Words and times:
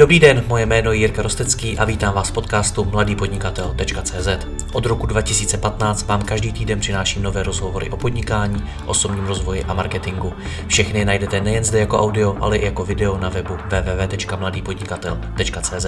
Dobrý 0.00 0.20
den, 0.20 0.44
moje 0.48 0.66
jméno 0.66 0.92
je 0.92 0.98
Jirka 0.98 1.22
Rostecký 1.22 1.78
a 1.78 1.84
vítám 1.84 2.14
vás 2.14 2.28
v 2.28 2.32
podcastu 2.32 2.84
mladýpodnikatel.cz. 2.84 4.28
Od 4.72 4.86
roku 4.86 5.06
2015 5.06 6.06
vám 6.06 6.22
každý 6.22 6.52
týden 6.52 6.80
přináším 6.80 7.22
nové 7.22 7.42
rozhovory 7.42 7.90
o 7.90 7.96
podnikání, 7.96 8.64
osobním 8.86 9.26
rozvoji 9.26 9.64
a 9.64 9.74
marketingu. 9.74 10.32
Všechny 10.66 11.04
najdete 11.04 11.40
nejen 11.40 11.64
zde 11.64 11.78
jako 11.78 11.98
audio, 11.98 12.36
ale 12.40 12.56
i 12.56 12.64
jako 12.64 12.84
video 12.84 13.18
na 13.18 13.28
webu 13.28 13.54
www.mladýpodnikatel.cz. 13.54 15.86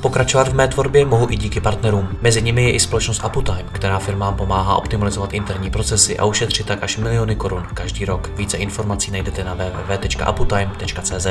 Pokračovat 0.00 0.48
v 0.48 0.54
mé 0.54 0.68
tvorbě 0.68 1.04
mohu 1.04 1.26
i 1.30 1.36
díky 1.36 1.60
partnerům. 1.60 2.08
Mezi 2.20 2.42
nimi 2.42 2.64
je 2.64 2.72
i 2.72 2.80
společnost 2.80 3.24
Aputime, 3.24 3.64
která 3.72 3.98
firmám 3.98 4.36
pomáhá 4.36 4.76
optimalizovat 4.76 5.34
interní 5.34 5.70
procesy 5.70 6.18
a 6.18 6.24
ušetřit 6.24 6.66
tak 6.66 6.82
až 6.82 6.96
miliony 6.96 7.36
korun 7.36 7.66
každý 7.74 8.04
rok. 8.04 8.30
Více 8.36 8.56
informací 8.56 9.10
najdete 9.10 9.44
na 9.44 9.54
www.aputime.cz. 9.54 11.26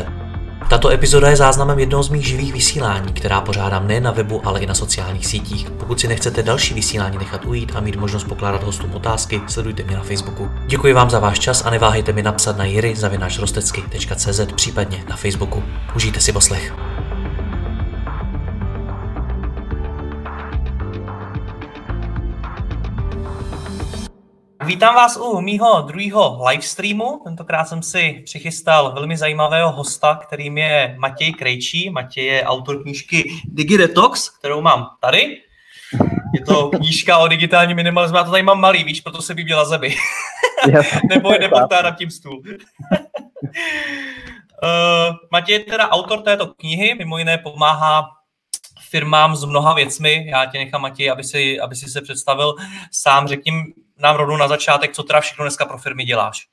Tato 0.69 0.89
epizoda 0.89 1.29
je 1.29 1.35
záznamem 1.35 1.79
jednoho 1.79 2.03
z 2.03 2.09
mých 2.09 2.27
živých 2.27 2.53
vysílání, 2.53 3.13
která 3.13 3.41
pořádám 3.41 3.87
nejen 3.87 4.03
na 4.03 4.11
webu, 4.11 4.41
ale 4.47 4.59
i 4.59 4.65
na 4.65 4.73
sociálních 4.73 5.27
sítích. 5.27 5.71
Pokud 5.71 5.99
si 5.99 6.07
nechcete 6.07 6.43
další 6.43 6.73
vysílání 6.73 7.17
nechat 7.17 7.45
ujít 7.45 7.71
a 7.75 7.79
mít 7.79 7.95
možnost 7.95 8.23
pokládat 8.23 8.63
hostům 8.63 8.93
otázky, 8.93 9.41
sledujte 9.47 9.83
mě 9.83 9.95
na 9.95 10.03
Facebooku. 10.03 10.49
Děkuji 10.67 10.93
vám 10.93 11.09
za 11.09 11.19
váš 11.19 11.39
čas 11.39 11.65
a 11.65 11.69
neváhejte 11.69 12.13
mi 12.13 12.23
napsat 12.23 12.57
na 12.57 12.65
jiry.cz 12.65 14.41
případně 14.55 15.03
na 15.09 15.15
Facebooku. 15.15 15.63
Užijte 15.95 16.19
si 16.19 16.33
poslech. 16.33 16.73
Vítám 24.65 24.95
vás 24.95 25.17
u 25.17 25.41
mýho 25.41 25.81
druhého 25.81 26.43
livestreamu. 26.49 27.21
Tentokrát 27.23 27.65
jsem 27.65 27.83
si 27.83 28.21
přichystal 28.25 28.91
velmi 28.93 29.17
zajímavého 29.17 29.71
hosta, 29.71 30.15
kterým 30.15 30.57
je 30.57 30.95
Matěj 30.97 31.33
Krejčí. 31.33 31.89
Matěj 31.89 32.25
je 32.25 32.43
autor 32.43 32.83
knížky 32.83 33.31
Digidetox, 33.45 34.29
kterou 34.29 34.61
mám 34.61 34.89
tady. 35.01 35.41
Je 36.33 36.45
to 36.45 36.69
knížka 36.69 37.17
o 37.17 37.27
digitálním 37.27 37.75
minimalismu. 37.75 38.17
Já 38.17 38.23
to 38.23 38.31
tady 38.31 38.43
mám 38.43 38.61
malý, 38.61 38.83
víš, 38.83 39.01
proto 39.01 39.21
se 39.21 39.33
by 39.33 39.43
měla 39.43 39.65
zemi. 39.65 39.95
Nebo 41.09 41.31
nepokládám 41.31 41.95
tím 41.95 42.11
stůl. 42.11 42.41
Uh, 42.45 42.51
Matěj 45.31 45.55
je 45.55 45.59
teda 45.59 45.89
autor 45.89 46.21
této 46.21 46.47
knihy, 46.47 46.95
mimo 46.97 47.17
jiné 47.17 47.37
pomáhá 47.37 48.09
firmám 48.89 49.35
s 49.35 49.45
mnoha 49.45 49.73
věcmi. 49.73 50.27
Já 50.27 50.45
tě 50.45 50.57
nechám, 50.57 50.81
Matěj, 50.81 51.11
aby 51.11 51.23
si, 51.23 51.59
aby 51.59 51.75
si 51.75 51.89
se 51.89 52.01
představil 52.01 52.55
sám. 52.91 53.27
Řekni 53.27 53.53
nám 54.03 54.15
rovnou 54.15 54.37
na 54.37 54.47
začátek, 54.47 54.91
co 54.91 55.03
teda 55.03 55.21
všechno 55.21 55.43
dneska 55.43 55.65
pro 55.65 55.77
firmy 55.77 56.03
děláš. 56.03 56.47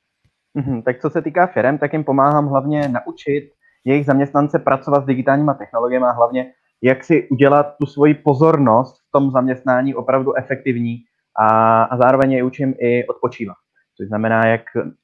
Mm-hmm, 0.57 0.83
tak 0.83 1.01
co 1.01 1.09
se 1.09 1.21
týká 1.21 1.47
firm, 1.47 1.77
tak 1.77 1.93
jim 1.93 2.03
pomáhám 2.03 2.47
hlavně 2.47 2.89
naučit 2.89 3.51
jejich 3.85 4.05
zaměstnance 4.05 4.59
pracovat 4.59 5.03
s 5.03 5.05
digitálními 5.05 5.51
technologiemi 5.57 6.05
a 6.05 6.11
hlavně 6.11 6.51
jak 6.81 7.03
si 7.03 7.27
udělat 7.29 7.75
tu 7.79 7.85
svoji 7.85 8.13
pozornost 8.13 8.95
v 9.07 9.11
tom 9.11 9.31
zaměstnání 9.31 9.95
opravdu 9.95 10.37
efektivní 10.37 10.97
a, 11.39 11.83
a 11.83 11.97
zároveň 11.97 12.31
je 12.31 12.43
učím 12.43 12.73
i 12.79 13.07
odpočívat. 13.07 13.55
Což 13.97 14.07
znamená, 14.07 14.45
jak 14.47 14.61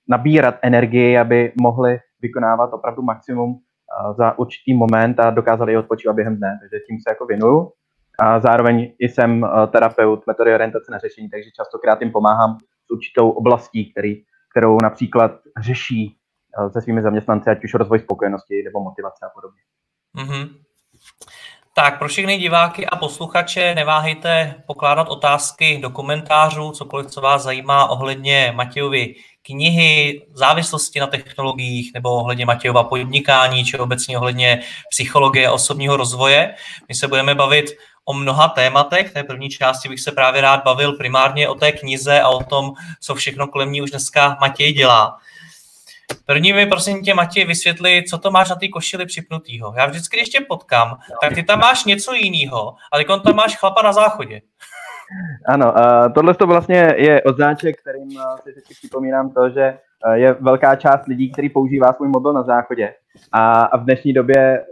nabírat 0.10 0.56
energii, 0.62 1.18
aby 1.18 1.52
mohli 1.62 2.00
vykonávat 2.22 2.74
opravdu 2.74 3.02
maximum 3.02 3.60
za 4.18 4.40
určitý 4.40 4.74
moment 4.74 5.20
a 5.20 5.30
dokázali 5.30 5.74
i 5.74 5.78
odpočívat 5.78 6.16
během 6.16 6.38
dne. 6.38 6.58
Takže 6.62 6.86
tím 6.88 6.98
se 7.00 7.12
jako 7.12 7.26
věnuju. 7.26 7.72
A 8.20 8.40
zároveň 8.40 8.94
jsem 9.00 9.44
eh, 9.44 9.68
terapeut 9.68 10.28
metody 10.28 10.54
orientace 10.54 10.92
na 10.92 10.98
řešení, 10.98 11.30
takže 11.30 11.50
častokrát 11.56 12.02
jim 12.02 12.12
pomáhám 12.12 12.58
s 12.86 12.92
určitou 12.92 13.30
oblastí, 13.30 13.92
který, 13.92 14.24
kterou 14.52 14.78
například 14.82 15.32
řeší 15.62 16.18
eh, 16.60 16.70
se 16.70 16.82
svými 16.82 17.02
zaměstnanci, 17.02 17.50
ať 17.50 17.64
už 17.64 17.74
rozvoj 17.74 18.00
spokojenosti 18.00 18.64
nebo 18.64 18.84
motivace 18.84 19.26
a 19.26 19.30
podobně. 19.30 19.62
Mm-hmm. 20.18 20.50
Tak 21.76 22.00
pro 22.00 22.08
všechny 22.08 22.38
diváky 22.38 22.86
a 22.86 22.96
posluchače 22.96 23.76
neváhejte 23.76 24.56
pokládat 24.68 25.10
otázky 25.10 25.80
do 25.82 25.90
komentářů, 25.90 26.72
cokoliv, 26.72 27.08
co 27.08 27.22
vás 27.22 27.44
zajímá 27.44 27.90
ohledně 27.90 28.54
Matějovi 28.56 29.16
knihy, 29.42 30.22
závislosti 30.34 31.00
na 31.00 31.08
technologiích 31.08 31.92
nebo 31.94 32.16
ohledně 32.16 32.46
Matějova 32.46 32.84
podnikání, 32.84 33.66
či 33.66 33.78
obecně 33.78 34.18
ohledně 34.18 34.62
psychologie 34.90 35.48
a 35.48 35.52
osobního 35.52 35.98
rozvoje. 35.98 36.56
My 36.88 36.96
se 36.96 37.08
budeme 37.08 37.36
bavit 37.36 37.66
o 38.06 38.14
mnoha 38.14 38.48
tématech. 38.48 39.10
V 39.10 39.14
té 39.14 39.24
první 39.24 39.50
části 39.50 39.90
bych 39.90 40.00
se 40.00 40.12
právě 40.12 40.42
rád 40.42 40.64
bavil 40.64 40.94
primárně 40.94 41.50
o 41.50 41.56
té 41.56 41.72
knize 41.72 42.22
a 42.22 42.30
o 42.30 42.44
tom, 42.44 42.74
co 43.02 43.16
všechno 43.16 43.48
kolem 43.48 43.72
ní 43.72 43.82
už 43.82 43.92
dneska 43.92 44.38
Matěj 44.42 44.74
dělá. 44.74 45.18
První 46.26 46.54
mi 46.54 46.66
prosím 46.66 47.04
tě, 47.04 47.14
Matěj, 47.14 47.46
vysvětli, 47.46 48.04
co 48.10 48.18
to 48.18 48.32
máš 48.32 48.50
na 48.50 48.56
té 48.56 48.68
košili 48.68 49.06
připnutýho. 49.06 49.74
Já 49.78 49.86
vždycky, 49.86 50.18
když 50.18 50.30
tě 50.30 50.42
potkám, 50.42 50.98
tak 51.22 51.34
ty 51.34 51.44
tam 51.44 51.60
máš 51.60 51.86
něco 51.86 52.14
jiného, 52.14 52.76
ale 52.92 53.06
tam 53.06 53.36
máš 53.36 53.58
chlapa 53.58 53.82
na 53.82 53.94
záchodě. 53.94 54.42
Ano, 55.48 55.74
tohle 56.16 56.34
to 56.34 56.48
vlastně 56.48 56.94
je 56.98 57.24
odznáček, 57.24 57.82
kterým 57.82 58.08
uh, 58.08 58.38
si 58.44 58.52
vždycky 58.52 58.74
připomínám 58.74 59.30
to, 59.30 59.50
že 59.50 59.78
uh, 60.08 60.14
je 60.14 60.34
velká 60.34 60.76
část 60.76 61.06
lidí, 61.08 61.32
který 61.32 61.50
používá 61.50 61.94
svůj 61.94 62.08
mobil 62.08 62.34
na 62.34 62.44
záchodě. 62.44 62.94
A 63.32 63.78
v 63.78 63.84
dnešní 63.84 64.14
době 64.14 64.66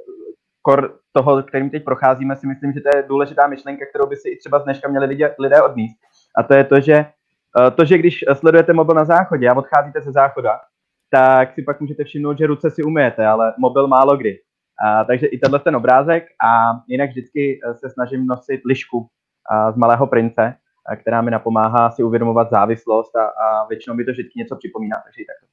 kor 0.62 1.00
toho, 1.12 1.44
kterým 1.44 1.70
teď 1.70 1.84
procházíme, 1.84 2.36
si 2.36 2.48
myslím, 2.48 2.74
že 2.74 2.82
to 2.82 2.98
je 2.98 3.04
důležitá 3.08 3.48
myšlenka, 3.48 3.86
kterou 3.90 4.08
by 4.08 4.16
si 4.16 4.30
i 4.30 4.38
třeba 4.38 4.60
z 4.60 4.64
dneška 4.64 4.90
měli 4.90 5.06
lidé, 5.06 5.36
lidé 5.40 5.62
odníst. 5.62 5.98
A 6.38 6.44
to 6.44 6.54
je 6.54 6.64
to, 6.64 6.80
že 6.82 7.06
to, 7.76 7.86
že 7.86 7.98
když 7.98 8.24
sledujete 8.34 8.74
mobil 8.74 8.96
na 8.96 9.06
záchodě 9.06 9.50
a 9.50 9.58
odcházíte 9.58 10.02
ze 10.02 10.12
záchoda, 10.12 10.60
tak 11.10 11.54
si 11.54 11.64
pak 11.64 11.82
můžete 11.82 12.04
všimnout, 12.04 12.38
že 12.38 12.48
ruce 12.48 12.72
si 12.72 12.84
umyjete, 12.84 13.28
ale 13.28 13.54
mobil 13.60 13.88
málo 13.88 14.18
kdy. 14.18 14.40
A, 14.86 15.04
takže 15.04 15.28
i 15.28 15.38
tenhle 15.38 15.60
ten 15.60 15.76
obrázek 15.76 16.24
a 16.46 16.80
jinak 16.88 17.10
vždycky 17.10 17.60
se 17.80 17.90
snažím 17.90 18.28
nosit 18.28 18.62
lišku 18.66 19.08
z 19.74 19.76
Malého 19.76 20.08
prince, 20.08 20.56
která 21.02 21.22
mi 21.22 21.32
napomáhá 21.32 21.92
si 21.92 22.04
uvědomovat 22.04 22.50
závislost 22.50 23.16
a, 23.16 23.24
a 23.26 23.68
většinou 23.68 23.96
mi 23.96 24.06
to 24.06 24.12
vždycky 24.12 24.40
něco 24.40 24.56
připomíná, 24.56 24.96
takže 25.04 25.22
i 25.22 25.26
tak. 25.26 25.50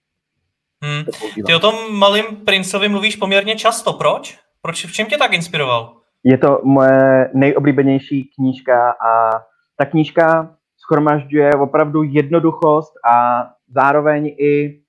Hmm. 0.84 1.04
Ty 1.46 1.54
o 1.54 1.58
tom 1.58 1.74
malým 1.98 2.24
princovi 2.24 2.88
mluvíš 2.88 3.16
poměrně 3.16 3.56
často. 3.56 3.92
Proč? 3.92 4.38
Proč 4.68 4.86
v 4.86 4.92
čem 4.92 5.06
tě 5.06 5.16
tak 5.16 5.32
inspiroval? 5.32 5.96
Je 6.24 6.38
to 6.38 6.60
moje 6.64 7.30
nejoblíbenější 7.34 8.30
knížka 8.34 8.90
a 8.90 9.30
ta 9.76 9.84
knížka 9.84 10.56
schromažďuje 10.76 11.54
opravdu 11.54 12.02
jednoduchost 12.02 12.92
a 13.12 13.46
zároveň 13.68 14.26
i 14.26 14.80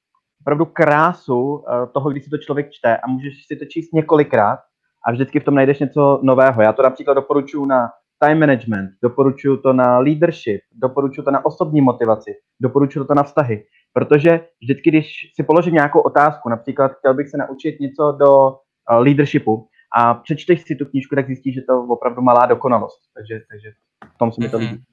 opravdu 0.41 0.65
krásu 0.65 1.63
eh, 1.63 1.87
toho, 1.93 2.09
když 2.09 2.23
si 2.23 2.29
to 2.29 2.37
člověk 2.37 2.71
čte 2.71 2.97
a 2.97 3.07
můžeš 3.07 3.33
si 3.47 3.55
to 3.55 3.65
číst 3.65 3.93
několikrát 3.93 4.59
a 5.07 5.11
vždycky 5.11 5.39
v 5.39 5.43
tom 5.43 5.55
najdeš 5.55 5.79
něco 5.79 6.19
nového. 6.23 6.61
Já 6.61 6.73
to 6.73 6.83
například 6.83 7.13
doporučuji 7.13 7.65
na 7.65 7.89
time 8.23 8.39
management, 8.39 8.89
doporučuji 9.03 9.57
to 9.57 9.73
na 9.73 9.99
leadership, 9.99 10.61
doporučuji 10.71 11.21
to 11.21 11.31
na 11.31 11.45
osobní 11.45 11.81
motivaci, 11.81 12.31
doporučuji 12.61 13.03
to 13.03 13.13
na 13.13 13.23
vztahy. 13.23 13.63
Protože 13.93 14.41
vždycky, 14.61 14.89
když 14.89 15.11
si 15.35 15.43
položím 15.43 15.73
nějakou 15.73 15.99
otázku, 15.99 16.49
například 16.49 16.91
chtěl 16.93 17.13
bych 17.13 17.29
se 17.29 17.37
naučit 17.37 17.79
něco 17.79 18.17
do 18.19 18.55
leadershipu 18.97 19.67
a 19.97 20.13
přečteš 20.13 20.61
si 20.61 20.75
tu 20.75 20.85
knížku, 20.85 21.15
tak 21.15 21.27
zjistíš, 21.27 21.55
že 21.55 21.61
to 21.61 21.73
je 21.73 21.79
opravdu 21.79 22.21
malá 22.21 22.45
dokonalost. 22.45 22.99
Takže, 23.13 23.41
takže 23.51 23.71
v 24.15 24.17
tom 24.17 24.31
se 24.31 24.41
mi 24.41 24.49
to 24.49 24.57
mm-hmm. 24.57 24.71
líbí. 24.71 24.83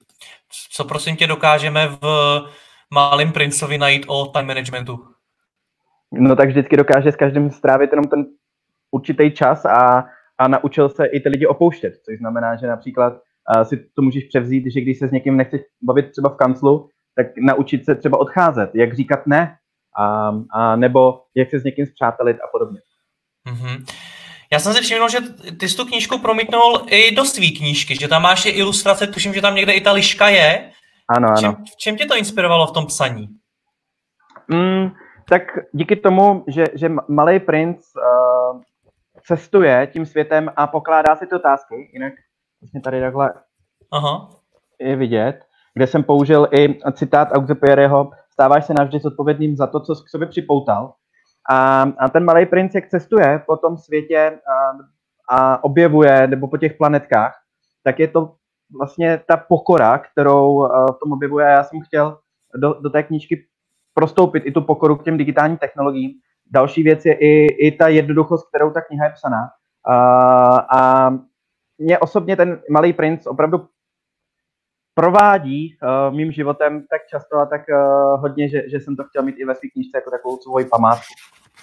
Co 0.71 0.85
prosím 0.85 1.17
tě 1.17 1.27
dokážeme 1.27 1.89
v 1.89 2.07
Malým 2.95 3.33
princovi 3.33 3.79
najít 3.79 4.05
o 4.09 4.27
time 4.27 4.47
managementu? 4.47 5.07
No 6.13 6.37
tak 6.37 6.49
vždycky 6.49 6.77
dokáže 6.77 7.13
s 7.13 7.17
každým 7.17 7.51
strávit 7.51 7.91
jenom 7.93 8.05
ten 8.05 8.27
určitý 8.91 9.31
čas 9.31 9.65
a 9.65 10.05
a 10.39 10.49
naučil 10.49 10.89
se 10.89 11.07
i 11.07 11.21
ty 11.21 11.29
lidi 11.29 11.47
opouštět, 11.47 11.95
což 12.05 12.19
znamená, 12.19 12.57
že 12.57 12.67
například 12.67 13.13
uh, 13.13 13.63
si 13.63 13.77
to 13.77 14.03
můžeš 14.03 14.25
převzít, 14.25 14.65
že 14.73 14.81
když 14.81 14.99
se 14.99 15.09
s 15.09 15.11
někým 15.11 15.37
nechceš 15.37 15.61
bavit 15.83 16.11
třeba 16.11 16.29
v 16.29 16.37
kanclu, 16.37 16.89
tak 17.15 17.27
naučit 17.39 17.85
se 17.85 17.95
třeba 17.95 18.21
odcházet, 18.21 18.71
jak 18.75 18.95
říkat 18.95 19.27
ne, 19.27 19.57
a, 19.99 20.33
a 20.53 20.77
nebo 20.77 21.21
jak 21.35 21.51
se 21.51 21.59
s 21.59 21.65
někým 21.65 21.87
zpřátelit 21.87 22.37
a 22.37 22.47
podobně. 22.53 22.81
Mm-hmm. 23.47 23.85
Já 24.53 24.59
jsem 24.59 24.73
si 24.73 24.81
všiml, 24.81 25.09
že 25.09 25.19
ty 25.61 25.69
jsi 25.69 25.77
tu 25.77 25.85
knížku 25.85 26.19
promítnul 26.19 26.83
i 26.87 27.15
do 27.15 27.25
své 27.25 27.47
knížky, 27.47 27.97
že 27.97 28.09
tam 28.09 28.23
máš 28.23 28.47
i 28.47 28.49
ilustrace, 28.49 29.07
tuším, 29.07 29.35
že 29.35 29.43
tam 29.43 29.55
někde 29.55 29.73
i 29.73 29.81
ta 29.81 29.93
liška 29.93 30.29
je. 30.29 30.71
Ano, 31.09 31.29
ano. 31.29 31.37
V 31.37 31.41
čem, 31.41 31.55
v 31.55 31.77
čem 31.77 31.97
tě 31.97 32.07
to 32.07 32.17
inspirovalo 32.17 32.67
v 32.67 32.73
tom 32.73 32.87
psaní? 32.87 33.29
Mm, 34.49 34.91
tak 35.29 35.43
díky 35.73 35.97
tomu, 35.97 36.45
že, 36.49 36.65
že 36.75 36.89
Malý 37.09 37.41
princ 37.41 37.77
uh, 37.97 38.61
cestuje 39.27 39.91
tím 39.93 40.07
světem 40.07 40.53
a 40.57 40.67
pokládá 40.67 41.17
si 41.17 41.27
ty 41.27 41.35
otázky, 41.35 41.91
jinak 41.93 42.13
vlastně 42.61 42.81
tady 42.81 43.01
takhle 43.01 43.35
Aha. 43.93 44.29
je 44.81 44.97
vidět, 44.97 45.41
kde 45.75 45.87
jsem 45.87 46.05
použil 46.05 46.49
i 46.53 46.79
citát 46.93 47.29
Auxepiereho, 47.33 48.11
stáváš 48.33 48.67
se 48.67 48.75
navždy 48.75 48.99
zodpovědným 48.99 49.57
za 49.57 49.67
to, 49.67 49.81
co 49.81 49.95
k 49.95 50.09
sobě 50.09 50.29
připoutal. 50.29 50.95
A, 51.51 51.83
a 51.99 52.09
ten 52.09 52.25
malý 52.25 52.47
princ, 52.47 52.75
jak 52.75 52.89
cestuje 52.89 53.43
po 53.47 53.57
tom 53.57 53.77
světě 53.77 54.39
a, 54.53 55.37
a 55.37 55.65
objevuje, 55.65 56.27
nebo 56.27 56.49
po 56.49 56.57
těch 56.57 56.75
planetkách, 56.75 57.35
tak 57.85 57.99
je 57.99 58.09
to 58.09 58.35
vlastně 58.79 59.21
ta 59.29 59.37
pokora, 59.37 59.99
kterou 59.99 60.69
v 60.69 60.99
tom 61.03 61.13
objevuje. 61.13 61.47
Já 61.47 61.65
jsem 61.65 61.81
chtěl 61.81 62.19
do, 62.57 62.75
do 62.75 62.91
té 62.91 63.03
knížky 63.03 63.47
prostoupit 63.95 64.43
i 64.47 64.53
tu 64.53 64.63
pokoru 64.63 64.97
k 64.97 65.05
těm 65.05 65.17
digitálním 65.17 65.57
technologiím, 65.57 66.11
Další 66.51 66.83
věc 66.83 67.05
je 67.05 67.13
i, 67.13 67.47
i 67.67 67.73
ta 67.73 67.89
jednoduchost, 67.89 68.49
kterou 68.49 68.71
ta 68.71 68.81
kniha 68.81 69.05
je 69.05 69.11
psaná. 69.11 69.49
a 70.77 71.11
mě 71.79 71.99
osobně 71.99 72.37
ten 72.37 72.61
Malý 72.71 72.93
princ 72.93 73.27
opravdu 73.27 73.69
provádí 74.97 75.77
uh, 75.83 76.15
mým 76.15 76.33
životem 76.33 76.87
tak 76.91 77.01
často 77.11 77.37
a 77.37 77.47
tak 77.47 77.61
uh, 77.69 78.21
hodně, 78.21 78.49
že, 78.49 78.63
že 78.71 78.81
jsem 78.81 78.97
to 78.97 79.05
chtěl 79.05 79.23
mít 79.23 79.35
i 79.39 79.45
ve 79.45 79.55
své 79.55 79.69
knížce 79.69 79.99
jako 79.99 80.11
takovou 80.11 80.39
svoji 80.43 80.65
památku. 80.65 81.15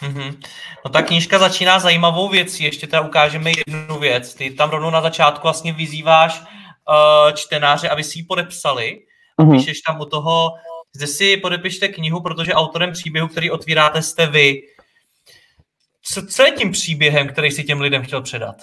Mm-hmm. 0.01 0.37
No 0.85 0.91
ta 0.91 1.01
knížka 1.01 1.39
začíná 1.39 1.79
zajímavou 1.79 2.29
věcí, 2.29 2.63
ještě 2.63 2.87
teda 2.87 3.01
ukážeme 3.01 3.51
jednu 3.67 3.99
věc. 3.99 4.35
Ty 4.35 4.49
tam 4.49 4.69
rovnou 4.69 4.89
na 4.89 5.01
začátku 5.01 5.43
vlastně 5.43 5.73
vyzýváš 5.73 6.41
uh, 6.41 7.33
čtenáře, 7.33 7.89
aby 7.89 8.03
si 8.03 8.19
ji 8.19 8.23
podepsali 8.23 8.99
a 9.37 9.43
mm-hmm. 9.43 9.57
píšeš 9.57 9.81
tam 9.81 10.01
u 10.01 10.05
toho, 10.05 10.49
zde 10.95 11.07
si 11.07 11.37
podepište 11.37 11.87
knihu, 11.87 12.21
protože 12.21 12.53
autorem 12.53 12.91
příběhu, 12.91 13.27
který 13.27 13.51
otvíráte, 13.51 14.01
jste 14.01 14.27
vy. 14.27 14.61
Co, 16.01 16.25
co 16.25 16.43
je 16.43 16.51
tím 16.51 16.71
příběhem, 16.71 17.27
který 17.27 17.51
si 17.51 17.63
těm 17.63 17.81
lidem 17.81 18.03
chtěl 18.03 18.21
předat? 18.21 18.55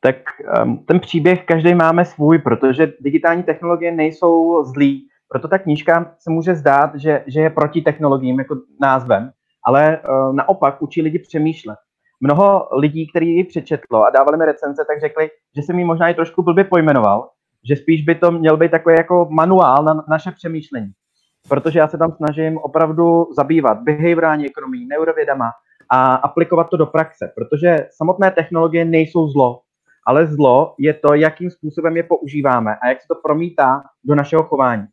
Tak 0.00 0.16
um, 0.62 0.78
ten 0.78 1.00
příběh 1.00 1.44
každý 1.44 1.74
máme 1.74 2.04
svůj, 2.04 2.38
protože 2.38 2.92
digitální 3.00 3.42
technologie 3.42 3.92
nejsou 3.92 4.64
zlí. 4.64 5.06
Proto 5.28 5.48
ta 5.48 5.58
knížka 5.58 6.14
se 6.18 6.30
může 6.30 6.54
zdát, 6.54 6.94
že, 6.94 7.24
že 7.26 7.40
je 7.40 7.50
proti 7.50 7.82
technologiím 7.82 8.38
jako 8.38 8.56
názvem, 8.80 9.30
ale 9.66 9.98
uh, 9.98 10.34
naopak 10.34 10.82
učí 10.82 11.02
lidi 11.02 11.18
přemýšlet. 11.18 11.78
Mnoho 12.20 12.68
lidí, 12.78 13.06
kteří 13.10 13.36
ji 13.36 13.44
přečetlo 13.44 14.04
a 14.04 14.10
dávali 14.10 14.38
mi 14.38 14.44
recenze, 14.44 14.84
tak 14.88 15.00
řekli, 15.00 15.30
že 15.56 15.62
jsem 15.62 15.78
ji 15.78 15.84
možná 15.84 16.08
i 16.08 16.14
trošku 16.14 16.42
blbě 16.42 16.64
pojmenoval, 16.64 17.28
že 17.68 17.76
spíš 17.76 18.04
by 18.04 18.14
to 18.14 18.30
měl 18.30 18.56
být 18.56 18.70
takový 18.70 18.94
jako 18.98 19.28
manuál 19.30 19.84
na 19.84 20.04
naše 20.08 20.30
přemýšlení. 20.30 20.90
Protože 21.48 21.78
já 21.78 21.88
se 21.88 21.98
tam 21.98 22.12
snažím 22.12 22.58
opravdu 22.58 23.26
zabývat 23.36 23.78
behaviorální 23.82 24.46
ekonomií, 24.46 24.86
neurovědama 24.86 25.50
a 25.90 26.14
aplikovat 26.14 26.68
to 26.70 26.76
do 26.76 26.86
praxe, 26.86 27.32
protože 27.36 27.86
samotné 27.90 28.30
technologie 28.30 28.84
nejsou 28.84 29.28
zlo, 29.28 29.60
ale 30.06 30.26
zlo 30.26 30.74
je 30.78 30.94
to, 30.94 31.14
jakým 31.14 31.50
způsobem 31.50 31.96
je 31.96 32.02
používáme 32.02 32.76
a 32.82 32.88
jak 32.88 33.00
se 33.00 33.08
to 33.08 33.14
promítá 33.14 33.82
do 34.04 34.14
našeho 34.14 34.42
chování. 34.42 34.86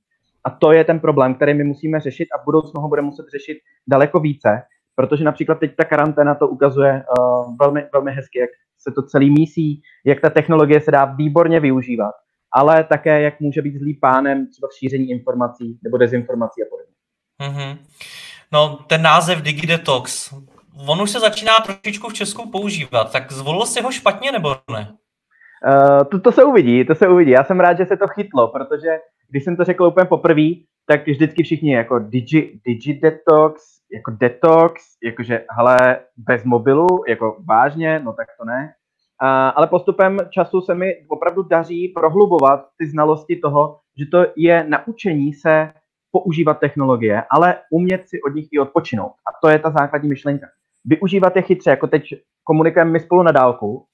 A 0.44 0.50
to 0.50 0.72
je 0.72 0.84
ten 0.84 1.00
problém, 1.00 1.36
který 1.36 1.54
my 1.54 1.64
musíme 1.64 2.00
řešit 2.00 2.28
a 2.36 2.42
v 2.42 2.46
budoucnu 2.46 2.82
ho 2.82 2.88
budeme 2.88 3.06
muset 3.06 3.26
řešit 3.32 3.58
daleko 3.88 4.20
více, 4.20 4.62
protože 4.96 5.24
například 5.24 5.60
teď 5.60 5.76
ta 5.76 5.84
karanténa 5.84 6.36
to 6.36 6.48
ukazuje 6.48 7.04
uh, 7.20 7.56
velmi, 7.60 7.86
velmi 7.94 8.12
hezky, 8.12 8.40
jak 8.40 8.50
se 8.80 8.92
to 8.92 9.04
celý 9.04 9.30
mísí, 9.30 9.82
jak 10.06 10.22
ta 10.22 10.30
technologie 10.30 10.82
se 10.82 10.92
dá 10.92 11.06
výborně 11.06 11.60
využívat, 11.60 12.12
ale 12.52 12.84
také 12.84 13.22
jak 13.22 13.40
může 13.40 13.62
být 13.62 13.78
zlý 13.78 13.94
pánem 13.94 14.48
třeba 14.48 14.68
v 14.68 14.78
šíření 14.80 15.10
informací 15.10 15.80
nebo 15.84 15.98
dezinformací 15.98 16.62
a 16.64 16.66
podobně. 16.70 16.94
Mm-hmm. 17.42 17.78
No, 18.52 18.80
ten 18.88 19.02
název 19.02 19.42
DigiDetox, 19.42 20.34
on 20.88 21.02
už 21.02 21.12
se 21.12 21.20
začíná 21.20 21.54
trošičku 21.66 22.10
v 22.10 22.14
Česku 22.14 22.52
používat, 22.52 23.12
tak 23.12 23.32
zvolil 23.32 23.66
si 23.66 23.82
ho 23.82 23.92
špatně 23.92 24.32
nebo 24.32 24.56
ne? 24.72 24.94
Uh, 25.68 26.04
to, 26.04 26.20
to 26.20 26.32
se 26.32 26.44
uvidí, 26.44 26.86
to 26.86 26.96
se 26.96 27.08
uvidí. 27.08 27.32
Já 27.32 27.44
jsem 27.44 27.60
rád, 27.60 27.78
že 27.78 27.86
se 27.86 27.98
to 27.98 28.08
chytlo, 28.08 28.48
protože 28.48 29.00
když 29.30 29.44
jsem 29.44 29.56
to 29.56 29.64
řekl 29.64 29.84
úplně 29.84 30.06
poprvé, 30.06 30.50
tak 30.86 31.08
vždycky 31.08 31.44
všichni 31.44 31.74
jako 31.74 32.00
digi, 32.00 32.60
digi 32.66 32.94
detox, 32.94 33.64
jako 33.94 34.12
detox, 34.12 34.84
jakože 35.04 35.46
hele, 35.50 36.00
bez 36.18 36.44
mobilu, 36.44 37.04
jako 37.08 37.38
vážně, 37.50 38.00
no 38.00 38.14
tak 38.14 38.28
to 38.40 38.46
ne. 38.46 38.74
Uh, 39.24 39.28
ale 39.56 39.68
postupem 39.68 40.18
času 40.30 40.62
se 40.62 40.76
mi 40.76 40.94
opravdu 41.08 41.44
daří 41.44 41.88
prohlubovat 41.88 42.66
ty 42.78 42.90
znalosti 42.90 43.36
toho, 43.36 43.80
že 44.00 44.06
to 44.06 44.26
je 44.36 44.66
naučení 44.68 45.34
se 45.34 45.74
používat 46.12 46.60
technologie, 46.60 47.24
ale 47.32 47.56
umět 47.72 48.10
si 48.10 48.22
od 48.22 48.36
nich 48.36 48.48
i 48.52 48.60
odpočinout. 48.60 49.12
A 49.12 49.30
to 49.42 49.50
je 49.50 49.60
ta 49.60 49.72
základní 49.72 50.10
myšlenka. 50.10 50.48
Využívat 50.88 51.36
je 51.36 51.42
chytře, 51.42 51.70
jako 51.70 51.88
teď 51.88 52.04
komunikujeme 52.44 52.92
my 52.92 53.00
spolu 53.00 53.24
na 53.24 53.32
dálku, 53.32 53.86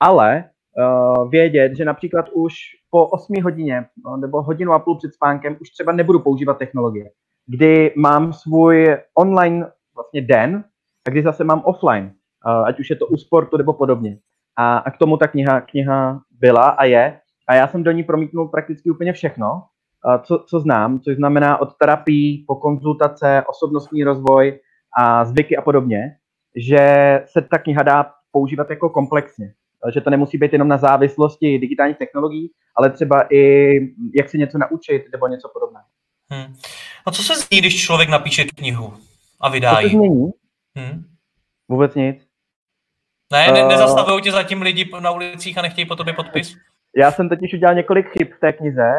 ale 0.00 0.44
uh, 0.44 1.30
vědět, 1.30 1.76
že 1.76 1.84
například 1.84 2.28
už 2.32 2.54
po 2.90 3.06
8 3.06 3.42
hodině 3.42 3.86
no, 4.04 4.16
nebo 4.16 4.42
hodinu 4.42 4.72
a 4.72 4.78
půl 4.78 4.98
před 4.98 5.14
spánkem 5.14 5.56
už 5.60 5.70
třeba 5.70 5.92
nebudu 5.92 6.20
používat 6.20 6.58
technologie, 6.58 7.10
kdy 7.46 7.94
mám 7.96 8.32
svůj 8.32 8.96
online 9.14 9.66
vlastně 9.94 10.22
den 10.22 10.64
a 11.06 11.10
kdy 11.10 11.22
zase 11.22 11.44
mám 11.44 11.62
offline, 11.64 12.04
uh, 12.04 12.66
ať 12.66 12.80
už 12.80 12.90
je 12.90 12.96
to 12.96 13.06
u 13.06 13.16
sportu 13.16 13.56
nebo 13.56 13.72
podobně. 13.72 14.18
A, 14.56 14.78
a 14.78 14.90
k 14.90 14.98
tomu 14.98 15.16
ta 15.16 15.26
kniha, 15.26 15.60
kniha 15.60 16.20
byla 16.30 16.68
a 16.68 16.84
je. 16.84 17.18
A 17.48 17.54
já 17.54 17.68
jsem 17.68 17.82
do 17.82 17.90
ní 17.90 18.02
promítnul 18.02 18.48
prakticky 18.48 18.90
úplně 18.90 19.12
všechno, 19.12 19.52
uh, 19.52 20.22
co, 20.22 20.44
co 20.48 20.60
znám, 20.60 21.00
což 21.00 21.16
znamená 21.16 21.60
od 21.60 21.76
terapii 21.76 22.44
po 22.46 22.56
konzultace, 22.56 23.44
osobnostní 23.48 24.04
rozvoj 24.04 24.60
a 24.98 25.24
zvyky 25.24 25.56
a 25.56 25.62
podobně, 25.62 26.16
že 26.56 26.78
se 27.26 27.42
ta 27.42 27.58
kniha 27.58 27.82
dá 27.82 28.10
používat 28.32 28.70
jako 28.70 28.90
komplexně 28.90 29.54
že 29.90 30.00
to 30.00 30.10
nemusí 30.10 30.38
být 30.38 30.52
jenom 30.52 30.68
na 30.68 30.76
závislosti 30.76 31.58
digitálních 31.58 31.98
technologií, 31.98 32.50
ale 32.76 32.90
třeba 32.90 33.26
i 33.30 33.74
jak 34.14 34.28
si 34.28 34.38
něco 34.38 34.58
naučit 34.58 35.04
nebo 35.12 35.26
něco 35.26 35.48
podobného. 35.48 35.84
Hmm. 36.30 36.54
A 37.06 37.10
co 37.10 37.22
se 37.22 37.34
změní, 37.36 37.60
když 37.60 37.82
člověk 37.82 38.08
napíše 38.08 38.44
knihu 38.44 38.94
a 39.40 39.48
vydá 39.48 39.80
ji? 39.80 39.86
Co 39.86 39.90
se 39.90 39.96
změní? 39.96 40.30
Hmm. 40.78 41.04
Vůbec 41.68 41.94
nic. 41.94 42.26
Ne, 43.32 43.52
ne, 43.52 43.64
nezastavují 43.64 44.22
tě 44.22 44.32
zatím 44.32 44.62
lidi 44.62 44.90
na 45.00 45.10
ulicích 45.10 45.58
a 45.58 45.62
nechtějí 45.62 45.86
po 45.86 45.96
tobě 45.96 46.14
podpis? 46.14 46.56
Já 46.96 47.12
jsem 47.12 47.28
totiž 47.28 47.54
udělal 47.54 47.74
několik 47.74 48.06
chyb 48.08 48.28
v 48.36 48.40
té 48.40 48.52
knize, 48.52 48.92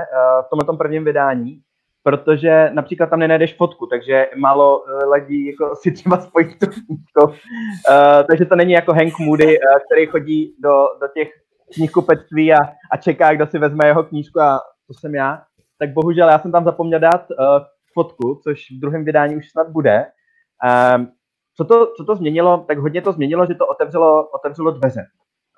v 0.46 0.50
tomhle 0.50 0.78
prvním 0.78 1.06
vydání, 1.06 1.62
protože 2.04 2.70
například 2.74 3.10
tam 3.10 3.20
nenajdeš 3.20 3.56
fotku, 3.56 3.86
takže 3.86 4.28
málo 4.36 4.84
eh, 4.88 5.06
lidí 5.06 5.46
jako 5.46 5.76
si 5.76 5.92
třeba 5.92 6.18
spojí 6.18 6.46
knížku. 6.46 7.24
Uh, 7.24 7.34
takže 8.30 8.46
to 8.46 8.56
není 8.56 8.74
jako 8.74 8.94
Hank 8.94 9.20
Moody, 9.20 9.60
uh, 9.60 9.80
který 9.86 10.06
chodí 10.06 10.56
do, 10.64 10.88
do 11.02 11.08
těch 11.14 11.30
knihkupectví 11.74 12.54
a, 12.54 12.58
a 12.92 12.98
čeká, 12.98 13.34
kdo 13.34 13.48
si 13.48 13.60
vezme 13.60 13.88
jeho 13.88 14.04
knížku 14.04 14.40
a 14.40 14.62
to 14.88 14.94
jsem 14.94 15.16
já. 15.16 15.42
Tak 15.80 15.90
bohužel 15.94 16.30
já 16.30 16.40
jsem 16.40 16.52
tam 16.52 16.64
zapomněl 16.64 17.00
dát 17.00 17.26
uh, 17.32 17.46
fotku, 17.94 18.40
což 18.44 18.72
v 18.72 18.80
druhém 18.80 19.06
vydání 19.06 19.36
už 19.36 19.50
snad 19.52 19.70
bude. 19.70 20.06
Um, 20.96 21.08
co, 21.58 21.66
to, 21.66 21.94
co 21.98 22.06
to 22.06 22.16
změnilo? 22.16 22.66
Tak 22.68 22.78
hodně 22.78 23.02
to 23.02 23.12
změnilo, 23.12 23.46
že 23.46 23.56
to 23.56 23.68
otevřelo, 23.68 24.30
otevřelo 24.30 24.72
dveře. 24.72 25.02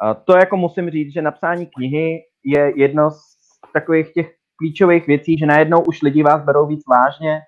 Uh, 0.03 0.13
to 0.23 0.37
jako 0.37 0.57
musím 0.57 0.89
říct, 0.89 1.13
že 1.13 1.21
napsání 1.21 1.65
knihy 1.65 2.21
je 2.43 2.73
jedno 2.75 3.11
z 3.11 3.17
takových 3.73 4.13
těch 4.13 4.34
klíčových 4.57 5.07
věcí, 5.07 5.37
že 5.37 5.45
najednou 5.45 5.81
už 5.81 6.01
lidi 6.01 6.23
vás 6.23 6.43
berou 6.43 6.67
víc 6.67 6.81
vážně, 6.89 7.39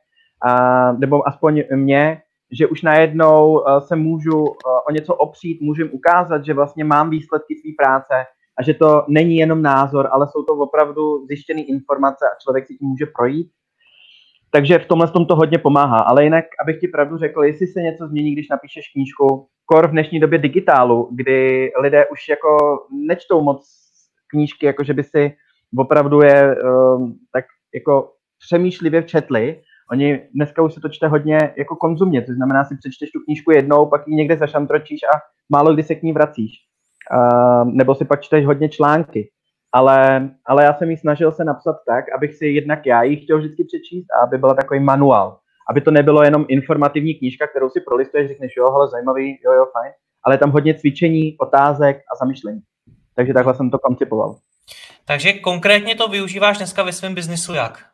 a, 0.47 0.91
nebo 0.91 1.27
aspoň 1.27 1.63
mě, 1.75 2.21
že 2.51 2.67
už 2.67 2.81
najednou 2.81 3.53
uh, 3.53 3.79
se 3.79 3.95
můžu 3.95 4.39
uh, 4.39 4.49
o 4.89 4.91
něco 4.91 5.15
opřít, 5.15 5.61
můžu 5.61 5.81
jim 5.81 5.91
ukázat, 5.93 6.45
že 6.45 6.53
vlastně 6.53 6.83
mám 6.83 7.09
výsledky 7.09 7.55
své 7.55 7.71
práce 7.77 8.13
a 8.59 8.63
že 8.63 8.73
to 8.73 9.05
není 9.07 9.35
jenom 9.35 9.61
názor, 9.61 10.09
ale 10.11 10.27
jsou 10.27 10.43
to 10.43 10.53
opravdu 10.53 11.25
zjištěné 11.27 11.61
informace 11.61 12.25
a 12.25 12.39
člověk 12.43 12.67
si 12.67 12.73
tím 12.75 12.87
může 12.87 13.05
projít. 13.05 13.51
Takže 14.51 14.79
v 14.79 14.85
tomhle 14.85 15.07
tom 15.07 15.25
to 15.25 15.35
hodně 15.35 15.57
pomáhá. 15.57 15.97
Ale 15.99 16.23
jinak, 16.23 16.45
abych 16.63 16.79
ti 16.79 16.87
pravdu 16.87 17.17
řekl, 17.17 17.43
jestli 17.43 17.67
se 17.67 17.81
něco 17.81 18.07
změní, 18.07 18.33
když 18.33 18.49
napíšeš 18.49 18.83
knížku, 18.93 19.47
kor 19.65 19.87
v 19.87 19.91
dnešní 19.91 20.19
době 20.19 20.39
digitálu, 20.39 21.09
kdy 21.11 21.71
lidé 21.81 22.05
už 22.05 22.29
jako 22.29 22.57
nečtou 23.07 23.41
moc 23.41 23.67
knížky, 24.27 24.65
jako 24.65 24.83
že 24.83 24.93
by 24.93 25.03
si 25.03 25.35
opravdu 25.79 26.21
je 26.21 26.55
um, 26.55 27.15
tak 27.33 27.45
jako 27.73 28.11
přemýšlivě 28.39 29.03
četli. 29.03 29.61
Oni 29.91 30.21
dneska 30.35 30.61
už 30.61 30.73
se 30.73 30.79
to 30.81 30.89
čte 30.89 31.07
hodně 31.07 31.53
jako 31.57 31.75
konzumně, 31.75 32.21
to 32.21 32.33
znamená, 32.33 32.63
si 32.65 32.77
přečteš 32.77 33.11
tu 33.11 33.19
knížku 33.25 33.51
jednou, 33.51 33.85
pak 33.85 34.07
ji 34.07 34.15
někde 34.15 34.37
zašantročíš 34.37 34.99
a 35.03 35.19
málo 35.49 35.73
kdy 35.73 35.83
se 35.83 35.95
k 35.95 36.03
ní 36.03 36.13
vracíš. 36.13 36.51
Uh, 37.13 37.71
nebo 37.73 37.95
si 37.95 38.05
pak 38.05 38.21
čteš 38.21 38.45
hodně 38.45 38.69
články. 38.69 39.29
Ale, 39.71 40.29
ale 40.45 40.63
já 40.63 40.73
jsem 40.73 40.89
ji 40.91 40.97
snažil 40.97 41.31
se 41.31 41.43
napsat 41.43 41.75
tak, 41.87 42.05
abych 42.15 42.35
si 42.35 42.47
jednak 42.47 42.85
já 42.85 43.03
ji 43.03 43.15
chtěl 43.15 43.37
vždycky 43.37 43.63
přečíst 43.63 44.05
a 44.11 44.23
aby 44.23 44.37
byla 44.37 44.53
takový 44.53 44.79
manuál. 44.79 45.37
Aby 45.69 45.81
to 45.81 45.91
nebylo 45.91 46.23
jenom 46.23 46.45
informativní 46.47 47.15
knížka, 47.15 47.47
kterou 47.47 47.69
si 47.69 47.81
prolistuješ, 47.81 48.27
řekneš, 48.27 48.53
jo, 48.57 48.71
hele, 48.71 48.87
zajímavý, 48.87 49.39
jo, 49.45 49.51
jo, 49.51 49.65
fajn. 49.73 49.91
Ale 50.23 50.37
tam 50.37 50.51
hodně 50.51 50.73
cvičení, 50.73 51.35
otázek 51.39 51.97
a 51.97 52.15
zamyšlení. 52.15 52.59
Takže 53.15 53.33
takhle 53.33 53.55
jsem 53.55 53.69
to 53.69 53.79
koncipoval. 53.79 54.35
Takže 55.07 55.33
konkrétně 55.33 55.95
to 55.95 56.07
využíváš 56.07 56.57
dneska 56.57 56.83
ve 56.83 56.91
svém 56.91 57.15
biznisu 57.15 57.53
jak? 57.53 57.85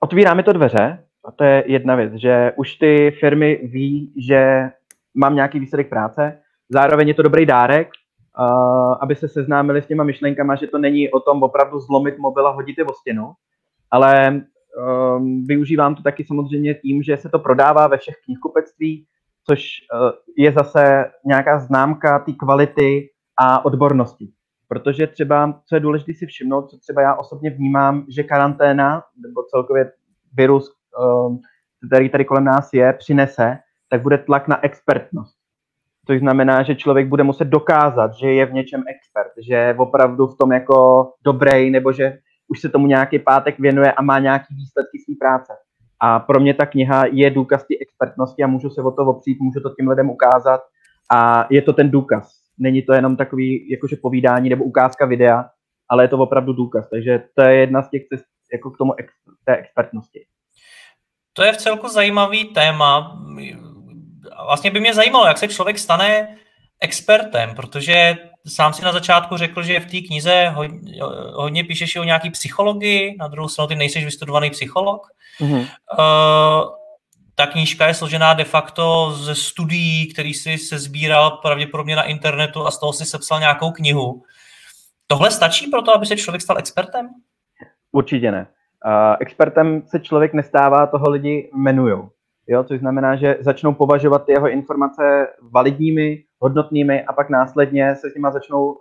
Otvíráme 0.00 0.42
to 0.42 0.52
dveře, 0.52 1.04
a 1.24 1.32
to 1.32 1.44
je 1.44 1.64
jedna 1.66 1.94
věc, 1.94 2.12
že 2.14 2.52
už 2.56 2.74
ty 2.74 3.10
firmy 3.20 3.60
ví, 3.62 4.14
že 4.28 4.70
mám 5.14 5.34
nějaký 5.34 5.60
výsledek 5.60 5.88
práce, 5.88 6.38
zároveň 6.68 7.08
je 7.08 7.14
to 7.14 7.22
dobrý 7.22 7.46
dárek, 7.46 7.88
uh, 8.38 8.94
aby 9.00 9.16
se 9.16 9.28
seznámili 9.28 9.82
s 9.82 9.86
těma 9.86 10.04
myšlenkama, 10.04 10.54
že 10.54 10.66
to 10.66 10.78
není 10.78 11.10
o 11.10 11.20
tom 11.20 11.42
opravdu 11.42 11.80
zlomit 11.80 12.18
mobil 12.18 12.46
a 12.46 12.50
hodit 12.52 12.78
je 12.78 12.84
o 12.84 12.92
stěnu, 12.92 13.32
ale 13.90 14.42
um, 15.16 15.44
využívám 15.46 15.94
to 15.94 16.02
taky 16.02 16.24
samozřejmě 16.24 16.74
tím, 16.74 17.02
že 17.02 17.16
se 17.16 17.28
to 17.28 17.38
prodává 17.38 17.86
ve 17.86 17.98
všech 17.98 18.14
knihkupectví, 18.24 19.06
což 19.48 19.62
uh, 19.94 20.10
je 20.36 20.52
zase 20.52 21.10
nějaká 21.26 21.58
známka 21.58 22.18
té 22.18 22.32
kvality 22.32 23.08
a 23.38 23.64
odbornosti. 23.64 24.28
Protože 24.72 25.06
třeba, 25.06 25.60
co 25.66 25.74
je 25.76 25.80
důležité 25.80 26.12
si 26.14 26.26
všimnout, 26.26 26.70
co 26.70 26.78
třeba 26.78 27.02
já 27.02 27.14
osobně 27.14 27.50
vnímám, 27.50 28.06
že 28.08 28.22
karanténa 28.22 29.02
nebo 29.22 29.42
celkově 29.42 29.92
virus, 30.36 30.72
um, 31.26 31.40
který 31.86 32.08
tady 32.08 32.24
kolem 32.24 32.44
nás 32.44 32.72
je, 32.72 32.92
přinese, 32.92 33.58
tak 33.90 34.02
bude 34.02 34.18
tlak 34.18 34.48
na 34.48 34.64
expertnost. 34.64 35.36
což 36.06 36.18
znamená, 36.18 36.62
že 36.62 36.74
člověk 36.74 37.08
bude 37.08 37.22
muset 37.22 37.44
dokázat, 37.44 38.14
že 38.14 38.32
je 38.32 38.46
v 38.46 38.52
něčem 38.52 38.82
expert, 38.88 39.32
že 39.48 39.54
je 39.54 39.74
opravdu 39.74 40.26
v 40.26 40.38
tom 40.38 40.52
jako 40.52 41.08
dobrý, 41.24 41.70
nebo 41.70 41.92
že 41.92 42.18
už 42.48 42.60
se 42.60 42.68
tomu 42.68 42.86
nějaký 42.86 43.18
pátek 43.18 43.58
věnuje 43.58 43.92
a 43.92 44.02
má 44.02 44.18
nějaký 44.18 44.54
výsledky 44.54 44.98
své 44.98 45.14
práce. 45.20 45.52
A 46.00 46.18
pro 46.18 46.40
mě 46.40 46.54
ta 46.54 46.66
kniha 46.66 47.04
je 47.06 47.30
důkaz 47.30 47.66
té 47.66 47.74
expertnosti 47.80 48.42
a 48.42 48.46
můžu 48.46 48.70
se 48.70 48.82
o 48.82 48.90
to 48.90 49.02
opřít, 49.02 49.40
můžu 49.40 49.60
to 49.60 49.74
těm 49.74 49.88
lidem 49.88 50.10
ukázat 50.10 50.60
a 51.14 51.46
je 51.50 51.62
to 51.62 51.72
ten 51.72 51.90
důkaz. 51.90 52.41
Není 52.58 52.82
to 52.82 52.92
jenom 52.92 53.16
takový 53.16 53.70
jakože 53.70 53.96
povídání 53.96 54.48
nebo 54.48 54.64
ukázka 54.64 55.06
videa, 55.06 55.44
ale 55.88 56.04
je 56.04 56.08
to 56.08 56.18
opravdu 56.18 56.52
důkaz. 56.52 56.90
Takže 56.90 57.22
to 57.34 57.42
je 57.42 57.56
jedna 57.56 57.82
z 57.82 57.90
těch 57.90 58.02
cest 58.06 58.24
jako 58.52 58.70
k 58.70 58.78
tomu 58.78 58.94
ex, 58.98 59.12
té 59.44 59.56
expertnosti. 59.56 60.24
To 61.32 61.42
je 61.42 61.52
v 61.52 61.56
celku 61.56 61.88
zajímavý 61.88 62.44
téma. 62.44 63.22
Vlastně 64.46 64.70
by 64.70 64.80
mě 64.80 64.94
zajímalo, 64.94 65.26
jak 65.26 65.38
se 65.38 65.48
člověk 65.48 65.78
stane 65.78 66.36
expertem, 66.80 67.54
protože 67.54 68.16
sám 68.46 68.72
si 68.72 68.84
na 68.84 68.92
začátku 68.92 69.36
řekl, 69.36 69.62
že 69.62 69.80
v 69.80 69.90
té 69.90 70.00
knize 70.06 70.48
hodně, 70.48 71.02
hodně 71.34 71.64
píšeš 71.64 71.96
o 71.96 72.04
nějaký 72.04 72.30
psychologii, 72.30 73.16
na 73.18 73.28
druhou 73.28 73.48
stranu 73.48 73.68
ty 73.68 73.74
nejsi 73.74 74.04
vystudovaný 74.04 74.50
psycholog. 74.50 75.06
Mm-hmm. 75.40 75.60
Uh, 75.60 76.81
ta 77.42 77.46
knížka 77.46 77.86
je 77.86 77.94
složená 77.94 78.34
de 78.34 78.44
facto 78.44 79.10
ze 79.10 79.34
studií, 79.34 80.12
který 80.12 80.34
si 80.34 80.58
se 80.58 80.78
sbíral 80.78 81.30
pravděpodobně 81.30 81.96
na 81.96 82.02
internetu 82.02 82.66
a 82.66 82.70
z 82.70 82.80
toho 82.80 82.92
si 82.92 83.04
sepsal 83.04 83.40
nějakou 83.40 83.70
knihu. 83.70 84.22
Tohle 85.06 85.30
stačí 85.30 85.66
pro 85.66 85.82
to, 85.82 85.94
aby 85.94 86.06
se 86.06 86.16
člověk 86.16 86.42
stal 86.42 86.58
expertem? 86.58 87.08
Určitě 87.92 88.30
ne. 88.30 88.46
Uh, 88.86 89.16
expertem 89.20 89.82
se 89.86 90.00
člověk 90.00 90.34
nestává, 90.34 90.86
toho 90.86 91.10
lidi 91.10 91.50
jmenujou. 91.54 92.10
Jo, 92.48 92.64
což 92.64 92.80
znamená, 92.80 93.16
že 93.16 93.36
začnou 93.40 93.74
považovat 93.74 94.28
jeho 94.28 94.48
informace 94.48 95.26
validními, 95.52 96.24
hodnotnými 96.38 97.04
a 97.04 97.12
pak 97.12 97.30
následně 97.30 97.96
se 97.96 98.10
s 98.10 98.14
nimi 98.14 98.28
začnou 98.32 98.64
uh, 98.72 98.78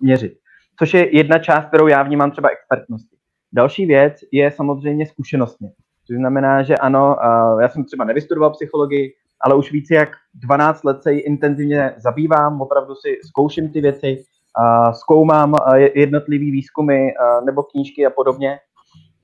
měřit. 0.00 0.32
Což 0.78 0.94
je 0.94 1.16
jedna 1.16 1.38
část, 1.38 1.66
kterou 1.66 1.86
já 1.86 2.02
vnímám 2.02 2.30
třeba 2.30 2.48
expertnosti. 2.48 3.16
Další 3.52 3.86
věc 3.86 4.14
je 4.32 4.50
samozřejmě 4.50 5.06
zkušenostně. 5.06 5.68
Což 6.06 6.16
znamená, 6.16 6.62
že 6.62 6.76
ano, 6.76 7.16
já 7.60 7.68
jsem 7.68 7.84
třeba 7.84 8.04
nevystudoval 8.04 8.50
psychologii, 8.50 9.14
ale 9.40 9.54
už 9.54 9.72
více 9.72 9.94
jak 9.94 10.08
12 10.34 10.84
let 10.84 11.02
se 11.02 11.12
ji 11.12 11.20
intenzivně 11.20 11.94
zabývám, 11.96 12.60
opravdu 12.60 12.94
si 12.94 13.18
zkouším 13.28 13.72
ty 13.72 13.80
věci, 13.80 14.22
zkoumám 14.92 15.54
jednotlivý 15.94 16.50
výzkumy 16.50 17.10
nebo 17.44 17.62
knížky 17.62 18.06
a 18.06 18.10
podobně 18.10 18.58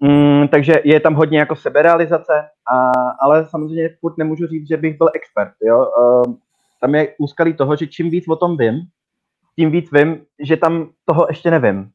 Mm, 0.01 0.49
takže 0.49 0.75
je 0.85 1.01
tam 1.01 1.15
hodně 1.15 1.39
jako 1.39 1.57
seberealizace, 1.57 2.33
a, 2.73 2.93
ale 3.21 3.47
samozřejmě 3.47 3.89
furt 4.01 4.19
nemůžu 4.19 4.47
říct, 4.47 4.69
že 4.69 4.77
bych 4.77 4.99
byl 4.99 5.09
expert. 5.15 5.53
Jo? 5.63 5.87
Tam 6.81 6.95
je 6.95 7.15
úskalí 7.19 7.55
toho, 7.55 7.77
že 7.77 7.87
čím 7.87 8.11
víc 8.11 8.29
o 8.29 8.37
tom 8.37 8.57
vím, 8.57 8.75
tím 9.57 9.71
víc 9.71 9.93
vím, 9.93 10.21
že 10.43 10.57
tam 10.57 10.91
toho 11.05 11.27
ještě 11.29 11.51
nevím. 11.51 11.91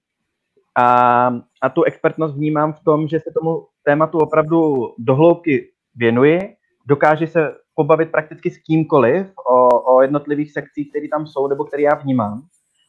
A, 0.78 1.28
a 1.62 1.70
tu 1.70 1.84
expertnost 1.84 2.36
vnímám 2.36 2.74
v 2.74 2.84
tom, 2.84 3.08
že 3.08 3.20
se 3.20 3.32
tomu 3.40 3.68
tématu 3.86 4.18
opravdu 4.18 4.90
dohloubky 4.98 5.70
věnuji, 5.96 6.40
dokáže 6.88 7.28
se 7.28 7.56
pobavit 7.76 8.12
prakticky 8.12 8.52
s 8.52 8.58
kýmkoliv 8.58 9.28
o, 9.50 9.68
o 9.96 10.02
jednotlivých 10.02 10.52
sekcích, 10.52 10.90
které 10.90 11.08
tam 11.08 11.28
jsou 11.28 11.48
nebo 11.48 11.64
které 11.66 11.84
já 11.84 11.96
vnímám. 11.96 12.42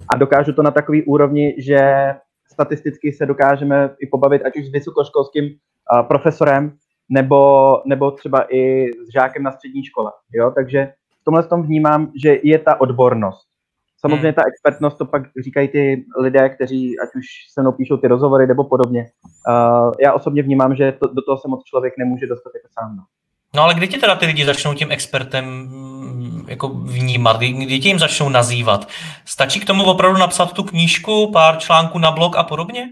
A 0.09 0.17
dokážu 0.17 0.53
to 0.53 0.63
na 0.63 0.71
takový 0.71 1.03
úrovni, 1.03 1.55
že 1.59 1.81
statisticky 2.53 3.13
se 3.13 3.27
dokážeme 3.27 3.91
i 4.01 4.07
pobavit, 4.07 4.43
ať 4.43 4.57
už 4.57 4.67
s 4.67 4.73
vysokoškolským 4.73 5.45
uh, 5.45 6.03
profesorem, 6.03 6.77
nebo, 7.09 7.83
nebo 7.87 8.11
třeba 8.11 8.55
i 8.55 8.91
s 9.07 9.13
žákem 9.13 9.43
na 9.43 9.53
střední 9.53 9.85
škole. 9.85 10.13
Jo? 10.33 10.51
Takže 10.51 10.93
v 11.21 11.25
tomhle 11.25 11.43
tom 11.43 11.63
vnímám, 11.63 12.13
že 12.23 12.39
je 12.43 12.59
ta 12.59 12.81
odbornost. 12.81 13.54
Samozřejmě 14.05 14.29
hmm. 14.29 14.35
ta 14.35 14.43
expertnost, 14.47 14.99
to 14.99 15.05
pak 15.05 15.23
říkají 15.45 15.69
ty 15.69 16.05
lidé, 16.19 16.49
kteří 16.49 16.99
ať 16.99 17.09
už 17.15 17.27
se 17.53 17.61
mnou 17.61 17.73
píšou 17.73 17.97
ty 17.97 18.09
rozhovory 18.09 18.47
nebo 18.47 18.65
podobně. 18.65 19.07
Uh, 19.49 19.93
já 20.01 20.13
osobně 20.13 20.43
vnímám, 20.43 20.77
že 20.77 20.93
to, 20.93 21.07
do 21.07 21.23
toho 21.23 21.39
se 21.39 21.49
moc 21.49 21.65
člověk 21.65 21.95
nemůže 21.99 22.27
dostat 22.27 22.51
jako 22.55 22.69
sám. 22.81 22.97
No. 22.97 23.03
No 23.55 23.63
ale 23.63 23.75
kdy 23.75 23.89
ti 23.89 23.99
teda 23.99 24.17
ty 24.17 24.27
lidi 24.27 24.45
začnou 24.45 24.75
tím 24.75 24.93
expertem 24.93 25.45
mm, 25.45 26.45
jako 26.49 26.69
vnímat, 26.69 27.37
kdy, 27.37 27.53
kdy 27.53 27.79
ti 27.79 27.89
jim 27.89 27.99
začnou 27.99 28.29
nazývat? 28.29 28.89
Stačí 29.25 29.61
k 29.61 29.65
tomu 29.65 29.85
opravdu 29.85 30.19
napsat 30.19 30.53
tu 30.53 30.63
knížku, 30.63 31.31
pár 31.33 31.59
článků 31.59 31.99
na 31.99 32.11
blog 32.11 32.37
a 32.37 32.43
podobně? 32.43 32.89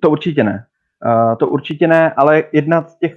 To 0.00 0.10
určitě 0.10 0.44
ne. 0.44 0.66
Uh, 1.06 1.36
to 1.36 1.48
určitě 1.48 1.86
ne, 1.86 2.12
ale 2.16 2.44
jedna 2.52 2.82
z 2.88 2.98
těch 2.98 3.14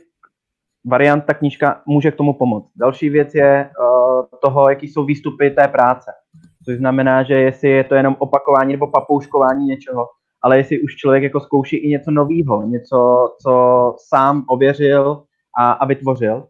variant, 0.85 1.25
ta 1.25 1.33
knížka 1.33 1.81
může 1.85 2.11
k 2.11 2.15
tomu 2.15 2.33
pomoct. 2.33 2.71
Další 2.75 3.09
věc 3.09 3.35
je 3.35 3.69
uh, 3.79 4.25
toho, 4.41 4.69
jaký 4.69 4.87
jsou 4.87 5.05
výstupy 5.05 5.49
té 5.49 5.67
práce. 5.67 6.11
Což 6.65 6.77
znamená, 6.77 7.23
že 7.23 7.33
jestli 7.33 7.69
je 7.69 7.83
to 7.83 7.95
jenom 7.95 8.15
opakování 8.19 8.71
nebo 8.71 8.87
papouškování 8.87 9.65
něčeho, 9.65 10.07
ale 10.41 10.57
jestli 10.57 10.81
už 10.81 10.95
člověk 10.95 11.23
jako 11.23 11.39
zkouší 11.39 11.77
i 11.77 11.89
něco 11.89 12.11
nového, 12.11 12.63
něco, 12.67 13.29
co 13.41 13.93
sám 14.07 14.43
ověřil 14.49 15.23
a, 15.59 15.71
a 15.71 15.85
vytvořil, 15.85 16.47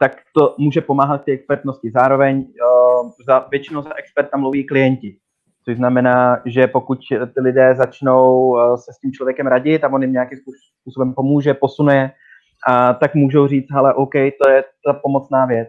tak 0.00 0.12
to 0.34 0.54
může 0.58 0.80
pomáhat 0.80 1.24
té 1.24 1.32
expertnosti. 1.32 1.90
Zároveň 1.94 2.38
uh, 2.38 3.10
za, 3.26 3.46
většinou 3.50 3.82
za 3.82 3.94
experta 3.98 4.36
mluví 4.36 4.66
klienti, 4.66 5.16
což 5.64 5.76
znamená, 5.76 6.42
že 6.46 6.66
pokud 6.66 6.98
ty 7.34 7.40
lidé 7.40 7.74
začnou 7.74 8.48
uh, 8.48 8.74
se 8.74 8.92
s 8.92 9.00
tím 9.00 9.12
člověkem 9.12 9.46
radit 9.46 9.84
a 9.84 9.92
on 9.92 10.02
jim 10.02 10.12
nějakým 10.12 10.38
způsobem 10.80 11.14
pomůže, 11.14 11.54
posune, 11.54 12.12
a 12.68 12.94
tak 12.94 13.14
můžou 13.14 13.46
říct, 13.46 13.72
ale 13.74 13.94
OK, 13.94 14.12
to 14.12 14.50
je 14.50 14.64
ta 14.86 14.92
pomocná 14.92 15.46
věc. 15.46 15.68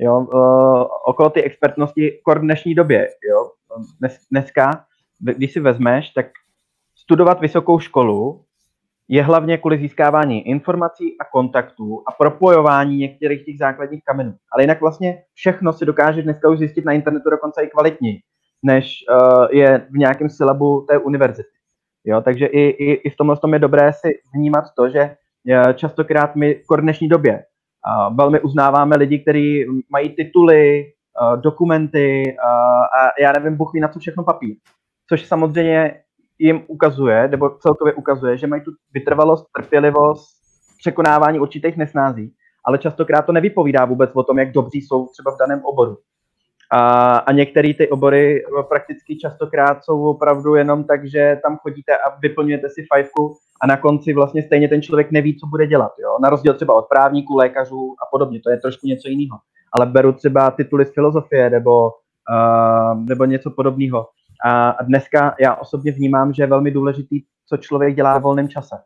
Jo, 0.00 0.18
uh, 0.18 0.84
okolo 1.06 1.30
ty 1.30 1.42
expertnosti, 1.42 2.20
v 2.28 2.38
dnešní 2.38 2.74
době, 2.74 3.08
jo, 3.30 3.50
dnes, 4.00 4.26
dneska, 4.30 4.84
když 5.20 5.52
si 5.52 5.60
vezmeš, 5.60 6.10
tak 6.10 6.26
studovat 6.94 7.40
vysokou 7.40 7.78
školu 7.78 8.44
je 9.08 9.22
hlavně 9.22 9.58
kvůli 9.58 9.78
získávání 9.78 10.48
informací 10.48 11.16
a 11.20 11.24
kontaktů 11.24 12.02
a 12.06 12.12
propojování 12.12 12.96
některých 12.96 13.44
těch 13.44 13.58
základních 13.58 14.04
kamenů. 14.04 14.34
Ale 14.52 14.62
jinak 14.62 14.80
vlastně 14.80 15.22
všechno 15.34 15.72
si 15.72 15.86
dokáže 15.86 16.22
dneska 16.22 16.48
už 16.48 16.58
zjistit 16.58 16.84
na 16.84 16.92
internetu 16.92 17.30
dokonce 17.30 17.62
i 17.62 17.66
kvalitněji, 17.66 18.18
než 18.62 19.04
uh, 19.10 19.46
je 19.50 19.86
v 19.90 19.98
nějakém 19.98 20.28
syllabu 20.28 20.86
té 20.88 20.98
univerzity. 20.98 21.48
Jo, 22.04 22.20
takže 22.20 22.46
i, 22.46 22.60
i, 22.60 22.92
i 22.92 23.10
v 23.10 23.16
tomhle 23.16 23.36
tom 23.36 23.52
je 23.54 23.58
dobré 23.58 23.92
si 23.92 24.08
vnímat 24.34 24.64
to, 24.76 24.88
že 24.88 25.16
uh, 25.66 25.72
častokrát 25.72 26.36
my 26.36 26.62
v 26.70 26.80
dnešní 26.80 27.08
době 27.08 27.44
velmi 28.14 28.40
uznáváme 28.40 28.96
lidi, 28.96 29.18
kteří 29.18 29.64
mají 29.90 30.08
tituly, 30.08 30.84
dokumenty 31.36 32.36
a 32.96 33.22
já 33.22 33.32
nevím, 33.32 33.56
buchví 33.56 33.80
na 33.80 33.88
co 33.88 33.98
všechno 33.98 34.24
papír. 34.24 34.56
Což 35.08 35.26
samozřejmě 35.26 36.00
jim 36.38 36.62
ukazuje, 36.66 37.28
nebo 37.28 37.50
celkově 37.50 37.94
ukazuje, 37.94 38.38
že 38.38 38.46
mají 38.46 38.62
tu 38.62 38.70
vytrvalost, 38.94 39.46
trpělivost, 39.56 40.28
překonávání 40.78 41.40
určitých 41.40 41.76
nesnází, 41.76 42.34
ale 42.64 42.78
častokrát 42.78 43.26
to 43.26 43.32
nevypovídá 43.32 43.84
vůbec 43.84 44.10
o 44.14 44.22
tom, 44.22 44.38
jak 44.38 44.52
dobří 44.52 44.80
jsou 44.80 45.06
třeba 45.06 45.34
v 45.34 45.38
daném 45.38 45.64
oboru. 45.64 45.96
A, 46.70 47.16
a 47.16 47.32
některé 47.32 47.74
ty 47.74 47.88
obory 47.88 48.44
prakticky 48.68 49.18
častokrát 49.18 49.84
jsou 49.84 50.04
opravdu 50.04 50.54
jenom 50.54 50.84
tak, 50.84 51.08
že 51.08 51.40
tam 51.42 51.56
chodíte 51.56 51.96
a 51.96 52.18
vyplňujete 52.18 52.68
si 52.68 52.86
fajfku 52.92 53.36
a 53.62 53.66
na 53.66 53.76
konci 53.76 54.12
vlastně 54.12 54.42
stejně 54.42 54.68
ten 54.68 54.82
člověk 54.82 55.10
neví, 55.10 55.38
co 55.38 55.46
bude 55.46 55.66
dělat. 55.66 55.92
Jo? 56.02 56.18
Na 56.22 56.30
rozdíl 56.30 56.54
třeba 56.54 56.74
od 56.74 56.86
právníků, 56.88 57.36
lékařů 57.36 57.94
a 58.02 58.06
podobně, 58.10 58.40
to 58.40 58.50
je 58.50 58.56
trošku 58.56 58.86
něco 58.86 59.08
jiného. 59.08 59.38
Ale 59.72 59.86
beru 59.86 60.12
třeba 60.12 60.50
tituly 60.50 60.84
z 60.84 60.94
filozofie 60.94 61.50
nebo, 61.50 61.84
uh, 61.84 63.04
nebo 63.04 63.24
něco 63.24 63.50
podobného. 63.50 64.06
A 64.44 64.82
dneska 64.82 65.34
já 65.40 65.54
osobně 65.54 65.92
vnímám, 65.92 66.32
že 66.32 66.42
je 66.42 66.46
velmi 66.46 66.70
důležitý, 66.70 67.22
co 67.48 67.56
člověk 67.56 67.94
dělá 67.94 68.18
v 68.18 68.22
volném 68.22 68.48
čase. 68.48 68.76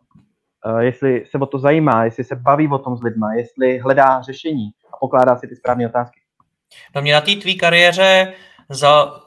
Eh, 0.67 0.85
jestli 0.85 1.25
se 1.31 1.39
o 1.39 1.47
to 1.47 1.59
zajímá, 1.59 2.05
jestli 2.05 2.25
se 2.25 2.37
baví 2.37 2.69
o 2.69 2.79
tom 2.79 2.97
s 2.97 3.03
lidma, 3.03 3.35
jestli 3.35 3.79
hledá 3.79 4.23
řešení 4.23 4.71
a 4.93 4.97
pokládá 4.97 5.37
si 5.37 5.49
ty 5.49 5.57
správné 5.57 5.87
otázky. 5.87 6.22
No 6.95 7.02
mě 7.02 7.12
na 7.12 7.21
té 7.21 7.37
tvý 7.37 7.59
kariéře 7.59 8.33
za, 8.69 9.21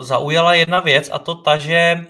zaujala 0.00 0.54
jedna 0.54 0.80
věc 0.80 1.10
a 1.12 1.18
to 1.18 1.34
ta, 1.34 1.56
že 1.56 2.06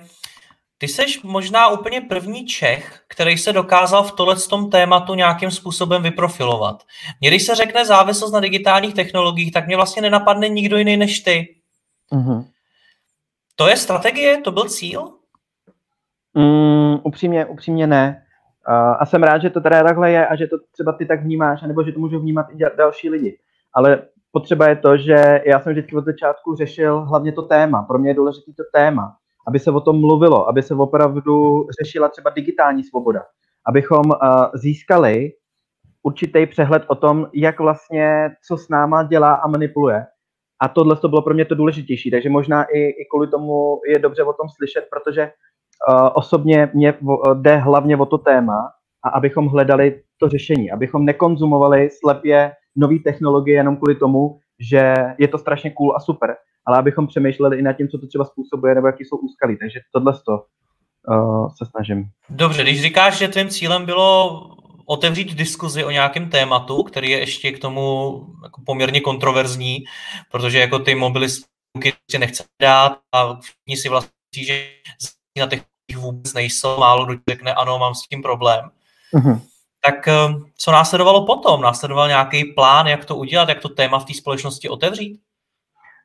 ty 0.78 0.88
seš 0.88 1.22
možná 1.22 1.68
úplně 1.68 2.00
první 2.00 2.46
Čech, 2.46 3.00
který 3.08 3.38
se 3.38 3.52
dokázal 3.52 4.02
v 4.02 4.12
tohle 4.12 4.36
tom 4.36 4.70
tématu 4.70 5.14
nějakým 5.14 5.50
způsobem 5.50 6.02
vyprofilovat. 6.02 6.82
Mně 7.20 7.30
když 7.30 7.46
se 7.46 7.54
řekne 7.54 7.86
závislost 7.86 8.32
na 8.32 8.40
digitálních 8.40 8.94
technologiích, 8.94 9.52
tak 9.52 9.66
mě 9.66 9.76
vlastně 9.76 10.02
nenapadne 10.02 10.48
nikdo 10.48 10.76
jiný 10.76 10.96
než 10.96 11.20
ty. 11.20 11.56
Mm-hmm. 12.12 12.44
To 13.56 13.68
je 13.68 13.76
strategie? 13.76 14.40
To 14.40 14.52
byl 14.52 14.64
cíl? 14.64 15.12
Mm, 16.34 16.98
upřímně, 17.02 17.46
upřímně 17.46 17.86
ne. 17.86 18.26
Uh, 18.68 18.74
a 18.74 19.06
jsem 19.06 19.22
rád, 19.22 19.42
že 19.42 19.50
to 19.50 19.60
teda 19.60 19.82
takhle 19.82 20.10
je 20.10 20.26
a 20.26 20.36
že 20.36 20.46
to 20.46 20.56
třeba 20.72 20.92
ty 20.92 21.06
tak 21.06 21.22
vnímáš, 21.22 21.62
nebo 21.62 21.84
že 21.84 21.92
to 21.92 22.00
můžu 22.00 22.20
vnímat 22.20 22.46
i 22.50 22.76
další 22.76 23.10
lidi. 23.10 23.38
Ale 23.72 24.02
potřeba 24.32 24.68
je 24.68 24.76
to, 24.76 24.96
že 24.96 25.40
já 25.46 25.60
jsem 25.60 25.72
vždycky 25.72 25.96
od 25.96 26.04
začátku 26.04 26.54
řešil 26.54 27.00
hlavně 27.00 27.32
to 27.32 27.42
téma. 27.42 27.82
Pro 27.82 27.98
mě 27.98 28.10
je 28.10 28.14
důležité 28.14 28.52
to 28.56 28.62
téma, 28.74 29.16
aby 29.48 29.58
se 29.58 29.70
o 29.70 29.80
tom 29.80 30.00
mluvilo, 30.00 30.48
aby 30.48 30.62
se 30.62 30.74
opravdu 30.74 31.66
řešila 31.82 32.08
třeba 32.08 32.30
digitální 32.30 32.84
svoboda, 32.84 33.22
abychom 33.66 34.06
uh, 34.10 34.16
získali 34.54 35.30
určitý 36.02 36.46
přehled 36.46 36.82
o 36.86 36.94
tom, 36.94 37.26
jak 37.34 37.60
vlastně, 37.60 38.30
co 38.48 38.56
s 38.56 38.68
náma 38.68 39.02
dělá 39.02 39.34
a 39.34 39.48
manipuluje. 39.48 40.06
A 40.62 40.68
tohle 40.68 40.96
to 40.96 41.08
bylo 41.08 41.22
pro 41.22 41.34
mě 41.34 41.44
to 41.44 41.54
důležitější, 41.54 42.10
takže 42.10 42.30
možná 42.30 42.64
i, 42.64 42.78
i 42.78 43.06
kvůli 43.10 43.28
tomu 43.28 43.80
je 43.86 43.98
dobře 43.98 44.22
o 44.22 44.32
tom 44.32 44.48
slyšet, 44.56 44.88
protože 44.90 45.32
uh, 45.88 46.08
osobně 46.14 46.70
mě 46.74 46.94
jde 47.34 47.56
hlavně 47.56 47.96
o 47.96 48.06
to 48.06 48.18
téma 48.18 48.70
a 49.04 49.08
abychom 49.08 49.46
hledali 49.46 50.02
to 50.18 50.28
řešení, 50.28 50.70
abychom 50.70 51.04
nekonzumovali 51.04 51.88
slepě 51.90 52.52
nové 52.76 52.98
technologie 53.04 53.56
jenom 53.56 53.76
kvůli 53.76 53.94
tomu, 53.94 54.40
že 54.70 54.94
je 55.18 55.28
to 55.28 55.38
strašně 55.38 55.70
cool 55.70 55.96
a 55.96 56.00
super, 56.00 56.36
ale 56.66 56.78
abychom 56.78 57.06
přemýšleli 57.06 57.58
i 57.58 57.62
nad 57.62 57.72
tím, 57.72 57.88
co 57.88 57.98
to 57.98 58.06
třeba 58.06 58.24
způsobuje 58.24 58.74
nebo 58.74 58.86
jaký 58.86 59.04
jsou 59.04 59.16
úskalí. 59.16 59.58
Takže 59.58 59.80
tohle 59.92 60.12
to 60.26 60.44
uh, 61.08 61.48
se 61.58 61.66
snažím. 61.70 62.04
Dobře, 62.30 62.62
když 62.62 62.82
říkáš, 62.82 63.18
že 63.18 63.28
tvým 63.28 63.48
cílem 63.48 63.86
bylo 63.86 64.40
otevřít 64.86 65.34
diskuzi 65.34 65.84
o 65.84 65.90
nějakém 65.90 66.30
tématu, 66.30 66.82
který 66.82 67.10
je 67.10 67.18
ještě 67.18 67.52
k 67.52 67.58
tomu 67.58 68.12
jako 68.42 68.62
poměrně 68.66 69.00
kontroverzní, 69.00 69.84
protože 70.30 70.58
jako 70.58 70.78
ty 70.78 70.94
mobily 70.94 71.28
si 71.28 72.18
nechce 72.18 72.44
dát 72.62 72.98
a 73.12 73.40
všichni 73.40 73.76
si 73.76 73.88
vlastně 73.88 74.10
že 74.44 74.68
na 75.38 75.46
těch 75.46 75.62
vůbec 75.96 76.34
nejsou, 76.34 76.78
málo 76.78 77.06
kdo 77.06 77.20
řekne, 77.30 77.54
ano, 77.54 77.78
mám 77.78 77.94
s 77.94 78.08
tím 78.08 78.22
problém. 78.22 78.70
Uh-huh. 79.14 79.40
Tak 79.84 80.08
eh, 80.08 80.12
co 80.56 80.72
následovalo 80.72 81.26
potom? 81.26 81.60
Následoval 81.60 82.08
nějaký 82.08 82.44
plán, 82.44 82.86
jak 82.86 83.04
to 83.04 83.16
udělat, 83.16 83.48
jak 83.48 83.60
to 83.60 83.68
téma 83.68 83.98
v 83.98 84.04
té 84.04 84.14
společnosti 84.14 84.68
otevřít? 84.68 85.20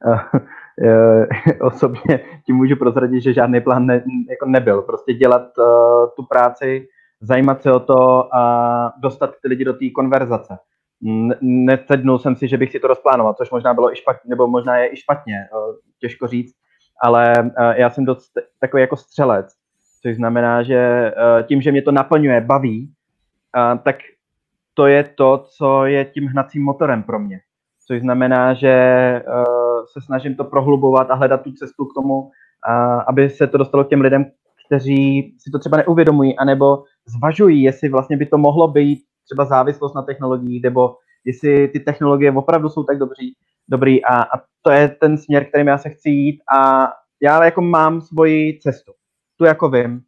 Uh, 0.06 1.26
osobně 1.68 2.20
ti 2.46 2.54
můžu 2.54 2.76
prozradit, 2.76 3.24
že 3.24 3.34
žádný 3.34 3.62
plán 3.62 3.86
ne, 3.86 4.04
jako 4.30 4.46
nebyl. 4.46 4.82
Prostě 4.82 5.14
dělat 5.14 5.58
uh, 5.58 5.66
tu 6.16 6.24
práci, 6.24 6.88
zajímat 7.22 7.62
se 7.62 7.72
o 7.72 7.80
to 7.80 8.36
a 8.36 8.94
dostat 8.98 9.32
ty 9.42 9.48
lidi 9.48 9.66
do 9.66 9.74
té 9.74 9.90
konverzace. 9.90 10.58
Necednul 11.42 12.20
jsem 12.20 12.36
si, 12.36 12.48
že 12.48 12.58
bych 12.58 12.72
si 12.72 12.80
to 12.80 12.88
rozplánoval, 12.88 13.34
což 13.34 13.52
možná 13.52 13.74
bylo 13.74 13.94
i 13.94 13.96
špatně, 13.96 14.30
nebo 14.30 14.48
možná 14.48 14.78
je 14.78 14.94
i 14.94 14.98
špatně, 14.98 15.48
těžko 16.00 16.28
říct, 16.28 16.56
ale 17.04 17.52
já 17.76 17.90
jsem 17.90 18.06
dost 18.06 18.32
takový 18.60 18.82
jako 18.82 18.98
střelec, 18.98 19.54
což 20.02 20.16
znamená, 20.16 20.64
že 20.64 21.12
tím, 21.44 21.62
že 21.62 21.72
mě 21.72 21.82
to 21.82 21.92
naplňuje, 21.92 22.42
baví, 22.42 22.94
tak 23.84 23.96
to 24.74 24.88
je 24.88 25.04
to, 25.04 25.46
co 25.58 25.86
je 25.86 26.06
tím 26.06 26.28
hnacím 26.28 26.64
motorem 26.64 27.04
pro 27.04 27.20
mě. 27.20 27.40
Což 27.88 28.02
znamená, 28.02 28.54
že 28.54 28.74
se 29.94 30.02
snažím 30.02 30.36
to 30.36 30.44
prohlubovat 30.44 31.12
a 31.12 31.16
hledat 31.16 31.42
tu 31.42 31.52
cestu 31.52 31.86
k 31.86 31.94
tomu, 31.94 32.32
aby 33.08 33.30
se 33.30 33.48
to 33.48 33.58
dostalo 33.58 33.84
k 33.84 33.90
těm 33.90 34.02
lidem, 34.02 34.26
kteří 34.68 35.36
si 35.40 35.52
to 35.52 35.60
třeba 35.60 35.78
neuvědomují, 35.78 36.38
anebo 36.38 36.84
zvažují, 37.06 37.64
jestli 37.64 37.90
vlastně 37.90 38.18
by 38.18 38.26
to 38.26 38.38
mohlo 38.38 38.68
být 38.68 39.00
třeba 39.26 39.46
závislost 39.46 39.94
na 39.94 40.02
technologiích, 40.02 40.64
nebo 40.64 40.96
jestli 41.26 41.68
ty 41.68 41.80
technologie 41.80 42.32
opravdu 42.32 42.70
jsou 42.70 42.84
tak 42.84 42.98
dobří, 42.98 43.36
dobrý 43.70 44.06
a, 44.06 44.22
a 44.24 44.42
to 44.62 44.72
je 44.72 44.90
ten 44.90 45.18
směr, 45.18 45.46
kterým 45.46 45.68
já 45.68 45.78
se 45.78 45.90
chci 45.90 46.10
jít 46.10 46.42
a 46.58 46.92
já 47.22 47.46
jako 47.46 47.62
mám 47.62 48.02
svoji 48.02 48.60
cestu. 48.60 48.92
Tu 49.38 49.46
jako 49.46 49.70
vím. 49.70 50.02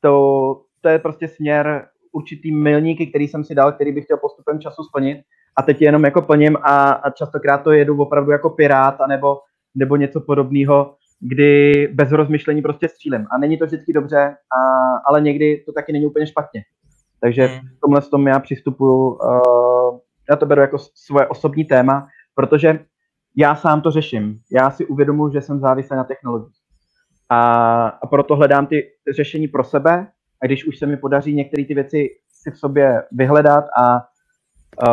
To, 0.00 0.62
to 0.80 0.88
je 0.88 0.98
prostě 0.98 1.28
směr 1.28 1.88
určitý 2.12 2.52
milníky, 2.52 3.06
který 3.06 3.28
jsem 3.28 3.44
si 3.44 3.54
dal, 3.54 3.72
který 3.72 3.92
bych 3.92 4.04
chtěl 4.04 4.16
postupem 4.16 4.60
času 4.60 4.82
splnit 4.82 5.20
a 5.56 5.62
teď 5.62 5.82
jenom 5.82 6.04
jako 6.04 6.22
plním 6.22 6.56
a, 6.56 6.90
a 6.90 7.10
častokrát 7.10 7.62
to 7.62 7.72
jedu 7.72 8.02
opravdu 8.02 8.30
jako 8.30 8.50
pirát 8.50 9.00
anebo, 9.00 9.38
nebo 9.74 9.96
něco 9.96 10.20
podobného, 10.20 10.94
kdy 11.20 11.88
bez 11.92 12.12
rozmyšlení 12.12 12.62
prostě 12.62 12.88
střílím. 12.88 13.26
A 13.30 13.38
není 13.38 13.58
to 13.58 13.66
vždycky 13.66 13.92
dobře, 13.92 14.36
a, 14.56 14.60
ale 15.06 15.20
někdy 15.20 15.62
to 15.66 15.72
taky 15.72 15.92
není 15.92 16.06
úplně 16.06 16.26
špatně. 16.26 16.62
Takže 17.20 17.46
hmm. 17.46 17.60
v 17.60 17.80
tomhle 17.80 18.02
tom 18.02 18.26
já 18.26 18.38
přistupuju, 18.38 19.08
uh, 19.08 19.98
já 20.30 20.36
to 20.36 20.46
beru 20.46 20.60
jako 20.60 20.78
svoje 20.78 21.26
osobní 21.26 21.64
téma, 21.64 22.08
protože 22.34 22.78
já 23.36 23.54
sám 23.54 23.80
to 23.80 23.90
řeším. 23.90 24.40
Já 24.52 24.70
si 24.70 24.86
uvědomuji, 24.86 25.32
že 25.32 25.40
jsem 25.40 25.60
závislý 25.60 25.96
na 25.96 26.04
technologii. 26.04 26.52
A, 27.28 27.88
a 27.88 28.06
proto 28.06 28.36
hledám 28.36 28.66
ty 28.66 28.90
řešení 29.14 29.48
pro 29.48 29.64
sebe 29.64 30.06
a 30.42 30.46
když 30.46 30.66
už 30.66 30.78
se 30.78 30.86
mi 30.86 30.96
podaří 30.96 31.34
některé 31.34 31.64
ty 31.64 31.74
věci 31.74 32.08
si 32.32 32.50
v 32.50 32.58
sobě 32.58 33.02
vyhledat 33.12 33.64
a, 33.80 34.06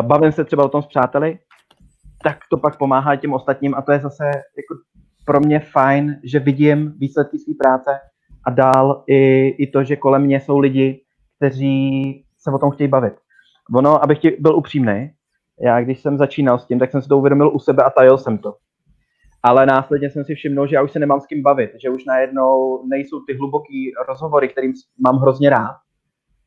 bavím 0.01 0.31
se 0.31 0.45
třeba 0.45 0.65
o 0.65 0.69
tom 0.69 0.81
s 0.81 0.88
přáteli, 0.88 1.39
tak 2.23 2.38
to 2.49 2.57
pak 2.57 2.77
pomáhá 2.77 3.15
těm 3.15 3.33
ostatním 3.33 3.75
a 3.75 3.81
to 3.81 3.91
je 3.91 3.99
zase 3.99 4.25
jako 4.25 4.75
pro 5.25 5.39
mě 5.39 5.60
fajn, 5.60 6.19
že 6.23 6.39
vidím 6.39 6.93
výsledky 6.97 7.39
své 7.39 7.53
práce 7.63 7.99
a 8.45 8.51
dál 8.51 9.03
i, 9.07 9.47
i 9.47 9.67
to, 9.67 9.83
že 9.83 9.95
kolem 9.95 10.21
mě 10.21 10.39
jsou 10.39 10.60
lidi, 10.60 11.01
kteří 11.38 12.25
se 12.38 12.51
o 12.51 12.57
tom 12.57 12.71
chtějí 12.71 12.88
bavit. 12.88 13.13
Ono, 13.75 14.03
abych 14.03 14.19
ti 14.19 14.38
byl 14.39 14.55
upřímný, 14.55 15.12
já 15.62 15.81
když 15.81 15.99
jsem 15.99 16.17
začínal 16.17 16.60
s 16.60 16.65
tím, 16.65 16.79
tak 16.79 16.91
jsem 16.91 17.01
si 17.01 17.07
to 17.07 17.17
uvědomil 17.17 17.51
u 17.53 17.60
sebe 17.60 17.83
a 17.83 17.89
tajil 17.89 18.17
jsem 18.17 18.38
to. 18.38 18.55
Ale 19.43 19.65
následně 19.65 20.10
jsem 20.10 20.26
si 20.26 20.36
všiml, 20.36 20.67
že 20.67 20.76
já 20.76 20.82
už 20.82 20.91
se 20.91 21.00
nemám 21.00 21.21
s 21.21 21.28
kým 21.28 21.43
bavit, 21.43 21.71
že 21.82 21.89
už 21.89 22.06
najednou 22.06 22.82
nejsou 22.88 23.19
ty 23.19 23.38
hluboký 23.38 23.93
rozhovory, 24.08 24.47
kterým 24.47 24.73
mám 25.04 25.17
hrozně 25.17 25.50
rád, 25.50 25.76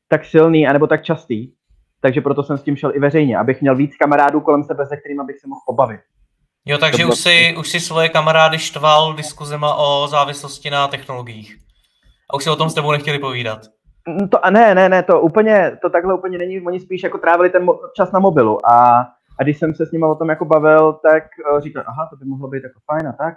tak 0.08 0.24
silný 0.24 0.66
anebo 0.66 0.86
tak 0.86 1.02
častý. 1.04 1.52
Takže 2.00 2.20
proto 2.20 2.42
jsem 2.42 2.58
s 2.58 2.62
tím 2.62 2.76
šel 2.76 2.92
i 2.94 2.98
veřejně, 2.98 3.38
abych 3.38 3.60
měl 3.60 3.76
víc 3.76 3.96
kamarádů 3.96 4.40
kolem 4.40 4.64
sebe, 4.64 4.86
se 4.86 4.96
kterými 4.96 5.22
bych 5.26 5.40
se 5.40 5.48
mohl 5.48 5.60
pobavit. 5.66 6.00
Jo, 6.64 6.78
takže 6.78 7.06
už 7.06 7.18
si, 7.18 7.54
už 7.58 7.68
si 7.68 7.80
svoje 7.80 8.08
kamarády 8.08 8.58
štval 8.58 9.14
diskuzema 9.14 9.74
o 9.74 10.08
závislosti 10.08 10.70
na 10.70 10.88
technologiích. 10.88 11.56
A 12.30 12.36
už 12.36 12.44
si 12.44 12.50
o 12.50 12.56
tom 12.56 12.70
s 12.70 12.74
tebou 12.74 12.92
nechtěli 12.92 13.18
povídat. 13.18 13.60
To, 14.30 14.44
a 14.44 14.50
ne, 14.50 14.74
ne, 14.74 14.88
ne, 14.88 15.02
to 15.02 15.20
úplně, 15.20 15.78
to 15.82 15.90
takhle 15.90 16.14
úplně 16.14 16.38
není, 16.38 16.60
oni 16.60 16.80
spíš 16.80 17.02
jako 17.02 17.18
trávili 17.18 17.50
ten 17.50 17.66
mo- 17.66 17.78
čas 17.96 18.12
na 18.12 18.20
mobilu 18.20 18.66
a, 18.66 19.06
a 19.40 19.42
když 19.42 19.58
jsem 19.58 19.74
se 19.74 19.86
s 19.86 19.92
nimi 19.92 20.04
o 20.04 20.14
tom 20.14 20.28
jako 20.28 20.44
bavil, 20.44 20.92
tak 20.92 21.24
uh, 21.52 21.60
říkal, 21.60 21.84
aha, 21.86 22.08
to 22.10 22.16
by 22.16 22.24
mohlo 22.24 22.48
být 22.48 22.62
jako 22.62 22.80
fajn 22.86 23.08
a 23.08 23.12
tak. 23.12 23.34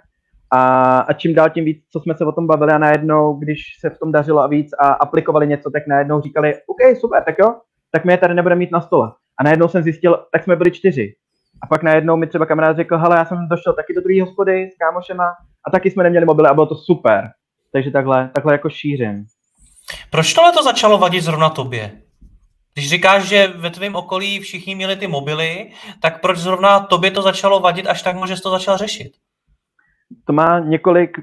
A, 0.50 0.98
a 0.98 1.12
čím 1.12 1.34
dál 1.34 1.50
tím 1.50 1.64
víc, 1.64 1.84
co 1.92 2.00
jsme 2.00 2.14
se 2.14 2.24
o 2.24 2.32
tom 2.32 2.46
bavili 2.46 2.72
a 2.72 2.78
najednou, 2.78 3.34
když 3.34 3.60
se 3.80 3.90
v 3.90 3.98
tom 3.98 4.12
dařilo 4.12 4.40
a 4.40 4.46
víc 4.46 4.70
a 4.78 4.88
aplikovali 4.88 5.46
něco, 5.46 5.70
tak 5.70 5.86
najednou 5.86 6.20
říkali, 6.20 6.54
OK, 6.66 7.00
super, 7.00 7.22
tak 7.24 7.34
jo, 7.38 7.54
tak 7.90 8.04
my 8.04 8.12
je 8.12 8.18
tady 8.18 8.34
nebudeme 8.34 8.58
mít 8.58 8.72
na 8.72 8.80
stole. 8.80 9.12
A 9.40 9.44
najednou 9.44 9.68
jsem 9.68 9.82
zjistil, 9.82 10.24
tak 10.32 10.44
jsme 10.44 10.56
byli 10.56 10.70
čtyři. 10.70 11.14
A 11.62 11.66
pak 11.66 11.82
najednou 11.82 12.16
mi 12.16 12.26
třeba 12.26 12.46
kamarád 12.46 12.76
řekl, 12.76 12.98
hele, 12.98 13.16
já 13.16 13.24
jsem 13.24 13.48
došel 13.48 13.72
taky 13.72 13.94
do 13.94 14.00
druhé 14.00 14.22
hospody 14.22 14.70
s 14.74 14.76
kámošema 14.76 15.24
a 15.66 15.70
taky 15.70 15.90
jsme 15.90 16.02
neměli 16.02 16.26
mobily 16.26 16.48
a 16.48 16.54
bylo 16.54 16.66
to 16.66 16.74
super. 16.74 17.30
Takže 17.72 17.90
takhle, 17.90 18.30
takhle 18.34 18.54
jako 18.54 18.70
šířím. 18.70 19.24
Proč 20.10 20.34
tohle 20.34 20.52
to 20.52 20.62
začalo 20.62 20.98
vadit 20.98 21.24
zrovna 21.24 21.50
tobě? 21.50 22.03
Když 22.74 22.90
říkáš, 22.90 23.24
že 23.24 23.48
ve 23.48 23.70
tvém 23.70 23.96
okolí 23.96 24.40
všichni 24.40 24.74
měli 24.74 24.96
ty 24.96 25.06
mobily, 25.06 25.70
tak 26.00 26.20
proč 26.20 26.38
zrovna 26.38 26.80
tobě 26.80 27.10
to 27.10 27.22
začalo 27.22 27.60
vadit 27.60 27.86
až 27.86 28.02
tak, 28.02 28.16
že 28.26 28.42
to 28.42 28.50
začal 28.50 28.76
řešit? 28.76 29.12
To 30.24 30.32
má 30.32 30.58
několik, 30.58 31.18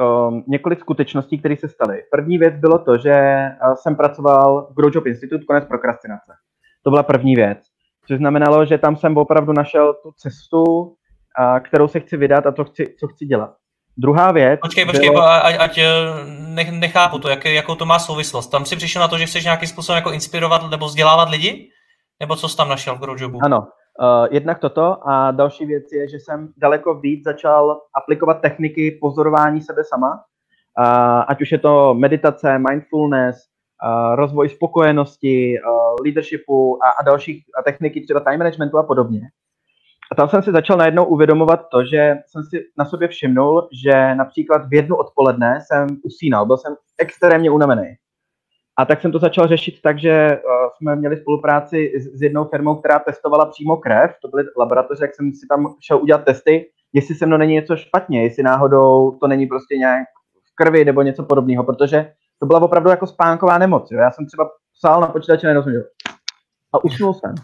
uh, 0.00 0.40
několik 0.46 0.80
skutečností, 0.80 1.38
které 1.38 1.56
se 1.56 1.68
staly. 1.68 2.02
První 2.10 2.38
věc 2.38 2.54
bylo 2.56 2.78
to, 2.78 2.98
že 2.98 3.46
jsem 3.74 3.96
pracoval 3.96 4.68
v 4.70 4.74
Grow 4.74 4.90
Job 4.94 5.06
Institute, 5.06 5.44
konec 5.44 5.64
prokrastinace. 5.64 6.32
To 6.82 6.90
byla 6.90 7.02
první 7.02 7.36
věc. 7.36 7.58
Což 8.06 8.18
znamenalo, 8.18 8.66
že 8.66 8.78
tam 8.78 8.96
jsem 8.96 9.16
opravdu 9.16 9.52
našel 9.52 9.94
tu 9.94 10.12
cestu, 10.12 10.94
a, 11.38 11.60
kterou 11.60 11.88
se 11.88 12.00
chci 12.00 12.16
vydat 12.16 12.46
a 12.46 12.52
to 12.52 12.64
chci, 12.64 12.94
co 13.00 13.08
chci 13.08 13.26
dělat. 13.26 13.56
Druhá 13.96 14.32
věc... 14.32 14.60
Počkej, 14.60 14.86
počkej, 14.86 15.10
bylo... 15.10 15.22
ať, 15.22 15.56
ať 15.58 15.78
eh, 15.78 15.86
ne, 16.26 16.64
nechápu 16.70 17.18
to, 17.18 17.28
jak, 17.28 17.44
jakou 17.44 17.74
to 17.74 17.86
má 17.86 17.98
souvislost. 17.98 18.48
Tam 18.48 18.64
si 18.64 18.76
přišel 18.76 19.00
na 19.00 19.08
to, 19.08 19.18
že 19.18 19.26
chceš 19.26 19.44
nějakým 19.44 19.68
způsobem 19.68 19.96
jako 19.96 20.12
inspirovat 20.12 20.70
nebo 20.70 20.86
vzdělávat 20.86 21.28
lidi? 21.28 21.68
Nebo 22.20 22.36
co 22.36 22.48
jsi 22.48 22.56
tam 22.56 22.68
našel 22.68 22.96
v 22.96 23.00
GrowJobu? 23.00 23.38
Ano, 23.42 23.58
uh, 23.58 24.26
jednak 24.30 24.58
toto 24.58 25.08
a 25.08 25.30
další 25.30 25.66
věc 25.66 25.84
je, 25.92 26.08
že 26.08 26.16
jsem 26.16 26.48
daleko 26.56 26.94
víc 26.94 27.24
začal 27.24 27.80
aplikovat 28.02 28.40
techniky 28.40 28.98
pozorování 29.00 29.60
sebe 29.60 29.82
sama, 29.84 30.10
uh, 30.14 31.24
ať 31.28 31.42
už 31.42 31.52
je 31.52 31.58
to 31.58 31.94
meditace, 31.94 32.58
mindfulness, 32.58 33.36
uh, 33.36 34.14
rozvoj 34.14 34.48
spokojenosti, 34.48 35.54
uh, 35.58 36.04
leadershipu 36.04 36.84
a, 36.84 36.90
a 36.90 37.02
dalších 37.02 37.44
a 37.58 37.62
techniky, 37.62 38.00
třeba 38.00 38.20
time 38.20 38.38
managementu 38.38 38.78
a 38.78 38.82
podobně. 38.82 39.20
A 40.12 40.14
tam 40.14 40.28
jsem 40.28 40.42
si 40.42 40.52
začal 40.52 40.76
najednou 40.76 41.04
uvědomovat 41.04 41.68
to, 41.68 41.84
že 41.84 42.14
jsem 42.26 42.42
si 42.42 42.64
na 42.78 42.84
sobě 42.84 43.08
všimnul, 43.08 43.68
že 43.84 44.14
například 44.14 44.68
v 44.68 44.74
jednu 44.74 44.96
odpoledne 44.96 45.58
jsem 45.60 45.86
usínal, 46.02 46.46
byl 46.46 46.56
jsem 46.56 46.74
extrémně 46.98 47.50
unavený. 47.50 47.94
A 48.78 48.84
tak 48.84 49.00
jsem 49.00 49.12
to 49.12 49.18
začal 49.18 49.46
řešit 49.46 49.82
tak, 49.82 49.98
že 49.98 50.28
uh, 50.30 50.52
jsme 50.76 50.96
měli 50.96 51.16
spolupráci 51.16 51.92
s, 51.96 52.22
jednou 52.22 52.44
firmou, 52.44 52.76
která 52.76 52.98
testovala 52.98 53.46
přímo 53.46 53.76
krev. 53.76 54.10
To 54.22 54.28
byly 54.28 54.44
laboratoře, 54.58 55.04
jak 55.04 55.14
jsem 55.14 55.32
si 55.32 55.46
tam 55.48 55.74
šel 55.80 55.98
udělat 56.02 56.24
testy, 56.24 56.70
jestli 56.92 57.14
se 57.14 57.26
mnou 57.26 57.36
není 57.36 57.54
něco 57.54 57.76
špatně, 57.76 58.22
jestli 58.22 58.42
náhodou 58.42 59.10
to 59.20 59.26
není 59.26 59.46
prostě 59.46 59.76
nějak 59.76 60.08
v 60.52 60.54
krvi 60.54 60.84
nebo 60.84 61.02
něco 61.02 61.22
podobného, 61.22 61.64
protože 61.64 62.12
to 62.38 62.46
byla 62.46 62.62
opravdu 62.62 62.90
jako 62.90 63.06
spánková 63.06 63.58
nemoc. 63.58 63.90
Jo. 63.90 63.98
Já 64.00 64.10
jsem 64.10 64.26
třeba 64.26 64.50
psal 64.78 65.00
na 65.00 65.06
počítači 65.06 65.46
nerozuměl. 65.46 65.84
A 66.72 66.84
usnul 66.84 67.14
jsem. 67.14 67.34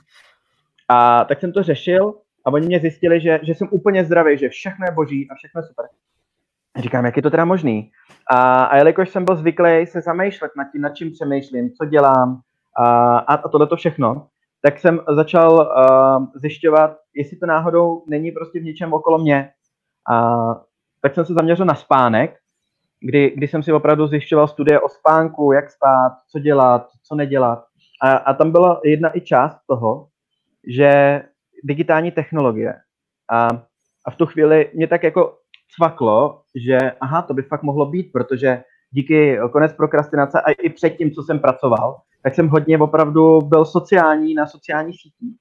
A 0.88 1.24
tak 1.24 1.40
jsem 1.40 1.52
to 1.52 1.62
řešil 1.62 2.14
a 2.48 2.50
oni 2.50 2.66
mě 2.66 2.80
zjistili, 2.80 3.20
že, 3.20 3.40
že 3.42 3.54
jsem 3.54 3.68
úplně 3.70 4.04
zdravý, 4.04 4.38
že 4.38 4.48
všechno 4.48 4.86
je 4.86 4.92
boží 4.92 5.28
a 5.30 5.34
všechno 5.34 5.58
je 5.58 5.62
super. 5.62 5.86
Říkám, 6.78 7.04
jak 7.04 7.16
je 7.16 7.22
to 7.22 7.30
teda 7.30 7.44
možný? 7.44 7.90
A, 8.30 8.64
a 8.64 8.76
jelikož 8.76 9.10
jsem 9.10 9.24
byl 9.24 9.36
zvyklý 9.36 9.86
se 9.86 10.00
zamýšlet 10.00 10.50
nad 10.56 10.64
tím, 10.72 10.82
nad 10.82 10.94
čím 10.94 11.12
přemýšlím, 11.12 11.70
co 11.70 11.84
dělám 11.84 12.40
a, 12.76 13.18
a, 13.18 13.48
tohle 13.48 13.66
to 13.66 13.76
všechno, 13.76 14.26
tak 14.62 14.78
jsem 14.78 15.00
začal 15.08 15.52
uh, 15.52 16.26
zjišťovat, 16.34 16.96
jestli 17.14 17.36
to 17.36 17.46
náhodou 17.46 18.04
není 18.06 18.32
prostě 18.32 18.60
v 18.60 18.64
něčem 18.64 18.92
okolo 18.92 19.18
mě. 19.18 19.50
A 20.10 20.38
tak 21.00 21.14
jsem 21.14 21.24
se 21.24 21.34
zaměřil 21.34 21.66
na 21.66 21.74
spánek, 21.74 22.36
kdy, 23.00 23.32
kdy 23.36 23.48
jsem 23.48 23.62
si 23.62 23.72
opravdu 23.72 24.06
zjišťoval 24.06 24.48
studie 24.48 24.80
o 24.80 24.88
spánku, 24.88 25.52
jak 25.52 25.70
spát, 25.70 26.12
co 26.30 26.38
dělat, 26.38 26.86
co 27.02 27.14
nedělat. 27.14 27.64
A, 28.02 28.16
a 28.16 28.34
tam 28.34 28.52
byla 28.52 28.80
jedna 28.84 29.16
i 29.16 29.20
část 29.20 29.58
toho, 29.66 30.08
že 30.66 31.22
digitální 31.64 32.10
technologie 32.10 32.74
a, 33.30 33.48
a 34.06 34.10
v 34.10 34.16
tu 34.16 34.26
chvíli 34.26 34.70
mě 34.74 34.86
tak 34.86 35.02
jako 35.02 35.38
cvaklo, 35.76 36.42
že 36.54 36.78
aha, 37.00 37.22
to 37.22 37.34
by 37.34 37.42
fakt 37.42 37.62
mohlo 37.62 37.86
být, 37.86 38.12
protože 38.12 38.62
díky 38.90 39.38
konec 39.52 39.72
prokrastinace 39.72 40.40
a 40.40 40.50
i 40.50 40.68
předtím, 40.68 41.10
co 41.10 41.22
jsem 41.22 41.38
pracoval, 41.38 41.96
tak 42.22 42.34
jsem 42.34 42.48
hodně 42.48 42.78
opravdu 42.78 43.40
byl 43.40 43.64
sociální 43.64 44.34
na 44.34 44.46
sociálních 44.46 45.00
sítích. 45.00 45.36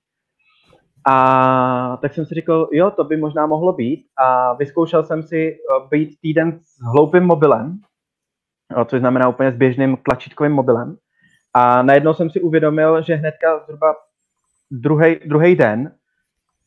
A 1.10 1.98
tak 2.02 2.14
jsem 2.14 2.26
si 2.26 2.36
říkal, 2.36 2.70
jo, 2.72 2.92
to 2.92 3.04
by 3.04 3.18
možná 3.18 3.48
mohlo 3.48 3.74
být. 3.74 4.06
A 4.18 4.54
vyzkoušel 4.54 5.04
jsem 5.04 5.24
si 5.24 5.52
eh, 5.52 5.88
být 5.90 6.20
týden 6.22 6.60
s 6.64 6.82
hloupým 6.94 7.24
mobilem, 7.24 7.80
což 8.86 9.00
znamená 9.00 9.30
úplně 9.30 9.52
s 9.52 9.56
běžným 9.56 9.98
tlačítkovým 9.98 10.52
mobilem. 10.52 10.98
A 11.54 11.82
najednou 11.82 12.14
jsem 12.14 12.30
si 12.30 12.42
uvědomil, 12.42 13.02
že 13.02 13.16
hnedka 13.16 13.64
zhruba 13.66 13.96
druhý 15.26 15.56
den 15.56 15.92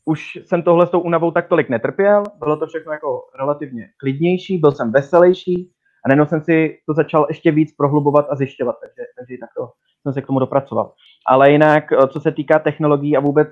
už 0.05 0.23
jsem 0.45 0.63
tohle 0.63 0.87
s 0.87 0.89
tou 0.89 0.99
únavou 0.99 1.31
tak 1.31 1.47
tolik 1.47 1.69
netrpěl, 1.69 2.23
bylo 2.39 2.57
to 2.57 2.67
všechno 2.67 2.91
jako 2.91 3.21
relativně 3.39 3.89
klidnější, 3.97 4.57
byl 4.57 4.71
jsem 4.71 4.91
veselější 4.91 5.71
a 6.05 6.09
najednou 6.09 6.25
jsem 6.25 6.41
si 6.41 6.77
to 6.87 6.93
začal 6.93 7.25
ještě 7.29 7.51
víc 7.51 7.75
prohlubovat 7.75 8.27
a 8.29 8.35
zjišťovat, 8.35 8.75
takže, 8.81 9.07
takže 9.19 9.37
takto 9.39 9.69
jsem 10.03 10.13
se 10.13 10.21
k 10.21 10.27
tomu 10.27 10.39
dopracoval. 10.39 10.93
Ale 11.27 11.51
jinak, 11.51 11.91
eh, 11.91 12.07
co 12.07 12.19
se 12.19 12.31
týká 12.31 12.59
technologií 12.59 13.17
a 13.17 13.19
vůbec 13.19 13.47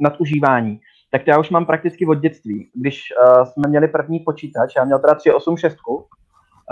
nadužívání, 0.00 0.80
tak 1.10 1.24
to 1.24 1.30
já 1.30 1.38
už 1.38 1.50
mám 1.50 1.66
prakticky 1.66 2.06
od 2.06 2.14
dětství. 2.14 2.70
Když 2.74 3.02
uh, 3.10 3.44
jsme 3.44 3.68
měli 3.68 3.88
první 3.88 4.20
počítač, 4.20 4.72
já 4.76 4.84
měl 4.84 4.98
teda 4.98 5.14
386, 5.14 5.76
uh, 5.88 6.02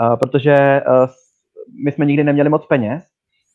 eh, 0.01 0.17
protože 0.17 0.81
uh, 0.87 1.07
my 1.85 1.91
jsme 1.91 2.05
nikdy 2.05 2.23
neměli 2.23 2.49
moc 2.49 2.65
peněz, 2.65 3.03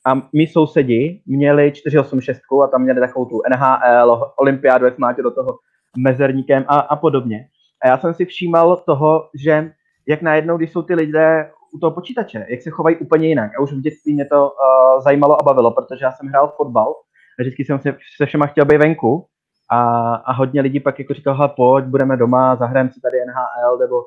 a 0.04 0.14
my 0.32 0.46
sousedi 0.46 1.20
měli 1.26 1.72
486 1.72 2.40
a 2.64 2.66
tam 2.66 2.82
měli 2.82 3.00
takovou 3.00 3.24
tu 3.24 3.40
NHL, 3.50 4.32
olympiádu, 4.36 4.84
jak 4.84 4.98
máte 4.98 5.22
do 5.22 5.30
toho 5.30 5.58
mezerníkem 5.98 6.64
a, 6.68 6.78
a 6.78 6.96
podobně. 6.96 7.46
A 7.82 7.88
já 7.88 7.98
jsem 7.98 8.14
si 8.14 8.24
všímal 8.24 8.76
toho, 8.76 9.28
že 9.34 9.72
jak 10.08 10.22
najednou, 10.22 10.56
když 10.56 10.72
jsou 10.72 10.82
ty 10.82 10.94
lidé 10.94 11.50
u 11.74 11.78
toho 11.78 11.90
počítače, 11.90 12.46
jak 12.48 12.62
se 12.62 12.70
chovají 12.70 12.96
úplně 12.96 13.28
jinak. 13.28 13.50
A 13.58 13.62
už 13.62 13.72
v 13.72 13.80
dětství 13.80 14.14
mě 14.14 14.24
to 14.24 14.50
uh, 14.50 15.02
zajímalo 15.02 15.40
a 15.40 15.44
bavilo, 15.44 15.70
protože 15.70 16.04
já 16.04 16.12
jsem 16.12 16.28
hrál 16.28 16.52
fotbal 16.56 16.94
a 17.38 17.42
vždycky 17.42 17.64
jsem 17.64 17.78
se 17.78 17.96
se 18.16 18.26
všema 18.26 18.46
chtěl 18.46 18.64
být 18.64 18.76
venku 18.76 19.26
a, 19.70 20.14
a 20.14 20.32
hodně 20.32 20.60
lidí 20.60 20.80
pak 20.80 20.98
jako 20.98 21.14
říkal, 21.14 21.48
pojď, 21.56 21.84
budeme 21.84 22.16
doma, 22.16 22.56
zahrajeme 22.56 22.90
si 22.90 23.00
tady 23.00 23.16
NHL 23.26 23.78
nebo 23.78 23.96
uh, 23.96 24.04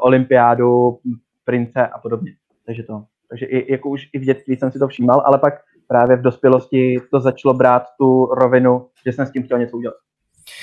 olympiádu, 0.00 0.98
prince 1.44 1.86
a 1.86 1.98
podobně. 1.98 2.32
Takže 2.66 2.82
to. 2.82 3.04
Takže 3.30 3.46
i, 3.46 3.72
jako 3.72 3.88
už 3.88 4.08
i 4.12 4.18
v 4.18 4.24
dětství 4.24 4.56
jsem 4.56 4.72
si 4.72 4.78
to 4.78 4.88
všímal, 4.88 5.22
ale 5.26 5.38
pak 5.38 5.54
právě 5.88 6.16
v 6.16 6.22
dospělosti 6.22 6.96
to 7.10 7.20
začalo 7.20 7.54
brát 7.54 7.82
tu 8.00 8.26
rovinu, 8.26 8.88
že 9.06 9.12
jsem 9.12 9.26
s 9.26 9.32
tím 9.32 9.42
chtěl 9.42 9.58
něco 9.58 9.76
udělat. 9.76 9.96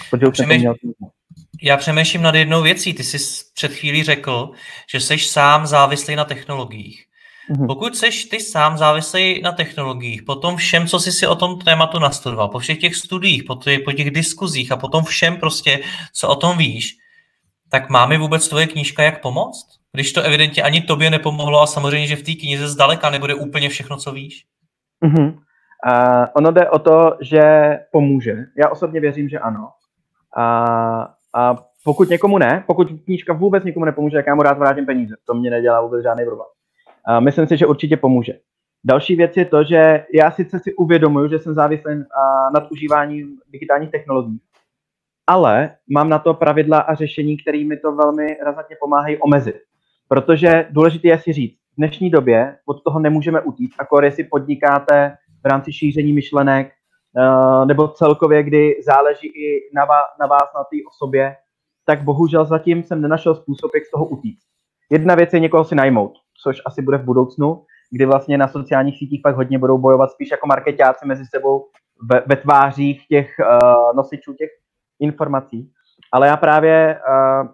Protože 0.09 0.27
už 0.27 0.33
Přemýš... 0.33 0.61
jsem 0.61 0.61
měl 0.61 0.75
já 1.61 1.77
přemýšlím 1.77 2.21
nad 2.21 2.35
jednou 2.35 2.61
věcí. 2.61 2.93
Ty 2.93 3.03
jsi 3.03 3.17
před 3.53 3.73
chvílí 3.73 4.03
řekl, 4.03 4.51
že 4.91 4.99
jsi 4.99 5.17
sám 5.17 5.67
závislý 5.67 6.15
na 6.15 6.25
technologiích. 6.25 7.05
Mm-hmm. 7.51 7.67
Pokud 7.67 7.97
jsi 7.97 8.09
ty 8.29 8.39
sám 8.39 8.77
závislý 8.77 9.41
na 9.41 9.51
technologiích, 9.51 10.23
po 10.23 10.35
tom 10.35 10.57
všem, 10.57 10.87
co 10.87 10.99
jsi 10.99 11.11
si 11.11 11.27
o 11.27 11.35
tom 11.35 11.59
tématu 11.59 11.99
nastudoval, 11.99 12.47
po 12.47 12.59
všech 12.59 12.79
těch 12.79 12.95
studiích, 12.95 13.43
po, 13.43 13.55
těch, 13.55 13.79
po 13.79 13.91
těch 13.91 14.11
diskuzích 14.11 14.71
a 14.71 14.77
po 14.77 14.87
tom 14.87 15.03
všem 15.03 15.37
prostě, 15.37 15.79
co 16.13 16.27
o 16.27 16.35
tom 16.35 16.57
víš, 16.57 16.97
tak 17.75 17.89
má 17.89 18.05
mi 18.05 18.17
vůbec 18.17 18.49
tvoje 18.49 18.67
knížka 18.67 19.03
jak 19.03 19.21
pomoct? 19.21 19.67
Když 19.91 20.13
to 20.13 20.21
evidentně 20.21 20.63
ani 20.63 20.81
tobě 20.81 21.09
nepomohlo 21.09 21.61
a 21.61 21.67
samozřejmě, 21.67 22.07
že 22.07 22.15
v 22.15 22.23
té 22.23 22.31
knize 22.31 22.67
zdaleka 22.67 23.09
nebude 23.09 23.33
úplně 23.33 23.69
všechno, 23.69 23.97
co 23.97 24.11
víš. 24.11 24.45
Mm-hmm. 25.05 25.33
Uh, 25.33 26.25
ono 26.33 26.51
jde 26.51 26.69
o 26.69 26.79
to, 26.79 27.17
že 27.21 27.41
pomůže. 27.91 28.35
Já 28.57 28.69
osobně 28.69 28.99
věřím, 28.99 29.29
že 29.29 29.39
ano. 29.39 29.69
A, 30.37 30.45
a 31.33 31.55
pokud 31.83 32.09
někomu 32.09 32.37
ne, 32.37 32.63
pokud 32.67 32.87
knížka 33.05 33.33
vůbec 33.33 33.63
někomu 33.63 33.85
nepomůže, 33.85 34.17
tak 34.17 34.27
já 34.27 34.35
mu 34.35 34.41
rád 34.41 34.57
vrátím 34.57 34.85
peníze. 34.85 35.15
To 35.27 35.33
mě 35.33 35.49
nedělá 35.49 35.81
vůbec 35.81 36.03
žádný 36.03 36.25
problém. 36.25 36.47
A 37.07 37.19
myslím 37.19 37.47
si, 37.47 37.57
že 37.57 37.65
určitě 37.65 37.97
pomůže. 37.97 38.33
Další 38.83 39.15
věc 39.15 39.37
je 39.37 39.45
to, 39.45 39.63
že 39.63 40.05
já 40.13 40.31
sice 40.31 40.59
si 40.59 40.73
uvědomuji, 40.73 41.29
že 41.29 41.39
jsem 41.39 41.53
závislý 41.53 41.93
nad 42.53 42.71
užíváním 42.71 43.37
digitálních 43.51 43.91
technologií, 43.91 44.39
ale 45.27 45.75
mám 45.89 46.09
na 46.09 46.19
to 46.19 46.33
pravidla 46.33 46.79
a 46.79 46.95
řešení, 46.95 47.37
které 47.37 47.63
mi 47.63 47.77
to 47.77 47.95
velmi 47.95 48.37
razantně 48.45 48.75
pomáhají 48.79 49.17
omezit. 49.17 49.55
Protože 50.07 50.67
důležité 50.69 51.07
je 51.07 51.19
si 51.19 51.33
říct, 51.33 51.55
v 51.55 51.77
dnešní 51.77 52.09
době 52.09 52.57
od 52.65 52.83
toho 52.83 52.99
nemůžeme 52.99 53.41
utíct, 53.41 53.75
akor 53.79 54.05
jestli 54.05 54.23
podnikáte 54.23 55.17
v 55.43 55.47
rámci 55.47 55.73
šíření 55.73 56.13
myšlenek, 56.13 56.71
uh, 57.17 57.65
nebo 57.65 57.87
celkově, 57.87 58.43
kdy 58.43 58.75
záleží 58.85 59.27
i 59.27 59.69
na, 59.75 59.85
vás, 59.85 60.05
na 60.19 60.27
vás, 60.27 60.49
na 60.55 60.63
té 60.63 60.77
osobě, 60.89 61.35
tak 61.85 62.03
bohužel 62.03 62.45
zatím 62.45 62.83
jsem 62.83 63.01
nenašel 63.01 63.35
způsob, 63.35 63.71
jak 63.75 63.85
z 63.85 63.91
toho 63.91 64.05
utíct. 64.05 64.47
Jedna 64.89 65.15
věc 65.15 65.33
je 65.33 65.39
někoho 65.39 65.63
si 65.63 65.75
najmout, 65.75 66.13
což 66.43 66.61
asi 66.65 66.81
bude 66.81 66.97
v 66.97 67.03
budoucnu, 67.03 67.63
kdy 67.91 68.05
vlastně 68.05 68.37
na 68.37 68.47
sociálních 68.47 68.97
sítích 68.97 69.21
pak 69.23 69.35
hodně 69.35 69.59
budou 69.59 69.77
bojovat 69.77 70.11
spíš 70.11 70.31
jako 70.31 70.47
marketáci 70.47 71.05
mezi 71.05 71.23
sebou 71.25 71.65
ve, 72.11 72.23
ve 72.27 72.35
tvářích 72.35 73.07
těch 73.07 73.35
uh, 73.39 73.95
nosičů 73.95 74.33
těch 74.33 74.49
informací. 74.99 75.71
Ale 76.11 76.27
já 76.27 76.37
právě 76.37 76.99
uh, 77.09 77.47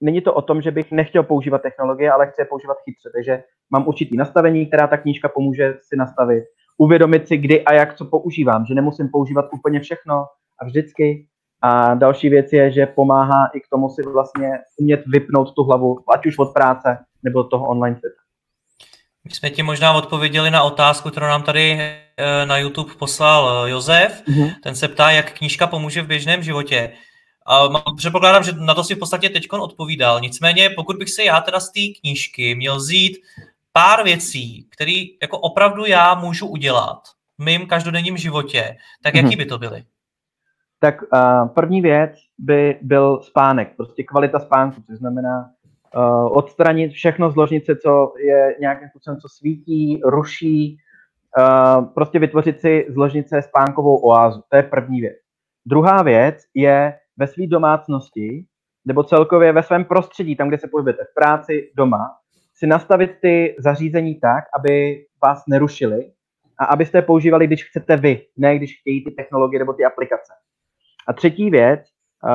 není 0.00 0.20
to 0.20 0.34
o 0.34 0.42
tom, 0.42 0.62
že 0.62 0.70
bych 0.70 0.92
nechtěl 0.92 1.22
používat 1.22 1.62
technologie, 1.62 2.12
ale 2.12 2.26
chci 2.26 2.40
je 2.40 2.44
používat 2.44 2.76
chytře. 2.84 3.10
Takže 3.14 3.42
mám 3.70 3.88
určitý 3.88 4.16
nastavení, 4.16 4.66
která 4.66 4.86
ta 4.86 4.96
knížka 4.96 5.28
pomůže 5.28 5.74
si 5.82 5.96
nastavit. 5.96 6.44
Uvědomit 6.78 7.28
si, 7.28 7.36
kdy 7.36 7.64
a 7.64 7.72
jak 7.72 7.96
co 7.96 8.04
používám, 8.04 8.66
že 8.66 8.74
nemusím 8.74 9.08
používat 9.08 9.46
úplně 9.52 9.80
všechno 9.80 10.24
a 10.60 10.64
vždycky. 10.64 11.26
A 11.62 11.94
další 11.94 12.28
věc 12.28 12.52
je, 12.52 12.70
že 12.70 12.86
pomáhá 12.86 13.46
i 13.54 13.60
k 13.60 13.68
tomu 13.68 13.88
si 13.88 14.02
vlastně 14.02 14.50
umět 14.80 15.02
vypnout 15.06 15.54
tu 15.54 15.62
hlavu, 15.62 15.98
ať 16.14 16.26
už 16.26 16.38
od 16.38 16.52
práce 16.52 16.98
nebo 17.22 17.44
toho 17.44 17.66
online 17.66 17.96
světa. 17.96 18.16
My 19.24 19.30
jsme 19.30 19.50
ti 19.50 19.62
možná 19.62 19.92
odpověděli 19.92 20.50
na 20.50 20.62
otázku, 20.62 21.10
kterou 21.10 21.26
nám 21.26 21.42
tady 21.42 21.78
na 22.44 22.58
YouTube 22.58 22.94
poslal 22.98 23.66
eh, 23.66 23.70
Josef. 23.70 24.22
Mm-hmm. 24.28 24.54
Ten 24.62 24.74
se 24.74 24.88
ptá, 24.88 25.10
jak 25.10 25.32
knížka 25.32 25.66
pomůže 25.66 26.02
v 26.02 26.06
běžném 26.06 26.42
životě. 26.42 26.92
A 27.46 27.68
předpokládám, 27.96 28.44
že 28.44 28.52
na 28.52 28.74
to 28.74 28.84
si 28.84 28.94
v 28.94 28.98
podstatě 28.98 29.28
teď 29.28 29.46
odpovídal. 29.52 30.20
Nicméně, 30.20 30.70
pokud 30.70 30.96
bych 30.96 31.10
se 31.10 31.24
já 31.24 31.40
teda 31.40 31.60
z 31.60 31.72
té 31.72 31.80
knížky 32.00 32.54
měl 32.54 32.76
vzít 32.76 33.18
pár 33.72 34.04
věcí, 34.04 34.68
které 34.70 35.04
jako 35.22 35.38
opravdu 35.38 35.84
já 35.86 36.14
můžu 36.14 36.46
udělat 36.46 36.98
v 37.38 37.44
mém 37.44 37.66
každodenním 37.66 38.16
životě, 38.16 38.76
tak 39.02 39.14
jaký 39.14 39.28
mm-hmm. 39.28 39.36
by 39.36 39.46
to 39.46 39.58
byly? 39.58 39.84
Tak 40.80 41.02
uh, 41.02 41.48
první 41.48 41.80
věc 41.80 42.10
by 42.38 42.78
byl 42.82 43.20
spánek, 43.22 43.76
prostě 43.76 44.04
kvalita 44.04 44.40
spánku, 44.40 44.82
což 44.86 44.98
znamená 44.98 45.50
uh, 45.96 46.36
odstranit 46.36 46.92
všechno 46.92 47.30
z 47.30 47.36
ložnice, 47.36 47.76
co 47.76 48.12
je 48.18 48.56
nějakým 48.60 48.88
způsobem, 48.88 49.20
co 49.20 49.28
svítí, 49.28 50.00
ruší, 50.04 50.78
uh, 51.38 51.84
prostě 51.84 52.18
vytvořit 52.18 52.60
si 52.60 52.86
z 52.88 52.96
ložnice 52.96 53.42
spánkovou 53.42 53.96
oázu. 53.96 54.42
To 54.48 54.56
je 54.56 54.62
první 54.62 55.00
věc. 55.00 55.16
Druhá 55.66 56.02
věc 56.02 56.36
je 56.54 56.98
ve 57.16 57.26
své 57.26 57.46
domácnosti 57.46 58.44
nebo 58.84 59.04
celkově 59.04 59.52
ve 59.52 59.62
svém 59.62 59.84
prostředí, 59.84 60.36
tam, 60.36 60.48
kde 60.48 60.58
se 60.58 60.68
pohybujete, 60.68 61.04
v 61.04 61.14
práci, 61.14 61.70
doma, 61.76 62.10
si 62.54 62.66
nastavit 62.66 63.10
ty 63.22 63.56
zařízení 63.58 64.20
tak, 64.20 64.44
aby 64.58 65.04
vás 65.22 65.42
nerušily 65.48 66.12
a 66.58 66.64
abyste 66.64 66.98
je 66.98 67.02
používali, 67.02 67.46
když 67.46 67.68
chcete 67.68 67.96
vy, 67.96 68.22
ne 68.36 68.56
když 68.56 68.80
chtějí 68.80 69.04
ty 69.04 69.10
technologie 69.10 69.58
nebo 69.58 69.72
ty 69.72 69.84
aplikace. 69.84 70.32
A 71.08 71.12
třetí 71.12 71.50
věc, 71.50 71.80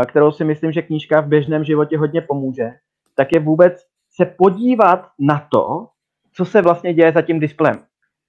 kterou 0.07 0.31
si 0.31 0.43
myslím, 0.43 0.71
že 0.71 0.81
knížka 0.81 1.21
v 1.21 1.27
běžném 1.27 1.63
životě 1.63 1.97
hodně 1.97 2.21
pomůže, 2.21 2.69
tak 3.15 3.27
je 3.33 3.39
vůbec 3.39 3.73
se 4.09 4.25
podívat 4.25 5.07
na 5.19 5.47
to, 5.51 5.87
co 6.33 6.45
se 6.45 6.61
vlastně 6.61 6.93
děje 6.93 7.11
za 7.11 7.21
tím 7.21 7.39
displejem. 7.39 7.79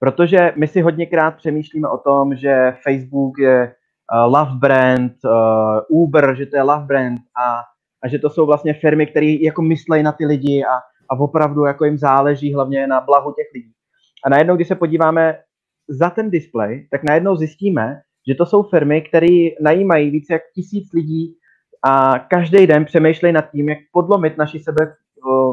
Protože 0.03 0.53
my 0.55 0.67
si 0.67 0.81
hodněkrát 0.81 1.35
přemýšlíme 1.35 1.89
o 1.89 1.97
tom, 1.97 2.35
že 2.35 2.73
Facebook 2.83 3.39
je 3.39 3.75
uh, 4.13 4.33
love 4.33 4.51
brand, 4.59 5.13
uh, 5.25 6.01
Uber, 6.03 6.35
že 6.37 6.45
to 6.45 6.55
je 6.55 6.61
love 6.61 6.85
brand 6.85 7.19
a, 7.45 7.59
a 8.03 8.07
že 8.07 8.19
to 8.19 8.29
jsou 8.29 8.45
vlastně 8.45 8.73
firmy, 8.73 9.07
které 9.07 9.37
jako 9.41 9.61
myslejí 9.61 10.03
na 10.03 10.11
ty 10.11 10.25
lidi 10.25 10.63
a, 10.63 10.75
a 11.09 11.19
opravdu 11.19 11.65
jako 11.65 11.85
jim 11.85 11.97
záleží 11.97 12.53
hlavně 12.53 12.87
na 12.87 13.01
blahu 13.01 13.31
těch 13.31 13.47
lidí. 13.53 13.71
A 14.25 14.29
najednou, 14.29 14.55
když 14.55 14.67
se 14.67 14.75
podíváme 14.75 15.39
za 15.89 16.09
ten 16.09 16.29
display, 16.29 16.87
tak 16.91 17.03
najednou 17.03 17.35
zjistíme, 17.35 18.01
že 18.27 18.35
to 18.35 18.45
jsou 18.45 18.63
firmy, 18.63 19.01
které 19.01 19.49
najímají 19.61 20.09
více 20.09 20.33
jak 20.33 20.41
tisíc 20.55 20.93
lidí 20.93 21.35
a 21.85 22.19
každý 22.19 22.67
den 22.67 22.85
přemýšlejí 22.85 23.33
nad 23.33 23.51
tím, 23.51 23.69
jak 23.69 23.79
podlomit 23.91 24.37
naši 24.37 24.59
sebe, 24.59 24.93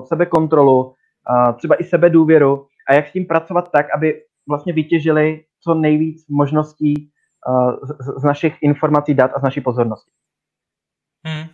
sebekontrolu, 0.05 0.95
třeba 1.57 1.81
i 1.81 1.85
sebe 1.85 2.11
důvěru 2.11 2.67
a 2.89 2.95
jak 2.95 3.09
s 3.09 3.13
tím 3.13 3.27
pracovat 3.27 3.71
tak, 3.73 3.87
aby 3.95 4.23
vlastně 4.51 4.73
vytěžili 4.73 5.45
co 5.65 5.75
nejvíc 5.75 6.29
možností 6.29 7.11
z, 7.83 8.21
z 8.21 8.25
našich 8.25 8.57
informací, 8.61 9.15
dat 9.15 9.31
a 9.35 9.41
z 9.41 9.43
naší 9.43 9.61
pozornosti. 9.61 10.11
Hmm. 11.25 11.49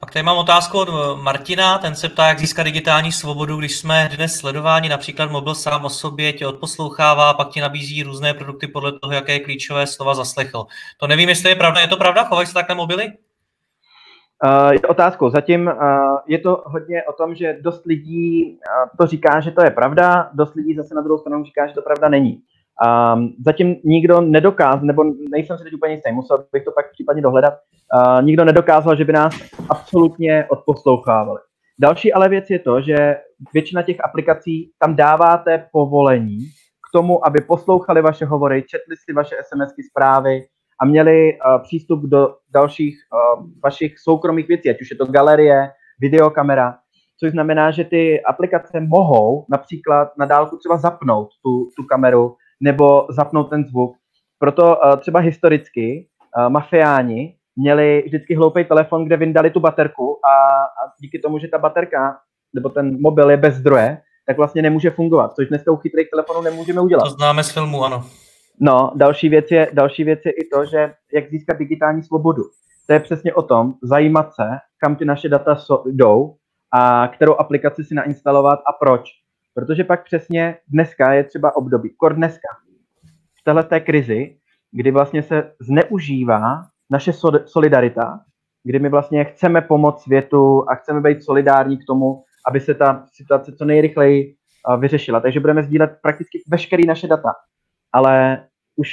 Pak 0.00 0.10
tady 0.10 0.22
mám 0.22 0.36
otázku 0.36 0.78
od 0.78 0.88
Martina, 1.22 1.78
ten 1.78 1.96
se 1.96 2.08
ptá, 2.08 2.28
jak 2.28 2.38
získat 2.38 2.62
digitální 2.62 3.12
svobodu, 3.12 3.56
když 3.56 3.76
jsme 3.76 4.10
dnes 4.16 4.34
sledováni, 4.34 4.88
například 4.88 5.30
mobil 5.30 5.54
sám 5.54 5.84
o 5.84 5.90
sobě 5.90 6.32
tě 6.32 6.46
odposlouchává, 6.46 7.34
pak 7.34 7.48
ti 7.48 7.60
nabízí 7.60 8.02
různé 8.02 8.34
produkty 8.34 8.66
podle 8.66 8.98
toho, 8.98 9.12
jaké 9.12 9.40
klíčové 9.40 9.86
slova 9.86 10.14
zaslechl. 10.14 10.66
To 10.96 11.06
nevím, 11.06 11.28
jestli 11.28 11.48
je 11.48 11.56
pravda. 11.56 11.80
Je 11.80 11.88
to 11.88 11.96
pravda? 11.96 12.24
Chovají 12.24 12.46
se 12.46 12.54
takhle 12.54 12.76
mobily? 12.76 13.12
Uh, 14.44 14.76
otázkou. 14.88 15.30
Zatím 15.30 15.66
uh, 15.66 15.72
je 16.26 16.38
to 16.38 16.62
hodně 16.66 17.02
o 17.04 17.12
tom, 17.12 17.34
že 17.34 17.58
dost 17.60 17.86
lidí 17.86 18.52
uh, 18.52 18.88
to 18.98 19.06
říká, 19.06 19.40
že 19.40 19.50
to 19.50 19.64
je 19.64 19.70
pravda, 19.70 20.30
dost 20.34 20.54
lidí 20.54 20.74
zase 20.74 20.94
na 20.94 21.02
druhou 21.02 21.18
stranu 21.18 21.44
říká, 21.44 21.66
že 21.66 21.74
to 21.74 21.82
pravda 21.82 22.08
není. 22.08 22.42
Um, 23.14 23.34
zatím 23.44 23.76
nikdo 23.84 24.20
nedokázal, 24.20 24.86
nebo 24.86 25.04
nejsem 25.30 25.58
si 25.58 25.64
teď 25.64 25.74
úplně 25.74 25.94
jistý, 25.94 26.12
musel 26.12 26.44
bych 26.52 26.64
to 26.64 26.72
pak 26.72 26.90
případně 26.92 27.22
dohledat, 27.22 27.54
uh, 27.94 28.22
nikdo 28.22 28.44
nedokázal, 28.44 28.96
že 28.96 29.04
by 29.04 29.12
nás 29.12 29.34
absolutně 29.70 30.46
odposlouchávali. 30.48 31.40
Další 31.80 32.12
ale 32.12 32.28
věc 32.28 32.50
je 32.50 32.58
to, 32.58 32.80
že 32.80 33.16
většina 33.54 33.82
těch 33.82 33.96
aplikací 34.04 34.70
tam 34.78 34.96
dáváte 34.96 35.66
povolení 35.72 36.38
k 36.88 36.92
tomu, 36.92 37.26
aby 37.26 37.40
poslouchali 37.40 38.02
vaše 38.02 38.24
hovory, 38.24 38.62
četli 38.62 38.96
si 38.96 39.12
vaše 39.12 39.36
SMSky, 39.42 39.82
zprávy 39.82 40.42
a 40.80 40.84
měli 40.84 41.32
uh, 41.32 41.62
přístup 41.62 42.02
do 42.02 42.34
dalších 42.54 42.98
uh, 43.12 43.46
vašich 43.64 43.98
soukromých 43.98 44.48
věcí, 44.48 44.70
ať 44.70 44.80
už 44.80 44.90
je 44.90 44.96
to 44.96 45.06
galerie, 45.06 45.70
videokamera, 46.00 46.74
což 47.20 47.30
znamená, 47.30 47.70
že 47.70 47.84
ty 47.84 48.22
aplikace 48.22 48.80
mohou 48.80 49.46
například 49.50 50.08
na 50.18 50.26
dálku 50.26 50.56
třeba 50.56 50.76
zapnout 50.76 51.28
tu, 51.42 51.68
tu 51.76 51.84
kameru, 51.84 52.36
nebo 52.60 53.06
zapnout 53.10 53.50
ten 53.50 53.64
zvuk. 53.64 53.96
Proto 54.38 54.76
uh, 54.76 54.96
třeba 54.96 55.20
historicky 55.20 56.08
uh, 56.38 56.48
mafiáni 56.48 57.34
měli 57.56 58.02
vždycky 58.06 58.34
hloupý 58.34 58.64
telefon, 58.64 59.04
kde 59.04 59.16
vyndali 59.16 59.50
tu 59.50 59.60
baterku 59.60 60.18
a, 60.24 60.62
a 60.62 60.92
díky 61.00 61.18
tomu, 61.18 61.38
že 61.38 61.48
ta 61.48 61.58
baterka 61.58 62.16
nebo 62.54 62.68
ten 62.68 63.02
mobil 63.02 63.30
je 63.30 63.36
bez 63.36 63.54
zdroje, 63.54 63.98
tak 64.26 64.36
vlastně 64.36 64.62
nemůže 64.62 64.90
fungovat, 64.90 65.34
což 65.34 65.48
dneska 65.48 65.72
u 65.72 65.76
chytrých 65.76 66.10
telefonů 66.10 66.42
nemůžeme 66.42 66.80
udělat. 66.80 67.04
To 67.04 67.10
známe 67.10 67.44
z 67.44 67.50
filmu, 67.50 67.84
ano. 67.84 68.04
No, 68.60 68.92
další 68.94 69.28
věc, 69.28 69.50
je, 69.50 69.70
další 69.72 70.04
věc 70.04 70.20
je 70.24 70.32
i 70.32 70.48
to, 70.52 70.64
že 70.64 70.94
jak 71.12 71.30
získat 71.30 71.58
digitální 71.58 72.02
svobodu. 72.02 72.42
To 72.86 72.92
je 72.92 73.00
přesně 73.00 73.34
o 73.34 73.42
tom, 73.42 73.74
zajímat 73.82 74.34
se, 74.34 74.48
kam 74.78 74.96
ty 74.96 75.04
naše 75.04 75.28
data 75.28 75.56
so, 75.56 75.90
jdou 75.90 76.34
a 76.72 77.08
kterou 77.08 77.34
aplikaci 77.34 77.84
si 77.84 77.94
nainstalovat 77.94 78.58
a 78.58 78.72
proč. 78.72 79.02
Protože 79.54 79.84
pak 79.84 80.04
přesně 80.04 80.56
dneska 80.68 81.12
je 81.12 81.24
třeba 81.24 81.56
období, 81.56 81.90
kor 81.96 82.14
dneska, 82.14 82.48
v 83.40 83.44
této 83.44 83.80
krizi, 83.84 84.36
kdy 84.72 84.90
vlastně 84.90 85.22
se 85.22 85.52
zneužívá 85.60 86.62
naše 86.90 87.12
solidarita, 87.46 88.20
kdy 88.64 88.78
my 88.78 88.88
vlastně 88.88 89.24
chceme 89.24 89.60
pomoct 89.60 90.02
světu 90.02 90.70
a 90.70 90.74
chceme 90.74 91.00
být 91.00 91.24
solidární 91.24 91.78
k 91.78 91.86
tomu, 91.86 92.24
aby 92.46 92.60
se 92.60 92.74
ta 92.74 93.04
situace 93.12 93.52
co 93.52 93.64
nejrychleji 93.64 94.34
vyřešila. 94.78 95.20
Takže 95.20 95.40
budeme 95.40 95.62
sdílet 95.62 95.98
prakticky 96.02 96.38
veškeré 96.50 96.82
naše 96.86 97.06
data. 97.06 97.32
Ale 97.92 98.44
už 98.78 98.90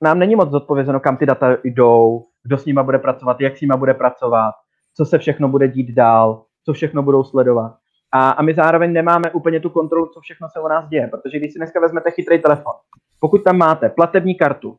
nám 0.00 0.18
není 0.18 0.36
moc 0.36 0.50
zodpovězeno, 0.50 1.00
kam 1.00 1.16
ty 1.16 1.26
data 1.26 1.56
jdou, 1.64 2.24
kdo 2.42 2.58
s 2.58 2.64
nima 2.64 2.82
bude 2.82 2.98
pracovat, 2.98 3.40
jak 3.40 3.58
s 3.58 3.60
nima 3.60 3.76
bude 3.76 3.94
pracovat, 3.94 4.54
co 4.94 5.04
se 5.04 5.18
všechno 5.18 5.48
bude 5.48 5.68
dít 5.68 5.94
dál, 5.94 6.44
co 6.64 6.72
všechno 6.72 7.02
budou 7.02 7.24
sledovat. 7.24 7.76
A, 8.12 8.30
a 8.30 8.42
my 8.42 8.54
zároveň 8.54 8.92
nemáme 8.92 9.30
úplně 9.30 9.60
tu 9.60 9.70
kontrolu, 9.70 10.06
co 10.06 10.20
všechno 10.20 10.48
se 10.52 10.60
o 10.60 10.68
nás 10.68 10.88
děje, 10.88 11.08
protože 11.08 11.38
když 11.38 11.52
si 11.52 11.58
dneska 11.58 11.80
vezmete 11.80 12.10
chytrý 12.10 12.42
telefon, 12.42 12.72
pokud 13.20 13.44
tam 13.44 13.56
máte 13.56 13.88
platební 13.88 14.34
kartu 14.34 14.76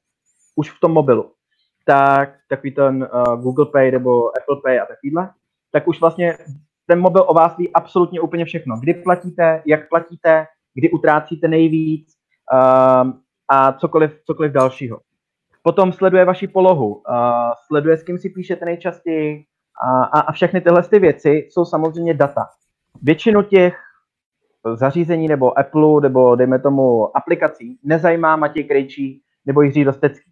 už 0.56 0.72
v 0.72 0.80
tom 0.80 0.92
mobilu, 0.92 1.32
tak 1.86 2.36
takový 2.50 2.72
ten 2.72 3.10
uh, 3.14 3.42
Google 3.42 3.66
Pay 3.66 3.92
nebo 3.92 4.38
Apple 4.38 4.62
Pay 4.64 4.80
a 4.80 4.86
takovýhle, 4.86 5.30
tak 5.72 5.88
už 5.88 6.00
vlastně 6.00 6.38
ten 6.86 7.00
mobil 7.00 7.26
o 7.28 7.34
vás 7.34 7.58
ví 7.58 7.74
absolutně 7.74 8.22
úplně 8.22 8.46
všechno. 8.46 8.80
Kdy 8.80 8.94
platíte, 8.94 9.62
jak 9.66 9.90
platíte, 9.90 10.46
kdy 10.74 10.92
utrácíte 10.92 11.48
nejvíc 11.48 12.08
uh, 12.54 13.12
a 13.50 13.74
cokoliv, 13.74 14.12
cokoliv 14.26 14.52
dalšího. 14.52 15.00
Potom 15.64 15.94
sleduje 15.94 16.26
vaši 16.26 16.48
polohu, 16.48 16.94
uh, 16.94 17.02
sleduje, 17.68 17.98
s 17.98 18.04
kým 18.04 18.18
si 18.18 18.30
píšete 18.30 18.66
nejčastěji 18.66 19.46
a, 19.84 20.04
a, 20.04 20.20
a 20.20 20.32
všechny 20.32 20.62
tyhle 20.62 20.84
ty 20.84 21.00
věci 21.00 21.30
jsou 21.30 21.66
samozřejmě 21.66 22.14
data 22.14 22.48
většinu 23.02 23.42
těch 23.42 23.78
zařízení 24.74 25.28
nebo 25.28 25.60
Apple 25.60 26.02
nebo 26.02 26.36
dejme 26.36 26.60
tomu 26.60 27.18
aplikací 27.18 27.80
nezajímá 27.84 28.36
Matěj 28.36 28.64
Krejčí 28.64 29.22
nebo 29.46 29.62
Jiří 29.62 29.84
Rostecký. 29.84 30.32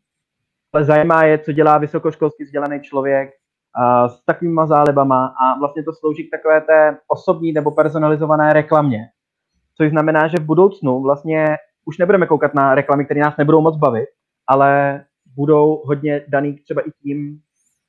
Ale 0.74 0.84
zajímá 0.84 1.24
je, 1.24 1.38
co 1.38 1.52
dělá 1.52 1.78
vysokoškolský 1.78 2.44
vzdělaný 2.44 2.82
člověk 2.82 3.30
a 3.76 4.10
s 4.10 4.26
takovýma 4.26 4.66
zálibama 4.66 5.26
a 5.26 5.60
vlastně 5.60 5.84
to 5.84 5.94
slouží 5.94 6.28
k 6.28 6.32
takové 6.32 6.62
té 6.62 6.98
osobní 7.08 7.54
nebo 7.54 7.72
personalizované 7.72 8.54
reklamě. 8.54 9.00
Což 9.78 9.90
znamená, 9.90 10.28
že 10.28 10.38
v 10.38 10.46
budoucnu 10.46 11.02
vlastně 11.02 11.58
už 11.88 11.98
nebudeme 11.98 12.28
koukat 12.28 12.54
na 12.54 12.76
reklamy, 12.76 13.06
které 13.06 13.22
nás 13.22 13.38
nebudou 13.38 13.62
moc 13.62 13.78
bavit, 13.78 14.10
ale 14.48 15.04
budou 15.36 15.82
hodně 15.86 16.26
daný 16.28 16.54
třeba 16.54 16.82
i 16.82 16.92
tím, 17.04 17.40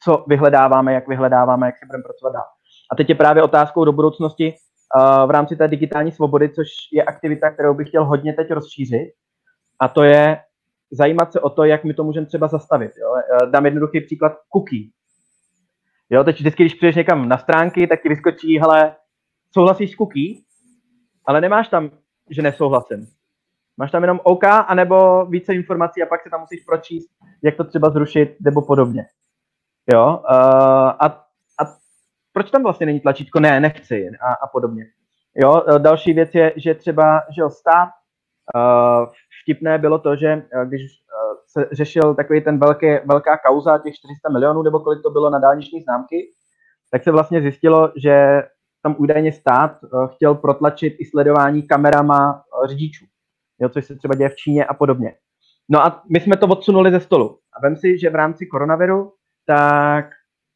co 0.05 0.25
vyhledáváme, 0.29 0.95
jak 0.95 1.09
vyhledáváme, 1.09 1.67
jak 1.67 1.79
se 1.79 1.87
budeme 1.87 2.03
pracovat 2.03 2.33
dál. 2.33 2.45
A 2.93 2.97
teď 2.97 3.09
je 3.09 3.15
právě 3.15 3.43
otázkou 3.43 3.85
do 3.85 3.93
budoucnosti 3.93 4.53
uh, 4.53 5.27
v 5.27 5.31
rámci 5.31 5.57
té 5.57 5.69
digitální 5.69 6.13
svobody, 6.13 6.49
což 6.49 6.67
je 6.93 7.03
aktivita, 7.03 7.51
kterou 7.51 7.75
bych 7.75 7.89
chtěl 7.89 8.05
hodně 8.05 8.33
teď 8.33 8.51
rozšířit. 8.51 9.09
A 9.81 9.89
to 9.89 10.03
je 10.03 10.41
zajímat 10.93 11.33
se 11.33 11.41
o 11.41 11.51
to, 11.51 11.65
jak 11.65 11.85
my 11.85 11.95
to 11.95 12.05
můžeme 12.05 12.27
třeba 12.27 12.49
zastavit. 12.49 12.93
Jo? 13.01 13.11
Uh, 13.11 13.51
dám 13.51 13.65
jednoduchý 13.65 14.01
příklad 14.01 14.33
cookie. 14.53 14.91
Jo, 16.11 16.25
teď 16.25 16.37
vždycky, 16.37 16.63
když 16.63 16.75
přijdeš 16.75 16.97
někam 16.97 17.29
na 17.29 17.39
stránky, 17.39 17.87
tak 17.87 18.03
ti 18.03 18.09
vyskočí, 18.09 18.59
hele, 18.59 18.97
souhlasíš 19.55 19.93
s 19.93 19.95
cookie, 19.95 20.41
ale 21.27 21.41
nemáš 21.41 21.69
tam, 21.69 21.91
že 22.31 22.43
nesouhlasím. 22.43 23.18
Máš 23.79 23.91
tam 23.91 24.03
jenom 24.03 24.21
OK, 24.23 24.45
anebo 24.45 25.27
více 25.27 25.55
informací 25.55 26.03
a 26.03 26.07
pak 26.07 26.23
se 26.23 26.31
tam 26.31 26.41
musíš 26.41 26.65
pročíst, 26.65 27.09
jak 27.45 27.57
to 27.57 27.65
třeba 27.65 27.91
zrušit, 27.91 28.37
nebo 28.41 28.63
podobně. 28.63 29.07
Jo, 29.93 30.23
uh, 30.31 30.89
a 31.01 31.29
proč 32.39 32.51
tam 32.51 32.63
vlastně 32.63 32.87
není 32.87 33.01
tlačítko 33.01 33.41
ne, 33.41 33.61
nechci 33.61 34.11
a, 34.21 34.33
a 34.33 34.47
podobně. 34.53 34.85
Jo, 35.37 35.63
e, 35.69 35.79
další 35.79 36.13
věc 36.13 36.35
je, 36.35 36.53
že 36.57 36.75
třeba, 36.75 37.23
že 37.35 37.41
jo, 37.41 37.51
stát, 37.51 37.89
uh, 38.55 39.07
vtipné 39.43 39.79
bylo 39.79 39.99
to, 39.99 40.17
že 40.17 40.43
když 40.65 40.83
uh, 40.83 41.37
se 41.47 41.69
řešil 41.73 42.15
takový 42.15 42.41
ten 42.41 42.59
velké, 42.59 43.03
velká 43.07 43.39
kauza 43.39 43.79
těch 43.79 43.95
400 43.95 44.29
milionů, 44.33 44.63
nebo 44.63 44.81
kolik 44.81 45.03
to 45.03 45.11
bylo 45.11 45.31
na 45.31 45.39
dálniční 45.39 45.81
známky, 45.81 46.17
tak 46.91 47.05
se 47.05 47.11
vlastně 47.11 47.43
zjistilo, 47.43 47.93
že 47.97 48.43
tam 48.83 48.97
údajně 48.99 49.33
stát 49.33 49.79
uh, 49.83 50.07
chtěl 50.07 50.35
protlačit 50.35 50.97
i 50.99 51.05
sledování 51.05 51.63
kamerama 51.63 52.43
řidičů, 52.67 53.05
jo, 53.61 53.69
což 53.69 53.85
se 53.85 53.97
třeba 53.97 54.15
děje 54.15 54.29
v 54.29 54.37
Číně 54.37 54.65
a 54.65 54.75
podobně. 54.75 55.15
No 55.71 55.85
a 55.85 56.03
my 56.13 56.21
jsme 56.21 56.37
to 56.37 56.47
odsunuli 56.47 56.91
ze 56.91 57.01
stolu. 57.01 57.39
A 57.57 57.61
vem 57.63 57.77
si, 57.77 57.99
že 57.99 58.11
v 58.11 58.15
rámci 58.15 58.47
koronaviru, 58.47 59.13
tak 59.47 60.05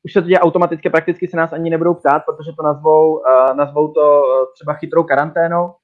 už 0.04 0.12
se 0.12 0.22
to 0.22 0.28
děje 0.28 0.40
automaticky, 0.40 0.90
prakticky 0.90 1.28
se 1.28 1.36
nás 1.36 1.52
ani 1.52 1.70
nebudou 1.70 1.94
ptát, 1.94 2.22
protože 2.24 2.50
to 2.56 2.62
nazvou, 2.62 3.14
uh, 3.14 3.56
nazvou 3.56 3.92
to 3.92 4.00
uh, 4.00 4.46
třeba 4.54 4.74
chytrou 4.74 5.02
karanténou, 5.02 5.74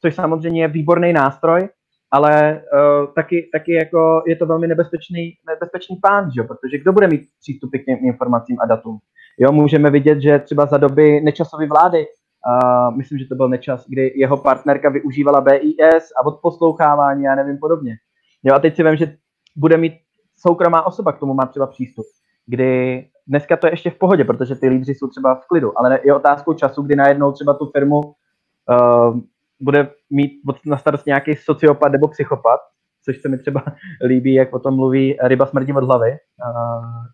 což 0.00 0.14
samozřejmě 0.14 0.62
je 0.62 0.68
výborný 0.68 1.12
nástroj, 1.12 1.68
ale 2.12 2.62
uh, 2.72 3.12
taky, 3.14 3.48
taky 3.52 3.72
jako 3.72 4.22
je 4.26 4.36
to 4.36 4.46
velmi 4.46 4.66
nebezpečný, 4.66 5.32
nebezpečný 5.48 5.96
pán, 6.02 6.30
že? 6.36 6.42
protože 6.42 6.78
kdo 6.78 6.92
bude 6.92 7.06
mít 7.08 7.22
přístupy 7.40 7.78
k 7.78 7.84
těm 7.84 7.98
informacím 8.02 8.56
a 8.60 8.66
datům? 8.66 8.98
Jo, 9.38 9.52
můžeme 9.52 9.90
vidět, 9.90 10.20
že 10.20 10.38
třeba 10.38 10.66
za 10.66 10.76
doby 10.76 11.20
nečasové 11.20 11.66
vlády, 11.66 12.06
uh, 12.46 12.96
myslím, 12.96 13.18
že 13.18 13.26
to 13.26 13.34
byl 13.34 13.48
nečas, 13.48 13.84
kdy 13.88 14.12
jeho 14.16 14.36
partnerka 14.36 14.88
využívala 14.88 15.40
BIS 15.40 16.12
a 16.20 16.26
odposlouchávání 16.26 17.28
a 17.28 17.34
nevím 17.34 17.58
podobně. 17.58 17.96
Jo, 18.42 18.54
a 18.54 18.58
teď 18.58 18.76
si 18.76 18.82
vím, 18.82 18.96
že 18.96 19.16
bude 19.56 19.76
mít 19.76 19.94
soukromá 20.36 20.86
osoba 20.86 21.12
k 21.12 21.18
tomu 21.18 21.34
má 21.34 21.46
třeba 21.46 21.66
přístup, 21.66 22.06
kdy 22.46 23.04
dneska 23.26 23.56
to 23.56 23.66
je 23.66 23.72
ještě 23.72 23.90
v 23.90 23.98
pohodě, 23.98 24.24
protože 24.24 24.54
ty 24.54 24.68
lídři 24.68 24.94
jsou 24.94 25.08
třeba 25.08 25.34
v 25.34 25.46
klidu, 25.46 25.78
ale 25.78 26.00
je 26.04 26.14
otázkou 26.14 26.54
času, 26.54 26.82
kdy 26.82 26.96
najednou 26.96 27.32
třeba 27.32 27.54
tu 27.54 27.66
firmu 27.66 28.00
uh, 28.00 29.20
bude 29.60 29.88
mít 30.10 30.32
na 30.66 30.76
starost 30.76 31.06
nějaký 31.06 31.36
sociopat 31.36 31.92
nebo 31.92 32.08
psychopat, 32.08 32.60
což 33.04 33.20
se 33.20 33.28
mi 33.28 33.38
třeba 33.38 33.64
líbí, 34.06 34.34
jak 34.34 34.54
o 34.54 34.58
tom 34.58 34.76
mluví 34.76 35.16
Ryba 35.22 35.46
smrdí 35.46 35.72
od 35.72 35.84
hlavy, 35.84 36.10
uh, 36.10 36.16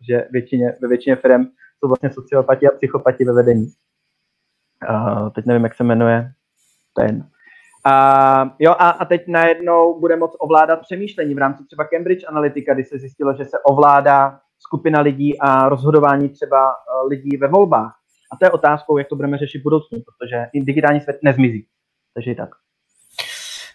že 0.08 0.28
většině, 0.30 0.74
ve 0.82 0.88
většině 0.88 1.16
firm 1.16 1.44
jsou 1.78 1.88
vlastně 1.88 2.10
sociopati 2.10 2.68
a 2.68 2.70
psychopati 2.70 3.24
ve 3.24 3.32
vedení. 3.32 3.66
Uh, 4.88 5.30
teď 5.30 5.46
nevím, 5.46 5.64
jak 5.64 5.74
se 5.74 5.84
jmenuje 5.84 6.32
ten. 6.96 7.30
A, 7.84 8.56
jo, 8.58 8.72
a, 8.78 8.90
a 8.90 9.04
teď 9.04 9.22
najednou 9.28 10.00
bude 10.00 10.16
moct 10.16 10.36
ovládat 10.38 10.80
přemýšlení 10.80 11.34
v 11.34 11.38
rámci 11.38 11.64
třeba 11.64 11.84
Cambridge 11.84 12.24
Analytica, 12.28 12.74
kdy 12.74 12.84
se 12.84 12.98
zjistilo, 12.98 13.34
že 13.36 13.44
se 13.44 13.58
ovládá 13.64 14.40
skupina 14.58 15.00
lidí 15.00 15.40
a 15.40 15.68
rozhodování 15.68 16.28
třeba 16.28 16.70
eh, 16.70 17.08
lidí 17.08 17.36
ve 17.36 17.48
volbách. 17.48 17.94
A 18.32 18.36
to 18.36 18.44
je 18.44 18.50
otázkou, 18.50 18.98
jak 18.98 19.08
to 19.08 19.16
budeme 19.16 19.38
řešit 19.38 19.58
v 19.58 19.62
budoucnu, 19.62 19.98
protože 19.98 20.46
i 20.52 20.60
digitální 20.60 21.00
svět 21.00 21.18
nezmizí. 21.22 21.66
Takže 22.14 22.30
i 22.30 22.34
tak. 22.34 22.48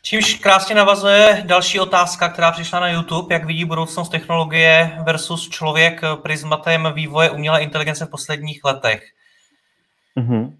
Čímž 0.01 0.33
krásně 0.33 0.75
navazuje 0.75 1.43
další 1.45 1.79
otázka, 1.79 2.29
která 2.29 2.51
přišla 2.51 2.79
na 2.79 2.89
YouTube. 2.89 3.35
Jak 3.35 3.45
vidí 3.45 3.65
budoucnost 3.65 4.09
technologie 4.09 4.97
versus 5.05 5.49
člověk 5.49 6.01
prismatem 6.21 6.87
vývoje 6.93 7.29
umělé 7.29 7.63
inteligence 7.63 8.05
v 8.05 8.09
posledních 8.09 8.63
letech? 8.63 9.03
Mm-hmm. 10.19 10.57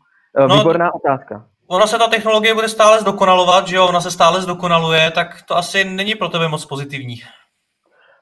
Výborná 0.57 0.85
no, 0.85 0.91
otázka. 0.93 1.45
Ona 1.67 1.87
se 1.87 1.97
ta 1.97 2.07
technologie 2.07 2.53
bude 2.53 2.67
stále 2.69 2.99
zdokonalovat, 2.99 3.67
že 3.67 3.75
jo? 3.75 3.87
Ona 3.87 4.01
se 4.01 4.11
stále 4.11 4.41
zdokonaluje, 4.41 5.11
tak 5.11 5.41
to 5.47 5.57
asi 5.57 5.83
není 5.85 6.15
pro 6.15 6.29
tebe 6.29 6.47
moc 6.47 6.65
pozitivní. 6.65 7.15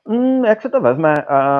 Mm, 0.09 0.45
jak 0.45 0.61
se 0.61 0.69
to 0.69 0.81
vezme? 0.81 1.13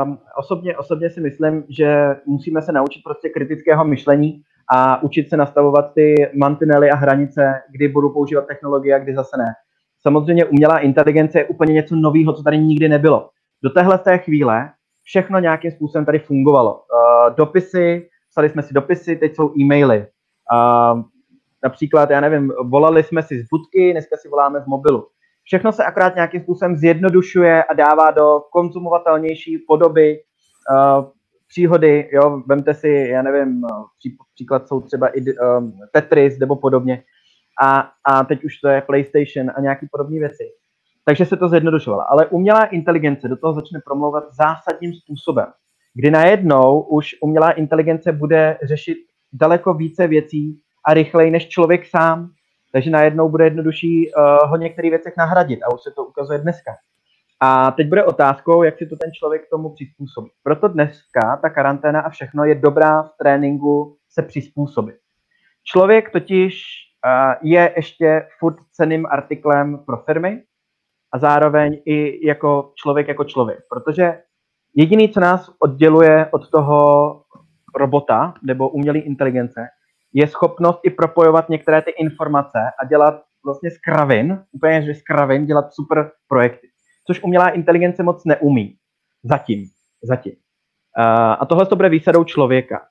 Um, 0.04 0.20
osobně, 0.38 0.78
osobně 0.78 1.10
si 1.10 1.22
myslím, 1.22 1.64
že 1.70 2.16
musíme 2.26 2.62
se 2.62 2.72
naučit 2.72 3.04
prostě 3.04 3.30
kritického 3.30 3.86
myšlení 3.86 4.42
a 4.70 5.04
učit 5.04 5.30
se 5.30 5.38
nastavovat 5.38 5.94
ty 5.94 6.32
mantinely 6.40 6.92
a 6.92 6.96
hranice, 6.96 7.54
kdy 7.72 7.88
budu 7.88 8.10
používat 8.10 8.48
technologie 8.48 8.96
a 8.96 9.00
kdy 9.00 9.16
zase 9.16 9.38
ne. 9.38 9.54
Samozřejmě 10.02 10.46
umělá 10.46 10.80
inteligence 10.80 11.40
je 11.40 11.46
úplně 11.46 11.74
něco 11.74 11.96
nového, 11.96 12.34
co 12.34 12.44
tady 12.44 12.58
nikdy 12.58 12.90
nebylo. 12.90 13.30
Do 13.64 13.70
téhle 13.70 13.98
té 13.98 14.18
chvíle 14.18 14.70
všechno 15.04 15.40
nějakým 15.40 15.72
způsobem 15.72 16.06
tady 16.06 16.20
fungovalo. 16.20 16.74
Uh, 16.74 17.36
dopisy, 17.36 18.10
psali 18.30 18.50
jsme 18.50 18.64
si 18.64 18.74
dopisy, 18.74 19.16
teď 19.16 19.36
jsou 19.36 19.54
e-maily. 19.60 20.08
Uh, 20.52 21.02
například, 21.64 22.10
já 22.10 22.22
nevím, 22.22 22.52
volali 22.64 23.04
jsme 23.04 23.24
si 23.24 23.44
z 23.44 23.48
budky, 23.52 23.92
dneska 23.92 24.18
si 24.18 24.30
voláme 24.30 24.62
z 24.62 24.66
mobilu. 24.66 25.08
Všechno 25.44 25.72
se 25.72 25.84
akorát 25.84 26.16
nějakým 26.16 26.42
způsobem 26.42 26.78
zjednodušuje 26.78 27.64
a 27.64 27.74
dává 27.74 28.12
do 28.12 28.42
konzumovatelnější 28.52 29.58
podoby. 29.68 30.20
Uh, 30.72 31.06
příhody, 31.48 32.10
jo, 32.14 32.42
vemte 32.48 32.74
si, 32.74 32.90
já 32.90 33.22
nevím, 33.22 33.62
pří, 34.00 34.18
příklad 34.34 34.68
jsou 34.68 34.82
třeba 34.82 35.08
i 35.08 35.22
um, 35.22 35.74
Tetris 35.92 36.40
nebo 36.40 36.56
podobně. 36.56 37.04
A, 37.64 37.90
a 38.06 38.24
teď 38.24 38.44
už 38.44 38.58
to 38.58 38.68
je 38.68 38.82
PlayStation 38.82 39.52
a 39.56 39.62
nějaké 39.62 39.88
podobné 39.92 40.20
věci. 40.20 40.44
Takže 41.06 41.26
se 41.26 41.38
to 41.38 41.50
zjednodušovalo. 41.50 42.12
Ale 42.12 42.28
umělá 42.28 42.66
inteligence 42.66 43.28
do 43.28 43.38
toho 43.38 43.54
začne 43.54 43.80
promlouvat 43.86 44.24
zásadním 44.34 44.94
způsobem, 44.94 45.46
kdy 45.94 46.12
najednou 46.12 46.82
už 46.82 47.16
umělá 47.22 47.52
inteligence 47.52 48.12
bude 48.12 48.58
řešit 48.64 48.98
daleko 49.34 49.74
více 49.74 50.08
věcí 50.08 50.62
a 50.86 50.94
rychleji 50.94 51.32
než 51.32 51.50
člověk 51.50 51.86
sám. 51.86 52.30
Takže 52.72 52.90
najednou 52.90 53.30
bude 53.30 53.44
jednodušší 53.44 54.12
uh, 54.14 54.50
ho 54.50 54.58
některých 54.58 54.92
věcech 54.92 55.14
nahradit 55.18 55.64
a 55.64 55.74
už 55.74 55.82
se 55.82 55.92
to 55.92 56.06
ukazuje 56.06 56.40
dneska. 56.40 56.72
A 57.40 57.72
teď 57.72 57.88
bude 57.88 58.04
otázkou, 58.04 58.64
jak 58.64 58.78
si 58.78 58.86
to 58.86 58.96
ten 58.96 59.12
člověk 59.12 59.50
tomu 59.50 59.74
přizpůsobí. 59.74 60.30
Proto 60.44 60.68
dneska 60.68 61.40
ta 61.42 61.50
karanténa 61.50 62.02
a 62.02 62.10
všechno 62.10 62.46
je 62.46 62.56
dobrá 62.56 63.04
v 63.04 63.12
tréninku 63.20 63.98
se 64.10 64.22
přizpůsobit. 64.22 64.96
Člověk 65.64 66.10
totiž 66.10 66.64
uh, 67.06 67.50
je 67.50 67.74
ještě 67.76 68.28
furt 68.40 68.58
ceným 68.72 69.06
artiklem 69.06 69.80
pro 69.86 69.98
firmy 69.98 70.44
a 71.14 71.20
zároveň 71.20 71.82
i 71.86 72.28
jako 72.28 72.72
člověk 72.76 73.08
jako 73.08 73.24
člověk, 73.24 73.60
protože 73.70 74.22
jediný, 74.76 75.10
co 75.10 75.20
nás 75.20 75.50
odděluje 75.60 76.28
od 76.32 76.50
toho 76.50 77.23
robota 77.76 78.34
nebo 78.44 78.70
umělé 78.70 79.00
inteligence, 79.00 79.68
je 80.14 80.28
schopnost 80.28 80.80
i 80.84 80.90
propojovat 80.90 81.50
některé 81.50 81.82
ty 81.82 81.92
informace 81.92 82.60
a 82.80 82.86
dělat 82.86 83.22
vlastně 83.46 83.72
z 83.72 83.78
kravin, 83.78 84.44
úplně 84.52 84.82
že 84.82 84.94
z 84.94 85.02
kravin, 85.02 85.46
dělat 85.46 85.74
super 85.74 86.12
projekty 86.28 86.68
což 87.08 87.24
umělá 87.24 87.50
inteligence 87.50 88.04
moc 88.04 88.26
neumí. 88.26 88.76
Zatím. 89.24 89.66
Zatím. 90.04 90.34
Uh, 90.34 91.06
a 91.40 91.46
tohle 91.46 91.66
to 91.66 91.76
bude 91.76 91.90
výsadou 91.90 92.24
člověka. 92.24 92.82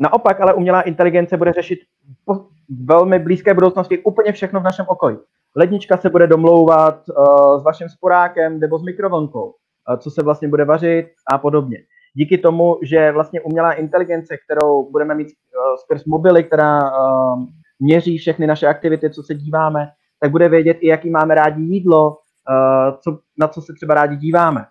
Naopak 0.00 0.40
ale 0.40 0.54
umělá 0.54 0.82
inteligence 0.82 1.36
bude 1.36 1.52
řešit 1.52 1.78
po 2.24 2.46
velmi 2.84 3.18
blízké 3.18 3.54
budoucnosti 3.54 3.98
úplně 3.98 4.32
všechno 4.32 4.60
v 4.60 4.62
našem 4.62 4.86
okolí. 4.88 5.16
Lednička 5.56 5.96
se 5.96 6.10
bude 6.10 6.26
domlouvat 6.26 7.08
uh, 7.08 7.60
s 7.60 7.64
vaším 7.64 7.88
sporákem 7.88 8.60
nebo 8.60 8.78
s 8.78 8.82
mikrovlnkou, 8.82 9.46
uh, 9.46 9.96
co 9.96 10.10
se 10.10 10.22
vlastně 10.22 10.48
bude 10.48 10.64
vařit 10.64 11.06
a 11.32 11.38
podobně. 11.38 11.78
Díky 12.14 12.38
tomu, 12.38 12.78
že 12.82 13.12
vlastně 13.12 13.40
umělá 13.40 13.72
inteligence, 13.72 14.36
kterou 14.44 14.90
budeme 14.90 15.14
mít 15.14 15.26
uh, 15.26 15.76
skrz 15.76 16.04
mobily, 16.04 16.44
která 16.44 16.80
uh, 16.80 17.44
měří 17.80 18.18
všechny 18.18 18.46
naše 18.46 18.66
aktivity, 18.66 19.10
co 19.10 19.22
se 19.22 19.34
díváme, 19.34 19.88
tak 20.20 20.30
bude 20.30 20.48
vědět 20.48 20.76
i, 20.80 20.88
jaký 20.88 21.10
máme 21.10 21.34
rádi 21.34 21.62
jídlo, 21.62 22.16
Eh, 22.50 22.92
co, 23.00 23.18
na 23.38 23.48
co 23.48 23.62
se 23.62 23.72
třeba 23.72 23.94
rádi 23.94 24.16
díváme. 24.16 24.64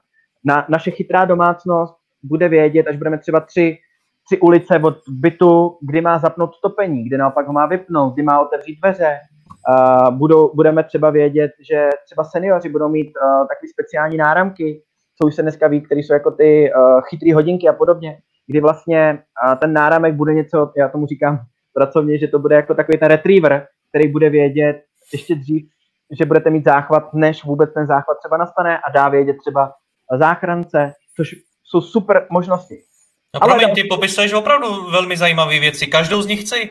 Na, 0.45 0.65
naše 0.69 0.91
chytrá 0.91 1.25
domácnost 1.25 1.95
bude 2.23 2.49
vědět, 2.49 2.87
až 2.87 2.95
budeme 2.95 3.17
třeba 3.17 3.39
tři, 3.39 3.77
tři 4.25 4.39
ulice 4.39 4.79
od 4.79 4.97
bytu, 5.09 5.77
kdy 5.81 6.01
má 6.01 6.19
zapnout 6.19 6.49
topení, 6.63 7.03
kdy 7.03 7.17
naopak 7.17 7.47
ho 7.47 7.53
má 7.53 7.65
vypnout, 7.65 8.13
kdy 8.13 8.23
má 8.23 8.39
otevřít 8.41 8.79
dveře. 8.79 9.19
Uh, 9.69 10.15
budou, 10.17 10.55
budeme 10.55 10.83
třeba 10.83 11.09
vědět, 11.09 11.51
že 11.71 11.89
třeba 12.05 12.23
seniori 12.23 12.69
budou 12.69 12.89
mít 12.89 13.07
uh, 13.07 13.47
takové 13.47 13.67
speciální 13.73 14.17
náramky, 14.17 14.81
co 15.21 15.27
už 15.27 15.35
se 15.35 15.41
dneska 15.41 15.67
ví, 15.67 15.81
které 15.81 15.99
jsou 16.01 16.13
jako 16.13 16.31
ty 16.31 16.71
uh, 16.75 17.01
chytré 17.01 17.33
hodinky 17.33 17.69
a 17.69 17.73
podobně, 17.73 18.17
kdy 18.47 18.61
vlastně 18.61 19.19
uh, 19.47 19.55
ten 19.55 19.73
náramek 19.73 20.15
bude 20.15 20.33
něco, 20.33 20.71
já 20.77 20.89
tomu 20.89 21.07
říkám 21.07 21.39
pracovně, 21.73 22.17
že 22.17 22.27
to 22.27 22.39
bude 22.39 22.55
jako 22.55 22.73
takový 22.73 22.97
ten 22.97 23.07
retriever, 23.07 23.67
který 23.89 24.11
bude 24.11 24.29
vědět 24.29 24.83
ještě 25.13 25.35
dřív, 25.35 25.67
že 26.19 26.25
budete 26.25 26.49
mít 26.49 26.65
záchvat, 26.65 27.13
než 27.13 27.43
vůbec 27.43 27.73
ten 27.73 27.87
záchvat 27.87 28.17
třeba 28.19 28.37
nastane 28.37 28.77
a 28.77 28.91
dá 28.91 29.09
vědět 29.09 29.37
třeba 29.37 29.73
záchrance, 30.19 30.93
což 31.15 31.35
jsou 31.63 31.81
super 31.81 32.27
možnosti. 32.29 32.75
No 33.35 33.43
Ale 33.43 33.53
promiň, 33.53 33.75
ty 33.75 33.83
popisuješ 33.83 34.33
opravdu 34.33 34.91
velmi 34.91 35.17
zajímavé 35.17 35.59
věci. 35.59 35.87
Každou 35.87 36.21
z 36.21 36.27
nich 36.27 36.41
chci. 36.41 36.69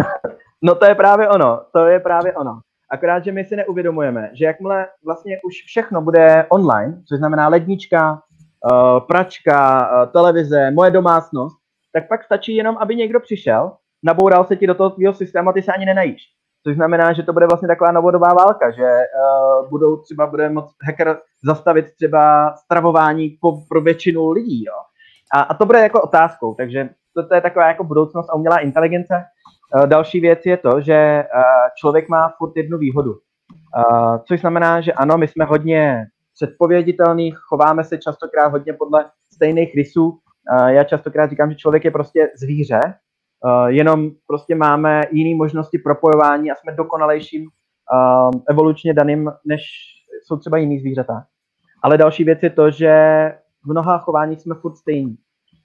no 0.62 0.74
to 0.74 0.84
je 0.84 0.94
právě 0.94 1.28
ono, 1.28 1.60
to 1.72 1.86
je 1.86 2.00
právě 2.00 2.32
ono. 2.32 2.60
Akorát, 2.92 3.24
že 3.24 3.32
my 3.32 3.44
si 3.44 3.56
neuvědomujeme, 3.56 4.30
že 4.32 4.44
jakmile 4.44 4.86
vlastně 5.04 5.40
už 5.44 5.54
všechno 5.66 6.02
bude 6.02 6.46
online, 6.48 7.02
což 7.08 7.18
znamená 7.18 7.48
lednička, 7.48 8.12
uh, 8.12 9.00
pračka, 9.00 9.88
uh, 9.88 10.12
televize, 10.12 10.70
moje 10.70 10.90
domácnost, 10.90 11.56
tak 11.92 12.08
pak 12.08 12.24
stačí 12.24 12.56
jenom, 12.56 12.76
aby 12.80 12.96
někdo 12.96 13.20
přišel, 13.20 13.72
naboural 14.02 14.44
se 14.44 14.56
ti 14.56 14.66
do 14.66 14.74
toho 14.74 14.90
tvého 14.90 15.14
systému 15.14 15.48
a 15.48 15.52
ty 15.52 15.62
se 15.62 15.72
ani 15.72 15.86
nenajíš. 15.86 16.22
Což 16.64 16.76
znamená, 16.76 17.12
že 17.12 17.22
to 17.22 17.32
bude 17.32 17.46
vlastně 17.46 17.68
taková 17.68 17.92
novodobá 17.92 18.34
válka, 18.34 18.70
že 18.70 18.82
uh, 18.82 19.68
budou 19.68 19.96
třeba 19.96 20.26
bude 20.26 20.48
moc 20.48 20.74
hacker 20.86 21.18
zastavit 21.44 21.86
třeba 21.96 22.54
stravování 22.64 23.36
pro 23.68 23.80
většinu 23.80 24.30
lidí, 24.30 24.64
jo. 24.64 24.74
A, 25.34 25.42
a 25.42 25.54
to 25.54 25.66
bude 25.66 25.80
jako 25.80 26.02
otázkou, 26.02 26.54
takže 26.54 26.88
to, 27.14 27.28
to 27.28 27.34
je 27.34 27.40
taková 27.40 27.68
jako 27.68 27.84
budoucnost 27.84 28.30
a 28.30 28.34
umělá 28.34 28.58
inteligence. 28.58 29.24
Uh, 29.76 29.86
další 29.86 30.20
věc 30.20 30.46
je 30.46 30.56
to, 30.56 30.80
že 30.80 31.24
uh, 31.34 31.42
člověk 31.78 32.08
má 32.08 32.34
furt 32.38 32.56
jednu 32.56 32.78
výhodu. 32.78 33.12
Uh, 33.12 34.16
což 34.28 34.40
znamená, 34.40 34.80
že 34.80 34.92
ano, 34.92 35.18
my 35.18 35.28
jsme 35.28 35.44
hodně 35.44 36.06
předpověditelný, 36.34 37.30
chováme 37.30 37.84
se 37.84 37.98
častokrát 37.98 38.52
hodně 38.52 38.72
podle 38.72 39.04
stejných 39.32 39.74
rysů. 39.74 40.18
Já 40.66 40.84
častokrát 40.84 41.30
říkám, 41.30 41.50
že 41.50 41.56
člověk 41.56 41.84
je 41.84 41.90
prostě 41.90 42.28
zvíře, 42.36 42.80
jenom 43.66 44.10
prostě 44.26 44.54
máme 44.54 45.02
jiné 45.10 45.36
možnosti 45.36 45.78
propojování 45.78 46.50
a 46.50 46.54
jsme 46.54 46.72
dokonalejším 46.72 47.46
evolučně 48.50 48.94
daným, 48.94 49.32
než 49.44 49.62
jsou 50.24 50.36
třeba 50.36 50.58
jiný 50.58 50.80
zvířata. 50.80 51.24
Ale 51.82 51.98
další 51.98 52.24
věc 52.24 52.42
je 52.42 52.50
to, 52.50 52.70
že 52.70 52.92
v 53.64 53.70
mnoha 53.70 53.98
chováních 53.98 54.40
jsme 54.40 54.54
furt 54.54 54.76
stejní. 54.76 55.16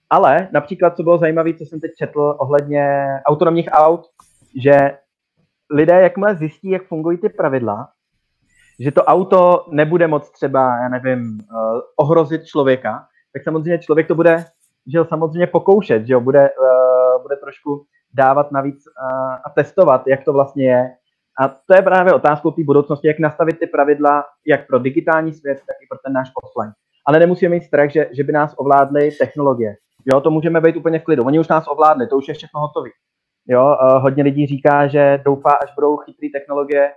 Ale 0.10 0.48
například, 0.52 0.96
co 0.96 1.04
bylo 1.04 1.17
zajímavé, 1.17 1.54
co 1.54 1.65
jsem 1.65 1.80
teď 1.80 1.91
četl 1.98 2.36
ohledně 2.39 3.08
autonomních 3.26 3.70
aut, 3.72 4.02
že 4.63 4.98
lidé, 5.72 6.02
jakmile 6.02 6.36
zjistí, 6.36 6.70
jak 6.70 6.88
fungují 6.88 7.17
ty 7.17 7.30
pravidla, 7.30 7.89
že 8.80 8.91
to 8.91 9.04
auto 9.04 9.65
nebude 9.72 10.08
moc 10.08 10.32
třeba, 10.32 10.78
já 10.78 10.89
nevím, 10.89 11.20
uh, 11.22 11.80
ohrozit 11.96 12.46
člověka, 12.46 13.06
tak 13.34 13.43
samozřejmě 13.43 13.80
člověk 13.80 14.08
to 14.08 14.15
bude 14.15 14.46
že 14.88 15.00
ho 15.00 15.06
samozřejmě 15.06 15.48
pokoušet, 15.48 16.08
že 16.08 16.15
ho 16.15 16.22
bude, 16.22 16.50
uh, 16.50 17.22
bude 17.22 17.36
trošku 17.36 17.86
dávat 18.13 18.52
navíc 18.52 18.84
uh, 18.88 19.34
a 19.46 19.50
testovat, 19.56 20.08
jak 20.08 20.24
to 20.24 20.34
vlastně 20.34 20.65
je. 20.65 20.89
A 21.41 21.48
to 21.48 21.76
je 21.76 21.82
právě 21.82 22.13
otázkou 22.13 22.52
té 22.52 22.63
budoucnosti, 22.63 23.08
jak 23.08 23.20
nastavit 23.20 23.60
ty 23.60 23.67
pravidla 23.67 24.26
jak 24.48 24.67
pro 24.67 24.80
digitální 24.80 25.34
svět, 25.34 25.58
tak 25.67 25.76
i 25.84 25.88
pro 25.89 25.98
ten 26.06 26.13
náš 26.13 26.32
offline. 26.43 26.74
Ale 27.08 27.20
nemusíme 27.20 27.50
mít 27.50 27.63
strach, 27.63 27.91
že, 27.91 28.10
že 28.12 28.24
by 28.24 28.32
nás 28.32 28.54
ovládly 28.58 29.12
technologie. 29.12 29.76
Jo, 30.10 30.22
to 30.22 30.32
můžeme 30.32 30.62
být 30.62 30.76
úplně 30.76 30.99
v 30.99 31.03
klidu. 31.03 31.24
Oni 31.24 31.39
už 31.39 31.47
nás 31.47 31.68
ovládli, 31.68 32.08
to 32.08 32.18
už 32.18 32.28
je 32.28 32.34
všechno 32.34 32.60
hotové. 32.60 32.89
Jo, 33.47 33.78
uh, 33.82 34.01
hodně 34.01 34.24
lidí 34.24 34.47
říká, 34.47 34.88
že 34.88 35.22
doufá, 35.26 35.51
až 35.51 35.76
budou 35.76 35.97
chytré 35.97 36.28
technologie, 36.34 36.91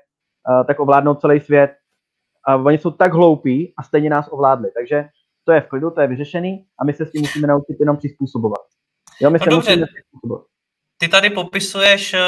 uh, 0.48 0.66
tak 0.66 0.80
ovládnou 0.80 1.14
celý 1.14 1.40
svět. 1.40 1.70
A 2.46 2.56
oni 2.56 2.78
jsou 2.78 2.90
tak 2.90 3.12
hloupí 3.12 3.74
a 3.76 3.82
stejně 3.82 4.10
nás 4.10 4.28
ovládli. 4.30 4.70
Takže 4.74 5.04
to 5.44 5.52
je 5.52 5.60
v 5.60 5.66
klidu, 5.66 5.90
to 5.90 6.00
je 6.00 6.06
vyřešený 6.06 6.64
a 6.80 6.84
my 6.84 6.92
se 6.92 7.06
s 7.06 7.10
tím 7.10 7.20
musíme 7.20 7.46
naučit 7.46 7.76
jenom 7.80 7.96
přizpůsobovat. 7.96 8.60
Jo, 9.20 9.30
my 9.30 9.38
no 9.38 9.44
se 9.44 9.50
dobře. 9.50 9.70
musíme 9.70 9.86
přizpůsobovat. 9.86 10.46
Ty 10.98 11.08
tady 11.08 11.30
popisuješ, 11.30 12.14
eh, 12.14 12.20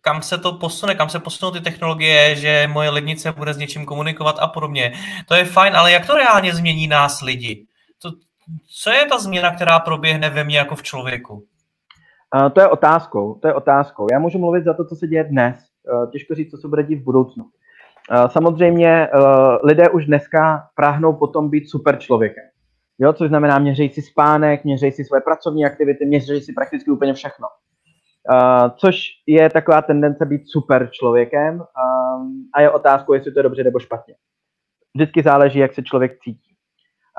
kam 0.00 0.22
se 0.22 0.38
to 0.38 0.52
posune, 0.52 0.94
kam 0.94 1.08
se 1.08 1.20
posunou 1.20 1.52
ty 1.52 1.60
technologie, 1.60 2.36
že 2.36 2.68
moje 2.72 2.90
lednice 2.90 3.32
bude 3.32 3.54
s 3.54 3.56
něčím 3.56 3.84
komunikovat 3.84 4.36
a 4.40 4.46
podobně. 4.46 4.92
To 5.28 5.34
je 5.34 5.44
fajn, 5.44 5.76
ale 5.76 5.92
jak 5.92 6.06
to 6.06 6.14
reálně 6.14 6.54
změní 6.54 6.86
nás 6.86 7.20
lidi? 7.20 7.66
Co 8.82 8.90
je 8.90 9.06
ta 9.06 9.18
změna, 9.18 9.54
která 9.54 9.80
proběhne 9.80 10.30
ve 10.30 10.44
mně 10.44 10.58
jako 10.58 10.76
v 10.76 10.82
člověku? 10.82 11.34
Uh, 11.34 12.48
to 12.48 12.60
je 12.60 12.68
otázkou, 12.68 13.38
to 13.42 13.48
je 13.48 13.54
otázkou. 13.54 14.06
Já 14.12 14.18
můžu 14.18 14.38
mluvit 14.38 14.64
za 14.64 14.74
to, 14.74 14.84
co 14.84 14.96
se 14.96 15.06
děje 15.06 15.24
dnes. 15.24 15.56
Uh, 15.92 16.10
těžko 16.10 16.34
říct, 16.34 16.50
co 16.50 16.56
se 16.56 16.68
bude 16.68 16.82
dít 16.82 17.00
v 17.00 17.04
budoucnu. 17.04 17.44
Samozřejmě 18.26 18.88
eh, 18.88 19.08
lidé 19.64 19.90
už 19.90 20.06
dneska 20.06 20.68
práhnou 20.74 21.12
potom 21.12 21.50
být 21.50 21.70
super 21.70 21.98
člověkem. 21.98 22.44
Jo, 22.98 23.12
což 23.12 23.28
znamená, 23.28 23.58
měřejí 23.58 23.88
si 23.88 24.02
spánek, 24.02 24.64
měřejí 24.64 24.92
si 24.92 25.04
svoje 25.04 25.20
pracovní 25.20 25.64
aktivity, 25.64 26.06
měřejí 26.06 26.40
si 26.40 26.52
prakticky 26.52 26.90
úplně 26.90 27.14
všechno. 27.14 27.46
Uh, 28.32 28.70
což 28.76 29.06
je 29.26 29.50
taková 29.50 29.82
tendence 29.82 30.26
být 30.26 30.42
super 30.46 30.88
člověkem 30.92 31.54
um, 31.54 32.48
a 32.54 32.60
je 32.60 32.70
otázkou, 32.70 33.14
jestli 33.14 33.32
to 33.32 33.38
je 33.38 33.42
dobře 33.42 33.64
nebo 33.64 33.78
špatně. 33.78 34.14
Vždycky 34.94 35.22
záleží, 35.22 35.58
jak 35.58 35.74
se 35.74 35.82
člověk 35.82 36.18
cítí. 36.18 36.56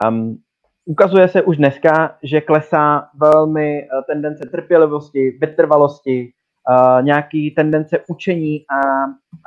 Um, 0.07 0.37
ukazuje 0.85 1.27
se 1.27 1.41
už 1.41 1.57
dneska, 1.57 2.15
že 2.23 2.41
klesá 2.41 3.07
velmi 3.15 3.83
uh, 3.83 4.01
tendence 4.07 4.49
trpělivosti, 4.49 5.37
vytrvalosti, 5.41 6.33
uh, 6.69 7.03
nějaký 7.03 7.51
tendence 7.51 7.99
učení 8.07 8.65
a, 8.69 9.03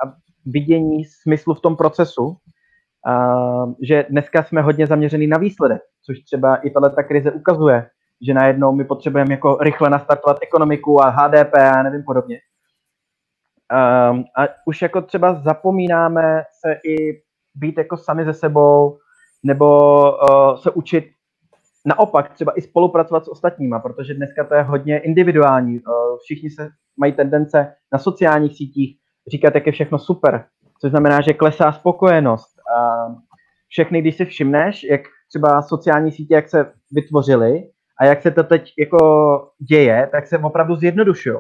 a 0.07 0.15
vidění 0.47 1.05
smyslu 1.05 1.55
v 1.55 1.61
tom 1.61 1.77
procesu, 1.77 2.27
uh, 2.27 3.73
že 3.83 4.07
dneska 4.11 4.43
jsme 4.43 4.63
hodně 4.63 4.87
zaměřený 4.87 5.27
na 5.27 5.39
výsledek, 5.39 5.83
což 6.07 6.21
třeba 6.21 6.57
i 6.57 6.71
tato 6.71 7.03
krize 7.09 7.33
ukazuje, 7.33 7.91
že 8.27 8.35
najednou 8.35 8.73
my 8.73 8.85
potřebujeme 8.85 9.35
jako 9.35 9.59
rychle 9.61 9.91
nastartovat 9.91 10.39
ekonomiku 10.43 11.03
a 11.03 11.09
HDP 11.09 11.55
a 11.55 11.83
nevím 11.83 12.03
podobně. 12.03 12.39
Um, 14.11 14.25
a 14.37 14.49
už 14.67 14.83
jako 14.83 15.03
třeba 15.03 15.35
zapomínáme 15.35 16.43
se 16.61 16.77
i 16.85 17.23
být 17.55 17.79
jako 17.79 17.97
sami 17.97 18.25
ze 18.25 18.35
sebou, 18.35 18.99
nebo 19.43 19.79
uh, 20.11 20.57
se 20.57 20.71
učit 20.71 21.05
naopak 21.87 22.33
třeba 22.35 22.53
i 22.59 22.61
spolupracovat 22.61 23.25
s 23.25 23.29
ostatníma, 23.29 23.79
protože 23.79 24.15
dneska 24.15 24.45
to 24.45 24.55
je 24.55 24.63
hodně 24.63 24.99
individuální. 24.99 25.81
Uh, 25.81 26.19
všichni 26.25 26.51
se 26.51 26.69
mají 26.97 27.13
tendence 27.13 27.75
na 27.93 27.99
sociálních 27.99 28.57
sítích 28.57 28.97
říkat, 29.31 29.55
jak 29.55 29.67
je 29.67 29.73
všechno 29.73 29.99
super, 29.99 30.45
což 30.81 30.91
znamená, 30.91 31.21
že 31.21 31.33
klesá 31.33 31.73
spokojenost. 31.73 32.57
Všechny, 33.69 34.01
když 34.01 34.17
si 34.17 34.25
všimneš, 34.25 34.85
jak 34.91 35.01
třeba 35.29 35.63
sociální 35.63 36.13
sítě, 36.13 36.35
jak 36.35 36.49
se 36.49 36.73
vytvořily, 36.93 37.63
a 38.01 38.05
jak 38.05 38.23
se 38.23 38.31
to 38.31 38.43
teď 38.43 38.73
jako 38.79 38.99
děje, 39.71 40.09
tak 40.13 40.27
se 40.27 40.39
opravdu 40.39 40.77
zjednodušují. 40.77 41.37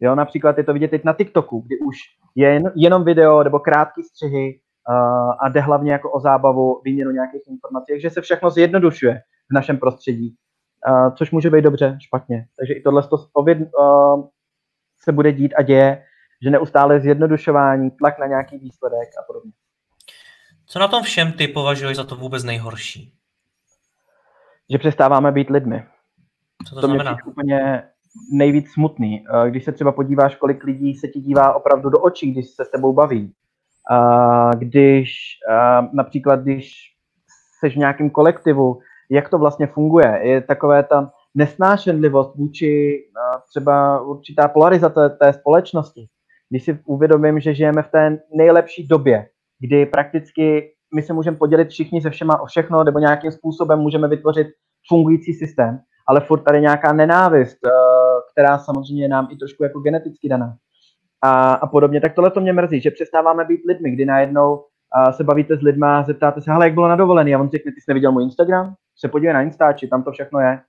Jo, 0.00 0.14
například 0.14 0.58
je 0.58 0.64
to 0.64 0.72
vidět 0.72 0.88
teď 0.88 1.04
na 1.04 1.12
TikToku, 1.12 1.60
kdy 1.60 1.78
už 1.78 1.96
je 2.34 2.48
jen, 2.48 2.72
jenom 2.76 3.04
video 3.04 3.42
nebo 3.42 3.58
krátké 3.58 4.02
střihy 4.02 4.60
uh, 4.88 5.32
a 5.40 5.48
jde 5.48 5.60
hlavně 5.60 5.92
jako 5.92 6.10
o 6.10 6.20
zábavu, 6.20 6.80
výměnu 6.84 7.10
nějakých 7.10 7.42
informací, 7.48 7.92
takže 7.92 8.10
se 8.10 8.20
všechno 8.20 8.50
zjednodušuje 8.50 9.20
v 9.50 9.54
našem 9.54 9.78
prostředí, 9.78 10.36
uh, 10.88 11.14
což 11.14 11.30
může 11.30 11.50
být 11.50 11.62
dobře, 11.62 11.98
špatně. 12.00 12.46
Takže 12.58 12.74
i 12.74 12.82
tohle 12.82 13.02
to 13.02 13.16
ověd, 13.32 13.58
uh, 13.58 14.28
se 14.98 15.12
bude 15.12 15.32
dít 15.32 15.54
a 15.58 15.62
děje, 15.62 16.04
že 16.42 16.50
neustále 16.50 17.00
zjednodušování, 17.00 17.90
tlak 17.90 18.18
na 18.18 18.26
nějaký 18.26 18.58
výsledek 18.58 19.08
a 19.20 19.22
podobně. 19.26 19.52
Co 20.66 20.78
na 20.78 20.88
tom 20.88 21.02
všem 21.02 21.32
ty 21.32 21.48
považuješ 21.48 21.96
za 21.96 22.04
to 22.04 22.16
vůbec 22.16 22.44
nejhorší? 22.44 23.12
Že 24.70 24.78
přestáváme 24.78 25.32
být 25.32 25.50
lidmi. 25.50 25.84
Co 26.68 26.74
to, 26.74 26.80
to 26.80 26.86
znamená? 26.86 27.12
mě 27.12 27.22
úplně 27.26 27.82
nejvíc 28.32 28.72
smutný. 28.72 29.24
Když 29.48 29.64
se 29.64 29.72
třeba 29.72 29.92
podíváš, 29.92 30.36
kolik 30.36 30.64
lidí 30.64 30.94
se 30.94 31.08
ti 31.08 31.20
dívá 31.20 31.54
opravdu 31.54 31.90
do 31.90 31.98
očí, 31.98 32.32
když 32.32 32.46
se 32.50 32.64
s 32.64 32.70
tebou 32.70 32.92
baví. 32.92 33.34
Když 34.58 35.38
například, 35.92 36.40
když 36.40 36.92
jsi 37.60 37.70
v 37.70 37.76
nějakém 37.76 38.10
kolektivu, 38.10 38.80
jak 39.10 39.28
to 39.28 39.38
vlastně 39.38 39.66
funguje. 39.66 40.20
Je 40.22 40.40
takové 40.40 40.82
ta 40.82 41.10
nesnášenlivost 41.34 42.36
vůči 42.36 42.98
eh, 42.98 43.38
třeba 43.50 44.00
určitá 44.00 44.48
polarizace 44.48 45.16
té 45.20 45.32
společnosti. 45.32 46.06
Když 46.50 46.64
si 46.64 46.78
uvědomím, 46.84 47.40
že 47.40 47.54
žijeme 47.54 47.82
v 47.82 47.88
té 47.88 48.18
nejlepší 48.36 48.86
době, 48.86 49.26
kdy 49.60 49.86
prakticky 49.86 50.72
my 50.94 51.02
se 51.02 51.12
můžeme 51.12 51.36
podělit 51.36 51.68
všichni 51.68 52.00
se 52.00 52.10
všema 52.10 52.40
o 52.40 52.46
všechno, 52.46 52.84
nebo 52.84 52.98
nějakým 52.98 53.32
způsobem 53.32 53.78
můžeme 53.78 54.08
vytvořit 54.08 54.46
fungující 54.88 55.34
systém, 55.34 55.78
ale 56.08 56.20
furt 56.20 56.40
tady 56.40 56.60
nějaká 56.60 56.92
nenávist, 56.92 57.58
eh, 57.66 57.70
která 58.32 58.58
samozřejmě 58.58 59.04
je 59.04 59.08
nám 59.08 59.28
i 59.30 59.36
trošku 59.36 59.64
jako 59.64 59.80
geneticky 59.80 60.28
daná. 60.28 60.54
A, 61.22 61.54
a 61.54 61.66
podobně, 61.66 62.00
tak 62.00 62.14
tohle 62.14 62.30
to 62.30 62.40
mě 62.40 62.52
mrzí, 62.52 62.80
že 62.80 62.90
přestáváme 62.90 63.44
být 63.44 63.60
lidmi, 63.68 63.90
kdy 63.90 64.04
najednou 64.04 64.64
a 64.92 65.12
se 65.12 65.24
bavíte 65.24 65.56
s 65.56 65.62
lidma, 65.62 66.02
zeptáte 66.02 66.40
se, 66.40 66.52
hele, 66.52 66.66
jak 66.66 66.74
bylo 66.74 66.88
na 66.88 66.96
dovolený, 66.96 67.34
a 67.34 67.38
on 67.38 67.50
řekne, 67.50 67.72
ty 67.72 67.80
jsi 67.80 67.84
neviděl 67.88 68.12
můj 68.12 68.22
Instagram? 68.22 68.74
Se 68.96 69.08
podívej 69.08 69.34
na 69.34 69.42
Instači, 69.42 69.88
tam 69.88 70.02
to 70.02 70.12
všechno 70.12 70.40
je. 70.40 70.60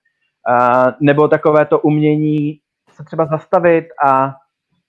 A, 0.48 0.86
nebo 1.00 1.28
takové 1.28 1.66
to 1.66 1.78
umění 1.78 2.60
se 2.90 3.04
třeba 3.04 3.26
zastavit 3.26 3.84
a 4.04 4.34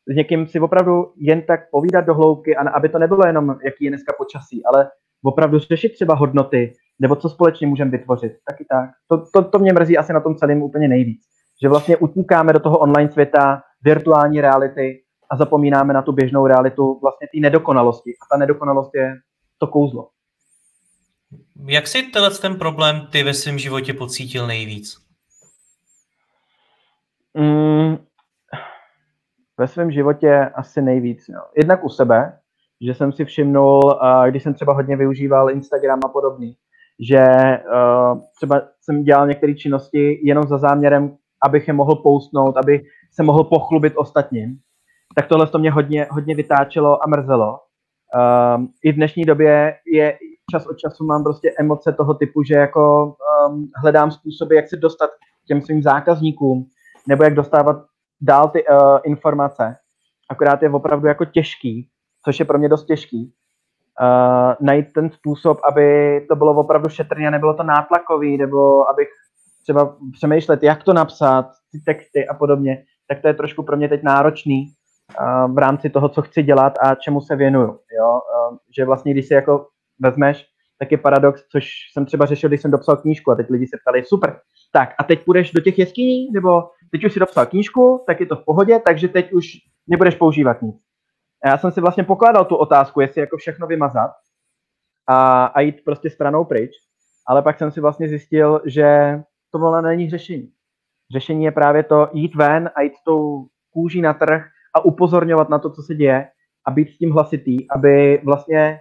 s 0.07 0.15
někým 0.15 0.47
si 0.47 0.59
opravdu 0.59 1.13
jen 1.17 1.41
tak 1.41 1.69
povídat 1.71 2.05
do 2.05 2.13
hloubky, 2.13 2.55
a 2.55 2.69
aby 2.69 2.89
to 2.89 2.99
nebylo 2.99 3.27
jenom, 3.27 3.55
jaký 3.65 3.83
je 3.85 3.91
dneska 3.91 4.13
počasí, 4.17 4.65
ale 4.65 4.91
opravdu 5.23 5.59
řešit 5.59 5.89
třeba 5.89 6.15
hodnoty, 6.15 6.73
nebo 6.99 7.15
co 7.15 7.29
společně 7.29 7.67
můžeme 7.67 7.91
vytvořit. 7.91 8.33
Taky 8.49 8.65
tak. 8.71 8.89
To, 9.07 9.25
to, 9.33 9.49
to 9.49 9.59
mě 9.59 9.73
mrzí 9.73 9.97
asi 9.97 10.13
na 10.13 10.19
tom 10.19 10.35
celém 10.35 10.61
úplně 10.61 10.87
nejvíc. 10.87 11.21
Že 11.61 11.69
vlastně 11.69 11.97
utíkáme 11.97 12.53
do 12.53 12.59
toho 12.59 12.77
online 12.77 13.11
světa, 13.11 13.61
virtuální 13.83 14.41
reality 14.41 15.01
a 15.31 15.35
zapomínáme 15.37 15.93
na 15.93 16.01
tu 16.01 16.11
běžnou 16.11 16.47
realitu 16.47 16.99
vlastně 17.01 17.27
té 17.27 17.39
nedokonalosti. 17.39 18.11
A 18.11 18.35
ta 18.35 18.37
nedokonalost 18.37 18.95
je 18.95 19.15
to 19.57 19.67
kouzlo. 19.67 20.07
Jak 21.68 21.88
jsi 21.88 22.03
tenhle 22.03 22.32
ten 22.32 22.55
problém 22.55 23.07
ty 23.12 23.24
ve 23.24 23.34
svém 23.34 23.60
životě 23.60 23.93
pocítil 23.93 24.47
nejvíc? 24.47 24.97
Mm, 27.34 27.97
ve 29.57 29.68
svém 29.68 29.91
životě 29.91 30.51
asi 30.55 30.82
nejvíc. 30.82 31.30
Jo. 31.30 31.41
Jednak 31.57 31.84
u 31.84 31.89
sebe, 31.89 32.39
že 32.82 32.93
jsem 32.93 33.12
si 33.12 33.26
všimnul, 33.26 33.99
když 34.30 34.43
jsem 34.43 34.53
třeba 34.53 34.74
hodně 34.74 34.95
využíval 34.95 35.51
Instagram 35.51 35.99
a 36.05 36.07
podobný, 36.07 36.55
že 36.99 37.26
třeba 38.36 38.62
jsem 38.82 39.03
dělal 39.03 39.28
některé 39.28 39.55
činnosti 39.55 40.20
jenom 40.24 40.43
za 40.47 40.57
záměrem, 40.57 41.18
abych 41.45 41.68
je 41.68 41.74
mohl 41.74 41.95
postnout, 41.95 42.57
aby 42.57 42.84
se 43.12 43.24
mohl 43.24 43.43
pochlubit 43.43 43.93
ostatním, 43.95 44.57
tak 45.16 45.28
tohle 45.28 45.47
to 45.47 45.60
mě 45.60 45.72
hodně, 45.72 46.07
hodně 46.10 46.36
vytáčelo 46.36 47.03
a 47.03 47.07
mrzelo. 47.07 47.60
Um, 48.55 48.70
I 48.84 48.91
v 48.91 48.95
dnešní 48.95 49.26
době 49.26 49.76
je 49.93 50.18
čas 50.51 50.65
od 50.65 50.77
času 50.77 51.05
mám 51.05 51.23
prostě 51.23 51.53
emoce 51.59 51.93
toho 51.93 52.13
typu, 52.13 52.43
že 52.43 52.53
jako 52.53 53.15
um, 53.49 53.67
hledám 53.81 54.11
způsoby, 54.11 54.55
jak 54.55 54.69
se 54.69 54.77
dostat 54.77 55.09
k 55.43 55.47
těm 55.47 55.61
svým 55.61 55.83
zákazníkům, 55.83 56.65
nebo 57.07 57.23
jak 57.23 57.33
dostávat 57.33 57.77
dál 58.21 58.49
ty 58.49 58.63
uh, 58.67 58.97
informace. 59.03 59.75
Akorát 60.29 60.63
je 60.63 60.69
opravdu 60.69 61.07
jako 61.07 61.25
těžký, 61.25 61.89
což 62.25 62.39
je 62.39 62.45
pro 62.45 62.57
mě 62.57 62.69
dost 62.69 62.85
těžký, 62.85 63.33
uh, 64.01 64.53
najít 64.61 64.93
ten 64.93 65.09
způsob, 65.09 65.59
aby 65.71 65.85
to 66.29 66.35
bylo 66.35 66.53
opravdu 66.53 66.89
šetrně 66.89 67.31
nebylo 67.31 67.53
to 67.53 67.63
nátlakový, 67.63 68.37
nebo 68.37 68.89
abych 68.89 69.07
třeba 69.63 69.95
přemýšlet, 70.13 70.63
jak 70.63 70.83
to 70.83 70.93
napsat, 70.93 71.45
ty 71.71 71.79
texty 71.79 72.27
a 72.27 72.33
podobně, 72.33 72.83
tak 73.07 73.21
to 73.21 73.27
je 73.27 73.33
trošku 73.33 73.63
pro 73.63 73.77
mě 73.77 73.89
teď 73.89 74.03
náročný 74.03 74.65
uh, 74.65 75.55
v 75.55 75.57
rámci 75.57 75.89
toho, 75.89 76.09
co 76.09 76.21
chci 76.21 76.43
dělat 76.43 76.73
a 76.81 76.95
čemu 76.95 77.21
se 77.21 77.35
věnuju. 77.35 77.67
Jo? 77.67 78.11
Uh, 78.11 78.57
že 78.77 78.85
vlastně, 78.85 79.13
když 79.13 79.27
si 79.27 79.33
jako 79.33 79.67
vezmeš, 79.99 80.45
tak 80.79 80.91
je 80.91 80.97
paradox, 80.97 81.47
což 81.51 81.69
jsem 81.93 82.05
třeba 82.05 82.25
řešil, 82.25 82.49
když 82.49 82.61
jsem 82.61 82.71
dopsal 82.71 82.97
knížku 82.97 83.31
a 83.31 83.35
teď 83.35 83.49
lidi 83.49 83.67
se 83.67 83.77
ptali, 83.81 84.03
super, 84.03 84.39
tak 84.73 84.89
a 84.99 85.03
teď 85.03 85.25
půjdeš 85.25 85.51
do 85.51 85.61
těch 85.61 85.79
jeskyní, 85.79 86.31
nebo 86.31 86.69
teď 86.91 87.05
už 87.05 87.13
si 87.13 87.19
dopsal 87.19 87.45
knížku, 87.45 88.03
tak 88.07 88.19
je 88.19 88.25
to 88.25 88.35
v 88.35 88.45
pohodě, 88.45 88.81
takže 88.85 89.07
teď 89.07 89.33
už 89.33 89.45
nebudeš 89.87 90.15
používat 90.15 90.61
nic. 90.61 90.75
A 91.43 91.49
já 91.49 91.57
jsem 91.57 91.71
si 91.71 91.81
vlastně 91.81 92.03
pokládal 92.03 92.45
tu 92.45 92.55
otázku, 92.55 93.01
jestli 93.01 93.21
jako 93.21 93.37
všechno 93.37 93.67
vymazat 93.67 94.11
a, 95.07 95.45
a 95.45 95.61
jít 95.61 95.83
prostě 95.85 96.09
stranou 96.09 96.45
pryč, 96.45 96.71
ale 97.27 97.41
pak 97.41 97.57
jsem 97.57 97.71
si 97.71 97.81
vlastně 97.81 98.07
zjistil, 98.09 98.61
že 98.65 99.19
to 99.51 99.59
volna 99.59 99.81
není 99.81 100.09
řešení. 100.09 100.51
Řešení 101.13 101.43
je 101.43 101.51
právě 101.51 101.83
to 101.83 102.09
jít 102.13 102.35
ven 102.35 102.69
a 102.75 102.81
jít 102.81 102.93
tou 103.05 103.47
kůží 103.73 104.01
na 104.01 104.13
trh 104.13 104.45
a 104.75 104.85
upozorňovat 104.85 105.49
na 105.49 105.59
to, 105.59 105.69
co 105.69 105.81
se 105.81 105.95
děje 105.95 106.27
a 106.67 106.71
být 106.71 106.89
s 106.89 106.97
tím 106.97 107.11
hlasitý, 107.11 107.71
aby 107.71 108.21
vlastně 108.25 108.79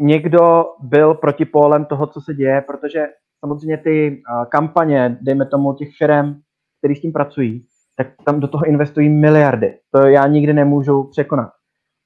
někdo 0.00 0.64
byl 0.80 1.14
protipólem 1.14 1.84
toho, 1.84 2.06
co 2.06 2.20
se 2.20 2.34
děje, 2.34 2.60
protože 2.60 3.06
samozřejmě 3.40 3.78
ty 3.78 4.22
kampaně, 4.48 5.18
dejme 5.20 5.46
tomu 5.46 5.74
těch 5.74 5.88
firm, 5.98 6.34
který 6.78 6.96
s 6.96 7.00
tím 7.00 7.12
pracují, 7.12 7.66
tak 7.96 8.06
tam 8.24 8.40
do 8.40 8.48
toho 8.48 8.64
investují 8.64 9.08
miliardy. 9.08 9.78
To 9.94 10.06
já 10.06 10.26
nikdy 10.26 10.52
nemůžu 10.52 11.04
překonat. 11.04 11.50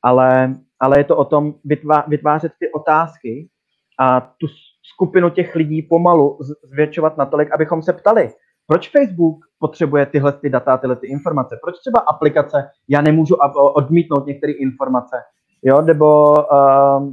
Ale, 0.03 0.55
ale 0.81 1.01
je 1.01 1.05
to 1.05 1.17
o 1.17 1.25
tom 1.25 1.55
vytvá, 1.65 2.05
vytvářet 2.09 2.53
ty 2.59 2.73
otázky 2.73 3.49
a 4.01 4.21
tu 4.21 4.47
skupinu 4.95 5.31
těch 5.31 5.55
lidí 5.55 5.83
pomalu 5.83 6.39
zvětšovat 6.73 7.17
natolik, 7.17 7.53
abychom 7.53 7.83
se 7.83 7.93
ptali, 7.93 8.31
proč 8.67 8.91
Facebook 8.91 9.37
potřebuje 9.59 10.07
tyhle 10.07 10.33
ty 10.33 10.51
data, 10.51 10.77
tyhle 10.77 10.97
ty 10.97 11.07
informace? 11.07 11.59
Proč 11.63 11.75
třeba 11.79 12.01
aplikace, 12.01 12.71
já 12.89 13.01
nemůžu 13.01 13.35
odmítnout 13.55 14.27
některé 14.27 14.53
informace? 14.53 15.17
Jo, 15.63 15.83
nebo 15.83 16.33
uh, 16.33 17.13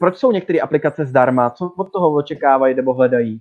proč 0.00 0.16
jsou 0.16 0.32
některé 0.32 0.60
aplikace 0.60 1.06
zdarma? 1.06 1.50
Co 1.50 1.72
od 1.76 1.92
toho 1.92 2.14
očekávají 2.14 2.74
nebo 2.74 2.94
hledají? 2.94 3.40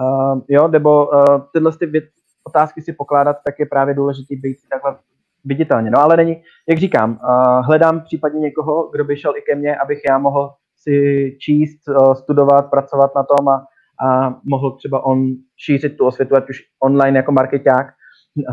Uh, 0.00 0.40
jo, 0.48 0.68
nebo 0.68 1.06
uh, 1.06 1.24
tyhle 1.52 1.72
ty 1.72 2.10
otázky 2.44 2.82
si 2.82 2.92
pokládat, 2.92 3.36
tak 3.44 3.58
je 3.58 3.66
právě 3.66 3.94
důležité 3.94 4.34
být 4.36 4.56
takhle 4.70 4.96
viditelně. 5.44 5.90
No 5.90 5.98
ale 5.98 6.16
není, 6.16 6.42
jak 6.68 6.78
říkám, 6.78 7.10
uh, 7.10 7.66
hledám 7.66 8.00
případně 8.00 8.40
někoho, 8.40 8.90
kdo 8.90 9.04
by 9.04 9.16
šel 9.16 9.36
i 9.36 9.42
ke 9.42 9.54
mně, 9.54 9.76
abych 9.76 10.00
já 10.08 10.18
mohl 10.18 10.50
si 10.76 11.36
číst, 11.40 11.88
uh, 11.88 12.14
studovat, 12.14 12.70
pracovat 12.70 13.10
na 13.16 13.22
tom 13.22 13.48
a, 13.48 13.66
a 14.06 14.36
mohl 14.44 14.70
třeba 14.70 15.04
on 15.04 15.34
šířit 15.56 15.96
tu 15.96 16.06
osvětu, 16.06 16.36
ať 16.36 16.50
už 16.50 16.58
online 16.82 17.16
jako 17.18 17.32
marketák, 17.32 17.86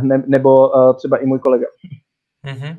ne, 0.01 0.23
nebo 0.27 0.69
uh, 0.69 0.95
třeba 0.95 1.17
i 1.17 1.25
můj 1.25 1.39
kolega. 1.39 1.65
Mm-hmm. 2.47 2.77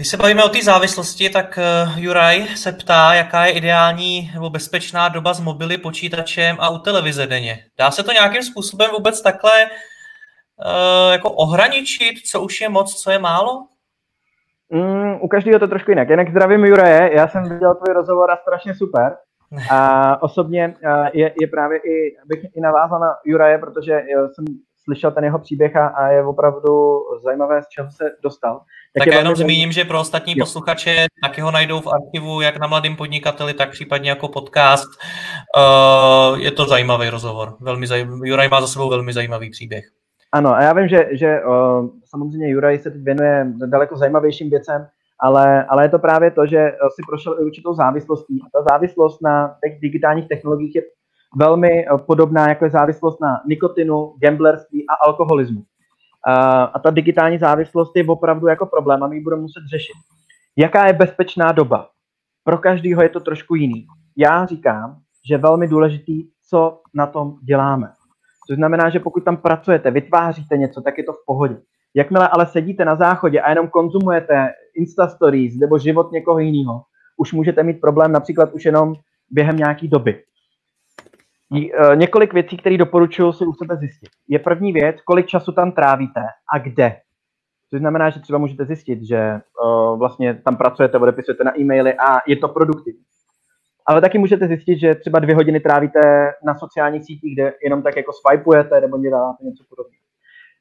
Když 0.00 0.08
se 0.08 0.16
bavíme 0.16 0.44
o 0.44 0.48
té 0.48 0.58
závislosti, 0.62 1.30
tak 1.30 1.58
uh, 1.58 1.98
Juraj 1.98 2.46
se 2.46 2.72
ptá, 2.72 3.14
jaká 3.14 3.44
je 3.44 3.52
ideální 3.52 4.30
nebo 4.34 4.50
bezpečná 4.50 5.08
doba 5.08 5.34
s 5.34 5.40
mobily, 5.40 5.78
počítačem 5.78 6.56
a 6.60 6.68
u 6.70 6.78
televize 6.78 7.26
denně. 7.26 7.58
Dá 7.78 7.90
se 7.90 8.02
to 8.02 8.12
nějakým 8.12 8.42
způsobem 8.42 8.90
vůbec 8.90 9.22
takhle 9.22 9.64
uh, 9.64 11.12
jako 11.12 11.30
ohraničit, 11.30 12.18
co 12.30 12.40
už 12.40 12.60
je 12.60 12.68
moc, 12.68 13.02
co 13.02 13.10
je 13.10 13.18
málo? 13.18 13.66
Mm, 14.70 15.14
u 15.20 15.28
každého 15.28 15.58
to 15.58 15.68
trošku 15.68 15.90
jinak. 15.90 16.08
Jinak 16.08 16.30
zdravím 16.30 16.64
Juraje, 16.64 17.10
já 17.16 17.28
jsem 17.28 17.42
viděl 17.42 17.74
tvůj 17.74 17.94
rozhovor 17.94 18.30
a 18.30 18.36
strašně 18.36 18.74
super. 18.74 19.16
A 19.70 20.22
osobně 20.22 20.74
uh, 20.84 21.06
je, 21.12 21.32
je 21.40 21.46
právě 21.46 21.78
i, 21.78 22.16
bych 22.26 22.40
i 22.56 22.60
navázal 22.60 23.00
na 23.00 23.16
Juraje, 23.24 23.58
protože 23.58 24.02
jsem 24.34 24.44
slyšel 24.84 25.10
ten 25.10 25.24
jeho 25.24 25.38
příběh 25.38 25.76
a 25.76 26.08
je 26.08 26.24
opravdu 26.24 27.00
zajímavé, 27.24 27.62
z 27.62 27.68
čeho 27.68 27.90
se 27.90 28.10
dostal. 28.22 28.60
Tak, 28.98 29.04
tak 29.04 29.14
já 29.14 29.18
jenom 29.18 29.36
zmíním, 29.36 29.72
že 29.72 29.84
pro 29.84 30.00
ostatní 30.00 30.34
jo. 30.36 30.44
posluchače 30.44 31.06
taky 31.22 31.40
ho 31.40 31.50
najdou 31.50 31.80
v 31.80 31.86
archivu, 31.86 32.40
jak 32.40 32.58
na 32.58 32.66
Mladým 32.66 32.96
podnikateli, 32.96 33.54
tak 33.54 33.70
případně 33.70 34.10
jako 34.10 34.28
podcast. 34.28 34.88
Uh, 35.56 36.38
je 36.38 36.50
to 36.50 36.64
zajímavý 36.64 37.08
rozhovor. 37.08 37.56
Velmi 37.60 37.86
zajímavý. 37.86 38.28
Juraj 38.28 38.48
má 38.48 38.60
za 38.60 38.66
sebou 38.66 38.90
velmi 38.90 39.12
zajímavý 39.12 39.50
příběh. 39.50 39.84
Ano, 40.32 40.54
a 40.54 40.62
já 40.62 40.72
vím, 40.72 40.88
že, 40.88 41.08
že 41.12 41.40
uh, 41.44 41.88
samozřejmě 42.04 42.48
Juraj 42.48 42.78
se 42.78 42.90
teď 42.90 43.02
věnuje 43.02 43.46
daleko 43.66 43.96
zajímavějším 43.96 44.50
věcem, 44.50 44.86
ale, 45.20 45.64
ale 45.64 45.84
je 45.84 45.88
to 45.88 45.98
právě 45.98 46.30
to, 46.30 46.46
že 46.46 46.72
si 46.94 47.02
prošel 47.08 47.36
i 47.40 47.44
určitou 47.44 47.74
závislostí. 47.74 48.40
A 48.46 48.58
ta 48.58 48.64
závislost 48.70 49.22
na 49.22 49.54
těch 49.64 49.80
digitálních 49.80 50.28
technologiích 50.28 50.74
je 50.74 50.82
velmi 51.36 51.86
podobná, 52.06 52.48
jako 52.48 52.64
je 52.64 52.70
závislost 52.70 53.20
na 53.20 53.40
nikotinu, 53.48 54.14
gamblerství 54.22 54.86
a 54.88 54.94
alkoholismu. 55.06 55.62
A 56.74 56.78
ta 56.78 56.90
digitální 56.90 57.38
závislost 57.38 57.96
je 57.96 58.04
opravdu 58.06 58.46
jako 58.46 58.66
problém 58.66 59.02
a 59.02 59.06
my 59.06 59.16
ji 59.16 59.22
budeme 59.22 59.42
muset 59.42 59.62
řešit. 59.70 59.94
Jaká 60.56 60.86
je 60.86 60.92
bezpečná 60.92 61.52
doba? 61.52 61.88
Pro 62.44 62.58
každého 62.58 63.02
je 63.02 63.08
to 63.08 63.20
trošku 63.20 63.54
jiný. 63.54 63.86
Já 64.16 64.46
říkám, 64.46 64.96
že 65.28 65.34
je 65.34 65.38
velmi 65.38 65.68
důležitý, 65.68 66.28
co 66.50 66.80
na 66.94 67.06
tom 67.06 67.38
děláme. 67.42 67.92
To 68.48 68.54
znamená, 68.54 68.90
že 68.90 69.00
pokud 69.00 69.24
tam 69.24 69.36
pracujete, 69.36 69.90
vytváříte 69.90 70.56
něco, 70.56 70.82
tak 70.82 70.98
je 70.98 71.04
to 71.04 71.12
v 71.12 71.24
pohodě. 71.26 71.56
Jakmile 71.94 72.28
ale 72.28 72.46
sedíte 72.46 72.84
na 72.84 72.96
záchodě 72.96 73.40
a 73.40 73.50
jenom 73.50 73.68
konzumujete 73.68 74.48
Insta 74.74 75.08
Stories 75.08 75.56
nebo 75.56 75.78
život 75.78 76.12
někoho 76.12 76.38
jiného, 76.38 76.82
už 77.16 77.32
můžete 77.32 77.62
mít 77.62 77.80
problém 77.80 78.12
například 78.12 78.52
už 78.52 78.64
jenom 78.64 78.94
během 79.30 79.56
nějaké 79.56 79.88
doby. 79.88 80.22
E, 81.54 81.96
několik 81.96 82.32
věcí, 82.32 82.56
které 82.56 82.76
doporučuji 82.76 83.32
si 83.32 83.44
u 83.46 83.52
sebe 83.52 83.76
zjistit. 83.76 84.08
Je 84.28 84.38
první 84.38 84.72
věc, 84.72 84.96
kolik 85.00 85.26
času 85.26 85.52
tam 85.52 85.72
trávíte 85.72 86.20
a 86.54 86.58
kde. 86.58 86.96
To 87.72 87.78
znamená, 87.78 88.10
že 88.10 88.20
třeba 88.20 88.38
můžete 88.38 88.64
zjistit, 88.64 89.02
že 89.02 89.40
uh, 89.64 89.98
vlastně 89.98 90.34
tam 90.34 90.56
pracujete, 90.56 90.98
odepisujete 90.98 91.44
na 91.44 91.58
e-maily 91.58 91.94
a 91.94 92.20
je 92.26 92.36
to 92.36 92.48
produktivní. 92.48 93.00
Ale 93.86 94.00
taky 94.00 94.18
můžete 94.18 94.46
zjistit, 94.46 94.78
že 94.78 94.94
třeba 94.94 95.18
dvě 95.18 95.34
hodiny 95.34 95.60
trávíte 95.60 96.00
na 96.44 96.54
sociálních 96.54 97.04
sítích, 97.04 97.34
kde 97.34 97.52
jenom 97.64 97.82
tak 97.82 97.96
jako 97.96 98.12
swipeujete 98.12 98.80
nebo 98.80 98.98
děláte 98.98 99.44
něco 99.44 99.64
podobného. 99.68 100.02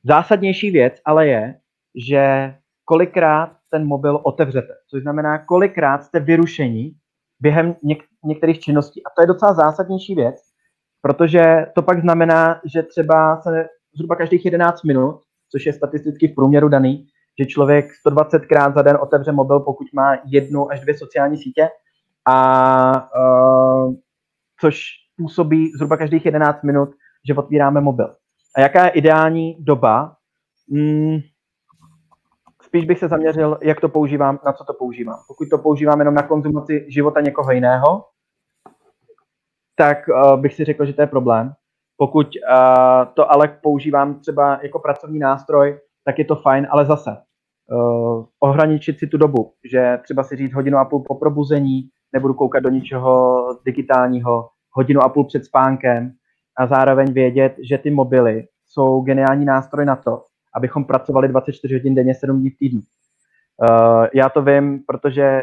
Zásadnější 0.04 0.72
věc 0.72 0.94
ale 1.06 1.28
je, 1.28 1.56
že 1.96 2.54
kolikrát 2.86 3.52
ten 3.72 3.88
mobil 3.88 4.20
otevřete. 4.24 4.74
Což 4.90 5.02
znamená, 5.02 5.46
kolikrát 5.46 6.04
jste 6.04 6.20
vyrušení 6.20 6.92
během 7.40 7.76
něk- 7.84 8.04
některých 8.26 8.60
činností. 8.60 9.04
A 9.04 9.10
to 9.16 9.22
je 9.22 9.28
docela 9.28 9.54
zásadnější 9.54 10.16
věc, 10.16 10.36
protože 11.02 11.66
to 11.76 11.82
pak 11.82 12.02
znamená, 12.02 12.62
že 12.74 12.84
třeba 12.84 13.42
se 13.42 13.68
zhruba 13.96 14.16
každých 14.16 14.46
11 14.46 14.84
minut, 14.84 15.22
což 15.52 15.66
je 15.66 15.74
statisticky 15.74 16.28
v 16.28 16.36
průměru 16.36 16.70
daný, 16.70 17.08
že 17.40 17.46
člověk 17.46 17.86
120krát 18.08 18.74
za 18.74 18.82
den 18.82 18.98
otevře 19.02 19.32
mobil, 19.32 19.60
pokud 19.60 19.88
má 19.94 20.18
jednu 20.26 20.72
až 20.72 20.80
dvě 20.80 20.98
sociální 20.98 21.38
sítě, 21.38 21.70
a 22.26 23.10
uh, 23.20 23.94
což 24.62 24.84
působí 25.18 25.72
zhruba 25.72 25.98
každých 25.98 26.26
11 26.26 26.64
minut, 26.64 26.90
že 27.28 27.34
otvíráme 27.34 27.82
mobil. 27.82 28.16
A 28.56 28.62
jaká 28.62 28.86
je 28.86 28.90
ideální 28.92 29.58
doba? 29.60 30.16
Hmm, 30.72 31.20
spíš 32.62 32.86
bych 32.86 33.00
se 33.00 33.08
zaměřil, 33.08 33.60
jak 33.62 33.82
to 33.82 33.90
používám, 33.90 34.40
na 34.46 34.54
co 34.54 34.64
to 34.64 34.74
používám. 34.74 35.18
Pokud 35.28 35.50
to 35.50 35.58
používám 35.58 36.00
jenom 36.00 36.14
na 36.14 36.24
konzumaci 36.24 36.86
života 36.90 37.22
někoho 37.22 37.52
jiného, 37.52 38.06
tak 39.80 39.98
uh, 40.08 40.42
bych 40.42 40.54
si 40.54 40.66
řekl, 40.66 40.86
že 40.86 40.94
to 40.94 41.02
je 41.02 41.08
problém. 41.08 41.54
Pokud 41.98 42.28
uh, 42.28 43.14
to 43.14 43.32
ale 43.32 43.48
používám 43.48 44.20
třeba 44.20 44.60
jako 44.64 44.80
pracovní 44.80 45.20
nástroj, 45.20 45.80
tak 46.06 46.20
je 46.20 46.26
to 46.26 46.36
fajn, 46.36 46.68
ale 46.70 46.86
zase 46.86 47.12
uh, 47.12 48.26
ohraničit 48.40 49.00
si 49.00 49.08
tu 49.08 49.18
dobu, 49.18 49.54
že 49.72 50.00
třeba 50.04 50.24
si 50.24 50.36
říct 50.36 50.54
hodinu 50.54 50.78
a 50.78 50.86
půl 50.86 51.04
po 51.08 51.16
probuzení, 51.16 51.90
nebudu 52.14 52.34
koukat 52.34 52.64
do 52.64 52.70
ničeho 52.70 53.46
digitálního, 53.66 54.50
hodinu 54.72 55.02
a 55.02 55.10
půl 55.10 55.26
před 55.26 55.46
spánkem 55.46 56.12
a 56.58 56.68
zároveň 56.68 57.14
vědět, 57.14 57.56
že 57.70 57.78
ty 57.78 57.92
mobily 57.92 58.48
jsou 58.68 59.02
geniální 59.02 59.46
nástroj 59.46 59.86
na 59.86 59.96
to, 59.96 60.24
abychom 60.56 60.86
pracovali 60.86 61.28
24 61.28 61.76
hodin 61.76 61.96
denně, 61.96 62.16
7 62.16 62.40
dní 62.40 62.50
v 62.50 62.58
týdnu. 62.58 62.82
Uh, 62.82 64.08
já 64.14 64.30
to 64.30 64.42
vím, 64.42 64.80
protože 64.88 65.42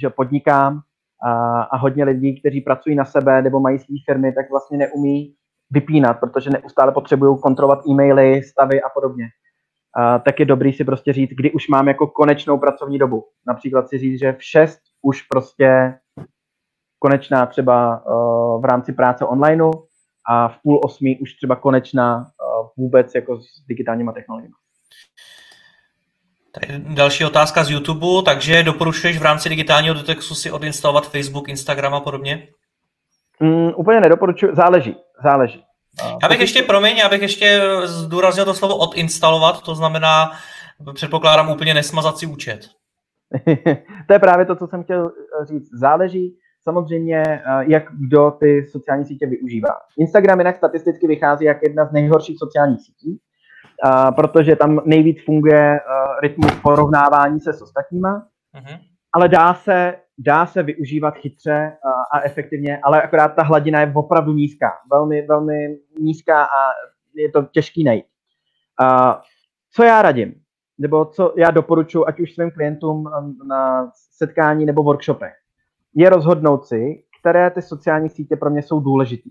že 0.00 0.10
podnikám 0.10 0.80
a, 1.24 1.62
a 1.62 1.76
hodně 1.76 2.04
lidí, 2.04 2.40
kteří 2.40 2.60
pracují 2.60 2.96
na 2.96 3.04
sebe 3.04 3.42
nebo 3.42 3.60
mají 3.60 3.78
své 3.78 3.94
firmy, 4.06 4.32
tak 4.32 4.50
vlastně 4.50 4.78
neumí 4.78 5.34
vypínat, 5.70 6.20
protože 6.20 6.50
neustále 6.50 6.92
potřebují 6.92 7.38
kontrolovat 7.40 7.86
e-maily, 7.88 8.42
stavy 8.42 8.82
a 8.82 8.88
podobně. 8.88 9.28
A, 9.96 10.18
tak 10.18 10.40
je 10.40 10.46
dobrý 10.46 10.72
si 10.72 10.84
prostě 10.84 11.12
říct, 11.12 11.30
kdy 11.30 11.52
už 11.52 11.68
mám 11.68 11.88
jako 11.88 12.06
konečnou 12.06 12.58
pracovní 12.58 12.98
dobu. 12.98 13.24
Například 13.46 13.88
si 13.88 13.98
říct, 13.98 14.20
že 14.20 14.32
v 14.32 14.44
6 14.44 14.78
už 15.02 15.22
prostě 15.22 15.94
konečná 16.98 17.46
třeba 17.46 18.06
uh, 18.06 18.62
v 18.62 18.64
rámci 18.64 18.92
práce 18.92 19.24
onlineu 19.24 19.70
a 20.28 20.48
v 20.48 20.58
půl 20.62 20.80
osmi 20.84 21.18
už 21.18 21.34
třeba 21.34 21.56
konečná 21.56 22.16
uh, 22.18 22.68
vůbec 22.76 23.14
jako 23.14 23.40
s 23.40 23.66
digitálníma 23.68 24.12
technologiemi. 24.12 24.54
Tady 26.54 26.84
další 26.94 27.24
otázka 27.24 27.64
z 27.64 27.70
YouTube, 27.70 28.22
takže 28.24 28.62
doporučuješ 28.62 29.18
v 29.18 29.22
rámci 29.22 29.48
digitálního 29.48 29.94
detexu 29.94 30.34
si 30.34 30.50
odinstalovat 30.50 31.10
Facebook, 31.10 31.48
Instagram 31.48 31.94
a 31.94 32.00
podobně? 32.00 32.48
Mm, 33.40 33.70
úplně 33.76 34.00
nedoporučuji, 34.00 34.54
záleží, 34.54 34.96
záleží. 35.22 35.64
Já 36.22 36.28
bych 36.28 36.40
ještě, 36.40 36.62
promiň, 36.62 36.96
já 36.96 37.08
bych 37.08 37.22
ještě 37.22 37.62
zdůraznil 37.84 38.44
to 38.44 38.54
slovo 38.54 38.76
odinstalovat, 38.76 39.62
to 39.62 39.74
znamená, 39.74 40.30
předpokládám 40.94 41.50
úplně 41.50 41.74
nesmazat 41.74 42.18
si 42.18 42.26
účet. 42.26 42.60
to 44.06 44.12
je 44.12 44.18
právě 44.18 44.46
to, 44.46 44.56
co 44.56 44.66
jsem 44.66 44.84
chtěl 44.84 45.12
říct. 45.44 45.68
Záleží 45.80 46.36
samozřejmě, 46.62 47.22
eh, 47.22 47.40
jak 47.68 47.84
kdo 47.92 48.30
ty 48.30 48.66
sociální 48.70 49.04
sítě 49.04 49.26
využívá. 49.26 49.76
Instagram 49.98 50.38
jinak 50.38 50.56
statisticky 50.56 51.06
vychází 51.06 51.44
jak 51.44 51.62
jedna 51.62 51.86
z 51.86 51.92
nejhorších 51.92 52.38
sociálních 52.38 52.80
sítí, 52.80 53.18
protože 54.16 54.56
tam 54.56 54.80
nejvíc 54.84 55.24
funguje 55.24 55.80
uh, 55.80 56.20
rytmus 56.22 56.52
porovnávání 56.62 57.40
se 57.40 57.52
s 57.52 57.62
ostatníma, 57.62 58.26
uh-huh. 58.54 58.78
ale 59.12 59.28
dá 59.28 59.54
se, 59.54 59.96
dá 60.18 60.46
se 60.46 60.62
využívat 60.62 61.14
chytře 61.14 61.72
uh, 61.84 61.90
a 62.12 62.20
efektivně, 62.24 62.78
ale 62.82 63.02
akorát 63.02 63.28
ta 63.28 63.42
hladina 63.42 63.80
je 63.80 63.92
opravdu 63.94 64.32
nízká, 64.32 64.70
velmi, 64.92 65.26
velmi 65.26 65.78
nízká 66.00 66.44
a 66.44 66.70
je 67.14 67.30
to 67.30 67.42
těžký 67.42 67.84
najít. 67.84 68.04
Uh, 68.82 69.12
co 69.74 69.84
já 69.84 70.02
radím, 70.02 70.34
nebo 70.78 71.04
co 71.04 71.34
já 71.36 71.50
doporučuji, 71.50 72.08
ať 72.08 72.20
už 72.20 72.34
svým 72.34 72.50
klientům 72.50 73.10
na 73.48 73.90
setkání 74.16 74.66
nebo 74.66 74.82
workshopech, 74.82 75.32
je 75.94 76.10
rozhodnout 76.10 76.66
si, 76.66 77.02
které 77.20 77.50
ty 77.50 77.62
sociální 77.62 78.08
sítě 78.08 78.36
pro 78.36 78.50
mě 78.50 78.62
jsou 78.62 78.80
důležité. 78.80 79.30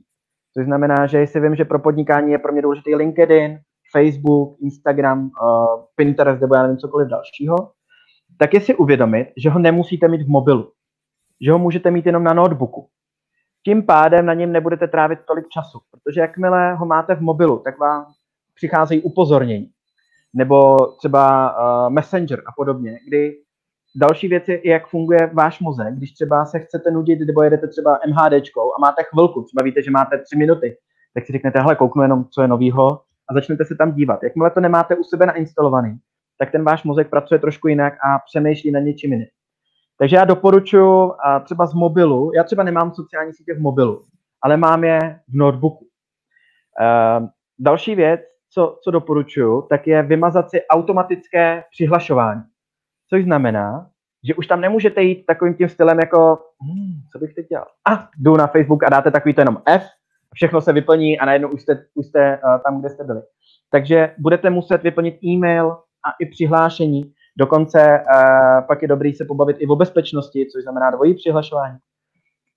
To 0.57 0.63
znamená, 0.63 1.07
že 1.07 1.19
jestli 1.19 1.39
vím, 1.41 1.55
že 1.55 1.65
pro 1.65 1.79
podnikání 1.79 2.31
je 2.31 2.39
pro 2.39 2.51
mě 2.51 2.61
důležitý 2.61 2.95
LinkedIn, 2.95 3.59
Facebook, 3.91 4.57
Instagram, 4.61 5.23
uh, 5.23 5.83
Pinterest 5.95 6.41
nebo 6.41 6.55
já 6.55 6.61
nevím 6.61 6.77
cokoliv 6.77 7.07
dalšího, 7.07 7.55
tak 8.37 8.53
je 8.53 8.61
si 8.61 8.75
uvědomit, 8.75 9.27
že 9.37 9.49
ho 9.49 9.59
nemusíte 9.59 10.07
mít 10.07 10.21
v 10.21 10.29
mobilu. 10.29 10.71
Že 11.41 11.51
ho 11.51 11.59
můžete 11.59 11.91
mít 11.91 12.05
jenom 12.05 12.23
na 12.23 12.33
notebooku. 12.33 12.87
Tím 13.65 13.85
pádem 13.85 14.25
na 14.25 14.33
něm 14.33 14.51
nebudete 14.51 14.87
trávit 14.87 15.19
tolik 15.27 15.47
času, 15.49 15.79
protože 15.91 16.21
jakmile 16.21 16.73
ho 16.73 16.85
máte 16.85 17.15
v 17.15 17.21
mobilu, 17.21 17.59
tak 17.59 17.79
vám 17.79 18.05
přicházejí 18.55 19.01
upozornění. 19.01 19.69
Nebo 20.33 20.77
třeba 20.97 21.51
uh, 21.51 21.93
Messenger 21.93 22.39
a 22.39 22.51
podobně, 22.57 22.99
kdy 23.07 23.37
další 23.95 24.27
věc 24.27 24.47
je, 24.47 24.69
jak 24.69 24.87
funguje 24.87 25.31
váš 25.33 25.59
mozek, 25.59 25.93
když 25.93 26.11
třeba 26.11 26.45
se 26.45 26.59
chcete 26.59 26.91
nudit 26.91 27.19
nebo 27.19 27.43
jedete 27.43 27.67
třeba 27.67 27.99
MHDčkou 28.07 28.73
a 28.73 28.81
máte 28.81 29.03
chvilku, 29.03 29.43
třeba 29.43 29.63
víte, 29.63 29.83
že 29.83 29.91
máte 29.91 30.17
tři 30.17 30.37
minuty, 30.37 30.77
tak 31.13 31.25
si 31.25 31.33
řeknete, 31.33 31.59
hele, 31.59 31.75
kouknu 31.75 32.01
jenom, 32.01 32.25
co 32.25 32.41
je 32.41 32.47
novýho 32.47 33.01
a 33.31 33.33
začnete 33.33 33.65
se 33.65 33.75
tam 33.75 33.93
dívat. 33.93 34.23
Jakmile 34.23 34.51
to 34.51 34.59
nemáte 34.59 34.95
u 34.95 35.03
sebe 35.03 35.25
nainstalovaný, 35.25 35.97
tak 36.37 36.51
ten 36.51 36.63
váš 36.63 36.83
mozek 36.83 37.09
pracuje 37.09 37.39
trošku 37.39 37.67
jinak 37.67 37.93
a 37.93 38.19
přemýšlí 38.25 38.71
na 38.71 38.79
něčím 38.79 39.13
jiným. 39.13 39.27
Takže 39.99 40.15
já 40.15 40.25
doporučuji 40.25 41.11
třeba 41.43 41.65
z 41.65 41.73
mobilu, 41.73 42.31
já 42.35 42.43
třeba 42.43 42.63
nemám 42.63 42.93
sociální 42.93 43.33
sítě 43.33 43.53
v 43.53 43.61
mobilu, 43.61 44.01
ale 44.43 44.57
mám 44.57 44.83
je 44.83 45.19
v 45.27 45.33
notebooku. 45.35 45.85
Uh, 46.81 47.27
další 47.59 47.95
věc, 47.95 48.21
co, 48.49 48.79
co 48.83 48.91
doporučuju, 48.91 49.61
tak 49.61 49.87
je 49.87 50.03
vymazat 50.03 50.49
si 50.49 50.67
automatické 50.67 51.63
přihlašování. 51.71 52.41
Což 53.09 53.23
znamená, 53.23 53.89
že 54.23 54.35
už 54.35 54.47
tam 54.47 54.61
nemůžete 54.61 55.03
jít 55.03 55.25
takovým 55.25 55.53
tím 55.53 55.69
stylem 55.69 55.99
jako, 55.99 56.39
hmm, 56.61 57.01
co 57.11 57.19
bych 57.19 57.33
teď 57.33 57.47
dělal? 57.47 57.67
A 57.85 57.93
ah, 57.93 58.07
jdu 58.17 58.37
na 58.37 58.47
Facebook 58.47 58.83
a 58.83 58.89
dáte 58.89 59.11
takový 59.11 59.33
to 59.33 59.41
jenom 59.41 59.61
F, 59.65 59.83
všechno 60.35 60.61
se 60.61 60.73
vyplní 60.73 61.19
a 61.19 61.25
najednou 61.25 61.49
už 61.49 61.61
jste, 61.61 61.85
už 61.95 62.05
jste 62.05 62.37
uh, 62.37 62.59
tam, 62.65 62.79
kde 62.79 62.89
jste 62.89 63.03
byli. 63.03 63.21
Takže 63.71 64.15
budete 64.19 64.49
muset 64.49 64.83
vyplnit 64.83 65.23
e-mail 65.23 65.71
a 66.05 66.09
i 66.19 66.25
přihlášení. 66.25 67.13
Dokonce 67.37 67.99
uh, 67.99 68.67
pak 68.67 68.81
je 68.81 68.87
dobrý 68.87 69.13
se 69.13 69.25
pobavit 69.25 69.57
i 69.59 69.67
o 69.67 69.75
bezpečnosti, 69.75 70.47
což 70.51 70.63
znamená 70.63 70.91
dvojí 70.91 71.15
přihlašování, 71.15 71.77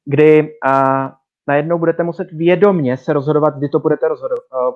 kdy 0.07 0.43
uh, 0.43 1.09
najednou 1.49 1.79
budete 1.79 2.03
muset 2.03 2.33
vědomně 2.33 2.97
se 2.97 3.13
rozhodovat, 3.13 3.59
kdy 3.59 3.69
to 3.69 3.79
budete 3.79 4.07
uh, 4.09 4.17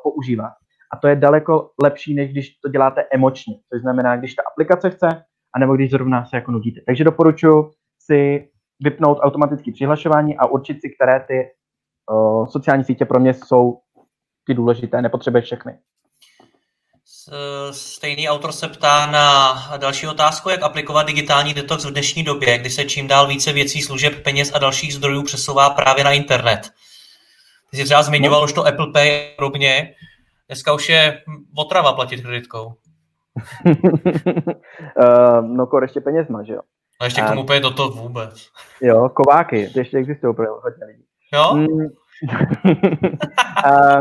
používat. 0.03 0.53
A 0.93 0.97
to 0.97 1.09
je 1.09 1.17
daleko 1.17 1.71
lepší, 1.83 2.15
než 2.15 2.33
když 2.33 2.51
to 2.65 2.69
děláte 2.69 3.05
emočně. 3.13 3.55
Což 3.73 3.83
znamená, 3.83 4.17
když 4.17 4.35
ta 4.35 4.43
aplikace 4.53 4.91
chce, 4.91 5.09
anebo 5.55 5.77
když 5.77 5.91
zrovna 5.91 6.25
se 6.25 6.37
jako 6.37 6.51
nudíte. 6.51 6.81
Takže 6.87 7.05
doporučuji 7.05 7.71
si 7.99 8.49
vypnout 8.81 9.19
automatické 9.21 9.73
přihlašování 9.73 10.37
a 10.37 10.47
určit 10.47 10.81
si, 10.81 10.91
které 10.91 11.25
ty 11.29 11.51
uh, 12.11 12.47
sociální 12.47 12.85
sítě 12.85 13.05
pro 13.05 13.21
mě 13.21 13.35
jsou 13.35 13.81
ty 14.47 14.55
důležité, 14.55 15.03
nepotřebuješ 15.03 15.45
všechny. 15.45 15.79
Stejný 17.71 18.29
autor 18.29 18.53
se 18.53 18.69
ptá 18.69 19.07
na 19.07 19.55
další 19.77 20.07
otázku, 20.07 20.49
jak 20.49 20.63
aplikovat 20.63 21.03
digitální 21.03 21.55
detox 21.55 21.85
v 21.85 21.91
dnešní 21.91 22.23
době, 22.23 22.59
kdy 22.59 22.71
se 22.71 22.85
čím 22.85 23.09
dál 23.09 23.27
více 23.27 23.53
věcí, 23.53 23.83
služeb, 23.83 24.23
peněz 24.25 24.53
a 24.55 24.59
dalších 24.59 24.95
zdrojů 24.95 25.23
přesouvá 25.23 25.71
právě 25.71 26.05
na 26.05 26.13
internet. 26.13 26.71
Ty 27.71 27.77
jsi 27.77 27.85
třeba 27.85 28.03
zmiňoval 28.03 28.41
no. 28.41 28.45
už 28.45 28.53
to 28.53 28.67
Apple 28.67 28.93
Pay 28.93 29.35
rovně. 29.39 29.95
Dneska 30.49 30.73
už 30.73 30.89
je 30.89 31.23
otrava 31.57 31.93
platit 31.93 32.21
kreditkou. 32.21 32.67
uh, 32.67 33.75
no, 35.43 35.67
kor 35.67 35.83
ještě 35.83 36.01
penězma, 36.01 36.43
že 36.43 36.53
jo? 36.53 36.61
A 37.01 37.05
ještě 37.05 37.21
k 37.21 37.29
tomu 37.29 37.43
úplně 37.43 37.61
do 37.61 37.71
toho 37.71 37.91
vůbec. 37.91 38.49
Jo, 38.83 39.09
kováky, 39.09 39.71
ty 39.73 39.79
ještě 39.79 39.97
existují 39.99 40.35
pro 40.35 40.61
hodně 40.61 40.87
lidí. 40.87 41.05
Jo? 41.33 41.57
Mm, 41.57 41.67
uh, 41.67 41.87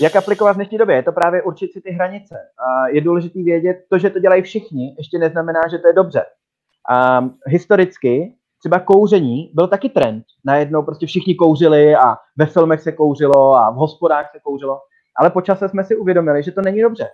jak 0.02 0.16
aplikovat 0.16 0.52
v 0.52 0.56
dnešní 0.56 0.78
době? 0.78 0.96
Je 0.96 1.02
to 1.02 1.12
právě 1.12 1.42
určit 1.42 1.72
si 1.72 1.80
ty 1.80 1.90
hranice. 1.90 2.34
Uh, 2.34 2.94
je 2.94 3.00
důležité 3.00 3.42
vědět, 3.42 3.76
to, 3.90 3.98
že 3.98 4.10
to 4.10 4.18
dělají 4.18 4.42
všichni, 4.42 4.94
ještě 4.98 5.18
neznamená, 5.18 5.60
že 5.70 5.78
to 5.78 5.88
je 5.88 5.92
dobře. 5.92 6.24
Uh, 6.90 7.28
historicky 7.46 8.34
třeba 8.58 8.80
kouření 8.80 9.50
byl 9.54 9.68
taky 9.68 9.88
trend. 9.88 10.24
Najednou 10.44 10.82
prostě 10.82 11.06
všichni 11.06 11.34
kouřili 11.34 11.96
a 11.96 12.16
ve 12.36 12.46
filmech 12.46 12.80
se 12.80 12.92
kouřilo 12.92 13.54
a 13.54 13.70
v 13.70 13.74
hospodách 13.74 14.30
se 14.32 14.38
kouřilo. 14.42 14.80
Ale 15.18 15.30
po 15.30 15.40
čase 15.40 15.68
jsme 15.68 15.84
si 15.84 15.96
uvědomili, 15.96 16.42
že 16.42 16.52
to 16.52 16.62
není 16.62 16.82
dobře. 16.82 17.08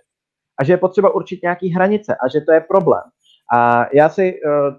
A 0.59 0.63
že 0.63 0.73
je 0.73 0.77
potřeba 0.77 1.15
určit 1.15 1.43
nějaký 1.43 1.69
hranice 1.69 2.15
a 2.15 2.27
že 2.27 2.41
to 2.41 2.53
je 2.53 2.61
problém. 2.61 3.03
A 3.53 3.85
já 3.93 4.09
si 4.09 4.33
uh, 4.33 4.75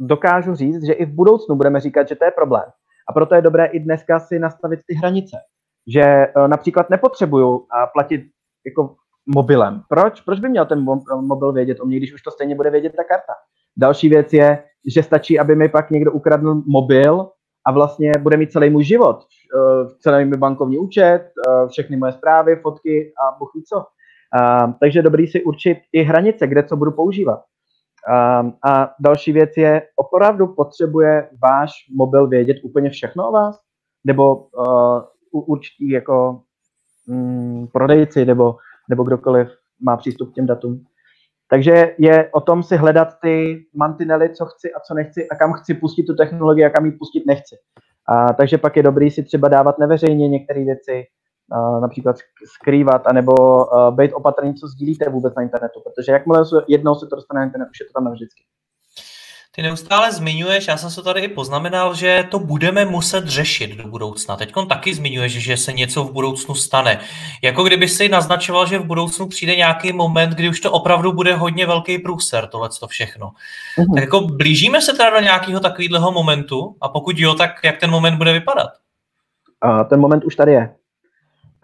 dokážu 0.00 0.54
říct, 0.54 0.86
že 0.86 0.92
i 0.92 1.04
v 1.04 1.14
budoucnu 1.14 1.56
budeme 1.56 1.80
říkat, 1.80 2.08
že 2.08 2.16
to 2.16 2.24
je 2.24 2.30
problém. 2.30 2.64
A 3.08 3.12
proto 3.12 3.34
je 3.34 3.42
dobré 3.42 3.66
i 3.66 3.80
dneska 3.80 4.20
si 4.20 4.38
nastavit 4.38 4.80
ty 4.86 4.94
hranice. 4.94 5.36
Že 5.86 6.26
uh, 6.36 6.48
například 6.48 6.90
nepotřebuju 6.90 7.66
platit 7.92 8.24
jako 8.66 8.94
mobilem. 9.34 9.82
Proč? 9.88 10.20
Proč 10.20 10.40
by 10.40 10.48
měl 10.48 10.66
ten 10.66 10.84
mobil 11.20 11.52
vědět 11.52 11.80
o 11.80 11.86
mě, 11.86 11.96
když 11.96 12.14
už 12.14 12.22
to 12.22 12.30
stejně 12.30 12.54
bude 12.54 12.70
vědět 12.70 12.92
ta 12.96 13.04
karta? 13.04 13.32
Další 13.76 14.08
věc 14.08 14.32
je, 14.32 14.64
že 14.94 15.02
stačí, 15.02 15.38
aby 15.38 15.56
mi 15.56 15.68
pak 15.68 15.90
někdo 15.90 16.12
ukradl 16.12 16.62
mobil 16.66 17.30
a 17.66 17.72
vlastně 17.72 18.12
bude 18.20 18.36
mít 18.36 18.52
celý 18.52 18.70
můj 18.70 18.84
život. 18.84 19.16
Uh, 19.16 19.88
celý 20.00 20.24
můj 20.24 20.38
bankovní 20.38 20.78
účet, 20.78 21.30
uh, 21.48 21.68
všechny 21.68 21.96
moje 21.96 22.12
zprávy, 22.12 22.56
fotky 22.56 23.12
a 23.22 23.38
buchví 23.38 23.62
co. 23.64 23.84
Takže 24.80 25.02
dobrý 25.02 25.26
si 25.26 25.44
určit 25.44 25.78
i 25.92 26.02
hranice, 26.02 26.46
kde 26.46 26.62
co 26.62 26.76
budu 26.76 26.92
používat. 26.92 27.42
Um, 28.08 28.54
a 28.64 28.94
další 29.00 29.32
věc 29.32 29.50
je, 29.56 29.82
opravdu 29.96 30.46
potřebuje 30.46 31.28
váš 31.42 31.70
mobil 31.96 32.28
vědět 32.28 32.56
úplně 32.64 32.90
všechno 32.90 33.28
o 33.28 33.32
vás? 33.32 33.60
Nebo 34.04 34.36
uh, 34.36 35.02
určitý 35.48 35.90
jako 35.90 36.42
mm, 37.06 37.66
prodejci 37.72 38.24
nebo, 38.24 38.56
nebo 38.90 39.04
kdokoliv 39.04 39.48
má 39.80 39.96
přístup 39.96 40.30
k 40.30 40.34
těm 40.34 40.46
datům. 40.46 40.84
Takže 41.50 41.94
je 41.98 42.30
o 42.32 42.40
tom 42.40 42.62
si 42.62 42.76
hledat 42.76 43.08
ty 43.22 43.64
mantinely, 43.74 44.34
co 44.34 44.46
chci 44.46 44.72
a 44.72 44.80
co 44.80 44.94
nechci 44.94 45.28
a 45.28 45.36
kam 45.36 45.52
chci 45.52 45.74
pustit 45.74 46.02
tu 46.02 46.14
technologii 46.14 46.64
a 46.64 46.70
kam 46.70 46.86
ji 46.86 46.92
pustit 46.92 47.26
nechci. 47.26 47.56
A, 48.08 48.32
takže 48.32 48.58
pak 48.58 48.76
je 48.76 48.82
dobrý 48.82 49.10
si 49.10 49.22
třeba 49.22 49.48
dávat 49.48 49.78
neveřejně 49.78 50.28
některé 50.28 50.64
věci, 50.64 51.04
například 51.80 52.16
skrývat, 52.44 53.06
anebo 53.06 53.66
uh, 53.66 53.96
být 53.96 54.12
opatrný, 54.12 54.54
co 54.54 54.68
sdílíte 54.68 55.08
vůbec 55.08 55.34
na 55.34 55.42
internetu, 55.42 55.80
protože 55.84 56.12
jakmile 56.12 56.44
jednou 56.68 56.94
se 56.94 57.06
to 57.06 57.16
dostane 57.16 57.40
na 57.40 57.46
internet, 57.46 57.68
už 57.70 57.80
je 57.80 57.86
to 57.86 57.92
tam 57.92 58.04
navždycky. 58.04 58.44
Ty 59.56 59.62
neustále 59.62 60.12
zmiňuješ, 60.12 60.68
já 60.68 60.76
jsem 60.76 60.90
se 60.90 61.02
tady 61.02 61.20
i 61.20 61.28
poznamenal, 61.28 61.94
že 61.94 62.28
to 62.30 62.38
budeme 62.38 62.84
muset 62.84 63.26
řešit 63.26 63.76
do 63.76 63.88
budoucna. 63.88 64.36
Teď 64.36 64.52
taky 64.68 64.94
zmiňuješ, 64.94 65.32
že 65.32 65.56
se 65.56 65.72
něco 65.72 66.04
v 66.04 66.12
budoucnu 66.12 66.54
stane. 66.54 67.00
Jako 67.42 67.62
kdyby 67.64 67.88
si 67.88 68.08
naznačoval, 68.08 68.66
že 68.66 68.78
v 68.78 68.84
budoucnu 68.84 69.28
přijde 69.28 69.56
nějaký 69.56 69.92
moment, 69.92 70.30
kdy 70.30 70.48
už 70.48 70.60
to 70.60 70.72
opravdu 70.72 71.12
bude 71.12 71.34
hodně 71.34 71.66
velký 71.66 71.98
průser, 71.98 72.46
tohle 72.46 72.68
to 72.80 72.86
všechno. 72.86 73.30
Mm-hmm. 73.78 73.94
Tak 73.94 74.04
jako 74.04 74.20
blížíme 74.20 74.80
se 74.80 74.92
teda 74.92 75.10
do 75.10 75.20
nějakého 75.20 75.60
takového 75.60 76.12
momentu 76.12 76.76
a 76.80 76.88
pokud 76.88 77.18
jo, 77.18 77.34
tak 77.34 77.50
jak 77.64 77.78
ten 77.78 77.90
moment 77.90 78.16
bude 78.16 78.32
vypadat? 78.32 78.70
Uh, 79.64 79.84
ten 79.88 80.00
moment 80.00 80.24
už 80.24 80.36
tady 80.36 80.52
je. 80.52 80.74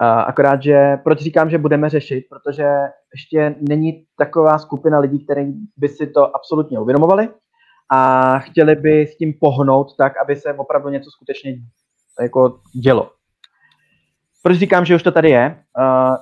Akorát, 0.01 0.63
že 0.63 0.97
proč 1.03 1.19
říkám, 1.19 1.49
že 1.49 1.57
budeme 1.57 1.89
řešit, 1.89 2.25
protože 2.29 2.67
ještě 3.15 3.55
není 3.69 4.05
taková 4.17 4.57
skupina 4.57 4.99
lidí, 4.99 5.25
kteří 5.25 5.53
by 5.77 5.87
si 5.89 6.07
to 6.07 6.35
absolutně 6.35 6.79
uvědomovali 6.79 7.29
a 7.93 8.39
chtěli 8.39 8.75
by 8.75 9.07
s 9.07 9.17
tím 9.17 9.33
pohnout 9.39 9.97
tak, 9.97 10.13
aby 10.17 10.35
se 10.35 10.53
opravdu 10.53 10.89
něco 10.89 11.09
skutečně 11.11 11.55
jako 12.21 12.59
dělo. 12.83 13.11
Proč 14.43 14.57
říkám, 14.57 14.85
že 14.85 14.95
už 14.95 15.03
to 15.03 15.11
tady 15.11 15.29
je? 15.29 15.63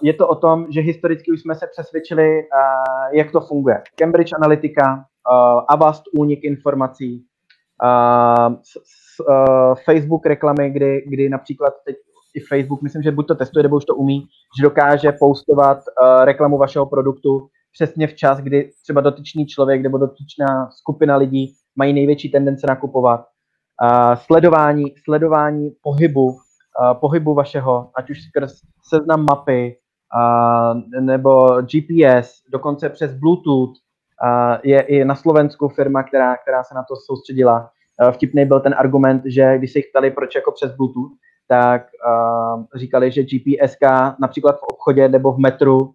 Je 0.03 0.13
to 0.13 0.27
o 0.27 0.35
tom, 0.35 0.65
že 0.69 0.81
historicky 0.81 1.31
už 1.31 1.41
jsme 1.41 1.55
se 1.55 1.67
přesvědčili, 1.71 2.41
jak 3.13 3.31
to 3.31 3.41
funguje. 3.41 3.81
Cambridge 3.95 4.33
Analytica, 4.33 5.05
Avast 5.67 6.03
únik 6.17 6.39
informací, 6.43 7.25
Facebook 9.85 10.25
reklamy, 10.25 10.69
kdy, 10.69 11.03
kdy 11.07 11.29
například 11.29 11.73
teď 11.85 11.95
i 12.35 12.39
Facebook, 12.39 12.81
myslím, 12.81 13.03
že 13.03 13.11
buď 13.11 13.27
to 13.27 13.35
testuje, 13.35 13.63
nebo 13.63 13.75
už 13.75 13.85
to 13.85 13.95
umí, 13.95 14.27
že 14.59 14.63
dokáže 14.63 15.11
postovat 15.11 15.77
uh, 15.77 16.25
reklamu 16.25 16.57
vašeho 16.57 16.85
produktu 16.85 17.47
přesně 17.71 18.07
včas, 18.07 18.39
kdy 18.39 18.71
třeba 18.83 19.01
dotyčný 19.01 19.45
člověk 19.45 19.81
nebo 19.81 19.97
dotyčná 19.97 20.69
skupina 20.71 21.15
lidí 21.15 21.53
mají 21.75 21.93
největší 21.93 22.31
tendence 22.31 22.67
nakupovat. 22.67 23.25
Uh, 23.83 24.15
sledování, 24.15 24.83
sledování 25.03 25.71
pohybu, 25.81 26.25
uh, 26.25 26.93
pohybu 26.93 27.33
vašeho, 27.33 27.91
ať 27.95 28.09
už 28.09 28.17
skrz 28.23 28.53
seznam 28.89 29.25
mapy, 29.29 29.75
uh, 30.15 31.01
nebo 31.01 31.61
GPS, 31.61 32.33
dokonce 32.51 32.89
přes 32.89 33.13
Bluetooth, 33.13 33.69
uh, 33.69 34.57
je 34.63 34.81
i 34.81 35.05
na 35.05 35.15
Slovensku 35.15 35.67
firma, 35.67 36.03
která, 36.03 36.37
která 36.37 36.63
se 36.63 36.75
na 36.75 36.83
to 36.83 36.95
soustředila. 37.05 37.69
Uh, 38.03 38.11
vtipný 38.11 38.45
byl 38.45 38.59
ten 38.59 38.75
argument, 38.77 39.21
že 39.25 39.57
když 39.57 39.73
se 39.73 39.79
jich 39.79 39.89
ptali, 39.91 40.11
proč 40.11 40.35
jako 40.35 40.51
přes 40.51 40.75
Bluetooth, 40.75 41.11
tak 41.49 41.81
uh, 42.07 42.63
říkali, 42.75 43.11
že 43.11 43.23
GPSK 43.23 43.81
například 44.21 44.59
v 44.59 44.63
obchodě 44.63 45.09
nebo 45.09 45.31
v 45.31 45.39
metru 45.39 45.79
uh, 45.79 45.91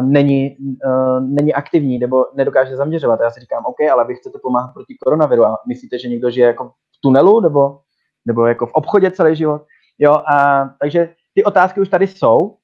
není, 0.00 0.56
uh, 0.84 1.20
není 1.20 1.54
aktivní 1.54 1.98
nebo 1.98 2.26
nedokáže 2.34 2.76
zaměřovat. 2.76 3.20
Já 3.22 3.30
si 3.30 3.40
říkám, 3.40 3.64
OK, 3.66 3.80
ale 3.92 4.04
vy 4.04 4.14
chcete 4.14 4.38
pomáhat 4.42 4.72
proti 4.74 4.96
koronaviru 5.04 5.44
a 5.44 5.58
myslíte, 5.68 5.98
že 5.98 6.08
někdo 6.08 6.30
žije 6.30 6.46
jako 6.46 6.68
v 6.68 7.00
tunelu 7.02 7.40
nebo, 7.40 7.80
nebo 8.26 8.46
jako 8.46 8.66
v 8.66 8.72
obchodě 8.72 9.10
celý 9.10 9.36
život? 9.36 9.62
Jo, 9.98 10.12
a, 10.12 10.68
takže 10.80 11.14
ty 11.34 11.44
otázky 11.44 11.80
už 11.80 11.88
tady 11.88 12.06
jsou, 12.06 12.56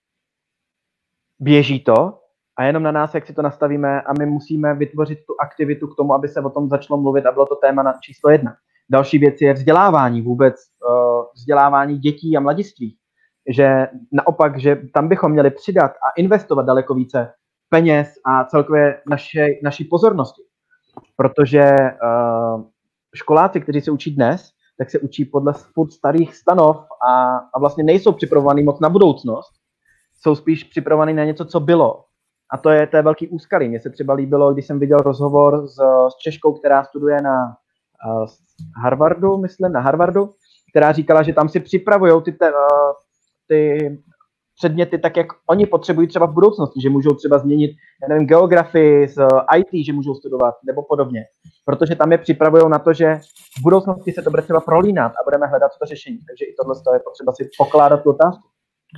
běží 1.38 1.80
to 1.80 2.18
a 2.56 2.64
jenom 2.64 2.82
na 2.82 2.92
nás, 2.92 3.14
jak 3.14 3.26
si 3.26 3.34
to 3.34 3.42
nastavíme 3.42 4.02
a 4.02 4.12
my 4.18 4.26
musíme 4.26 4.74
vytvořit 4.74 5.18
tu 5.26 5.34
aktivitu 5.40 5.86
k 5.86 5.96
tomu, 5.96 6.14
aby 6.14 6.28
se 6.28 6.40
o 6.40 6.50
tom 6.50 6.68
začalo 6.68 7.00
mluvit 7.00 7.26
a 7.26 7.32
bylo 7.32 7.46
to 7.46 7.56
téma 7.56 7.82
na 7.82 7.94
číslo 8.02 8.30
jedna. 8.30 8.54
Další 8.90 9.18
věc 9.18 9.40
je 9.40 9.52
vzdělávání, 9.52 10.22
vůbec 10.22 10.54
uh, 10.88 11.13
vzdělávání 11.34 11.98
dětí 11.98 12.36
a 12.36 12.40
mladiství. 12.40 12.96
Že 13.48 13.88
naopak, 14.12 14.58
že 14.58 14.76
tam 14.94 15.08
bychom 15.08 15.32
měli 15.32 15.50
přidat 15.50 15.90
a 15.90 16.10
investovat 16.16 16.62
daleko 16.66 16.94
více 16.94 17.32
peněz 17.68 18.14
a 18.26 18.44
celkově 18.44 19.02
naše, 19.10 19.46
naší 19.62 19.84
pozornosti. 19.84 20.42
Protože 21.16 21.70
uh, 21.70 22.62
školáci, 23.14 23.60
kteří 23.60 23.80
se 23.80 23.90
učí 23.90 24.14
dnes, 24.14 24.50
tak 24.78 24.90
se 24.90 24.98
učí 24.98 25.24
podle 25.24 25.54
spod 25.54 25.92
starých 25.92 26.36
stanov 26.36 26.76
a, 27.08 27.36
a 27.54 27.58
vlastně 27.58 27.84
nejsou 27.84 28.12
připravovaný 28.12 28.62
moc 28.62 28.80
na 28.80 28.88
budoucnost, 28.88 29.52
jsou 30.20 30.34
spíš 30.34 30.64
připravovaný 30.64 31.14
na 31.14 31.24
něco, 31.24 31.44
co 31.44 31.60
bylo. 31.60 32.04
A 32.52 32.56
to 32.58 32.70
je, 32.70 32.88
je 32.96 33.02
velký 33.02 33.28
úskalí. 33.28 33.68
Mně 33.68 33.80
se 33.80 33.90
třeba 33.90 34.14
líbilo, 34.14 34.52
když 34.52 34.66
jsem 34.66 34.78
viděl 34.78 34.98
rozhovor 34.98 35.66
s, 35.66 35.74
s 36.08 36.16
Češkou, 36.18 36.52
která 36.52 36.84
studuje 36.84 37.22
na 37.22 37.56
uh, 38.06 38.26
Harvardu, 38.82 39.38
myslím, 39.38 39.72
na 39.72 39.80
Harvardu, 39.80 40.34
která 40.74 40.92
říkala, 40.92 41.22
že 41.22 41.32
tam 41.32 41.48
si 41.48 41.60
připravují 41.60 42.22
ty, 42.22 42.32
te, 42.32 42.50
uh, 42.50 42.56
ty 43.48 43.78
předměty 44.58 44.98
tak, 44.98 45.16
jak 45.16 45.26
oni 45.46 45.66
potřebují 45.66 46.08
třeba 46.08 46.26
v 46.26 46.32
budoucnosti, 46.32 46.80
že 46.80 46.90
můžou 46.90 47.14
třeba 47.14 47.38
změnit, 47.38 47.70
já 48.02 48.08
nevím, 48.08 48.26
geografii 48.26 49.08
z 49.08 49.18
eh, 49.18 49.58
IT, 49.58 49.86
že 49.86 49.92
můžou 49.92 50.14
studovat, 50.14 50.54
nebo 50.66 50.82
podobně. 50.82 51.24
Protože 51.64 51.94
tam 51.94 52.12
je 52.12 52.18
připravují 52.18 52.62
na 52.68 52.78
to, 52.78 52.92
že 52.92 53.20
v 53.58 53.62
budoucnosti 53.62 54.12
se 54.12 54.22
to 54.22 54.30
bude 54.30 54.42
třeba 54.42 54.60
prolínat 54.60 55.12
a 55.12 55.24
budeme 55.24 55.46
hledat 55.46 55.70
to 55.80 55.86
řešení. 55.86 56.18
Takže 56.28 56.44
i 56.44 56.54
tohle 56.54 56.96
je 56.96 57.00
potřeba 57.00 57.32
si 57.32 57.48
pokládat 57.58 58.02
tu 58.02 58.10
otázku. 58.10 58.42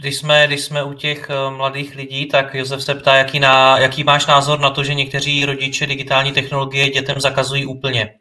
Když 0.01 0.17
jsme, 0.17 0.47
když 0.47 0.65
jsme 0.65 0.85
u 0.85 0.93
těch 0.93 1.31
eh, 1.31 1.51
mladých 1.57 1.97
lidí, 1.97 2.27
tak 2.27 2.55
Josef 2.55 2.83
se 2.83 2.95
ptá, 2.95 3.15
jaký, 3.15 3.41
na, 3.41 3.79
jaký 3.79 4.05
máš 4.05 4.27
názor 4.27 4.61
na 4.61 4.71
to, 4.71 4.85
že 4.85 4.95
někteří 4.95 5.45
rodiče 5.45 5.87
digitální 5.87 6.33
technologie 6.33 6.91
dětem 6.91 7.21
zakazují 7.21 7.67
úplně? 7.67 8.15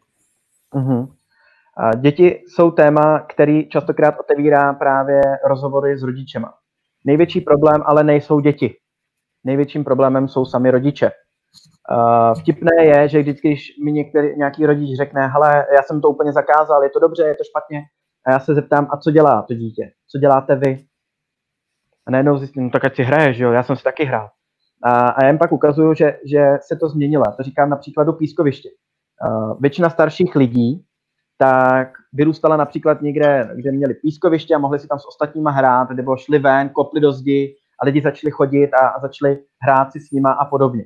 Uh-huh. 0.74 1.08
Děti 1.98 2.42
jsou 2.48 2.72
téma, 2.72 3.20
který 3.20 3.70
častokrát 3.70 4.16
otevírá 4.20 4.74
právě 4.74 5.22
rozhovory 5.48 5.98
s 5.98 6.04
rodičema. 6.04 6.54
Největší 7.06 7.42
problém 7.42 7.84
ale 7.86 8.04
nejsou 8.04 8.40
děti. 8.40 8.76
Největším 9.44 9.84
problémem 9.84 10.28
jsou 10.28 10.46
sami 10.46 10.72
rodiče. 10.72 11.12
Vtipné 12.40 12.86
je, 12.86 13.10
že 13.10 13.20
vždycky, 13.20 13.48
když 13.50 13.68
mi 13.84 13.92
některý, 13.92 14.38
nějaký 14.38 14.66
rodič 14.66 14.98
řekne, 14.98 15.28
hele, 15.28 15.66
já 15.76 15.84
jsem 15.84 16.02
to 16.02 16.10
úplně 16.10 16.32
zakázal, 16.32 16.84
je 16.84 16.90
to 16.90 17.00
dobře, 17.00 17.24
je 17.24 17.36
to 17.36 17.44
špatně, 17.44 17.82
a 18.28 18.32
já 18.32 18.40
se 18.40 18.56
zeptám, 18.56 18.88
a 18.92 18.98
co 18.98 19.12
dělá 19.12 19.42
to 19.42 19.54
dítě? 19.54 19.92
Co 20.12 20.18
děláte 20.18 20.56
vy? 20.56 20.78
A 22.08 22.12
najednou 22.12 22.38
zjistím, 22.38 22.64
no 22.64 22.70
tak 22.70 22.86
ať 22.86 22.96
si 22.96 23.04
hraje, 23.04 23.34
že 23.34 23.44
jo, 23.44 23.52
já 23.52 23.64
jsem 23.64 23.76
si 23.76 23.84
taky 23.84 24.06
hrál. 24.06 24.30
A, 24.84 25.08
a 25.08 25.24
já 25.24 25.30
jim 25.30 25.38
pak 25.38 25.52
ukazuju, 25.52 25.94
že, 25.94 26.20
že 26.26 26.58
se 26.62 26.76
to 26.76 26.90
změnilo. 26.90 27.24
To 27.38 27.44
říkám 27.44 27.70
na 27.70 27.76
příkladu 27.76 28.14
pískoviště. 28.14 28.70
Uh, 29.28 29.62
většina 29.62 29.90
starších 29.90 30.36
lidí 30.36 30.86
tak 31.38 31.94
vyrůstala 32.14 32.58
například 32.58 33.02
někde, 33.02 33.50
kde 33.56 33.72
měli 33.72 33.94
pískoviště 33.94 34.56
a 34.56 34.60
mohli 34.60 34.80
si 34.80 34.88
tam 34.88 35.00
s 35.00 35.08
ostatníma 35.08 35.52
hrát, 35.52 35.90
nebo 35.90 36.18
šli 36.18 36.40
ven, 36.40 36.70
kopli 36.70 37.02
do 37.02 37.12
zdi 37.12 37.56
a 37.82 37.86
lidi 37.86 38.02
začali 38.02 38.32
chodit 38.32 38.74
a, 38.74 38.88
a 38.88 39.00
začali 39.00 39.40
hrát 39.62 39.92
si 39.92 40.00
s 40.00 40.12
nima 40.12 40.32
a 40.32 40.46
podobně. 40.46 40.86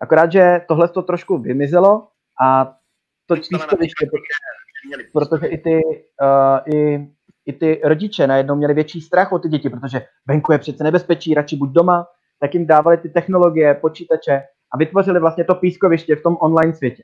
Akorát, 0.00 0.32
že 0.32 0.60
tohle 0.68 0.88
to 0.88 1.02
trošku 1.02 1.38
vymizelo 1.38 2.08
a 2.42 2.74
to 3.26 3.34
pískoviště, 3.34 4.06
protože 5.12 5.46
i 5.46 5.58
ty, 5.58 5.80
uh, 6.22 6.74
i, 6.74 7.08
i 7.46 7.52
ty 7.52 7.80
rodiče 7.84 8.26
najednou 8.26 8.56
měli 8.56 8.74
větší 8.74 9.00
strach 9.00 9.32
o 9.32 9.38
ty 9.38 9.48
děti, 9.48 9.70
protože 9.70 10.06
venku 10.26 10.52
je 10.52 10.58
přece 10.58 10.84
nebezpečí, 10.84 11.34
radši 11.34 11.56
buď 11.56 11.70
doma, 11.70 12.06
tak 12.40 12.54
jim 12.54 12.66
dávali 12.66 12.96
ty 12.96 13.08
technologie, 13.08 13.74
počítače 13.74 14.42
a 14.72 14.78
vytvořili 14.78 15.20
vlastně 15.20 15.44
to 15.44 15.54
pískoviště 15.54 16.16
v 16.16 16.22
tom 16.22 16.36
online 16.40 16.74
světě. 16.74 17.02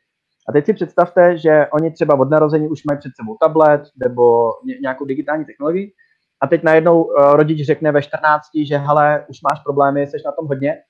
A 0.48 0.52
teď 0.52 0.66
si 0.66 0.74
představte, 0.74 1.38
že 1.38 1.66
oni 1.72 1.90
třeba 1.90 2.20
od 2.20 2.30
narození 2.30 2.68
už 2.68 2.84
mají 2.84 2.98
před 2.98 3.12
sebou 3.16 3.36
tablet 3.40 3.82
nebo 3.96 4.50
nějakou 4.80 5.04
digitální 5.04 5.44
technologii 5.44 5.92
a 6.40 6.46
teď 6.46 6.62
najednou 6.62 7.02
uh, 7.02 7.34
rodič 7.36 7.66
řekne 7.66 7.92
ve 7.92 8.02
14, 8.02 8.42
že 8.64 8.76
hele, 8.76 9.24
už 9.28 9.42
máš 9.42 9.60
problémy, 9.64 10.06
jsi 10.06 10.16
na 10.24 10.32
tom 10.32 10.46
hodně 10.46 10.82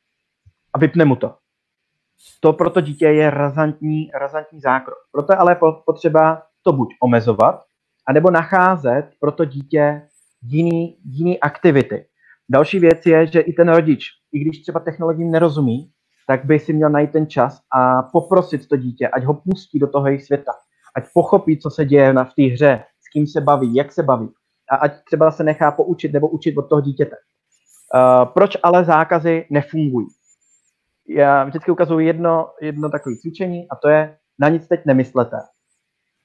a 0.74 0.78
vypne 0.78 1.04
mu 1.04 1.16
to. 1.16 1.34
To 2.40 2.52
pro 2.52 2.70
to 2.70 2.80
dítě 2.80 3.06
je 3.06 3.30
razantní, 3.30 4.10
razantní 4.14 4.60
zákrok. 4.60 4.98
Proto 5.12 5.32
je 5.32 5.36
ale 5.36 5.58
potřeba 5.86 6.42
to 6.62 6.72
buď 6.72 6.88
omezovat, 7.02 7.62
anebo 8.08 8.30
nacházet 8.30 9.10
pro 9.20 9.32
to 9.32 9.44
dítě 9.44 10.08
jiný, 10.42 10.96
jiný 11.04 11.40
aktivity. 11.40 12.06
Další 12.48 12.78
věc 12.78 13.06
je, 13.06 13.26
že 13.26 13.40
i 13.40 13.52
ten 13.52 13.68
rodič, 13.68 14.04
i 14.32 14.38
když 14.38 14.62
třeba 14.62 14.80
technologiím 14.80 15.30
nerozumí, 15.30 15.90
tak 16.26 16.44
by 16.44 16.58
si 16.58 16.72
měl 16.72 16.90
najít 16.90 17.12
ten 17.12 17.26
čas 17.26 17.60
a 17.78 18.02
poprosit 18.02 18.68
to 18.68 18.76
dítě, 18.76 19.08
ať 19.08 19.24
ho 19.24 19.34
pustí 19.34 19.78
do 19.78 19.86
toho 19.86 20.06
jejich 20.06 20.24
světa, 20.24 20.52
ať 20.96 21.04
pochopí, 21.14 21.58
co 21.58 21.70
se 21.70 21.84
děje 21.84 22.12
v 22.12 22.34
té 22.36 22.42
hře, 22.42 22.84
s 23.00 23.08
kým 23.12 23.26
se 23.26 23.40
baví, 23.40 23.74
jak 23.74 23.92
se 23.92 24.02
baví 24.02 24.28
a 24.70 24.76
ať 24.76 25.04
třeba 25.04 25.30
se 25.30 25.44
nechá 25.44 25.70
poučit 25.70 26.12
nebo 26.12 26.28
učit 26.28 26.56
od 26.58 26.68
toho 26.68 26.80
dítěte. 26.80 27.16
Uh, 27.94 28.24
proč 28.24 28.56
ale 28.62 28.84
zákazy 28.84 29.46
nefungují? 29.50 30.06
Já 31.08 31.44
vždycky 31.44 31.70
ukazuju 31.70 32.00
jedno, 32.00 32.50
jedno 32.62 32.90
takové 32.90 33.16
cvičení 33.16 33.68
a 33.70 33.76
to 33.76 33.88
je 33.88 34.16
na 34.38 34.48
nic 34.48 34.68
teď 34.68 34.80
nemyslete, 34.86 35.36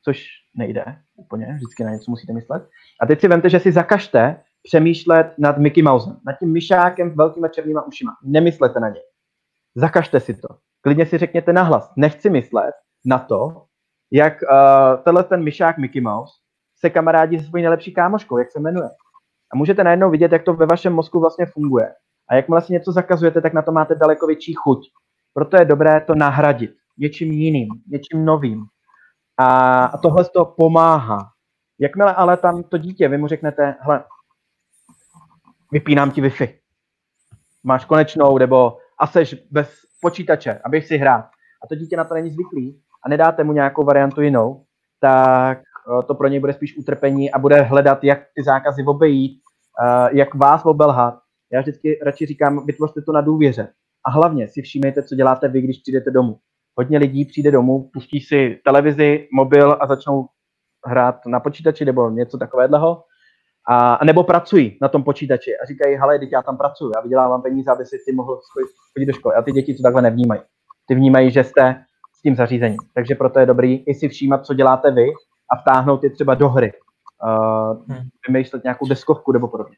což 0.04 0.26
nejde 0.56 0.86
úplně, 1.16 1.54
vždycky 1.56 1.84
na 1.84 1.92
něco 1.92 2.12
musíte 2.12 2.34
myslet. 2.34 2.70
A 3.02 3.06
teď 3.06 3.22
si 3.22 3.28
vemte, 3.28 3.50
že 3.50 3.60
si 3.60 3.72
zakažte 3.72 4.42
přemýšlet 4.64 5.34
nad 5.38 5.58
Mickey 5.58 5.84
Mousem, 5.84 6.18
nad 6.26 6.34
tím 6.40 6.52
myšákem 6.52 7.12
s 7.12 7.16
velkýma 7.16 7.48
černýma 7.48 7.82
ušima. 7.82 8.12
Nemyslete 8.24 8.80
na 8.80 8.90
něj. 8.90 9.02
Zakažte 9.76 10.20
si 10.20 10.34
to. 10.34 10.48
Klidně 10.82 11.06
si 11.06 11.18
řekněte 11.18 11.54
nahlas. 11.54 11.92
Nechci 11.98 12.30
myslet 12.30 12.76
na 13.06 13.20
to, 13.20 13.66
jak 14.12 14.34
uh, 14.34 15.04
tenhle 15.04 15.24
ten 15.24 15.44
myšák 15.44 15.78
Mickey 15.78 16.02
Mouse 16.02 16.34
se 16.80 16.90
kamarádí 16.90 17.40
se 17.40 17.46
svojí 17.46 17.64
nejlepší 17.64 17.94
kámoškou, 17.94 18.38
jak 18.38 18.52
se 18.52 18.60
jmenuje. 18.60 18.90
A 19.54 19.58
můžete 19.58 19.84
najednou 19.84 20.10
vidět, 20.10 20.32
jak 20.32 20.44
to 20.44 20.54
ve 20.54 20.66
vašem 20.66 20.94
mozku 20.94 21.20
vlastně 21.20 21.46
funguje. 21.46 21.94
A 22.30 22.36
jakmile 22.36 22.62
si 22.62 22.74
něco 22.74 22.92
zakazujete, 22.92 23.42
tak 23.42 23.54
na 23.54 23.62
to 23.62 23.72
máte 23.72 23.96
daleko 23.96 24.28
větší 24.28 24.54
chuť. 24.54 24.90
Proto 25.34 25.58
je 25.58 25.66
dobré 25.66 26.02
to 26.02 26.16
nahradit 26.16 26.72
něčím 27.02 27.32
jiným, 27.32 27.70
něčím 27.88 28.26
novým. 28.26 28.66
A, 29.38 29.86
a 29.86 29.98
tohle 29.98 30.26
to 30.26 30.46
pomáhá. 30.46 31.30
Jakmile 31.80 32.16
ale 32.16 32.38
tam 32.38 32.64
to 32.64 32.78
dítě, 32.78 33.08
vy 33.08 33.18
mu 33.18 33.28
řeknete, 33.28 33.76
hele, 33.80 34.04
vypínám 35.72 36.12
ti 36.12 36.22
Wi-Fi. 36.22 36.60
Máš 37.64 37.86
konečnou, 37.86 38.38
nebo 38.38 38.78
a 39.02 39.08
seš 39.08 39.36
bez 39.52 39.70
počítače, 40.02 40.60
abych 40.66 40.88
si 40.88 40.98
hrát. 40.98 41.26
A 41.64 41.68
to 41.70 41.76
dítě 41.76 41.98
na 41.98 42.04
to 42.04 42.14
není 42.14 42.30
zvyklý 42.30 42.82
a 43.06 43.10
nedáte 43.10 43.44
mu 43.44 43.54
nějakou 43.54 43.84
variantu 43.84 44.22
jinou, 44.22 44.64
tak 45.00 45.58
eh, 45.60 46.04
to 46.08 46.16
pro 46.16 46.28
něj 46.28 46.40
bude 46.40 46.54
spíš 46.54 46.78
utrpení 46.78 47.32
a 47.32 47.40
bude 47.40 47.62
hledat, 47.62 48.04
jak 48.04 48.20
ty 48.36 48.44
zákazy 48.44 48.84
obejít, 48.86 49.42
eh, 49.86 50.10
jak 50.18 50.36
vás 50.36 50.66
obelhat. 50.66 51.20
Já 51.52 51.62
vždycky 51.62 52.00
radši 52.06 52.26
říkám, 52.26 52.66
vytvořte 52.66 53.02
to 53.02 53.12
na 53.12 53.22
důvěře. 53.22 53.68
A 54.06 54.12
hlavně 54.12 54.48
si 54.48 54.62
všímejte, 54.62 55.04
co 55.04 55.16
děláte 55.16 55.48
vy, 55.48 55.62
když 55.62 55.78
přijdete 55.78 56.12
domů. 56.12 56.38
Hodně 56.78 56.98
lidí 56.98 57.26
přijde 57.26 57.52
domů, 57.52 57.90
pustí 57.94 58.20
si 58.20 58.60
televizi, 58.66 59.28
mobil 59.34 59.78
a 59.80 59.88
začnou 59.88 60.28
hrát 60.86 61.26
na 61.26 61.40
počítači 61.40 61.86
nebo 61.86 62.10
něco 62.10 62.38
takového 62.38 63.04
a, 63.70 64.06
nebo 64.06 64.24
pracují 64.24 64.78
na 64.82 64.88
tom 64.88 65.04
počítači 65.04 65.52
a 65.58 65.66
říkají, 65.66 65.96
hele, 65.96 66.20
teď 66.20 66.30
já 66.32 66.42
tam 66.42 66.58
pracuji, 66.58 66.92
já 66.96 67.02
vydělávám 67.02 67.42
peníze, 67.42 67.72
aby 67.72 67.86
si 67.86 67.98
ty 68.06 68.12
mohl 68.12 68.40
chodit 68.94 69.06
do 69.06 69.14
školy. 69.14 69.36
A 69.36 69.42
ty 69.42 69.52
děti 69.52 69.74
to 69.74 69.84
takhle 69.84 70.02
nevnímají. 70.02 70.42
Ty 70.88 70.96
vnímají, 70.96 71.32
že 71.32 71.44
jste 71.44 71.84
s 72.18 72.22
tím 72.22 72.36
zařízením. 72.36 72.80
Takže 72.94 73.16
proto 73.16 73.40
je 73.40 73.46
dobrý 73.46 73.84
i 73.88 73.94
si 73.94 74.10
všímat, 74.10 74.46
co 74.46 74.54
děláte 74.54 74.92
vy 74.92 75.08
a 75.52 75.62
vtáhnout 75.62 76.04
je 76.04 76.10
třeba 76.10 76.36
do 76.36 76.50
hry. 76.50 76.74
Uh. 77.24 77.96
Vymýšlet 78.28 78.64
nějakou 78.64 78.88
deskovku 78.88 79.32
nebo 79.32 79.48
podobně. 79.48 79.76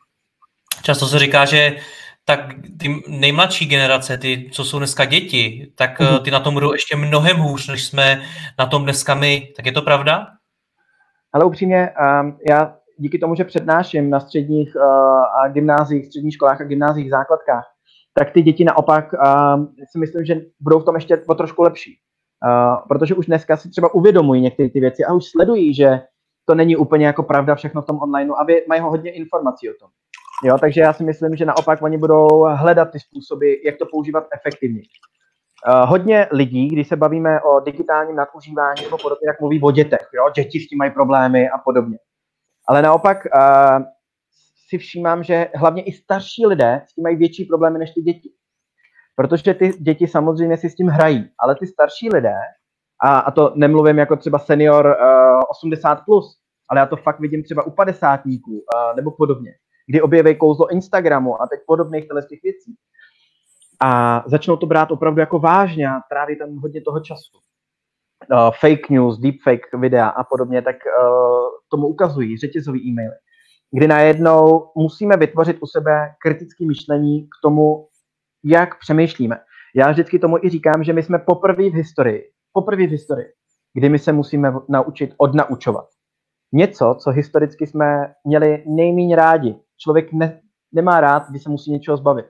Často 0.84 1.06
se 1.06 1.20
říká, 1.20 1.46
že 1.46 1.76
tak 2.26 2.40
ty 2.80 3.04
nejmladší 3.08 3.66
generace, 3.66 4.18
ty, 4.18 4.50
co 4.54 4.66
jsou 4.66 4.78
dneska 4.78 5.06
děti, 5.06 5.72
tak 5.76 6.00
mm. 6.00 6.20
ty 6.24 6.32
na 6.32 6.40
tom 6.40 6.54
budou 6.54 6.72
ještě 6.74 6.96
mnohem 6.96 7.38
hůř, 7.38 7.68
než 7.68 7.86
jsme 7.86 8.22
na 8.60 8.66
tom 8.66 8.84
dneska 8.84 9.16
my. 9.16 9.54
Tak 9.56 9.66
je 9.66 9.72
to 9.72 9.82
pravda? 9.82 10.28
Ale 11.34 11.46
upřímně, 11.46 11.90
um, 12.22 12.38
já 12.50 12.76
díky 12.98 13.20
tomu, 13.20 13.36
že 13.36 13.44
přednáším 13.44 14.10
na 14.10 14.20
středních 14.20 14.76
uh, 14.76 14.82
a 14.84 15.48
gymnázích, 15.48 16.06
středních 16.06 16.34
školách 16.34 16.62
a 16.62 16.64
gymnázích, 16.64 17.10
základkách, 17.10 17.66
tak 18.18 18.32
ty 18.32 18.42
děti 18.42 18.64
naopak 18.64 19.14
uh, 19.14 19.66
si 19.92 20.00
myslím, 20.00 20.26
že 20.26 20.36
budou 20.60 20.80
v 20.80 20.86
tom 20.86 20.96
ještě 20.96 21.18
o 21.28 21.36
trošku 21.36 21.62
lepší. 21.62 22.00
Uh, 22.46 22.88
protože 22.88 23.16
už 23.16 23.26
dneska 23.26 23.58
si 23.58 23.70
třeba 23.70 23.94
uvědomují 23.94 24.42
některé 24.42 24.70
ty 24.70 24.80
věci 24.80 25.04
a 25.04 25.14
už 25.14 25.26
sledují, 25.26 25.74
že 25.74 26.02
to 26.46 26.56
není 26.56 26.76
úplně 26.76 27.06
jako 27.06 27.24
pravda 27.24 27.56
všechno 27.56 27.82
v 27.82 27.86
tom 27.86 28.00
online 28.02 28.34
a 28.34 28.46
mají 28.68 28.82
hodně 28.82 29.12
informací 29.12 29.70
o 29.70 29.74
tom. 29.80 29.90
Jo, 30.44 30.58
takže 30.58 30.82
já 30.82 30.94
si 30.94 31.04
myslím, 31.04 31.36
že 31.36 31.46
naopak 31.46 31.82
oni 31.82 31.98
budou 31.98 32.28
hledat 32.56 32.92
ty 32.92 33.00
způsoby, 33.00 33.54
jak 33.66 33.78
to 33.78 33.86
používat 33.92 34.28
efektivně. 34.36 34.82
Uh, 35.68 35.90
hodně 35.90 36.28
lidí, 36.32 36.68
když 36.68 36.88
se 36.88 36.96
bavíme 36.96 37.42
o 37.42 37.60
digitálním 37.60 38.16
nadužívání 38.16 38.84
nebo 38.84 38.98
podobně, 38.98 39.28
jak 39.28 39.42
mluví 39.42 39.62
o 39.62 39.72
dětech, 39.72 40.10
jo, 40.14 40.30
děti 40.36 40.60
s 40.60 40.68
tím 40.68 40.78
mají 40.78 40.92
problémy 40.92 41.50
a 41.50 41.58
podobně. 41.58 41.98
Ale 42.70 42.82
naopak 42.82 43.18
uh, 43.26 43.86
si 44.70 44.78
všímám, 44.78 45.24
že 45.24 45.48
hlavně 45.56 45.84
i 45.84 45.92
starší 45.92 46.46
lidé 46.46 46.82
s 46.86 46.94
tím 46.94 47.04
mají 47.04 47.16
větší 47.16 47.46
problémy 47.46 47.80
než 47.80 47.92
ty 47.92 48.02
děti. 48.02 48.30
Protože 49.16 49.54
ty 49.54 49.70
děti 49.70 50.08
samozřejmě 50.08 50.58
si 50.58 50.70
s 50.70 50.76
tím 50.76 50.88
hrají, 50.88 51.30
ale 51.40 51.56
ty 51.56 51.68
starší 51.68 52.10
lidé, 52.10 52.36
a, 53.04 53.20
a 53.20 53.32
to 53.32 53.54
nemluvím 53.56 53.98
jako 53.98 54.16
třeba 54.16 54.40
senior 54.40 54.86
uh, 54.86 55.72
80+, 55.72 56.04
plus, 56.06 56.38
ale 56.70 56.80
já 56.80 56.86
to 56.86 56.96
fakt 56.96 57.20
vidím 57.20 57.44
třeba 57.44 57.64
u 57.64 57.72
padesátníků 57.72 58.52
uh, 58.52 58.96
nebo 58.96 59.12
podobně, 59.12 59.52
kdy 59.88 60.02
objeví 60.02 60.36
kouzlo 60.36 60.72
Instagramu 60.72 61.42
a 61.42 61.48
teď 61.48 61.60
podobných 61.68 62.06
těch 62.30 62.40
věcí. 62.44 62.76
A 63.84 64.24
začnou 64.28 64.58
to 64.58 64.66
brát 64.66 64.92
opravdu 64.92 65.20
jako 65.20 65.40
vážně 65.40 65.88
a 65.88 66.00
tráví 66.10 66.38
tam 66.38 66.56
hodně 66.56 66.82
toho 66.82 67.00
času 67.00 67.40
uh, 68.32 68.52
fake 68.60 68.90
news, 68.90 69.20
deepfake 69.20 69.74
videa 69.80 70.08
a 70.08 70.24
podobně, 70.24 70.62
tak 70.62 70.76
uh, 70.76 71.04
tomu 71.72 71.88
ukazují 71.88 72.38
řetězový 72.38 72.88
e-maily, 72.88 73.16
kdy 73.72 73.88
najednou 73.88 74.72
musíme 74.78 75.18
vytvořit 75.18 75.58
u 75.62 75.66
sebe 75.66 76.10
kritické 76.22 76.66
myšlení 76.66 77.24
k 77.24 77.36
tomu, 77.44 77.88
jak 78.46 78.80
přemýšlíme. 78.80 79.40
Já 79.76 79.92
vždycky 79.92 80.20
tomu 80.20 80.38
i 80.38 80.50
říkám, 80.50 80.84
že 80.84 80.94
my 80.94 81.04
jsme 81.04 81.20
poprvé 81.20 81.70
v 81.70 81.74
historii, 81.74 82.24
poprvé 82.54 82.88
v 82.88 82.92
historii, 82.92 83.28
kdy 83.74 83.90
my 83.90 84.00
se 84.00 84.12
musíme 84.12 84.54
naučit 84.70 85.14
odnaučovat. 85.18 85.86
Něco, 86.54 86.96
co 87.00 87.10
historicky 87.12 87.68
jsme 87.68 88.14
měli 88.26 88.64
nejméně 88.68 89.16
rádi. 89.16 89.56
Člověk 89.78 90.14
ne, 90.14 90.42
nemá 90.72 91.02
rád, 91.02 91.30
když 91.30 91.44
se 91.44 91.50
musí 91.50 91.72
něčeho 91.72 91.98
zbavit. 91.98 92.26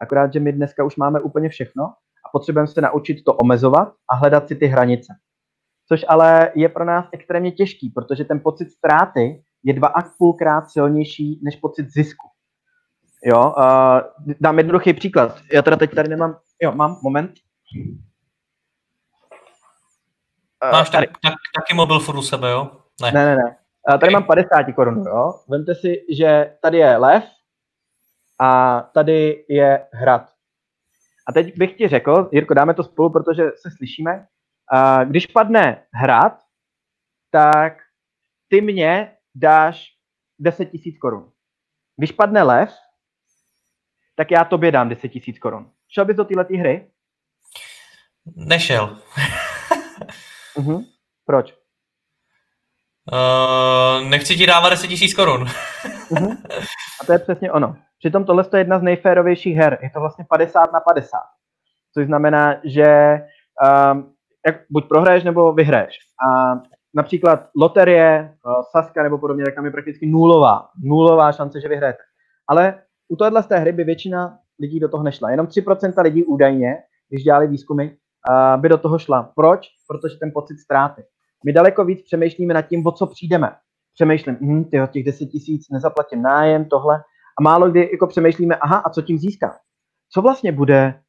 Akorát, 0.00 0.32
že 0.32 0.40
my 0.40 0.52
dneska 0.52 0.84
už 0.84 0.96
máme 0.96 1.20
úplně 1.20 1.48
všechno 1.48 1.84
a 2.26 2.28
potřebujeme 2.32 2.66
se 2.66 2.80
naučit 2.80 3.24
to 3.24 3.34
omezovat 3.34 3.92
a 4.10 4.14
hledat 4.14 4.48
si 4.48 4.56
ty 4.56 4.66
hranice. 4.66 5.12
Což 5.88 6.04
ale 6.08 6.52
je 6.54 6.68
pro 6.68 6.84
nás 6.84 7.06
extrémně 7.12 7.52
těžký, 7.52 7.90
protože 7.90 8.24
ten 8.24 8.40
pocit 8.40 8.70
ztráty 8.70 9.42
je 9.62 9.72
dva 9.72 9.88
a 9.88 10.02
půlkrát 10.18 10.70
silnější 10.70 11.40
než 11.42 11.56
pocit 11.56 11.90
zisku. 11.90 12.28
Jo, 13.24 13.54
uh, 13.56 14.34
dám 14.40 14.58
jednoduchý 14.58 14.92
příklad. 14.92 15.38
Já 15.52 15.62
teda 15.62 15.76
teď 15.76 15.94
tady 15.94 16.08
nemám, 16.08 16.36
jo, 16.62 16.72
mám, 16.72 16.98
moment. 17.02 17.30
Uh, 20.64 20.72
Máš 20.72 20.90
tak, 20.90 21.04
tak, 21.04 21.34
taky 21.60 21.74
mobil 21.74 22.00
furt 22.00 22.16
u 22.16 22.22
sebe, 22.22 22.50
jo? 22.50 22.70
Ne, 23.02 23.12
ne, 23.12 23.26
ne. 23.26 23.36
ne. 23.36 23.56
Uh, 23.92 23.98
tady 23.98 24.12
mám 24.12 24.24
50 24.24 24.72
korun, 24.76 25.04
jo. 25.06 25.34
Vemte 25.48 25.74
si, 25.74 26.04
že 26.16 26.56
tady 26.62 26.78
je 26.78 26.96
lev 26.96 27.24
a 28.40 28.80
tady 28.94 29.44
je 29.48 29.86
hrad. 29.92 30.28
A 31.28 31.32
teď 31.32 31.58
bych 31.58 31.76
ti 31.76 31.88
řekl, 31.88 32.28
Jirko, 32.32 32.54
dáme 32.54 32.74
to 32.74 32.84
spolu, 32.84 33.10
protože 33.10 33.42
se 33.42 33.70
slyšíme. 33.76 34.26
Uh, 34.72 35.04
když 35.04 35.26
padne 35.26 35.86
hrad, 35.92 36.42
tak 37.30 37.72
ty 38.48 38.60
mě 38.60 39.16
dáš 39.34 39.86
10 40.38 40.64
tisíc 40.64 40.98
korun. 40.98 41.32
Když 41.96 42.12
padne 42.12 42.42
lev, 42.42 42.74
tak 44.16 44.30
já 44.30 44.44
tobě 44.44 44.72
dám 44.72 44.88
10 44.88 45.08
tisíc 45.08 45.38
korun. 45.38 45.70
Šel 45.88 46.04
bys 46.04 46.16
do 46.16 46.24
této 46.24 46.54
hry? 46.54 46.90
Nešel. 48.36 48.98
uh-huh. 50.56 50.86
Proč? 51.26 51.54
Uh, 53.12 54.08
nechci 54.08 54.36
ti 54.36 54.46
dávat 54.46 54.70
10 54.70 54.86
tisíc 54.86 55.14
korun. 55.14 55.44
uh-huh. 55.44 56.36
A 57.00 57.04
to 57.06 57.12
je 57.12 57.18
přesně 57.18 57.52
ono. 57.52 57.76
Přitom 57.98 58.24
tohle 58.24 58.44
je 58.52 58.60
jedna 58.60 58.78
z 58.78 58.82
nejférovějších 58.82 59.56
her. 59.56 59.78
Je 59.82 59.90
to 59.90 60.00
vlastně 60.00 60.24
50 60.28 60.72
na 60.72 60.80
50. 60.80 61.18
Což 61.94 62.06
znamená, 62.06 62.60
že 62.64 63.18
um, 63.92 64.14
jak 64.46 64.56
buď 64.70 64.88
prohraješ 64.88 65.24
nebo 65.24 65.52
vyhraješ. 65.52 65.94
A 66.28 66.60
například 66.94 67.48
loterie, 67.56 68.34
uh, 68.46 68.62
Saska 68.70 69.02
nebo 69.02 69.18
podobně, 69.18 69.44
tak 69.44 69.54
tam 69.54 69.64
je 69.64 69.70
prakticky 69.70 70.06
nulová. 70.06 70.68
Nulová 70.84 71.32
šance, 71.32 71.60
že 71.60 71.68
vyhrajete. 71.68 71.98
Ale 72.48 72.82
u 73.08 73.16
téhle 73.16 73.42
z 73.42 73.46
té 73.46 73.58
hry 73.58 73.72
by 73.72 73.84
většina 73.84 74.38
lidí 74.60 74.80
do 74.80 74.88
toho 74.88 75.02
nešla. 75.02 75.30
Jenom 75.30 75.46
3% 75.46 76.02
lidí 76.02 76.24
údajně, 76.24 76.76
když 77.08 77.24
dělali 77.24 77.46
výzkumy, 77.46 77.84
uh, 77.84 78.60
by 78.60 78.68
do 78.68 78.78
toho 78.78 78.98
šla. 78.98 79.32
Proč? 79.36 79.68
Protože 79.88 80.16
ten 80.20 80.30
pocit 80.34 80.58
ztráty. 80.58 81.02
My 81.44 81.52
daleko 81.52 81.84
víc 81.84 82.02
přemýšlíme 82.02 82.54
nad 82.54 82.62
tím, 82.62 82.86
o 82.86 82.92
co 82.92 83.06
přijdeme. 83.06 83.50
Přemýšlím, 83.94 84.36
hm, 84.40 84.64
tyho, 84.64 84.86
těch 84.86 85.04
10 85.04 85.26
tisíc 85.26 85.70
nezaplatím 85.72 86.22
nájem, 86.22 86.64
tohle. 86.64 87.02
A 87.38 87.42
málo 87.42 87.70
kdy 87.70 87.88
jako 87.92 88.06
přemýšlíme, 88.06 88.56
aha, 88.56 88.78
a 88.78 88.90
co 88.90 89.02
tím 89.02 89.18
získám? 89.18 89.52
Co 90.12 90.22
vlastně 90.22 90.52
bude, 90.52 91.00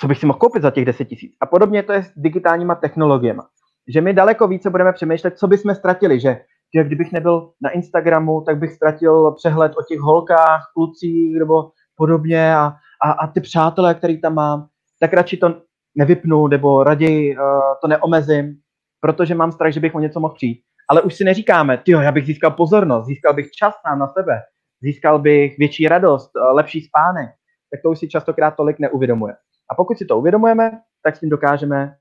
co 0.00 0.08
bych 0.08 0.18
si 0.18 0.26
mohl 0.26 0.38
koupit 0.38 0.62
za 0.62 0.70
těch 0.70 0.84
10 0.84 1.04
tisíc? 1.04 1.36
A 1.40 1.46
podobně 1.46 1.82
to 1.82 1.92
je 1.92 2.02
s 2.02 2.12
digitálníma 2.16 2.74
technologiemi. 2.74 3.42
Že 3.88 4.00
my 4.00 4.12
daleko 4.12 4.48
více 4.48 4.70
budeme 4.70 4.92
přemýšlet, 4.92 5.38
co 5.38 5.46
bychom 5.46 5.74
ztratili, 5.74 6.20
že 6.20 6.40
že 6.74 6.84
kdybych 6.84 7.12
nebyl 7.12 7.50
na 7.62 7.70
Instagramu, 7.70 8.40
tak 8.40 8.58
bych 8.58 8.72
ztratil 8.72 9.32
přehled 9.32 9.72
o 9.72 9.82
těch 9.82 10.00
holkách, 10.00 10.70
klucích 10.74 11.38
nebo 11.38 11.70
podobně 11.96 12.54
a, 12.54 12.72
a, 13.04 13.10
a 13.12 13.26
ty 13.26 13.40
přátelé, 13.40 13.94
který 13.94 14.20
tam 14.20 14.34
mám, 14.34 14.66
tak 15.00 15.12
radši 15.12 15.36
to 15.36 15.62
nevypnu 15.94 16.46
nebo 16.46 16.84
raději 16.84 17.38
uh, 17.38 17.44
to 17.82 17.88
neomezím, 17.88 18.54
protože 19.00 19.34
mám 19.34 19.52
strach, 19.52 19.72
že 19.72 19.80
bych 19.80 19.94
o 19.94 20.00
něco 20.00 20.20
mohl 20.20 20.34
přijít. 20.34 20.62
Ale 20.90 21.02
už 21.02 21.14
si 21.14 21.24
neříkáme, 21.24 21.82
jo, 21.86 22.00
já 22.00 22.12
bych 22.12 22.26
získal 22.26 22.50
pozornost, 22.50 23.06
získal 23.06 23.34
bych 23.34 23.50
čas 23.50 23.74
sám 23.86 23.98
na 23.98 24.08
sebe, 24.08 24.40
získal 24.82 25.18
bych 25.18 25.58
větší 25.58 25.88
radost, 25.88 26.30
uh, 26.36 26.56
lepší 26.56 26.80
spánek, 26.80 27.30
tak 27.70 27.82
to 27.82 27.90
už 27.90 27.98
si 27.98 28.08
častokrát 28.08 28.56
tolik 28.56 28.78
neuvědomuje. 28.78 29.34
A 29.70 29.74
pokud 29.74 29.98
si 29.98 30.04
to 30.04 30.18
uvědomujeme, 30.18 30.70
tak 31.02 31.16
s 31.16 31.20
tím 31.20 31.28
dokážeme 31.28 31.96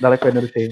daleko 0.00 0.28
jednodušeji. 0.28 0.68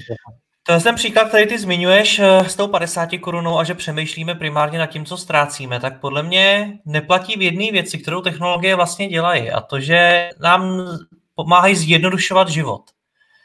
To 0.67 0.73
je 0.73 0.79
ten 0.79 0.95
příklad, 0.95 1.27
který 1.27 1.47
ty 1.47 1.59
zmiňuješ 1.59 2.19
eh, 2.19 2.49
s 2.49 2.55
tou 2.55 2.67
50 2.67 3.09
korunou 3.21 3.59
a 3.59 3.63
že 3.63 3.73
přemýšlíme 3.73 4.35
primárně 4.35 4.79
nad 4.79 4.85
tím, 4.85 5.05
co 5.05 5.17
ztrácíme, 5.17 5.79
tak 5.79 5.99
podle 5.99 6.23
mě 6.23 6.73
neplatí 6.85 7.39
v 7.39 7.41
jedné 7.41 7.71
věci, 7.71 7.97
kterou 7.97 8.21
technologie 8.21 8.75
vlastně 8.75 9.07
dělají 9.07 9.51
a 9.51 9.61
to, 9.61 9.79
že 9.79 10.29
nám 10.39 10.87
pomáhají 11.35 11.75
zjednodušovat 11.75 12.49
život. 12.49 12.81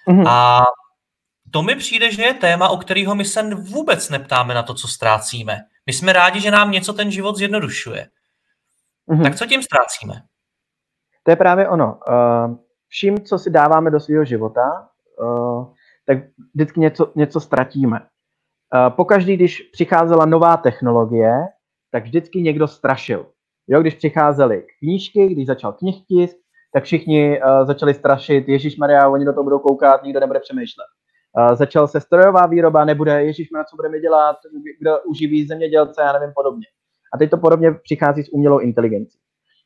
Mm-hmm. 0.08 0.28
A 0.28 0.62
to 1.50 1.62
mi 1.62 1.74
přijde, 1.74 2.12
že 2.12 2.22
je 2.22 2.34
téma, 2.34 2.68
o 2.68 2.76
kterého 2.76 3.14
my 3.14 3.24
se 3.24 3.54
vůbec 3.54 4.10
neptáme 4.10 4.54
na 4.54 4.62
to, 4.62 4.74
co 4.74 4.88
ztrácíme. 4.88 5.60
My 5.86 5.92
jsme 5.92 6.12
rádi, 6.12 6.40
že 6.40 6.50
nám 6.50 6.70
něco 6.70 6.92
ten 6.92 7.10
život 7.10 7.36
zjednodušuje. 7.36 8.08
Mm-hmm. 9.08 9.22
Tak 9.22 9.36
co 9.36 9.46
tím 9.46 9.62
ztrácíme? 9.62 10.22
To 11.22 11.30
je 11.30 11.36
právě 11.36 11.68
ono. 11.68 11.98
Uh, 12.08 12.56
vším, 12.93 13.18
co 13.24 13.38
si 13.38 13.51
dáváme 13.51 13.90
do 13.90 14.01
svého 14.01 14.24
života, 14.24 14.88
uh, 15.22 15.66
tak 16.07 16.18
vždycky 16.55 16.80
něco, 16.80 17.12
něco 17.16 17.40
ztratíme. 17.40 18.01
Pokaždý, 18.97 19.36
když 19.36 19.62
přicházela 19.72 20.26
nová 20.26 20.57
technologie, 20.57 21.32
tak 21.93 22.05
vždycky 22.05 22.43
někdo 22.43 22.68
strašil. 22.68 23.26
Jo, 23.68 23.80
když 23.80 23.95
přicházely 23.95 24.66
knížky, 24.78 25.28
když 25.28 25.47
začal 25.47 25.72
knihtisk, 25.72 26.36
tak 26.74 26.84
všichni 26.84 27.40
uh, 27.40 27.66
začali 27.66 27.95
strašit, 27.95 28.49
Ježíš 28.49 28.76
Maria, 28.76 29.09
oni 29.09 29.24
do 29.24 29.32
toho 29.32 29.45
budou 29.45 29.59
koukat, 29.59 30.03
nikdo 30.03 30.20
nebude 30.20 30.40
přemýšlet. 30.40 30.86
Uh, 31.38 31.55
začal 31.57 31.88
se 31.88 32.01
strojová 32.01 32.47
výroba, 32.47 32.84
nebude, 32.84 33.24
Ježíš 33.24 33.51
Maria, 33.51 33.64
co 33.64 33.76
budeme 33.76 34.01
dělat, 34.01 34.36
kdo 34.80 35.03
uživí 35.03 35.47
zemědělce, 35.47 36.03
já 36.03 36.12
nevím, 36.12 36.32
podobně. 36.34 36.66
A 37.14 37.18
teď 37.18 37.30
to 37.30 37.36
podobně 37.38 37.72
přichází 37.72 38.22
s 38.22 38.32
umělou 38.32 38.59
inteligencí. 38.59 39.18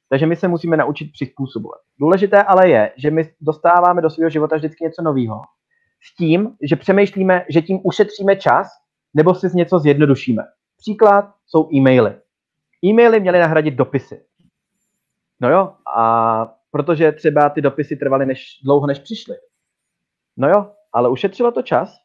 Takže 0.08 0.26
my 0.26 0.36
se 0.36 0.48
musíme 0.48 0.76
naučit 0.76 1.12
přizpůsobovat. 1.12 1.80
Důležité 2.00 2.42
ale 2.42 2.68
je, 2.68 2.92
že 2.96 3.10
my 3.10 3.34
dostáváme 3.40 4.02
do 4.02 4.10
svého 4.10 4.30
života 4.30 4.56
vždycky 4.56 4.84
něco 4.84 5.02
nového 5.02 5.42
s 6.02 6.16
tím, 6.16 6.56
že 6.62 6.76
přemýšlíme, 6.76 7.44
že 7.48 7.62
tím 7.62 7.80
ušetříme 7.82 8.36
čas, 8.36 8.68
nebo 9.14 9.34
si 9.34 9.48
z 9.48 9.54
něco 9.54 9.78
zjednodušíme. 9.78 10.42
Příklad 10.76 11.34
jsou 11.46 11.68
e-maily. 11.74 12.14
E-maily 12.84 13.20
měly 13.20 13.38
nahradit 13.38 13.74
dopisy. 13.74 14.24
No 15.40 15.50
jo, 15.50 15.74
a 15.96 16.46
protože 16.70 17.12
třeba 17.12 17.48
ty 17.48 17.62
dopisy 17.62 17.96
trvaly 17.96 18.26
než, 18.26 18.60
dlouho, 18.64 18.86
než 18.86 18.98
přišly. 18.98 19.36
No 20.36 20.48
jo, 20.48 20.72
ale 20.92 21.08
ušetřilo 21.08 21.52
to 21.52 21.62
čas, 21.62 21.96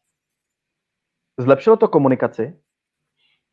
zlepšilo 1.39 1.77
to 1.77 1.87
komunikaci, 1.87 2.59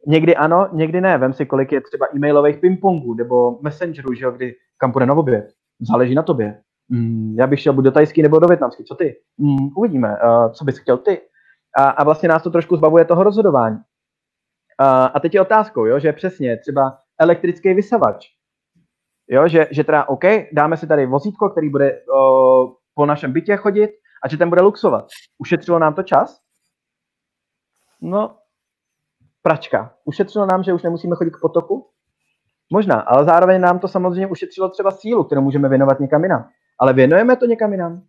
někdy 0.07 0.37
ano, 0.37 0.69
někdy 0.73 1.01
ne. 1.01 1.19
Vem 1.19 1.33
si, 1.33 1.47
kolik 1.47 1.73
je 1.73 1.81
třeba 1.81 2.07
e-mailových 2.15 2.59
pingpongů 2.59 3.15
nebo 3.15 3.59
messengerů, 3.63 4.15
že 4.15 4.25
jo, 4.25 4.31
kdy 4.31 4.55
kam 4.79 4.93
půjde 4.93 5.07
na 5.07 5.15
oběd. 5.15 5.53
Záleží 5.81 6.15
na 6.15 6.23
tobě. 6.23 6.63
Mm, 6.89 7.35
já 7.39 7.47
bych 7.47 7.61
šel 7.61 7.73
buď 7.73 7.85
do 7.85 7.91
tajský 7.91 8.23
nebo 8.23 8.39
do 8.39 8.47
větnamský, 8.47 8.85
co 8.85 8.95
ty? 8.95 9.17
Mm, 9.39 9.69
uvidíme, 9.77 10.09
uh, 10.09 10.53
co 10.53 10.65
bys 10.65 10.79
chtěl 10.79 10.99
ty. 10.99 11.21
A, 11.77 11.89
a 11.89 12.05
vlastně 12.05 12.29
nás 12.29 12.43
to 12.43 12.51
trošku 12.51 12.77
zbavuje 12.77 13.05
toho 13.05 13.23
rozhodování. 13.25 13.77
Uh, 13.77 13.83
a 15.15 15.21
teď 15.21 15.35
je 15.35 15.41
otázkou, 15.41 15.85
jo, 15.85 15.99
že 15.99 16.13
přesně 16.13 16.57
třeba 16.57 16.99
elektrický 17.19 17.75
vysavač. 17.75 18.27
Jo, 19.29 19.49
že, 19.49 19.69
že 19.71 19.85
teda 19.85 20.09
OK, 20.09 20.25
dáme 20.53 20.77
si 20.77 20.87
tady 20.87 21.07
vozítko, 21.07 21.49
který 21.51 21.69
bude 21.69 21.93
uh, 21.93 22.73
po 22.95 23.07
našem 23.07 23.33
bytě 23.33 23.57
chodit 23.57 23.91
a 24.25 24.29
že 24.29 24.37
ten 24.37 24.49
bude 24.49 24.61
luxovat. 24.61 25.07
Ušetřilo 25.39 25.79
nám 25.79 25.95
to 25.95 26.03
čas? 26.03 26.41
No, 28.03 28.37
pračka. 29.49 29.91
Ušetřilo 30.05 30.47
nám, 30.47 30.63
že 30.63 30.73
už 30.73 30.83
nemusíme 30.83 31.17
chodit 31.17 31.31
k 31.31 31.41
potoku? 31.41 31.87
Možná, 32.73 33.01
ale 33.01 33.25
zároveň 33.25 33.61
nám 33.61 33.79
to 33.79 33.89
samozřejmě 33.89 34.27
ušetřilo 34.27 34.69
třeba 34.69 34.91
sílu, 34.91 35.25
kterou 35.25 35.41
můžeme 35.41 35.69
věnovat 35.69 36.01
někam 36.01 36.23
jinam 36.23 36.45
ale 36.79 36.93
věnujeme 36.93 37.37
to 37.37 37.47
někam 37.47 37.73
jinam. 37.73 38.03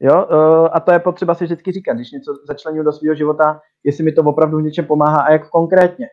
Jo, 0.00 0.26
uh, 0.30 0.68
a 0.72 0.80
to 0.80 0.92
je 0.92 0.98
potřeba 0.98 1.34
si 1.34 1.44
vždycky 1.44 1.72
říkat, 1.72 1.94
když 1.94 2.10
něco 2.10 2.34
začlenuju 2.48 2.84
do 2.84 2.92
svého 2.92 3.14
života, 3.14 3.60
jestli 3.84 4.04
mi 4.04 4.12
to 4.12 4.22
opravdu 4.22 4.58
v 4.58 4.62
něčem 4.62 4.84
pomáhá 4.84 5.20
a 5.20 5.32
jak 5.32 5.50
konkrétně. 5.50 6.06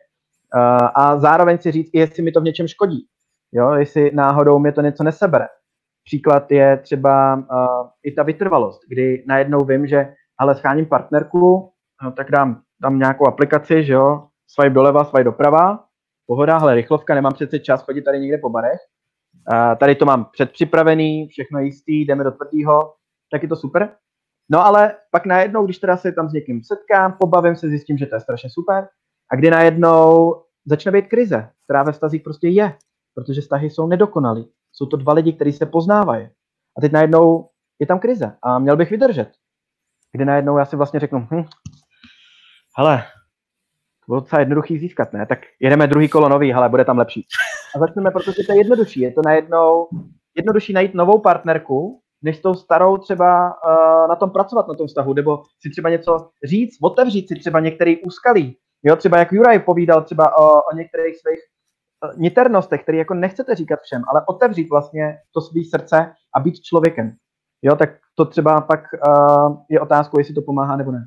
Uh, 0.56 0.88
a 0.94 1.18
zároveň 1.18 1.58
si 1.58 1.72
říct, 1.72 1.90
jestli 1.94 2.22
mi 2.22 2.32
to 2.32 2.40
v 2.40 2.44
něčem 2.44 2.68
škodí. 2.68 3.06
Jo, 3.52 3.70
jestli 3.72 4.10
náhodou 4.14 4.58
mě 4.58 4.72
to 4.72 4.80
něco 4.80 5.04
nesebere. 5.04 5.46
Příklad 6.04 6.52
je 6.52 6.76
třeba 6.76 7.34
uh, 7.34 7.88
i 8.02 8.12
ta 8.12 8.22
vytrvalost, 8.22 8.80
kdy 8.88 9.24
najednou 9.28 9.58
vím, 9.58 9.86
že 9.86 10.14
ale 10.38 10.54
scháním 10.54 10.86
partnerku, 10.86 11.72
no, 12.02 12.12
tak 12.12 12.30
dám, 12.30 12.62
dám 12.82 12.98
nějakou 12.98 13.28
aplikaci, 13.28 13.84
že 13.84 13.92
jo, 13.92 14.28
swipe 14.46 14.74
doleva, 14.74 15.04
swipe 15.04 15.24
doprava, 15.24 15.84
pohoda, 16.26 16.58
hele, 16.58 16.74
rychlovka, 16.74 17.14
nemám 17.14 17.32
přece 17.32 17.58
čas 17.58 17.82
chodit 17.82 18.02
tady 18.02 18.20
někde 18.20 18.38
po 18.38 18.50
barech, 18.50 18.80
tady 19.80 19.94
to 19.94 20.04
mám 20.04 20.24
předpřipravený, 20.32 21.28
všechno 21.28 21.60
jistý, 21.60 22.00
jdeme 22.00 22.24
do 22.24 22.30
tvrdého, 22.30 22.94
tak 23.30 23.42
je 23.42 23.48
to 23.48 23.56
super. 23.56 23.96
No 24.50 24.66
ale 24.66 24.94
pak 25.10 25.26
najednou, 25.26 25.64
když 25.64 25.78
teda 25.78 25.96
se 25.96 26.12
tam 26.12 26.28
s 26.28 26.32
někým 26.32 26.62
setkám, 26.64 27.16
pobavím 27.20 27.56
se, 27.56 27.68
zjistím, 27.68 27.98
že 27.98 28.06
to 28.06 28.14
je 28.16 28.20
strašně 28.20 28.50
super. 28.50 28.88
A 29.32 29.36
kdy 29.36 29.50
najednou 29.50 30.34
začne 30.66 30.92
být 30.92 31.08
krize, 31.08 31.50
která 31.64 31.82
ve 31.82 31.92
vztazích 31.92 32.22
prostě 32.22 32.48
je, 32.48 32.76
protože 33.14 33.40
vztahy 33.40 33.70
jsou 33.70 33.86
nedokonalý. 33.86 34.50
Jsou 34.72 34.86
to 34.86 34.96
dva 34.96 35.12
lidi, 35.12 35.32
kteří 35.32 35.52
se 35.52 35.66
poznávají. 35.66 36.28
A 36.78 36.80
teď 36.80 36.92
najednou 36.92 37.48
je 37.78 37.86
tam 37.86 37.98
krize 37.98 38.36
a 38.42 38.58
měl 38.58 38.76
bych 38.76 38.90
vydržet. 38.90 39.32
Kdy 40.12 40.24
najednou 40.24 40.58
já 40.58 40.64
si 40.64 40.76
vlastně 40.76 41.00
řeknu, 41.00 41.28
hm, 41.30 41.44
hele, 42.76 42.98
to 44.00 44.12
bylo 44.12 44.20
docela 44.20 44.40
jednoduchý 44.40 44.78
získat, 44.78 45.12
ne? 45.12 45.26
Tak 45.26 45.38
jedeme 45.60 45.86
druhý 45.86 46.08
kolo 46.08 46.28
nový, 46.28 46.52
hele, 46.52 46.68
bude 46.68 46.84
tam 46.84 46.98
lepší. 46.98 47.26
A 47.76 47.78
začneme, 47.78 48.10
protože 48.10 48.42
to 48.46 48.52
je 48.52 48.58
jednodušší. 48.58 49.00
Je 49.00 49.12
to 49.12 49.20
najednou 49.24 49.88
jednodušší 50.36 50.72
najít 50.72 50.94
novou 50.94 51.18
partnerku, 51.20 52.00
než 52.22 52.40
tou 52.40 52.54
starou 52.54 52.96
třeba 52.96 53.46
uh, 53.46 54.08
na 54.08 54.16
tom 54.16 54.30
pracovat, 54.30 54.68
na 54.68 54.74
tom 54.74 54.86
vztahu, 54.86 55.12
nebo 55.12 55.42
si 55.60 55.70
třeba 55.70 55.90
něco 55.90 56.28
říct, 56.44 56.78
otevřít 56.82 57.28
si 57.28 57.34
třeba 57.34 57.60
některý 57.60 58.02
úskalí. 58.02 58.56
Jo, 58.82 58.96
třeba 58.96 59.18
jak 59.18 59.32
Juraj 59.32 59.58
povídal 59.58 60.02
třeba 60.02 60.38
o, 60.38 60.52
o 60.72 60.76
některých 60.76 61.16
svých 61.16 61.38
uh, 62.04 62.20
niternostech, 62.20 62.82
které 62.82 62.98
jako 62.98 63.14
nechcete 63.14 63.54
říkat 63.54 63.80
všem, 63.80 64.02
ale 64.08 64.22
otevřít 64.26 64.70
vlastně 64.70 65.18
to 65.34 65.40
svý 65.40 65.64
srdce 65.64 66.12
a 66.36 66.40
být 66.40 66.62
člověkem. 66.62 67.12
Jo, 67.62 67.76
tak 67.76 67.90
to 68.14 68.24
třeba 68.24 68.60
pak 68.60 68.80
uh, 69.08 69.56
je 69.70 69.80
otázkou, 69.80 70.18
jestli 70.18 70.34
to 70.34 70.42
pomáhá 70.42 70.76
nebo 70.76 70.92
ne. 70.92 71.06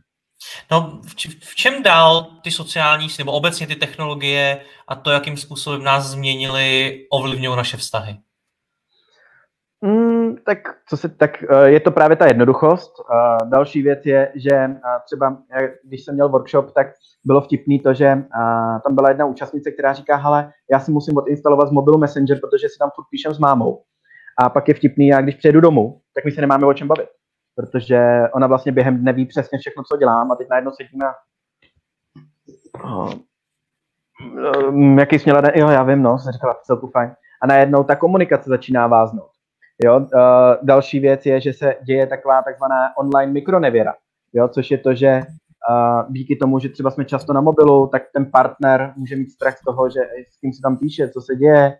No, 0.71 1.01
v 1.39 1.55
čem 1.55 1.83
dál 1.83 2.27
ty 2.43 2.51
sociální, 2.51 3.07
nebo 3.17 3.31
obecně 3.31 3.67
ty 3.67 3.75
technologie 3.75 4.61
a 4.87 4.95
to, 4.95 5.11
jakým 5.11 5.37
způsobem 5.37 5.83
nás 5.83 6.05
změnili, 6.05 6.99
ovlivňují 7.09 7.57
naše 7.57 7.77
vztahy? 7.77 8.17
Mm, 9.81 10.35
tak, 10.45 10.57
co 10.89 10.97
se, 10.97 11.09
tak 11.09 11.43
eh, 11.43 11.69
je 11.69 11.79
to 11.79 11.91
právě 11.91 12.17
ta 12.17 12.27
jednoduchost. 12.27 12.93
Uh, 12.99 13.49
další 13.49 13.81
věc 13.81 14.05
je, 14.05 14.31
že 14.35 14.51
uh, 14.67 14.75
třeba, 15.05 15.37
když 15.83 16.05
jsem 16.05 16.15
měl 16.15 16.29
workshop, 16.29 16.71
tak 16.71 16.87
bylo 17.25 17.41
vtipný 17.41 17.79
to, 17.79 17.93
že 17.93 18.23
tam 18.83 18.95
byla 18.95 19.09
jedna 19.09 19.25
účastnice, 19.25 19.71
která 19.71 19.93
říká, 19.93 20.15
hele, 20.15 20.51
já 20.71 20.79
si 20.79 20.91
musím 20.91 21.17
odinstalovat 21.17 21.67
z 21.67 21.71
mobilu 21.71 21.97
Messenger, 21.97 22.39
protože 22.39 22.69
si 22.69 22.77
tam 22.79 22.89
furt 22.95 23.05
píšem 23.11 23.33
s 23.33 23.39
mámou. 23.39 23.83
A 24.37 24.49
pak 24.49 24.67
je 24.67 24.73
vtipný, 24.73 25.07
já 25.07 25.21
když 25.21 25.35
přijedu 25.35 25.61
domů, 25.61 26.01
tak 26.15 26.25
my 26.25 26.31
se 26.31 26.41
nemáme 26.41 26.65
o 26.65 26.73
čem 26.73 26.87
bavit. 26.87 27.09
Protože 27.59 28.21
ona 28.33 28.47
vlastně 28.47 28.71
během 28.71 28.97
dne 28.97 29.13
ví 29.13 29.25
přesně 29.25 29.59
všechno, 29.59 29.83
co 29.83 29.97
dělám 29.97 30.31
a 30.31 30.35
teď 30.35 30.47
najednou 30.49 30.71
sedíme 30.71 31.05
a... 31.05 31.13
Oh. 32.83 33.13
Jaký 34.99 35.19
směla, 35.19 35.41
jo, 35.55 35.69
já 35.69 35.83
vím, 35.83 36.01
no, 36.01 36.19
jsem 36.19 36.31
říkala, 36.31 36.59
celku 36.63 36.87
fajn. 36.87 37.11
A 37.41 37.47
najednou 37.47 37.83
ta 37.83 37.95
komunikace 37.95 38.49
začíná 38.49 38.87
váznout. 38.87 39.29
Jo? 39.83 39.97
Uh, 39.97 40.07
další 40.61 40.99
věc 40.99 41.25
je, 41.25 41.41
že 41.41 41.53
se 41.53 41.75
děje 41.83 42.07
taková 42.07 42.41
takzvaná 42.41 42.97
online 42.97 43.31
mikronevěra, 43.31 43.93
jo? 44.33 44.47
což 44.47 44.71
je 44.71 44.77
to, 44.77 44.93
že 44.93 45.21
uh, 45.69 46.13
díky 46.13 46.35
tomu, 46.35 46.59
že 46.59 46.69
třeba 46.69 46.91
jsme 46.91 47.05
často 47.05 47.33
na 47.33 47.41
mobilu, 47.41 47.87
tak 47.87 48.03
ten 48.13 48.31
partner 48.31 48.93
může 48.97 49.15
mít 49.15 49.31
strach 49.31 49.57
z 49.57 49.61
toho, 49.61 49.89
že 49.89 49.99
s 50.31 50.39
kým 50.39 50.53
se 50.53 50.61
tam 50.61 50.77
píše, 50.77 51.09
co 51.09 51.21
se 51.21 51.35
děje, 51.35 51.77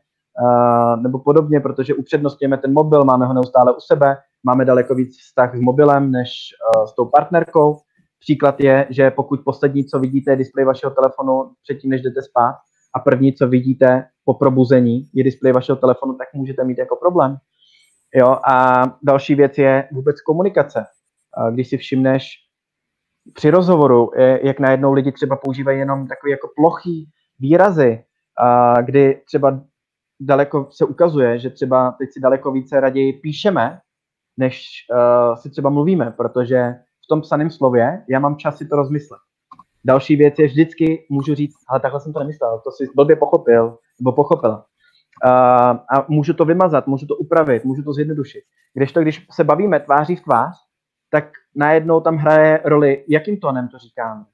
nebo 1.01 1.19
podobně, 1.19 1.59
protože 1.59 1.93
upřednostňujeme 1.93 2.57
ten 2.57 2.73
mobil, 2.73 3.03
máme 3.03 3.25
ho 3.25 3.33
neustále 3.33 3.71
u 3.71 3.79
sebe, 3.79 4.17
máme 4.43 4.65
daleko 4.65 4.95
víc 4.95 5.17
vztah 5.17 5.55
s 5.55 5.59
mobilem 5.59 6.11
než 6.11 6.29
uh, 6.75 6.85
s 6.85 6.95
tou 6.95 7.05
partnerkou. 7.05 7.77
Příklad 8.19 8.59
je, 8.59 8.87
že 8.89 9.11
pokud 9.11 9.39
poslední, 9.45 9.85
co 9.85 9.99
vidíte, 9.99 10.31
je 10.31 10.35
displej 10.35 10.65
vašeho 10.65 10.91
telefonu 10.91 11.51
předtím, 11.63 11.89
než 11.89 12.01
jdete 12.01 12.21
spát, 12.21 12.55
a 12.95 12.99
první, 12.99 13.33
co 13.33 13.47
vidíte 13.47 14.05
po 14.25 14.33
probuzení, 14.33 15.09
je 15.13 15.23
displej 15.23 15.53
vašeho 15.53 15.75
telefonu, 15.75 16.13
tak 16.13 16.27
můžete 16.33 16.63
mít 16.63 16.77
jako 16.77 16.95
problém. 16.95 17.37
Jo, 18.15 18.37
a 18.49 18.83
další 19.03 19.35
věc 19.35 19.57
je 19.57 19.89
vůbec 19.91 20.21
komunikace. 20.21 20.85
Když 21.51 21.69
si 21.69 21.77
všimneš 21.77 22.29
při 23.33 23.49
rozhovoru, 23.49 24.11
jak 24.43 24.59
najednou 24.59 24.93
lidi 24.93 25.11
třeba 25.11 25.35
používají 25.35 25.79
jenom 25.79 26.07
takové 26.07 26.31
jako 26.31 26.49
plochý 26.55 27.09
výrazy, 27.39 28.03
kdy 28.81 29.21
třeba 29.25 29.61
daleko 30.19 30.67
se 30.71 30.85
ukazuje, 30.85 31.39
že 31.39 31.49
třeba 31.49 31.91
teď 31.91 32.09
si 32.13 32.19
daleko 32.19 32.51
více 32.51 32.79
raději 32.79 33.13
píšeme, 33.13 33.79
než 34.37 34.67
uh, 34.91 35.35
si 35.35 35.49
třeba 35.49 35.69
mluvíme, 35.69 36.13
protože 36.17 36.75
v 37.05 37.07
tom 37.09 37.21
psaném 37.21 37.49
slově 37.49 38.03
já 38.09 38.19
mám 38.19 38.37
čas 38.37 38.57
si 38.57 38.67
to 38.67 38.75
rozmyslet. 38.75 39.19
Další 39.85 40.15
věc 40.15 40.39
je 40.39 40.47
vždycky, 40.47 41.05
můžu 41.09 41.35
říct, 41.35 41.57
ale 41.69 41.79
takhle 41.79 41.99
jsem 42.01 42.13
to 42.13 42.19
nemyslel, 42.19 42.61
to 42.63 42.71
si 42.71 42.87
blbě 42.95 43.15
pochopil, 43.15 43.77
nebo 43.99 44.11
pochopila 44.11 44.65
a 45.25 46.05
můžu 46.07 46.33
to 46.33 46.45
vymazat, 46.45 46.87
můžu 46.87 47.05
to 47.05 47.15
upravit, 47.15 47.65
můžu 47.65 47.83
to 47.83 47.93
zjednodušit. 47.93 48.41
Když 48.73 48.91
to, 48.91 49.01
když 49.01 49.27
se 49.31 49.43
bavíme 49.43 49.79
tváří 49.79 50.15
v 50.15 50.23
tvář, 50.23 50.55
tak 51.11 51.25
najednou 51.55 52.01
tam 52.01 52.17
hraje 52.17 52.61
roli, 52.65 53.05
jakým 53.07 53.39
tónem 53.39 53.67
to 53.67 53.77
říkáme, 53.77 54.25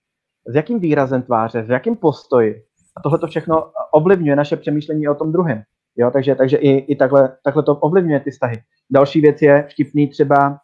s 0.48 0.56
jakým 0.56 0.80
výrazem 0.80 1.22
tváře, 1.22 1.64
s 1.64 1.70
jakým 1.70 1.96
postoji. 1.96 2.64
A 2.98 3.02
tohle 3.02 3.20
to 3.20 3.28
všechno 3.28 3.72
ovlivňuje 3.92 4.36
naše 4.36 4.58
přemýšlení 4.58 5.08
o 5.08 5.16
tom 5.16 5.32
druhém. 5.32 5.64
Jo, 5.98 6.12
takže, 6.12 6.36
takže 6.36 6.58
i, 6.58 6.70
i 6.70 6.96
takhle, 6.96 7.38
takhle 7.44 7.64
to 7.64 7.76
ovlivňuje 7.76 8.20
ty 8.20 8.32
vztahy. 8.32 8.64
Další 8.90 9.22
věc 9.22 9.42
je 9.42 9.68
vtipný 9.72 10.08
třeba, 10.10 10.60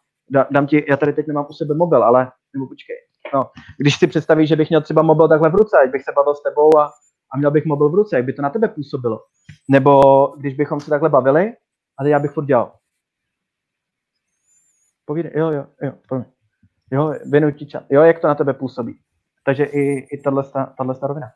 dám 0.50 0.66
ti, 0.66 0.84
já 0.88 0.96
tady 0.96 1.12
teď 1.12 1.26
nemám 1.26 1.46
u 1.50 1.52
sebe 1.52 1.74
mobil, 1.74 2.04
ale, 2.04 2.32
nebo 2.54 2.66
počkej, 2.66 2.96
no, 3.34 3.50
když 3.78 3.98
si 3.98 4.06
představíš, 4.06 4.48
že 4.48 4.56
bych 4.56 4.68
měl 4.68 4.80
třeba 4.80 5.02
mobil 5.02 5.28
takhle 5.28 5.50
v 5.50 5.54
ruce, 5.54 5.78
ať 5.78 5.90
bych 5.90 6.02
se 6.02 6.12
bavil 6.16 6.34
s 6.34 6.42
tebou 6.42 6.78
a, 6.78 6.90
a 7.34 7.38
měl 7.38 7.50
bych 7.50 7.64
mobil 7.64 7.88
v 7.88 7.94
ruce, 7.94 8.16
jak 8.16 8.24
by 8.24 8.32
to 8.32 8.42
na 8.42 8.50
tebe 8.50 8.68
působilo. 8.68 9.20
Nebo 9.70 10.26
když 10.36 10.54
bychom 10.54 10.80
se 10.80 10.90
takhle 10.90 11.08
bavili, 11.08 11.52
a 11.98 12.06
já 12.06 12.18
bych 12.18 12.30
furt 12.30 12.44
dělal. 12.44 12.72
Povídej, 15.04 15.32
jo, 15.34 15.50
jo, 15.50 15.66
jo, 15.82 15.92
povídej. 16.08 16.32
Jo, 16.90 17.14
věnuj 17.30 17.52
ti 17.52 17.66
čas. 17.66 17.84
Jo, 17.90 18.02
jak 18.02 18.20
to 18.20 18.26
na 18.26 18.34
tebe 18.34 18.54
působí. 18.54 19.00
Takže 19.44 19.64
i, 19.64 19.98
i 19.98 20.22
tahle, 20.22 20.44
tahle 20.76 20.94
rovina. 21.02 21.26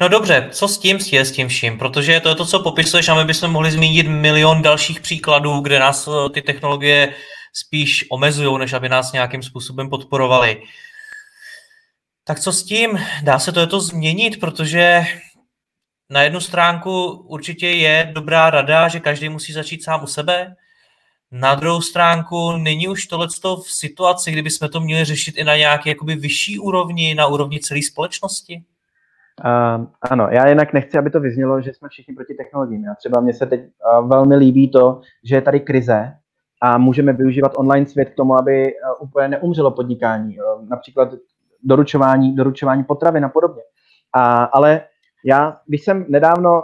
No 0.00 0.08
dobře, 0.08 0.48
co 0.52 0.68
s 0.68 0.78
tím 0.78 1.00
s 1.00 1.32
tím 1.32 1.48
vším? 1.48 1.78
Protože 1.78 2.20
to 2.20 2.28
je 2.28 2.34
to, 2.34 2.46
co 2.46 2.60
popisuješ 2.60 3.08
a 3.08 3.14
my 3.14 3.24
bychom 3.24 3.50
mohli 3.50 3.70
zmínit 3.70 4.06
milion 4.06 4.62
dalších 4.62 5.00
příkladů, 5.00 5.60
kde 5.60 5.78
nás 5.78 6.08
eh, 6.08 6.30
ty 6.30 6.42
technologie 6.42 7.14
spíš 7.52 8.04
omezují, 8.10 8.58
než 8.58 8.72
aby 8.72 8.88
nás 8.88 9.12
nějakým 9.12 9.42
způsobem 9.42 9.90
podporovali. 9.90 10.62
Tak 12.24 12.40
co 12.40 12.52
s 12.52 12.64
tím? 12.64 12.98
Dá 13.22 13.38
se 13.38 13.52
to, 13.52 13.60
je 13.60 13.66
to 13.66 13.80
změnit, 13.80 14.40
protože 14.40 15.04
na 16.10 16.22
jednu 16.22 16.40
stránku 16.40 17.06
určitě 17.10 17.68
je 17.68 18.10
dobrá 18.14 18.50
rada, 18.50 18.88
že 18.88 19.00
každý 19.00 19.28
musí 19.28 19.52
začít 19.52 19.84
sám 19.84 20.04
u 20.04 20.06
sebe. 20.06 20.56
Na 21.30 21.54
druhou 21.54 21.80
stránku 21.80 22.52
není 22.56 22.88
už 22.88 23.06
tohle 23.06 23.28
v 23.64 23.72
situaci, 23.72 24.32
kdyby 24.32 24.50
jsme 24.50 24.68
to 24.68 24.80
měli 24.80 25.04
řešit 25.04 25.36
i 25.36 25.44
na 25.44 25.56
nějaké 25.56 25.90
jakoby 25.90 26.14
vyšší 26.14 26.58
úrovni, 26.58 27.14
na 27.14 27.26
úrovni 27.26 27.60
celé 27.60 27.82
společnosti? 27.82 28.62
Uh, 29.44 29.86
ano, 30.10 30.28
já 30.30 30.48
jinak 30.48 30.72
nechci, 30.72 30.98
aby 30.98 31.10
to 31.10 31.20
vyznělo, 31.20 31.60
že 31.60 31.74
jsme 31.74 31.88
všichni 31.88 32.14
proti 32.14 32.34
technologiím. 32.34 32.84
Já 32.84 32.94
třeba 32.94 33.20
mně 33.20 33.34
se 33.34 33.46
teď 33.46 33.60
uh, 33.60 34.08
velmi 34.08 34.36
líbí 34.36 34.70
to, 34.70 35.00
že 35.24 35.34
je 35.34 35.42
tady 35.42 35.60
krize 35.60 36.12
a 36.62 36.78
můžeme 36.78 37.12
využívat 37.12 37.52
online 37.56 37.86
svět 37.86 38.10
k 38.10 38.14
tomu, 38.14 38.38
aby 38.38 38.64
uh, 38.64 39.08
úplně 39.08 39.28
neumřelo 39.28 39.70
podnikání. 39.70 40.38
Uh, 40.38 40.68
například 40.68 41.08
doručování, 41.62 42.36
doručování 42.36 42.84
potravin 42.84 43.24
a 43.24 43.28
podobně. 43.28 43.62
A, 44.14 44.44
ale 44.44 44.80
já, 45.24 45.56
když 45.66 45.84
jsem 45.84 46.06
nedávno, 46.08 46.62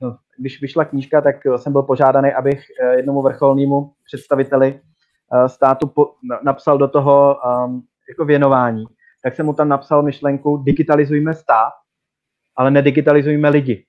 uh, 0.00 0.14
když 0.38 0.60
vyšla 0.60 0.84
knížka, 0.84 1.20
tak 1.20 1.36
jsem 1.56 1.72
byl 1.72 1.82
požádaný, 1.82 2.32
abych 2.32 2.60
uh, 2.82 2.88
jednomu 2.90 3.22
vrcholnému 3.22 3.92
představiteli 4.04 4.80
uh, 5.32 5.46
státu 5.46 5.86
po, 5.86 6.10
napsal 6.42 6.78
do 6.78 6.88
toho 6.88 7.36
um, 7.66 7.82
jako 8.08 8.24
věnování. 8.24 8.84
Tak 9.22 9.34
jsem 9.34 9.46
mu 9.46 9.52
tam 9.52 9.68
napsal 9.68 10.02
myšlenku, 10.02 10.56
digitalizujme 10.56 11.34
stát, 11.34 11.72
ale 12.56 12.70
nedigitalizujme 12.70 13.48
lidi. 13.48 13.84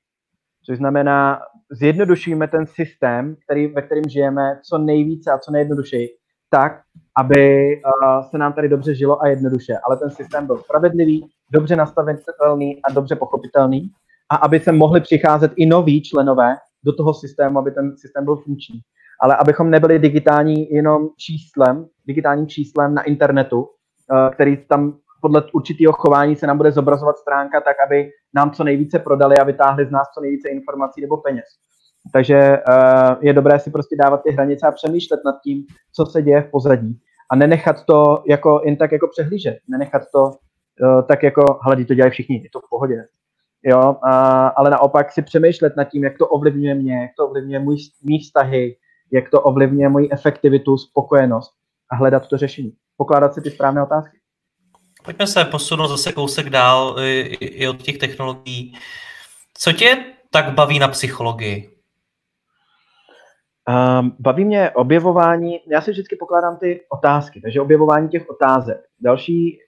Což 0.65 0.77
znamená, 0.77 1.39
zjednodušujeme 1.71 2.47
ten 2.47 2.65
systém, 2.67 3.35
který, 3.45 3.67
ve 3.67 3.81
kterém 3.81 4.03
žijeme, 4.09 4.59
co 4.69 4.77
nejvíce 4.77 5.31
a 5.31 5.37
co 5.37 5.51
nejjednodušeji, 5.51 6.07
tak, 6.49 6.81
aby 7.17 7.73
uh, 7.75 8.29
se 8.29 8.37
nám 8.37 8.53
tady 8.53 8.69
dobře 8.69 8.95
žilo 8.95 9.21
a 9.21 9.27
jednoduše. 9.27 9.73
Ale 9.83 9.97
ten 9.97 10.09
systém 10.09 10.47
byl 10.47 10.57
spravedlivý, 10.57 11.27
dobře 11.51 11.75
nastavitelný 11.75 12.81
a 12.83 12.93
dobře 12.93 13.15
pochopitelný 13.15 13.91
a 14.29 14.35
aby 14.35 14.59
se 14.59 14.71
mohli 14.71 15.01
přicházet 15.01 15.51
i 15.55 15.65
noví 15.65 16.01
členové 16.01 16.55
do 16.85 16.93
toho 16.95 17.13
systému, 17.13 17.59
aby 17.59 17.71
ten 17.71 17.97
systém 17.97 18.25
byl 18.25 18.35
funkční. 18.35 18.79
Ale 19.21 19.35
abychom 19.35 19.69
nebyli 19.69 19.99
digitální 19.99 20.71
jenom 20.71 21.09
číslem, 21.17 21.85
digitálním 22.07 22.47
číslem 22.47 22.93
na 22.93 23.03
internetu, 23.03 23.65
eh, 23.65 24.29
který 24.33 24.57
tam 24.57 24.97
podle 25.21 25.43
určitého 25.53 25.93
chování 25.93 26.35
se 26.35 26.47
nám 26.47 26.57
bude 26.57 26.71
zobrazovat 26.71 27.17
stránka 27.17 27.61
tak, 27.61 27.75
aby 27.85 28.09
nám 28.35 28.51
co 28.51 28.63
nejvíce 28.63 28.99
prodali 28.99 29.37
a 29.37 29.43
vytáhli 29.43 29.85
z 29.85 29.91
nás 29.91 30.07
co 30.13 30.21
nejvíce 30.21 30.49
informací 30.49 31.01
nebo 31.01 31.17
peněz. 31.17 31.45
Takže 32.13 32.57
uh, 32.69 33.15
je 33.21 33.33
dobré 33.33 33.59
si 33.59 33.71
prostě 33.71 33.95
dávat 33.95 34.23
ty 34.23 34.31
hranice 34.31 34.67
a 34.67 34.71
přemýšlet 34.71 35.19
nad 35.25 35.35
tím, 35.43 35.63
co 35.93 36.05
se 36.05 36.21
děje 36.21 36.41
v 36.41 36.51
pozadí. 36.51 36.99
A 37.31 37.35
nenechat 37.35 37.85
to 37.85 38.23
jako, 38.27 38.61
jen 38.65 38.77
tak 38.77 38.91
jako 38.91 39.07
přehlížet. 39.07 39.57
Nenechat 39.69 40.01
to 40.13 40.23
uh, 40.23 41.01
tak 41.01 41.23
jako, 41.23 41.59
hele, 41.63 41.85
to 41.85 41.93
dělají 41.93 42.11
všichni, 42.11 42.43
je 42.43 42.49
to 42.53 42.59
v 42.59 42.69
pohodě 42.69 43.03
jo, 43.63 43.95
a, 44.03 44.47
ale 44.47 44.69
naopak 44.69 45.11
si 45.11 45.21
přemýšlet 45.21 45.77
nad 45.77 45.83
tím, 45.83 46.03
jak 46.03 46.17
to 46.17 46.27
ovlivňuje 46.27 46.75
mě, 46.75 47.01
jak 47.01 47.11
to 47.17 47.27
ovlivňuje 47.27 47.59
můj, 47.59 47.77
mý 48.03 48.19
vztahy, 48.19 48.77
jak 49.11 49.29
to 49.29 49.41
ovlivňuje 49.41 49.89
moji 49.89 50.09
efektivitu, 50.11 50.77
spokojenost 50.77 51.53
a 51.91 51.95
hledat 51.95 52.27
to 52.27 52.37
řešení. 52.37 52.73
Pokládat 52.97 53.33
si 53.33 53.41
ty 53.41 53.51
správné 53.51 53.83
otázky. 53.83 54.16
Pojďme 55.07 55.27
se 55.27 55.45
posunout 55.45 55.87
zase 55.87 56.11
kousek 56.13 56.49
dál 56.49 56.95
i, 56.99 57.19
i 57.41 57.67
od 57.67 57.81
těch 57.81 57.97
technologií. 57.97 58.73
Co 59.53 59.71
tě 59.71 60.05
tak 60.31 60.53
baví 60.53 60.79
na 60.79 60.87
psychologii? 60.87 61.69
Um, 63.99 64.15
baví 64.19 64.45
mě 64.45 64.71
objevování, 64.71 65.59
já 65.71 65.81
si 65.81 65.91
vždycky 65.91 66.15
pokládám 66.15 66.57
ty 66.57 66.81
otázky, 66.89 67.41
takže 67.41 67.61
objevování 67.61 68.09
těch 68.09 68.29
otázek. 68.29 68.77
Další 68.99 69.59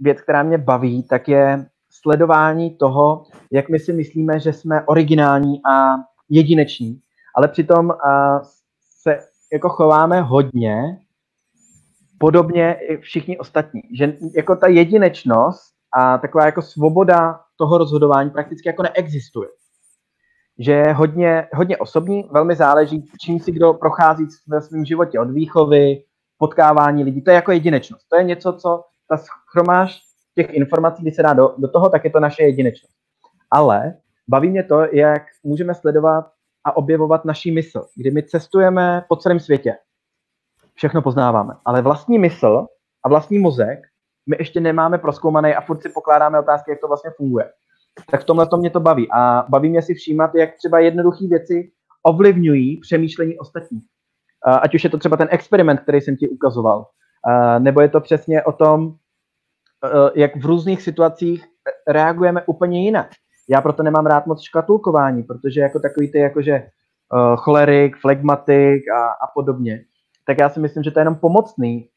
věc, 0.00 0.20
která 0.20 0.42
mě 0.42 0.58
baví, 0.58 1.02
tak 1.02 1.28
je 1.28 1.66
sledování 1.90 2.76
toho, 2.76 3.24
jak 3.52 3.68
my 3.68 3.78
si 3.78 3.92
myslíme, 3.92 4.40
že 4.40 4.52
jsme 4.52 4.84
originální 4.86 5.60
a 5.70 5.94
jedineční, 6.28 7.00
ale 7.36 7.48
přitom 7.48 7.90
se 9.02 9.18
jako 9.52 9.68
chováme 9.68 10.20
hodně 10.20 10.98
podobně 12.20 12.76
i 12.88 12.96
všichni 12.96 13.38
ostatní. 13.38 13.82
Že 13.98 14.16
jako 14.36 14.56
ta 14.56 14.68
jedinečnost 14.68 15.74
a 15.96 16.18
taková 16.18 16.46
jako 16.46 16.62
svoboda 16.62 17.40
toho 17.56 17.78
rozhodování 17.78 18.30
prakticky 18.30 18.68
jako 18.68 18.82
neexistuje. 18.82 19.48
Že 20.58 20.72
je 20.72 20.92
hodně, 20.92 21.48
hodně 21.54 21.76
osobní, 21.76 22.28
velmi 22.32 22.56
záleží, 22.56 23.04
čím 23.20 23.40
si 23.40 23.52
kdo 23.52 23.74
prochází 23.74 24.26
ve 24.48 24.60
svém 24.60 24.84
životě, 24.84 25.20
od 25.20 25.30
výchovy, 25.30 26.04
potkávání 26.38 27.04
lidí. 27.04 27.22
To 27.22 27.30
je 27.30 27.34
jako 27.34 27.52
jedinečnost. 27.52 28.06
To 28.08 28.16
je 28.16 28.24
něco, 28.24 28.52
co 28.52 28.84
ta 29.08 29.16
schromáž 29.16 30.00
těch 30.34 30.50
informací, 30.50 31.02
když 31.02 31.16
se 31.16 31.22
dá 31.22 31.32
do, 31.32 31.54
do 31.58 31.68
toho, 31.68 31.88
tak 31.88 32.04
je 32.04 32.10
to 32.10 32.20
naše 32.20 32.42
jedinečnost. 32.42 32.94
Ale 33.50 33.94
baví 34.28 34.50
mě 34.50 34.62
to, 34.62 34.80
jak 34.92 35.22
můžeme 35.44 35.74
sledovat 35.74 36.24
a 36.64 36.76
objevovat 36.76 37.24
naší 37.24 37.52
mysl, 37.52 37.86
kdy 37.96 38.10
my 38.10 38.22
cestujeme 38.22 39.04
po 39.08 39.16
celém 39.16 39.40
světě. 39.40 39.76
Všechno 40.80 41.02
poznáváme. 41.02 41.54
Ale 41.64 41.82
vlastní 41.82 42.18
mysl 42.18 42.66
a 43.04 43.08
vlastní 43.08 43.38
mozek 43.38 43.78
my 44.28 44.36
ještě 44.38 44.60
nemáme 44.60 44.98
proskoumaný 44.98 45.54
a 45.54 45.60
furt 45.60 45.82
si 45.82 45.88
pokládáme 45.88 46.40
otázky, 46.40 46.70
jak 46.70 46.80
to 46.80 46.88
vlastně 46.88 47.10
funguje. 47.16 47.50
Tak 48.10 48.20
v 48.20 48.24
tomhle 48.24 48.46
to 48.46 48.56
mě 48.56 48.70
to 48.70 48.80
baví. 48.80 49.08
A 49.12 49.44
baví 49.48 49.70
mě 49.70 49.82
si 49.82 49.94
všímat, 49.94 50.34
jak 50.34 50.56
třeba 50.56 50.78
jednoduché 50.78 51.26
věci 51.26 51.72
ovlivňují 52.02 52.80
přemýšlení 52.80 53.38
ostatních. 53.38 53.84
Ať 54.62 54.74
už 54.74 54.84
je 54.84 54.90
to 54.90 54.98
třeba 54.98 55.16
ten 55.16 55.28
experiment, 55.30 55.80
který 55.80 56.00
jsem 56.00 56.16
ti 56.16 56.28
ukazoval, 56.28 56.86
nebo 57.58 57.80
je 57.80 57.88
to 57.88 58.00
přesně 58.00 58.42
o 58.42 58.52
tom, 58.52 58.94
jak 60.14 60.36
v 60.36 60.46
různých 60.46 60.82
situacích 60.82 61.44
reagujeme 61.88 62.42
úplně 62.46 62.84
jinak. 62.84 63.10
Já 63.50 63.60
proto 63.60 63.82
nemám 63.82 64.06
rád 64.06 64.26
moc 64.26 64.42
škatulkování, 64.42 65.22
protože 65.22 65.60
jako 65.60 65.80
takový 65.80 66.12
ty 66.12 66.18
jakože 66.18 66.62
uh, 67.12 67.36
cholerik, 67.36 67.96
flegmatik 67.96 68.88
a, 68.88 69.06
a 69.06 69.26
podobně, 69.34 69.84
tak 70.30 70.38
já 70.38 70.48
si 70.48 70.60
myslím, 70.60 70.82
že 70.82 70.90
to 70.90 70.98
je 70.98 71.00
jenom 71.00 71.14
pomocný 71.14 71.88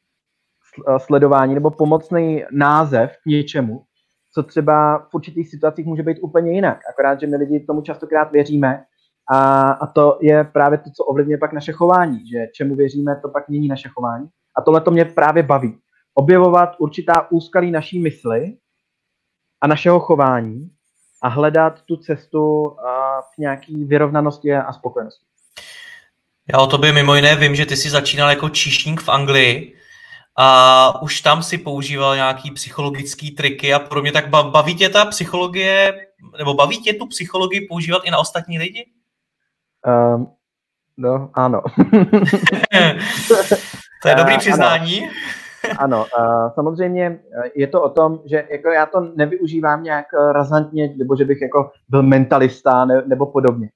sledování 0.98 1.54
nebo 1.54 1.70
pomocný 1.70 2.44
název 2.52 3.12
k 3.22 3.26
něčemu, 3.26 3.84
co 4.34 4.42
třeba 4.42 4.98
v 4.98 5.14
určitých 5.14 5.48
situacích 5.48 5.86
může 5.86 6.02
být 6.02 6.18
úplně 6.22 6.52
jinak. 6.52 6.80
Akorát, 6.90 7.20
že 7.20 7.26
my 7.26 7.36
lidi 7.36 7.60
tomu 7.60 7.82
častokrát 7.82 8.32
věříme 8.32 8.84
a, 9.30 9.70
a 9.70 9.86
to 9.86 10.18
je 10.22 10.44
právě 10.44 10.78
to, 10.78 10.90
co 10.90 11.04
ovlivňuje 11.04 11.38
pak 11.38 11.52
naše 11.52 11.72
chování, 11.72 12.28
že 12.28 12.46
čemu 12.54 12.74
věříme, 12.74 13.20
to 13.22 13.28
pak 13.28 13.48
mění 13.48 13.68
naše 13.68 13.88
chování. 13.88 14.28
A 14.56 14.62
tohle 14.62 14.80
to 14.80 14.90
mě 14.90 15.04
právě 15.04 15.42
baví. 15.42 15.78
Objevovat 16.14 16.70
určitá 16.78 17.30
úskalí 17.30 17.70
naší 17.70 18.02
mysli 18.02 18.56
a 19.60 19.66
našeho 19.66 20.00
chování 20.00 20.70
a 21.22 21.28
hledat 21.28 21.82
tu 21.82 21.96
cestu 21.96 22.62
k 23.34 23.38
nějaký 23.38 23.84
vyrovnanosti 23.84 24.54
a 24.54 24.72
spokojenosti. 24.72 25.33
Já 26.52 26.58
o 26.58 26.66
tobě 26.66 26.92
mimo 26.92 27.14
jiné 27.14 27.36
vím, 27.36 27.54
že 27.54 27.66
ty 27.66 27.76
jsi 27.76 27.90
začínal 27.90 28.30
jako 28.30 28.48
číšník 28.48 29.00
v 29.00 29.08
Anglii 29.08 29.76
a 30.38 31.02
už 31.02 31.20
tam 31.20 31.42
si 31.42 31.58
používal 31.58 32.16
nějaký 32.16 32.50
psychologický 32.50 33.30
triky 33.30 33.74
a 33.74 33.78
pro 33.78 34.02
mě 34.02 34.12
tak 34.12 34.28
baví 34.28 34.74
tě 34.74 34.88
ta 34.88 35.04
psychologie, 35.04 35.94
nebo 36.38 36.54
baví 36.54 36.82
tě 36.82 36.92
tu 36.92 37.06
psychologii 37.06 37.66
používat 37.68 38.02
i 38.04 38.10
na 38.10 38.18
ostatní 38.18 38.58
lidi? 38.58 38.86
Um, 40.16 40.32
no, 40.96 41.30
ano. 41.34 41.62
to 44.02 44.08
je 44.08 44.14
dobrý 44.14 44.38
přiznání. 44.38 45.08
Ano. 45.78 46.06
Ano, 46.18 46.44
uh, 46.46 46.52
samozřejmě 46.54 47.18
je 47.54 47.66
to 47.66 47.82
o 47.82 47.88
tom, 47.88 48.20
že 48.30 48.46
jako 48.50 48.68
já 48.68 48.86
to 48.86 49.00
nevyužívám 49.00 49.82
nějak 49.82 50.06
razantně, 50.32 50.94
nebo 50.96 51.16
že 51.16 51.24
bych 51.24 51.42
jako 51.42 51.70
byl 51.88 52.02
mentalista 52.02 52.84
ne, 52.84 53.02
nebo 53.06 53.26
podobně. 53.26 53.68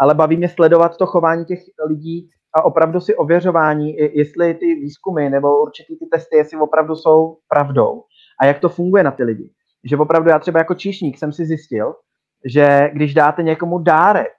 Ale 0.00 0.14
baví 0.14 0.36
mě 0.36 0.48
sledovat 0.48 0.96
to 0.96 1.06
chování 1.06 1.44
těch 1.44 1.58
lidí 1.88 2.30
a 2.54 2.64
opravdu 2.64 3.00
si 3.00 3.14
ověřování, 3.14 3.96
jestli 3.96 4.54
ty 4.54 4.74
výzkumy 4.74 5.30
nebo 5.30 5.62
určitý 5.62 5.98
ty 5.98 6.06
testy, 6.06 6.36
jestli 6.36 6.60
opravdu 6.60 6.96
jsou 6.96 7.36
pravdou 7.48 8.02
a 8.40 8.46
jak 8.46 8.58
to 8.58 8.68
funguje 8.68 9.04
na 9.04 9.10
ty 9.10 9.24
lidi. 9.24 9.50
Že 9.84 9.96
opravdu 9.96 10.30
já 10.30 10.38
třeba 10.38 10.58
jako 10.58 10.74
číšník 10.74 11.18
jsem 11.18 11.32
si 11.32 11.46
zjistil, 11.46 11.94
že 12.44 12.90
když 12.92 13.14
dáte 13.14 13.42
někomu 13.42 13.78
dárek 13.78 14.32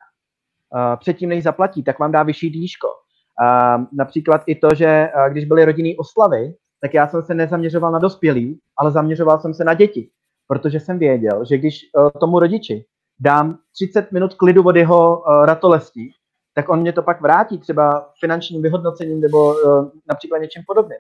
uh, 0.76 1.00
předtím, 1.00 1.30
než 1.30 1.44
zaplatí, 1.44 1.84
tak 1.84 2.00
vám 2.00 2.12
dá 2.12 2.24
vyšší 2.24 2.50
dýško. 2.50 2.88
Uh, 2.88 3.86
například 3.94 4.42
i 4.46 4.56
to, 4.56 4.76
že 4.76 5.10
uh, 5.16 5.32
když 5.32 5.46
byly 5.46 5.66
rodinné 5.66 5.90
oslavy, 6.00 6.54
tak 6.82 6.94
já 6.94 7.08
jsem 7.08 7.22
se 7.22 7.34
nezaměřoval 7.34 7.92
na 7.92 8.00
dospělí, 8.00 8.60
ale 8.78 8.92
zaměřoval 8.92 9.40
jsem 9.40 9.54
se 9.54 9.64
na 9.64 9.74
děti, 9.74 10.10
protože 10.48 10.80
jsem 10.80 11.00
věděl, 11.00 11.46
že 11.50 11.58
když 11.58 11.80
tomu 12.20 12.40
rodiči 12.40 12.86
dám 13.20 13.58
30 13.76 14.12
minut 14.12 14.34
klidu 14.34 14.64
od 14.64 14.76
jeho 14.76 15.20
uh, 15.20 15.46
ratolestí, 15.46 16.12
tak 16.54 16.70
on 16.70 16.80
mě 16.80 16.94
to 16.94 17.04
pak 17.04 17.22
vrátí 17.22 17.58
třeba 17.58 18.10
finančním 18.20 18.62
vyhodnocením 18.62 19.22
nebo 19.22 19.54
uh, 19.54 19.90
například 20.10 20.38
něčím 20.38 20.64
podobným. 20.68 21.00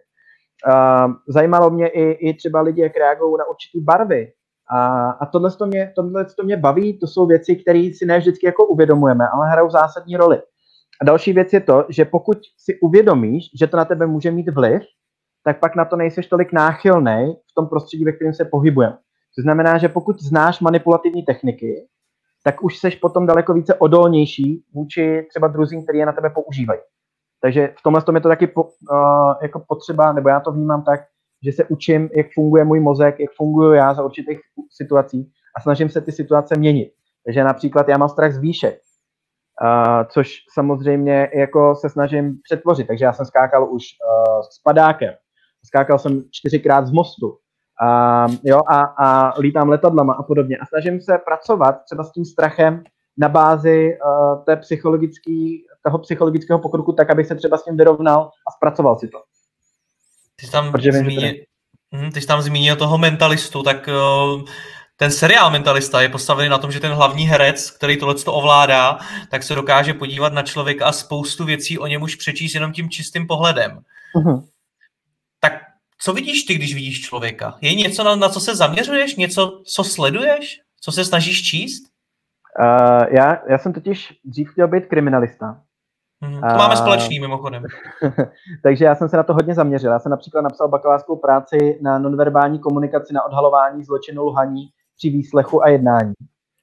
Uh, 0.67 1.13
zajímalo 1.27 1.69
mě 1.69 1.87
i, 1.87 2.11
i 2.11 2.33
třeba 2.33 2.61
lidi, 2.61 2.81
jak 2.81 2.97
reagují 2.97 3.35
na 3.39 3.45
určité 3.49 3.77
barvy. 3.81 4.31
A, 4.69 5.09
a 5.09 5.25
tohle, 5.25 5.51
to 5.51 5.65
mě, 5.65 5.93
tohle 5.95 6.25
to 6.25 6.43
mě 6.43 6.57
baví, 6.57 6.99
to 6.99 7.07
jsou 7.07 7.25
věci, 7.25 7.55
které 7.55 7.89
si 7.97 8.05
ne 8.05 8.17
vždycky 8.19 8.45
jako 8.45 8.65
uvědomujeme, 8.65 9.27
ale 9.27 9.49
hrajou 9.49 9.69
zásadní 9.69 10.17
roli. 10.17 10.41
A 11.01 11.05
další 11.05 11.33
věc 11.33 11.53
je 11.53 11.59
to, 11.59 11.85
že 11.89 12.05
pokud 12.05 12.37
si 12.57 12.79
uvědomíš, 12.79 13.45
že 13.59 13.67
to 13.67 13.77
na 13.77 13.85
tebe 13.85 14.07
může 14.07 14.31
mít 14.31 14.49
vliv, 14.49 14.81
tak 15.43 15.59
pak 15.59 15.75
na 15.75 15.85
to 15.85 15.95
nejseš 15.95 16.27
tolik 16.27 16.53
náchylný 16.53 17.35
v 17.51 17.53
tom 17.55 17.67
prostředí, 17.67 18.05
ve 18.05 18.11
kterém 18.11 18.33
se 18.33 18.45
pohybujeme. 18.45 18.97
To 19.35 19.41
znamená, 19.41 19.77
že 19.77 19.89
pokud 19.89 20.21
znáš 20.21 20.59
manipulativní 20.59 21.23
techniky, 21.23 21.87
tak 22.45 22.63
už 22.63 22.79
seš 22.79 22.95
potom 22.95 23.25
daleko 23.25 23.53
více 23.53 23.73
odolnější 23.73 24.63
vůči 24.73 25.25
třeba 25.29 25.47
druzím, 25.47 25.83
který 25.83 25.99
je 25.99 26.05
na 26.05 26.11
tebe 26.11 26.29
používají. 26.29 26.79
Takže 27.41 27.73
v 27.79 27.83
tomhle 27.83 28.01
tom 28.01 28.15
je 28.15 28.21
to 28.21 28.27
taky 28.29 28.47
po, 28.47 28.63
uh, 28.63 28.69
jako 29.41 29.63
potřeba, 29.67 30.13
nebo 30.13 30.29
já 30.29 30.39
to 30.39 30.51
vnímám 30.51 30.83
tak, 30.83 30.99
že 31.45 31.51
se 31.51 31.65
učím, 31.65 32.09
jak 32.15 32.27
funguje 32.35 32.63
můj 32.63 32.79
mozek, 32.79 33.19
jak 33.19 33.31
funguji 33.37 33.77
já 33.77 33.93
za 33.93 34.03
určitých 34.03 34.39
situací 34.77 35.31
a 35.57 35.61
snažím 35.61 35.89
se 35.89 36.01
ty 36.01 36.11
situace 36.11 36.55
měnit. 36.57 36.91
Takže 37.25 37.43
například 37.43 37.89
já 37.89 37.97
mám 37.97 38.09
strach 38.09 38.33
z 38.33 38.37
výšek, 38.37 38.79
uh, 39.61 40.03
což 40.07 40.29
samozřejmě 40.53 41.29
jako 41.35 41.75
se 41.75 41.89
snažím 41.89 42.37
přetvořit. 42.43 42.87
Takže 42.87 43.05
já 43.05 43.13
jsem 43.13 43.25
skákal 43.25 43.73
už 43.73 43.83
uh, 43.83 44.41
s 44.41 44.61
padákem, 44.63 45.13
skákal 45.65 45.99
jsem 45.99 46.23
čtyřikrát 46.31 46.87
z 46.87 46.91
mostu, 46.91 47.37
a, 47.81 48.27
jo, 48.43 48.59
a, 48.67 48.81
a 48.81 49.39
lítám 49.39 49.69
letadlama 49.69 50.13
a 50.13 50.23
podobně. 50.23 50.57
A 50.57 50.65
snažím 50.65 51.01
se 51.01 51.17
pracovat 51.25 51.75
třeba 51.85 52.03
s 52.03 52.11
tím 52.11 52.25
strachem 52.25 52.83
na 53.17 53.29
bázi 53.29 53.97
uh, 54.05 54.43
té 54.45 54.55
psychologický, 54.55 55.65
toho 55.85 55.99
psychologického 55.99 56.59
pokroku 56.59 56.93
tak, 56.93 57.09
abych 57.09 57.27
se 57.27 57.35
třeba 57.35 57.57
s 57.57 57.63
tím 57.63 57.77
vyrovnal 57.77 58.31
a 58.47 58.51
zpracoval 58.51 58.97
si 58.97 59.07
to. 59.07 59.17
Ty 60.35 60.45
jsi 60.45 60.51
tam, 60.51 60.73
zmínil, 60.91 61.33
hm, 61.95 62.11
ty 62.11 62.21
jsi 62.21 62.27
tam 62.27 62.41
zmínil 62.41 62.75
toho 62.75 62.97
mentalistu, 62.97 63.63
tak 63.63 63.87
uh, 63.87 64.41
ten 64.97 65.11
seriál 65.11 65.51
Mentalista 65.51 66.01
je 66.01 66.09
postavený 66.09 66.49
na 66.49 66.57
tom, 66.57 66.71
že 66.71 66.79
ten 66.79 66.91
hlavní 66.91 67.27
herec, 67.27 67.71
který 67.71 67.97
tohle 67.97 68.15
to 68.15 68.33
ovládá, 68.33 68.97
tak 69.31 69.43
se 69.43 69.55
dokáže 69.55 69.93
podívat 69.93 70.33
na 70.33 70.41
člověka 70.41 70.85
a 70.85 70.91
spoustu 70.91 71.45
věcí 71.45 71.79
o 71.79 71.87
něm 71.87 72.01
už 72.01 72.15
přečíst 72.15 72.53
jenom 72.53 72.71
tím 72.71 72.89
čistým 72.89 73.27
pohledem. 73.27 73.79
Uh-huh. 74.15 74.43
Co 76.01 76.13
vidíš 76.13 76.43
ty, 76.43 76.55
když 76.55 76.73
vidíš 76.73 77.01
člověka? 77.01 77.57
Je 77.61 77.75
něco, 77.75 78.03
na, 78.03 78.15
na 78.15 78.29
co 78.29 78.39
se 78.39 78.55
zaměřuješ? 78.55 79.15
Něco, 79.15 79.61
co 79.65 79.83
sleduješ? 79.83 80.61
Co 80.81 80.91
se 80.91 81.05
snažíš 81.05 81.43
číst? 81.43 81.83
Uh, 82.59 83.05
já, 83.11 83.37
já 83.49 83.57
jsem 83.57 83.73
totiž 83.73 84.13
dřív 84.25 84.51
chtěl 84.51 84.67
být 84.67 84.85
kriminalista. 84.85 85.61
Hmm, 86.21 86.41
to 86.41 86.47
uh, 86.47 86.57
máme 86.57 86.77
společný 86.77 87.19
mimochodem. 87.19 87.63
takže 88.63 88.85
já 88.85 88.95
jsem 88.95 89.09
se 89.09 89.17
na 89.17 89.23
to 89.23 89.33
hodně 89.33 89.53
zaměřil. 89.53 89.91
Já 89.91 89.99
jsem 89.99 90.09
například 90.09 90.41
napsal 90.41 90.67
bakalářskou 90.67 91.15
práci 91.15 91.79
na 91.81 91.99
nonverbální 91.99 92.59
komunikaci 92.59 93.13
na 93.13 93.23
odhalování 93.23 93.83
zločinu 93.83 94.25
lhaní 94.25 94.67
při 94.97 95.09
výslechu 95.09 95.63
a 95.63 95.69
jednání. 95.69 96.13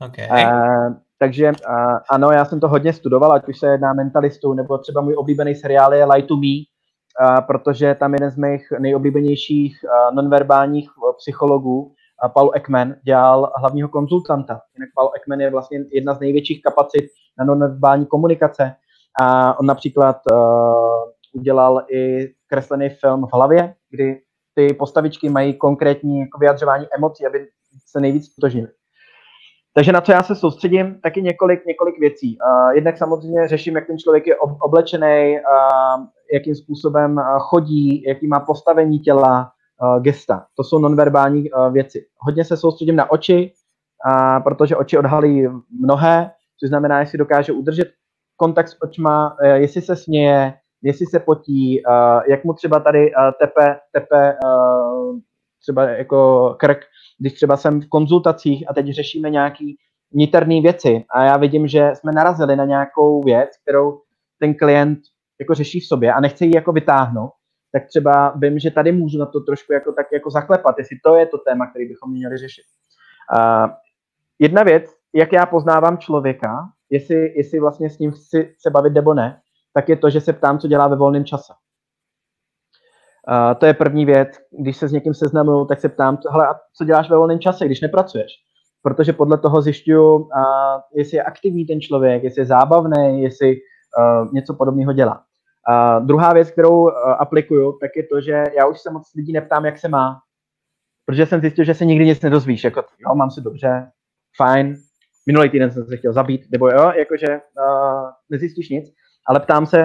Okay. 0.06 0.28
Uh, 0.30 0.94
takže 1.18 1.52
uh, 1.68 1.98
ano, 2.10 2.30
já 2.30 2.44
jsem 2.44 2.60
to 2.60 2.68
hodně 2.68 2.92
studoval, 2.92 3.32
ať 3.32 3.48
už 3.48 3.58
se 3.58 3.66
jedná 3.66 3.92
mentalistu, 3.92 4.52
nebo 4.54 4.78
třeba 4.78 5.00
můj 5.00 5.14
oblíbený 5.16 5.54
seriál 5.54 5.94
je 5.94 6.04
Lie 6.04 6.22
to 6.22 6.36
Me, 6.36 6.64
protože 7.46 7.94
tam 7.94 8.14
jeden 8.14 8.30
z 8.30 8.36
mých 8.36 8.72
nejoblíbenějších 8.78 9.76
nonverbálních 10.14 10.90
psychologů, 11.18 11.94
Paul 12.34 12.50
Ekman, 12.54 12.94
dělal 13.04 13.52
hlavního 13.56 13.88
konzultanta. 13.88 14.60
Jinak 14.74 14.88
Paul 14.94 15.10
Ekman 15.16 15.40
je 15.40 15.50
vlastně 15.50 15.78
jedna 15.92 16.14
z 16.14 16.20
největších 16.20 16.62
kapacit 16.62 17.04
na 17.38 17.44
nonverbální 17.44 18.06
komunikace. 18.06 18.74
A 19.22 19.58
on 19.60 19.66
například 19.66 20.16
udělal 21.34 21.82
i 21.90 22.28
kreslený 22.46 22.88
film 22.88 23.26
v 23.26 23.32
hlavě, 23.34 23.74
kdy 23.90 24.20
ty 24.54 24.74
postavičky 24.74 25.28
mají 25.28 25.54
konkrétní 25.54 26.20
jako 26.20 26.38
vyjadřování 26.38 26.86
emocí, 26.96 27.26
aby 27.26 27.48
se 27.86 28.00
nejvíc 28.00 28.34
potožnili. 28.34 28.68
Takže 29.74 29.92
na 29.92 30.00
co 30.00 30.12
já 30.12 30.22
se 30.22 30.34
soustředím, 30.34 31.00
taky 31.02 31.22
několik, 31.22 31.66
několik 31.66 31.98
věcí. 32.00 32.38
Uh, 32.38 32.70
jednak 32.70 32.98
samozřejmě 32.98 33.48
řeším, 33.48 33.76
jak 33.76 33.86
ten 33.86 33.98
člověk 33.98 34.26
je 34.26 34.36
oblečený, 34.36 35.36
uh, 35.36 36.04
jakým 36.32 36.54
způsobem 36.54 37.16
uh, 37.16 37.38
chodí, 37.38 38.02
jaký 38.08 38.26
má 38.26 38.40
postavení 38.40 38.98
těla, 38.98 39.50
uh, 39.82 40.02
gesta. 40.02 40.46
To 40.56 40.64
jsou 40.64 40.78
nonverbální 40.78 41.50
uh, 41.50 41.72
věci. 41.72 42.06
Hodně 42.18 42.44
se 42.44 42.56
soustředím 42.56 42.96
na 42.96 43.10
oči, 43.10 43.52
uh, 44.06 44.42
protože 44.42 44.76
oči 44.76 44.98
odhalí 44.98 45.48
mnohé, 45.80 46.30
což 46.60 46.68
znamená, 46.68 47.00
jestli 47.00 47.18
dokáže 47.18 47.52
udržet 47.52 47.88
kontakt 48.36 48.68
s 48.68 48.82
očima, 48.82 49.36
uh, 49.42 49.48
jestli 49.48 49.82
se 49.82 49.96
směje, 49.96 50.54
jestli 50.82 51.06
se 51.06 51.18
potí, 51.18 51.82
uh, 51.86 52.22
jak 52.28 52.44
mu 52.44 52.52
třeba 52.52 52.80
tady 52.80 53.14
uh, 53.14 53.30
tepe, 53.40 53.76
tepe 53.92 54.36
uh, 54.44 55.18
třeba 55.62 55.88
jako 55.88 56.54
krk, 56.58 56.78
když 57.18 57.32
třeba 57.32 57.56
jsem 57.56 57.80
v 57.80 57.88
konzultacích 57.88 58.70
a 58.70 58.74
teď 58.74 58.86
řešíme 58.86 59.30
nějaký 59.30 59.76
niterné 60.12 60.60
věci 60.60 61.04
a 61.14 61.24
já 61.24 61.36
vidím, 61.36 61.68
že 61.68 61.90
jsme 61.94 62.12
narazili 62.12 62.56
na 62.56 62.64
nějakou 62.64 63.22
věc, 63.22 63.50
kterou 63.62 64.00
ten 64.38 64.54
klient 64.54 64.98
jako 65.40 65.54
řeší 65.54 65.80
v 65.80 65.86
sobě 65.86 66.12
a 66.12 66.20
nechce 66.20 66.44
ji 66.44 66.52
jako 66.54 66.72
vytáhnout, 66.72 67.30
tak 67.72 67.86
třeba 67.86 68.32
vím, 68.36 68.58
že 68.58 68.70
tady 68.70 68.92
můžu 68.92 69.18
na 69.18 69.26
to 69.26 69.40
trošku 69.40 69.72
jako 69.72 69.92
tak 69.92 70.06
jako 70.12 70.30
zaklepat, 70.30 70.78
jestli 70.78 70.96
to 71.04 71.16
je 71.16 71.26
to 71.26 71.38
téma, 71.38 71.66
který 71.66 71.88
bychom 71.88 72.12
měli 72.12 72.38
řešit. 72.38 72.64
Uh, 73.36 73.70
jedna 74.38 74.62
věc, 74.62 74.84
jak 75.14 75.32
já 75.32 75.46
poznávám 75.46 75.98
člověka, 75.98 76.68
jestli, 76.90 77.32
jestli 77.36 77.60
vlastně 77.60 77.90
s 77.90 77.98
ním 77.98 78.12
chci 78.12 78.54
se 78.58 78.70
bavit 78.70 78.92
nebo 78.92 79.14
ne, 79.14 79.40
tak 79.74 79.88
je 79.88 79.96
to, 79.96 80.10
že 80.10 80.20
se 80.20 80.32
ptám, 80.32 80.58
co 80.58 80.68
dělá 80.68 80.88
ve 80.88 80.96
volném 80.96 81.24
čase. 81.24 81.52
To 83.58 83.66
je 83.66 83.74
první 83.74 84.04
věc, 84.04 84.28
když 84.50 84.76
se 84.76 84.88
s 84.88 84.92
někým 84.92 85.14
seznamuju, 85.14 85.64
tak 85.64 85.80
se 85.80 85.88
ptám, 85.88 86.18
hele, 86.30 86.46
a 86.46 86.54
co 86.76 86.84
děláš 86.84 87.10
ve 87.10 87.16
volném 87.16 87.38
čase, 87.38 87.66
když 87.66 87.80
nepracuješ? 87.80 88.32
Protože 88.82 89.12
podle 89.12 89.38
toho 89.38 89.62
zjišťuju, 89.62 90.16
uh, 90.16 90.28
jestli 90.94 91.16
je 91.16 91.22
aktivní 91.22 91.66
ten 91.66 91.80
člověk, 91.80 92.22
jestli 92.22 92.40
je 92.40 92.46
zábavný, 92.46 93.22
jestli 93.22 93.56
uh, 93.56 94.32
něco 94.32 94.54
podobného 94.54 94.92
dělá. 94.92 95.22
Uh, 95.68 96.06
druhá 96.06 96.32
věc, 96.32 96.50
kterou 96.50 96.82
uh, 96.82 96.90
aplikuju, 97.18 97.78
tak 97.80 97.90
je 97.96 98.02
to, 98.02 98.20
že 98.20 98.44
já 98.58 98.66
už 98.66 98.80
se 98.80 98.90
moc 98.90 99.02
lidí 99.16 99.32
neptám, 99.32 99.64
jak 99.64 99.78
se 99.78 99.88
má, 99.88 100.16
protože 101.06 101.26
jsem 101.26 101.40
zjistil, 101.40 101.64
že 101.64 101.74
se 101.74 101.84
nikdy 101.84 102.06
nic 102.06 102.20
nedozvíš, 102.20 102.64
jako 102.64 102.80
jo, 102.80 103.14
mám 103.14 103.30
se 103.30 103.40
dobře, 103.40 103.90
fajn, 104.36 104.76
minulý 105.26 105.50
týden 105.50 105.70
jsem 105.70 105.84
se 105.84 105.96
chtěl 105.96 106.12
zabít, 106.12 106.40
nebo 106.52 106.68
jo, 106.68 106.92
jakože 106.98 107.26
uh, 107.26 108.10
nezjistíš 108.30 108.68
nic, 108.68 108.94
ale 109.28 109.40
ptám 109.40 109.66
se, 109.66 109.82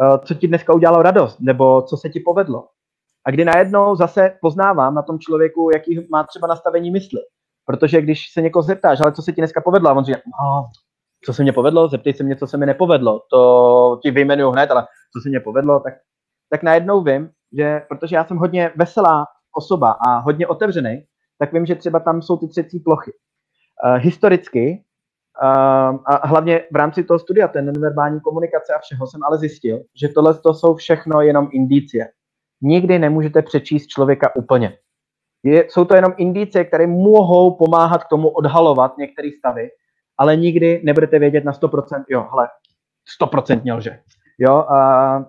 uh, 0.00 0.18
co 0.24 0.34
ti 0.34 0.48
dneska 0.48 0.72
udělalo 0.74 1.02
radost, 1.02 1.40
nebo 1.40 1.82
co 1.82 1.96
se 1.96 2.08
ti 2.08 2.20
povedlo. 2.20 2.64
A 3.28 3.30
kdy 3.30 3.44
najednou 3.44 3.96
zase 3.96 4.36
poznávám 4.40 4.94
na 4.94 5.02
tom 5.02 5.18
člověku, 5.18 5.70
jaký 5.72 6.06
má 6.10 6.24
třeba 6.24 6.46
nastavení 6.46 6.90
mysli. 6.90 7.20
Protože 7.66 8.00
když 8.00 8.32
se 8.32 8.42
někoho 8.42 8.62
zeptáš, 8.62 9.00
ale 9.00 9.12
co 9.12 9.22
se 9.22 9.32
ti 9.32 9.40
dneska 9.40 9.60
povedlo, 9.60 9.90
a 9.90 9.92
on 9.92 10.04
říká, 10.04 10.18
no, 10.26 10.70
co 11.24 11.32
se 11.34 11.42
mě 11.42 11.52
povedlo, 11.52 11.88
zeptej 11.88 12.14
se 12.14 12.24
mě, 12.24 12.36
co 12.36 12.46
se 12.46 12.56
mi 12.56 12.66
nepovedlo. 12.66 13.20
To 13.30 14.00
ti 14.02 14.10
vyjmenuju 14.10 14.50
hned, 14.50 14.70
ale 14.70 14.86
co 15.12 15.20
se 15.22 15.28
mě 15.28 15.40
povedlo, 15.40 15.80
tak, 15.80 15.94
tak 16.50 16.62
najednou 16.62 17.02
vím, 17.02 17.30
že 17.58 17.82
protože 17.88 18.16
já 18.16 18.24
jsem 18.24 18.36
hodně 18.36 18.72
veselá 18.76 19.26
osoba 19.56 19.90
a 19.90 20.18
hodně 20.18 20.46
otevřený, 20.46 21.04
tak 21.38 21.52
vím, 21.52 21.66
že 21.66 21.74
třeba 21.74 22.00
tam 22.00 22.22
jsou 22.22 22.36
ty 22.36 22.48
třecí 22.48 22.80
plochy. 22.80 23.12
Uh, 23.84 23.94
historicky 23.94 24.84
uh, 25.42 25.98
a 26.06 26.26
hlavně 26.26 26.64
v 26.72 26.76
rámci 26.76 27.04
toho 27.04 27.18
studia, 27.18 27.48
té 27.48 27.62
neverbální 27.62 28.20
komunikace 28.20 28.74
a 28.74 28.78
všeho 28.78 29.06
jsem 29.06 29.20
ale 29.24 29.38
zjistil, 29.38 29.80
že 30.00 30.08
tohle 30.08 30.34
to 30.34 30.54
jsou 30.54 30.74
všechno 30.74 31.20
jenom 31.20 31.48
indicie. 31.52 32.08
Nikdy 32.62 32.98
nemůžete 32.98 33.42
přečíst 33.42 33.86
člověka 33.86 34.36
úplně. 34.36 34.78
Je, 35.44 35.66
jsou 35.68 35.84
to 35.84 35.94
jenom 35.94 36.12
indicie, 36.16 36.64
které 36.64 36.86
mohou 36.86 37.56
pomáhat 37.56 38.04
k 38.04 38.08
tomu 38.08 38.28
odhalovat 38.28 38.98
některé 38.98 39.28
stavy, 39.38 39.68
ale 40.18 40.36
nikdy 40.36 40.80
nebudete 40.84 41.18
vědět 41.18 41.44
na 41.44 41.52
100%, 41.52 42.04
jo, 42.08 42.26
hele, 42.30 42.48
100% 43.22 43.76
lže. 43.76 43.98
Jo, 44.38 44.54
a 44.54 45.24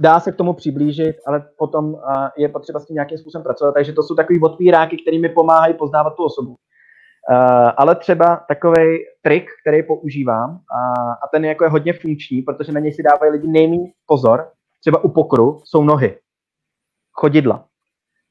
dá 0.00 0.20
se 0.20 0.32
k 0.32 0.36
tomu 0.36 0.52
přiblížit, 0.52 1.16
ale 1.26 1.44
potom 1.58 1.96
je 2.36 2.48
potřeba 2.48 2.80
s 2.80 2.86
tím 2.86 2.94
nějakým 2.94 3.18
způsobem 3.18 3.42
pracovat. 3.42 3.72
Takže 3.72 3.92
to 3.92 4.02
jsou 4.02 4.14
takový 4.14 4.40
otvíráky, 4.40 4.96
které 5.02 5.18
mi 5.18 5.28
pomáhají 5.28 5.74
poznávat 5.74 6.14
tu 6.16 6.24
osobu. 6.24 6.56
ale 7.76 7.94
třeba 7.94 8.44
takový 8.48 8.98
trik, 9.22 9.46
který 9.62 9.82
používám, 9.82 10.60
a, 11.22 11.28
ten 11.32 11.44
je 11.44 11.48
jako 11.48 11.64
je 11.64 11.70
hodně 11.70 11.92
funkční, 11.92 12.42
protože 12.42 12.72
na 12.72 12.80
něj 12.80 12.92
si 12.92 13.02
dávají 13.02 13.32
lidi 13.32 13.48
nejméně 13.48 13.92
pozor, 14.06 14.50
třeba 14.86 15.04
u 15.04 15.08
pokru 15.08 15.60
jsou 15.64 15.84
nohy, 15.84 16.18
chodidla. 17.12 17.64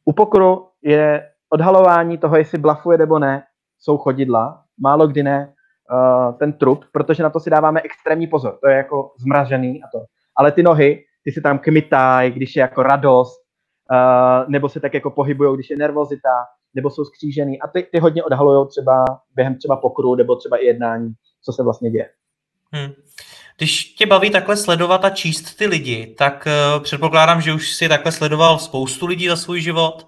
U 0.06 0.14
pokru 0.14 0.68
je 0.82 1.32
odhalování 1.50 2.18
toho, 2.18 2.38
jestli 2.38 2.58
blafuje 2.58 2.98
nebo 2.98 3.20
ne, 3.20 3.44
jsou 3.80 3.98
chodidla, 3.98 4.64
málo 4.80 5.08
kdy 5.08 5.24
ne 5.24 5.54
uh, 5.92 6.38
ten 6.38 6.54
trup, 6.54 6.86
protože 6.92 7.24
na 7.24 7.30
to 7.30 7.40
si 7.40 7.50
dáváme 7.50 7.82
extrémní 7.82 8.28
pozor. 8.28 8.58
To 8.62 8.70
je 8.70 8.78
jako 8.78 9.12
zmražený 9.20 9.84
a 9.84 9.88
to. 9.92 10.06
Ale 10.38 10.52
ty 10.52 10.64
nohy, 10.64 11.04
ty 11.24 11.32
si 11.32 11.42
tam 11.42 11.60
kmitají, 11.60 12.32
když 12.32 12.56
je 12.56 12.62
jako 12.62 12.84
radost, 12.84 13.40
uh, 13.92 14.50
nebo 14.50 14.70
se 14.70 14.80
tak 14.80 14.94
jako 14.94 15.12
pohybují, 15.12 15.56
když 15.56 15.70
je 15.70 15.78
nervozita, 15.78 16.46
nebo 16.74 16.90
jsou 16.90 17.06
skřížený. 17.06 17.62
A 17.62 17.68
ty, 17.68 17.88
ty 17.92 18.00
hodně 18.00 18.24
odhalují 18.24 18.68
třeba 18.68 19.06
během 19.36 19.58
třeba 19.58 19.76
pokru, 19.76 20.16
nebo 20.16 20.36
třeba 20.36 20.58
i 20.58 20.66
jednání, 20.66 21.14
co 21.42 21.54
se 21.54 21.64
vlastně 21.64 21.92
děje. 21.92 22.10
Hmm. 22.76 22.94
Když 23.58 23.84
tě 23.84 24.06
baví 24.06 24.30
takhle 24.30 24.58
sledovat 24.58 25.06
a 25.06 25.10
číst 25.10 25.58
ty 25.58 25.68
lidi, 25.68 26.16
tak 26.18 26.48
uh, 26.48 26.84
předpokládám, 26.84 27.42
že 27.42 27.54
už 27.54 27.72
si 27.72 27.90
takhle 27.90 28.12
sledoval 28.12 28.60
spoustu 28.60 29.06
lidí 29.06 29.28
za 29.28 29.36
svůj 29.36 29.62
život. 29.62 30.08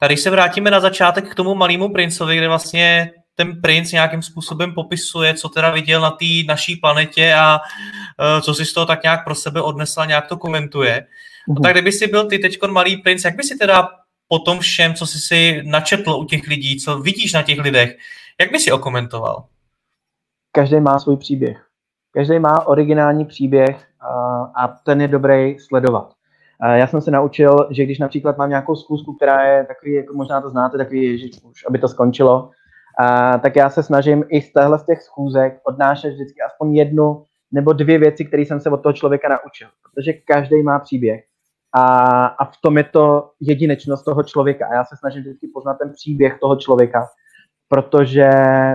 Tady 0.00 0.16
se 0.16 0.30
vrátíme 0.30 0.70
na 0.70 0.80
začátek 0.80 1.30
k 1.30 1.34
tomu 1.34 1.54
malému 1.54 1.92
princovi, 1.92 2.36
kde 2.36 2.48
vlastně 2.48 3.10
ten 3.34 3.60
princ 3.60 3.92
nějakým 3.92 4.22
způsobem 4.22 4.74
popisuje, 4.74 5.34
co 5.34 5.48
teda 5.48 5.70
viděl 5.70 6.00
na 6.00 6.10
té 6.10 6.24
naší 6.46 6.76
planetě 6.76 7.34
a 7.34 7.58
uh, 7.58 8.40
co 8.40 8.54
si 8.54 8.64
z 8.64 8.72
toho 8.72 8.86
tak 8.86 9.02
nějak 9.02 9.24
pro 9.24 9.34
sebe 9.34 9.62
odnesl 9.62 10.00
a 10.00 10.04
nějak 10.04 10.26
to 10.26 10.36
komentuje. 10.36 11.06
No, 11.48 11.54
tak 11.62 11.72
kdyby 11.72 11.92
si 11.92 12.06
byl 12.06 12.28
ty 12.28 12.38
teď 12.38 12.58
malý 12.70 12.96
princ, 12.96 13.24
jak 13.24 13.36
by 13.36 13.42
si 13.42 13.58
teda 13.58 13.88
po 14.28 14.38
tom 14.38 14.58
všem, 14.58 14.94
co 14.94 15.06
jsi 15.06 15.18
si 15.18 15.62
načetl 15.64 16.10
u 16.10 16.24
těch 16.24 16.46
lidí, 16.46 16.80
co 16.80 16.98
vidíš 16.98 17.32
na 17.32 17.42
těch 17.42 17.58
lidech, 17.58 17.96
jak 18.40 18.52
by 18.52 18.60
si 18.60 18.72
okomentoval? 18.72 19.44
Každý 20.52 20.80
má 20.80 20.98
svůj 20.98 21.16
příběh. 21.16 21.71
Každý 22.14 22.38
má 22.38 22.66
originální 22.66 23.24
příběh 23.24 23.84
a 24.56 24.68
ten 24.68 25.00
je 25.00 25.08
dobrý 25.08 25.58
sledovat. 25.58 26.12
Já 26.74 26.86
jsem 26.86 27.00
se 27.00 27.10
naučil, 27.10 27.68
že 27.70 27.84
když 27.84 27.98
například 27.98 28.38
mám 28.38 28.48
nějakou 28.48 28.76
zkusku, 28.76 29.14
která 29.14 29.44
je 29.44 29.64
takový, 29.64 29.92
jako 29.92 30.14
možná 30.14 30.40
to 30.40 30.50
znáte, 30.50 30.78
takový, 30.78 31.18
že 31.18 31.26
už 31.50 31.66
aby 31.68 31.78
to 31.78 31.88
skončilo, 31.88 32.50
a, 32.98 33.38
tak 33.38 33.56
já 33.56 33.70
se 33.70 33.82
snažím 33.82 34.24
i 34.28 34.40
z 34.42 34.52
téhle 34.52 34.78
z 34.78 34.84
těch 34.84 35.02
schůzek 35.02 35.60
odnášet 35.64 36.08
vždycky 36.10 36.40
aspoň 36.40 36.74
jednu 36.74 37.24
nebo 37.52 37.72
dvě 37.72 37.98
věci, 37.98 38.24
které 38.24 38.42
jsem 38.42 38.60
se 38.60 38.70
od 38.70 38.82
toho 38.82 38.92
člověka 38.92 39.28
naučil. 39.28 39.68
Protože 39.82 40.12
každý 40.12 40.62
má 40.62 40.78
příběh. 40.78 41.24
A, 41.74 41.86
a 42.26 42.44
v 42.44 42.56
tom 42.62 42.78
je 42.78 42.84
to 42.84 43.30
jedinečnost 43.40 44.04
toho 44.04 44.22
člověka. 44.22 44.66
A 44.66 44.74
já 44.74 44.84
se 44.84 44.96
snažím 44.96 45.22
vždycky 45.22 45.48
poznat 45.54 45.74
ten 45.74 45.92
příběh 45.92 46.38
toho 46.40 46.56
člověka, 46.56 47.06
protože 47.68 48.30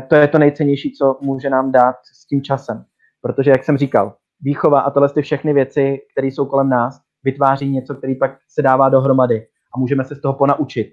to 0.07 0.15
je 0.15 0.27
to 0.27 0.39
nejcennější, 0.39 0.93
co 0.93 1.17
může 1.21 1.49
nám 1.49 1.71
dát 1.71 1.95
s 2.13 2.27
tím 2.27 2.41
časem. 2.41 2.85
Protože, 3.27 3.51
jak 3.51 3.63
jsem 3.63 3.77
říkal, 3.77 4.13
výchova 4.41 4.79
a 4.79 4.91
tohle 4.91 5.09
ty 5.09 5.21
všechny 5.21 5.53
věci, 5.53 5.97
které 6.11 6.27
jsou 6.27 6.45
kolem 6.45 6.69
nás, 6.69 6.99
vytváří 7.23 7.69
něco, 7.69 7.95
který 7.95 8.15
pak 8.15 8.37
se 8.49 8.61
dává 8.61 8.89
dohromady 8.89 9.47
a 9.75 9.79
můžeme 9.79 10.05
se 10.05 10.15
z 10.15 10.21
toho 10.21 10.33
ponaučit. 10.33 10.87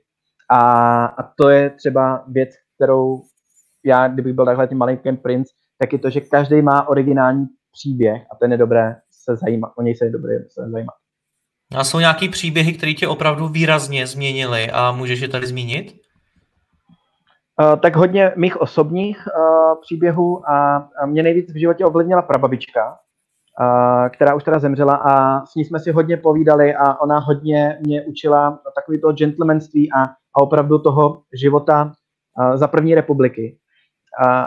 A, 0.51 0.61
a 1.07 1.23
to 1.41 1.49
je 1.49 1.71
třeba 1.71 2.25
věc, 2.29 2.51
kterou 2.75 3.23
já, 3.85 4.09
kdybych 4.09 4.33
byl 4.33 4.45
takhle 4.45 4.69
tím 4.69 4.79
malým 4.79 4.99
princ, 5.23 5.49
tak 5.79 5.93
je 5.93 5.99
to, 5.99 6.11
že 6.11 6.21
každý 6.21 6.63
má 6.63 6.89
originální 6.89 7.47
příběh 7.73 8.23
a 8.33 8.37
ten 8.37 8.53
je 8.53 8.59
dobré 8.59 8.97
se 9.11 9.37
zajímat, 9.37 9.73
o 9.79 9.83
něj 9.83 9.95
se 9.95 10.05
je 10.05 10.11
dobré 10.11 10.39
se 10.51 10.71
zajímat. 10.71 10.95
A 11.77 11.85
jsou 11.85 11.99
nějaký 11.99 12.29
příběhy, 12.29 12.73
které 12.73 12.95
tě 12.95 13.09
opravdu 13.09 13.49
výrazně 13.49 14.07
změnily 14.07 14.71
a 14.71 14.93
můžeš 14.93 15.21
je 15.21 15.29
tady 15.29 15.47
zmínit? 15.47 16.04
Uh, 17.61 17.81
tak 17.81 17.97
hodně 17.97 18.33
mých 18.37 18.61
osobních 18.61 19.19
uh, 19.27 19.81
příběhů 19.81 20.51
a, 20.51 20.77
a 21.03 21.07
mě 21.07 21.23
nejvíc 21.23 21.53
v 21.53 21.57
životě 21.57 21.85
ovlivnila 21.85 22.23
prababička, 22.23 22.89
uh, 22.89 24.09
která 24.09 24.35
už 24.35 24.45
teda 24.45 24.59
zemřela 24.59 24.95
a 24.95 25.45
s 25.47 25.55
ní 25.55 25.65
jsme 25.65 25.81
si 25.81 25.93
hodně 25.93 26.17
povídali 26.17 26.75
a 26.75 27.01
ona 27.01 27.19
hodně 27.19 27.79
mě 27.81 28.03
učila 28.03 28.59
takový 28.75 29.01
toho 29.01 29.13
gentlemanství 29.13 29.93
a, 29.93 30.03
a 30.05 30.43
opravdu 30.43 30.79
toho 30.79 31.23
života 31.41 31.93
za 32.55 32.69
první 32.69 32.95
republiky. 32.95 33.59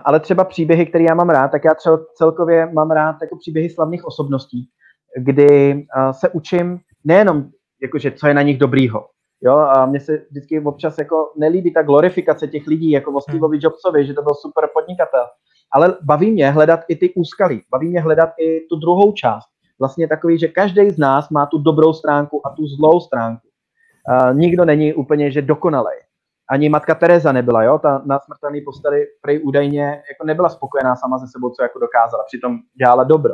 Ale 0.06 0.20
třeba 0.20 0.44
příběhy, 0.44 0.86
které 0.86 1.04
já 1.04 1.16
mám 1.16 1.30
rád, 1.30 1.48
tak 1.48 1.66
já 1.66 1.74
třeba 1.74 2.00
celkově 2.16 2.66
mám 2.74 2.92
rád 2.92 3.16
jako 3.22 3.38
příběhy 3.38 3.70
slavných 3.70 4.06
osobností, 4.06 4.70
kdy 5.18 5.86
se 6.12 6.30
učím 6.30 6.80
nejenom, 7.06 7.46
jakože, 7.82 8.12
co 8.12 8.28
je 8.28 8.34
na 8.34 8.42
nich 8.42 8.58
dobrýho. 8.58 9.06
Jo, 9.42 9.54
a 9.58 9.86
mně 9.86 10.00
se 10.00 10.26
vždycky 10.30 10.62
občas 10.62 10.98
jako 10.98 11.32
nelíbí 11.38 11.74
ta 11.74 11.82
glorifikace 11.82 12.48
těch 12.48 12.68
lidí, 12.68 12.92
jako 12.92 13.10
o 13.10 13.14
hmm. 13.14 13.22
Steveovi 13.22 13.60
Jobsovi, 13.62 14.06
že 14.06 14.14
to 14.14 14.22
byl 14.22 14.34
super 14.36 14.70
podnikatel. 14.74 15.26
Ale 15.74 15.98
baví 16.02 16.32
mě 16.32 16.52
hledat 16.52 16.80
i 16.88 16.96
ty 16.96 17.14
úskalí, 17.14 17.62
baví 17.72 17.90
mě 17.90 18.02
hledat 18.02 18.30
i 18.40 18.62
tu 18.70 18.76
druhou 18.76 19.12
část. 19.12 19.48
Vlastně 19.80 20.08
takový, 20.08 20.40
že 20.40 20.48
každý 20.48 20.90
z 20.90 20.98
nás 20.98 21.30
má 21.30 21.46
tu 21.46 21.58
dobrou 21.58 21.94
stránku 21.94 22.48
a 22.48 22.50
tu 22.50 22.68
zlou 22.68 23.00
stránku. 23.00 23.48
Uh, 24.10 24.38
nikdo 24.38 24.66
není 24.66 24.94
úplně, 24.94 25.32
že 25.32 25.42
dokonalej 25.42 26.08
ani 26.50 26.70
matka 26.70 26.96
Teresa 26.96 27.32
nebyla, 27.32 27.64
jo, 27.64 27.80
ta 27.80 28.02
na 28.06 28.20
smrtelný 28.20 28.62
posteli 28.62 29.06
prej 29.22 29.42
údajně 29.44 30.04
jako 30.10 30.26
nebyla 30.26 30.50
spokojená 30.50 30.96
sama 30.96 31.18
ze 31.18 31.28
sebou, 31.28 31.50
co 31.50 31.64
jako 31.64 31.80
dokázala, 31.80 32.24
přitom 32.28 32.60
dělala 32.80 33.04
dobro. 33.04 33.34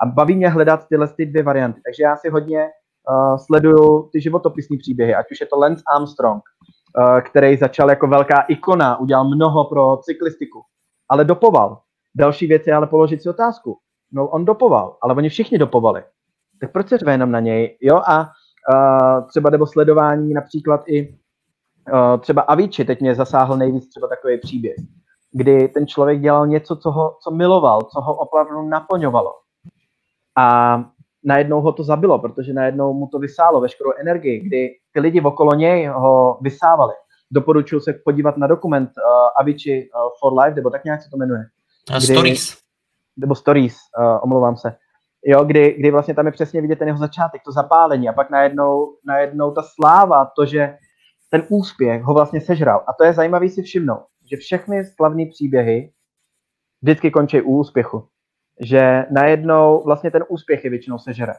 A 0.00 0.06
baví 0.06 0.36
mě 0.36 0.48
hledat 0.48 0.88
tyhle 0.88 1.08
ty 1.08 1.26
dvě 1.26 1.42
varianty, 1.42 1.80
takže 1.84 2.02
já 2.02 2.16
si 2.16 2.28
hodně 2.28 2.68
uh, 3.10 3.36
sleduju 3.36 4.08
ty 4.12 4.20
životopisní 4.20 4.78
příběhy, 4.78 5.14
ať 5.14 5.26
už 5.30 5.40
je 5.40 5.46
to 5.46 5.58
Lance 5.58 5.82
Armstrong, 5.96 6.42
uh, 6.98 7.20
který 7.20 7.56
začal 7.56 7.90
jako 7.90 8.06
velká 8.06 8.40
ikona, 8.40 9.00
udělal 9.00 9.24
mnoho 9.24 9.64
pro 9.64 9.96
cyklistiku, 9.96 10.62
ale 11.08 11.24
dopoval. 11.24 11.80
Další 12.14 12.46
věc 12.46 12.66
je 12.66 12.74
ale 12.74 12.86
položit 12.86 13.22
si 13.22 13.28
otázku, 13.30 13.78
no 14.12 14.28
on 14.28 14.44
dopoval, 14.44 14.96
ale 15.02 15.14
oni 15.14 15.28
všichni 15.28 15.58
dopovali. 15.58 16.02
Tak 16.60 16.72
proč 16.72 16.88
se 16.88 16.98
řve 16.98 17.12
jenom 17.12 17.30
na 17.30 17.40
něj? 17.40 17.78
Jo, 17.80 17.96
a 17.96 18.20
uh, 18.20 19.28
třeba 19.28 19.50
nebo 19.50 19.66
sledování 19.66 20.34
například 20.34 20.80
i 20.86 21.18
uh, 21.92 22.20
třeba 22.20 22.42
Avicii, 22.42 22.86
teď 22.86 23.00
mě 23.00 23.14
zasáhl 23.14 23.56
nejvíc 23.56 23.88
třeba 23.88 24.08
takový 24.08 24.38
příběh, 24.38 24.76
kdy 25.32 25.68
ten 25.68 25.86
člověk 25.86 26.20
dělal 26.20 26.46
něco, 26.46 26.76
co, 26.76 26.90
ho, 26.90 27.16
co 27.22 27.30
miloval, 27.30 27.82
co 27.82 28.00
ho 28.00 28.14
opravdu 28.14 28.62
naplňovalo. 28.62 29.32
A 30.36 30.84
najednou 31.24 31.60
ho 31.60 31.72
to 31.72 31.84
zabilo, 31.84 32.18
protože 32.18 32.52
najednou 32.52 32.94
mu 32.94 33.06
to 33.06 33.18
vysálo 33.18 33.60
veškerou 33.60 33.92
energii, 34.00 34.40
kdy 34.40 34.70
ty 34.92 35.00
lidi 35.00 35.20
okolo 35.20 35.54
něj 35.54 35.86
ho 35.86 36.38
vysávali. 36.40 36.94
Doporučuji 37.30 37.80
se 37.80 37.92
podívat 38.04 38.36
na 38.36 38.46
dokument 38.46 38.90
uh, 38.96 39.40
Avicii 39.40 39.82
uh, 39.82 40.00
for 40.20 40.38
Life, 40.38 40.54
nebo 40.54 40.70
tak 40.70 40.84
nějak 40.84 41.02
se 41.02 41.10
to 41.10 41.16
jmenuje. 41.16 41.44
Kdy, 41.90 42.06
stories. 42.06 42.58
Nebo 43.16 43.34
Stories, 43.34 43.76
uh, 43.98 44.18
omlouvám 44.22 44.56
se. 44.56 44.76
Jo, 45.26 45.44
kdy, 45.44 45.74
kdy 45.78 45.90
vlastně 45.90 46.14
tam 46.14 46.26
je 46.26 46.32
přesně 46.32 46.60
vidět 46.60 46.78
ten 46.78 46.88
jeho 46.88 46.98
začátek, 46.98 47.42
to 47.44 47.52
zapálení 47.52 48.08
a 48.08 48.12
pak 48.12 48.30
najednou, 48.30 48.96
najednou 49.06 49.50
ta 49.50 49.62
sláva, 49.62 50.30
to, 50.36 50.46
že 50.46 50.76
ten 51.30 51.46
úspěch 51.48 52.02
ho 52.02 52.14
vlastně 52.14 52.40
sežral. 52.40 52.84
A 52.86 52.92
to 52.92 53.04
je 53.04 53.12
zajímavý 53.12 53.48
si 53.48 53.62
všimnout, 53.62 54.04
že 54.30 54.36
všechny 54.36 54.84
slavné 54.84 55.24
příběhy 55.30 55.92
vždycky 56.82 57.10
končí 57.10 57.40
u 57.40 57.58
úspěchu 57.58 58.08
že 58.60 59.06
najednou 59.10 59.82
vlastně 59.84 60.10
ten 60.10 60.24
úspěch 60.28 60.64
je 60.64 60.70
většinou 60.70 60.98
sežere. 60.98 61.32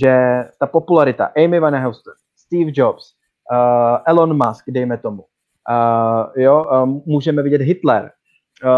Že 0.00 0.44
ta 0.60 0.66
popularita, 0.66 1.30
Amy 1.36 1.60
Van 1.60 1.84
Houston, 1.84 2.14
Steve 2.36 2.70
Jobs, 2.74 3.04
uh, 3.52 3.98
Elon 4.06 4.46
Musk, 4.46 4.64
dejme 4.68 4.98
tomu, 4.98 5.22
uh, 5.22 6.42
jo, 6.42 6.64
um, 6.82 7.02
můžeme 7.06 7.42
vidět 7.42 7.60
Hitler, 7.60 8.10
uh, 8.64 8.70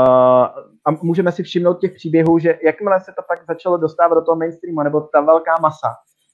a 0.86 0.90
můžeme 1.02 1.32
si 1.32 1.42
všimnout 1.42 1.80
těch 1.80 1.92
příběhů, 1.92 2.38
že 2.38 2.58
jakmile 2.64 3.00
se 3.00 3.12
to 3.16 3.22
pak 3.28 3.46
začalo 3.46 3.76
dostávat 3.76 4.14
do 4.14 4.24
toho 4.24 4.36
mainstreamu, 4.36 4.82
nebo 4.82 5.00
ta 5.00 5.20
velká 5.20 5.54
masa, 5.62 5.88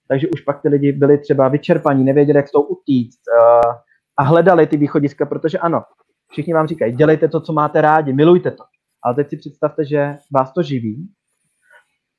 takže 0.08 0.28
už 0.34 0.40
pak 0.40 0.62
ty 0.62 0.68
lidi 0.68 0.92
byli 0.92 1.18
třeba 1.18 1.48
vyčerpaní, 1.48 2.04
nevěděli, 2.04 2.36
jak 2.36 2.48
s 2.48 2.52
tou 2.52 2.62
utíct 2.62 3.20
uh, 3.40 3.72
a 4.16 4.22
hledali 4.22 4.66
ty 4.66 4.76
východiska, 4.76 5.26
protože 5.26 5.58
ano, 5.58 5.82
všichni 6.30 6.54
vám 6.54 6.66
říkají, 6.66 6.92
dělejte 6.92 7.28
to, 7.28 7.40
co 7.40 7.52
máte 7.52 7.80
rádi, 7.80 8.12
milujte 8.12 8.50
to. 8.50 8.64
Ale 9.04 9.14
teď 9.14 9.30
si 9.30 9.36
představte, 9.36 9.84
že 9.84 10.18
vás 10.34 10.52
to 10.52 10.62
živí 10.62 11.08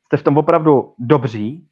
jste 0.06 0.18
v 0.18 0.24
tom 0.24 0.38
opravdu 0.38 0.94
dobří, 1.00 1.68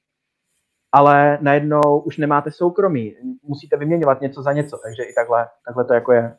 ale 0.92 1.38
najednou 1.42 2.00
už 2.00 2.18
nemáte 2.18 2.52
soukromí, 2.52 3.16
musíte 3.44 3.78
vyměňovat 3.78 4.22
něco 4.22 4.42
za 4.42 4.54
něco, 4.54 4.80
takže 4.84 5.04
i 5.04 5.14
takhle, 5.14 5.48
takhle 5.66 5.86
to 5.86 5.94
jako 5.94 6.12
je. 6.12 6.38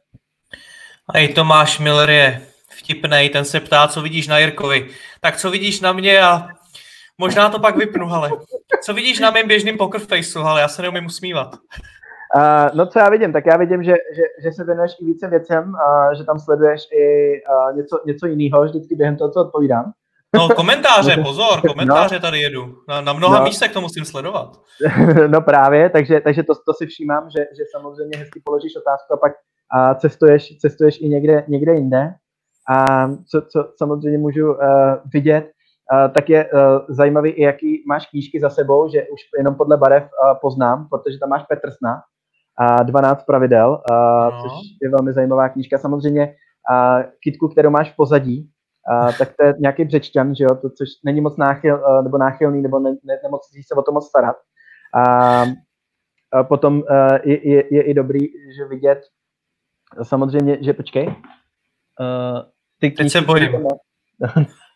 A 1.08 1.18
i 1.18 1.28
Tomáš 1.28 1.78
Miller 1.78 2.10
je 2.10 2.42
vtipnej, 2.70 3.30
ten 3.30 3.44
se 3.44 3.60
ptá, 3.60 3.88
co 3.88 4.02
vidíš 4.02 4.28
na 4.28 4.38
Jirkovi. 4.38 4.88
Tak 5.20 5.36
co 5.36 5.50
vidíš 5.50 5.80
na 5.80 5.92
mě 5.92 6.22
a 6.22 6.48
možná 7.18 7.48
to 7.48 7.58
pak 7.58 7.76
vypnu, 7.76 8.10
ale 8.10 8.30
co 8.82 8.94
vidíš 8.94 9.20
na 9.20 9.30
mém 9.30 9.48
běžným 9.48 9.78
poker 9.78 10.00
faceu, 10.00 10.40
ale 10.40 10.60
já 10.60 10.68
se 10.68 10.82
neumím 10.82 11.06
usmívat. 11.06 11.54
Uh, 12.36 12.76
no 12.76 12.86
co 12.86 12.98
já 12.98 13.10
vidím, 13.10 13.32
tak 13.32 13.46
já 13.46 13.56
vidím, 13.56 13.82
že, 13.82 13.92
že, 13.92 14.22
že 14.42 14.52
se 14.52 14.64
věnuješ 14.64 14.92
i 15.00 15.04
více 15.04 15.28
věcem, 15.28 15.68
uh, 15.68 16.14
že 16.18 16.24
tam 16.24 16.38
sleduješ 16.38 16.80
i 16.92 17.32
uh, 17.42 17.76
něco, 17.76 18.00
něco 18.06 18.26
jiného 18.26 18.64
vždycky 18.64 18.94
během 18.94 19.16
toho, 19.16 19.30
co 19.30 19.40
odpovídám. 19.40 19.92
No 20.34 20.48
komentáře, 20.48 21.16
pozor, 21.22 21.60
komentáře 21.68 22.14
no. 22.14 22.20
tady 22.20 22.40
jedu. 22.40 22.74
Na, 22.88 23.00
na 23.00 23.12
mnoha 23.12 23.38
no. 23.38 23.44
místech 23.44 23.72
to 23.72 23.80
musím 23.80 24.04
sledovat. 24.04 24.56
no 25.28 25.40
právě, 25.40 25.90
takže, 25.90 26.20
takže 26.20 26.42
to, 26.42 26.52
to 26.66 26.74
si 26.74 26.86
všímám, 26.86 27.30
že, 27.30 27.40
že 27.40 27.62
samozřejmě 27.72 28.18
hezky 28.18 28.42
položíš 28.44 28.76
otázku 28.76 29.14
a 29.14 29.16
pak 29.16 29.32
a 29.74 29.94
cestuješ, 29.94 30.56
cestuješ 30.58 31.00
i 31.00 31.08
někde, 31.08 31.44
někde 31.48 31.74
jinde. 31.74 32.14
A 32.74 33.08
co, 33.08 33.42
co 33.52 33.72
samozřejmě 33.76 34.18
můžu 34.18 34.52
uh, 34.52 34.58
vidět, 35.12 35.44
uh, 35.44 36.12
tak 36.12 36.28
je 36.28 36.44
uh, 36.44 36.60
zajímavý 36.88 37.30
i 37.30 37.42
jaký 37.42 37.84
máš 37.86 38.06
knížky 38.06 38.40
za 38.40 38.50
sebou, 38.50 38.88
že 38.88 39.02
už 39.02 39.20
jenom 39.38 39.54
podle 39.54 39.76
barev 39.76 40.02
uh, 40.02 40.38
poznám, 40.40 40.88
protože 40.90 41.18
tam 41.18 41.28
máš 41.28 41.42
Petrsna 41.42 42.02
a 42.58 42.82
12 42.82 43.24
pravidel, 43.24 43.82
uh, 43.90 43.96
no. 44.34 44.42
což 44.42 44.52
je 44.82 44.90
velmi 44.90 45.12
zajímavá 45.12 45.48
knížka. 45.48 45.78
Samozřejmě 45.78 46.26
uh, 46.26 47.02
kitku, 47.22 47.48
kterou 47.48 47.70
máš 47.70 47.92
v 47.92 47.96
pozadí, 47.96 48.51
a, 48.88 49.12
tak 49.12 49.32
to 49.36 49.44
je 49.44 49.54
nějaký 49.58 49.84
břečťan, 49.84 50.34
že 50.34 50.44
jo, 50.44 50.54
to, 50.54 50.70
což 50.70 50.88
není 51.04 51.20
moc 51.20 51.36
náchyl, 51.36 51.82
nebo 52.02 52.18
náchylný, 52.18 52.62
nebo 52.62 52.78
ne, 52.78 52.90
ne, 52.90 53.18
nemoc 53.22 53.42
se 53.66 53.74
o 53.74 53.82
to 53.82 53.92
moc 53.92 54.08
starat. 54.08 54.36
A, 54.94 55.44
a 56.32 56.44
potom 56.44 56.82
a, 56.88 57.14
je, 57.24 57.48
je, 57.48 57.64
je, 57.70 57.82
i 57.82 57.94
dobrý, 57.94 58.20
že 58.56 58.64
vidět, 58.68 59.00
samozřejmě, 60.02 60.58
že 60.60 60.72
počkej, 60.72 61.06
uh, 61.06 62.42
ty 62.80 62.90
Teď 62.90 63.10
se 63.10 63.20
bojím. 63.20 63.52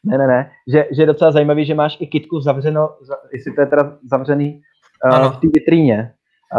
ne, 0.04 0.18
ne, 0.18 0.26
ne, 0.26 0.50
že, 0.72 0.86
že 0.96 1.02
je 1.02 1.06
docela 1.06 1.32
zajímavý, 1.32 1.66
že 1.66 1.74
máš 1.74 1.96
i 2.00 2.06
kitku 2.06 2.40
zavřeno, 2.40 2.88
jestli 3.32 3.52
to 3.52 3.60
je 3.60 3.66
teda 3.66 3.98
zavřený 4.10 4.60
uh, 5.04 5.32
v 5.32 5.40
té 5.40 5.48
vitríně. 5.54 6.12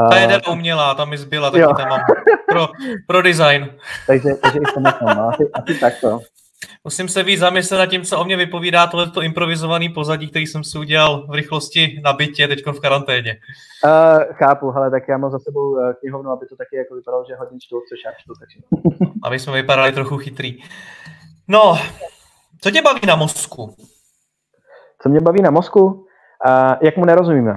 Ta 0.10 0.18
je 0.18 0.42
uh, 0.48 0.54
umělá, 0.54 0.96
tam 0.96 1.10
mi 1.10 1.18
zbyla, 1.18 1.52
tak 1.52 1.62
tam 1.78 1.90
mám 1.90 2.00
pro, 2.50 2.68
pro 3.08 3.22
design. 3.22 3.70
takže, 4.08 4.30
takže 4.42 4.60
i 4.60 4.74
to 4.74 4.80
mám, 4.80 5.18
no, 5.18 5.28
asi, 5.28 5.44
asi 5.54 5.80
takto. 5.80 6.20
Musím 6.84 7.10
se 7.10 7.24
víc 7.24 7.40
zamyslet 7.40 7.78
nad 7.78 7.86
tím, 7.86 8.04
co 8.04 8.20
o 8.20 8.24
mě 8.24 8.38
vypovídá 8.38 8.88
tohleto 8.88 9.22
improvizovaný 9.22 9.90
pozadí, 9.90 10.30
který 10.30 10.48
jsem 10.48 10.64
si 10.64 10.78
udělal 10.78 11.28
v 11.28 11.34
rychlosti 11.34 12.02
na 12.04 12.14
bytě, 12.14 12.48
teď 12.48 12.66
v 12.66 12.80
karanténě. 12.80 13.36
Uh, 13.86 14.34
chápu, 14.34 14.74
ale 14.76 14.92
tak 14.92 15.08
já 15.08 15.18
mám 15.18 15.32
za 15.32 15.40
sebou 15.40 15.70
uh, 15.70 15.94
knihovnu, 15.94 16.30
aby 16.32 16.46
to 16.46 16.56
taky 16.56 16.76
jako 16.76 16.96
vypadalo, 16.96 17.26
že 17.28 17.36
hodně 17.36 17.58
čtu, 17.62 17.82
což 17.90 18.00
já 18.06 18.12
čtu. 18.18 18.34
Takže... 18.40 18.60
aby 19.24 19.40
jsme 19.40 19.54
vypadali 19.54 19.92
trochu 19.92 20.18
chytrý. 20.18 20.58
No, 21.48 21.78
co 22.62 22.72
tě 22.72 22.82
baví 22.82 23.02
na 23.08 23.16
mozku? 23.16 23.76
Co 25.02 25.10
mě 25.10 25.22
baví 25.22 25.42
na 25.42 25.52
mozku? 25.52 25.86
Uh, 25.86 26.76
jak 26.82 26.98
mu 26.98 27.06
nerozumíme? 27.06 27.54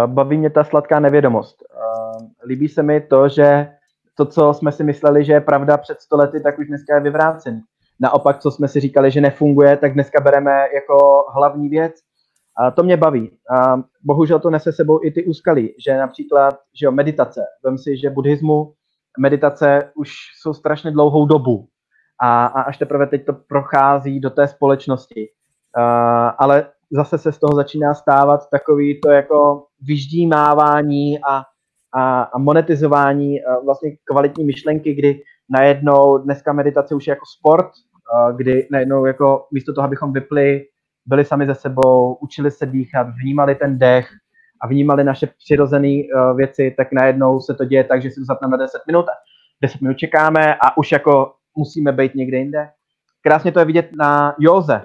Uh, 0.00 0.06
baví 0.06 0.38
mě 0.38 0.50
ta 0.50 0.64
sladká 0.64 1.00
nevědomost. 1.00 1.62
Uh, 1.62 2.28
líbí 2.46 2.68
se 2.68 2.82
mi 2.82 3.00
to, 3.00 3.28
že 3.28 3.68
to, 4.14 4.26
co 4.26 4.54
jsme 4.54 4.72
si 4.72 4.84
mysleli, 4.84 5.24
že 5.24 5.32
je 5.32 5.40
pravda 5.40 5.76
před 5.76 6.00
stolety, 6.00 6.40
tak 6.40 6.58
už 6.58 6.66
dneska 6.66 6.94
je 6.94 7.00
vyvrácený. 7.00 7.62
Naopak, 8.00 8.38
co 8.38 8.50
jsme 8.50 8.68
si 8.68 8.80
říkali, 8.80 9.10
že 9.10 9.20
nefunguje, 9.20 9.76
tak 9.76 9.94
dneska 9.94 10.20
bereme 10.20 10.66
jako 10.74 11.26
hlavní 11.34 11.68
věc. 11.68 11.94
A 12.58 12.70
to 12.70 12.82
mě 12.82 12.96
baví. 12.96 13.30
A 13.56 13.82
bohužel 14.04 14.38
to 14.38 14.50
nese 14.50 14.72
sebou 14.72 15.00
i 15.04 15.10
ty 15.10 15.24
úskalí, 15.24 15.74
že 15.84 15.96
například 15.96 16.58
že 16.80 16.86
jo, 16.86 16.92
meditace. 16.92 17.40
Vem 17.64 17.78
si, 17.78 17.96
že 17.96 18.10
buddhismu, 18.10 18.72
meditace 19.18 19.92
už 19.96 20.12
jsou 20.40 20.54
strašně 20.54 20.90
dlouhou 20.90 21.26
dobu. 21.26 21.68
A, 22.22 22.46
a 22.46 22.60
až 22.60 22.78
teprve 22.78 23.06
teď 23.06 23.26
to 23.26 23.32
prochází 23.32 24.20
do 24.20 24.30
té 24.30 24.48
společnosti. 24.48 25.28
A, 25.76 26.28
ale 26.28 26.66
zase 26.90 27.18
se 27.18 27.32
z 27.32 27.38
toho 27.38 27.54
začíná 27.54 27.94
stávat 27.94 28.50
takový 28.50 29.00
to 29.00 29.10
jako 29.10 29.66
vyždímávání 29.80 31.18
a, 31.18 31.42
a, 31.94 32.22
a 32.22 32.38
monetizování 32.38 33.44
a 33.44 33.58
vlastně 33.64 33.90
kvalitní 34.04 34.44
myšlenky, 34.44 34.94
kdy 34.94 35.22
najednou 35.50 36.18
dneska 36.18 36.52
meditace 36.52 36.94
už 36.94 37.06
je 37.06 37.10
jako 37.10 37.24
sport, 37.38 37.66
kdy 38.36 38.68
najednou 38.70 39.06
jako 39.06 39.46
místo 39.52 39.72
toho, 39.74 39.84
abychom 39.84 40.12
vypli, 40.12 40.64
byli 41.06 41.24
sami 41.24 41.46
ze 41.46 41.54
sebou, 41.54 42.14
učili 42.14 42.50
se 42.50 42.66
dýchat, 42.66 43.06
vnímali 43.22 43.54
ten 43.54 43.78
dech 43.78 44.08
a 44.60 44.66
vnímali 44.66 45.04
naše 45.04 45.26
přirozené 45.26 45.88
uh, 45.88 46.36
věci, 46.36 46.74
tak 46.76 46.92
najednou 46.92 47.40
se 47.40 47.54
to 47.54 47.64
děje 47.64 47.84
tak, 47.84 48.02
že 48.02 48.10
si 48.10 48.20
to 48.20 48.24
zapneme 48.24 48.58
10 48.58 48.82
minut, 48.86 49.06
10 49.62 49.80
minut 49.80 49.98
čekáme 49.98 50.54
a 50.54 50.76
už 50.76 50.92
jako 50.92 51.34
musíme 51.56 51.92
být 51.92 52.14
někde 52.14 52.38
jinde. 52.38 52.68
Krásně 53.22 53.52
to 53.52 53.58
je 53.58 53.64
vidět 53.64 53.90
na 53.98 54.34
józe. 54.38 54.84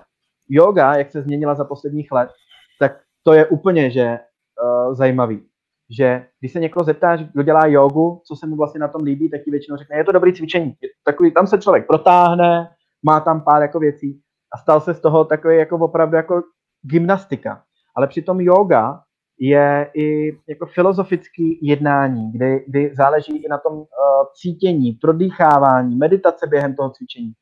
Yoga, 0.49 0.95
jak 0.95 1.11
se 1.11 1.21
změnila 1.21 1.55
za 1.55 1.65
posledních 1.65 2.11
let, 2.11 2.29
tak 2.79 2.99
to 3.23 3.33
je 3.33 3.45
úplně 3.45 3.91
že 3.91 4.19
uh, 4.63 4.93
zajímavý. 4.95 5.43
Že 5.97 6.25
když 6.39 6.51
se 6.51 6.59
někoho 6.59 6.83
zeptáš, 6.83 7.19
kdo 7.33 7.43
dělá 7.43 7.67
jogu, 7.67 8.21
co 8.27 8.35
se 8.35 8.47
mu 8.47 8.55
vlastně 8.55 8.79
na 8.79 8.87
tom 8.87 9.03
líbí, 9.03 9.29
tak 9.29 9.43
ti 9.43 9.51
většinou 9.51 9.77
řekne, 9.77 9.97
je 9.97 10.03
to 10.03 10.11
dobrý 10.11 10.33
cvičení. 10.33 10.73
Takový, 11.03 11.31
tam 11.31 11.47
se 11.47 11.57
člověk 11.57 11.87
protáhne, 11.87 12.69
má 13.05 13.19
tam 13.19 13.41
pár 13.41 13.61
jako 13.61 13.79
věcí 13.79 14.21
a 14.53 14.57
stal 14.57 14.81
se 14.81 14.93
z 14.93 14.99
toho 14.99 15.25
takový 15.25 15.57
jako 15.57 15.77
opravdu 15.77 16.15
jako 16.15 16.41
gymnastika. 16.81 17.63
Ale 17.95 18.07
přitom 18.07 18.41
yoga 18.41 19.01
je 19.39 19.91
i 19.93 20.37
jako 20.47 20.65
filozofický 20.65 21.59
jednání, 21.61 22.31
kdy, 22.31 22.65
kdy 22.67 22.91
záleží 22.95 23.37
i 23.37 23.49
na 23.49 23.57
tom 23.57 23.73
uh, 23.73 23.85
cítění, 24.33 24.91
prodýchávání, 24.91 25.95
meditace 25.95 26.47
během 26.47 26.75
toho 26.75 26.89
cvičení 26.89 27.33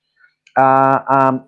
a, 0.57 0.93
a 0.93 1.31
uh, 1.31 1.39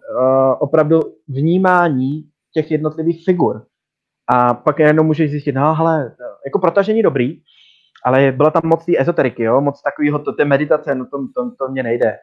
opravdu 0.60 1.02
vnímání 1.28 2.24
těch 2.54 2.72
jednotlivých 2.72 3.26
figur. 3.26 3.66
A 4.34 4.54
pak 4.54 4.80
jenom 4.80 5.06
můžeš 5.06 5.32
zjistit, 5.32 5.52
no 5.52 5.76
hele, 5.76 6.16
jako 6.46 6.60
protažení 6.60 7.02
dobrý, 7.02 7.42
ale 8.06 8.32
byla 8.32 8.52
tam 8.52 8.62
moc 8.66 8.86
té 8.86 8.92
ezoteriky, 8.98 9.44
jo? 9.44 9.62
moc 9.62 9.82
takového, 9.82 10.20
to, 10.20 10.34
té 10.34 10.46
meditace, 10.46 10.96
no 10.96 11.06
to, 11.06 11.18
to, 11.36 11.52
to 11.56 11.72
mě 11.72 11.84
nejde 11.84 12.18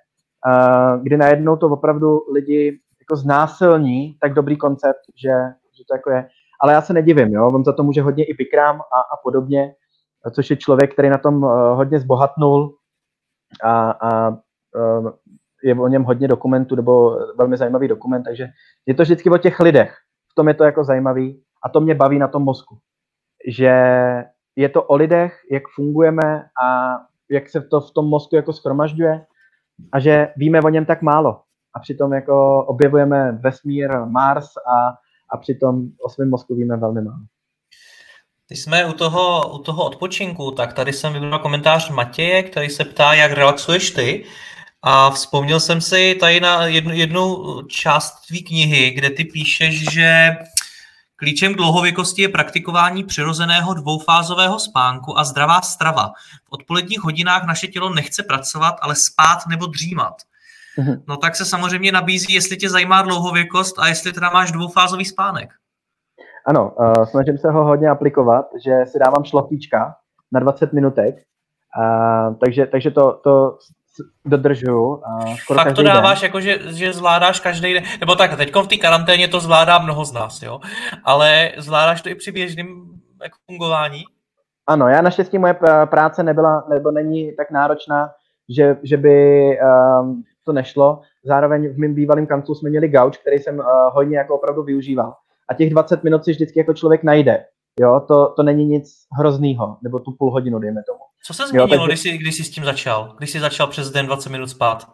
kdy 1.03 1.17
najednou 1.17 1.57
to 1.57 1.67
opravdu 1.67 2.21
lidi 2.33 2.81
jako 3.01 3.17
znásilní, 3.17 4.17
tak 4.21 4.35
dobrý 4.35 4.57
koncept, 4.57 5.01
že, 5.17 5.33
že 5.79 5.85
to 5.89 5.95
jako 5.95 6.11
je. 6.11 6.29
Ale 6.63 6.73
já 6.73 6.83
se 6.83 6.93
nedivím, 6.93 7.29
jo? 7.29 7.47
on 7.47 7.65
za 7.65 7.73
to 7.73 7.83
může 7.83 8.03
hodně 8.03 8.25
i 8.25 8.35
Bikram 8.35 8.81
a, 8.81 9.01
a 9.01 9.17
podobně, 9.23 9.75
což 10.35 10.51
je 10.51 10.57
člověk, 10.57 10.93
který 10.93 11.09
na 11.09 11.19
tom 11.19 11.43
uh, 11.43 11.51
hodně 11.53 12.01
zbohatnul 12.01 12.75
a, 13.65 13.91
a 13.91 14.29
uh, 14.29 15.11
je 15.65 15.75
o 15.75 15.89
něm 15.89 16.05
hodně 16.05 16.29
dokumentů, 16.29 16.77
nebo 16.77 17.19
velmi 17.39 17.57
zajímavý 17.57 17.89
dokument, 17.89 18.23
takže 18.23 18.47
je 18.87 18.95
to 18.95 19.03
vždycky 19.03 19.31
o 19.31 19.39
těch 19.39 19.61
lidech. 19.61 19.97
v 20.33 20.35
tom 20.35 20.49
je 20.49 20.55
to 20.55 20.65
jako 20.65 20.85
zajímavý 20.85 21.43
a 21.65 21.69
to 21.69 21.81
mě 21.81 21.95
baví 21.95 22.19
na 22.19 22.29
tom 22.29 22.43
mozku. 22.43 22.79
Že 23.49 23.73
je 24.57 24.69
to 24.69 24.83
o 24.83 24.97
lidech, 24.97 25.41
jak 25.51 25.63
fungujeme 25.75 26.45
a 26.65 26.97
jak 27.31 27.49
se 27.49 27.61
to 27.61 27.81
v 27.81 27.91
tom 27.91 28.07
mozku 28.07 28.37
jako 28.37 28.53
schromažďuje 28.53 29.27
a 29.93 30.01
že 30.01 30.29
víme 30.37 30.61
o 30.61 30.69
něm 30.69 30.85
tak 30.85 31.03
málo. 31.03 31.41
A 31.75 31.81
přitom 31.81 32.13
jako 32.13 32.65
objevujeme 32.65 33.33
vesmír, 33.33 33.91
Mars 34.05 34.57
a, 34.57 34.95
a 35.33 35.37
přitom 35.37 35.89
o 36.07 36.09
svém 36.09 36.31
mozku 36.31 36.55
víme 36.55 36.77
velmi 36.77 37.03
málo. 37.03 37.21
Když 38.49 38.61
jsme 38.61 38.87
u 38.87 38.93
toho, 38.93 39.53
u 39.55 39.59
toho 39.59 39.85
odpočinku, 39.85 40.51
tak 40.51 40.73
tady 40.73 40.93
jsem 40.93 41.13
vybral 41.13 41.39
komentář 41.39 41.91
Matěje, 41.91 42.43
který 42.43 42.69
se 42.69 42.85
ptá, 42.85 43.15
jak 43.15 43.33
relaxuješ 43.33 43.91
ty. 43.91 44.25
A 44.83 45.11
vzpomněl 45.11 45.61
jsem 45.61 45.81
si 45.81 46.17
tady 46.21 46.41
na 46.41 46.67
jednu, 46.67 46.95
jednu 46.95 47.37
část 47.69 48.27
tvý 48.27 48.43
knihy, 48.43 48.91
kde 48.91 49.11
ty 49.11 49.25
píšeš, 49.25 49.93
že 49.93 50.37
klíčem 51.21 51.55
k 51.55 51.57
dlouhověkosti 51.57 52.23
je 52.23 52.29
praktikování 52.29 53.05
přirozeného 53.05 53.75
dvoufázového 53.75 54.59
spánku 54.59 55.19
a 55.19 55.25
zdravá 55.25 55.61
strava. 55.61 56.13
V 56.45 56.53
odpoledních 56.53 57.01
hodinách 57.01 57.47
naše 57.47 57.67
tělo 57.67 57.95
nechce 57.95 58.23
pracovat, 58.23 58.75
ale 58.83 58.95
spát 58.95 59.39
nebo 59.49 59.67
dřímat. 59.67 60.15
Mhm. 60.79 61.03
No 61.09 61.17
tak 61.17 61.37
se 61.37 61.45
samozřejmě 61.45 61.93
nabízí, 61.93 62.35
jestli 62.35 62.57
tě 62.57 62.71
zajímá 62.71 63.03
dlouhověkost 63.03 63.79
a 63.79 63.89
jestli 63.89 64.13
teda 64.13 64.31
máš 64.31 64.53
dvoufázový 64.53 65.05
spánek. 65.05 65.51
Ano, 66.47 66.73
uh, 66.79 67.05
snažím 67.05 67.39
se 67.39 67.51
ho 67.51 67.65
hodně 67.65 67.89
aplikovat, 67.89 68.47
že 68.65 68.87
si 68.87 68.99
dávám 68.99 69.25
šlofíčka 69.25 69.95
na 70.33 70.41
20 70.41 70.73
minutek, 70.73 71.15
uh, 71.79 72.37
takže, 72.37 72.67
takže 72.67 72.91
to, 72.91 73.21
to 73.25 73.59
dodržuju. 74.25 74.95
Uh, 74.95 75.37
skoro 75.37 75.59
Fakt 75.59 75.75
to 75.75 75.83
dáváš, 75.83 76.21
den. 76.21 76.29
jako 76.29 76.41
že, 76.41 76.59
že 76.67 76.93
zvládáš 76.93 77.41
každý 77.41 77.75
den, 77.75 77.83
nebo 78.01 78.15
tak, 78.15 78.37
teď 78.37 78.55
v 78.55 78.67
té 78.67 78.77
karanténě 78.77 79.29
to 79.29 79.41
zvládá 79.41 79.79
mnoho 79.79 80.05
z 80.05 80.13
nás, 80.13 80.43
jo, 80.43 80.61
ale 81.05 81.53
zvládáš 81.59 82.03
to 82.03 82.09
i 82.09 82.15
při 82.15 82.33
běžném 82.33 82.67
jako 83.23 83.39
fungování? 83.47 84.03
Ano, 84.67 84.89
já 84.89 85.03
naštěstí 85.03 85.39
moje 85.39 85.57
práce 85.85 86.23
nebyla, 86.23 86.65
nebo 86.71 86.91
není 86.91 87.37
tak 87.37 87.51
náročná, 87.51 88.11
že, 88.57 88.77
že 88.83 88.97
by 88.97 89.47
um, 90.01 90.23
to 90.45 90.53
nešlo. 90.53 91.01
Zároveň 91.25 91.75
v 91.75 91.79
mém 91.79 91.95
bývalém 91.95 92.27
kanclu 92.27 92.55
jsme 92.55 92.71
měli 92.71 92.89
gauč, 92.89 93.17
který 93.17 93.39
jsem 93.39 93.59
uh, 93.59 93.65
hodně 93.93 94.19
jako 94.19 94.35
opravdu 94.35 94.63
využíval 94.63 95.15
a 95.51 95.55
těch 95.55 95.71
20 95.71 96.05
minut 96.05 96.25
si 96.25 96.31
vždycky 96.31 96.59
jako 96.59 96.75
člověk 96.75 97.03
najde. 97.03 97.45
Jo, 97.81 98.01
to, 98.09 98.33
to 98.37 98.43
není 98.43 98.67
nic 98.67 99.07
hroznýho, 99.19 99.77
nebo 99.83 99.99
tu 99.99 100.13
půl 100.19 100.33
hodinu, 100.33 100.59
dejme 100.59 100.83
tomu. 100.83 101.01
Co 101.27 101.35
se 101.35 101.49
změnilo, 101.49 101.75
jo, 101.75 101.81
takže... 101.81 101.87
když, 101.87 102.01
jsi, 102.01 102.19
když 102.19 102.35
jsi 102.35 102.45
s 102.45 102.51
tím 102.51 102.65
začal? 102.65 103.15
Když 103.19 103.31
jsi 103.31 103.41
začal 103.41 103.67
přes 103.67 103.91
den 103.91 104.07
20 104.07 104.31
minut 104.31 104.47
spát? 104.47 104.87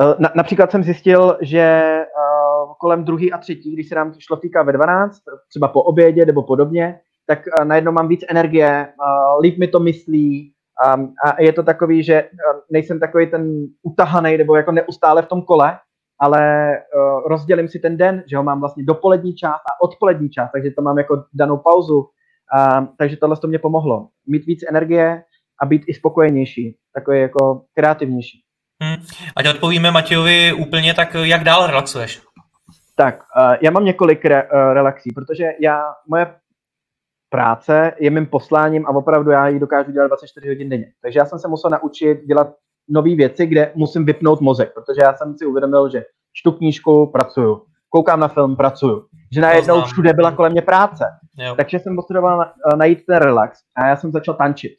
Eh, 0.00 0.14
na, 0.18 0.32
například 0.34 0.70
jsem 0.70 0.84
zjistil, 0.84 1.38
že 1.40 1.96
uh, 2.00 2.72
kolem 2.80 3.04
druhý 3.04 3.32
a 3.32 3.38
třetí, 3.38 3.72
když 3.72 3.88
se 3.88 3.94
nám 3.94 4.14
šlofíka 4.18 4.62
ve 4.62 4.72
12, 4.72 5.20
třeba 5.48 5.68
po 5.68 5.82
obědě 5.82 6.26
nebo 6.26 6.42
podobně, 6.42 7.00
tak 7.26 7.38
uh, 7.58 7.64
najednou 7.64 7.92
mám 7.92 8.08
víc 8.08 8.24
energie, 8.28 8.88
uh, 9.00 9.40
líp 9.40 9.58
mi 9.58 9.68
to 9.68 9.80
myslí 9.80 10.52
um, 10.96 11.14
a 11.24 11.42
je 11.42 11.52
to 11.52 11.62
takový, 11.62 12.02
že 12.02 12.22
uh, 12.22 12.60
nejsem 12.70 13.00
takový 13.00 13.26
ten 13.26 13.66
utahaný 13.82 14.36
nebo 14.36 14.56
jako 14.56 14.72
neustále 14.72 15.22
v 15.22 15.26
tom 15.26 15.42
kole, 15.42 15.78
ale 16.20 16.72
uh, 16.96 17.28
rozdělím 17.28 17.68
si 17.68 17.78
ten 17.78 17.96
den, 17.96 18.22
že 18.26 18.36
ho 18.36 18.42
mám 18.42 18.60
vlastně 18.60 18.84
dopolední 18.84 19.34
část 19.34 19.60
a 19.60 19.82
odpolední 19.82 20.30
část, 20.30 20.50
takže 20.52 20.70
to 20.70 20.82
mám 20.82 20.98
jako 20.98 21.24
danou 21.34 21.56
pauzu. 21.56 21.98
Uh, 21.98 22.86
takže 22.98 23.16
tohle 23.16 23.36
to 23.36 23.46
mě 23.46 23.58
pomohlo. 23.58 24.08
Mít 24.26 24.46
víc 24.46 24.64
energie 24.68 25.22
a 25.62 25.66
být 25.66 25.82
i 25.86 25.94
spokojenější, 25.94 26.76
takový 26.94 27.20
jako 27.20 27.62
kreativnější. 27.74 28.42
Hmm. 28.82 28.96
Ať 29.36 29.48
odpovíme 29.48 29.90
Matějovi 29.90 30.52
úplně, 30.52 30.94
tak 30.94 31.14
jak 31.22 31.44
dál 31.44 31.66
relaxuješ? 31.66 32.22
Tak, 32.96 33.22
uh, 33.36 33.54
já 33.60 33.70
mám 33.70 33.84
několik 33.84 34.24
re, 34.24 34.42
uh, 34.42 34.72
relaxí, 34.72 35.12
protože 35.14 35.44
já, 35.60 35.82
moje 36.08 36.34
práce 37.30 37.92
je 38.00 38.10
mým 38.10 38.26
posláním 38.26 38.86
a 38.86 38.88
opravdu 38.88 39.30
já 39.30 39.48
ji 39.48 39.58
dokážu 39.58 39.92
dělat 39.92 40.06
24 40.06 40.48
hodin 40.48 40.68
denně. 40.68 40.92
Takže 41.02 41.18
já 41.18 41.24
jsem 41.24 41.38
se 41.38 41.48
musel 41.48 41.70
naučit 41.70 42.24
dělat 42.26 42.54
nové 42.88 43.14
věci, 43.14 43.46
kde 43.46 43.72
musím 43.74 44.04
vypnout 44.04 44.40
mozek, 44.40 44.74
protože 44.74 45.00
já 45.02 45.14
jsem 45.14 45.38
si 45.38 45.46
uvědomil, 45.46 45.90
že 45.90 46.04
čtu 46.32 46.52
knížku, 46.52 47.06
pracuju, 47.06 47.62
koukám 47.88 48.20
na 48.20 48.28
film, 48.28 48.56
pracuju. 48.56 49.06
Že 49.34 49.40
najednou 49.40 49.82
všude 49.82 50.12
byla 50.12 50.32
kolem 50.32 50.52
mě 50.52 50.62
práce. 50.62 51.04
Jo. 51.38 51.54
Takže 51.56 51.78
jsem 51.78 51.96
potřeboval 51.96 52.42
eh, 52.42 52.76
najít 52.76 53.06
ten 53.06 53.16
relax 53.16 53.58
a 53.76 53.86
já 53.86 53.96
jsem 53.96 54.12
začal 54.12 54.34
tančit. 54.34 54.72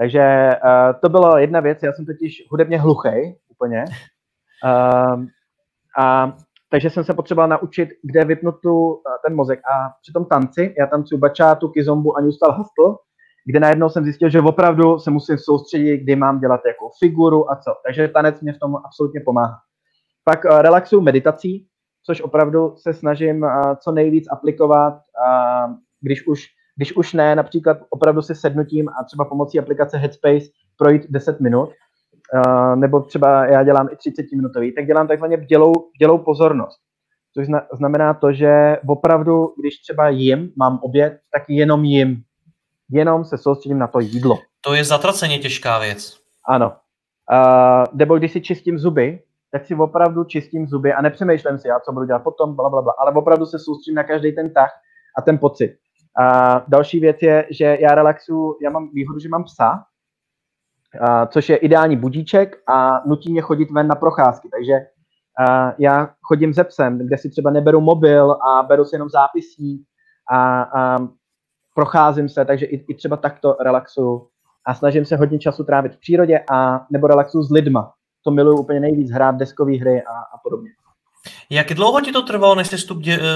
Takže 0.00 0.50
uh, 0.64 1.00
to 1.00 1.08
byla 1.08 1.38
jedna 1.38 1.60
věc, 1.60 1.82
já 1.82 1.92
jsem 1.92 2.06
totiž 2.06 2.46
hudebně 2.50 2.80
hluchý 2.80 3.34
úplně. 3.48 3.84
Uh, 4.64 5.24
a 5.98 6.36
takže 6.70 6.90
jsem 6.90 7.04
se 7.04 7.14
potřeboval 7.14 7.48
naučit, 7.48 7.88
kde 8.02 8.24
vypnout 8.24 8.60
tu, 8.62 8.86
uh, 8.86 9.00
ten 9.26 9.34
mozek. 9.36 9.58
A 9.58 9.90
při 10.02 10.12
tom 10.12 10.24
tanci, 10.24 10.74
já 10.78 10.86
tancuju 10.86 11.20
bačátu, 11.20 11.68
kizombu 11.68 12.16
a 12.16 12.20
New 12.20 12.30
Style 12.32 12.54
Hustle, 12.56 12.96
kde 13.46 13.60
najednou 13.60 13.88
jsem 13.88 14.04
zjistil, 14.04 14.28
že 14.28 14.40
opravdu 14.40 14.98
se 14.98 15.10
musím 15.10 15.38
soustředit, 15.38 15.98
kdy 15.98 16.16
mám 16.16 16.40
dělat 16.40 16.60
jako 16.66 16.90
figuru 16.98 17.50
a 17.50 17.56
co. 17.56 17.74
Takže 17.86 18.08
tanec 18.08 18.40
mě 18.40 18.52
v 18.52 18.58
tom 18.58 18.76
absolutně 18.76 19.20
pomáhá. 19.20 19.58
Pak 20.24 20.44
uh, 20.44 20.60
relaxuju 20.60 21.02
meditací, 21.02 21.66
což 22.06 22.20
opravdu 22.20 22.74
se 22.76 22.92
snažím 22.92 23.42
uh, 23.42 23.74
co 23.80 23.92
nejvíc 23.92 24.24
aplikovat, 24.32 24.94
uh, 24.94 25.74
když 26.00 26.26
už 26.26 26.57
když 26.78 26.96
už 26.96 27.12
ne, 27.12 27.34
například 27.34 27.78
opravdu 27.90 28.22
si 28.22 28.34
sednutím 28.34 28.88
a 28.88 29.04
třeba 29.04 29.24
pomocí 29.24 29.58
aplikace 29.58 29.98
Headspace 29.98 30.46
projít 30.76 31.02
10 31.08 31.40
minut, 31.40 31.68
uh, 32.34 32.76
nebo 32.76 33.00
třeba 33.00 33.46
já 33.46 33.62
dělám 33.62 33.88
i 33.92 33.96
30 33.96 34.26
minutový, 34.36 34.74
tak 34.74 34.86
dělám 34.86 35.08
takzvaně 35.08 35.36
bdělou, 35.36 35.72
bdělou 35.96 36.18
pozornost. 36.18 36.78
Což 37.34 37.46
znamená 37.72 38.14
to, 38.14 38.32
že 38.32 38.78
opravdu, 38.86 39.54
když 39.60 39.78
třeba 39.78 40.08
jim, 40.08 40.52
mám 40.56 40.78
oběd, 40.82 41.18
tak 41.32 41.42
jenom 41.48 41.84
jim 41.84 42.22
jenom 42.90 43.24
se 43.24 43.38
soustředím 43.38 43.78
na 43.78 43.86
to 43.86 44.00
jídlo. 44.00 44.38
To 44.60 44.74
je 44.74 44.84
zatraceně 44.84 45.38
těžká 45.38 45.78
věc. 45.78 46.16
Ano. 46.48 46.72
Uh, 47.32 47.84
nebo 47.92 48.18
když 48.18 48.32
si 48.32 48.40
čistím 48.40 48.78
zuby, 48.78 49.22
tak 49.52 49.66
si 49.66 49.74
opravdu 49.74 50.24
čistím 50.24 50.66
zuby 50.66 50.92
a 50.92 51.02
nepřemýšlím 51.02 51.58
si, 51.58 51.68
já 51.68 51.80
co 51.80 51.92
budu 51.92 52.06
dělat 52.06 52.22
potom, 52.22 52.56
bla, 52.56 52.70
bla, 52.70 52.82
bla, 52.82 52.94
ale 52.98 53.12
opravdu 53.12 53.46
se 53.46 53.58
soustředím 53.58 53.94
na 53.94 54.04
každý 54.04 54.32
ten 54.32 54.54
tah 54.54 54.70
a 55.18 55.22
ten 55.22 55.38
pocit. 55.38 55.76
A 56.20 56.64
další 56.68 57.00
věc 57.00 57.16
je, 57.22 57.46
že 57.50 57.78
já 57.80 57.94
relaxu, 57.94 58.58
já 58.62 58.70
mám 58.70 58.90
výhodu, 58.92 59.18
že 59.18 59.28
mám 59.28 59.44
psa, 59.44 59.84
a, 61.00 61.26
což 61.26 61.48
je 61.48 61.56
ideální 61.56 61.96
budíček 61.96 62.56
a 62.68 63.02
nutí 63.06 63.32
mě 63.32 63.40
chodit 63.40 63.70
ven 63.70 63.86
na 63.86 63.94
procházky, 63.94 64.48
takže 64.48 64.72
a, 65.46 65.72
já 65.78 66.10
chodím 66.22 66.54
ze 66.54 66.64
psem, 66.64 66.98
kde 66.98 67.18
si 67.18 67.30
třeba 67.30 67.50
neberu 67.50 67.80
mobil 67.80 68.32
a 68.32 68.62
beru 68.62 68.84
si 68.84 68.94
jenom 68.94 69.08
zápisník 69.08 69.86
a, 70.32 70.62
a 70.62 70.98
procházím 71.74 72.28
se, 72.28 72.44
takže 72.44 72.66
i, 72.66 72.84
i 72.88 72.94
třeba 72.94 73.16
takto 73.16 73.56
relaxuju 73.60 74.28
a 74.66 74.74
snažím 74.74 75.04
se 75.04 75.16
hodně 75.16 75.38
času 75.38 75.64
trávit 75.64 75.94
v 75.94 75.98
přírodě 75.98 76.44
a 76.52 76.86
nebo 76.90 77.06
relaxuju 77.06 77.44
s 77.44 77.50
lidma. 77.50 77.92
To 78.24 78.30
miluju 78.30 78.58
úplně 78.58 78.80
nejvíc, 78.80 79.10
hrát 79.10 79.36
deskové 79.36 79.76
hry 79.76 80.02
a, 80.02 80.12
a 80.12 80.38
podobně. 80.42 80.70
Jak 81.50 81.74
dlouho 81.74 82.00
ti 82.00 82.12
to 82.12 82.22
trvalo, 82.22 82.54
než 82.54 82.68
jsi 82.68 82.86
tu 82.86 82.94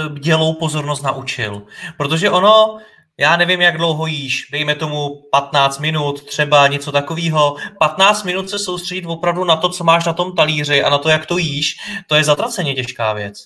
bdělou 0.09 0.55
pozornost 0.55 1.03
naučil? 1.03 1.63
Protože 1.97 2.31
ono, 2.31 2.79
já 3.21 3.37
nevím, 3.37 3.61
jak 3.61 3.77
dlouho 3.77 4.07
jíš, 4.07 4.49
dejme 4.53 4.75
tomu 4.75 5.23
15 5.33 5.79
minut, 5.79 6.25
třeba 6.25 6.67
něco 6.67 6.93
takového. 6.93 7.57
15 7.79 8.25
minut 8.25 8.51
se 8.51 8.59
soustředit 8.59 9.07
opravdu 9.07 9.45
na 9.45 9.57
to, 9.57 9.69
co 9.69 9.85
máš 9.85 10.07
na 10.07 10.13
tom 10.13 10.35
talíři 10.35 10.83
a 10.83 10.91
na 10.91 10.99
to, 10.99 11.09
jak 11.09 11.27
to 11.27 11.39
jíš, 11.39 11.77
to 12.07 12.15
je 12.15 12.25
zatraceně 12.25 12.75
těžká 12.75 13.13
věc. 13.13 13.45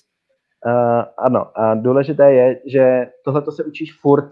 Uh, 0.65 1.03
ano, 1.17 1.59
a 1.59 1.75
důležité 1.75 2.33
je, 2.33 2.59
že 2.65 3.05
tohle 3.25 3.43
se 3.51 3.63
učíš 3.63 3.99
furt 4.01 4.29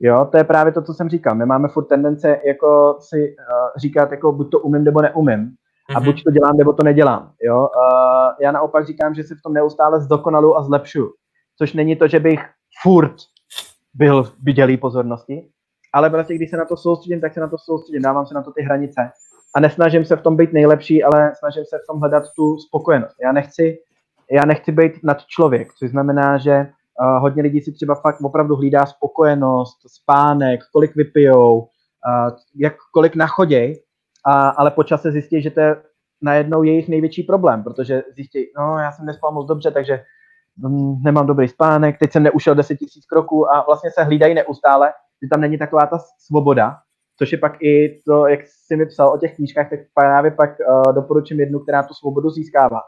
Jo, 0.00 0.28
to 0.30 0.36
je 0.36 0.44
právě 0.44 0.72
to, 0.72 0.82
co 0.82 0.94
jsem 0.94 1.08
říkal. 1.08 1.34
My 1.34 1.46
máme 1.46 1.68
furt 1.68 1.84
tendence 1.84 2.40
jako 2.46 2.96
si 3.00 3.16
uh, 3.16 3.34
říkat, 3.76 4.10
jako 4.10 4.32
buď 4.32 4.50
to 4.50 4.58
umím, 4.58 4.84
nebo 4.84 5.02
neumím. 5.02 5.50
A 5.96 6.00
mhm. 6.00 6.04
buď 6.04 6.24
to 6.24 6.30
dělám, 6.30 6.56
nebo 6.56 6.72
to 6.72 6.82
nedělám. 6.82 7.32
Jo? 7.42 7.60
Uh, 7.60 8.34
já 8.40 8.52
naopak 8.52 8.86
říkám, 8.86 9.14
že 9.14 9.22
si 9.22 9.34
v 9.34 9.42
tom 9.42 9.52
neustále 9.52 10.00
zdokonalu 10.00 10.58
a 10.58 10.62
zlepšu. 10.62 11.12
Což 11.58 11.72
není 11.72 11.96
to, 11.96 12.08
že 12.08 12.20
bych 12.20 12.40
furt 12.82 13.14
byl 13.94 14.24
v 14.24 14.32
vidělý 14.42 14.76
pozornosti, 14.76 15.48
ale 15.92 16.08
vlastně, 16.08 16.36
když 16.36 16.50
se 16.50 16.56
na 16.56 16.64
to 16.64 16.76
soustředím, 16.76 17.20
tak 17.20 17.34
se 17.34 17.40
na 17.40 17.48
to 17.48 17.58
soustředím, 17.58 18.02
dávám 18.02 18.26
se 18.26 18.34
na 18.34 18.42
to 18.42 18.52
ty 18.52 18.62
hranice. 18.62 19.10
A 19.56 19.60
nesnažím 19.60 20.04
se 20.04 20.16
v 20.16 20.22
tom 20.22 20.36
být 20.36 20.52
nejlepší, 20.52 21.04
ale 21.04 21.32
snažím 21.38 21.64
se 21.64 21.78
v 21.78 21.86
tom 21.90 22.00
hledat 22.00 22.24
tu 22.36 22.58
spokojenost. 22.58 23.16
Já 23.22 23.32
nechci, 23.32 23.78
já 24.30 24.44
nechci 24.44 24.72
být 24.72 24.92
nad 25.02 25.26
člověk, 25.26 25.74
což 25.74 25.90
znamená, 25.90 26.38
že 26.38 26.66
Uh, 27.00 27.20
hodně 27.20 27.42
lidí 27.42 27.60
si 27.60 27.72
třeba 27.72 27.94
fakt 27.94 28.20
opravdu 28.20 28.56
hlídá 28.56 28.86
spokojenost, 28.86 29.78
spánek, 29.86 30.60
kolik 30.72 30.96
vypijou, 30.96 31.58
uh, 31.58 32.36
jak, 32.54 32.74
kolik 32.92 33.16
nachoděj, 33.16 33.82
a, 34.24 34.48
ale 34.48 34.70
po 34.70 34.84
čase 34.84 35.12
zjistí, 35.12 35.42
že 35.42 35.50
to 35.50 35.60
je 35.60 35.76
najednou 36.22 36.62
jejich 36.62 36.88
největší 36.88 37.22
problém, 37.22 37.62
protože 37.62 38.02
zjistí, 38.14 38.38
no 38.58 38.78
já 38.78 38.92
jsem 38.92 39.06
nespal 39.06 39.32
moc 39.32 39.46
dobře, 39.46 39.70
takže 39.70 40.04
um, 40.64 41.02
nemám 41.04 41.26
dobrý 41.26 41.48
spánek, 41.48 41.98
teď 41.98 42.12
jsem 42.12 42.22
neušel 42.22 42.54
10 42.54 42.76
tisíc 42.76 43.06
kroků 43.06 43.52
a 43.52 43.64
vlastně 43.66 43.90
se 43.90 44.04
hlídají 44.04 44.34
neustále, 44.34 44.92
že 45.22 45.28
tam 45.32 45.40
není 45.40 45.58
taková 45.58 45.86
ta 45.86 45.98
svoboda, 46.18 46.76
což 47.18 47.32
je 47.32 47.38
pak 47.38 47.62
i 47.62 48.00
to, 48.06 48.26
jak 48.26 48.40
jsi 48.46 48.76
mi 48.76 48.86
psal 48.86 49.08
o 49.08 49.18
těch 49.18 49.36
knížkách, 49.36 49.70
tak 49.70 49.80
právě 49.94 50.30
pak 50.30 50.50
uh, 50.50 50.94
doporučím 50.94 51.40
jednu, 51.40 51.58
která 51.58 51.82
tu 51.82 51.94
svobodu 51.94 52.30
získává. 52.30 52.80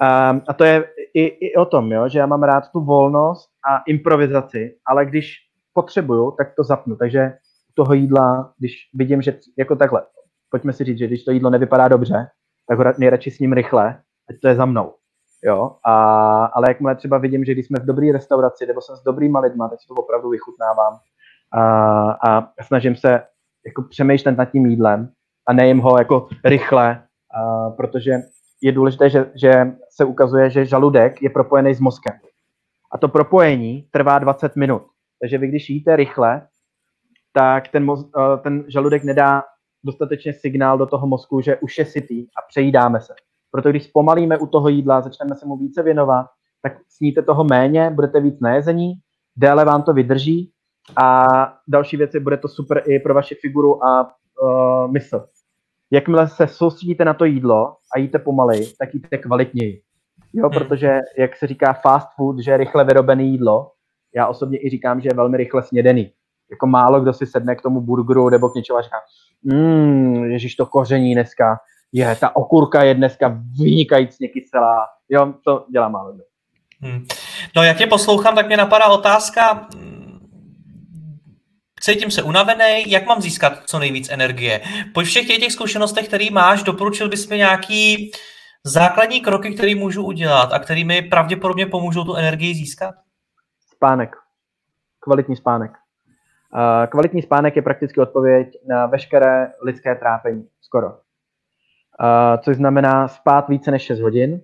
A, 0.00 0.40
a 0.48 0.52
to 0.52 0.64
je 0.64 0.84
i, 1.14 1.24
i 1.24 1.54
o 1.54 1.64
tom, 1.64 1.92
jo, 1.92 2.08
že 2.08 2.18
já 2.18 2.26
mám 2.26 2.42
rád 2.42 2.72
tu 2.72 2.80
volnost 2.80 3.48
a 3.70 3.82
improvizaci, 3.86 4.76
ale 4.86 5.06
když 5.06 5.34
potřebuju, 5.72 6.30
tak 6.30 6.54
to 6.54 6.64
zapnu. 6.64 6.96
Takže 6.96 7.32
toho 7.78 7.94
jídla, 7.94 8.52
když 8.58 8.72
vidím, 8.94 9.22
že 9.22 9.38
jako 9.58 9.76
takhle, 9.76 10.02
pojďme 10.50 10.72
si 10.72 10.84
říct, 10.84 10.98
že 10.98 11.06
když 11.06 11.24
to 11.24 11.30
jídlo 11.30 11.50
nevypadá 11.50 11.88
dobře, 11.88 12.26
tak 12.68 12.78
ho 12.78 12.84
nejradši 12.98 13.30
s 13.30 13.38
ním 13.38 13.52
rychle, 13.52 14.00
ať 14.30 14.36
to 14.42 14.48
je 14.48 14.54
za 14.54 14.64
mnou. 14.64 14.94
Jo? 15.44 15.76
A, 15.84 15.94
ale 16.44 16.70
jakmile 16.70 16.96
třeba 16.96 17.18
vidím, 17.18 17.44
že 17.44 17.52
když 17.52 17.66
jsme 17.66 17.78
v 17.80 17.86
dobré 17.86 18.12
restauraci 18.12 18.66
nebo 18.66 18.80
jsem 18.80 18.96
s 18.96 19.02
dobrýma 19.02 19.40
lidma, 19.40 19.68
tak 19.68 19.80
si 19.80 19.86
to 19.88 19.94
opravdu 19.94 20.30
vychutnávám 20.30 20.98
a, 21.52 21.62
a 22.10 22.48
snažím 22.62 22.96
se 22.96 23.22
jako 23.66 23.82
přemýšlet 23.82 24.36
nad 24.36 24.44
tím 24.44 24.66
jídlem 24.66 25.08
a 25.48 25.52
nejím 25.52 25.78
ho 25.78 25.98
jako 25.98 26.28
rychle, 26.44 27.02
a, 27.34 27.70
protože 27.70 28.12
je 28.62 28.72
důležité, 28.72 29.10
že, 29.10 29.30
že 29.34 29.52
se 29.90 30.04
ukazuje, 30.04 30.50
že 30.50 30.66
žaludek 30.66 31.22
je 31.22 31.30
propojený 31.30 31.74
s 31.74 31.80
mozkem. 31.80 32.14
A 32.92 32.98
to 32.98 33.08
propojení 33.08 33.88
trvá 33.90 34.18
20 34.18 34.56
minut. 34.56 34.82
Takže 35.20 35.38
vy, 35.38 35.48
když 35.48 35.70
jíte 35.70 35.96
rychle, 35.96 36.46
tak 37.38 37.68
ten, 37.68 37.84
moz, 37.84 38.10
ten 38.42 38.64
žaludek 38.68 39.04
nedá 39.04 39.42
dostatečně 39.84 40.32
signál 40.32 40.78
do 40.78 40.86
toho 40.86 41.06
mozku, 41.06 41.40
že 41.40 41.56
už 41.56 41.78
je 41.78 41.84
sytý 41.84 42.22
a 42.22 42.40
přejídáme 42.48 43.00
se. 43.00 43.14
Proto 43.50 43.70
když 43.70 43.84
zpomalíme 43.84 44.38
u 44.38 44.46
toho 44.46 44.68
jídla, 44.68 45.00
začneme 45.00 45.34
se 45.34 45.46
mu 45.46 45.56
více 45.56 45.82
věnovat, 45.82 46.26
tak 46.62 46.72
sníte 46.88 47.22
toho 47.22 47.44
méně, 47.44 47.90
budete 47.90 48.20
víc 48.20 48.40
najezení, 48.40 48.94
déle 49.36 49.64
vám 49.64 49.82
to 49.82 49.92
vydrží 49.92 50.52
a 51.02 51.26
další 51.68 51.96
věci 51.96 52.20
bude 52.20 52.36
to 52.36 52.48
super 52.48 52.82
i 52.86 52.98
pro 52.98 53.14
vaši 53.14 53.34
figuru 53.34 53.84
a 53.84 54.10
uh, 54.42 54.92
mysl. 54.92 55.24
Jakmile 55.90 56.28
se 56.28 56.46
soustředíte 56.46 57.04
na 57.04 57.14
to 57.14 57.24
jídlo 57.24 57.76
a 57.94 57.98
jíte 57.98 58.18
pomalej, 58.18 58.72
tak 58.78 58.94
jíte 58.94 59.18
kvalitněji. 59.18 59.82
Jo, 60.32 60.48
hmm. 60.48 60.58
protože, 60.58 60.98
jak 61.18 61.36
se 61.36 61.46
říká 61.46 61.72
fast 61.72 62.08
food, 62.16 62.38
že 62.38 62.50
je 62.50 62.56
rychle 62.56 62.84
vyrobené 62.84 63.22
jídlo, 63.22 63.70
já 64.14 64.26
osobně 64.26 64.58
i 64.66 64.70
říkám, 64.70 65.00
že 65.00 65.08
je 65.08 65.14
velmi 65.14 65.36
rychle 65.36 65.62
snědený. 65.62 66.12
Jako 66.50 66.66
málo 66.66 67.00
kdo 67.00 67.12
si 67.12 67.26
sedne 67.26 67.56
k 67.56 67.62
tomu 67.62 67.80
burgeru 67.80 68.28
nebo 68.28 68.48
k 68.48 68.54
něčemu 68.54 68.78
a 68.78 68.82
říká, 68.82 68.96
mmm, 69.42 70.24
ježiš, 70.24 70.54
to 70.54 70.66
koření 70.66 71.14
dneska, 71.14 71.58
je, 71.92 72.16
ta 72.16 72.36
okurka 72.36 72.82
je 72.82 72.94
dneska 72.94 73.40
vynikajícně 73.58 74.28
kyselá. 74.28 74.86
Jo, 75.08 75.34
to 75.44 75.66
dělá 75.72 75.88
málo 75.88 76.12
kdo. 76.12 76.24
Hmm. 76.80 77.06
No 77.56 77.62
jak 77.62 77.78
tě 77.78 77.86
poslouchám, 77.86 78.34
tak 78.34 78.46
mě 78.46 78.56
napadá 78.56 78.86
otázka, 78.86 79.68
cítím 81.80 82.10
se 82.10 82.22
unavený, 82.22 82.90
jak 82.90 83.06
mám 83.06 83.22
získat 83.22 83.52
co 83.66 83.78
nejvíc 83.78 84.10
energie? 84.10 84.60
Po 84.94 85.00
všech 85.00 85.26
těch, 85.26 85.38
těch 85.38 85.52
zkušenostech, 85.52 86.08
které 86.08 86.26
máš, 86.32 86.62
doporučil 86.62 87.08
bys 87.08 87.28
mi 87.28 87.36
nějaký 87.36 88.10
základní 88.64 89.20
kroky, 89.20 89.54
které 89.54 89.74
můžu 89.74 90.04
udělat 90.04 90.52
a 90.52 90.58
které 90.58 90.84
mi 90.84 91.02
pravděpodobně 91.02 91.66
pomůžou 91.66 92.04
tu 92.04 92.14
energii 92.14 92.54
získat? 92.54 92.94
Spánek. 93.74 94.16
Kvalitní 95.00 95.36
spánek. 95.36 95.70
Kvalitní 96.90 97.22
spánek 97.22 97.56
je 97.56 97.62
prakticky 97.62 98.00
odpověď 98.00 98.48
na 98.68 98.86
veškeré 98.86 99.52
lidské 99.62 99.94
trápení, 99.94 100.46
skoro. 100.60 100.94
Což 102.40 102.56
znamená 102.56 103.08
spát 103.08 103.48
více 103.48 103.70
než 103.70 103.82
6 103.82 104.00
hodin. 104.00 104.40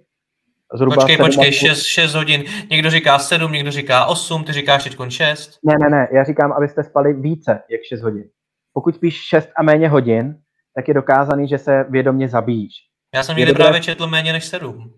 Zhruba 0.74 0.94
počkej, 0.94 1.16
počkej, 1.16 1.52
6, 1.52 1.82
6 1.82 2.14
hodin. 2.14 2.44
Někdo 2.70 2.90
říká 2.90 3.18
7, 3.18 3.52
někdo 3.52 3.70
říká 3.70 4.06
8, 4.06 4.44
ty 4.44 4.52
říkáš 4.52 4.85
teď 4.85 4.97
6. 5.09 5.59
Ne, 5.62 5.74
ne, 5.81 5.90
ne, 5.90 6.09
já 6.12 6.24
říkám, 6.24 6.52
abyste 6.52 6.85
spali 6.85 7.12
více 7.12 7.62
jak 7.70 7.81
6 7.89 8.02
hodin. 8.02 8.24
Pokud 8.72 8.94
spíš 8.94 9.14
6 9.14 9.48
a 9.56 9.62
méně 9.62 9.89
hodin, 9.89 10.36
tak 10.74 10.89
je 10.89 10.94
dokázaný, 10.94 11.48
že 11.48 11.59
se 11.59 11.85
vědomě 11.89 12.28
zabíjíš. 12.28 12.72
Já 13.14 13.22
jsem 13.22 13.36
někdy 13.36 13.52
dobré... 13.52 13.64
právě 13.64 13.81
četl 13.81 14.06
méně 14.06 14.32
než 14.32 14.44
7. 14.44 14.93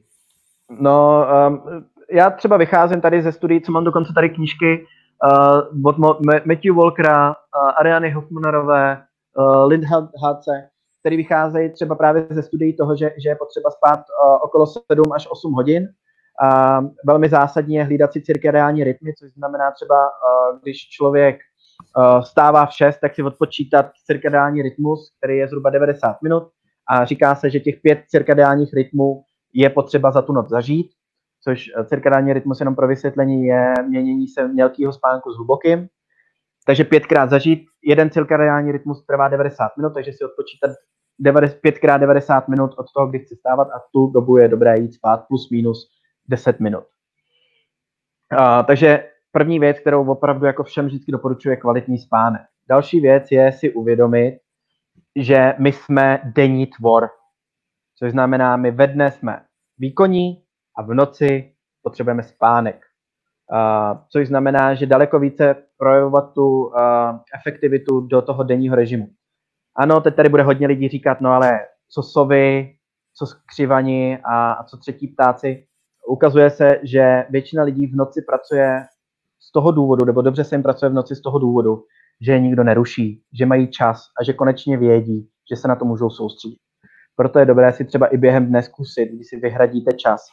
No, 0.81 1.27
um, 1.49 1.63
já 2.11 2.31
třeba 2.31 2.57
vycházím 2.57 3.01
tady 3.01 3.23
ze 3.23 3.33
studií, 3.33 3.61
co 3.61 3.73
mám 3.73 3.85
dokonce 3.85 4.13
tady 4.15 4.31
knížky, 4.31 4.87
uh, 5.23 5.89
od 5.89 5.97
Matthew 6.47 6.75
Walkera, 6.75 7.29
uh, 7.29 7.35
Ariany 7.81 8.11
Hoffmanerové, 8.11 9.03
uh, 9.39 9.67
Lind 9.67 9.85
Hadce, 10.23 10.69
který 11.01 11.17
vycházejí 11.17 11.73
třeba 11.73 11.95
právě 11.95 12.27
ze 12.31 12.43
studií 12.43 12.77
toho, 12.77 12.97
že, 12.97 13.11
že 13.23 13.29
je 13.29 13.37
potřeba 13.37 13.71
spát 13.71 13.99
uh, 13.99 14.35
okolo 14.43 14.67
7 14.67 14.83
až 15.15 15.29
8 15.31 15.53
hodin. 15.53 15.89
Uh, 16.43 16.89
velmi 17.05 17.29
zásadní 17.29 17.75
je 17.75 17.85
hlídat 17.85 18.13
si 18.13 18.23
cirkadiální 18.23 18.85
rytmy, 18.85 19.15
což 19.19 19.33
znamená 19.33 19.71
třeba, 19.71 20.05
uh, 20.05 20.59
když 20.63 20.89
člověk 20.89 21.37
uh, 21.97 22.21
stává 22.21 22.67
v 22.67 22.73
6, 22.73 22.99
tak 23.01 23.15
si 23.15 23.23
odpočítat 23.23 23.87
cirkadiální 24.07 24.63
rytmus, 24.63 25.13
který 25.19 25.39
je 25.39 25.49
zhruba 25.49 25.71
90 25.71 26.23
minut 26.23 26.49
a 26.89 27.05
říká 27.05 27.35
se, 27.35 27.51
že 27.51 27.61
těch 27.61 27.81
pět 27.83 27.99
cirkadiálních 28.09 28.75
rytmů 28.75 29.23
je 29.55 29.71
potřeba 29.71 30.11
za 30.11 30.23
tu 30.23 30.33
noc 30.33 30.49
zažít 30.49 30.91
což 31.49 31.71
eh, 31.77 31.85
cirkadiální 31.85 32.33
rytmus 32.33 32.61
jenom 32.61 32.75
pro 32.75 32.89
vysvětlení 32.89 33.45
je 33.45 33.75
měnění 33.89 34.29
se 34.29 34.49
mělkého 34.49 34.93
spánku 34.93 35.31
s 35.31 35.37
hlubokým. 35.37 35.89
Takže 36.67 36.85
pětkrát 36.85 37.31
zažít, 37.31 37.69
jeden 37.85 38.11
cirkadiální 38.11 38.73
rytmus 38.73 39.07
trvá 39.07 39.29
90 39.29 39.77
minut, 39.77 39.95
takže 39.95 40.13
si 40.13 40.25
odpočítat 40.25 40.71
5x 41.65 41.99
90 41.99 42.49
minut 42.49 42.71
od 42.79 42.87
toho, 42.95 43.07
kdy 43.07 43.19
chci 43.19 43.37
stávat 43.37 43.69
a 43.69 43.81
tu 43.93 44.07
dobu 44.07 44.37
je 44.37 44.49
dobré 44.49 44.81
jít 44.81 44.95
spát 44.95 45.17
plus 45.29 45.51
minus 45.51 45.89
10 46.29 46.61
minut. 46.61 46.85
Uh, 48.41 48.63
takže 48.67 49.11
první 49.33 49.59
věc, 49.59 49.79
kterou 49.79 50.11
opravdu 50.11 50.47
jako 50.47 50.65
všem 50.65 50.87
vždycky 50.87 51.13
doporučuji, 51.13 51.49
je 51.49 51.57
kvalitní 51.57 51.99
spánek. 51.99 52.43
Další 52.69 53.01
věc 53.01 53.31
je 53.31 53.53
si 53.53 53.73
uvědomit, 53.73 54.39
že 55.17 55.55
my 55.59 55.73
jsme 55.73 56.21
denní 56.25 56.67
tvor, 56.67 57.09
což 57.99 58.11
znamená, 58.11 58.57
my 58.57 58.71
ve 58.71 58.87
dne 58.87 59.11
jsme 59.11 59.41
výkonní, 59.79 60.46
a 60.77 60.83
v 60.83 60.95
noci 60.95 61.53
potřebujeme 61.83 62.23
spánek. 62.23 62.81
Uh, 63.53 63.99
což 64.09 64.29
znamená, 64.29 64.75
že 64.75 64.87
daleko 64.87 65.19
více 65.19 65.55
projevovat 65.79 66.33
tu 66.35 66.65
uh, 66.65 66.73
efektivitu 67.41 68.01
do 68.01 68.23
toho 68.23 68.43
denního 68.43 68.77
režimu. 68.77 69.09
Ano, 69.77 70.01
teď 70.01 70.15
tady 70.15 70.29
bude 70.29 70.43
hodně 70.43 70.67
lidí 70.67 70.89
říkat, 70.89 71.21
no 71.21 71.31
ale 71.31 71.61
co 71.89 72.03
sovy, 72.03 72.77
co 73.15 73.27
skřivani 73.27 74.19
a, 74.25 74.53
a 74.53 74.65
co 74.65 74.77
třetí 74.77 75.09
ptáci. 75.09 75.67
Ukazuje 76.09 76.51
se, 76.51 76.81
že 76.83 77.27
většina 77.31 77.63
lidí 77.63 77.87
v 77.87 77.97
noci 77.97 78.23
pracuje 78.23 78.83
z 79.41 79.53
toho 79.53 79.71
důvodu, 79.71 80.05
nebo 80.05 80.23
dobře 80.23 80.45
se 80.45 80.55
jim 80.55 80.63
pracuje 80.63 80.91
v 80.91 80.95
noci 80.95 81.17
z 81.17 81.21
toho 81.21 81.39
důvodu, 81.39 81.83
že 82.21 82.33
je 82.33 82.41
nikdo 82.41 82.65
neruší, 82.65 83.23
že 83.39 83.47
mají 83.47 83.71
čas 83.71 84.03
a 84.21 84.25
že 84.25 84.33
konečně 84.33 84.77
vědí, 84.77 85.29
že 85.51 85.57
se 85.57 85.69
na 85.69 85.77
to 85.77 85.85
můžou 85.85 86.11
soustředit. 86.11 86.59
Proto 87.17 87.39
je 87.39 87.47
dobré 87.47 87.73
si 87.73 87.85
třeba 87.85 88.07
i 88.07 88.17
během 88.17 88.47
dne 88.47 88.63
zkusit, 88.63 89.07
když 89.07 89.29
si 89.29 89.37
vyhradíte 89.37 89.93
čas, 89.93 90.27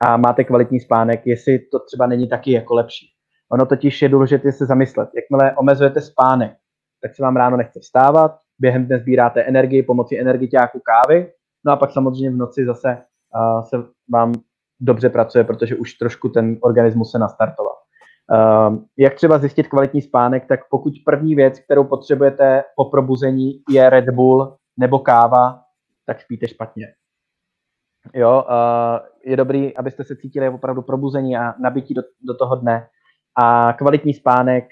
a 0.00 0.16
máte 0.16 0.44
kvalitní 0.44 0.80
spánek, 0.80 1.26
jestli 1.26 1.58
to 1.58 1.78
třeba 1.78 2.06
není 2.06 2.28
taky 2.28 2.52
jako 2.52 2.74
lepší. 2.74 3.06
Ono 3.52 3.66
totiž 3.66 4.02
je 4.02 4.08
důležité 4.08 4.52
se 4.52 4.66
zamyslet. 4.66 5.08
Jakmile 5.16 5.56
omezujete 5.56 6.00
spánek, 6.00 6.52
tak 7.02 7.14
se 7.14 7.22
vám 7.22 7.36
ráno 7.36 7.56
nechce 7.56 7.80
vstávat, 7.80 8.38
během 8.58 8.86
dne 8.86 8.98
sbíráte 8.98 9.42
energii 9.42 9.82
pomocí 9.82 10.20
energiťáku 10.20 10.80
kávy, 10.80 11.32
no 11.66 11.72
a 11.72 11.76
pak 11.76 11.90
samozřejmě 11.90 12.30
v 12.30 12.36
noci 12.36 12.64
zase 12.66 12.88
uh, 13.34 13.62
se 13.62 13.76
vám 14.12 14.32
dobře 14.80 15.08
pracuje, 15.08 15.44
protože 15.44 15.76
už 15.76 15.94
trošku 15.94 16.28
ten 16.28 16.56
organismus 16.60 17.10
se 17.10 17.18
nastartoval. 17.18 17.74
Uh, 18.32 18.78
jak 18.96 19.14
třeba 19.14 19.38
zjistit 19.38 19.66
kvalitní 19.66 20.02
spánek, 20.02 20.46
tak 20.46 20.60
pokud 20.70 20.92
první 21.04 21.34
věc, 21.34 21.60
kterou 21.60 21.84
potřebujete 21.84 22.64
po 22.76 22.84
probuzení, 22.84 23.62
je 23.70 23.90
Red 23.90 24.10
Bull 24.10 24.56
nebo 24.76 24.98
káva, 24.98 25.60
tak 26.06 26.20
spíte 26.20 26.48
špatně. 26.48 26.86
Jo, 28.14 28.44
uh, 28.48 29.06
je 29.24 29.36
dobrý, 29.36 29.76
abyste 29.76 30.04
se 30.04 30.16
cítili 30.16 30.48
opravdu 30.48 30.82
probuzení 30.82 31.36
a 31.36 31.54
nabití 31.60 31.94
do, 31.94 32.02
do 32.20 32.34
toho 32.34 32.56
dne. 32.56 32.88
A 33.34 33.72
kvalitní 33.72 34.14
spánek 34.14 34.64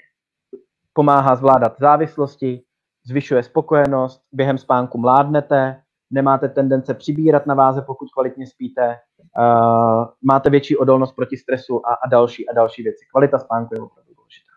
pomáhá 0.93 1.35
zvládat 1.35 1.79
závislosti, 1.79 2.63
zvyšuje 3.05 3.43
spokojenost, 3.43 4.21
během 4.31 4.57
spánku 4.57 4.97
mládnete, 4.97 5.81
nemáte 6.11 6.49
tendence 6.49 6.93
přibírat 6.93 7.45
na 7.45 7.55
váze, 7.55 7.81
pokud 7.81 8.07
kvalitně 8.13 8.47
spíte, 8.47 8.99
uh, 9.39 10.05
máte 10.21 10.49
větší 10.49 10.77
odolnost 10.77 11.11
proti 11.11 11.37
stresu 11.37 11.87
a, 11.87 11.93
a 11.93 12.07
další 12.07 12.49
a 12.49 12.53
další 12.53 12.83
věci. 12.83 13.05
Kvalita 13.11 13.39
spánku 13.39 13.75
je 13.75 13.81
opravdu 13.81 14.13
důležitá. 14.13 14.51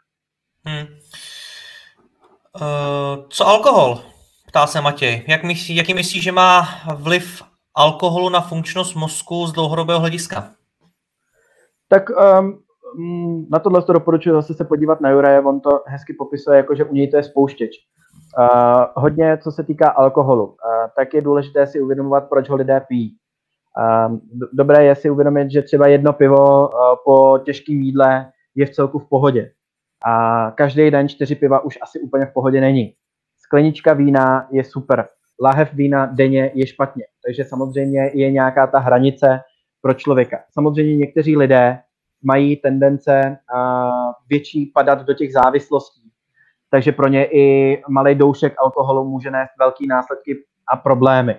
Hmm. 0.64 0.86
Uh, 2.60 3.24
co 3.28 3.47
alkohol? 3.47 4.01
Ptá 4.47 4.66
se 4.66 4.80
Matěj. 4.80 5.24
Jak 5.28 5.42
myslí, 5.42 5.76
jaký 5.76 5.94
myslíš, 5.94 6.22
že 6.22 6.32
má 6.32 6.68
vliv 6.97 7.42
alkoholu 7.74 8.28
na 8.28 8.40
funkčnost 8.40 8.94
mozku 8.94 9.47
z 9.47 9.52
dlouhodobého 9.52 10.01
hlediska? 10.01 10.51
Tak 11.88 12.10
um, 12.10 13.47
na 13.51 13.59
tohle 13.59 13.82
to 13.82 13.92
doporučuji 13.92 14.32
zase 14.32 14.55
se 14.55 14.64
podívat 14.64 15.01
na 15.01 15.10
Juraje, 15.10 15.40
on 15.40 15.60
to 15.60 15.82
hezky 15.86 16.12
popisuje, 16.12 16.56
jako 16.56 16.74
že 16.74 16.84
u 16.84 16.94
něj 16.94 17.10
to 17.10 17.16
je 17.16 17.22
spouštěč. 17.22 17.70
Uh, 18.38 18.84
hodně, 18.94 19.38
co 19.38 19.52
se 19.52 19.64
týká 19.64 19.90
alkoholu, 19.90 20.47
uh, 20.47 20.55
tak 20.97 21.14
je 21.14 21.22
důležité 21.22 21.66
si 21.66 21.80
uvědomovat, 21.80 22.28
proč 22.28 22.48
ho 22.48 22.56
lidé 22.56 22.80
pijí. 22.88 23.16
Uh, 24.09 24.18
dobré 24.52 24.84
je 24.84 24.97
si 24.97 25.10
uvědomit, 25.10 25.51
že 25.51 25.62
třeba 25.62 25.86
jedno 25.86 26.12
pivo 26.12 26.68
uh, 26.68 26.74
po 27.05 27.38
těžkém 27.44 27.76
jídle 27.76 28.32
je 28.55 28.66
v 28.66 28.70
celku 28.70 28.98
v 28.98 29.09
pohodě. 29.09 29.52
A 30.06 30.51
každý 30.51 30.90
den 30.90 31.09
čtyři 31.09 31.34
piva 31.34 31.64
už 31.64 31.78
asi 31.82 32.01
úplně 32.01 32.26
v 32.26 32.32
pohodě 32.32 32.60
není. 32.60 32.94
Sklenička 33.38 33.92
vína 33.92 34.48
je 34.51 34.64
super 34.64 35.09
lahev 35.40 35.72
vína 35.72 36.06
denně 36.06 36.50
je 36.54 36.66
špatně. 36.66 37.04
Takže 37.26 37.44
samozřejmě 37.44 38.10
je 38.14 38.30
nějaká 38.30 38.66
ta 38.66 38.78
hranice, 38.78 39.40
pro 39.82 39.94
člověka. 39.94 40.38
Samozřejmě 40.50 40.96
někteří 40.96 41.36
lidé 41.36 41.78
mají 42.22 42.56
tendence 42.56 43.38
větší 44.28 44.66
padat 44.66 45.02
do 45.02 45.14
těch 45.14 45.32
závislostí, 45.32 46.10
takže 46.70 46.92
pro 46.92 47.08
ně 47.08 47.24
i 47.24 47.76
malý 47.88 48.14
doušek 48.14 48.54
alkoholu 48.58 49.08
může 49.08 49.30
nést 49.30 49.50
velký 49.58 49.86
následky 49.86 50.36
a 50.72 50.76
problémy. 50.76 51.36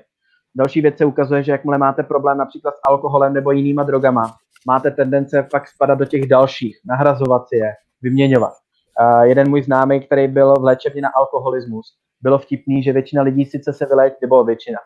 Další 0.55 0.81
věc 0.81 0.97
se 0.97 1.05
ukazuje, 1.05 1.43
že 1.43 1.51
jakmile 1.51 1.77
máte 1.77 2.03
problém 2.03 2.37
například 2.37 2.75
s 2.75 2.79
alkoholem 2.87 3.33
nebo 3.33 3.51
jinýma 3.51 3.83
drogama, 3.83 4.35
máte 4.67 4.91
tendence 4.91 5.47
fakt 5.51 5.67
spadat 5.67 5.99
do 5.99 6.05
těch 6.05 6.27
dalších, 6.27 6.77
nahrazovat 6.85 7.47
si 7.47 7.55
je, 7.55 7.73
vyměňovat. 8.01 8.53
Uh, 9.01 9.21
jeden 9.21 9.49
můj 9.49 9.63
známý, 9.63 10.01
který 10.01 10.27
byl 10.27 10.53
v 10.53 10.63
léčebně 10.63 11.01
na 11.01 11.09
alkoholismus, 11.15 11.97
bylo 12.21 12.39
vtipný, 12.39 12.83
že 12.83 12.93
většina 12.93 13.23
lidí 13.23 13.45
sice 13.45 13.73
se 13.73 13.85
vyléčí, 13.85 14.15
nebo 14.21 14.43
většina, 14.43 14.79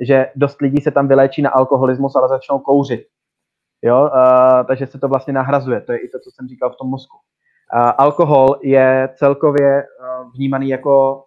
že 0.00 0.26
dost 0.36 0.60
lidí 0.60 0.82
se 0.82 0.90
tam 0.90 1.08
vyléčí 1.08 1.42
na 1.42 1.50
alkoholismus, 1.50 2.16
ale 2.16 2.28
začnou 2.28 2.58
kouřit. 2.58 3.00
Jo, 3.84 4.00
uh, 4.00 4.66
takže 4.66 4.86
se 4.86 4.98
to 4.98 5.08
vlastně 5.08 5.32
nahrazuje. 5.32 5.80
To 5.80 5.92
je 5.92 5.98
i 5.98 6.08
to, 6.08 6.18
co 6.18 6.30
jsem 6.30 6.48
říkal 6.48 6.70
v 6.70 6.76
tom 6.76 6.88
mozku. 6.88 7.16
Uh, 7.16 7.92
alkohol 7.98 8.58
je 8.62 9.08
celkově 9.14 9.82
uh, 9.82 10.32
vnímaný 10.34 10.68
jako 10.68 11.24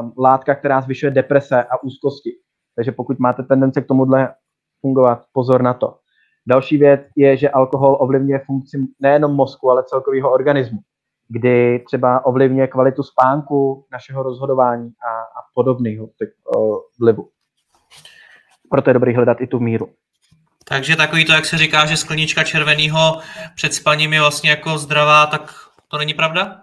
um, 0.00 0.12
látka, 0.18 0.54
která 0.54 0.80
zvyšuje 0.80 1.10
deprese 1.10 1.64
a 1.64 1.82
úzkosti. 1.82 2.30
Takže 2.76 2.92
pokud 2.92 3.18
máte 3.18 3.42
tendence 3.42 3.82
k 3.82 3.86
tomuhle 3.86 4.34
fungovat, 4.80 5.24
pozor 5.32 5.62
na 5.62 5.74
to. 5.74 5.98
Další 6.48 6.76
věc 6.78 7.00
je, 7.16 7.36
že 7.36 7.50
alkohol 7.50 7.96
ovlivňuje 8.00 8.38
funkci 8.46 8.86
nejenom 9.00 9.34
mozku, 9.34 9.70
ale 9.70 9.84
celkového 9.84 10.32
organismu, 10.32 10.78
kdy 11.28 11.82
třeba 11.86 12.26
ovlivňuje 12.26 12.66
kvalitu 12.66 13.02
spánku, 13.02 13.86
našeho 13.92 14.22
rozhodování 14.22 14.90
a, 15.06 15.10
a 15.10 15.42
podobného 15.54 16.08
vlivu. 17.00 17.28
Proto 18.70 18.90
je 18.90 18.94
dobrý 18.94 19.14
hledat 19.14 19.40
i 19.40 19.46
tu 19.46 19.60
míru. 19.60 19.88
Takže 20.68 20.96
takový 20.96 21.24
to, 21.24 21.32
jak 21.32 21.44
se 21.44 21.58
říká, 21.58 21.86
že 21.86 21.96
sklenička 21.96 22.44
červeného 22.44 23.20
před 23.54 23.74
spaním 23.74 24.12
je 24.12 24.20
vlastně 24.20 24.50
jako 24.50 24.78
zdravá, 24.78 25.26
tak 25.26 25.50
to 25.88 25.98
není 25.98 26.14
pravda? 26.14 26.62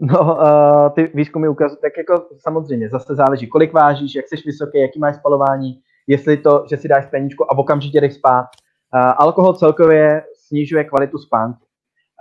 No, 0.00 0.36
uh, 0.36 0.90
ty 0.94 1.10
výzkumy 1.14 1.48
ukazují, 1.48 1.78
tak 1.82 1.92
jako 1.96 2.26
samozřejmě, 2.38 2.88
zase 2.88 3.14
záleží, 3.14 3.46
kolik 3.46 3.72
vážíš, 3.72 4.14
jak 4.14 4.28
jsi 4.28 4.36
vysoký, 4.46 4.80
jaký 4.80 4.98
máš 4.98 5.16
spalování, 5.16 5.80
jestli 6.06 6.36
to, 6.36 6.64
že 6.70 6.76
si 6.76 6.88
dáš 6.88 7.04
skleničku 7.04 7.52
a 7.52 7.58
okamžitě 7.58 8.00
jdeš 8.00 8.14
spát. 8.14 8.46
Uh, 8.94 9.12
alkohol 9.16 9.54
celkově 9.54 10.22
snižuje 10.46 10.84
kvalitu 10.84 11.18
spánku. 11.18 11.67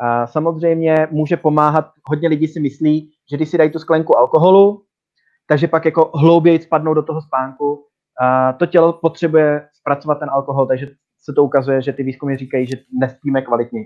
Uh, 0.02 0.26
samozřejmě 0.26 1.07
může 1.11 1.38
pomáhat, 1.38 1.91
hodně 2.06 2.30
lidí 2.30 2.48
si 2.48 2.60
myslí, 2.60 3.11
že 3.32 3.38
když 3.38 3.49
si 3.49 3.57
dají 3.57 3.72
tu 3.72 3.80
sklenku 3.80 4.18
alkoholu, 4.18 4.84
takže 5.48 5.68
pak 5.68 5.86
jako 5.86 6.11
hlouběji 6.15 6.61
spadnou 6.61 6.94
do 6.94 7.03
toho 7.03 7.22
spánku. 7.22 7.74
Uh, 7.74 8.57
to 8.57 8.65
tělo 8.65 8.94
potřebuje 8.94 9.68
zpracovat 9.74 10.19
ten 10.19 10.30
alkohol, 10.30 10.68
takže 10.68 10.88
se 11.24 11.34
to 11.34 11.44
ukazuje, 11.44 11.82
že 11.82 11.94
ty 11.94 12.03
výzkumy 12.03 12.36
říkají, 12.36 12.68
že 12.68 12.78
nespíme 12.99 13.41
kvalitně. 13.41 13.82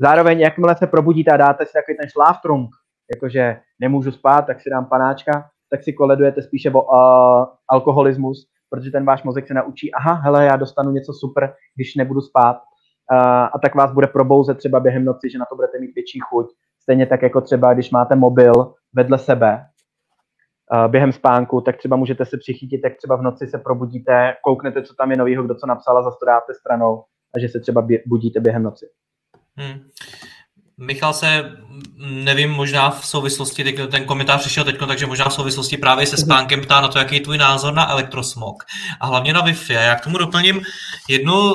Zároveň, 0.00 0.40
jakmile 0.40 0.76
se 0.76 0.86
probudíte 0.86 1.30
a 1.30 1.36
dáte 1.36 1.66
si 1.66 1.72
takový 1.72 1.96
ten 1.96 2.08
šláftrunk, 2.08 2.70
jakože 3.14 3.60
nemůžu 3.80 4.12
spát, 4.12 4.42
tak 4.42 4.60
si 4.60 4.70
dám 4.70 4.86
panáčka, 4.86 5.50
tak 5.70 5.82
si 5.82 5.92
koledujete 5.92 6.42
spíše 6.42 6.70
o 6.70 6.82
uh, 6.82 7.46
alkoholismus, 7.68 8.48
protože 8.70 8.90
ten 8.90 9.04
váš 9.04 9.22
mozek 9.22 9.46
se 9.46 9.54
naučí, 9.54 9.94
aha, 9.94 10.14
hele, 10.14 10.44
já 10.44 10.56
dostanu 10.56 10.90
něco 10.90 11.12
super, 11.12 11.54
když 11.76 11.94
nebudu 11.94 12.20
spát. 12.20 12.62
A 13.54 13.58
tak 13.62 13.74
vás 13.74 13.92
bude 13.92 14.06
probouzet 14.06 14.58
třeba 14.58 14.80
během 14.80 15.04
noci, 15.04 15.30
že 15.30 15.38
na 15.38 15.44
to 15.44 15.56
budete 15.56 15.78
mít 15.78 15.94
větší 15.94 16.18
chuť. 16.20 16.46
Stejně 16.82 17.06
tak 17.06 17.22
jako 17.22 17.40
třeba, 17.40 17.74
když 17.74 17.90
máte 17.90 18.16
mobil 18.16 18.74
vedle 18.92 19.18
sebe 19.18 19.66
během 20.88 21.12
spánku, 21.12 21.60
tak 21.60 21.76
třeba 21.76 21.96
můžete 21.96 22.24
se 22.24 22.38
přichytit, 22.38 22.82
tak 22.82 22.96
třeba 22.96 23.16
v 23.16 23.22
noci 23.22 23.46
se 23.46 23.58
probudíte, 23.58 24.34
kouknete, 24.42 24.82
co 24.82 24.94
tam 24.94 25.10
je 25.10 25.16
novýho, 25.16 25.42
kdo 25.42 25.54
co 25.54 25.66
napsal 25.66 25.98
a 25.98 26.10
dáte 26.26 26.54
stranou 26.54 27.04
a 27.34 27.38
že 27.38 27.48
se 27.48 27.60
třeba 27.60 27.86
budíte 28.06 28.40
během 28.40 28.62
noci. 28.62 28.86
Hmm. 29.56 29.80
Michal 30.82 31.12
se, 31.12 31.52
nevím, 31.96 32.50
možná 32.50 32.90
v 32.90 33.06
souvislosti, 33.06 33.64
teď 33.64 33.76
ten 33.90 34.04
komentář 34.04 34.40
přišel 34.40 34.64
teď, 34.64 34.76
takže 34.86 35.06
možná 35.06 35.28
v 35.28 35.34
souvislosti 35.34 35.76
právě 35.76 36.06
se 36.06 36.16
spánkem 36.16 36.60
ptá 36.60 36.80
na 36.80 36.88
to, 36.88 36.98
jaký 36.98 37.14
je 37.14 37.20
tvůj 37.20 37.38
názor 37.38 37.74
na 37.74 37.90
elektrosmog 37.90 38.64
a 39.00 39.06
hlavně 39.06 39.32
na 39.32 39.46
Wi-Fi. 39.46 39.78
A 39.78 39.80
já 39.80 39.94
k 39.94 40.04
tomu 40.04 40.18
doplním 40.18 40.62
jednu 41.08 41.52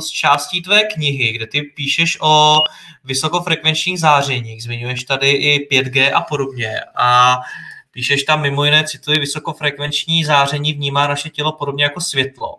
z 0.00 0.08
částí 0.08 0.62
tvé 0.62 0.84
knihy, 0.84 1.32
kde 1.32 1.46
ty 1.46 1.62
píšeš 1.62 2.18
o 2.20 2.62
vysokofrekvenčních 3.04 4.00
zářeních, 4.00 4.62
zmiňuješ 4.62 5.04
tady 5.04 5.30
i 5.30 5.68
5G 5.72 6.10
a 6.14 6.20
podobně. 6.20 6.80
A 6.96 7.40
píšeš 7.90 8.22
tam 8.22 8.42
mimo 8.42 8.64
jiné, 8.64 8.84
cituji, 8.84 9.18
vysokofrekvenční 9.18 10.24
záření 10.24 10.72
vnímá 10.72 11.06
naše 11.06 11.30
tělo 11.30 11.52
podobně 11.52 11.84
jako 11.84 12.00
světlo 12.00 12.56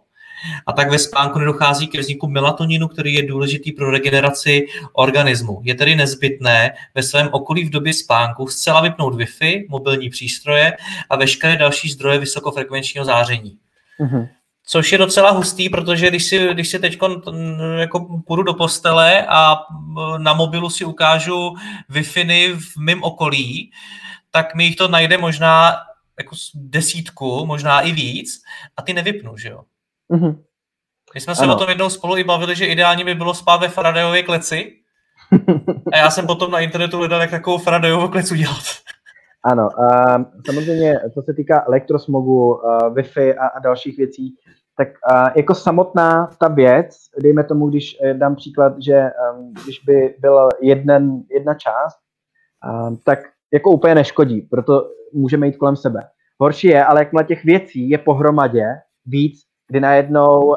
a 0.66 0.74
tak 0.74 0.92
ve 0.92 1.00
spánku 1.00 1.40
nedochází 1.40 1.88
ke 1.88 2.00
vzniku 2.00 2.28
melatoninu, 2.28 2.88
který 2.88 3.14
je 3.14 3.28
důležitý 3.28 3.72
pro 3.72 3.92
regeneraci 3.92 4.68
organismu. 4.94 5.62
Je 5.64 5.76
tedy 5.76 5.96
nezbytné 5.96 6.74
ve 6.96 7.04
svém 7.04 7.30
okolí 7.32 7.66
v 7.66 7.70
době 7.70 7.94
spánku 7.94 8.48
zcela 8.48 8.82
vypnout 8.82 9.16
Wi-Fi, 9.16 9.66
mobilní 9.70 10.10
přístroje 10.10 10.78
a 11.10 11.16
veškeré 11.16 11.58
další 11.58 11.90
zdroje 11.90 12.20
vysokofrekvenčního 12.20 13.06
záření. 13.06 13.58
Mm-hmm. 14.00 14.30
Což 14.66 14.92
je 14.92 14.98
docela 14.98 15.32
hustý, 15.32 15.70
protože 15.70 16.10
když 16.10 16.24
si, 16.24 16.48
když 16.54 16.70
si 16.70 16.80
teď 16.80 17.00
jako 17.78 18.22
půjdu 18.28 18.44
do 18.44 18.54
postele 18.54 19.26
a 19.28 19.58
na 20.18 20.34
mobilu 20.34 20.70
si 20.70 20.86
ukážu 20.86 21.56
Wi-Fi 21.90 22.56
v 22.60 22.78
mém 22.78 23.04
okolí, 23.04 23.72
tak 24.32 24.56
mi 24.56 24.64
jich 24.64 24.76
to 24.76 24.88
najde 24.88 25.18
možná 25.18 25.76
jako 26.18 26.36
desítku, 26.56 27.46
možná 27.46 27.82
i 27.82 27.92
víc 27.92 28.42
a 28.78 28.82
ty 28.82 28.94
nevypnu, 28.94 29.38
že 29.38 29.50
jo? 29.50 29.64
Mm-hmm. 30.12 30.38
My 31.14 31.22
jsme 31.22 31.36
se 31.36 31.44
ano. 31.44 31.56
o 31.56 31.60
tom 31.60 31.70
jednou 31.70 31.90
spolu 31.90 32.18
i 32.18 32.24
bavili, 32.24 32.56
že 32.56 32.66
ideálně 32.66 33.06
by 33.06 33.16
bylo 33.16 33.34
spát 33.34 33.58
ve 33.58 33.68
Faradayově 33.68 34.24
kleci. 34.24 34.74
A 35.94 35.98
já 35.98 36.10
jsem 36.12 36.28
potom 36.28 36.52
na 36.52 36.60
internetu 36.60 36.98
hledal, 36.98 37.22
jak 37.22 37.32
takovou 37.32 37.58
Faradayovou 37.58 38.08
klec 38.08 38.32
udělat. 38.32 38.64
Ano, 39.46 39.70
uh, 39.80 40.24
samozřejmě, 40.46 41.00
co 41.14 41.22
se 41.22 41.34
týká 41.34 41.64
elektrosmogu, 41.68 42.54
uh, 42.54 42.62
Wi-Fi 42.94 43.36
a, 43.38 43.48
a 43.48 43.60
dalších 43.60 43.98
věcí, 43.98 44.36
tak 44.78 44.88
uh, 45.12 45.30
jako 45.36 45.56
samotná 45.56 46.30
ta 46.40 46.48
věc, 46.48 46.96
dejme 47.24 47.44
tomu, 47.44 47.70
když 47.70 47.98
eh, 48.04 48.14
dám 48.14 48.36
příklad, 48.36 48.74
že 48.86 49.10
um, 49.34 49.54
když 49.64 49.80
by 49.86 50.16
byl 50.20 50.50
jeden, 50.62 51.24
jedna 51.36 51.54
část, 51.54 51.98
um, 52.88 52.98
tak 53.06 53.20
jako 53.54 53.72
úplně 53.72 53.96
neškodí, 53.96 54.42
proto 54.42 54.90
můžeme 55.14 55.48
jít 55.48 55.58
kolem 55.58 55.76
sebe. 55.76 56.00
Horší 56.40 56.68
je, 56.68 56.86
ale 56.86 57.02
jakmile 57.02 57.24
těch 57.24 57.44
věcí 57.44 57.90
je 57.90 57.98
pohromadě 57.98 58.66
víc, 59.06 59.42
kdy 59.72 59.80
najednou 59.80 60.40
uh, 60.40 60.56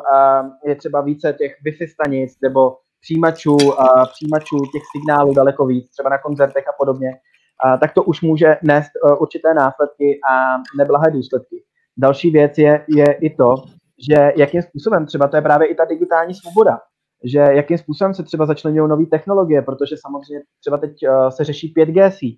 je 0.65 0.75
třeba 0.75 1.01
více 1.01 1.33
těch 1.33 1.53
Wi-Fi 1.67 1.87
stanic 1.87 2.33
nebo 2.43 2.77
přijímačů, 3.01 3.57
uh, 3.57 4.05
přijímačů 4.13 4.57
těch 4.73 4.83
signálů 4.97 5.35
daleko 5.35 5.67
víc, 5.67 5.91
třeba 5.91 6.09
na 6.09 6.19
koncertech 6.19 6.69
a 6.69 6.73
podobně, 6.79 7.09
uh, 7.11 7.81
tak 7.81 7.93
to 7.93 8.03
už 8.03 8.23
může 8.23 8.57
nést 8.63 8.91
uh, 9.05 9.23
určité 9.23 9.55
následky 9.55 10.21
a 10.31 10.59
neblahé 10.79 11.11
důsledky. 11.11 11.63
Další 11.97 12.31
věc 12.31 12.59
je, 12.59 12.85
je 12.89 13.13
i 13.13 13.31
to, 13.31 13.55
že 14.09 14.33
jakým 14.37 14.63
způsobem, 14.63 15.07
třeba 15.07 15.29
to 15.29 15.37
je 15.37 15.43
právě 15.43 15.69
i 15.69 15.75
ta 15.75 15.85
digitální 15.85 16.35
svoboda, 16.35 16.79
že 17.25 17.39
jakým 17.39 17.79
způsobem 17.79 18.15
se 18.15 18.23
třeba 18.23 18.47
začlenují 18.47 18.89
nové 18.89 19.07
technologie, 19.07 19.63
protože 19.63 19.97
samozřejmě 20.07 20.45
třeba 20.61 20.79
teď 20.79 20.93
uh, 21.09 21.29
se 21.29 21.45
řeší 21.45 21.75
5G 21.77 22.11
síť, 22.11 22.37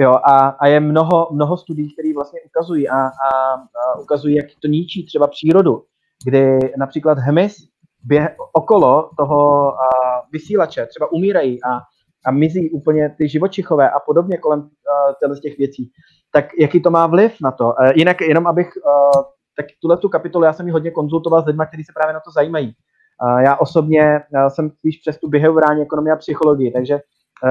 Jo, 0.00 0.10
a, 0.10 0.48
a 0.48 0.66
je 0.66 0.80
mnoho, 0.80 1.28
mnoho 1.32 1.56
studií, 1.56 1.92
které 1.92 2.14
vlastně 2.14 2.40
ukazují 2.46 2.88
a, 2.88 2.96
a, 2.96 3.10
a 3.54 3.98
ukazují, 4.00 4.34
jak 4.34 4.46
to 4.62 4.68
ničí 4.68 5.06
třeba 5.06 5.26
přírodu 5.26 5.82
kdy 6.24 6.58
například 6.78 7.18
hmyz 7.18 7.56
běh, 8.04 8.34
okolo 8.52 9.10
toho 9.18 9.72
a, 9.72 9.86
vysílače 10.32 10.86
třeba 10.86 11.12
umírají 11.12 11.64
a, 11.64 11.80
a 12.26 12.30
mizí 12.30 12.70
úplně 12.70 13.14
ty 13.18 13.28
živočichové 13.28 13.90
a 13.90 14.00
podobně 14.00 14.38
kolem 14.38 14.60
a, 14.60 15.40
těch 15.42 15.58
věcí, 15.58 15.90
tak 16.32 16.44
jaký 16.58 16.82
to 16.82 16.90
má 16.90 17.06
vliv 17.06 17.36
na 17.42 17.50
to? 17.50 17.80
A, 17.80 17.92
jinak 17.94 18.20
jenom 18.20 18.46
abych, 18.46 18.68
a, 18.76 19.10
tak 19.56 19.66
tuhle 19.80 19.96
tu 19.96 20.08
kapitolu 20.08 20.44
já 20.44 20.52
jsem 20.52 20.66
ji 20.66 20.72
hodně 20.72 20.90
konzultoval 20.90 21.42
s 21.42 21.46
lidmi, 21.46 21.64
kteří 21.68 21.84
se 21.84 21.92
právě 21.94 22.14
na 22.14 22.20
to 22.20 22.30
zajímají. 22.30 22.72
A 23.20 23.40
já 23.40 23.56
osobně 23.56 24.20
já 24.32 24.50
jsem 24.50 24.70
spíš 24.70 24.98
přes 24.98 25.18
tu 25.18 25.28
behaviorální 25.28 25.82
ekonomii 25.82 26.12
a 26.12 26.16
psychologii, 26.16 26.70
takže 26.70 27.00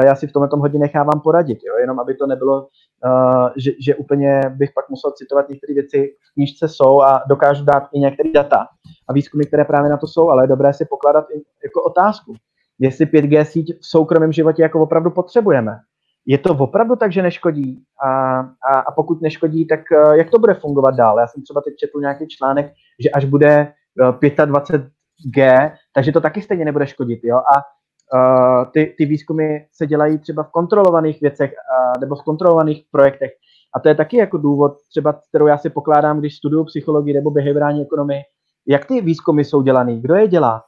já 0.05 0.15
si 0.15 0.27
v 0.27 0.31
tomhle 0.31 0.49
tom 0.49 0.59
hodně 0.59 0.79
nechávám 0.79 1.21
poradit, 1.21 1.59
jo? 1.63 1.77
jenom 1.79 1.99
aby 1.99 2.15
to 2.15 2.27
nebylo 2.27 2.67
Uh, 3.05 3.49
že, 3.57 3.71
že 3.85 3.95
úplně 3.95 4.41
bych 4.49 4.69
pak 4.73 4.89
musel 4.89 5.11
citovat 5.11 5.49
některé 5.49 5.73
věci 5.73 6.15
v 6.29 6.33
knížce 6.33 6.67
jsou 6.67 7.01
a 7.01 7.23
dokážu 7.29 7.65
dát 7.65 7.83
i 7.93 7.99
některé 7.99 8.31
data 8.31 8.67
a 9.09 9.13
výzkumy, 9.13 9.43
které 9.43 9.65
právě 9.65 9.89
na 9.89 9.97
to 9.97 10.07
jsou, 10.07 10.29
ale 10.29 10.43
je 10.43 10.47
dobré 10.47 10.73
si 10.73 10.85
pokládat 10.85 11.25
i 11.35 11.41
jako 11.63 11.83
otázku, 11.83 12.33
jestli 12.79 13.05
5G 13.05 13.43
síť 13.43 13.79
v 13.79 13.85
soukromém 13.87 14.31
životě 14.31 14.61
jako 14.61 14.81
opravdu 14.81 15.11
potřebujeme. 15.11 15.79
Je 16.25 16.37
to 16.37 16.49
opravdu 16.49 16.95
tak, 16.95 17.11
že 17.11 17.21
neškodí? 17.21 17.83
A, 18.03 18.39
a, 18.39 18.79
a 18.87 18.91
pokud 18.91 19.21
neškodí, 19.21 19.67
tak 19.67 19.79
uh, 19.91 20.13
jak 20.13 20.29
to 20.29 20.39
bude 20.39 20.53
fungovat 20.53 20.95
dál? 20.95 21.19
Já 21.19 21.27
jsem 21.27 21.43
třeba 21.43 21.61
teď 21.61 21.75
četl 21.75 21.99
nějaký 21.99 22.27
článek, 22.27 22.73
že 23.03 23.09
až 23.09 23.25
bude 23.25 23.73
uh, 24.01 24.15
25G, 24.15 25.71
takže 25.93 26.11
to 26.11 26.21
taky 26.21 26.41
stejně 26.41 26.65
nebude 26.65 26.87
škodit. 26.87 27.19
Jo? 27.23 27.37
A 27.37 27.76
Uh, 28.13 28.65
ty, 28.71 28.95
ty 28.97 29.05
výzkumy 29.05 29.59
se 29.71 29.87
dělají 29.87 30.17
třeba 30.19 30.43
v 30.43 30.51
kontrolovaných 30.51 31.21
věcech 31.21 31.51
uh, 31.51 32.01
nebo 32.01 32.15
v 32.15 32.23
kontrolovaných 32.23 32.85
projektech. 32.91 33.31
A 33.75 33.79
to 33.79 33.89
je 33.89 33.95
taky 33.95 34.17
jako 34.17 34.37
důvod, 34.37 34.73
třeba, 34.89 35.19
kterou 35.29 35.47
já 35.47 35.57
si 35.57 35.69
pokládám, 35.69 36.19
když 36.19 36.35
studuju 36.35 36.65
psychologii 36.65 37.13
nebo 37.13 37.31
behaviorální 37.31 37.81
ekonomii, 37.81 38.21
jak 38.67 38.85
ty 38.85 39.01
výzkumy 39.01 39.43
jsou 39.43 39.61
dělaný, 39.61 40.01
kdo 40.01 40.15
je 40.15 40.27
dělá. 40.27 40.63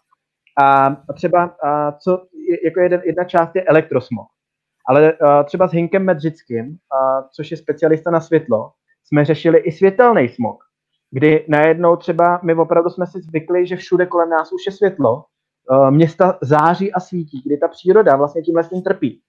A 0.64 0.96
třeba, 1.14 1.44
a 1.44 1.92
co, 1.92 2.22
jako 2.66 2.80
jeden, 2.80 3.02
jedna 3.06 3.24
část 3.24 3.56
je 3.56 3.64
elektrosmog. 3.64 4.28
Ale 4.90 5.14
a 5.14 5.44
třeba 5.44 5.68
s 5.68 5.72
Hinkem 5.72 6.06
Medřickým, 6.06 6.78
a, 6.92 7.22
což 7.22 7.52
je 7.52 7.58
specialista 7.58 8.12
na 8.12 8.22
světlo, 8.22 8.72
jsme 9.06 9.26
řešili 9.26 9.58
i 9.60 9.72
světelný 9.72 10.30
smog, 10.30 10.58
kdy 11.12 11.46
najednou 11.50 11.96
třeba 11.96 12.40
my 12.44 12.56
opravdu 12.56 12.90
jsme 12.90 13.08
si 13.08 13.22
zvykli, 13.22 13.68
že 13.68 13.76
všude 13.76 14.06
kolem 14.06 14.30
nás 14.30 14.52
už 14.52 14.66
je 14.66 14.72
světlo, 14.72 15.24
města 15.90 16.38
září 16.42 16.94
a 16.94 17.00
svítí, 17.00 17.42
kdy 17.46 17.58
ta 17.58 17.68
příroda 17.68 18.16
vlastně 18.16 18.42
tímhle 18.42 18.64
tím 18.64 18.82
trpí. 18.82 19.22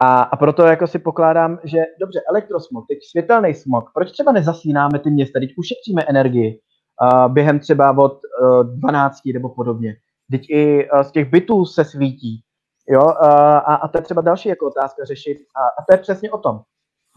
A, 0.00 0.22
a 0.22 0.36
proto 0.36 0.62
jako 0.62 0.86
si 0.86 0.98
pokládám, 0.98 1.58
že 1.64 1.78
dobře, 2.00 2.20
elektrosmog, 2.28 2.84
teď 2.88 2.98
světelný 3.10 3.54
smog, 3.54 3.90
proč 3.94 4.12
třeba 4.12 4.32
nezasínáme 4.32 4.98
ty 4.98 5.10
města, 5.10 5.40
teď 5.40 5.50
ušetříme 5.56 6.02
energii 6.02 6.60
uh, 7.02 7.32
během 7.32 7.60
třeba 7.60 7.98
od 7.98 8.20
uh, 8.42 8.64
12 8.64 9.18
nebo 9.34 9.48
podobně. 9.48 9.96
Teď 10.30 10.46
i 10.48 10.90
uh, 10.90 11.00
z 11.00 11.10
těch 11.10 11.30
bytů 11.30 11.66
se 11.66 11.84
svítí. 11.84 12.40
Jo? 12.88 13.02
Uh, 13.02 13.10
a, 13.10 13.74
a 13.74 13.88
to 13.88 13.98
je 13.98 14.02
třeba 14.02 14.22
další 14.22 14.48
jako 14.48 14.66
otázka 14.66 15.04
řešit. 15.04 15.38
A, 15.56 15.60
a 15.60 15.84
to 15.88 15.94
je 15.94 15.98
přesně 15.98 16.30
o 16.30 16.38
tom. 16.38 16.60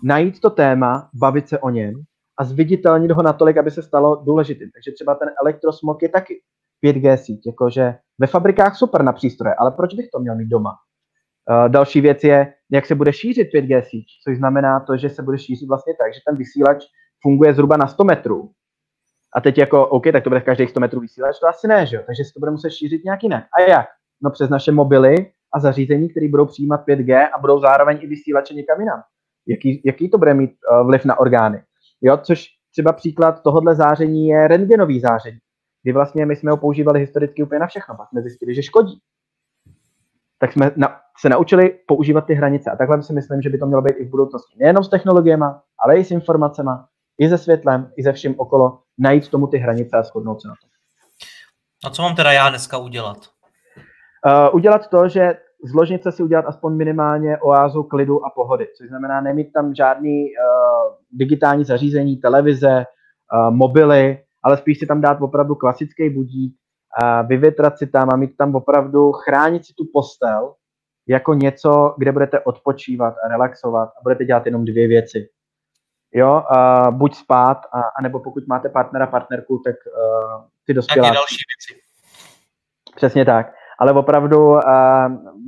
Najít 0.04 0.40
to 0.40 0.50
téma, 0.50 1.10
bavit 1.14 1.50
se 1.50 1.60
o 1.60 1.70
něm 1.70 1.94
a 2.38 2.44
zviditelnit 2.44 3.12
ho 3.12 3.24
natolik, 3.24 3.58
aby 3.58 3.72
se 3.72 3.84
stalo 3.84 4.16
důležitým. 4.16 4.70
Takže 4.74 4.92
třeba 4.92 5.16
ten 5.16 5.30
elektrosmog 5.42 6.02
je 6.02 6.10
taky 6.10 6.42
5G 6.84 7.16
síť, 7.16 7.42
jakože 7.48 7.96
ve 8.20 8.28
fabrikách 8.28 8.78
super 8.78 9.04
na 9.04 9.14
přístroje, 9.14 9.56
ale 9.56 9.72
proč 9.72 9.94
bych 9.94 10.10
to 10.14 10.20
měl 10.20 10.36
mít 10.36 10.48
doma? 10.48 10.72
Uh, 11.50 11.70
další 11.70 12.02
věc 12.02 12.24
je, 12.24 12.54
jak 12.72 12.86
se 12.86 12.96
bude 12.96 13.14
šířit 13.14 13.48
5G 13.56 13.82
síť, 13.82 14.06
což 14.24 14.38
znamená 14.38 14.80
to, 14.80 14.98
že 14.98 15.10
se 15.10 15.24
bude 15.24 15.38
šířit 15.38 15.70
vlastně 15.70 15.94
tak, 16.00 16.14
že 16.14 16.20
ten 16.28 16.38
vysílač 16.38 16.86
funguje 17.22 17.54
zhruba 17.54 17.78
na 17.78 17.88
100 17.88 18.04
metrů. 18.04 18.52
A 19.36 19.42
teď 19.42 19.58
jako, 19.58 19.88
OK, 19.88 20.04
tak 20.12 20.24
to 20.24 20.30
bude 20.30 20.42
každých 20.42 20.70
100 20.70 20.80
metrů 20.80 21.00
vysílač, 21.00 21.40
to 21.40 21.48
asi 21.48 21.68
ne, 21.68 21.86
že 21.86 21.96
jo? 21.96 22.04
Takže 22.06 22.24
se 22.24 22.34
to 22.34 22.40
bude 22.40 22.52
muset 22.52 22.70
šířit 22.70 23.04
nějak 23.04 23.24
jinak. 23.24 23.44
A 23.58 23.62
jak? 23.62 23.88
No 24.24 24.32
přes 24.32 24.50
naše 24.50 24.72
mobily 24.72 25.16
a 25.54 25.60
zařízení, 25.60 26.10
které 26.10 26.28
budou 26.30 26.46
přijímat 26.46 26.82
5G 26.88 27.30
a 27.36 27.40
budou 27.40 27.60
zároveň 27.60 28.00
i 28.02 28.08
vysílače 28.08 28.54
někam 28.54 28.80
jinam. 28.80 29.02
Jaký, 29.48 29.82
jaký 29.86 30.10
to 30.10 30.18
bude 30.18 30.34
mít 30.34 30.52
uh, 30.72 30.88
vliv 30.88 31.06
na 31.06 31.20
orgány? 31.20 31.64
Jo, 32.02 32.18
což 32.18 32.46
třeba 32.72 32.94
příklad 32.94 33.44
tohohle 33.44 33.76
záření 33.76 34.28
je 34.28 34.48
rentgenový 34.48 35.00
záření, 35.00 35.38
kdy 35.84 35.94
vlastně 35.94 36.26
my 36.26 36.36
jsme 36.36 36.52
ho 36.52 36.58
používali 36.58 37.00
historicky 37.00 37.44
úplně 37.44 37.60
na 37.60 37.68
všechno, 37.68 37.96
pak 37.96 38.10
jsme 38.10 38.22
zjistili, 38.22 38.56
že 38.56 38.64
škodí 38.64 39.02
tak 40.44 40.54
jsme 40.54 40.72
na, 40.76 41.00
se 41.20 41.30
naučili 41.30 41.80
používat 41.88 42.26
ty 42.26 42.34
hranice. 42.34 42.72
A 42.72 42.76
takhle 42.76 43.04
si 43.04 43.14
myslím, 43.14 43.42
že 43.42 43.50
by 43.50 43.58
to 43.58 43.66
mělo 43.66 43.82
být 43.82 43.96
i 43.98 44.06
v 44.06 44.10
budoucnosti. 44.10 44.56
Nejenom 44.60 44.84
s 44.84 44.90
technologiemi, 44.90 45.46
ale 45.80 45.98
i 45.98 46.04
s 46.04 46.12
informacemi, 46.12 46.72
i 47.18 47.30
se 47.30 47.38
světlem, 47.38 47.92
i 47.98 48.04
se 48.04 48.14
vším 48.14 48.36
okolo, 48.38 48.80
najít 48.98 49.30
tomu 49.30 49.48
ty 49.48 49.58
hranice 49.58 49.98
a 49.98 50.04
shodnout 50.04 50.42
se 50.42 50.48
na 50.48 50.54
to. 50.62 50.68
A 51.88 51.90
co 51.90 52.02
mám 52.02 52.16
teda 52.16 52.32
já 52.32 52.50
dneska 52.50 52.78
udělat? 52.78 53.18
Uh, 54.26 54.56
udělat 54.56 54.88
to, 54.88 55.08
že 55.08 55.38
z 55.64 55.74
ložnice 55.74 56.12
si 56.12 56.24
udělat 56.24 56.46
aspoň 56.46 56.74
minimálně 56.74 57.38
oázu 57.38 57.84
klidu 57.84 58.26
a 58.26 58.30
pohody, 58.30 58.68
což 58.78 58.88
znamená 58.88 59.22
nemít 59.22 59.54
tam 59.54 59.76
žádný 59.76 60.24
uh, 60.24 60.96
digitální 61.12 61.64
zařízení, 61.64 62.18
televize, 62.18 62.86
uh, 63.34 63.56
mobily, 63.56 64.18
ale 64.44 64.58
spíš 64.58 64.80
si 64.80 64.86
tam 64.86 65.02
dát 65.02 65.22
opravdu 65.22 65.56
klasický 65.56 66.10
budík, 66.10 66.56
a 67.02 67.22
vyvětrat 67.22 67.78
si 67.78 67.88
tam 67.88 68.10
a 68.14 68.16
mít 68.16 68.38
tam 68.38 68.56
opravdu, 68.56 69.12
chránit 69.12 69.66
si 69.66 69.74
tu 69.74 69.84
postel 69.94 70.54
jako 71.08 71.34
něco, 71.34 71.96
kde 71.98 72.12
budete 72.12 72.40
odpočívat 72.40 73.16
a 73.26 73.28
relaxovat 73.28 73.90
a 73.90 74.02
budete 74.04 74.26
dělat 74.26 74.46
jenom 74.46 74.66
dvě 74.66 74.88
věci. 74.88 75.30
Jo, 76.14 76.30
a 76.30 76.92
buď 76.92 77.16
spát, 77.16 77.58
a, 77.58 77.82
anebo 78.00 78.20
pokud 78.20 78.48
máte 78.48 78.70
partnera, 78.70 79.08
partnerku, 79.08 79.62
tak 79.66 79.76
uh, 79.76 80.44
ty 80.66 80.74
dospělá. 80.74 81.08
Tak 81.08 81.16
další 81.16 81.36
věci. 81.36 81.82
Přesně 82.96 83.26
tak. 83.26 83.54
Ale 83.80 83.92
opravdu 83.92 84.50
uh, 84.50 84.60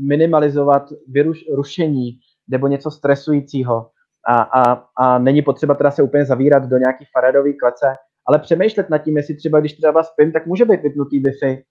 minimalizovat 0.07 0.89
vyruš, 1.07 1.39
rušení 1.55 2.19
nebo 2.47 2.67
něco 2.67 2.91
stresujícího. 2.91 3.89
A, 4.27 4.41
a, 4.41 4.83
a 4.97 5.17
není 5.17 5.41
potřeba 5.41 5.75
teda 5.75 5.91
se 5.91 6.03
úplně 6.03 6.25
zavírat 6.25 6.63
do 6.63 6.77
nějaký 6.77 7.05
faradový 7.13 7.57
klece, 7.57 7.93
ale 8.27 8.39
přemýšlet 8.39 8.89
nad 8.89 8.97
tím, 8.97 9.17
jestli 9.17 9.35
třeba, 9.35 9.59
když 9.59 9.73
třeba 9.73 10.03
spím, 10.03 10.31
tak 10.31 10.45
může 10.45 10.65
být 10.65 10.81
vypnutý 10.81 11.23
Wi-Fi, 11.23 11.63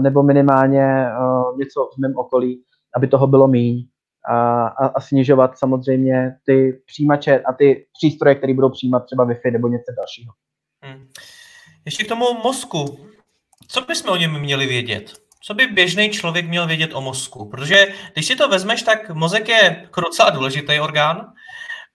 nebo 0.00 0.22
minimálně 0.22 1.06
něco 1.58 1.90
v 1.94 1.98
mém 1.98 2.16
okolí, 2.16 2.62
aby 2.96 3.08
toho 3.08 3.26
bylo 3.26 3.48
míň 3.48 3.86
a, 4.28 4.66
a, 4.66 4.86
a 4.86 5.00
snižovat 5.00 5.58
samozřejmě 5.58 6.36
ty 6.46 6.82
přijímače 6.86 7.40
a 7.40 7.52
ty 7.52 7.86
přístroje, 7.92 8.34
které 8.34 8.54
budou 8.54 8.70
přijímat 8.70 9.04
třeba 9.04 9.26
Wi-Fi 9.26 9.52
nebo 9.52 9.68
něco 9.68 9.92
dalšího. 9.96 10.32
Hmm. 10.82 11.08
Ještě 11.84 12.04
k 12.04 12.08
tomu 12.08 12.24
mozku. 12.44 12.98
Co 13.68 13.80
bychom 13.80 14.10
o 14.10 14.16
něm 14.16 14.40
měli 14.40 14.66
vědět? 14.66 15.12
Co 15.44 15.54
by 15.54 15.66
běžný 15.66 16.10
člověk 16.10 16.48
měl 16.48 16.66
vědět 16.66 16.90
o 16.94 17.00
mozku? 17.00 17.48
Protože 17.48 17.86
když 18.12 18.26
si 18.26 18.36
to 18.36 18.48
vezmeš, 18.48 18.82
tak 18.82 19.10
mozek 19.10 19.48
je 19.48 19.88
docela 20.00 20.30
důležitý 20.30 20.80
orgán 20.80 21.32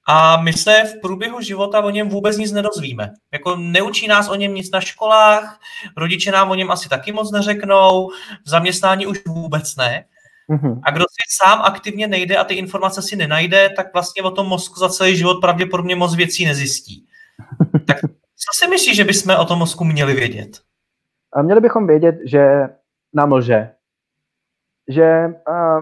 a 0.09 0.41
my 0.41 0.53
se 0.53 0.83
v 0.83 1.01
průběhu 1.01 1.41
života 1.41 1.79
o 1.81 1.89
něm 1.89 2.09
vůbec 2.09 2.37
nic 2.37 2.51
nedozvíme. 2.51 3.13
Jako 3.33 3.55
neučí 3.55 4.07
nás 4.07 4.29
o 4.29 4.35
něm 4.35 4.53
nic 4.53 4.71
na 4.71 4.81
školách, 4.81 5.59
rodiče 5.97 6.31
nám 6.31 6.51
o 6.51 6.55
něm 6.55 6.71
asi 6.71 6.89
taky 6.89 7.11
moc 7.11 7.31
neřeknou, 7.31 8.09
v 8.45 8.49
zaměstnání 8.49 9.05
už 9.07 9.25
vůbec 9.27 9.75
ne. 9.75 10.05
Mm-hmm. 10.49 10.79
A 10.83 10.91
kdo 10.91 11.03
si 11.03 11.37
sám 11.37 11.61
aktivně 11.61 12.07
nejde 12.07 12.37
a 12.37 12.43
ty 12.43 12.53
informace 12.53 13.01
si 13.01 13.15
nenajde, 13.15 13.69
tak 13.75 13.93
vlastně 13.93 14.23
o 14.23 14.31
tom 14.31 14.47
mozku 14.47 14.79
za 14.79 14.89
celý 14.89 15.17
život 15.17 15.41
pravděpodobně 15.41 15.95
moc 15.95 16.15
věcí 16.15 16.45
nezjistí. 16.45 17.05
tak 17.87 17.97
co 18.39 18.65
si 18.65 18.69
myslíš, 18.69 18.95
že 18.95 19.03
bychom 19.03 19.35
o 19.35 19.45
tom 19.45 19.59
mozku 19.59 19.83
měli 19.83 20.13
vědět? 20.13 20.61
A 21.33 21.41
měli 21.41 21.61
bychom 21.61 21.87
vědět, 21.87 22.15
že 22.25 22.47
nám 23.13 23.31
lže. 23.31 23.69
Že 24.87 25.27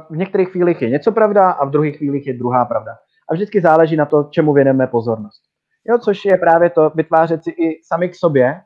v 0.09 0.17
některých 0.17 0.49
chvílích 0.49 0.81
je 0.81 0.89
něco 0.89 1.11
pravda 1.11 1.51
a 1.51 1.65
v 1.65 1.71
druhých 1.71 1.97
chvílích 1.97 2.27
je 2.27 2.33
druhá 2.33 2.65
pravda 2.65 2.91
a 3.29 3.33
vždycky 3.33 3.61
záleží 3.61 3.95
na 3.95 4.05
to, 4.05 4.23
čemu 4.31 4.53
věneme 4.53 4.87
pozornost. 4.87 5.41
Jo, 5.89 5.97
což 5.97 6.25
je 6.25 6.37
právě 6.37 6.69
to 6.69 6.91
vytvářet 6.95 7.43
si 7.43 7.49
i 7.49 7.79
sami 7.83 8.09
k 8.09 8.15
sobě 8.15 8.61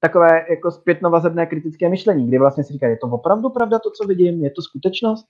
takové 0.00 0.46
jako 0.50 0.70
zpětnovazebné 0.70 1.46
kritické 1.46 1.88
myšlení, 1.88 2.28
kdy 2.28 2.38
vlastně 2.38 2.64
si 2.64 2.72
říká, 2.72 2.88
je 2.88 2.96
to 2.96 3.06
opravdu 3.06 3.50
pravda 3.50 3.78
to, 3.78 3.90
co 3.90 4.08
vidím, 4.08 4.44
je 4.44 4.50
to 4.50 4.62
skutečnost? 4.62 5.26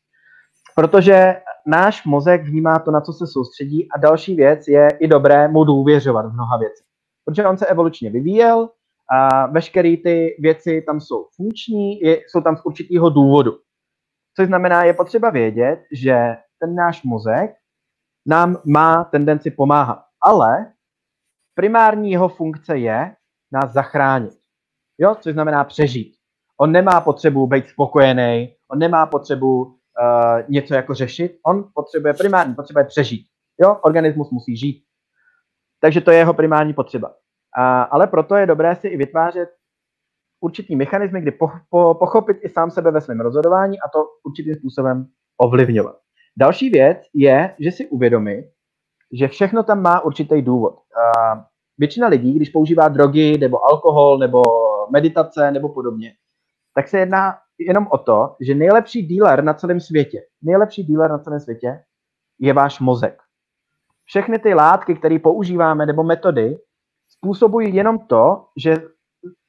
Protože 0.75 1.37
náš 1.67 2.07
mozek 2.07 2.45
vnímá 2.45 2.79
to, 2.79 2.91
na 2.91 3.01
co 3.01 3.13
se 3.13 3.27
soustředí 3.27 3.89
a 3.91 3.99
další 3.99 4.35
věc 4.35 4.69
je 4.69 4.89
i 5.01 5.09
dobré 5.09 5.49
mu 5.49 5.65
důvěřovat 5.65 6.27
v 6.27 6.33
mnoha 6.33 6.59
věcech. 6.59 6.87
Protože 7.25 7.47
on 7.47 7.59
se 7.59 7.67
evolučně 7.67 8.11
vyvíjel 8.11 8.69
a 9.13 9.47
veškeré 9.47 9.97
ty 9.97 10.37
věci 10.39 10.83
tam 10.87 11.01
jsou 11.01 11.27
funkční, 11.37 12.01
je, 12.01 12.21
jsou 12.29 12.41
tam 12.41 12.57
z 12.57 12.61
určitého 12.65 13.11
důvodu. 13.11 13.53
Což 14.37 14.47
znamená, 14.47 14.85
je 14.85 14.95
potřeba 14.95 15.31
vědět, 15.31 15.81
že 15.93 16.37
ten 16.61 16.75
náš 16.75 17.03
mozek 17.03 17.55
nám 18.27 18.57
má 18.65 19.05
tendenci 19.05 19.51
pomáhat. 19.51 20.05
Ale 20.23 20.73
primární 21.55 22.11
jeho 22.11 22.29
funkce 22.29 22.79
je 22.79 23.17
nás 23.53 23.73
zachránit. 23.73 24.35
Jo, 24.99 25.15
což 25.21 25.33
znamená 25.33 25.65
přežít. 25.65 26.15
On 26.61 26.73
nemá 26.73 27.01
potřebu 27.01 27.47
být 27.47 27.69
spokojený, 27.69 28.55
on 28.71 28.79
nemá 28.79 29.07
potřebu 29.07 29.63
uh, 29.65 29.73
něco 30.49 30.75
jako 30.75 30.95
řešit, 30.95 31.39
on 31.47 31.69
potřebuje 31.75 32.15
primární, 32.15 32.55
potřebuje 32.55 32.85
přežít. 32.85 33.27
Jo, 33.61 33.79
organismus 33.83 34.31
musí 34.31 34.57
žít. 34.57 34.85
Takže 35.81 36.01
to 36.01 36.11
je 36.11 36.19
jeho 36.19 36.35
primární 36.35 36.75
potřeba. 36.75 37.09
Uh, 37.09 37.15
ale 37.91 38.07
proto 38.07 38.35
je 38.35 38.47
dobré 38.47 38.77
si 38.77 38.89
i 38.89 38.97
vytvářet 38.97 39.49
určitý 40.41 40.77
mechanismy, 40.77 41.21
kdy 41.21 41.31
po, 41.31 41.51
po, 41.71 41.95
pochopit 41.95 42.37
i 42.41 42.49
sám 42.49 42.71
sebe 42.71 42.91
ve 42.91 43.01
svém 43.01 43.21
rozhodování 43.21 43.81
a 43.81 43.89
to 43.93 44.05
určitým 44.25 44.55
způsobem 44.55 45.07
ovlivňovat. 45.39 46.04
Další 46.37 46.71
věc 46.71 46.99
je, 47.15 47.55
že 47.59 47.73
si 47.73 47.89
uvědomit, 47.89 48.45
že 49.13 49.29
všechno 49.29 49.63
tam 49.63 49.83
má 49.83 50.01
určitý 50.01 50.43
důvod. 50.43 50.75
Většina 51.79 52.09
lidí, 52.09 52.33
když 52.33 52.49
používá 52.49 52.89
drogy 52.89 53.39
nebo 53.39 53.65
alkohol 53.65 54.19
nebo 54.19 54.43
meditace 54.91 55.51
nebo 55.51 55.69
podobně, 55.69 56.13
tak 56.75 56.89
se 56.89 56.99
jedná 56.99 57.35
jenom 57.59 57.87
o 57.91 57.99
to, 57.99 58.37
že 58.41 58.55
nejlepší 58.55 59.09
dealer 59.09 59.45
na 59.45 59.55
celém 59.55 59.81
světě, 59.81 60.23
nejlepší 60.43 60.85
dealer 60.85 61.11
na 61.11 61.19
celém 61.19 61.41
světě 61.41 61.85
je 62.39 62.53
váš 62.53 62.81
mozek. 62.81 63.19
Všechny 64.05 64.39
ty 64.39 64.55
látky, 64.55 64.95
které 64.95 65.19
používáme 65.19 65.87
nebo 65.87 66.03
metody, 66.03 66.59
způsobují 67.09 67.75
jenom 67.75 67.99
to, 67.99 68.47
že 68.57 68.77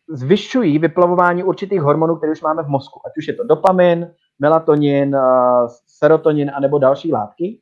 zvyšují 0.09 0.79
vyplavování 0.79 1.43
určitých 1.43 1.81
hormonů, 1.81 2.15
které 2.15 2.31
už 2.31 2.41
máme 2.41 2.63
v 2.63 2.67
mozku. 2.67 2.99
Ať 3.05 3.17
už 3.17 3.27
je 3.27 3.33
to 3.33 3.43
dopamin, 3.43 4.11
melatonin, 4.39 5.15
serotonin 5.87 6.51
a 6.55 6.59
nebo 6.59 6.79
další 6.79 7.11
látky. 7.11 7.61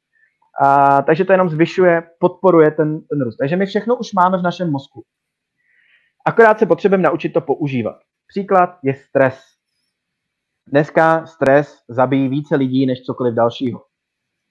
A, 0.61 1.01
takže 1.01 1.25
to 1.25 1.31
jenom 1.31 1.49
zvyšuje, 1.49 2.03
podporuje 2.19 2.71
ten, 2.71 3.01
ten 3.01 3.21
růst. 3.21 3.37
Takže 3.37 3.55
my 3.55 3.65
všechno 3.65 3.95
už 3.95 4.13
máme 4.13 4.37
v 4.37 4.41
našem 4.41 4.71
mozku. 4.71 5.03
Akorát 6.25 6.59
se 6.59 6.65
potřebujeme 6.65 7.03
naučit 7.03 7.29
to 7.29 7.41
používat. 7.41 7.95
Příklad 8.27 8.77
je 8.83 8.95
stres. 8.95 9.43
Dneska 10.67 11.25
stres 11.25 11.83
zabíjí 11.87 12.29
více 12.29 12.55
lidí 12.55 12.85
než 12.85 13.01
cokoliv 13.01 13.33
dalšího. 13.33 13.81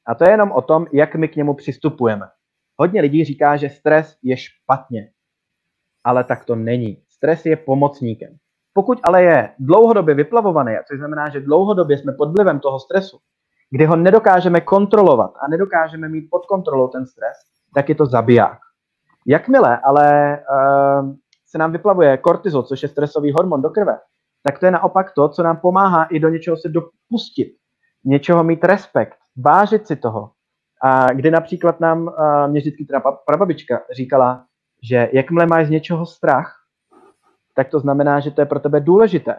A 0.07 0.15
to 0.15 0.25
je 0.25 0.31
jenom 0.31 0.53
o 0.53 0.63
tom, 0.63 0.87
jak 0.93 1.15
my 1.15 1.29
k 1.29 1.37
němu 1.37 1.55
přistupujeme. 1.55 2.27
Hodně 2.77 3.01
lidí 3.01 3.25
říká, 3.25 3.57
že 3.57 3.69
stres 3.69 4.17
je 4.23 4.37
špatně. 4.37 5.13
Ale 6.05 6.25
tak 6.25 6.45
to 6.45 6.57
není. 6.57 7.03
Stres 7.09 7.47
je 7.47 7.57
pomocníkem. 7.57 8.37
Pokud 8.73 9.01
ale 9.03 9.23
je 9.23 9.51
dlouhodobě 9.59 10.15
vyplavovaný, 10.15 10.73
což 10.89 10.99
znamená, 10.99 11.29
že 11.29 11.41
dlouhodobě 11.41 11.99
jsme 11.99 12.13
pod 12.13 12.33
vlivem 12.33 12.61
toho 12.61 12.81
stresu, 12.81 13.19
kdy 13.71 13.85
ho 13.85 13.97
nedokážeme 13.97 14.61
kontrolovat 14.61 15.33
a 15.41 15.49
nedokážeme 15.49 16.09
mít 16.09 16.29
pod 16.31 16.47
kontrolou 16.47 16.89
ten 16.89 17.07
stres, 17.07 17.37
tak 17.75 17.89
je 17.89 17.95
to 17.95 18.07
zabiják. 18.07 18.59
Jakmile 19.27 19.79
ale 19.85 20.39
uh, 20.39 21.15
se 21.47 21.59
nám 21.59 21.73
vyplavuje 21.73 22.17
kortizol, 22.17 22.63
což 22.63 22.83
je 22.83 22.89
stresový 22.89 23.33
hormon 23.33 23.63
do 23.63 23.71
krve, 23.71 23.99
tak 24.43 24.59
to 24.59 24.67
je 24.67 24.73
naopak 24.73 25.13
to, 25.15 25.29
co 25.29 25.43
nám 25.43 25.57
pomáhá 25.57 26.05
i 26.05 26.19
do 26.21 26.29
něčeho 26.29 26.57
se 26.57 26.69
dopustit, 26.69 27.49
něčeho 28.05 28.45
mít 28.45 28.65
respekt, 28.65 29.19
vážit 29.37 29.87
si 29.87 29.97
toho. 29.97 30.31
A 30.83 31.13
kdy 31.13 31.31
například 31.31 31.81
nám, 31.81 32.03
uh, 32.03 32.13
mě 32.49 32.61
vždycky 32.61 32.85
teda 32.85 33.01
prababička 33.27 33.81
říkala, 33.93 34.45
že 34.83 35.09
jakmile 35.13 35.47
máš 35.47 35.67
z 35.67 35.71
něčeho 35.71 36.07
strach, 36.07 36.62
tak 37.55 37.69
to 37.69 37.81
znamená, 37.81 38.21
že 38.21 38.31
to 38.31 38.41
je 38.41 38.47
pro 38.47 38.61
tebe 38.61 38.81
důležité. 38.81 39.37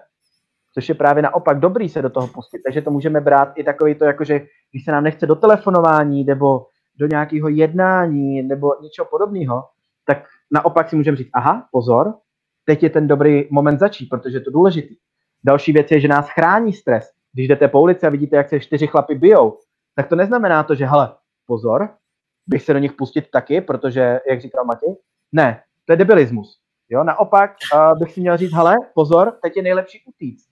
Což 0.73 0.89
je 0.89 0.95
právě 0.95 1.23
naopak 1.23 1.59
dobrý 1.59 1.89
se 1.89 2.01
do 2.01 2.09
toho 2.09 2.27
pustit. 2.27 2.61
Takže 2.65 2.81
to 2.81 2.91
můžeme 2.91 3.21
brát 3.21 3.51
i 3.55 3.63
takový 3.63 3.95
to, 3.95 4.05
jako 4.05 4.23
že 4.23 4.41
když 4.71 4.85
se 4.85 4.91
nám 4.91 5.03
nechce 5.03 5.27
do 5.27 5.35
telefonování 5.35 6.23
nebo 6.23 6.65
do 6.99 7.07
nějakého 7.07 7.49
jednání 7.49 8.43
nebo 8.43 8.75
něčeho 8.81 9.05
podobného, 9.05 9.63
tak 10.05 10.23
naopak 10.51 10.89
si 10.89 10.95
můžeme 10.95 11.17
říct, 11.17 11.29
aha, 11.33 11.67
pozor, 11.71 12.13
teď 12.65 12.83
je 12.83 12.89
ten 12.89 13.07
dobrý 13.07 13.47
moment 13.51 13.79
začít, 13.79 14.09
protože 14.09 14.37
je 14.37 14.41
to 14.41 14.51
důležitý. 14.51 14.95
Další 15.43 15.71
věc 15.71 15.91
je, 15.91 15.99
že 15.99 16.07
nás 16.07 16.29
chrání 16.29 16.73
stres. 16.73 17.09
Když 17.33 17.47
jdete 17.47 17.67
po 17.67 17.81
ulici 17.81 18.05
a 18.05 18.09
vidíte, 18.09 18.35
jak 18.35 18.49
se 18.49 18.59
čtyři 18.59 18.87
chlapy 18.87 19.15
bijou, 19.15 19.57
tak 19.95 20.07
to 20.07 20.15
neznamená 20.15 20.63
to, 20.63 20.75
že 20.75 20.85
hele, 20.85 21.15
pozor, 21.47 21.89
bych 22.47 22.61
se 22.63 22.73
do 22.73 22.79
nich 22.79 22.93
pustit 22.93 23.31
taky, 23.31 23.61
protože, 23.61 24.19
jak 24.29 24.41
říkal 24.41 24.65
Matěj, 24.65 24.95
ne, 25.31 25.63
to 25.85 25.93
je 25.93 25.97
debilismus. 25.97 26.62
Jo, 26.93 27.03
naopak 27.03 27.51
uh, 27.75 27.99
bych 27.99 28.11
si 28.11 28.21
měl 28.21 28.37
říct, 28.37 28.53
hele, 28.53 28.75
pozor, 28.93 29.37
teď 29.43 29.57
je 29.57 29.63
nejlepší 29.63 30.03
utíct. 30.05 30.49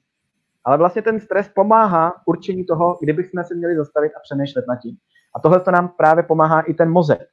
Ale 0.65 0.77
vlastně 0.77 1.01
ten 1.01 1.19
stres 1.19 1.49
pomáhá 1.55 2.13
určení 2.25 2.65
toho, 2.65 2.97
kdybychom 3.01 3.43
se 3.43 3.55
měli 3.55 3.75
zastavit 3.75 4.11
a 4.15 4.19
přemýšlet 4.23 4.65
nad 4.67 4.75
tím. 4.75 4.95
A 5.35 5.39
tohle 5.39 5.59
to 5.59 5.71
nám 5.71 5.89
právě 5.97 6.23
pomáhá 6.23 6.61
i 6.61 6.73
ten 6.73 6.91
mozek. 6.91 7.27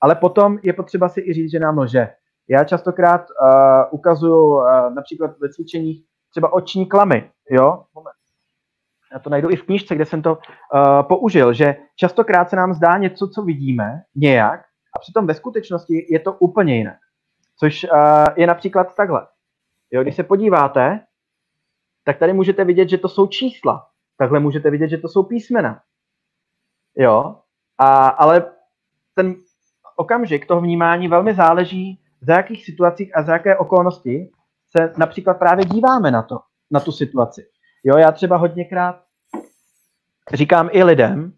Ale 0.00 0.14
potom 0.14 0.58
je 0.62 0.72
potřeba 0.72 1.08
si 1.08 1.20
i 1.20 1.32
říct, 1.32 1.50
že 1.50 1.58
nám 1.58 1.78
lže. 1.78 2.08
Já 2.48 2.64
častokrát 2.64 3.20
uh, 3.20 3.48
ukazuju 3.90 4.46
uh, 4.46 4.94
například 4.94 5.38
ve 5.38 5.48
cvičeních 5.48 6.04
třeba 6.30 6.52
oční 6.52 6.86
klamy. 6.86 7.30
Jo? 7.50 7.84
Moment. 7.94 8.16
Já 9.12 9.18
to 9.18 9.30
najdu 9.30 9.50
i 9.50 9.56
v 9.56 9.62
knížce, 9.62 9.94
kde 9.94 10.06
jsem 10.06 10.22
to 10.22 10.32
uh, 10.32 11.02
použil, 11.02 11.52
že 11.52 11.76
častokrát 11.96 12.50
se 12.50 12.56
nám 12.56 12.74
zdá 12.74 12.98
něco, 12.98 13.28
co 13.28 13.42
vidíme, 13.42 14.02
nějak, 14.14 14.60
a 14.96 14.98
přitom 14.98 15.26
ve 15.26 15.34
skutečnosti 15.34 16.06
je 16.10 16.20
to 16.20 16.32
úplně 16.32 16.76
jinak. 16.76 16.96
Což 17.58 17.84
uh, 17.84 17.98
je 18.36 18.46
například 18.46 18.94
takhle. 18.94 19.26
Jo, 19.90 20.02
když 20.02 20.16
se 20.16 20.22
podíváte, 20.22 21.00
tak 22.04 22.18
tady 22.18 22.32
můžete 22.32 22.64
vidět, 22.64 22.88
že 22.88 22.98
to 22.98 23.08
jsou 23.08 23.26
čísla. 23.26 23.86
Takhle 24.18 24.40
můžete 24.40 24.70
vidět, 24.70 24.88
že 24.88 24.98
to 24.98 25.08
jsou 25.08 25.22
písmena. 25.22 25.80
Jo, 26.96 27.36
a, 27.78 28.08
ale 28.08 28.52
ten 29.14 29.34
okamžik 29.96 30.46
toho 30.46 30.60
vnímání 30.60 31.08
velmi 31.08 31.34
záleží, 31.34 32.00
za 32.20 32.34
jakých 32.34 32.64
situacích 32.64 33.16
a 33.16 33.22
za 33.22 33.32
jaké 33.32 33.56
okolnosti 33.56 34.30
se 34.76 34.92
například 34.96 35.34
právě 35.34 35.64
díváme 35.64 36.10
na 36.10 36.22
to, 36.22 36.38
na 36.70 36.80
tu 36.80 36.92
situaci. 36.92 37.46
Jo, 37.84 37.96
já 37.96 38.12
třeba 38.12 38.36
hodněkrát 38.36 39.04
říkám 40.32 40.68
i 40.72 40.84
lidem, 40.84 41.32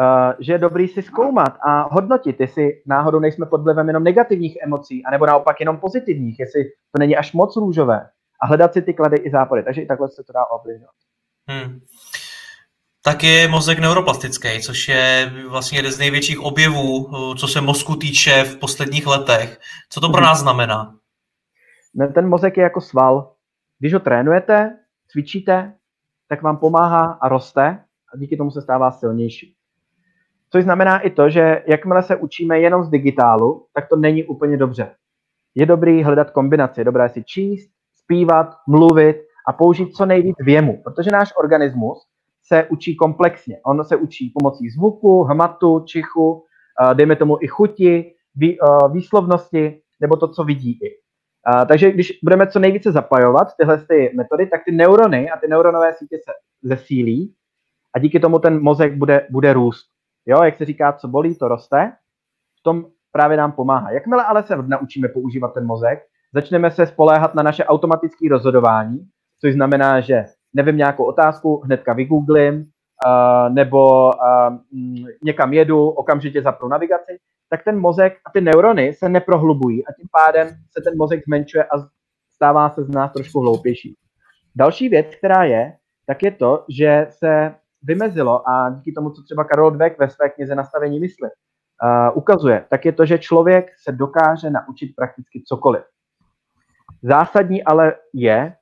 uh, 0.00 0.32
že 0.40 0.52
je 0.52 0.58
dobrý 0.58 0.88
si 0.88 1.02
zkoumat 1.02 1.58
a 1.66 1.94
hodnotit, 1.94 2.40
jestli 2.40 2.82
náhodou 2.86 3.18
nejsme 3.18 3.46
pod 3.46 3.62
vlivem 3.62 3.88
jenom 3.88 4.04
negativních 4.04 4.58
emocí, 4.62 5.04
anebo 5.04 5.26
naopak 5.26 5.60
jenom 5.60 5.76
pozitivních, 5.76 6.40
jestli 6.40 6.64
to 6.64 6.98
není 6.98 7.16
až 7.16 7.32
moc 7.32 7.56
růžové 7.56 8.08
a 8.42 8.46
hledat 8.46 8.72
si 8.72 8.82
ty 8.82 8.94
klady 8.94 9.16
i 9.16 9.30
západy. 9.30 9.62
Takže 9.62 9.82
i 9.82 9.86
takhle 9.86 10.08
se 10.08 10.22
to 10.24 10.32
dá 10.32 10.46
ovlivňovat. 10.46 10.94
Hmm. 11.48 11.80
Tak 13.04 13.22
je 13.22 13.48
mozek 13.48 13.78
neuroplastický, 13.78 14.62
což 14.62 14.88
je 14.88 15.32
vlastně 15.50 15.78
jeden 15.78 15.92
z 15.92 15.98
největších 15.98 16.40
objevů, 16.40 17.10
co 17.34 17.48
se 17.48 17.60
mozku 17.60 17.96
týče 17.96 18.44
v 18.44 18.56
posledních 18.56 19.06
letech. 19.06 19.60
Co 19.90 20.00
to 20.00 20.08
pro 20.08 20.20
mhm. 20.20 20.26
nás 20.26 20.40
znamená? 20.40 20.94
Ten 22.14 22.28
mozek 22.28 22.56
je 22.56 22.62
jako 22.62 22.80
sval. 22.80 23.34
Když 23.78 23.94
ho 23.94 24.00
trénujete, 24.00 24.78
cvičíte, 25.08 25.74
tak 26.28 26.42
vám 26.42 26.56
pomáhá 26.56 27.18
a 27.20 27.28
roste 27.28 27.84
a 28.14 28.16
díky 28.16 28.36
tomu 28.36 28.50
se 28.50 28.62
stává 28.62 28.90
silnější. 28.90 29.54
Což 30.52 30.64
znamená 30.64 31.00
i 31.00 31.10
to, 31.10 31.30
že 31.30 31.62
jakmile 31.66 32.02
se 32.02 32.16
učíme 32.16 32.60
jenom 32.60 32.84
z 32.84 32.90
digitálu, 32.90 33.66
tak 33.74 33.88
to 33.88 33.96
není 33.96 34.24
úplně 34.24 34.56
dobře. 34.56 34.94
Je 35.54 35.66
dobrý 35.66 36.02
hledat 36.02 36.30
kombinaci. 36.30 36.80
Je 36.80 36.84
dobré 36.84 37.08
si 37.08 37.24
číst, 37.24 37.70
zpívat, 37.94 38.46
mluvit 38.68 39.16
a 39.48 39.52
použít 39.52 39.92
co 39.92 40.06
nejvíc 40.06 40.36
věmu, 40.44 40.82
protože 40.84 41.10
náš 41.10 41.32
organismus 41.38 41.98
se 42.44 42.66
učí 42.70 42.96
komplexně. 42.96 43.60
On 43.66 43.84
se 43.84 43.96
učí 43.96 44.32
pomocí 44.38 44.70
zvuku, 44.70 45.22
hmatu, 45.22 45.80
čichu, 45.80 46.44
dejme 46.94 47.16
tomu 47.16 47.38
i 47.40 47.46
chuti, 47.46 48.14
výslovnosti, 48.92 49.80
nebo 50.00 50.16
to, 50.16 50.28
co 50.28 50.44
vidí 50.44 50.72
i. 50.72 50.88
Takže 51.68 51.92
když 51.92 52.18
budeme 52.22 52.46
co 52.46 52.58
nejvíce 52.58 52.92
zapajovat 52.92 53.48
tyhle 53.56 53.78
ty 53.78 54.12
metody, 54.16 54.46
tak 54.46 54.60
ty 54.64 54.72
neurony 54.72 55.30
a 55.30 55.36
ty 55.36 55.48
neuronové 55.48 55.92
sítě 55.94 56.16
se 56.16 56.32
zesílí 56.62 57.34
a 57.94 57.98
díky 57.98 58.20
tomu 58.20 58.38
ten 58.38 58.62
mozek 58.62 58.96
bude, 58.96 59.26
bude 59.30 59.52
růst. 59.52 59.91
Jo, 60.26 60.42
jak 60.42 60.56
se 60.56 60.64
říká, 60.64 60.92
co 60.92 61.08
bolí, 61.08 61.38
to 61.38 61.48
roste. 61.48 61.92
V 62.60 62.62
tom 62.62 62.84
právě 63.12 63.36
nám 63.36 63.52
pomáhá. 63.52 63.90
Jakmile 63.90 64.24
ale 64.24 64.42
se 64.42 64.56
naučíme 64.56 65.08
používat 65.08 65.54
ten 65.54 65.66
mozek, 65.66 65.98
začneme 66.34 66.70
se 66.70 66.86
spoléhat 66.86 67.34
na 67.34 67.42
naše 67.42 67.64
automatické 67.64 68.28
rozhodování, 68.30 68.98
což 69.40 69.52
znamená, 69.52 70.00
že 70.00 70.24
nevím 70.54 70.76
nějakou 70.76 71.04
otázku, 71.04 71.62
hnedka 71.64 71.92
vygooglím, 71.92 72.54
uh, 72.56 73.54
nebo 73.54 74.10
uh, 74.10 74.58
někam 75.24 75.52
jedu, 75.52 75.88
okamžitě 75.88 76.42
zapnu 76.42 76.68
navigaci, 76.68 77.18
tak 77.50 77.64
ten 77.64 77.78
mozek 77.78 78.18
a 78.26 78.30
ty 78.30 78.40
neurony 78.40 78.92
se 78.92 79.08
neprohlubují 79.08 79.86
a 79.86 79.92
tím 79.92 80.08
pádem 80.12 80.48
se 80.48 80.82
ten 80.84 80.98
mozek 80.98 81.24
zmenšuje 81.24 81.64
a 81.64 81.88
stává 82.34 82.70
se 82.70 82.84
z 82.84 82.88
nás 82.88 83.12
trošku 83.12 83.40
hloupější. 83.40 83.96
Další 84.56 84.88
věc, 84.88 85.14
která 85.14 85.44
je, 85.44 85.72
tak 86.06 86.22
je 86.22 86.30
to, 86.30 86.64
že 86.68 87.06
se 87.10 87.54
vymezilo 87.82 88.48
a 88.48 88.70
díky 88.70 88.92
tomu, 88.92 89.10
co 89.10 89.22
třeba 89.22 89.44
Karol 89.44 89.70
Dweck 89.70 89.98
ve 89.98 90.10
své 90.10 90.28
knize 90.28 90.54
Nastavení 90.54 91.00
mysli 91.00 91.28
uh, 91.28 92.16
ukazuje, 92.18 92.64
tak 92.70 92.84
je 92.84 92.92
to, 92.92 93.06
že 93.06 93.18
člověk 93.18 93.66
se 93.82 93.92
dokáže 93.92 94.50
naučit 94.50 94.92
prakticky 94.96 95.42
cokoliv. 95.46 95.82
Zásadní 97.02 97.64
ale 97.64 97.94
je, 98.14 98.54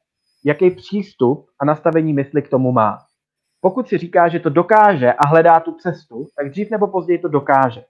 jaký 0.44 0.70
přístup 0.70 1.47
a 1.60 1.64
nastavení 1.64 2.12
mysli 2.12 2.42
k 2.42 2.48
tomu 2.48 2.72
má. 2.72 2.98
Pokud 3.60 3.88
si 3.88 3.98
říká, 3.98 4.28
že 4.28 4.40
to 4.40 4.51
dokáže 4.51 5.12
a 5.12 5.26
hledá 5.26 5.60
tu 5.60 5.72
cestu, 5.72 6.26
tak 6.36 6.51
dřív 6.51 6.70
nebo 6.70 6.86
později 6.86 7.18
to 7.18 7.28
dokáže. 7.28 7.84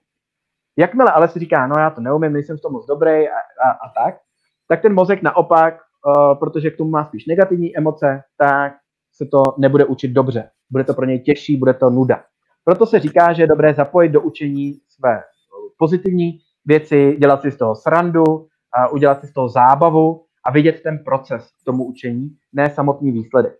Jakmile 0.77 1.11
ale 1.11 1.27
si 1.27 1.39
říká, 1.39 1.67
no 1.67 1.75
já 1.79 1.89
to 1.89 2.01
neumím, 2.01 2.33
nejsem 2.33 2.57
v 2.57 2.61
tom 2.61 2.73
moc 2.73 2.85
dobrý 2.85 3.29
a, 3.29 3.37
a, 3.65 3.71
a 3.71 4.03
tak, 4.03 4.15
tak 4.67 4.81
ten 4.81 4.93
mozek 4.93 5.21
naopak, 5.21 5.73
uh, 6.05 6.39
protože 6.39 6.71
k 6.71 6.77
tomu 6.77 6.89
má 6.89 7.05
spíš 7.05 7.25
negativní 7.25 7.77
emoce, 7.77 8.23
tak 8.37 8.73
se 9.13 9.25
to 9.25 9.43
nebude 9.57 9.85
učit 9.85 10.07
dobře. 10.07 10.49
Bude 10.71 10.83
to 10.83 10.93
pro 10.93 11.05
něj 11.05 11.19
těžší, 11.19 11.57
bude 11.57 11.73
to 11.73 11.89
nuda. 11.89 12.23
Proto 12.63 12.85
se 12.85 12.99
říká, 12.99 13.33
že 13.33 13.43
je 13.43 13.47
dobré 13.47 13.73
zapojit 13.73 14.09
do 14.09 14.21
učení 14.21 14.73
své 14.89 15.23
pozitivní 15.77 16.39
věci, 16.65 17.17
dělat 17.19 17.41
si 17.41 17.51
z 17.51 17.57
toho 17.57 17.75
srandu, 17.75 18.47
a 18.73 18.87
udělat 18.87 19.21
si 19.21 19.27
z 19.27 19.33
toho 19.33 19.49
zábavu 19.49 20.25
a 20.45 20.51
vidět 20.51 20.81
ten 20.83 20.99
proces 21.05 21.47
k 21.61 21.65
tomu 21.65 21.85
učení, 21.85 22.29
ne 22.53 22.69
samotný 22.69 23.11
výsledek. 23.11 23.53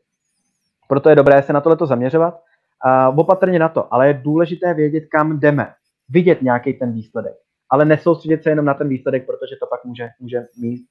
Proto 0.87 1.09
je 1.09 1.15
dobré 1.15 1.43
se 1.43 1.53
na 1.53 1.61
tohleto 1.61 1.85
zaměřovat, 1.85 2.41
a 2.85 3.09
opatrně 3.09 3.59
na 3.59 3.69
to, 3.69 3.93
ale 3.93 4.07
je 4.07 4.13
důležité 4.13 4.73
vědět, 4.73 5.03
kam 5.11 5.39
jdeme, 5.39 5.73
vidět 6.09 6.41
nějaký 6.41 6.73
ten 6.73 6.93
výsledek, 6.93 7.33
ale 7.69 7.85
nesoustředit 7.85 8.43
se 8.43 8.49
jenom 8.49 8.65
na 8.65 8.73
ten 8.73 8.87
výsledek, 8.87 9.25
protože 9.25 9.55
to 9.59 9.67
pak 9.67 9.85
může, 9.85 10.09
může 10.19 10.45
mít 10.61 10.81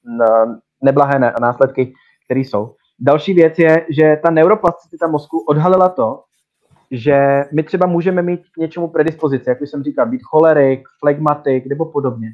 neblahé 0.83 1.19
následky, 1.19 1.93
které 2.25 2.39
jsou. 2.39 2.75
Další 3.01 3.33
věc 3.33 3.59
je, 3.59 3.85
že 3.89 4.19
ta 4.23 4.31
neuroplasticita 4.31 5.07
mozku 5.07 5.39
odhalila 5.39 5.89
to, 5.89 6.23
že 6.91 7.43
my 7.53 7.63
třeba 7.63 7.87
můžeme 7.87 8.21
mít 8.21 8.41
k 8.53 8.57
něčemu 8.57 8.87
predispozici, 8.87 9.49
jak 9.49 9.61
už 9.61 9.69
jsem 9.69 9.83
říkal, 9.83 10.05
být 10.05 10.21
cholerik, 10.23 10.87
flegmatik 10.99 11.65
nebo 11.65 11.85
podobně. 11.85 12.27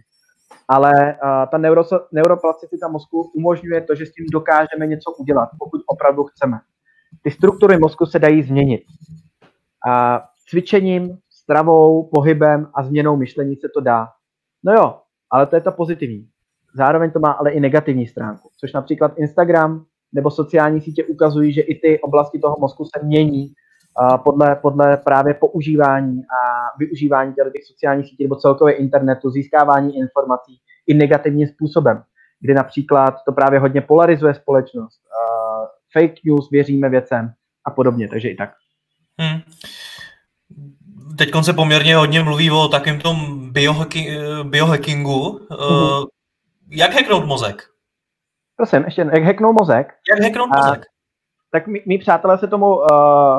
Ale 0.67 0.91
uh, 1.13 1.29
ta 1.51 1.57
neuro, 1.57 1.83
neuroplasticita 2.11 2.87
mozku 2.87 3.31
umožňuje 3.35 3.81
to, 3.81 3.95
že 3.95 4.05
s 4.05 4.11
tím 4.11 4.25
dokážeme 4.31 4.87
něco 4.87 5.11
udělat, 5.11 5.49
pokud 5.59 5.81
opravdu 5.87 6.23
chceme. 6.23 6.59
Ty 7.21 7.31
struktury 7.31 7.77
mozku 7.77 8.05
se 8.05 8.19
dají 8.19 8.43
změnit. 8.43 8.81
A 9.87 10.23
cvičením, 10.49 11.17
stravou, 11.29 12.09
pohybem 12.13 12.67
a 12.73 12.83
změnou 12.83 13.17
myšlení 13.17 13.55
se 13.55 13.67
to 13.73 13.81
dá. 13.81 14.07
No 14.63 14.73
jo, 14.73 14.99
ale 15.31 15.45
to 15.45 15.55
je 15.55 15.61
ta 15.61 15.71
pozitivní. 15.71 16.27
Zároveň 16.75 17.11
to 17.11 17.19
má 17.19 17.31
ale 17.31 17.51
i 17.51 17.59
negativní 17.59 18.07
stránku, 18.07 18.49
což 18.57 18.73
například 18.73 19.17
Instagram 19.17 19.85
nebo 20.13 20.31
sociální 20.31 20.81
sítě 20.81 21.03
ukazují, 21.03 21.53
že 21.53 21.61
i 21.61 21.75
ty 21.75 21.99
oblasti 21.99 22.39
toho 22.39 22.55
mozku 22.59 22.85
se 22.85 23.05
mění 23.05 23.53
podle, 24.23 24.55
podle 24.55 24.97
právě 24.97 25.33
používání 25.33 26.21
a 26.21 26.39
využívání 26.79 27.33
těch 27.33 27.65
sociálních 27.65 28.07
sítí 28.09 28.23
nebo 28.23 28.35
celkově 28.35 28.75
internetu, 28.75 29.29
získávání 29.29 29.97
informací 29.97 30.59
i 30.87 30.93
negativním 30.93 31.47
způsobem, 31.47 32.03
kdy 32.39 32.53
například 32.53 33.15
to 33.25 33.31
právě 33.31 33.59
hodně 33.59 33.81
polarizuje 33.81 34.33
společnost. 34.33 35.01
fake 35.93 36.23
news, 36.25 36.49
věříme 36.51 36.89
věcem 36.89 37.33
a 37.65 37.71
podobně, 37.71 38.07
takže 38.07 38.29
i 38.29 38.35
tak. 38.35 38.49
Hmm. 39.19 39.39
Teď 41.17 41.29
se 41.41 41.53
poměrně 41.53 41.95
hodně 41.95 42.23
mluví 42.23 42.51
o 42.51 42.67
takovém 42.67 42.99
tom 42.99 43.49
biohacking, 43.51 44.09
biohackingu. 44.43 45.39
Mm-hmm. 45.49 46.07
Jak 46.69 46.93
hacknout 46.93 47.25
mozek? 47.25 47.63
Prosím, 48.57 48.83
ještě 48.85 49.01
jak 49.01 49.23
hacknout 49.23 49.59
mozek? 49.59 49.93
Jak 50.09 50.23
hacknout 50.23 50.49
mozek? 50.55 50.79
A, 50.79 50.85
tak 51.51 51.67
mý, 51.67 51.81
mý 51.85 51.97
přátelé 51.97 52.37
se 52.37 52.47
tomu 52.47 52.75
uh, 52.75 52.85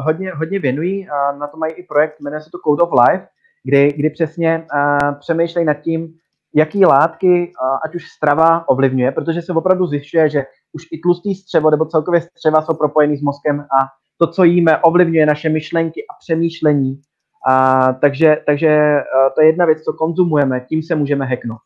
hodně, 0.05 0.33
hodně 0.33 0.59
věnují 0.59 1.09
a 1.09 1.33
na 1.33 1.47
to 1.47 1.57
mají 1.57 1.73
i 1.73 1.83
projekt, 1.83 2.21
jmenuje 2.21 2.41
se 2.41 2.51
to 2.51 2.59
Code 2.59 2.83
of 2.83 2.91
Life, 2.93 3.27
kdy, 3.65 3.93
kdy 3.93 4.11
přesně 4.11 4.67
uh, 4.75 5.19
přemýšlejí 5.19 5.67
nad 5.67 5.75
tím, 5.75 6.09
jaký 6.55 6.87
látky, 6.87 7.53
uh, 7.63 7.79
ať 7.85 7.95
už 7.95 8.09
strava 8.09 8.69
ovlivňuje, 8.69 9.13
protože 9.13 9.43
se 9.43 9.53
opravdu 9.53 9.87
zjišťuje, 9.87 10.31
že 10.31 10.45
už 10.73 10.83
i 10.93 10.99
tlustý 10.99 11.35
střevo 11.35 11.71
nebo 11.71 11.87
celkově 11.87 12.21
střeva 12.21 12.63
jsou 12.63 12.75
propojený 12.75 13.17
s 13.17 13.23
mozkem 13.23 13.61
a 13.61 13.87
to, 14.19 14.27
co 14.27 14.45
jíme, 14.45 14.79
ovlivňuje 14.79 15.27
naše 15.27 15.49
myšlenky 15.49 16.01
a 16.01 16.13
přemýšlení. 16.21 17.01
A, 17.49 17.93
takže 17.93 18.37
takže 18.47 18.69
uh, 18.69 19.35
to 19.35 19.41
je 19.41 19.47
jedna 19.47 19.65
věc, 19.65 19.83
co 19.83 19.93
konzumujeme, 19.93 20.61
tím 20.69 20.83
se 20.83 20.95
můžeme 20.95 21.27
hacknout. 21.27 21.59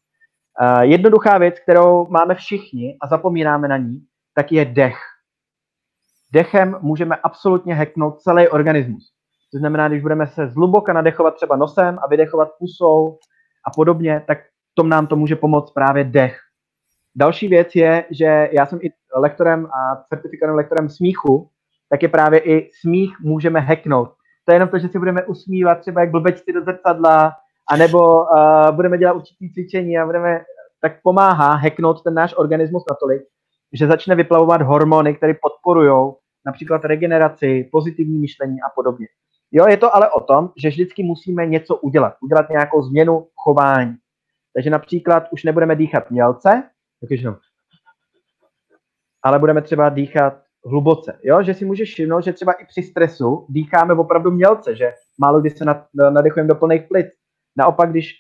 Uh, 0.61 0.81
jednoduchá 0.81 1.39
věc, 1.39 1.61
kterou 1.61 2.07
máme 2.07 2.35
všichni 2.35 2.97
a 3.03 3.07
zapomínáme 3.07 3.69
na 3.69 3.77
ní, 3.77 4.01
tak 4.35 4.53
je 4.53 4.65
dech. 4.65 4.99
Dechem 6.33 6.79
můžeme 6.81 7.17
absolutně 7.17 7.75
hacknout 7.75 8.21
celý 8.21 8.49
organismus. 8.49 9.13
To 9.53 9.59
znamená, 9.59 9.89
když 9.89 10.03
budeme 10.03 10.27
se 10.27 10.49
zhluboka 10.49 10.93
nadechovat 10.93 11.35
třeba 11.35 11.57
nosem 11.57 11.99
a 12.03 12.09
vydechovat 12.09 12.49
pusou 12.59 13.19
a 13.67 13.71
podobně, 13.77 14.25
tak 14.27 14.39
tom 14.75 14.89
nám 14.89 15.07
to 15.07 15.17
může 15.17 15.37
pomoct 15.37 15.73
právě 15.73 16.05
dech. 16.05 16.39
Další 17.17 17.49
věc 17.49 17.75
je, 17.75 18.05
že 18.11 18.49
já 18.53 18.67
jsem 18.67 18.79
i 18.83 18.93
lektorem 19.17 19.67
a 19.67 20.05
certifikovaným 20.09 20.57
lektorem 20.57 20.89
smíchu, 20.89 21.51
tak 21.91 22.03
je 22.03 22.09
právě 22.09 22.41
i 22.41 22.71
smích 22.81 23.21
můžeme 23.21 23.61
hacknout. 23.61 24.09
To 24.45 24.53
je 24.53 24.57
jenom 24.57 24.69
to, 24.69 24.79
že 24.79 24.89
si 24.89 24.99
budeme 24.99 25.25
usmívat 25.25 25.81
třeba 25.81 26.01
jak 26.01 26.11
blbečci 26.11 26.53
do 26.53 26.63
zrcadla, 26.63 27.33
anebo 27.71 28.23
uh, 28.23 28.71
budeme 28.71 28.99
dělat 28.99 29.13
určitý 29.13 29.53
cvičení 29.53 29.99
a 29.99 30.07
budeme, 30.07 30.45
tak 30.81 31.03
pomáhá 31.03 31.55
hacknout 31.55 32.03
ten 32.03 32.15
náš 32.15 32.35
organismus 32.37 32.85
natolik, 32.91 33.23
že 33.73 33.87
začne 33.87 34.15
vyplavovat 34.15 34.63
hormony, 34.63 35.15
které 35.15 35.35
podporují 35.43 36.13
například 36.47 36.85
regeneraci, 36.85 37.69
pozitivní 37.73 38.19
myšlení 38.19 38.57
a 38.61 38.71
podobně. 38.75 39.07
Jo, 39.53 39.67
je 39.69 39.77
to 39.77 39.97
ale 39.97 40.11
o 40.11 40.21
tom, 40.21 40.51
že 40.57 40.69
vždycky 40.69 41.03
musíme 41.03 41.47
něco 41.47 41.77
udělat, 41.77 42.15
udělat 42.23 42.51
nějakou 42.51 42.83
změnu 42.83 43.27
chování. 43.37 43.97
Takže 44.55 44.71
například 44.71 45.25
už 45.31 45.45
nebudeme 45.45 45.77
dýchat 45.77 46.11
mělce, 46.11 46.63
takže 47.01 47.27
no, 47.27 47.37
ale 49.23 49.39
budeme 49.39 49.63
třeba 49.63 49.89
dýchat 49.89 50.43
hluboce. 50.67 51.19
Jo? 51.23 51.43
Že 51.43 51.55
si 51.55 51.65
můžeš 51.65 51.93
všimnout, 51.93 52.21
že 52.21 52.33
třeba 52.33 52.53
i 52.53 52.67
při 52.67 52.83
stresu 52.83 53.47
dýcháme 53.49 53.95
opravdu 53.95 54.31
mělce, 54.31 54.77
že 54.77 54.93
málo 55.21 55.41
kdy 55.41 55.51
se 55.51 55.65
nadechujeme 56.11 56.49
do 56.49 56.55
plných 56.55 56.83
plic. 56.83 57.07
Naopak, 57.57 57.91
když 57.91 58.15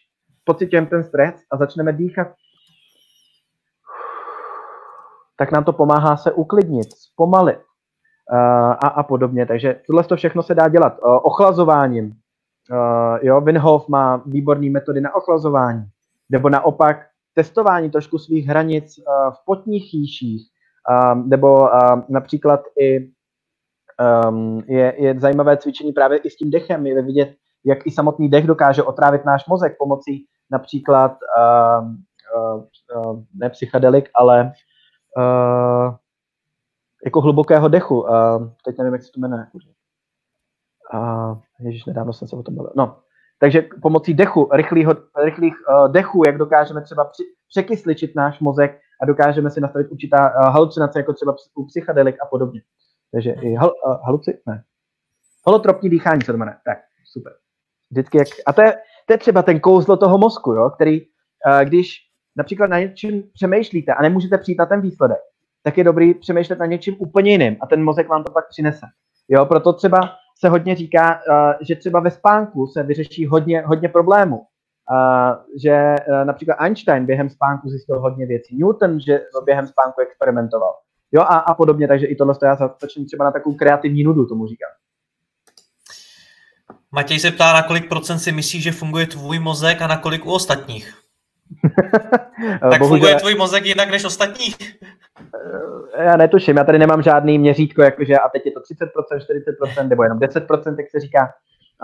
pocitujeme 0.45 0.87
ten 0.87 1.05
stres 1.05 1.35
a 1.51 1.57
začneme 1.57 1.93
dýchat, 1.93 2.29
tak 5.39 5.53
nám 5.53 5.65
to 5.65 5.73
pomáhá 5.73 6.17
se 6.17 6.33
uklidnit, 6.33 6.93
zpomalit 6.93 7.59
uh, 7.59 8.39
a, 8.71 8.89
a 8.89 9.03
podobně. 9.03 9.47
Takže 9.47 9.81
tohle 9.87 10.05
to 10.05 10.17
všechno 10.17 10.43
se 10.43 10.55
dá 10.55 10.69
dělat 10.69 10.99
uh, 11.03 11.19
ochlazováním. 11.23 12.07
Uh, 12.07 13.19
jo, 13.23 13.41
Winhof 13.41 13.89
má 13.89 14.23
výborné 14.27 14.71
metody 14.71 15.01
na 15.01 15.15
ochlazování. 15.15 15.85
Nebo 16.31 16.49
naopak 16.49 17.07
testování 17.35 17.91
trošku 17.91 18.19
svých 18.19 18.47
hranic 18.47 18.95
v 19.31 19.45
potních 19.45 19.91
chýších, 19.91 20.43
um, 21.15 21.29
nebo 21.29 21.61
um, 21.61 22.05
například 22.09 22.61
i 22.79 23.11
um, 24.29 24.63
je, 24.67 24.95
je 24.99 25.21
zajímavé 25.21 25.57
cvičení 25.57 25.93
právě 25.93 26.19
i 26.19 26.31
s 26.31 26.37
tím 26.37 26.51
dechem, 26.51 26.87
je 26.87 27.03
vidět, 27.03 27.35
jak 27.65 27.87
i 27.87 27.91
samotný 27.91 28.29
dech 28.29 28.47
dokáže 28.47 28.83
otrávit 28.83 29.25
náš 29.25 29.47
mozek 29.47 29.79
pomocí 29.79 30.27
například 30.51 31.17
um, 31.81 32.05
uh, 32.37 32.65
uh, 32.97 33.23
ne 33.35 33.51
psychedelik, 33.51 34.11
ale 34.15 34.53
uh, 35.17 35.95
jako 37.05 37.21
hlubokého 37.21 37.69
dechu. 37.69 38.01
Uh, 38.01 38.09
teď 38.65 38.79
nevím, 38.79 38.93
jak 38.93 39.03
se 39.03 39.13
to 39.15 39.21
jmenuje. 39.21 39.47
Uh, 40.95 41.39
Ježíš, 41.61 41.85
nedávno 41.85 42.13
jsem 42.13 42.29
se 42.29 42.37
o 42.37 42.43
tom 42.43 42.55
bavil. 42.55 42.73
No, 42.77 42.99
takže 43.39 43.69
pomocí 43.83 44.15
dechu, 44.15 44.49
rychlých, 44.53 44.87
rychlých 45.25 45.55
uh, 45.69 45.93
dechů, 45.93 46.23
jak 46.27 46.39
dokážeme 46.39 46.83
třeba 46.83 47.05
při, 47.05 47.23
překysličit 47.49 48.17
náš 48.17 48.41
mozek 48.41 48.81
a 49.03 49.07
dokážeme 49.07 49.51
si 49.51 49.61
nastavit 49.61 49.91
určitá 49.91 50.31
uh, 50.31 50.53
halucinace, 50.53 50.99
jako 50.99 51.13
třeba 51.13 51.35
u 51.55 51.67
psychedelik 51.67 52.17
a 52.23 52.27
podobně. 52.27 52.63
Takže 53.13 53.31
i 53.31 53.55
hal, 53.55 53.73
uh, 53.87 53.97
haluci, 54.05 54.43
ne. 54.47 54.65
Holotropní 55.47 55.91
dýchání 55.91 56.21
se 56.21 56.33
to 56.33 56.39
jmenuje. 56.39 56.57
Tak, 56.65 56.79
super. 57.13 57.33
Vždycky 57.93 58.19
jak, 58.19 58.29
a 58.47 58.53
to 58.53 58.63
je, 58.63 58.73
to 59.07 59.13
je 59.13 59.19
třeba 59.19 59.43
ten 59.43 59.61
kouzlo 59.61 59.97
toho 59.97 60.19
mozku, 60.19 60.53
jo, 60.53 60.71
který, 60.71 61.01
uh, 61.01 61.61
když 61.65 61.97
například 62.37 62.67
na 62.71 62.79
něčem 62.79 63.23
přemýšlíte 63.35 63.95
a 63.95 64.03
nemůžete 64.03 64.39
přijít 64.39 64.59
na 64.59 64.67
ten 64.67 64.81
výsledek, 64.81 65.19
tak 65.63 65.79
je 65.79 65.85
dobrý 65.85 66.15
přemýšlet 66.15 66.59
na 66.59 66.67
něčím 66.67 66.97
úplně 66.99 67.31
jiným 67.31 67.57
a 67.61 67.67
ten 67.67 67.85
mozek 67.85 68.09
vám 68.09 68.25
to 68.25 68.33
pak 68.33 68.49
přinese. 68.49 68.87
Jo, 69.29 69.47
proto 69.47 69.73
třeba 69.73 69.99
se 70.41 70.49
hodně 70.49 70.75
říká, 70.77 71.15
uh, 71.15 71.53
že 71.61 71.77
třeba 71.77 72.01
ve 72.01 72.11
spánku 72.11 72.67
se 72.67 72.83
vyřeší 72.83 73.27
hodně, 73.27 73.63
hodně 73.67 73.89
problémů. 73.89 74.37
Uh, 74.91 75.37
že 75.63 75.95
například 76.25 76.55
Einstein 76.55 77.07
během 77.07 77.31
spánku 77.31 77.69
zjistil 77.69 78.01
hodně 78.01 78.27
věcí, 78.27 78.57
Newton, 78.59 79.01
že 79.01 79.21
během 79.45 79.67
spánku 79.67 80.01
experimentoval. 80.01 80.75
Jo, 81.13 81.23
a, 81.23 81.39
a 81.39 81.55
podobně, 81.55 81.89
takže 81.89 82.07
i 82.07 82.17
tohle 82.17 82.35
já 82.43 82.57
začnu 82.57 83.05
třeba 83.05 83.25
na 83.25 83.31
takovou 83.31 83.57
kreativní 83.57 84.03
nudu, 84.03 84.27
tomu 84.27 84.47
říkám. 84.47 84.71
Matěj 86.93 87.19
se 87.19 87.31
ptá, 87.31 87.53
na 87.53 87.63
kolik 87.63 87.89
procent 87.89 88.19
si 88.19 88.33
myslíš, 88.33 88.63
že 88.63 88.73
funguje 88.73 89.07
tvůj 89.07 89.39
mozek 89.39 89.83
a 89.83 89.87
na 89.87 89.97
kolik 89.97 90.27
u 90.27 90.33
ostatních? 90.33 90.95
tak 92.61 92.79
Bohužel... 92.79 92.89
funguje 92.89 93.15
tvůj 93.15 93.35
mozek 93.35 93.65
jinak 93.65 93.91
než 93.91 94.05
ostatních? 94.05 94.57
já 95.99 96.17
netuším, 96.17 96.57
já 96.57 96.65
tady 96.65 96.79
nemám 96.79 97.03
žádný 97.03 97.39
měřítko, 97.39 97.83
jakože 97.83 98.19
a 98.19 98.29
teď 98.29 98.47
je 98.47 98.53
to 98.53 98.61
30%, 98.61 99.83
40% 99.83 99.89
nebo 99.89 100.03
jenom 100.03 100.19
10%, 100.19 100.75
jak 100.79 100.91
se 100.91 101.01
říká. 101.01 101.33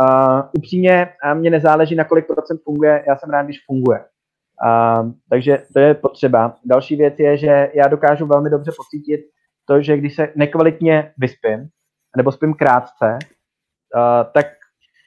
Uh, 0.01 0.41
upřímně, 0.53 1.09
a 1.23 1.35
mně 1.35 1.51
nezáleží, 1.51 1.95
na 1.95 2.05
kolik 2.05 2.27
procent 2.27 2.61
funguje, 2.65 3.05
já 3.09 3.17
jsem 3.17 3.31
rád, 3.31 3.43
když 3.43 3.65
funguje. 3.67 3.99
Uh, 3.99 5.13
takže 5.31 5.63
to 5.73 5.81
je 5.81 5.95
potřeba. 5.95 6.57
Další 6.65 6.97
věc 6.97 7.15
je, 7.19 7.37
že 7.37 7.71
já 7.75 7.89
dokážu 7.89 8.27
velmi 8.27 8.51
dobře 8.51 8.73
pocítit 8.77 9.21
to, 9.65 9.83
že 9.83 9.97
když 9.97 10.15
se 10.15 10.33
nekvalitně 10.37 11.13
vyspím, 11.19 11.69
nebo 12.17 12.33
spím 12.33 12.55
krátce, 12.55 13.19
uh, 13.95 14.33
tak 14.35 14.47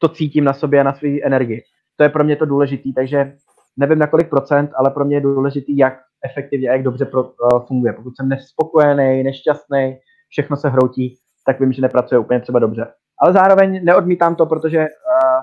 to 0.02 0.10
cítím 0.10 0.44
na 0.44 0.54
sobě 0.54 0.80
a 0.80 0.84
na 0.84 0.94
své 0.94 1.22
energii. 1.24 1.64
To 1.96 2.04
je 2.04 2.10
pro 2.10 2.24
mě 2.24 2.36
to 2.36 2.46
důležité, 2.46 2.90
takže 2.96 3.34
nevím 3.78 4.00
na 4.00 4.08
kolik 4.08 4.30
procent, 4.30 4.72
ale 4.76 4.92
pro 4.92 5.06
mě 5.06 5.16
je 5.16 5.22
důležitý, 5.22 5.78
jak 5.78 5.94
efektivně 6.32 6.70
a 6.70 6.74
jak 6.74 6.84
dobře 6.84 7.06
pro, 7.06 7.24
uh, 7.24 7.66
funguje. 7.68 7.94
Pokud 7.94 8.14
jsem 8.16 8.30
nespokojený, 8.30 9.24
nešťastný, 9.24 9.98
všechno 10.30 10.58
se 10.58 10.70
hroutí, 10.70 11.18
tak 11.46 11.60
vím, 11.60 11.74
že 11.74 11.82
nepracuje 11.82 12.20
úplně 12.20 12.40
třeba 12.40 12.60
dobře. 12.60 12.88
Ale 13.22 13.34
zároveň 13.34 13.86
neodmítám 13.86 14.36
to, 14.36 14.46
protože 14.46 14.80
uh, 14.80 14.86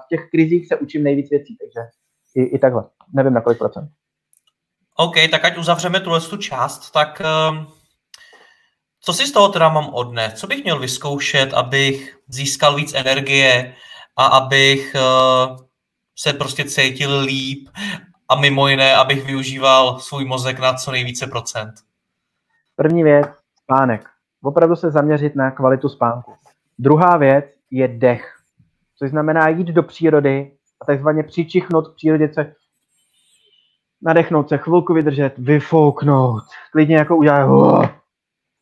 v 0.04 0.08
těch 0.08 0.20
krizích 0.30 0.68
se 0.68 0.76
učím 0.76 1.04
nejvíc 1.04 1.30
věcí, 1.30 1.56
takže 1.60 1.88
i, 2.34 2.42
i 2.42 2.58
takhle. 2.58 2.84
Nevím 3.14 3.34
na 3.34 3.40
kolik 3.40 3.58
procent. 3.58 3.88
OK, 4.96 5.14
tak 5.30 5.44
ať 5.44 5.58
uzavřeme 5.58 6.00
tuhle 6.00 6.20
tu 6.20 6.36
část, 6.36 6.90
tak 6.90 7.22
um, 7.50 7.66
co 9.00 9.12
si 9.12 9.26
z 9.26 9.32
toho 9.32 9.48
teda 9.48 9.68
mám 9.68 9.94
odnést? 9.94 10.38
Co 10.38 10.46
bych 10.46 10.64
měl 10.64 10.78
vyzkoušet, 10.78 11.54
abych 11.54 12.18
získal 12.28 12.76
víc 12.76 12.94
energie 12.94 13.74
a 14.18 14.26
abych 14.26 14.94
uh, 14.94 15.56
se 16.18 16.32
prostě 16.32 16.64
cítil 16.64 17.20
líp 17.20 17.68
a 18.28 18.40
mimo 18.40 18.68
jiné, 18.68 18.96
abych 18.96 19.26
využíval 19.26 19.98
svůj 19.98 20.24
mozek 20.24 20.58
na 20.58 20.74
co 20.74 20.90
nejvíce 20.90 21.26
procent? 21.26 21.74
První 22.76 23.02
věc, 23.02 23.26
spánek. 23.62 24.08
Opravdu 24.42 24.76
se 24.76 24.90
zaměřit 24.90 25.36
na 25.36 25.50
kvalitu 25.50 25.88
spánku. 25.88 26.32
Druhá 26.78 27.16
věc 27.16 27.44
je 27.70 27.88
dech, 27.88 28.34
což 28.98 29.10
znamená 29.10 29.48
jít 29.48 29.66
do 29.66 29.82
přírody 29.82 30.52
a 30.80 30.84
takzvaně 30.84 31.22
přičichnout 31.22 31.88
k 31.88 31.94
přírodě, 31.94 32.28
co 32.28 32.44
nadechnout 34.02 34.48
se, 34.48 34.58
chvilku 34.58 34.94
vydržet, 34.94 35.38
vyfouknout, 35.38 36.42
klidně 36.72 36.96
jako 36.96 37.16
udělat 37.16 37.90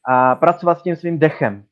a 0.08 0.34
pracovat 0.34 0.78
s 0.78 0.82
tím 0.82 0.96
svým 0.96 1.18
dechem. 1.18 1.64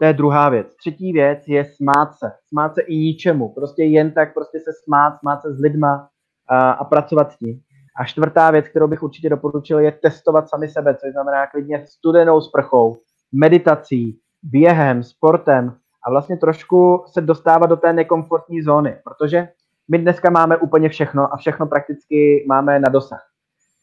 To 0.00 0.06
je 0.06 0.12
druhá 0.12 0.48
věc. 0.48 0.76
Třetí 0.76 1.12
věc 1.12 1.38
je 1.46 1.64
smát 1.64 2.14
se. 2.14 2.32
Smát 2.48 2.74
se 2.74 2.82
i 2.82 2.96
ničemu. 2.96 3.48
Prostě 3.54 3.84
jen 3.84 4.12
tak 4.12 4.34
prostě 4.34 4.58
se 4.58 4.70
smát, 4.84 5.18
smát 5.18 5.42
se 5.42 5.54
s 5.54 5.60
lidma, 5.60 6.08
a, 6.48 6.70
a 6.70 6.84
pracovat 6.84 7.32
s 7.32 7.36
tím. 7.36 7.60
A 7.96 8.04
čtvrtá 8.04 8.50
věc, 8.50 8.68
kterou 8.68 8.88
bych 8.88 9.02
určitě 9.02 9.28
doporučil, 9.28 9.78
je 9.78 9.92
testovat 9.92 10.48
sami 10.48 10.68
sebe, 10.68 10.94
což 10.94 11.12
znamená 11.12 11.46
klidně 11.46 11.86
studenou 11.86 12.40
sprchou, 12.40 12.96
meditací, 13.32 14.18
během, 14.42 15.02
sportem 15.02 15.76
a 16.06 16.10
vlastně 16.10 16.36
trošku 16.36 17.04
se 17.12 17.20
dostávat 17.20 17.66
do 17.66 17.76
té 17.76 17.92
nekomfortní 17.92 18.62
zóny, 18.62 18.96
protože 19.04 19.48
my 19.90 19.98
dneska 19.98 20.30
máme 20.30 20.56
úplně 20.56 20.88
všechno 20.88 21.34
a 21.34 21.36
všechno 21.36 21.66
prakticky 21.66 22.44
máme 22.48 22.80
na 22.80 22.88
dosah. 22.88 23.22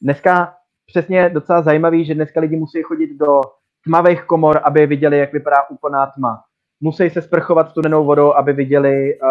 Dneska 0.02 0.53
přesně 0.85 1.30
docela 1.30 1.61
zajímavý, 1.61 2.06
že 2.06 2.15
dneska 2.15 2.39
lidi 2.39 2.57
musí 2.57 2.84
chodit 2.84 3.18
do 3.19 3.41
tmavých 3.88 4.23
komor, 4.23 4.59
aby 4.64 4.85
viděli, 4.85 5.18
jak 5.18 5.34
vypadá 5.34 5.69
úplná 5.69 6.05
tma. 6.05 6.43
Musí 6.81 7.09
se 7.09 7.22
sprchovat 7.22 7.69
studenou 7.69 8.05
vodou, 8.05 8.34
aby 8.34 8.53
viděli, 8.53 9.19
uh, 9.19 9.30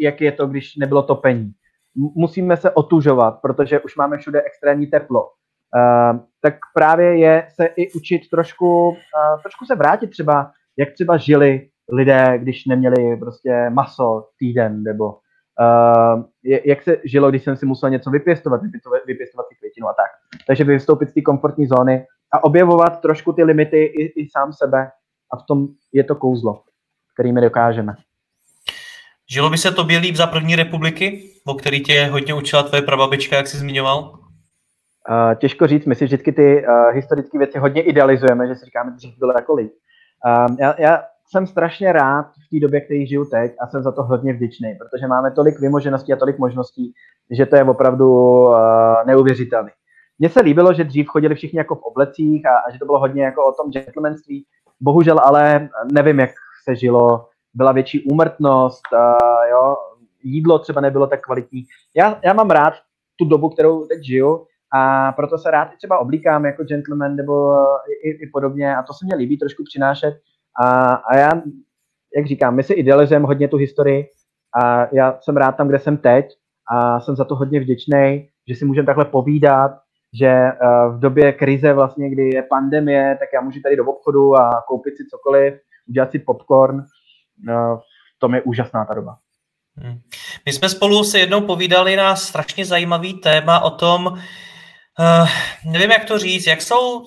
jak 0.00 0.20
je 0.20 0.32
to, 0.32 0.46
když 0.46 0.76
nebylo 0.76 1.02
topení. 1.02 1.52
Musíme 1.94 2.56
se 2.56 2.70
otužovat, 2.70 3.38
protože 3.42 3.80
už 3.80 3.96
máme 3.96 4.18
všude 4.18 4.42
extrémní 4.42 4.86
teplo. 4.86 5.22
Uh, 5.22 6.20
tak 6.40 6.54
právě 6.74 7.18
je 7.18 7.46
se 7.54 7.66
i 7.66 7.92
učit 7.92 8.30
trošku, 8.30 8.88
uh, 8.88 9.42
trošku 9.42 9.64
se 9.64 9.74
vrátit 9.74 10.10
třeba, 10.10 10.50
jak 10.78 10.92
třeba 10.92 11.16
žili 11.16 11.68
lidé, 11.92 12.38
když 12.38 12.66
neměli 12.66 13.16
prostě 13.16 13.70
maso 13.70 14.28
týden, 14.38 14.82
nebo 14.82 15.04
uh, 15.06 16.24
jak 16.64 16.82
se 16.82 16.96
žilo, 17.04 17.30
když 17.30 17.44
jsem 17.44 17.56
si 17.56 17.66
musel 17.66 17.90
něco 17.90 18.10
vypěstovat, 18.10 18.62
vypěstovat, 18.62 19.02
vypěstovat 19.06 19.46
si 19.48 19.54
květinu 19.54 19.88
a 19.88 19.92
tak. 19.92 20.10
Takže 20.46 20.64
vystoupit 20.64 21.08
z 21.10 21.14
té 21.14 21.22
komfortní 21.22 21.66
zóny 21.66 22.06
a 22.32 22.44
objevovat 22.44 23.00
trošku 23.00 23.32
ty 23.32 23.44
limity 23.44 23.84
i, 23.84 24.22
i 24.22 24.28
sám 24.30 24.52
sebe 24.52 24.90
a 25.32 25.36
v 25.36 25.42
tom 25.48 25.68
je 25.92 26.04
to 26.04 26.14
kouzlo, 26.14 26.62
kterými 27.14 27.40
dokážeme. 27.40 27.94
Žilo 29.30 29.50
by 29.50 29.58
se 29.58 29.70
tobě 29.70 29.98
líp 29.98 30.16
za 30.16 30.26
první 30.26 30.56
republiky, 30.56 31.30
o 31.46 31.54
který 31.54 31.82
tě 31.82 32.06
hodně 32.06 32.34
učila 32.34 32.62
tvoje 32.62 32.82
prababička, 32.82 33.36
jak 33.36 33.46
jsi 33.46 33.56
zmiňoval? 33.56 34.00
Uh, 34.10 35.34
těžko 35.34 35.66
říct, 35.66 35.86
my 35.86 35.94
si 35.94 36.04
vždycky 36.04 36.32
ty 36.32 36.66
uh, 36.66 36.94
historické 36.94 37.38
věci 37.38 37.58
hodně 37.58 37.82
idealizujeme, 37.82 38.48
že 38.48 38.54
si 38.54 38.64
říkáme, 38.64 38.96
že 39.02 39.08
bylo 39.18 39.32
jako 39.36 39.54
líp. 39.54 39.72
Uh, 40.26 40.56
já, 40.58 40.74
já 40.78 41.02
jsem 41.30 41.46
strašně 41.46 41.92
rád 41.92 42.26
v 42.26 42.50
té 42.50 42.60
době, 42.60 42.80
který 42.80 43.06
žiju 43.06 43.24
teď 43.24 43.52
a 43.60 43.66
jsem 43.66 43.82
za 43.82 43.92
to 43.92 44.02
hodně 44.02 44.32
vděčný, 44.32 44.74
protože 44.74 45.06
máme 45.06 45.30
tolik 45.30 45.60
vymožeností 45.60 46.12
a 46.12 46.16
tolik 46.16 46.38
možností, 46.38 46.92
že 47.30 47.46
to 47.46 47.56
je 47.56 47.64
opravdu 47.64 48.12
uh, 48.12 48.56
neuvěřitelné. 49.06 49.70
Mně 50.18 50.30
se 50.30 50.40
líbilo, 50.40 50.74
že 50.74 50.84
dřív 50.84 51.08
chodili 51.08 51.34
všichni 51.34 51.58
jako 51.58 51.74
v 51.74 51.82
oblecích 51.82 52.46
a, 52.46 52.56
a 52.58 52.70
že 52.70 52.78
to 52.78 52.86
bylo 52.86 52.98
hodně 52.98 53.24
jako 53.24 53.46
o 53.46 53.52
tom 53.52 53.70
gentlemanství. 53.70 54.46
Bohužel 54.80 55.18
ale 55.18 55.68
nevím, 55.92 56.20
jak 56.20 56.30
se 56.64 56.76
žilo, 56.76 57.26
byla 57.54 57.72
větší 57.72 58.04
úmrtnost, 58.10 58.82
uh, 58.92 59.50
jo, 59.50 59.76
jídlo 60.22 60.58
třeba 60.58 60.80
nebylo 60.80 61.06
tak 61.06 61.20
kvalitní. 61.20 61.64
Já, 61.96 62.20
já 62.24 62.32
mám 62.32 62.50
rád 62.50 62.74
tu 63.16 63.24
dobu, 63.24 63.48
kterou 63.48 63.86
teď 63.86 64.04
žiju 64.04 64.46
a 64.74 65.12
proto 65.12 65.38
se 65.38 65.50
rád 65.50 65.68
třeba 65.76 65.98
oblíkám 65.98 66.44
jako 66.44 66.64
gentleman 66.64 67.16
nebo 67.16 67.54
i, 68.04 68.10
i 68.10 68.30
podobně 68.32 68.76
a 68.76 68.82
to 68.82 68.92
se 68.92 69.06
mě 69.06 69.14
líbí 69.14 69.38
trošku 69.38 69.62
přinášet 69.64 70.20
a, 70.62 70.92
a 70.92 71.16
já, 71.16 71.30
jak 72.16 72.26
říkám, 72.26 72.54
my 72.54 72.62
si 72.62 72.72
idealizujeme 72.72 73.26
hodně 73.26 73.48
tu 73.48 73.56
historii 73.56 74.08
a 74.62 74.94
já 74.94 75.18
jsem 75.20 75.36
rád 75.36 75.52
tam, 75.52 75.68
kde 75.68 75.78
jsem 75.78 75.96
teď 75.96 76.26
a 76.70 77.00
jsem 77.00 77.16
za 77.16 77.24
to 77.24 77.36
hodně 77.36 77.60
vděčný, 77.60 78.28
že 78.48 78.54
si 78.54 78.64
můžeme 78.64 78.86
takhle 78.86 79.04
povídat, 79.04 79.70
že 80.12 80.44
uh, 80.62 80.96
v 80.96 80.98
době 80.98 81.32
krize 81.32 81.72
vlastně, 81.72 82.10
kdy 82.10 82.30
je 82.34 82.42
pandemie, 82.42 83.16
tak 83.20 83.28
já 83.34 83.40
můžu 83.40 83.60
tady 83.60 83.76
do 83.76 83.84
obchodu 83.84 84.36
a 84.36 84.64
koupit 84.68 84.96
si 84.96 85.06
cokoliv, 85.06 85.54
udělat 85.88 86.10
si 86.10 86.18
popcorn. 86.18 86.76
Uh, 86.76 87.80
to 88.18 88.34
je 88.34 88.42
úžasná 88.42 88.84
ta 88.84 88.94
doba. 88.94 89.18
Hmm. 89.76 90.00
My 90.46 90.52
jsme 90.52 90.68
spolu 90.68 91.04
se 91.04 91.18
jednou 91.18 91.40
povídali 91.40 91.96
na 91.96 92.16
strašně 92.16 92.64
zajímavý 92.64 93.14
téma 93.14 93.60
o 93.60 93.70
tom, 93.70 94.06
uh, 94.06 95.28
nevím, 95.72 95.90
jak 95.90 96.04
to 96.04 96.18
říct, 96.18 96.46
jak 96.46 96.62
jsou 96.62 97.02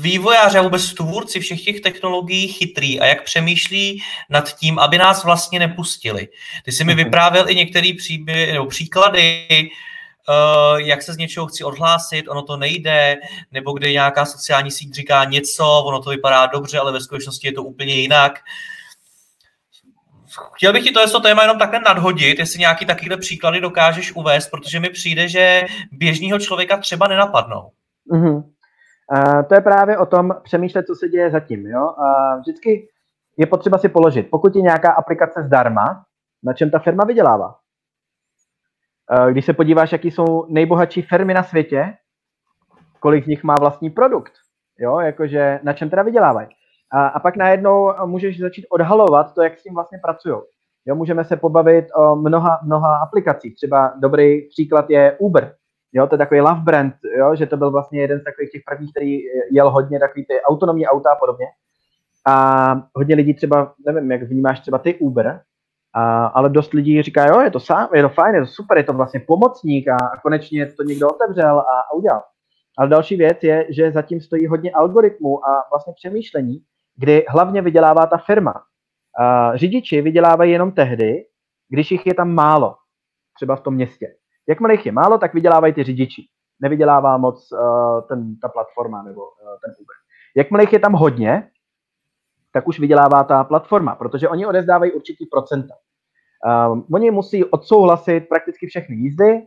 vývojáři 0.00 0.58
a 0.58 0.62
vůbec 0.62 0.94
tvůrci 0.94 1.40
všech 1.40 1.64
těch 1.64 1.80
technologií 1.80 2.48
chytrý 2.48 3.00
a 3.00 3.06
jak 3.06 3.24
přemýšlí 3.24 4.02
nad 4.30 4.56
tím, 4.56 4.78
aby 4.78 4.98
nás 4.98 5.24
vlastně 5.24 5.58
nepustili. 5.58 6.28
Ty 6.64 6.72
jsi 6.72 6.84
mi 6.84 6.94
mhm. 6.94 7.04
vyprávěl 7.04 7.50
i 7.50 7.54
některé 7.54 7.92
nebo 8.52 8.66
příklady, 8.66 9.46
uh, 10.28 10.80
jak 10.80 11.02
se 11.02 11.12
z 11.12 11.16
něčeho 11.16 11.46
chci 11.46 11.64
odhlásit, 11.64 12.28
ono 12.28 12.42
to 12.42 12.56
nejde, 12.56 13.16
nebo 13.52 13.72
kde 13.72 13.92
nějaká 13.92 14.24
sociální 14.24 14.70
síť 14.70 14.94
říká 14.94 15.24
něco, 15.24 15.82
ono 15.86 16.02
to 16.02 16.10
vypadá 16.10 16.46
dobře, 16.46 16.78
ale 16.78 16.92
ve 16.92 17.00
skutečnosti 17.00 17.48
je 17.48 17.52
to 17.52 17.62
úplně 17.62 17.94
jinak. 17.94 18.32
Chtěl 20.54 20.72
bych 20.72 20.84
ti 20.84 20.90
to, 20.90 21.10
to 21.10 21.20
téma 21.20 21.42
jenom 21.42 21.58
takhle 21.58 21.80
nadhodit, 21.80 22.38
jestli 22.38 22.58
nějaký 22.58 22.86
takovýhle 22.86 23.16
příklady 23.16 23.60
dokážeš 23.60 24.16
uvést, 24.16 24.48
protože 24.50 24.80
mi 24.80 24.90
přijde, 24.90 25.28
že 25.28 25.62
běžného 25.92 26.38
člověka 26.38 26.76
třeba 26.76 27.08
nenapadnou. 27.08 27.70
Mm-hmm. 28.12 28.44
Uh, 29.16 29.42
to 29.48 29.54
je 29.54 29.60
právě 29.60 29.98
o 29.98 30.06
tom 30.06 30.34
přemýšlet, 30.42 30.86
co 30.86 30.94
se 30.94 31.08
děje 31.08 31.30
zatím. 31.30 31.66
Jo? 31.66 31.82
Uh, 31.82 32.40
vždycky 32.40 32.88
je 33.36 33.46
potřeba 33.46 33.78
si 33.78 33.88
položit, 33.88 34.22
pokud 34.30 34.56
je 34.56 34.62
nějaká 34.62 34.92
aplikace 34.92 35.42
zdarma, 35.42 36.04
na 36.42 36.52
čem 36.52 36.70
ta 36.70 36.78
firma 36.78 37.04
vydělává. 37.04 37.54
Uh, 39.10 39.30
když 39.30 39.44
se 39.44 39.52
podíváš, 39.52 39.92
jaký 39.92 40.10
jsou 40.10 40.46
nejbohatší 40.48 41.02
firmy 41.02 41.34
na 41.34 41.42
světě, 41.42 41.94
kolik 43.00 43.24
z 43.24 43.26
nich 43.26 43.44
má 43.44 43.54
vlastní 43.60 43.90
produkt, 43.90 44.32
jo? 44.78 44.98
jakože 44.98 45.60
na 45.62 45.72
čem 45.72 45.90
teda 45.90 46.02
vydělávají. 46.02 46.48
A, 46.92 47.06
a 47.06 47.20
pak 47.20 47.36
najednou 47.36 47.92
můžeš 48.06 48.40
začít 48.40 48.66
odhalovat 48.70 49.34
to, 49.34 49.42
jak 49.42 49.58
s 49.58 49.62
tím 49.62 49.74
vlastně 49.74 49.98
pracují. 50.02 50.36
Jo, 50.86 50.94
můžeme 50.94 51.24
se 51.24 51.36
pobavit 51.36 51.86
o 51.96 52.16
mnoha, 52.16 52.60
mnoha 52.64 52.96
aplikacích. 52.96 53.54
Třeba 53.54 53.92
dobrý 54.00 54.48
příklad 54.48 54.90
je 54.90 55.16
Uber. 55.18 55.54
Jo, 55.92 56.06
to 56.06 56.14
je 56.14 56.18
takový 56.18 56.40
love 56.40 56.60
brand, 56.60 56.94
jo, 57.18 57.34
že 57.36 57.46
to 57.46 57.56
byl 57.56 57.70
vlastně 57.70 58.00
jeden 58.00 58.20
z 58.20 58.24
takových 58.24 58.50
těch 58.50 58.62
prvních, 58.68 58.90
který 58.90 59.18
jel 59.52 59.70
hodně 59.70 60.00
takový 60.00 60.26
ty 60.26 60.40
autonomní 60.42 60.86
auta 60.86 61.10
a 61.12 61.16
podobně. 61.16 61.46
A 62.26 62.74
hodně 62.94 63.14
lidí 63.14 63.34
třeba, 63.34 63.72
nevím, 63.86 64.12
jak 64.12 64.22
vnímáš 64.22 64.60
třeba 64.60 64.78
ty 64.78 64.94
Uber, 64.94 65.40
a, 65.98 66.26
ale 66.26 66.48
dost 66.48 66.72
lidí 66.72 67.02
říká, 67.02 67.26
jo, 67.26 67.40
je 67.40 67.50
to 67.50 67.60
sám, 67.60 67.88
je 67.94 68.02
to 68.02 68.08
fajn, 68.08 68.34
je 68.34 68.40
to 68.40 68.46
super, 68.46 68.78
je 68.78 68.84
to 68.84 68.92
vlastně 68.92 69.20
pomocník 69.20 69.88
a, 69.88 69.94
a 69.94 70.20
konečně 70.20 70.66
to 70.66 70.82
někdo 70.82 71.08
otevřel 71.08 71.58
a, 71.58 71.62
a 71.62 71.92
udělal. 71.94 72.22
Ale 72.78 72.88
další 72.88 73.16
věc 73.16 73.38
je, 73.42 73.66
že 73.70 73.92
zatím 73.92 74.20
stojí 74.20 74.46
hodně 74.46 74.70
algoritmů 74.72 75.48
a 75.48 75.64
vlastně 75.70 75.92
přemýšlení, 75.96 76.58
kdy 76.96 77.24
hlavně 77.28 77.62
vydělává 77.62 78.06
ta 78.06 78.16
firma. 78.16 78.54
A 79.20 79.56
řidiči 79.56 80.02
vydělávají 80.02 80.52
jenom 80.52 80.72
tehdy, 80.72 81.24
když 81.68 81.90
jich 81.90 82.06
je 82.06 82.14
tam 82.14 82.34
málo, 82.34 82.76
třeba 83.36 83.56
v 83.56 83.60
tom 83.60 83.74
městě. 83.74 84.06
Jakmile 84.48 84.74
jich 84.74 84.86
je 84.86 84.92
málo, 84.92 85.18
tak 85.18 85.34
vydělávají 85.34 85.72
ty 85.72 85.84
řidiči. 85.84 86.22
Nevydělává 86.60 87.16
moc 87.16 87.52
uh, 87.52 88.00
ten, 88.08 88.36
ta 88.42 88.48
platforma 88.48 89.02
nebo 89.02 89.20
uh, 89.20 89.28
ten 89.64 89.74
Uber. 89.80 89.96
Jakmile 90.36 90.62
jich 90.62 90.72
je 90.72 90.78
tam 90.78 90.92
hodně, 90.92 91.50
tak 92.52 92.68
už 92.68 92.80
vydělává 92.80 93.24
ta 93.24 93.44
platforma, 93.44 93.94
protože 93.94 94.28
oni 94.28 94.46
odezdávají 94.46 94.92
určitý 94.92 95.26
procenta. 95.26 95.74
Uh, 96.46 96.82
oni 96.92 97.10
musí 97.10 97.44
odsouhlasit 97.44 98.28
prakticky 98.28 98.66
všechny 98.66 98.96
jízdy, 98.96 99.42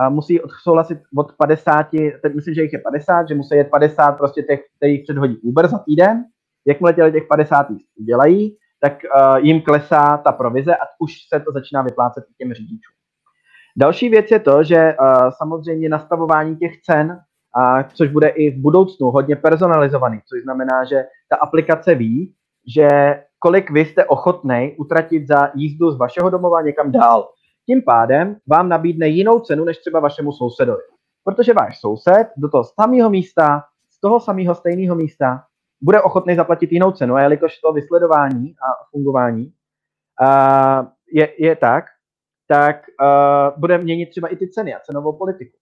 uh, 0.00 0.14
musí 0.14 0.40
odsouhlasit 0.40 0.98
od 1.16 1.32
50, 1.36 1.86
teď 2.22 2.34
myslím, 2.34 2.54
že 2.54 2.62
jich 2.62 2.72
je 2.72 2.78
50, 2.78 3.28
že 3.28 3.34
musí 3.34 3.56
jet 3.56 3.70
50 3.70 4.12
prostě 4.12 4.42
těch, 4.42 4.60
kterých 4.76 5.02
předhodí 5.02 5.36
Uber 5.36 5.68
za 5.68 5.78
týden. 5.78 6.24
Jakmile 6.66 6.92
těch 6.92 7.26
50 7.28 7.66
udělají, 8.00 8.56
tak 8.80 8.92
uh, 8.92 9.36
jim 9.36 9.62
klesá 9.62 10.16
ta 10.16 10.32
provize 10.32 10.76
a 10.76 10.80
už 10.98 11.12
se 11.28 11.40
to 11.40 11.52
začíná 11.52 11.82
vyplácet 11.82 12.24
těm 12.38 12.52
řidičům. 12.52 12.94
Další 13.76 14.08
věc 14.08 14.30
je 14.30 14.40
to, 14.40 14.64
že 14.64 14.96
uh, 15.00 15.30
samozřejmě 15.38 15.88
nastavování 15.88 16.56
těch 16.56 16.80
cen, 16.80 17.10
uh, 17.10 17.82
což 17.94 18.08
bude 18.08 18.28
i 18.28 18.50
v 18.50 18.60
budoucnu 18.60 19.06
hodně 19.06 19.36
personalizovaný, 19.36 20.20
což 20.28 20.42
znamená, 20.42 20.84
že 20.84 21.04
ta 21.28 21.36
aplikace 21.36 21.94
ví, 21.94 22.34
že 22.74 22.88
kolik 23.44 23.70
vy 23.70 23.80
jste 23.80 24.04
ochotný 24.04 24.74
utratit 24.78 25.26
za 25.26 25.50
jízdu 25.54 25.90
z 25.90 25.98
vašeho 25.98 26.30
domova 26.30 26.62
někam 26.62 26.92
dál. 26.92 27.28
Tím 27.66 27.82
pádem 27.82 28.36
vám 28.46 28.68
nabídne 28.68 29.08
jinou 29.08 29.40
cenu 29.40 29.64
než 29.64 29.78
třeba 29.78 30.00
vašemu 30.00 30.32
sousedovi. 30.32 30.82
Protože 31.24 31.52
váš 31.52 31.80
soused 31.80 32.28
do 32.36 32.48
toho 32.48 32.64
samého 32.64 33.10
místa, 33.10 33.62
z 33.90 34.00
toho 34.00 34.20
samého 34.20 34.54
stejného 34.54 34.94
místa, 34.96 35.44
bude 35.80 36.02
ochotný 36.02 36.36
zaplatit 36.36 36.72
jinou 36.72 36.92
cenu, 36.92 37.14
a 37.14 37.20
jelikož 37.20 37.58
to 37.58 37.72
vysledování 37.72 38.54
a 38.56 38.66
fungování 38.90 39.46
uh, 39.46 40.86
je, 41.12 41.28
je 41.38 41.56
tak, 41.56 41.84
tak 42.48 42.76
uh, 43.00 43.60
bude 43.60 43.78
měnit 43.78 44.10
třeba 44.10 44.28
i 44.28 44.36
ty 44.36 44.48
ceny 44.48 44.74
a 44.74 44.80
cenovou 44.80 45.18
politiku. 45.18 45.56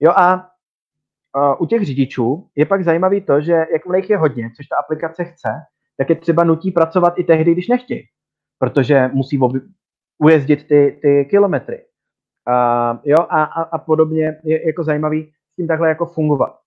Jo 0.00 0.12
a 0.16 0.34
uh, 0.34 1.54
u 1.58 1.66
těch 1.66 1.86
řidičů 1.86 2.48
je 2.56 2.66
pak 2.66 2.84
zajímavý 2.84 3.20
to, 3.20 3.40
že 3.40 3.66
jakmile 3.72 3.98
jich 3.98 4.10
je 4.10 4.16
hodně, 4.16 4.50
což 4.56 4.66
ta 4.66 4.76
aplikace 4.76 5.24
chce, 5.24 5.48
tak 5.98 6.10
je 6.10 6.16
třeba 6.16 6.44
nutí 6.44 6.70
pracovat 6.70 7.14
i 7.18 7.24
tehdy, 7.24 7.52
když 7.52 7.68
nechtějí, 7.68 8.02
protože 8.58 9.10
musí 9.12 9.40
ujezdit 10.18 10.68
ty, 10.68 10.98
ty 11.02 11.26
kilometry. 11.30 11.84
Uh, 12.48 12.98
jo, 13.04 13.16
a, 13.18 13.42
a, 13.42 13.62
a 13.62 13.78
podobně 13.78 14.40
je 14.44 14.66
jako 14.66 14.84
zajímavý 14.84 15.32
s 15.52 15.56
tím 15.56 15.66
takhle 15.66 15.88
jako 15.88 16.06
fungovat. 16.06 16.58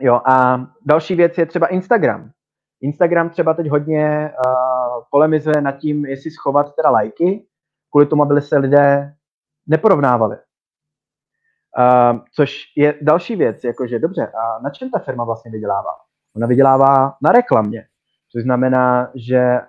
Jo, 0.00 0.20
a 0.26 0.66
další 0.86 1.14
věc 1.14 1.38
je 1.38 1.46
třeba 1.46 1.66
Instagram. 1.66 2.30
Instagram 2.80 3.30
třeba 3.30 3.54
teď 3.54 3.68
hodně 3.68 4.32
uh, 4.46 5.02
polemizuje 5.10 5.60
nad 5.60 5.72
tím, 5.72 6.04
jestli 6.04 6.30
schovat 6.30 6.74
teda 6.76 6.90
lajky, 6.90 7.46
kvůli 7.90 8.06
tomu, 8.06 8.22
aby 8.22 8.42
se 8.42 8.58
lidé 8.58 9.14
neporovnávali. 9.66 10.36
Uh, 11.78 12.20
což 12.34 12.58
je 12.76 12.94
další 13.02 13.36
věc, 13.36 13.64
jakože 13.64 13.98
dobře, 13.98 14.26
a 14.26 14.62
na 14.62 14.70
čem 14.70 14.90
ta 14.90 14.98
firma 14.98 15.24
vlastně 15.24 15.50
vydělává? 15.50 15.94
Ona 16.36 16.46
vydělává 16.46 17.16
na 17.22 17.32
reklamě, 17.32 17.86
což 18.34 18.42
znamená, 18.42 19.10
že 19.14 19.60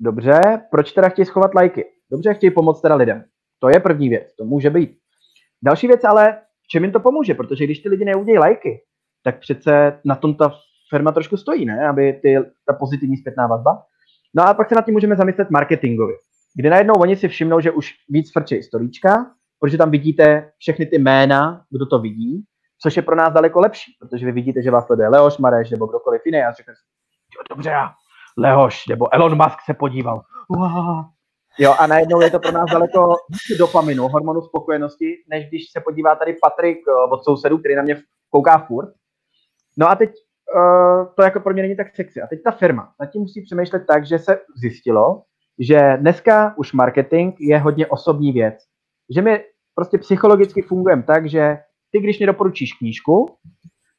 dobře, 0.00 0.62
proč 0.70 0.92
teda 0.92 1.08
chtějí 1.08 1.26
schovat 1.26 1.54
lajky? 1.54 1.84
Dobře, 2.10 2.34
chtějí 2.34 2.50
pomoct 2.50 2.80
teda 2.80 2.94
lidem. 2.94 3.24
To 3.58 3.68
je 3.68 3.80
první 3.80 4.08
věc, 4.08 4.34
to 4.38 4.44
může 4.44 4.70
být. 4.70 4.98
Další 5.64 5.86
věc 5.86 6.04
ale, 6.04 6.38
v 6.64 6.68
čem 6.68 6.84
jim 6.84 6.92
to 6.92 7.00
pomůže? 7.00 7.34
Protože 7.34 7.64
když 7.64 7.78
ty 7.78 7.88
lidi 7.88 8.04
neudějí 8.04 8.38
lajky, 8.38 8.80
tak 9.24 9.38
přece 9.38 10.00
na 10.04 10.14
tom 10.14 10.34
ta 10.34 10.52
firma 10.90 11.12
trošku 11.12 11.36
stojí, 11.36 11.64
ne? 11.64 11.88
Aby 11.88 12.12
ty, 12.12 12.36
ta 12.66 12.72
pozitivní 12.72 13.16
zpětná 13.16 13.46
vazba. 13.46 13.82
No 14.34 14.48
a 14.48 14.54
pak 14.54 14.68
se 14.68 14.74
nad 14.74 14.84
tím 14.84 14.94
můžeme 14.94 15.16
zamyslet 15.16 15.50
marketingově, 15.50 16.16
kdy 16.56 16.70
najednou 16.70 16.94
oni 16.94 17.16
si 17.16 17.28
všimnou, 17.28 17.60
že 17.60 17.70
už 17.70 17.90
víc 18.08 18.32
frčí 18.32 18.62
storíčka, 18.62 19.30
protože 19.60 19.78
tam 19.78 19.90
vidíte 19.90 20.52
všechny 20.58 20.86
ty 20.86 20.98
jména, 20.98 21.64
kdo 21.70 21.86
to 21.86 21.98
vidí, 21.98 22.44
což 22.82 22.96
je 22.96 23.02
pro 23.02 23.16
nás 23.16 23.32
daleko 23.32 23.60
lepší, 23.60 23.92
protože 24.00 24.26
vy 24.26 24.32
vidíte, 24.32 24.62
že 24.62 24.70
vás 24.70 24.86
sleduje 24.86 25.08
Leoš 25.08 25.38
Mareš 25.38 25.70
nebo 25.70 25.86
kdokoliv 25.86 26.22
jiný 26.26 26.38
a 26.38 26.52
řeknete 26.52 26.78
si, 27.32 27.54
dobře, 27.54 27.70
já, 27.70 27.92
Leoš 28.38 28.86
nebo 28.86 29.14
Elon 29.14 29.36
Musk 29.36 29.58
se 29.66 29.74
podíval. 29.74 30.22
Uá. 30.48 31.10
Jo, 31.58 31.74
a 31.78 31.86
najednou 31.86 32.20
je 32.20 32.30
to 32.30 32.38
pro 32.38 32.52
nás 32.52 32.70
daleko 32.70 33.16
více 33.30 33.58
dopaminu, 33.58 34.08
hormonu 34.08 34.42
spokojenosti, 34.42 35.14
než 35.28 35.48
když 35.48 35.70
se 35.70 35.80
podívá 35.80 36.14
tady 36.14 36.36
Patrik 36.42 36.78
eh, 36.88 37.10
od 37.10 37.24
sousedů, 37.24 37.58
který 37.58 37.74
na 37.74 37.82
mě 37.82 38.02
kouká 38.30 38.58
furt. 38.58 38.94
No 39.76 39.90
a 39.90 39.94
teď 39.94 40.10
uh, 40.10 41.14
to 41.14 41.22
jako 41.22 41.40
pro 41.40 41.52
mě 41.52 41.62
není 41.62 41.76
tak 41.76 41.96
sexy. 41.96 42.22
A 42.22 42.26
teď 42.26 42.42
ta 42.42 42.50
firma 42.50 42.92
nad 43.00 43.06
tím 43.06 43.22
musí 43.22 43.42
přemýšlet 43.42 43.84
tak, 43.86 44.06
že 44.06 44.18
se 44.18 44.40
zjistilo, 44.56 45.22
že 45.58 45.96
dneska 45.96 46.54
už 46.56 46.72
marketing 46.72 47.34
je 47.40 47.58
hodně 47.58 47.86
osobní 47.86 48.32
věc. 48.32 48.54
Že 49.14 49.22
my 49.22 49.44
prostě 49.74 49.98
psychologicky 49.98 50.62
fungujeme 50.62 51.02
tak, 51.02 51.28
že 51.28 51.58
ty, 51.90 52.00
když 52.00 52.20
mi 52.20 52.26
doporučíš 52.26 52.72
knížku, 52.72 53.36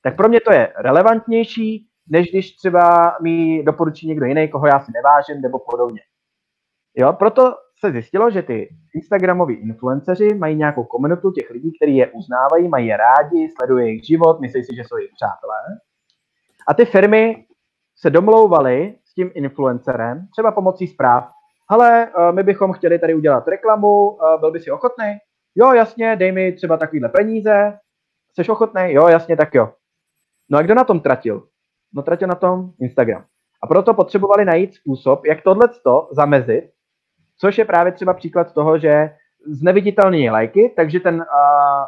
tak 0.04 0.16
pro 0.16 0.30
mě 0.30 0.42
to 0.42 0.54
je 0.54 0.74
relevantnější, 0.78 1.88
než 2.08 2.32
když 2.32 2.56
třeba 2.56 3.16
mi 3.22 3.64
doporučí 3.64 4.08
někdo 4.08 4.26
jiný, 4.26 4.50
koho 4.50 4.68
já 4.68 4.80
si 4.80 4.92
nevážím, 4.96 5.42
nebo 5.42 5.60
podobně. 5.60 6.02
Jo, 6.96 7.14
proto 7.14 7.56
se 7.80 7.92
zjistilo, 7.92 8.32
že 8.32 8.42
ty 8.42 8.76
Instagramoví 8.96 9.56
influenceři 9.56 10.34
mají 10.34 10.56
nějakou 10.56 10.84
komunitu 10.84 11.32
těch 11.32 11.50
lidí, 11.50 11.72
kteří 11.78 11.98
je 11.98 12.12
uznávají, 12.12 12.68
mají 12.68 12.88
je 12.88 12.98
rádi, 12.98 13.50
sledují 13.58 13.88
jejich 13.88 14.06
život, 14.06 14.40
myslí 14.40 14.64
si, 14.64 14.76
že 14.76 14.84
jsou 14.84 14.98
jejich 14.98 15.12
přátelé. 15.16 15.58
A 16.68 16.74
ty 16.74 16.86
firmy 16.86 17.46
se 17.96 18.10
domlouvaly 18.10 18.96
s 19.06 19.14
tím 19.14 19.32
influencerem, 19.34 20.28
třeba 20.32 20.52
pomocí 20.52 20.88
zpráv. 20.88 21.30
Ale 21.70 22.08
eh, 22.08 22.32
my 22.32 22.44
bychom 22.44 22.74
chtěli 22.74 23.00
tady 23.00 23.14
udělat 23.14 23.48
reklamu, 23.48 24.18
eh, 24.24 24.38
byl 24.40 24.52
by 24.52 24.60
si 24.60 24.72
ochotný? 24.72 25.18
Jo, 25.56 25.74
jasně, 25.74 26.16
dej 26.16 26.32
mi 26.32 26.52
třeba 26.52 26.78
takovýhle 26.78 27.10
peníze. 27.10 27.80
Jsi 28.34 28.50
ochotný? 28.50 28.82
Jo, 28.94 29.08
jasně, 29.08 29.38
tak 29.38 29.56
jo. 29.56 29.74
No 30.50 30.58
a 30.58 30.62
kdo 30.62 30.76
na 30.76 30.84
tom 30.84 31.00
tratil? 31.00 31.48
No 31.94 32.02
tratil 32.02 32.28
na 32.28 32.36
tom 32.36 32.72
Instagram. 32.82 33.26
A 33.64 33.68
proto 33.68 33.94
potřebovali 33.94 34.46
najít 34.46 34.76
způsob, 34.76 35.26
jak 35.26 35.42
tohle 35.42 35.70
zamezit, 36.12 36.64
což 37.40 37.58
je 37.58 37.66
právě 37.66 37.92
třeba 37.92 38.14
příklad 38.14 38.54
toho, 38.54 38.80
že 38.80 39.10
zneviditelný 39.48 40.30
lajky, 40.30 40.74
takže 40.76 41.00
ten, 41.00 41.16
uh, 41.16 41.24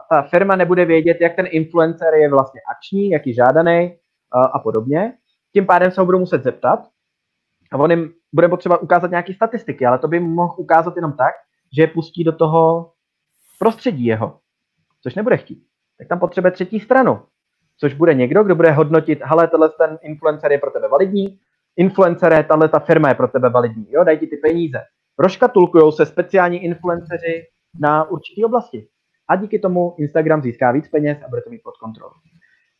ta 0.09 0.21
firma 0.21 0.55
nebude 0.55 0.85
vědět, 0.85 1.17
jak 1.21 1.35
ten 1.35 1.45
influencer 1.49 2.13
je 2.13 2.29
vlastně 2.29 2.61
akční, 2.75 3.09
jak 3.09 3.27
je 3.27 3.33
žádaný 3.33 3.87
uh, 3.87 4.41
a 4.53 4.59
podobně. 4.59 5.13
Tím 5.53 5.65
pádem 5.65 5.91
se 5.91 6.01
ho 6.01 6.05
budou 6.05 6.19
muset 6.19 6.43
zeptat 6.43 6.79
a 7.71 7.77
on 7.77 7.91
jim 7.91 8.13
bude 8.33 8.47
potřeba 8.47 8.77
ukázat 8.77 9.11
nějaké 9.11 9.33
statistiky, 9.33 9.85
ale 9.85 9.99
to 9.99 10.07
by 10.07 10.19
mohl 10.19 10.55
ukázat 10.57 10.95
jenom 10.95 11.13
tak, 11.13 11.33
že 11.75 11.81
je 11.81 11.87
pustí 11.87 12.23
do 12.23 12.31
toho 12.31 12.91
prostředí 13.59 14.05
jeho, 14.05 14.39
což 15.03 15.15
nebude 15.15 15.37
chtít. 15.37 15.63
Tak 15.97 16.07
tam 16.07 16.19
potřebuje 16.19 16.51
třetí 16.51 16.79
stranu, 16.79 17.21
což 17.77 17.93
bude 17.93 18.13
někdo, 18.13 18.43
kdo 18.43 18.55
bude 18.55 18.71
hodnotit, 18.71 19.19
hele, 19.23 19.47
tenhle 19.47 19.69
ten 19.69 19.97
influencer 20.01 20.51
je 20.51 20.57
pro 20.57 20.71
tebe 20.71 20.87
validní, 20.87 21.39
influencer, 21.77 22.45
tahle 22.45 22.69
ta 22.69 22.79
firma 22.79 23.09
je 23.09 23.15
pro 23.15 23.27
tebe 23.27 23.49
validní, 23.49 23.87
jo, 23.89 24.03
daj 24.03 24.17
ti 24.17 24.27
ty 24.27 24.37
peníze. 24.37 24.77
Rozkatulkují 25.19 25.91
se 25.93 26.05
speciální 26.05 26.63
influenceři 26.63 27.43
na 27.79 28.03
určité 28.03 28.45
oblasti. 28.45 28.87
A 29.29 29.35
díky 29.35 29.59
tomu 29.59 29.95
Instagram 29.97 30.41
získá 30.41 30.71
víc 30.71 30.89
peněz 30.89 31.17
a 31.25 31.29
bude 31.29 31.41
to 31.41 31.49
mít 31.49 31.63
pod 31.63 31.77
kontrolou. 31.77 32.13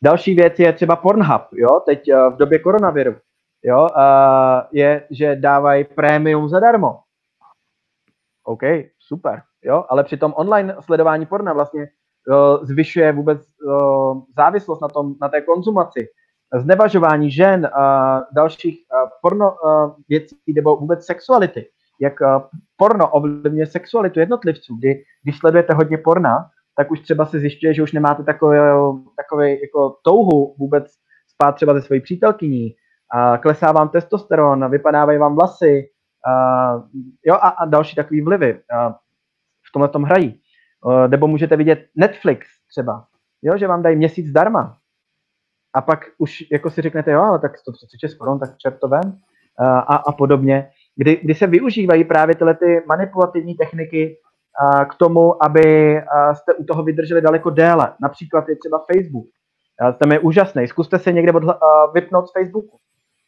Další 0.02 0.34
věc 0.34 0.58
je 0.58 0.72
třeba 0.72 0.96
Pornhub, 0.96 1.42
jo, 1.52 1.80
teď 1.86 2.08
eh, 2.08 2.30
v 2.30 2.36
době 2.36 2.58
koronaviru, 2.58 3.16
jo, 3.64 3.88
je, 4.72 5.06
že 5.10 5.36
dávají 5.36 5.84
prémium 5.84 6.48
zadarmo. 6.48 6.98
OK, 8.44 8.62
super, 8.98 9.42
jo, 9.64 9.84
ale 9.88 10.04
při 10.04 10.16
tom 10.16 10.34
online 10.36 10.76
sledování 10.80 11.26
porna 11.26 11.52
vlastně 11.52 11.88
zvyšuje 12.62 13.12
vůbec 13.12 13.40
uh, 13.42 14.22
závislost 14.36 14.80
na, 14.80 14.88
tom, 14.88 15.14
na 15.20 15.28
té 15.28 15.40
konzumaci, 15.40 16.08
znevažování 16.56 17.30
žen 17.30 17.66
a 17.66 18.20
dalších 18.32 18.78
uh, 18.78 19.08
porno 19.22 19.54
věcí 20.08 20.36
nebo 20.54 20.76
vůbec 20.76 21.06
sexuality. 21.06 21.68
Jak 22.00 22.14
porno 22.76 23.10
ovlivňuje 23.10 23.66
sexualitu 23.66 24.20
jednotlivců, 24.20 24.76
kdy 24.78 25.02
když 25.22 25.38
sledujete 25.38 25.74
hodně 25.74 25.98
porna, 25.98 26.46
tak 26.76 26.90
už 26.90 27.00
třeba 27.00 27.26
se 27.26 27.38
zjišťuje, 27.38 27.74
že 27.74 27.82
už 27.82 27.92
nemáte 27.92 28.24
takové, 28.24 28.58
takové 29.16 29.50
jako 29.50 29.96
touhu 30.02 30.54
vůbec 30.58 30.86
spát 31.34 31.52
třeba 31.52 31.74
ze 31.74 31.82
svojí 31.82 32.00
přítelkyní, 32.00 32.74
a 33.10 33.38
klesá 33.38 33.72
vám 33.72 33.88
testosteron, 33.88 34.70
vypadávají 34.70 35.18
vám 35.18 35.34
vlasy, 35.34 35.88
a, 36.26 36.72
jo, 37.24 37.34
a, 37.34 37.48
a 37.48 37.64
další 37.64 37.96
takové 37.96 38.22
vlivy 38.22 38.60
a 38.78 38.90
v 39.68 39.72
tomhle 39.72 39.88
tom 39.88 40.02
hrají. 40.02 40.40
A, 40.86 41.06
nebo 41.06 41.26
můžete 41.26 41.56
vidět 41.56 41.86
Netflix 41.96 42.46
třeba, 42.70 43.04
jo, 43.42 43.58
že 43.58 43.66
vám 43.66 43.82
dají 43.82 43.96
měsíc 43.96 44.26
zdarma. 44.26 44.76
A 45.74 45.80
pak 45.80 46.00
už 46.18 46.44
jako 46.52 46.70
si 46.70 46.82
řeknete, 46.82 47.10
jo, 47.10 47.22
ale 47.22 47.38
tak 47.38 47.58
136 47.58 48.14
korun, 48.14 48.38
tak 48.38 48.56
čertovém 48.56 49.18
a, 49.58 49.78
a, 49.78 49.96
a 49.96 50.12
podobně. 50.12 50.70
Kdy, 50.96 51.20
kdy 51.22 51.34
se 51.34 51.46
využívají 51.46 52.04
právě 52.04 52.34
tyhle 52.34 52.54
ty 52.54 52.82
manipulativní 52.86 53.54
techniky 53.54 54.18
a, 54.60 54.84
k 54.84 54.94
tomu, 54.94 55.44
aby 55.44 55.98
a, 56.02 56.34
jste 56.34 56.54
u 56.54 56.64
toho 56.64 56.82
vydrželi 56.82 57.20
daleko 57.20 57.50
déle. 57.50 57.94
Například 58.00 58.48
je 58.48 58.56
třeba 58.56 58.84
Facebook. 58.92 59.26
A, 59.80 59.92
ten 59.92 60.12
je 60.12 60.18
úžasný. 60.18 60.68
Zkuste 60.68 60.98
se 60.98 61.12
někde 61.12 61.32
odhla, 61.32 61.52
a, 61.52 61.90
vypnout 61.94 62.28
z 62.28 62.32
Facebooku 62.32 62.78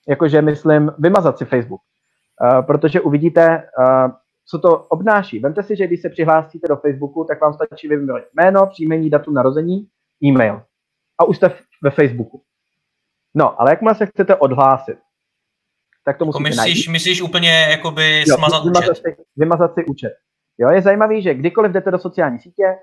jakože 0.08 0.42
myslím 0.42 0.92
vymazat 0.98 1.38
si 1.38 1.44
Facebook, 1.44 1.80
uh, 1.80 2.66
protože 2.66 3.00
uvidíte, 3.00 3.62
uh, 3.78 4.10
co 4.50 4.58
to 4.58 4.78
obnáší. 4.78 5.38
Vemte 5.38 5.62
si, 5.62 5.76
že 5.76 5.86
když 5.86 6.02
se 6.02 6.08
přihlásíte 6.08 6.68
do 6.68 6.76
Facebooku, 6.76 7.24
tak 7.24 7.40
vám 7.40 7.54
stačí 7.54 7.88
vymyslet 7.88 8.24
jméno, 8.34 8.66
příjmení, 8.66 9.10
datum 9.10 9.34
narození, 9.34 9.86
e-mail. 10.24 10.62
A 11.20 11.24
už 11.24 11.36
jste 11.36 11.50
ve 11.82 11.90
Facebooku. 11.90 12.42
No, 13.34 13.60
ale 13.60 13.70
jakmile 13.70 13.94
se 13.94 14.06
chcete 14.06 14.36
odhlásit, 14.36 14.98
tak 16.04 16.18
to 16.18 16.24
musíte 16.24 16.42
myslíš, 16.42 16.86
najít. 16.86 16.88
myslíš 16.88 17.22
úplně 17.22 17.66
jakoby 17.70 18.24
jo, 18.26 18.36
smazat 18.36 18.64
vymazat 18.64 18.88
účet? 18.88 18.96
Si, 18.96 19.16
vymazat 19.36 19.74
si 19.74 19.84
účet. 19.84 20.12
Jo, 20.58 20.70
je 20.70 20.82
zajímavý, 20.82 21.22
že 21.22 21.34
kdykoliv 21.34 21.72
jdete 21.72 21.90
do 21.90 21.98
sociální 21.98 22.38
sítě, 22.38 22.76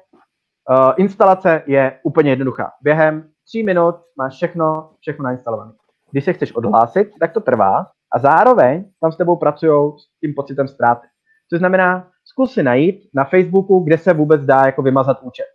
uh, 0.70 0.94
instalace 0.98 1.64
je 1.66 2.00
úplně 2.04 2.30
jednoduchá. 2.32 2.72
Během 2.82 3.30
tří 3.48 3.64
minut 3.64 3.96
máš 4.18 4.34
všechno, 4.34 4.92
všechno 5.00 5.24
nainstalované 5.24 5.72
když 6.16 6.26
se 6.26 6.34
chceš 6.34 6.52
odhlásit, 6.52 7.08
tak 7.20 7.34
to 7.34 7.42
trvá 7.42 7.88
a 8.14 8.20
zároveň 8.20 8.92
tam 9.02 9.12
s 9.12 9.18
tebou 9.18 9.36
pracují 9.36 9.94
s 10.00 10.20
tím 10.20 10.34
pocitem 10.34 10.68
ztráty. 10.68 11.08
Což 11.50 11.60
znamená, 11.60 12.12
zkus 12.24 12.54
si 12.54 12.64
najít 12.64 13.10
na 13.14 13.24
Facebooku, 13.24 13.80
kde 13.80 13.98
se 13.98 14.14
vůbec 14.14 14.42
dá 14.42 14.62
jako 14.66 14.82
vymazat 14.82 15.22
účet. 15.22 15.46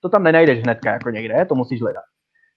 To 0.00 0.08
tam 0.08 0.22
nenajdeš 0.22 0.62
hnedka 0.62 0.92
jako 0.92 1.10
někde, 1.10 1.44
to 1.44 1.54
musíš 1.54 1.82
hledat. 1.82 2.04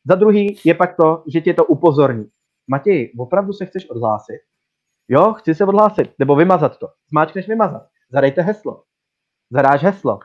Za 0.05 0.15
druhý 0.15 0.59
je 0.65 0.73
pak 0.73 0.95
to, 0.95 1.23
že 1.33 1.41
tě 1.41 1.53
to 1.53 1.65
upozorní. 1.65 2.25
Matěj, 2.67 3.13
opravdu 3.19 3.53
se 3.53 3.65
chceš 3.65 3.89
odhlásit? 3.89 4.39
Jo, 5.07 5.33
chci 5.33 5.55
se 5.55 5.65
odhlásit, 5.65 6.13
nebo 6.19 6.35
vymazat 6.35 6.77
to. 6.77 6.87
Zmáčkneš 7.09 7.47
vymazat. 7.47 7.87
Zadejte 8.11 8.41
heslo. 8.41 8.83
Zadáš 9.51 9.83
heslo. 9.83 10.19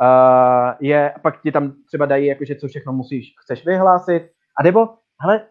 Uh, 0.00 0.72
je, 0.80 1.14
pak 1.22 1.42
ti 1.42 1.52
tam 1.52 1.72
třeba 1.86 2.06
dají, 2.06 2.26
jakože 2.26 2.54
co 2.54 2.68
všechno 2.68 2.92
musíš, 2.92 3.34
chceš 3.42 3.66
vyhlásit. 3.66 4.22
A 4.60 4.62
nebo, 4.62 4.88
hele, 5.20 5.46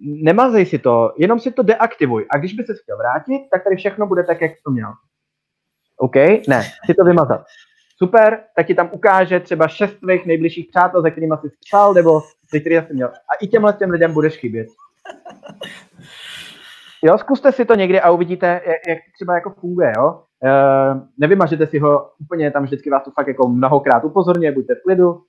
nemazej 0.00 0.66
si 0.66 0.78
to, 0.78 1.14
jenom 1.18 1.40
si 1.40 1.52
to 1.52 1.62
deaktivuj. 1.62 2.26
A 2.30 2.38
když 2.38 2.54
by 2.54 2.62
se 2.62 2.74
chtěl 2.82 2.96
vrátit, 2.96 3.48
tak 3.50 3.64
tady 3.64 3.76
všechno 3.76 4.06
bude 4.06 4.24
tak, 4.24 4.40
jak 4.40 4.52
to 4.64 4.70
měl. 4.70 4.92
OK? 6.00 6.16
Ne, 6.48 6.62
si 6.86 6.94
to 6.94 7.04
vymazat. 7.04 7.44
Super, 8.02 8.40
tak 8.56 8.66
ti 8.66 8.74
tam 8.74 8.88
ukáže 8.92 9.40
třeba 9.40 9.68
šest 9.68 9.94
tvých 9.94 10.26
nejbližších 10.26 10.66
přátel, 10.70 11.02
za 11.02 11.10
kterými 11.10 11.34
jsi 11.40 11.48
psal, 11.66 11.94
nebo 11.94 12.20
ze 12.52 12.60
kterých 12.60 12.78
jsi 12.86 12.94
měl. 12.94 13.08
A 13.08 13.34
i 13.42 13.46
těmhle 13.46 13.72
těm 13.72 13.90
lidem 13.90 14.12
budeš 14.12 14.36
chybět. 14.36 14.66
Jo, 17.02 17.18
zkuste 17.18 17.52
si 17.52 17.64
to 17.64 17.74
někdy 17.74 18.00
a 18.00 18.10
uvidíte, 18.10 18.46
jak, 18.46 18.76
jak 18.88 18.98
třeba 19.14 19.34
jako 19.34 19.50
funguje, 19.50 19.92
jo. 19.96 20.22
E, 20.44 20.50
nevymažete 21.18 21.66
si 21.66 21.78
ho 21.78 22.10
úplně, 22.20 22.50
tam 22.50 22.62
vždycky 22.62 22.90
vás 22.90 23.04
to 23.04 23.10
fakt 23.10 23.28
jako 23.28 23.48
mnohokrát 23.48 24.04
upozorňuje, 24.04 24.52
buďte 24.52 24.74
v 24.74 24.82
klidu, 24.82 25.20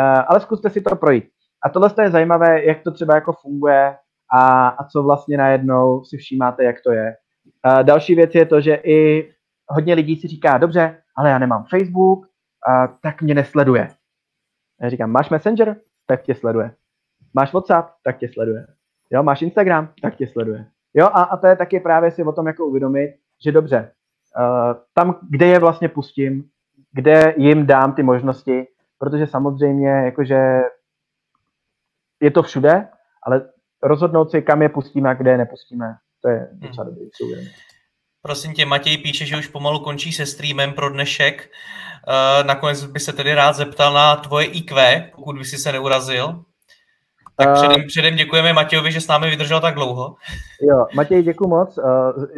e, 0.00 0.02
ale 0.02 0.40
zkuste 0.40 0.70
si 0.70 0.80
to 0.80 0.96
projít. 0.96 1.24
A 1.64 1.68
tohle 1.68 1.90
je 2.02 2.10
zajímavé, 2.10 2.64
jak 2.64 2.82
to 2.82 2.90
třeba 2.90 3.14
jako 3.14 3.32
funguje 3.32 3.96
a, 4.34 4.68
a 4.68 4.84
co 4.84 5.02
vlastně 5.02 5.36
najednou 5.36 6.04
si 6.04 6.16
všímáte, 6.16 6.64
jak 6.64 6.76
to 6.84 6.92
je. 6.92 7.14
A 7.62 7.82
další 7.82 8.14
věc 8.14 8.34
je 8.34 8.46
to, 8.46 8.60
že 8.60 8.74
i 8.74 9.30
hodně 9.68 9.94
lidí 9.94 10.16
si 10.16 10.28
říká, 10.28 10.58
dobře, 10.58 11.02
ale 11.16 11.30
já 11.30 11.38
nemám 11.38 11.64
Facebook, 11.70 12.26
a 12.68 12.86
tak 12.86 13.22
mě 13.22 13.34
nesleduje. 13.34 13.88
Já 14.80 14.88
říkám, 14.90 15.10
máš 15.10 15.30
Messenger? 15.30 15.76
Tak 16.06 16.22
tě 16.22 16.34
sleduje. 16.34 16.74
Máš 17.34 17.52
WhatsApp? 17.52 17.88
Tak 18.04 18.18
tě 18.18 18.28
sleduje. 18.28 18.66
Jo, 19.10 19.22
máš 19.22 19.42
Instagram? 19.42 19.88
Tak 20.02 20.16
tě 20.16 20.26
sleduje. 20.26 20.66
Jo, 20.94 21.06
a, 21.06 21.22
a 21.22 21.36
to 21.36 21.46
je 21.46 21.56
taky 21.56 21.80
právě 21.80 22.10
si 22.10 22.24
o 22.24 22.32
tom 22.32 22.46
jako 22.46 22.66
uvědomit, 22.66 23.14
že 23.44 23.52
dobře, 23.52 23.92
uh, 24.38 24.82
tam, 24.94 25.18
kde 25.30 25.46
je 25.46 25.58
vlastně 25.58 25.88
pustím, 25.88 26.44
kde 26.92 27.34
jim 27.36 27.66
dám 27.66 27.94
ty 27.94 28.02
možnosti, 28.02 28.66
protože 28.98 29.26
samozřejmě 29.26 29.88
jakože 29.88 30.60
je 32.20 32.30
to 32.30 32.42
všude, 32.42 32.88
ale 33.22 33.50
rozhodnout 33.82 34.30
si, 34.30 34.42
kam 34.42 34.62
je 34.62 34.68
pustíme 34.68 35.10
a 35.10 35.14
kde 35.14 35.30
je 35.30 35.38
nepustíme. 35.38 35.96
To 36.20 36.28
je 36.28 36.48
docela 36.52 36.84
hmm. 36.84 36.94
dobrý. 36.94 37.10
Prosím 38.26 38.52
tě, 38.52 38.66
Matěj 38.66 38.98
píše, 38.98 39.24
že 39.24 39.36
už 39.36 39.48
pomalu 39.48 39.78
končí 39.78 40.12
se 40.12 40.26
streamem 40.26 40.72
pro 40.72 40.90
dnešek. 40.90 41.50
Uh, 42.08 42.46
nakonec 42.46 42.84
by 42.84 43.00
se 43.00 43.12
tedy 43.12 43.34
rád 43.34 43.52
zeptal 43.52 43.92
na 43.92 44.16
tvoje 44.16 44.46
IQ, 44.46 45.02
pokud 45.16 45.38
by 45.38 45.44
si 45.44 45.56
se 45.56 45.72
neurazil. 45.72 46.42
Tak 47.36 47.48
uh, 47.48 47.54
předem, 47.54 47.86
předem 47.86 48.16
děkujeme 48.16 48.52
Matějovi, 48.52 48.92
že 48.92 49.00
s 49.00 49.08
námi 49.08 49.30
vydržel 49.30 49.60
tak 49.60 49.74
dlouho. 49.74 50.14
Jo, 50.62 50.86
Matěj, 50.94 51.22
děkuji 51.22 51.48
moc. 51.48 51.78
Uh, 51.78 51.84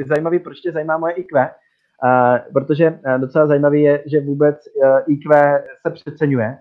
zajímavý, 0.06 0.38
proč 0.38 0.60
tě 0.60 0.72
zajímá 0.72 0.98
moje 0.98 1.12
IQ? 1.12 1.50
Protože 2.52 2.98
docela 3.18 3.46
zajímavý 3.46 3.82
je, 3.82 4.02
že 4.06 4.20
vůbec 4.20 4.56
IQ 5.08 5.58
se 5.86 5.90
přeceňuje, 5.92 6.58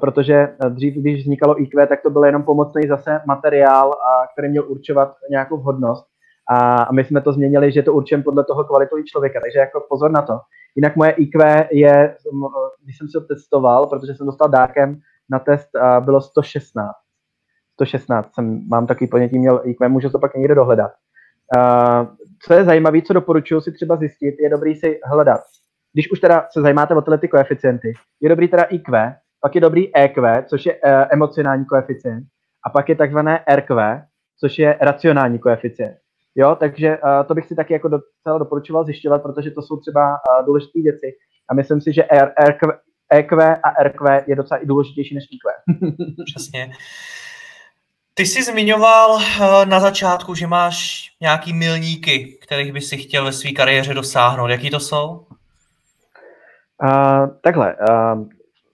protože 0.00 0.48
dřív, 0.68 0.94
když 0.94 1.22
vznikalo 1.22 1.62
IQ, 1.62 1.86
tak 1.86 2.02
to 2.02 2.10
byl 2.10 2.24
jenom 2.24 2.42
pomocný 2.42 2.88
zase 2.88 3.20
materiál, 3.26 3.92
který 4.32 4.48
měl 4.48 4.64
určovat 4.68 5.14
nějakou 5.30 5.56
vhodnost. 5.56 6.11
A 6.50 6.92
my 6.92 7.04
jsme 7.04 7.20
to 7.20 7.32
změnili, 7.32 7.72
že 7.72 7.82
to 7.82 7.92
určujeme 7.92 8.24
podle 8.24 8.44
toho 8.44 8.64
kvalitu 8.64 9.02
člověka, 9.02 9.40
takže 9.40 9.58
jako 9.58 9.86
pozor 9.88 10.10
na 10.10 10.22
to. 10.22 10.38
Jinak 10.76 10.96
moje 10.96 11.10
IQ 11.10 11.68
je, 11.72 12.16
když 12.84 12.98
jsem 12.98 13.08
si 13.08 13.18
ho 13.18 13.24
testoval, 13.24 13.86
protože 13.86 14.14
jsem 14.14 14.26
dostal 14.26 14.48
dárkem 14.48 15.00
na 15.30 15.38
test, 15.38 15.68
bylo 16.00 16.20
116. 16.20 16.90
116 17.72 18.34
jsem, 18.34 18.68
mám 18.68 18.86
takový 18.86 19.08
ponětí, 19.08 19.38
měl 19.38 19.60
IQ, 19.64 19.88
můžu 19.88 20.10
to 20.10 20.18
pak 20.18 20.34
někde 20.34 20.54
dohledat. 20.54 20.92
co 22.42 22.54
je 22.54 22.64
zajímavé, 22.64 23.02
co 23.02 23.12
doporučuji 23.12 23.60
si 23.60 23.72
třeba 23.72 23.96
zjistit, 23.96 24.34
je 24.40 24.50
dobrý 24.50 24.74
si 24.74 25.00
hledat. 25.04 25.40
Když 25.92 26.10
už 26.10 26.20
teda 26.20 26.46
se 26.52 26.60
zajímáte 26.60 26.94
o 26.94 27.00
tyhle 27.00 27.18
ty 27.18 27.28
koeficienty, 27.28 27.92
je 28.20 28.28
dobrý 28.28 28.48
teda 28.48 28.62
IQ, 28.62 29.16
pak 29.40 29.54
je 29.54 29.60
dobrý 29.60 29.96
EQ, 29.96 30.44
což 30.48 30.66
je 30.66 30.74
e, 30.84 31.06
emocionální 31.10 31.64
koeficient, 31.64 32.24
a 32.66 32.70
pak 32.70 32.88
je 32.88 32.94
takzvané 32.94 33.44
RQ, 33.54 34.02
což 34.40 34.58
je 34.58 34.78
racionální 34.80 35.38
koeficient. 35.38 35.96
Jo, 36.34 36.56
takže 36.60 36.98
uh, 36.98 37.26
to 37.26 37.34
bych 37.34 37.46
si 37.46 37.54
taky 37.54 37.72
jako 37.72 37.88
docela 37.88 38.38
doporučoval 38.38 38.84
zjišťovat, 38.84 39.22
protože 39.22 39.50
to 39.50 39.62
jsou 39.62 39.76
třeba 39.76 40.10
uh, 40.10 40.46
důležité 40.46 40.80
věci. 40.82 41.12
A 41.50 41.54
myslím 41.54 41.80
si, 41.80 41.92
že 41.92 42.04
R, 42.10 42.32
RQ, 42.48 42.72
EQ 43.12 43.56
a 43.62 43.82
RQ 43.82 44.24
je 44.26 44.36
docela 44.36 44.62
i 44.62 44.66
důležitější 44.66 45.14
než 45.14 45.24
IQ. 45.30 45.52
Přesně. 46.24 46.72
Ty 48.14 48.26
jsi 48.26 48.42
zmiňoval 48.42 49.10
uh, 49.10 49.20
na 49.64 49.80
začátku, 49.80 50.34
že 50.34 50.46
máš 50.46 51.08
nějaký 51.20 51.52
milníky, 51.52 52.38
kterých 52.42 52.72
by 52.72 52.80
si 52.80 52.96
chtěl 52.96 53.24
ve 53.24 53.32
své 53.32 53.50
kariéře 53.50 53.94
dosáhnout. 53.94 54.48
Jaký 54.48 54.70
to 54.70 54.80
jsou? 54.80 55.26
Uh, 56.82 57.26
takhle, 57.42 57.76
uh, 57.76 58.24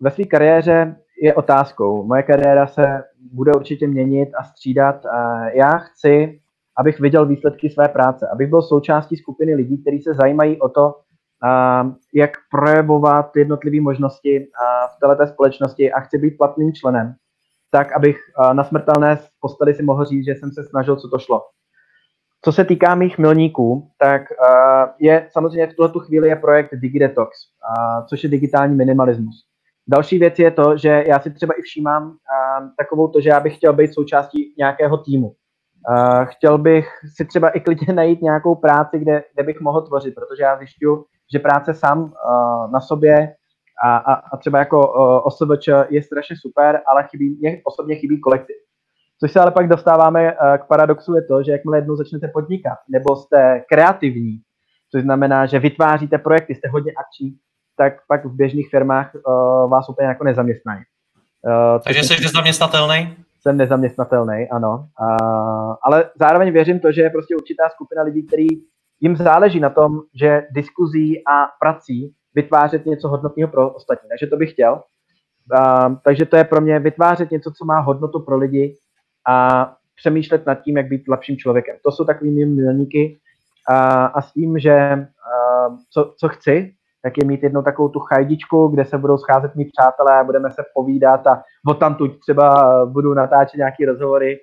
ve 0.00 0.10
své 0.10 0.24
kariéře 0.24 0.96
je 1.22 1.34
otázkou. 1.34 2.04
Moje 2.04 2.22
kariéra 2.22 2.66
se 2.66 3.04
bude 3.32 3.52
určitě 3.52 3.86
měnit 3.86 4.28
a 4.38 4.44
střídat. 4.44 5.04
Uh, 5.04 5.46
já 5.54 5.78
chci 5.78 6.40
abych 6.78 7.00
viděl 7.00 7.26
výsledky 7.26 7.70
své 7.70 7.88
práce, 7.88 8.28
abych 8.32 8.48
byl 8.48 8.62
součástí 8.62 9.16
skupiny 9.16 9.54
lidí, 9.54 9.82
kteří 9.82 10.02
se 10.02 10.14
zajímají 10.14 10.60
o 10.60 10.68
to, 10.68 10.94
jak 12.14 12.30
projevovat 12.50 13.36
jednotlivé 13.36 13.80
možnosti 13.80 14.46
v 14.96 15.08
této 15.08 15.26
společnosti 15.32 15.92
a 15.92 16.00
chci 16.00 16.18
být 16.18 16.38
platným 16.38 16.72
členem, 16.72 17.14
tak 17.70 17.92
abych 17.92 18.16
na 18.52 18.64
smrtelné 18.64 19.18
posteli 19.40 19.74
si 19.74 19.82
mohl 19.82 20.04
říct, 20.04 20.24
že 20.24 20.32
jsem 20.34 20.50
se 20.52 20.64
snažil, 20.64 20.96
co 20.96 21.08
to 21.08 21.18
šlo. 21.18 21.42
Co 22.44 22.52
se 22.52 22.64
týká 22.64 22.94
mých 22.94 23.18
milníků, 23.18 23.88
tak 23.98 24.22
je 25.00 25.28
samozřejmě 25.30 25.66
v 25.66 25.74
tuhle 25.74 26.06
chvíli 26.06 26.28
je 26.28 26.36
projekt 26.36 26.70
DigiDetox, 26.74 27.38
což 28.08 28.24
je 28.24 28.30
digitální 28.30 28.76
minimalismus. 28.76 29.44
Další 29.88 30.18
věc 30.18 30.38
je 30.38 30.50
to, 30.50 30.76
že 30.76 31.04
já 31.06 31.20
si 31.20 31.30
třeba 31.30 31.54
i 31.58 31.62
všímám 31.62 32.16
takovou 32.78 33.08
to, 33.08 33.20
že 33.20 33.28
já 33.28 33.40
bych 33.40 33.56
chtěl 33.56 33.72
být 33.72 33.94
součástí 33.94 34.54
nějakého 34.58 34.96
týmu. 34.96 35.34
Uh, 35.90 36.24
chtěl 36.24 36.58
bych 36.58 36.88
si 37.16 37.24
třeba 37.24 37.48
i 37.48 37.60
klidně 37.60 37.94
najít 37.94 38.22
nějakou 38.22 38.54
práci, 38.54 38.98
kde, 38.98 39.22
kde 39.34 39.42
bych 39.42 39.60
mohl 39.60 39.82
tvořit, 39.82 40.14
protože 40.14 40.42
já 40.42 40.56
zjišťuju, 40.56 41.04
že 41.32 41.38
práce 41.38 41.74
sám 41.74 42.02
uh, 42.02 42.70
na 42.72 42.80
sobě 42.80 43.34
a, 43.84 43.96
a, 43.96 44.14
a 44.14 44.36
třeba 44.36 44.58
jako 44.58 44.92
uh, 44.92 45.26
OSVČ 45.26 45.68
je 45.88 46.02
strašně 46.02 46.36
super, 46.40 46.80
ale 46.86 47.06
chybí, 47.10 47.38
mě 47.40 47.60
osobně 47.64 47.96
chybí 47.96 48.20
kolektiv. 48.20 48.56
Což 49.20 49.32
se 49.32 49.40
ale 49.40 49.50
pak 49.50 49.68
dostáváme 49.68 50.32
uh, 50.32 50.56
k 50.56 50.66
paradoxu 50.66 51.14
je 51.14 51.22
to, 51.22 51.42
že 51.42 51.52
jakmile 51.52 51.78
jednou 51.78 51.96
začnete 51.96 52.28
podnikat, 52.28 52.78
nebo 52.88 53.16
jste 53.16 53.62
kreativní, 53.68 54.40
což 54.90 55.02
znamená, 55.02 55.46
že 55.46 55.58
vytváříte 55.58 56.18
projekty, 56.18 56.54
jste 56.54 56.68
hodně 56.68 56.92
akční, 56.92 57.36
tak 57.76 57.92
pak 58.08 58.24
v 58.24 58.34
běžných 58.36 58.70
firmách 58.70 59.10
uh, 59.14 59.70
vás 59.70 59.88
úplně 59.88 60.08
jako 60.08 60.24
nezaměstnají. 60.24 60.82
Uh, 61.42 61.82
Takže 61.84 62.02
jsi 62.02 62.22
nezaměstnatelný? 62.22 63.16
jsem 63.40 63.56
nezaměstnatelný, 63.56 64.48
ano. 64.50 64.86
A, 65.00 65.16
ale 65.82 66.10
zároveň 66.20 66.52
věřím 66.52 66.80
to, 66.80 66.92
že 66.92 67.02
je 67.02 67.10
prostě 67.10 67.36
určitá 67.36 67.68
skupina 67.68 68.02
lidí, 68.02 68.26
který 68.26 68.46
jim 69.00 69.16
záleží 69.16 69.60
na 69.60 69.70
tom, 69.70 70.00
že 70.20 70.42
diskuzí 70.50 71.22
a 71.26 71.46
prací 71.60 72.14
vytvářet 72.34 72.86
něco 72.86 73.08
hodnotného 73.08 73.50
pro 73.50 73.70
ostatní. 73.70 74.08
Takže 74.08 74.26
to 74.26 74.36
bych 74.36 74.52
chtěl. 74.52 74.82
A, 75.58 75.88
takže 76.04 76.26
to 76.26 76.36
je 76.36 76.44
pro 76.44 76.60
mě 76.60 76.78
vytvářet 76.78 77.30
něco, 77.30 77.50
co 77.50 77.64
má 77.64 77.80
hodnotu 77.80 78.20
pro 78.20 78.36
lidi 78.36 78.76
a 79.28 79.66
přemýšlet 79.96 80.46
nad 80.46 80.54
tím, 80.54 80.76
jak 80.76 80.86
být 80.86 81.08
lepším 81.08 81.36
člověkem. 81.36 81.76
To 81.84 81.92
jsou 81.92 82.04
takový 82.04 82.44
milníky 82.44 83.18
a, 83.68 84.06
a 84.06 84.22
s 84.22 84.32
tím, 84.32 84.58
že 84.58 84.74
a, 84.74 85.06
co, 85.90 86.14
co 86.18 86.28
chci, 86.28 86.74
tak 87.02 87.18
je 87.18 87.24
mít 87.24 87.42
jednou 87.42 87.62
takovou 87.62 87.88
tu 87.88 88.00
chajdičku, 88.00 88.68
kde 88.68 88.84
se 88.84 88.98
budou 88.98 89.18
scházet 89.18 89.54
mý 89.54 89.64
přátelé 89.64 90.20
a 90.20 90.24
budeme 90.24 90.50
se 90.50 90.62
povídat 90.74 91.26
a 91.26 91.42
o 91.68 91.74
tamtuť 91.74 92.20
třeba 92.20 92.86
budu 92.86 93.14
natáčet 93.14 93.58
nějaké 93.58 93.86
rozhovory 93.86 94.34
eh, 94.34 94.38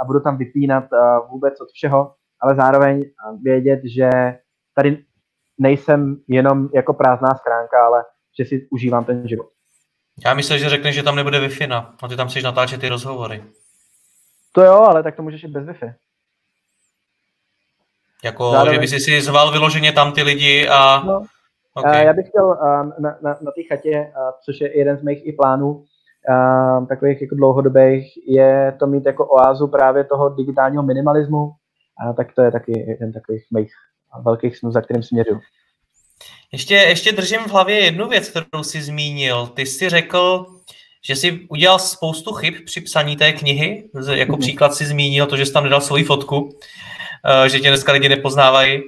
a 0.00 0.04
budu 0.04 0.20
tam 0.20 0.36
vypínat 0.36 0.84
eh, 0.84 0.96
vůbec 1.30 1.60
od 1.60 1.68
všeho, 1.72 2.14
ale 2.40 2.54
zároveň 2.54 3.04
vědět, 3.42 3.80
že 3.84 4.10
tady 4.74 5.04
nejsem 5.58 6.16
jenom 6.28 6.68
jako 6.74 6.94
prázdná 6.94 7.34
schránka, 7.34 7.86
ale 7.86 8.04
že 8.38 8.44
si 8.44 8.68
užívám 8.70 9.04
ten 9.04 9.28
život. 9.28 9.46
Já 10.24 10.34
myslím, 10.34 10.58
že 10.58 10.68
řekneš, 10.68 10.94
že 10.94 11.02
tam 11.02 11.16
nebude 11.16 11.40
wi 11.40 11.66
no. 11.66 11.86
a 12.02 12.08
ty 12.08 12.16
tam 12.16 12.28
chceš 12.28 12.44
natáčet 12.44 12.80
ty 12.80 12.88
rozhovory. 12.88 13.44
To 14.52 14.62
jo, 14.62 14.74
ale 14.74 15.02
tak 15.02 15.16
to 15.16 15.22
můžeš 15.22 15.44
i 15.44 15.48
bez 15.48 15.64
Wi-Fi. 15.64 15.94
Jako, 18.24 18.50
Zároveň... 18.50 18.74
že 18.74 18.80
by 18.80 18.88
si 18.88 19.00
si 19.00 19.22
zval 19.22 19.52
vyloženě 19.52 19.92
tam 19.92 20.12
ty 20.12 20.22
lidi 20.22 20.68
a... 20.68 21.02
No 21.06 21.22
Okay. 21.78 22.04
Já 22.04 22.12
bych 22.12 22.28
chtěl 22.28 22.56
na, 22.98 23.18
na, 23.22 23.38
na 23.40 23.52
té 23.52 23.62
chatě, 23.68 24.12
což 24.44 24.60
je 24.60 24.78
jeden 24.78 24.96
z 24.98 25.02
mých 25.02 25.26
i 25.26 25.32
plánů, 25.32 25.84
takových 26.88 27.22
jako 27.22 27.34
dlouhodobých, 27.34 28.12
je 28.28 28.76
to 28.78 28.86
mít 28.86 29.06
jako 29.06 29.26
oázu 29.26 29.68
právě 29.68 30.04
toho 30.04 30.28
digitálního 30.28 30.82
minimalismu, 30.82 31.52
a 32.00 32.12
tak 32.12 32.34
to 32.34 32.42
je 32.42 32.52
taky 32.52 32.84
jeden 32.88 33.12
takových 33.12 33.44
mých 33.54 33.72
velkých 34.24 34.56
snů, 34.56 34.72
za 34.72 34.80
kterým 34.80 35.02
směřuju. 35.02 35.40
Ještě, 36.52 36.74
ještě 36.74 37.12
držím 37.12 37.40
v 37.40 37.50
hlavě 37.50 37.80
jednu 37.80 38.08
věc, 38.08 38.28
kterou 38.28 38.62
jsi 38.62 38.82
zmínil. 38.82 39.46
Ty 39.46 39.66
jsi 39.66 39.88
řekl, 39.88 40.46
že 41.04 41.16
jsi 41.16 41.46
udělal 41.50 41.78
spoustu 41.78 42.32
chyb 42.32 42.54
při 42.66 42.80
psaní 42.80 43.16
té 43.16 43.32
knihy. 43.32 43.90
Jako 44.12 44.32
mm-hmm. 44.32 44.40
příklad 44.40 44.74
si 44.74 44.86
zmínil 44.86 45.26
to, 45.26 45.36
že 45.36 45.46
jsi 45.46 45.52
tam 45.52 45.64
nedal 45.64 45.80
svoji 45.80 46.04
fotku, 46.04 46.58
eh, 47.44 47.48
že 47.48 47.60
tě 47.60 47.68
dneska 47.68 47.92
lidi 47.92 48.08
nepoznávají. 48.08 48.82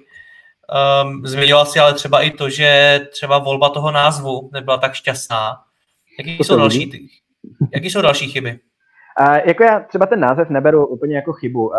Um, 1.04 1.26
zmiňoval 1.26 1.66
si 1.66 1.80
ale 1.80 1.94
třeba 1.94 2.22
i 2.22 2.30
to, 2.30 2.50
že 2.50 3.00
třeba 3.12 3.38
volba 3.38 3.68
toho 3.68 3.90
názvu 3.90 4.50
nebyla 4.52 4.78
tak 4.78 4.94
šťastná. 4.94 5.56
Jaký 6.18 6.44
jsou 6.44 6.56
další, 6.56 7.10
jaký 7.74 7.90
jsou 7.90 8.02
další 8.02 8.30
chyby? 8.30 8.58
Uh, 9.20 9.36
jako 9.46 9.62
já 9.62 9.80
třeba 9.80 10.06
ten 10.06 10.20
název 10.20 10.50
neberu 10.50 10.86
úplně 10.86 11.16
jako 11.16 11.32
chybu. 11.32 11.66
Uh, 11.66 11.74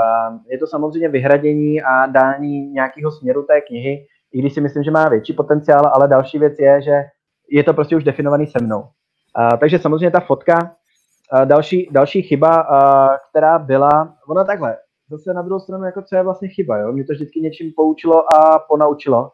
je 0.52 0.58
to 0.58 0.68
samozřejmě 0.68 1.10
vyhradění 1.10 1.82
a 1.82 2.06
dání 2.06 2.68
nějakého 2.68 3.12
směru 3.12 3.44
té 3.44 3.62
knihy, 3.62 4.06
i 4.34 4.40
když 4.40 4.54
si 4.54 4.62
myslím, 4.62 4.84
že 4.84 4.92
má 4.92 5.10
větší 5.10 5.34
potenciál, 5.34 5.92
ale 5.94 6.08
další 6.08 6.40
věc 6.40 6.54
je, 6.60 6.82
že 6.82 6.92
je 7.50 7.64
to 7.64 7.74
prostě 7.74 7.96
už 7.96 8.04
definovaný 8.04 8.48
se 8.48 8.64
mnou. 8.64 8.80
Uh, 8.80 9.58
takže 9.60 9.80
samozřejmě 9.80 10.12
ta 10.12 10.20
fotka, 10.20 10.76
uh, 11.34 11.46
další, 11.46 11.90
další 11.92 12.22
chyba, 12.22 12.70
uh, 12.70 13.16
která 13.30 13.60
byla, 13.60 14.14
ona 14.30 14.44
takhle, 14.44 14.78
zase 15.10 15.34
na 15.34 15.42
druhou 15.42 15.60
stranu, 15.60 15.86
jako 15.86 16.02
co 16.02 16.16
je 16.16 16.24
vlastně 16.24 16.48
chyba, 16.48 16.78
jo? 16.78 16.92
Mě 16.92 17.04
to 17.04 17.14
vždycky 17.14 17.42
něčím 17.42 17.72
poučilo 17.76 18.34
a 18.36 18.60
ponaučilo. 18.60 19.32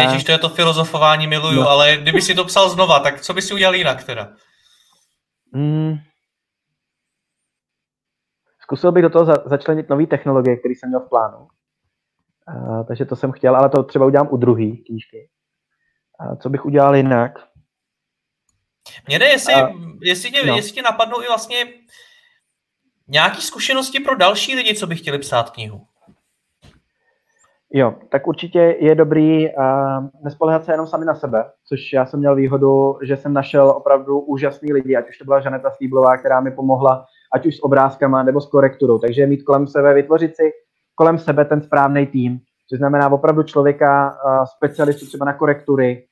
Ježíš, 0.00 0.24
to 0.24 0.32
je 0.32 0.38
to 0.38 0.48
filozofování, 0.48 1.26
miluju, 1.26 1.60
no. 1.60 1.68
ale 1.68 1.96
kdyby 1.96 2.22
si 2.22 2.34
to 2.34 2.44
psal 2.44 2.70
znova, 2.70 3.00
tak 3.00 3.20
co 3.20 3.34
bys 3.34 3.46
si 3.46 3.54
udělal 3.54 3.74
jinak 3.74 4.04
teda? 4.04 4.32
Hmm. 5.52 5.96
Zkusil 8.62 8.92
bych 8.92 9.02
do 9.02 9.10
toho 9.10 9.24
za- 9.24 9.42
začlenit 9.46 9.88
nové 9.88 10.06
technologie, 10.06 10.56
které 10.56 10.74
jsem 10.74 10.88
měl 10.88 11.00
v 11.00 11.08
plánu. 11.08 11.48
Uh, 12.48 12.86
takže 12.86 13.04
to 13.04 13.16
jsem 13.16 13.32
chtěl, 13.32 13.56
ale 13.56 13.68
to 13.68 13.82
třeba 13.82 14.06
udělám 14.06 14.28
u 14.30 14.36
druhý 14.36 14.84
knížky. 14.84 15.30
Uh, 16.20 16.38
co 16.38 16.48
bych 16.48 16.64
udělal 16.64 16.96
jinak? 16.96 17.32
Mně 19.08 19.18
jde, 19.18 19.26
jestli, 19.26 19.54
uh, 19.54 19.80
jestli, 20.02 20.30
tě, 20.30 20.46
no. 20.46 20.56
jestli 20.56 20.72
tě 20.72 20.82
napadnou 20.82 21.22
i 21.22 21.26
vlastně 21.26 21.66
Nějaké 23.08 23.40
zkušenosti 23.40 24.00
pro 24.00 24.16
další 24.16 24.54
lidi, 24.54 24.74
co 24.74 24.86
by 24.86 24.96
chtěli 24.96 25.18
psát 25.18 25.50
knihu? 25.50 25.86
Jo, 27.76 27.94
tak 28.08 28.26
určitě 28.26 28.76
je 28.80 28.94
dobrý 28.94 29.48
uh, 29.48 29.54
nespolehat 30.24 30.64
se 30.64 30.72
jenom 30.72 30.86
sami 30.86 31.04
na 31.04 31.14
sebe, 31.14 31.44
což 31.68 31.92
já 31.92 32.06
jsem 32.06 32.20
měl 32.20 32.34
výhodu, 32.34 32.98
že 33.02 33.16
jsem 33.16 33.32
našel 33.32 33.68
opravdu 33.68 34.18
úžasný 34.18 34.72
lidi, 34.72 34.96
ať 34.96 35.08
už 35.08 35.18
to 35.18 35.24
byla 35.24 35.40
Žaneta 35.40 35.70
Slíblová, 35.70 36.16
která 36.16 36.40
mi 36.40 36.50
pomohla 36.50 37.04
ať 37.34 37.46
už 37.46 37.56
s 37.56 37.64
obrázkama 37.64 38.22
nebo 38.22 38.40
s 38.40 38.46
korekturou. 38.46 38.98
Takže 38.98 39.26
mít 39.26 39.42
kolem 39.42 39.66
sebe, 39.66 39.94
vytvořit 39.94 40.36
si 40.36 40.52
kolem 40.94 41.18
sebe 41.18 41.44
ten 41.44 41.62
správný 41.62 42.06
tým, 42.06 42.38
což 42.68 42.78
znamená 42.78 43.12
opravdu 43.12 43.42
člověka, 43.42 44.16
specialistu 44.56 45.06
třeba 45.06 45.26
na 45.26 45.32
korektury, 45.32 46.06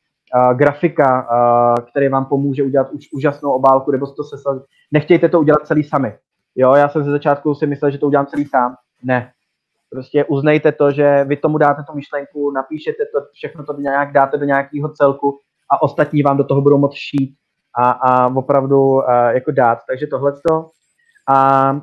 grafika, 0.55 1.27
který 1.91 2.09
vám 2.09 2.25
pomůže 2.25 2.63
udělat 2.63 2.91
už 2.91 3.09
úžasnou 3.13 3.51
obálku, 3.51 3.91
nebo 3.91 4.07
to 4.07 4.25
se 4.25 4.37
Nechtějte 4.93 5.29
to 5.29 5.41
udělat 5.41 5.67
celý 5.67 5.85
sami. 5.85 6.15
Jo, 6.57 6.75
já 6.75 6.89
jsem 6.89 7.05
ze 7.05 7.11
začátku 7.11 7.55
si 7.55 7.67
myslel, 7.67 7.91
že 7.91 7.99
to 7.99 8.07
udělám 8.07 8.27
celý 8.27 8.45
sám. 8.45 8.75
Ne. 9.05 9.31
Prostě 9.93 10.25
uznejte 10.25 10.73
to, 10.73 10.91
že 10.91 11.25
vy 11.25 11.37
tomu 11.37 11.59
dáte 11.59 11.83
tu 11.83 11.95
myšlenku, 11.95 12.51
napíšete 12.51 13.05
to, 13.15 13.21
všechno 13.33 13.65
to 13.65 13.73
nějak 13.73 14.13
dáte 14.13 14.39
do 14.39 14.45
nějakého 14.45 14.89
celku 14.89 15.39
a 15.71 15.83
ostatní 15.83 16.23
vám 16.23 16.37
do 16.37 16.45
toho 16.45 16.61
budou 16.61 16.79
moct 16.79 16.95
šít 16.95 17.35
a, 17.79 17.91
a 17.91 18.37
opravdu 18.37 18.81
uh, 18.81 19.03
jako 19.31 19.51
dát. 19.51 19.79
Takže 19.89 20.07
tohle 20.07 20.33
a 21.29 21.77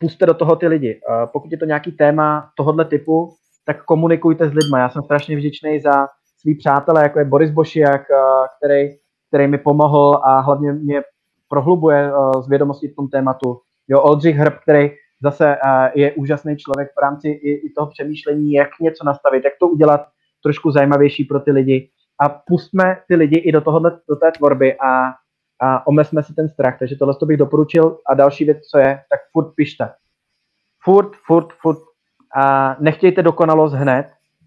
puste 0.00 0.26
do 0.26 0.34
toho 0.34 0.56
ty 0.56 0.66
lidi. 0.66 1.00
Uh, 1.08 1.30
pokud 1.32 1.52
je 1.52 1.58
to 1.58 1.64
nějaký 1.64 1.92
téma 1.92 2.50
tohohle 2.56 2.84
typu, 2.84 3.28
tak 3.66 3.84
komunikujte 3.84 4.48
s 4.48 4.52
lidmi. 4.52 4.78
Já 4.78 4.88
jsem 4.88 5.02
strašně 5.02 5.36
vděčný 5.36 5.80
za 5.80 6.08
svý 6.40 6.54
přátelé, 6.54 7.02
jako 7.02 7.18
je 7.18 7.24
Boris 7.24 7.50
Bošiak, 7.50 8.00
uh, 8.10 8.16
který, 8.56 8.88
který 9.28 9.46
mi 9.46 9.58
pomohl 9.58 10.20
a 10.24 10.40
hlavně 10.40 10.72
mě 10.72 11.02
prohlubuje 11.48 12.12
z 12.40 12.48
vědomosti 12.48 12.88
v 12.88 12.96
tom 12.96 13.08
tématu. 13.08 13.60
Jo, 13.88 14.00
Oldřich 14.00 14.36
Hrb, 14.36 14.54
který 14.62 14.90
zase 15.22 15.56
uh, 15.56 15.86
je 15.94 16.12
úžasný 16.12 16.56
člověk 16.56 16.88
v 16.98 17.02
rámci 17.02 17.28
i, 17.28 17.72
toho 17.76 17.90
přemýšlení, 17.90 18.52
jak 18.52 18.68
něco 18.80 19.04
nastavit, 19.04 19.44
jak 19.44 19.52
to 19.60 19.68
udělat 19.68 20.06
trošku 20.42 20.70
zajímavější 20.70 21.24
pro 21.24 21.40
ty 21.40 21.52
lidi 21.52 21.90
a 22.20 22.28
pustme 22.28 22.96
ty 23.08 23.16
lidi 23.16 23.38
i 23.38 23.52
do, 23.52 23.60
tohohle, 23.60 23.98
do 24.08 24.16
té 24.16 24.32
tvorby 24.32 24.76
a, 24.78 25.12
a 25.62 25.86
omezme 25.86 26.22
si 26.22 26.34
ten 26.34 26.48
strach. 26.48 26.78
Takže 26.78 26.96
tohle 26.96 27.14
bych 27.26 27.36
doporučil. 27.36 27.98
A 28.10 28.14
další 28.14 28.44
věc, 28.44 28.58
co 28.58 28.78
je, 28.78 29.00
tak 29.10 29.20
furt 29.32 29.54
pište. 29.54 29.90
Furt, 30.84 31.16
furt, 31.26 31.52
furt. 31.52 31.78
A 32.36 32.76
nechtějte 32.80 33.22
dokonalost 33.22 33.74
hned. 33.74 34.06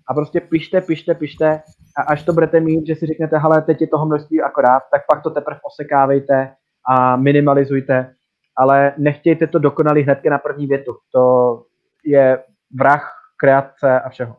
A 0.10 0.14
prostě 0.14 0.42
pište, 0.42 0.82
pište, 0.82 1.16
pište. 1.16 1.62
A 1.98 2.02
až 2.02 2.24
to 2.24 2.34
budete 2.34 2.60
mít, 2.60 2.88
že 2.88 2.96
si 2.96 3.06
řeknete, 3.06 3.38
hele, 3.38 3.62
teď 3.62 3.82
je 3.82 3.88
toho 3.88 4.06
množství 4.06 4.42
akorát, 4.42 4.84
tak 4.92 5.02
pak 5.14 5.24
to 5.24 5.30
teprve 5.30 5.60
osekávejte 5.64 6.52
a 6.90 7.16
minimalizujte. 7.16 8.14
Ale 8.60 8.94
nechtějte 8.98 9.48
to 9.48 9.60
dokonalý 9.60 10.04
hnedka 10.04 10.30
na 10.30 10.38
první 10.38 10.68
větu. 10.68 10.98
To 11.12 11.64
je 12.06 12.44
vrah 12.80 13.14
kreace 13.38 14.02
a 14.02 14.10
všeho. 14.10 14.36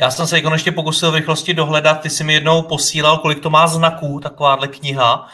Já 0.00 0.10
jsem 0.10 0.26
se 0.26 0.40
konečně 0.40 0.72
pokusil 0.72 1.12
v 1.12 1.14
rychlosti 1.14 1.54
dohledat, 1.54 2.00
ty 2.00 2.10
jsi 2.10 2.24
mi 2.24 2.34
jednou 2.34 2.62
posílal, 2.62 3.18
kolik 3.18 3.40
to 3.40 3.50
má 3.50 3.66
znaků, 3.66 4.20
takováhle 4.20 4.68
kniha. 4.68 5.26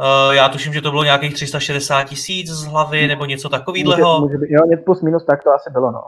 Uh, 0.00 0.34
já 0.34 0.48
tuším, 0.48 0.72
že 0.72 0.80
to 0.80 0.90
bylo 0.90 1.04
nějakých 1.04 1.34
360 1.34 2.04
tisíc 2.04 2.48
z 2.50 2.64
hlavy 2.64 3.08
nebo 3.08 3.24
něco 3.24 3.48
takového. 3.48 3.92
Jo, 4.48 4.66
něco 4.66 4.82
plus 4.84 5.02
minus, 5.02 5.24
tak 5.24 5.44
to 5.44 5.50
asi 5.50 5.70
bylo, 5.70 5.90
no. 5.90 6.02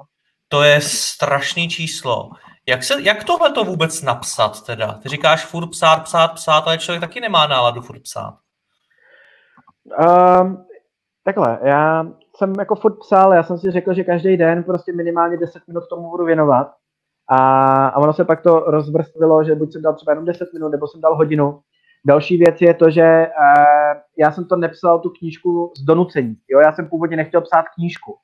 To 0.49 0.63
je 0.63 0.81
strašný 0.81 1.69
číslo. 1.69 2.31
Jak, 2.69 2.85
se, 2.85 3.03
jak 3.03 3.25
tohle 3.25 3.53
to 3.53 3.65
vůbec 3.65 4.03
napsat 4.03 4.67
teda? 4.67 4.93
Ty 4.93 5.09
říkáš 5.09 5.45
furt 5.45 5.67
psát, 5.67 6.05
psát, 6.05 6.29
psát, 6.29 6.67
ale 6.67 6.79
člověk 6.79 7.01
taky 7.01 7.21
nemá 7.21 7.47
náladu 7.47 7.81
furt 7.81 8.03
psát. 8.03 8.35
Um, 9.87 10.65
takhle, 11.25 11.59
já 11.63 12.07
jsem 12.37 12.53
jako 12.59 12.75
furt 12.75 12.99
psal, 12.99 13.35
já 13.35 13.43
jsem 13.43 13.59
si 13.59 13.71
řekl, 13.71 13.95
že 13.95 14.05
každý 14.05 14.37
den 14.37 14.65
prostě 14.65 14.93
minimálně 14.93 15.37
10 15.37 15.63
minut 15.69 15.89
tomu 15.89 16.11
budu 16.11 16.25
věnovat. 16.25 16.73
A, 17.31 17.87
a 17.89 17.99
ono 17.99 18.13
se 18.13 18.25
pak 18.25 18.43
to 18.43 18.61
rozvrstvilo, 18.61 19.45
že 19.45 19.55
buď 19.55 19.73
jsem 19.73 19.83
dal 19.83 19.95
třeba 19.95 20.13
jenom 20.13 20.25
10 20.25 20.49
minut, 20.55 20.69
nebo 20.69 20.87
jsem 20.87 21.01
dal 21.01 21.17
hodinu. 21.17 21.61
Další 22.07 22.37
věc 22.37 22.61
je 22.61 22.75
to, 22.75 22.91
že 22.91 23.27
uh, 23.27 24.01
já 24.19 24.33
jsem 24.33 24.45
to 24.45 24.57
nepsal 24.57 24.99
tu 24.99 25.11
knížku 25.11 25.73
z 25.77 25.85
donucení. 25.85 26.37
Jo? 26.51 26.61
Já 26.61 26.73
jsem 26.73 26.89
původně 26.89 27.17
nechtěl 27.17 27.41
psát 27.41 27.65
knížku. 27.75 28.17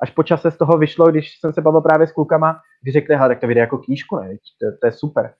Až 0.00 0.10
po 0.10 0.22
čase 0.22 0.50
z 0.50 0.56
toho 0.56 0.78
vyšlo, 0.78 1.10
když 1.10 1.40
jsem 1.40 1.52
se 1.52 1.60
bavil 1.60 1.80
právě 1.80 2.06
s 2.06 2.12
klukama, 2.12 2.60
kdy 2.82 2.92
řekli, 2.92 3.16
tak 3.18 3.40
to 3.40 3.46
vyjde 3.46 3.60
jako 3.60 3.78
knížku, 3.78 4.16
ne? 4.16 4.28
To, 4.30 4.78
to 4.80 4.86
je 4.86 4.92
super. 4.92 5.34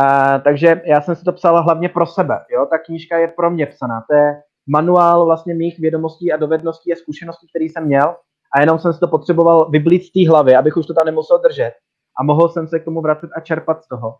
Uh, 0.00 0.42
takže 0.44 0.82
já 0.84 1.00
jsem 1.00 1.16
si 1.16 1.24
to 1.24 1.32
psal 1.32 1.62
hlavně 1.62 1.88
pro 1.88 2.06
sebe. 2.06 2.40
Jo? 2.50 2.66
Ta 2.66 2.78
knížka 2.78 3.18
je 3.18 3.28
pro 3.28 3.50
mě 3.50 3.66
psaná. 3.66 4.04
To 4.10 4.16
je 4.16 4.42
manuál 4.66 5.24
vlastně 5.24 5.54
mých 5.54 5.78
vědomostí 5.78 6.32
a 6.32 6.36
dovedností 6.36 6.92
a 6.92 6.96
zkušeností, 6.96 7.46
které 7.48 7.64
jsem 7.64 7.84
měl. 7.84 8.16
A 8.56 8.60
jenom 8.60 8.78
jsem 8.78 8.92
si 8.92 9.00
to 9.00 9.08
potřeboval 9.08 9.70
vyblít 9.70 10.04
z 10.04 10.12
té 10.12 10.30
hlavy, 10.30 10.56
abych 10.56 10.76
už 10.76 10.86
to 10.86 10.94
tam 10.94 11.06
nemusel 11.06 11.38
držet 11.38 11.72
a 12.20 12.22
mohl 12.22 12.48
jsem 12.48 12.68
se 12.68 12.78
k 12.78 12.84
tomu 12.84 13.00
vracet 13.00 13.30
a 13.36 13.40
čerpat 13.40 13.82
z 13.82 13.88
toho. 13.88 14.16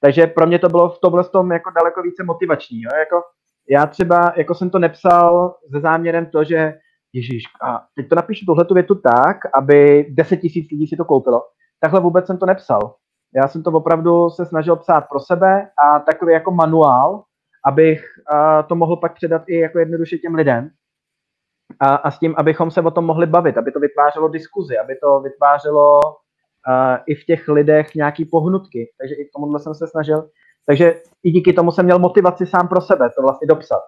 Takže 0.00 0.26
pro 0.26 0.46
mě 0.46 0.58
to 0.58 0.68
bylo 0.68 0.90
v 0.90 0.98
tomhle 0.98 1.24
tom 1.24 1.52
jako 1.52 1.70
daleko 1.70 2.02
více 2.02 2.24
motivační. 2.24 2.82
Jo? 2.82 2.90
Jako, 2.98 3.22
já 3.70 3.86
třeba, 3.86 4.32
jako 4.36 4.54
jsem 4.54 4.70
to 4.70 4.78
nepsal 4.78 5.54
se 5.72 5.80
záměrem 5.80 6.26
to, 6.26 6.44
že 6.44 6.74
Ježíš, 7.14 7.42
a 7.62 7.82
teď 7.96 8.08
to 8.08 8.14
napíšu 8.14 8.46
tuhle 8.46 8.66
větu 8.74 8.94
tak, 8.94 9.36
aby 9.54 10.06
10 10.10 10.36
tisíc 10.36 10.70
lidí 10.70 10.86
si 10.86 10.96
to 10.96 11.04
koupilo. 11.04 11.42
Takhle 11.80 12.00
vůbec 12.00 12.26
jsem 12.26 12.38
to 12.38 12.46
nepsal. 12.46 12.94
Já 13.34 13.48
jsem 13.48 13.62
to 13.62 13.70
opravdu 13.70 14.30
se 14.30 14.46
snažil 14.46 14.76
psát 14.76 15.00
pro 15.00 15.20
sebe 15.20 15.68
a 15.86 16.00
takový 16.00 16.32
jako 16.32 16.50
manuál, 16.50 17.22
abych 17.66 18.04
to 18.68 18.74
mohl 18.74 18.96
pak 18.96 19.14
předat 19.14 19.42
i 19.46 19.58
jako 19.58 19.78
jednoduše 19.78 20.18
těm 20.18 20.34
lidem. 20.34 20.70
A, 21.80 21.94
a 21.94 22.10
s 22.10 22.18
tím, 22.18 22.34
abychom 22.38 22.70
se 22.70 22.80
o 22.80 22.90
tom 22.90 23.04
mohli 23.04 23.26
bavit, 23.26 23.58
aby 23.58 23.72
to 23.72 23.80
vytvářelo 23.80 24.28
diskuzi, 24.28 24.78
aby 24.78 24.96
to 25.02 25.20
vytvářelo 25.20 26.00
uh, 26.00 26.96
i 27.06 27.14
v 27.14 27.24
těch 27.24 27.48
lidech 27.48 27.94
nějaký 27.94 28.24
pohnutky. 28.24 28.90
Takže 29.00 29.14
i 29.14 29.28
tomuhle 29.34 29.60
jsem 29.60 29.74
se 29.74 29.86
snažil. 29.86 30.28
Takže 30.66 31.00
i 31.22 31.30
díky 31.30 31.52
tomu 31.52 31.72
jsem 31.72 31.84
měl 31.84 31.98
motivaci 31.98 32.46
sám 32.46 32.68
pro 32.68 32.80
sebe 32.80 33.10
to 33.16 33.22
vlastně 33.22 33.46
dopsat. 33.46 33.82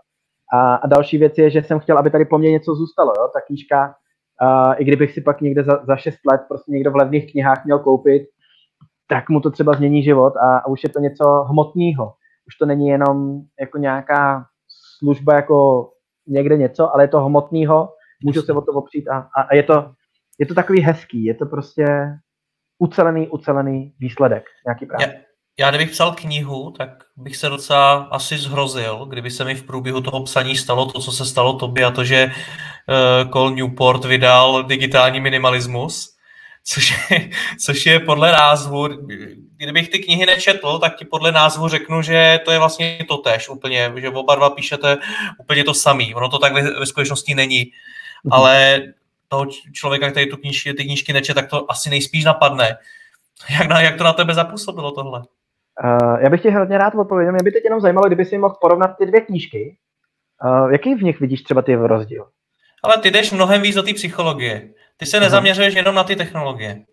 A, 0.52 0.74
a 0.74 0.86
další 0.86 1.18
věc 1.18 1.38
je, 1.38 1.50
že 1.50 1.62
jsem 1.62 1.80
chtěl, 1.80 1.98
aby 1.98 2.10
tady 2.10 2.24
po 2.24 2.38
mně 2.38 2.50
něco 2.50 2.74
zůstalo. 2.74 3.12
Jo? 3.18 3.28
Ta 3.34 3.40
knížka, 3.40 3.94
uh, 4.42 4.74
i 4.76 4.84
kdybych 4.84 5.12
si 5.12 5.20
pak 5.20 5.40
někde 5.40 5.64
za, 5.64 5.84
za 5.84 5.96
6 5.96 6.18
let 6.30 6.40
prostě 6.48 6.72
někdo 6.72 6.90
v 6.90 6.96
levných 6.96 7.32
knihách 7.32 7.64
měl 7.64 7.78
koupit, 7.78 8.22
tak 9.08 9.28
mu 9.28 9.40
to 9.40 9.50
třeba 9.50 9.72
změní 9.72 10.02
život 10.02 10.36
a, 10.36 10.58
a 10.58 10.66
už 10.66 10.82
je 10.82 10.88
to 10.88 11.00
něco 11.00 11.24
hmotného. 11.24 12.12
Už 12.46 12.56
to 12.56 12.66
není 12.66 12.88
jenom 12.88 13.40
jako 13.60 13.78
nějaká 13.78 14.46
služba 14.98 15.34
jako 15.34 15.90
někde 16.26 16.56
něco, 16.56 16.94
ale 16.94 17.04
je 17.04 17.08
to 17.08 17.20
hmotného, 17.20 17.92
můžu 18.24 18.42
se 18.42 18.52
o 18.52 18.60
to 18.60 18.72
opřít 18.72 19.08
a, 19.08 19.18
a, 19.18 19.42
a 19.42 19.54
je, 19.54 19.62
to, 19.62 19.92
je 20.38 20.46
to 20.46 20.54
takový 20.54 20.80
hezký, 20.80 21.24
je 21.24 21.34
to 21.34 21.46
prostě 21.46 21.86
ucelený, 22.78 23.28
ucelený 23.28 23.94
výsledek, 23.98 24.44
nějaký 24.66 24.86
právě. 24.86 25.06
Já, 25.06 25.12
já 25.58 25.70
kdybych 25.70 25.90
psal 25.90 26.12
knihu, 26.12 26.70
tak 26.70 26.88
bych 27.16 27.36
se 27.36 27.48
docela 27.48 27.94
asi 27.94 28.38
zhrozil, 28.38 29.06
kdyby 29.06 29.30
se 29.30 29.44
mi 29.44 29.54
v 29.54 29.66
průběhu 29.66 30.00
toho 30.00 30.22
psaní 30.22 30.56
stalo 30.56 30.86
to, 30.86 31.00
co 31.00 31.12
se 31.12 31.24
stalo 31.24 31.52
tobě 31.52 31.84
a 31.84 31.90
to, 31.90 32.04
že 32.04 32.26
uh, 32.26 33.30
Cole 33.30 33.52
Newport 33.52 34.04
vydal 34.04 34.62
digitální 34.62 35.20
minimalismus, 35.20 36.15
což 36.68 37.10
je, 37.10 37.30
což 37.64 37.86
je 37.86 38.00
podle 38.00 38.32
názvu, 38.32 38.88
kdybych 39.56 39.88
ty 39.88 39.98
knihy 39.98 40.26
nečetl, 40.26 40.78
tak 40.78 40.96
ti 40.96 41.04
podle 41.04 41.32
názvu 41.32 41.68
řeknu, 41.68 42.02
že 42.02 42.40
to 42.44 42.50
je 42.50 42.58
vlastně 42.58 42.98
to 43.08 43.16
tež 43.16 43.48
úplně, 43.48 43.92
že 43.96 44.10
oba 44.10 44.34
dva 44.34 44.50
píšete 44.50 44.98
úplně 45.38 45.64
to 45.64 45.74
samý. 45.74 46.14
Ono 46.14 46.28
to 46.28 46.38
tak 46.38 46.52
ve, 46.52 46.62
ve 46.62 46.86
skutečnosti 46.86 47.34
není, 47.34 47.64
mm-hmm. 47.64 48.30
ale 48.30 48.82
toho 49.28 49.46
člověka, 49.72 50.10
který 50.10 50.30
tu 50.30 50.36
knížky, 50.36 50.74
ty 50.74 50.84
knížky 50.84 51.12
neče, 51.12 51.34
tak 51.34 51.50
to 51.50 51.70
asi 51.70 51.90
nejspíš 51.90 52.24
napadne. 52.24 52.76
Jak, 53.50 53.68
na, 53.68 53.80
jak 53.80 53.96
to 53.96 54.04
na 54.04 54.12
tebe 54.12 54.34
zapůsobilo 54.34 54.90
tohle? 54.90 55.22
Uh, 55.84 56.20
já 56.20 56.30
bych 56.30 56.42
ti 56.42 56.50
hodně 56.50 56.78
rád 56.78 56.94
odpověděl. 56.94 57.32
Mě 57.32 57.42
by 57.42 57.52
teď 57.52 57.64
jenom 57.64 57.80
zajímalo, 57.80 58.06
kdyby 58.06 58.24
si 58.24 58.38
mohl 58.38 58.56
porovnat 58.60 58.88
ty 58.98 59.06
dvě 59.06 59.20
knížky. 59.20 59.76
Uh, 60.44 60.72
jaký 60.72 60.94
v 60.94 61.02
nich 61.02 61.20
vidíš 61.20 61.42
třeba 61.42 61.62
ty 61.62 61.74
rozdíl? 61.74 62.26
Ale 62.82 62.98
ty 62.98 63.10
jdeš 63.10 63.32
mnohem 63.32 63.62
víc 63.62 63.74
do 63.74 63.82
té 63.82 63.94
psychologie. 63.94 64.70
Ty 64.96 65.06
se 65.06 65.20
nezaměřuješ 65.20 65.74
jenom 65.74 65.94
na 65.94 66.04
ty 66.04 66.16
technologie. 66.16 66.84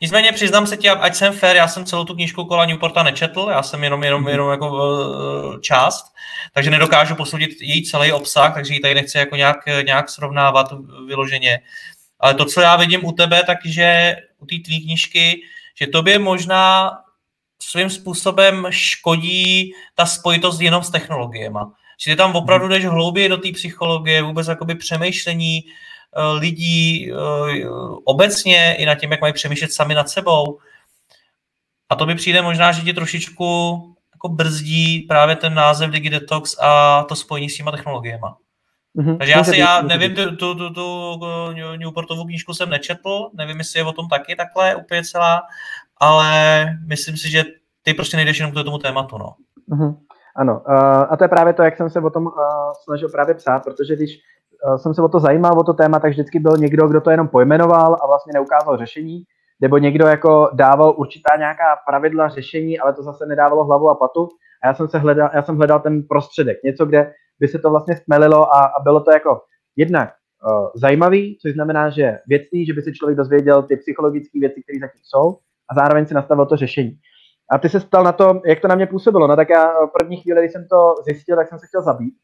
Nicméně 0.00 0.32
přiznám 0.32 0.66
se 0.66 0.76
ti, 0.76 0.88
ať 0.88 1.14
jsem 1.14 1.32
fair, 1.32 1.56
já 1.56 1.68
jsem 1.68 1.84
celou 1.84 2.04
tu 2.04 2.14
knížku 2.14 2.44
kola 2.44 2.64
Newporta 2.64 3.02
nečetl, 3.02 3.48
já 3.50 3.62
jsem 3.62 3.84
jenom, 3.84 4.04
jenom, 4.04 4.22
mhm. 4.22 4.30
jenom 4.30 4.50
jako 4.50 4.70
uh, 4.70 5.60
část, 5.60 6.04
takže 6.52 6.70
nedokážu 6.70 7.14
posoudit 7.14 7.50
její 7.60 7.84
celý 7.84 8.12
obsah, 8.12 8.54
takže 8.54 8.74
ji 8.74 8.80
tady 8.80 8.94
nechci 8.94 9.18
jako 9.18 9.36
nějak, 9.36 9.56
nějak 9.86 10.10
srovnávat 10.10 10.72
vyloženě. 11.06 11.60
Ale 12.20 12.34
to, 12.34 12.44
co 12.44 12.60
já 12.60 12.76
vidím 12.76 13.04
u 13.04 13.12
tebe, 13.12 13.42
takže 13.46 14.16
u 14.38 14.46
té 14.46 14.56
tvý 14.64 14.84
knížky, 14.84 15.40
že 15.80 15.86
tobě 15.86 16.18
možná 16.18 16.90
svým 17.62 17.90
způsobem 17.90 18.66
škodí 18.70 19.72
ta 19.94 20.06
spojitost 20.06 20.60
jenom 20.60 20.82
s 20.82 20.90
technologiemi. 20.90 21.58
Že 22.00 22.10
ty 22.10 22.16
tam 22.16 22.36
opravdu 22.36 22.66
mhm. 22.66 22.74
jdeš 22.74 22.84
hlouběji 22.84 23.28
do 23.28 23.36
té 23.36 23.52
psychologie, 23.52 24.22
vůbec 24.22 24.48
jakoby 24.48 24.74
přemýšlení, 24.74 25.64
lidí 26.38 27.12
eh, 27.12 27.68
obecně 28.04 28.74
i 28.74 28.86
na 28.86 28.94
tím, 28.94 29.10
jak 29.10 29.20
mají 29.20 29.32
přemýšlet 29.32 29.72
sami 29.72 29.94
nad 29.94 30.08
sebou. 30.08 30.58
A 31.88 31.96
to 31.96 32.06
by 32.06 32.14
přijde 32.14 32.42
možná, 32.42 32.72
že 32.72 32.82
ti 32.82 32.92
trošičku 32.92 33.44
jako 34.14 34.28
brzdí 34.28 35.00
právě 35.00 35.36
ten 35.36 35.54
název 35.54 35.90
DigiDetox 35.90 36.56
a 36.60 37.02
to 37.08 37.16
spojení 37.16 37.50
s 37.50 37.56
těma 37.56 37.70
technologiemi. 37.70 38.26
Mm-hmm. 38.96 39.18
Takže 39.18 39.32
já 39.32 39.44
si, 39.44 39.58
já 39.58 39.82
nevím, 39.82 40.14
tu, 40.14 40.36
tu, 40.36 40.54
tu, 40.54 40.70
tu 40.74 41.26
Newportovu 41.76 42.24
knížku 42.24 42.54
jsem 42.54 42.70
nečetl, 42.70 43.30
nevím, 43.34 43.58
jestli 43.58 43.80
je 43.80 43.84
o 43.84 43.92
tom 43.92 44.08
taky 44.08 44.36
takhle 44.36 44.74
úplně 44.74 45.04
celá, 45.04 45.42
ale 45.96 46.64
myslím 46.86 47.16
si, 47.16 47.30
že 47.30 47.44
ty 47.82 47.94
prostě 47.94 48.16
nejdeš 48.16 48.38
jenom 48.38 48.52
k 48.52 48.64
tomu 48.64 48.78
tématu, 48.78 49.18
no. 49.18 49.34
Mm-hmm. 49.70 49.96
Ano, 50.36 50.70
a 51.12 51.16
to 51.16 51.24
je 51.24 51.28
právě 51.28 51.52
to, 51.52 51.62
jak 51.62 51.76
jsem 51.76 51.90
se 51.90 52.00
o 52.00 52.10
tom 52.10 52.28
snažil 52.84 53.08
právě 53.08 53.34
psát, 53.34 53.64
protože 53.64 53.96
když 53.96 54.10
jsem 54.76 54.94
se 54.94 55.02
o 55.02 55.08
to 55.08 55.20
zajímal, 55.20 55.58
o 55.58 55.64
to 55.64 55.74
téma, 55.74 56.00
tak 56.00 56.10
vždycky 56.10 56.38
byl 56.38 56.56
někdo, 56.56 56.88
kdo 56.88 57.00
to 57.00 57.10
jenom 57.10 57.28
pojmenoval 57.28 57.96
a 58.02 58.06
vlastně 58.06 58.32
neukázal 58.34 58.76
řešení, 58.76 59.22
nebo 59.60 59.78
někdo 59.78 60.06
jako 60.06 60.50
dával 60.52 60.94
určitá 60.96 61.36
nějaká 61.36 61.64
pravidla 61.88 62.28
řešení, 62.28 62.78
ale 62.78 62.92
to 62.92 63.02
zase 63.02 63.26
nedávalo 63.26 63.64
hlavu 63.64 63.90
a 63.90 63.94
patu. 63.94 64.28
A 64.62 64.66
já 64.66 64.74
jsem, 64.74 64.88
se 64.88 64.98
hledal, 64.98 65.30
já 65.34 65.42
jsem 65.42 65.56
hledal 65.56 65.80
ten 65.80 66.02
prostředek, 66.02 66.58
něco, 66.64 66.86
kde 66.86 67.12
by 67.40 67.48
se 67.48 67.58
to 67.58 67.70
vlastně 67.70 67.96
stmelilo 67.96 68.54
a, 68.54 68.58
a 68.58 68.82
bylo 68.82 69.00
to 69.00 69.10
jako 69.10 69.40
jednak 69.76 70.08
uh, 70.08 70.66
zajímavý, 70.74 71.38
což 71.42 71.52
znamená, 71.52 71.90
že 71.90 72.18
věcný, 72.26 72.66
že 72.66 72.72
by 72.72 72.82
si 72.82 72.92
člověk 72.92 73.16
dozvěděl 73.16 73.62
ty 73.62 73.76
psychologické 73.76 74.40
věci, 74.40 74.62
které 74.62 74.78
zatím 74.80 75.00
jsou 75.04 75.38
a 75.70 75.74
zároveň 75.74 76.06
si 76.06 76.14
nastavil 76.14 76.46
to 76.46 76.56
řešení. 76.56 76.98
A 77.50 77.58
ty 77.58 77.68
se 77.68 77.80
ptal 77.80 78.04
na 78.04 78.12
to, 78.12 78.40
jak 78.46 78.60
to 78.60 78.68
na 78.68 78.74
mě 78.74 78.86
působilo. 78.86 79.26
No 79.26 79.36
tak 79.36 79.48
já 79.50 79.72
v 79.86 79.92
první 79.98 80.16
chvíli, 80.16 80.40
když 80.40 80.52
jsem 80.52 80.66
to 80.70 80.94
zjistil, 81.04 81.36
tak 81.36 81.48
jsem 81.48 81.58
se 81.58 81.66
chtěl 81.66 81.82
zabít. 81.82 82.14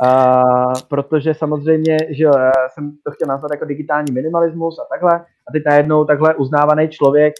Uh, 0.00 0.72
protože 0.88 1.34
samozřejmě, 1.34 1.96
že 2.10 2.24
jo, 2.24 2.32
já 2.38 2.68
jsem 2.68 2.92
to 3.04 3.10
chtěl 3.10 3.28
nazvat 3.28 3.50
jako 3.50 3.64
digitální 3.64 4.12
minimalismus 4.12 4.78
a 4.78 4.84
takhle. 4.90 5.20
A 5.48 5.52
teď 5.52 5.62
najednou 5.66 6.04
takhle 6.04 6.34
uznávaný 6.34 6.88
člověk 6.88 7.34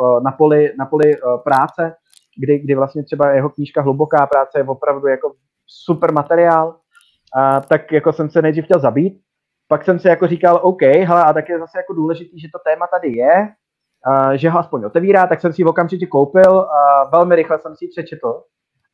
uh, 0.00 0.22
na 0.22 0.32
poli, 0.32 0.72
na 0.78 0.86
poli 0.86 1.20
uh, 1.20 1.42
práce, 1.42 1.94
kdy, 2.40 2.58
kdy 2.58 2.74
vlastně 2.74 3.04
třeba 3.04 3.30
jeho 3.30 3.48
knížka 3.48 3.82
Hluboká 3.82 4.26
práce 4.26 4.58
je 4.58 4.64
opravdu 4.64 5.06
jako 5.06 5.32
super 5.66 6.12
materiál, 6.12 6.76
a 7.36 7.60
tak 7.60 7.92
jako 7.92 8.12
jsem 8.12 8.30
se 8.30 8.42
nejdřív 8.42 8.64
chtěl 8.64 8.80
zabít. 8.80 9.20
Pak 9.68 9.84
jsem 9.84 9.98
si 9.98 10.08
jako 10.08 10.26
říkal, 10.26 10.60
OK, 10.62 10.82
hele, 10.82 11.24
a 11.24 11.32
tak 11.32 11.48
je 11.48 11.58
zase 11.58 11.78
jako 11.78 11.92
důležitý, 11.92 12.40
že 12.40 12.48
to 12.52 12.58
téma 12.58 12.86
tady 12.86 13.16
je, 13.16 13.48
a, 14.06 14.36
že 14.36 14.50
ho 14.50 14.58
aspoň 14.58 14.84
otevírá, 14.84 15.26
tak 15.26 15.40
jsem 15.40 15.52
si 15.52 15.62
ji 15.62 15.66
okamžitě 15.66 16.06
koupil, 16.06 16.60
a 16.60 17.08
velmi 17.12 17.36
rychle 17.36 17.58
jsem 17.58 17.76
si 17.76 17.84
ji 17.84 17.88
přečetl 17.88 18.42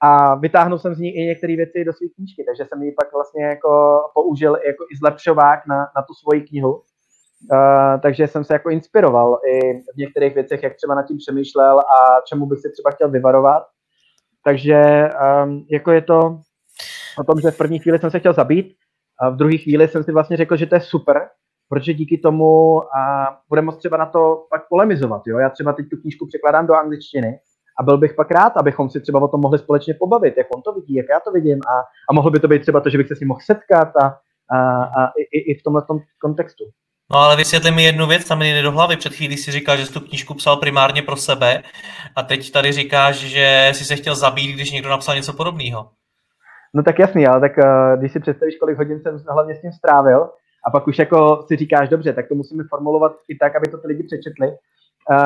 a 0.07 0.35
vytáhnul 0.35 0.79
jsem 0.79 0.95
z 0.95 0.99
ní 0.99 1.17
i 1.17 1.27
některé 1.27 1.57
věci 1.57 1.85
do 1.85 1.93
své 1.93 2.07
knížky, 2.17 2.45
takže 2.45 2.65
jsem 2.69 2.83
ji 2.83 2.93
pak 2.93 3.13
vlastně 3.13 3.45
jako 3.45 4.01
použil 4.15 4.53
jako 4.67 4.85
i 4.93 4.97
zlepšovák 4.97 5.67
na, 5.67 5.77
na 5.77 6.03
tu 6.03 6.15
svoji 6.15 6.41
knihu. 6.41 6.83
Uh, 7.53 8.01
takže 8.03 8.29
jsem 8.29 8.45
se 8.45 8.53
jako 8.53 8.71
inspiroval 8.71 9.39
i 9.53 9.73
v 9.73 9.97
některých 9.97 10.35
věcech, 10.35 10.63
jak 10.63 10.77
třeba 10.77 10.95
nad 10.95 11.07
tím 11.07 11.17
přemýšlel 11.17 11.79
a 11.79 12.21
čemu 12.29 12.47
bych 12.47 12.59
se 12.59 12.69
třeba 12.71 12.91
chtěl 12.91 13.11
vyvarovat. 13.11 13.63
Takže 14.45 15.11
um, 15.45 15.67
jako 15.71 15.91
je 15.91 16.03
to 16.03 16.41
o 17.19 17.25
tom, 17.25 17.41
že 17.41 17.51
v 17.51 17.59
první 17.59 17.79
chvíli 17.79 17.99
jsem 17.99 18.11
se 18.11 18.19
chtěl 18.19 18.33
zabít 18.33 18.75
a 19.21 19.31
v 19.31 19.37
druhé 19.37 19.59
chvíli 19.59 19.89
jsem 19.89 20.05
si 20.05 20.13
vlastně 20.13 20.37
řekl, 20.37 20.57
že 20.57 20.67
to 20.67 20.75
je 20.75 20.81
super, 20.81 21.29
protože 21.69 21.95
díky 21.95 22.19
tomu 22.19 22.83
a 22.83 23.01
bude 23.49 23.63
moct 23.63 23.77
třeba 23.77 23.97
na 23.97 24.07
to 24.07 24.47
pak 24.51 24.69
polemizovat. 24.69 25.23
Jo? 25.27 25.39
Já 25.39 25.51
třeba 25.51 25.73
teď 25.73 25.87
tu 25.91 25.97
knížku 25.97 26.27
překládám 26.27 26.67
do 26.67 26.75
angličtiny 26.75 27.39
a 27.79 27.83
byl 27.83 27.99
bych 27.99 28.15
pak 28.15 28.31
rád, 28.31 28.53
abychom 28.57 28.91
si 28.91 29.01
třeba 29.01 29.21
o 29.21 29.29
tom 29.29 29.41
mohli 29.41 29.59
společně 29.59 29.95
pobavit, 29.95 30.35
jak 30.37 30.47
on 30.57 30.63
to 30.63 30.73
vidí, 30.73 30.95
jak 30.95 31.07
já 31.11 31.21
to 31.21 31.33
vidím 31.33 31.61
a, 31.69 31.75
a 32.11 32.13
mohlo 32.13 32.31
by 32.31 32.41
to 32.41 32.49
být 32.49 32.63
třeba 32.63 32.81
to, 32.81 32.91
že 32.91 32.99
bych 32.99 33.09
se 33.09 33.17
s 33.17 33.21
ním 33.21 33.29
mohl 33.29 33.41
setkat 33.45 33.89
a, 33.97 34.07
a, 34.51 34.85
a 34.85 35.13
i, 35.33 35.39
i 35.39 35.59
v 35.59 35.63
tomhle 35.63 35.83
kontextu. 36.19 36.65
No 37.13 37.19
ale 37.19 37.37
vysvětli 37.37 37.71
mi 37.71 37.85
jednu 37.85 38.07
věc, 38.07 38.29
tam 38.29 38.39
mi 38.39 38.53
jde 38.53 38.63
do 38.63 38.73
hlavy. 38.73 38.97
Před 38.97 39.13
chvílí 39.13 39.37
si 39.37 39.51
říkal, 39.51 39.77
že 39.77 39.87
jsi 39.87 39.93
tu 39.93 40.01
knížku 40.01 40.35
psal 40.35 40.57
primárně 40.57 41.03
pro 41.03 41.17
sebe 41.17 41.63
a 42.17 42.23
teď 42.23 42.51
tady 42.51 42.73
říkáš, 42.73 43.17
že 43.17 43.71
jsi 43.75 43.85
se 43.85 43.97
chtěl 43.97 44.15
zabít, 44.15 44.55
když 44.55 44.71
někdo 44.73 44.91
napsal 44.91 45.15
něco 45.15 45.33
podobného. 45.33 45.91
No 46.75 46.83
tak 46.83 46.99
jasný, 46.99 47.27
ale 47.27 47.41
tak 47.41 47.53
uh, 47.59 47.99
když 47.99 48.13
si 48.13 48.21
představíš, 48.21 48.57
kolik 48.57 48.79
hodin 48.79 49.01
jsem 49.01 49.19
hlavně 49.29 49.55
s 49.55 49.61
tím 49.61 49.73
strávil, 49.73 50.31
a 50.67 50.71
pak 50.71 50.87
už 50.89 50.99
jako 50.99 51.45
si 51.47 51.57
říkáš, 51.57 51.89
dobře, 51.89 52.13
tak 52.13 52.29
to 52.29 52.35
musíme 52.35 52.65
formulovat 52.71 53.13
i 53.29 53.37
tak, 53.37 53.57
aby 53.57 53.71
to 53.71 53.79
ty 53.79 53.89
lidi 53.89 54.03
přečetli. 54.03 54.57
Uh, 55.11 55.17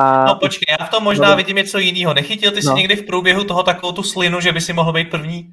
a... 0.00 0.24
No 0.28 0.34
počkej, 0.34 0.76
já 0.80 0.86
v 0.86 0.90
tom 0.90 1.04
možná 1.04 1.30
no, 1.30 1.36
vidím 1.36 1.56
něco 1.56 1.78
jiného. 1.78 2.14
Nechytil 2.14 2.50
ty 2.50 2.60
no. 2.64 2.72
si 2.72 2.78
někdy 2.78 2.96
v 2.96 3.06
průběhu 3.06 3.44
toho 3.44 3.62
takovou 3.62 3.92
tu 3.92 4.02
slinu, 4.02 4.40
že 4.40 4.52
by 4.52 4.60
si 4.60 4.72
mohl 4.72 4.92
být 4.92 5.10
první? 5.10 5.50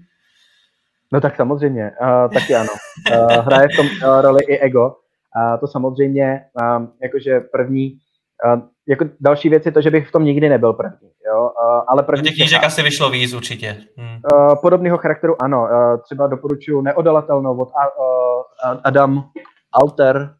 No 1.13 1.21
tak 1.21 1.35
samozřejmě, 1.35 1.91
uh, 2.01 2.33
taky 2.33 2.55
ano. 2.55 2.69
Uh, 3.11 3.45
hraje 3.45 3.67
v 3.73 3.75
tom 3.75 3.85
uh, 3.85 4.21
roli 4.21 4.43
i 4.43 4.59
ego. 4.59 4.85
Uh, 4.85 5.59
to 5.59 5.67
samozřejmě, 5.67 6.41
um, 6.77 6.91
jakože 7.03 7.39
první, 7.39 7.97
uh, 8.45 8.61
jako 8.87 9.05
další 9.19 9.49
věc 9.49 9.65
je 9.65 9.71
to, 9.71 9.81
že 9.81 9.91
bych 9.91 10.09
v 10.09 10.11
tom 10.11 10.23
nikdy 10.23 10.49
nebyl 10.49 10.73
první. 10.73 11.09
Jo? 11.27 11.41
Uh, 11.41 11.83
ale 11.87 12.03
první 12.03 12.23
těch 12.23 12.35
knížek 12.35 12.63
asi 12.63 12.83
vyšlo 12.83 13.09
víc 13.09 13.33
určitě. 13.33 13.77
Hmm. 13.97 14.17
Uh, 14.33 14.55
podobného 14.61 14.97
charakteru 14.97 15.41
ano. 15.41 15.61
Uh, 15.61 16.01
třeba 16.01 16.27
doporučuji 16.27 16.81
Neodolatelnou 16.81 17.57
od 17.57 17.69
uh, 17.69 18.79
Adam 18.83 19.23
Alter. 19.71 20.38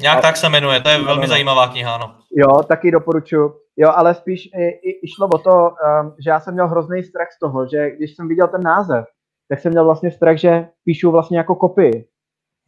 Nějak 0.00 0.18
a, 0.18 0.20
tak 0.20 0.36
se 0.36 0.48
jmenuje, 0.48 0.80
to 0.80 0.88
je 0.88 1.04
velmi 1.04 1.22
no, 1.22 1.28
zajímavá 1.28 1.68
kniha, 1.68 1.94
ano. 1.94 2.14
Jo, 2.36 2.62
taky 2.62 2.90
doporučuji. 2.90 3.52
Jo, 3.76 3.92
ale 3.94 4.14
spíš 4.14 4.46
i, 4.46 4.64
i, 4.64 5.06
i 5.06 5.08
šlo 5.08 5.28
o 5.28 5.38
to, 5.38 5.70
um, 6.02 6.14
že 6.24 6.30
já 6.30 6.40
jsem 6.40 6.54
měl 6.54 6.68
hrozný 6.68 7.02
strach 7.02 7.28
z 7.32 7.38
toho, 7.38 7.66
že 7.66 7.90
když 7.90 8.16
jsem 8.16 8.28
viděl 8.28 8.48
ten 8.48 8.62
název, 8.62 9.04
tak 9.48 9.60
jsem 9.60 9.72
měl 9.72 9.84
vlastně 9.84 10.10
strach, 10.10 10.36
že 10.36 10.68
píšu 10.84 11.10
vlastně 11.10 11.38
jako 11.38 11.54
kopii. 11.54 12.08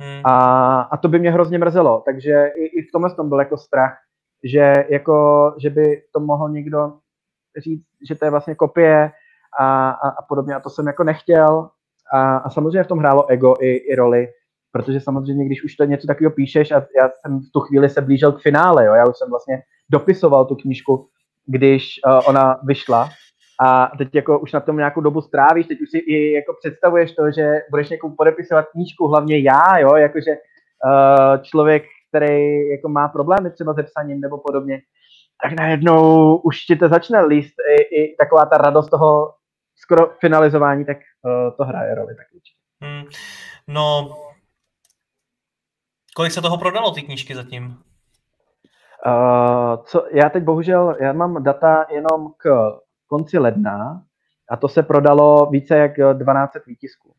Hmm. 0.01 0.23
A, 0.25 0.81
a 0.81 0.97
to 0.97 1.09
by 1.09 1.19
mě 1.19 1.31
hrozně 1.31 1.59
mrzelo. 1.59 2.03
Takže 2.07 2.47
i, 2.57 2.65
i 2.65 2.83
v 2.83 2.93
tomhle 2.93 3.15
tom 3.15 3.29
byl 3.29 3.39
jako 3.39 3.57
strach, 3.57 3.99
že, 4.45 4.75
jako, 4.89 5.55
že 5.59 5.71
by 5.71 6.03
to 6.15 6.21
mohl 6.21 6.49
někdo 6.49 6.93
říct, 7.59 7.87
že 8.09 8.15
to 8.15 8.25
je 8.25 8.31
vlastně 8.31 8.55
kopie 8.55 9.13
a, 9.59 9.91
a, 9.91 10.09
a 10.09 10.23
podobně. 10.29 10.55
A 10.55 10.61
to 10.61 10.71
jsem 10.71 10.87
jako 10.87 11.05
nechtěl. 11.05 11.69
A, 12.13 12.37
a 12.37 12.51
samozřejmě 12.51 12.85
v 12.85 12.89
tom 12.89 12.99
hrálo 12.99 13.31
ego 13.31 13.55
i, 13.61 13.69
i 13.69 13.95
roli, 13.95 14.29
protože 14.73 15.01
samozřejmě, 15.01 15.45
když 15.45 15.65
už 15.65 15.77
to 15.77 15.85
něco 15.85 16.07
takového 16.07 16.31
píšeš 16.31 16.71
a 16.71 16.87
já 16.97 17.11
jsem 17.21 17.41
v 17.41 17.51
tu 17.53 17.61
chvíli 17.61 17.89
se 17.89 18.01
blížil 18.01 18.33
k 18.33 18.43
finále, 18.43 18.87
jo, 18.87 18.95
já 18.95 19.09
už 19.09 19.19
jsem 19.19 19.31
vlastně 19.31 19.63
dopisoval 19.91 20.45
tu 20.45 20.55
knížku, 20.55 21.09
když 21.47 22.01
uh, 22.07 22.21
ona 22.27 22.61
vyšla 22.65 23.09
a 23.61 23.93
teď 23.99 24.15
jako 24.15 24.39
už 24.39 24.53
na 24.53 24.61
tom 24.61 24.77
nějakou 24.77 25.01
dobu 25.01 25.21
strávíš, 25.21 25.67
teď 25.67 25.81
už 25.81 25.91
si 25.91 25.99
i 25.99 26.33
jako 26.33 26.55
představuješ 26.61 27.13
to, 27.13 27.31
že 27.31 27.61
budeš 27.71 27.89
někomu 27.89 28.15
podepisovat 28.17 28.67
knížku, 28.73 29.09
hlavně 29.09 29.39
já, 29.39 29.79
jo, 29.79 29.97
jakože 29.97 30.31
uh, 30.31 31.43
člověk, 31.43 31.83
který 32.09 32.69
jako 32.69 32.89
má 32.89 33.09
problémy 33.09 33.51
třeba 33.51 33.75
se 33.75 33.83
psaním 33.83 34.21
nebo 34.21 34.39
podobně, 34.39 34.81
tak 35.43 35.53
najednou 35.53 36.37
už 36.37 36.65
ti 36.65 36.77
to 36.77 36.89
začne 36.89 37.25
líst 37.25 37.55
i, 37.79 37.83
i 37.83 38.17
taková 38.17 38.47
ta 38.47 38.59
radost 38.59 38.89
toho 38.89 39.35
skoro 39.77 40.11
finalizování, 40.21 40.85
tak 40.85 40.97
uh, 40.97 41.57
to 41.57 41.65
hraje 41.65 41.95
roli 41.95 42.15
tak 42.15 42.27
určitě. 42.35 42.59
Hmm. 42.83 43.05
No, 43.69 44.11
kolik 46.17 46.33
se 46.33 46.43
toho 46.43 46.59
prodalo, 46.59 46.91
ty 46.91 47.03
knížky 47.03 47.35
zatím? 47.35 47.79
Uh, 49.07 49.85
co, 49.85 50.07
já 50.13 50.29
teď 50.29 50.45
bohužel, 50.45 50.97
já 51.01 51.13
mám 51.13 51.43
data 51.43 51.87
jenom 51.91 52.33
k 52.37 52.71
konci 53.07 53.39
ledna 53.39 54.03
a 54.51 54.57
to 54.57 54.69
se 54.69 54.83
prodalo 54.83 55.47
více 55.51 55.77
jak 55.77 55.93
12 56.13 56.53
výtisků. 56.67 57.15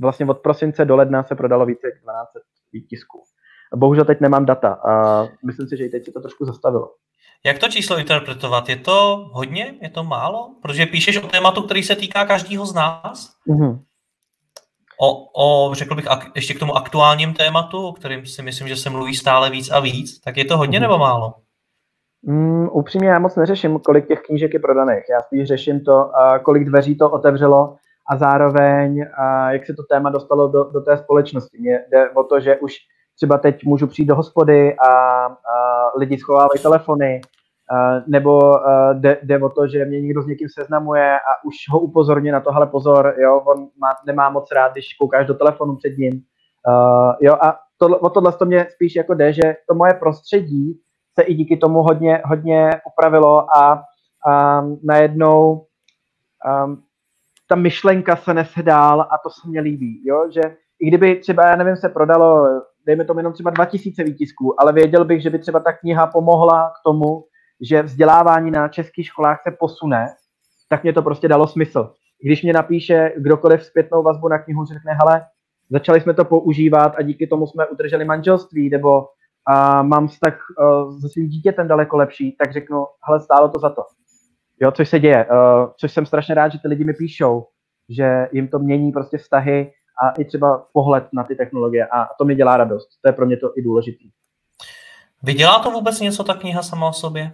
Vlastně 0.00 0.26
od 0.26 0.38
prosince 0.38 0.84
do 0.84 0.96
ledna 0.96 1.22
se 1.22 1.34
prodalo 1.34 1.66
více 1.66 1.86
jak 1.86 2.02
12 2.02 2.28
výtisků. 2.72 3.22
Bohužel 3.76 4.04
teď 4.04 4.20
nemám 4.20 4.46
data 4.46 4.72
a 4.72 5.24
myslím 5.46 5.68
si, 5.68 5.76
že 5.76 5.84
i 5.84 5.88
teď 5.88 6.04
se 6.04 6.12
to 6.12 6.20
trošku 6.20 6.44
zastavilo. 6.44 6.94
Jak 7.44 7.58
to 7.58 7.68
číslo 7.68 7.98
interpretovat? 7.98 8.68
Je 8.68 8.76
to 8.76 9.28
hodně? 9.32 9.74
Je 9.82 9.90
to 9.90 10.04
málo? 10.04 10.54
Protože 10.62 10.86
píšeš 10.86 11.16
o 11.16 11.28
tématu, 11.28 11.62
který 11.62 11.82
se 11.82 11.96
týká 11.96 12.26
každého 12.26 12.66
z 12.66 12.74
nás? 12.74 13.34
Mm-hmm. 13.48 13.80
O, 15.02 15.26
o, 15.34 15.74
řekl 15.74 15.94
bych, 15.94 16.10
ak, 16.10 16.26
ještě 16.36 16.54
k 16.54 16.58
tomu 16.58 16.76
aktuálním 16.76 17.34
tématu, 17.34 17.86
o 17.88 17.92
kterým 17.92 18.26
si 18.26 18.42
myslím, 18.42 18.68
že 18.68 18.76
se 18.76 18.90
mluví 18.90 19.14
stále 19.14 19.50
víc 19.50 19.70
a 19.70 19.80
víc, 19.80 20.20
tak 20.20 20.36
je 20.36 20.44
to 20.44 20.56
hodně 20.56 20.78
mm-hmm. 20.78 20.82
nebo 20.82 20.98
málo? 20.98 21.34
Mm, 22.22 22.68
upřímně 22.72 23.08
já 23.08 23.18
moc 23.18 23.36
neřeším, 23.36 23.78
kolik 23.78 24.08
těch 24.08 24.20
knížek 24.20 24.54
je 24.54 24.60
prodaných. 24.60 25.04
Já 25.10 25.20
spíš 25.20 25.48
řeším 25.48 25.80
to, 25.80 26.10
kolik 26.42 26.64
dveří 26.64 26.98
to 26.98 27.10
otevřelo 27.10 27.76
a 28.10 28.16
zároveň, 28.16 29.04
jak 29.48 29.66
se 29.66 29.74
to 29.74 29.82
téma 29.82 30.10
dostalo 30.10 30.48
do, 30.48 30.64
do 30.64 30.80
té 30.80 30.98
společnosti. 30.98 31.58
Mně 31.60 31.84
jde 31.90 32.10
o 32.10 32.24
to, 32.24 32.40
že 32.40 32.56
už 32.56 32.74
třeba 33.16 33.38
teď 33.38 33.64
můžu 33.64 33.86
přijít 33.86 34.06
do 34.06 34.14
hospody 34.14 34.76
a, 34.76 34.90
a 35.26 35.36
lidi 35.98 36.18
schovávají 36.18 36.62
telefony, 36.62 37.20
nebo 38.06 38.66
a, 38.68 38.92
jde, 38.92 39.18
jde 39.22 39.38
o 39.38 39.48
to, 39.48 39.66
že 39.66 39.84
mě 39.84 40.00
někdo 40.00 40.22
s 40.22 40.26
někým 40.26 40.48
seznamuje 40.58 41.14
a 41.16 41.44
už 41.44 41.54
ho 41.70 41.80
upozorní 41.80 42.30
na 42.30 42.40
to, 42.40 42.52
hele 42.52 42.66
pozor, 42.66 43.14
jo, 43.18 43.40
on 43.46 43.68
má, 43.78 43.88
nemá 44.06 44.30
moc 44.30 44.52
rád, 44.52 44.72
když 44.72 44.94
koukáš 45.00 45.26
do 45.26 45.34
telefonu 45.34 45.76
před 45.76 45.98
ním. 45.98 46.22
A, 46.68 47.16
jo, 47.20 47.34
a 47.34 47.58
to, 47.78 47.86
o 47.86 48.10
tohle 48.10 48.32
to 48.32 48.44
mě 48.44 48.66
spíš 48.70 48.96
jako 48.96 49.14
jde, 49.14 49.32
že 49.32 49.56
to 49.68 49.74
moje 49.74 49.94
prostředí 49.94 50.80
se 51.18 51.22
i 51.22 51.34
díky 51.34 51.56
tomu 51.56 51.82
hodně, 51.82 52.22
hodně 52.24 52.70
upravilo 52.92 53.56
a, 53.56 53.82
a 54.30 54.62
najednou 54.82 55.66
a, 56.46 56.66
ta 57.48 57.56
myšlenka 57.56 58.16
se 58.16 58.34
nese 58.34 58.62
dál 58.62 59.00
a 59.00 59.18
to 59.24 59.30
se 59.30 59.48
mně 59.48 59.60
líbí, 59.60 60.02
jo, 60.04 60.30
že 60.30 60.40
i 60.80 60.88
kdyby 60.88 61.16
třeba, 61.16 61.46
já 61.46 61.56
nevím, 61.56 61.76
se 61.76 61.88
prodalo 61.88 62.46
dejme 62.86 63.04
tomu 63.04 63.18
jenom 63.18 63.32
třeba 63.32 63.50
2000 63.50 64.04
výtisků, 64.04 64.60
ale 64.60 64.72
věděl 64.72 65.04
bych, 65.04 65.22
že 65.22 65.30
by 65.30 65.38
třeba 65.38 65.60
ta 65.60 65.72
kniha 65.72 66.06
pomohla 66.06 66.70
k 66.70 66.82
tomu, 66.84 67.24
že 67.62 67.82
vzdělávání 67.82 68.50
na 68.50 68.68
českých 68.68 69.06
školách 69.06 69.42
se 69.42 69.56
posune, 69.60 70.06
tak 70.68 70.82
mě 70.82 70.92
to 70.92 71.02
prostě 71.02 71.28
dalo 71.28 71.46
smysl. 71.46 71.92
Když 72.22 72.42
mě 72.42 72.52
napíše 72.52 73.12
kdokoliv 73.16 73.64
zpětnou 73.64 74.02
vazbu 74.02 74.28
na 74.28 74.38
knihu, 74.38 74.64
řekne, 74.64 74.92
hele, 74.92 75.26
začali 75.70 76.00
jsme 76.00 76.14
to 76.14 76.24
používat 76.24 76.94
a 76.96 77.02
díky 77.02 77.26
tomu 77.26 77.46
jsme 77.46 77.66
udrželi 77.66 78.04
manželství, 78.04 78.70
nebo 78.70 79.06
a 79.46 79.82
mám 79.82 80.08
vztah 80.08 80.38
uh, 80.60 81.00
se 81.00 81.08
svým 81.08 81.28
dítětem 81.28 81.68
daleko 81.68 81.96
lepší, 81.96 82.36
tak 82.38 82.52
řeknu, 82.52 82.86
hele, 83.08 83.20
stálo 83.20 83.48
to 83.48 83.58
za 83.58 83.70
to. 83.70 83.82
Jo, 84.60 84.70
což 84.70 84.88
se 84.88 85.00
děje, 85.00 85.26
uh, 85.26 85.70
což 85.76 85.92
jsem 85.92 86.06
strašně 86.06 86.34
rád, 86.34 86.52
že 86.52 86.58
ty 86.58 86.68
lidi 86.68 86.84
mi 86.84 86.94
píšou, 86.94 87.46
že 87.88 88.28
jim 88.32 88.48
to 88.48 88.58
mění 88.58 88.92
prostě 88.92 89.18
vztahy 89.18 89.72
a 90.02 90.10
i 90.10 90.24
třeba 90.24 90.66
pohled 90.72 91.04
na 91.12 91.24
ty 91.24 91.34
technologie 91.36 91.86
a 91.86 92.08
to 92.18 92.24
mi 92.24 92.34
dělá 92.34 92.56
radost. 92.56 92.88
To 93.02 93.08
je 93.08 93.12
pro 93.12 93.26
mě 93.26 93.36
to 93.36 93.58
i 93.58 93.62
důležitý. 93.62 94.10
Vydělá 95.22 95.58
to 95.58 95.70
vůbec 95.70 96.00
něco 96.00 96.24
ta 96.24 96.34
kniha 96.34 96.62
sama 96.62 96.88
o 96.88 96.92
sobě? 96.92 97.32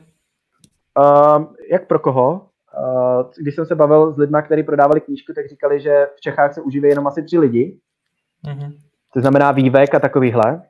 Uh, 0.99 1.45
jak 1.71 1.87
pro 1.87 1.99
koho? 1.99 2.47
Uh, 2.79 3.31
když 3.43 3.55
jsem 3.55 3.67
se 3.67 3.75
bavil 3.75 4.13
s 4.13 4.19
lidmi, 4.19 4.39
kteří 4.45 4.63
prodávali 4.63 5.01
knížku, 5.01 5.33
tak 5.33 5.49
říkali, 5.49 5.81
že 5.81 6.07
v 6.17 6.21
Čechách 6.21 6.55
se 6.55 6.61
užívají 6.61 6.91
jenom 6.91 7.07
asi 7.07 7.23
tři 7.23 7.39
lidi. 7.39 7.79
Mm-hmm. 8.45 8.73
To 9.15 9.21
znamená 9.21 9.53
vývek 9.53 9.95
a 9.95 9.99
takovýhle. 9.99 10.63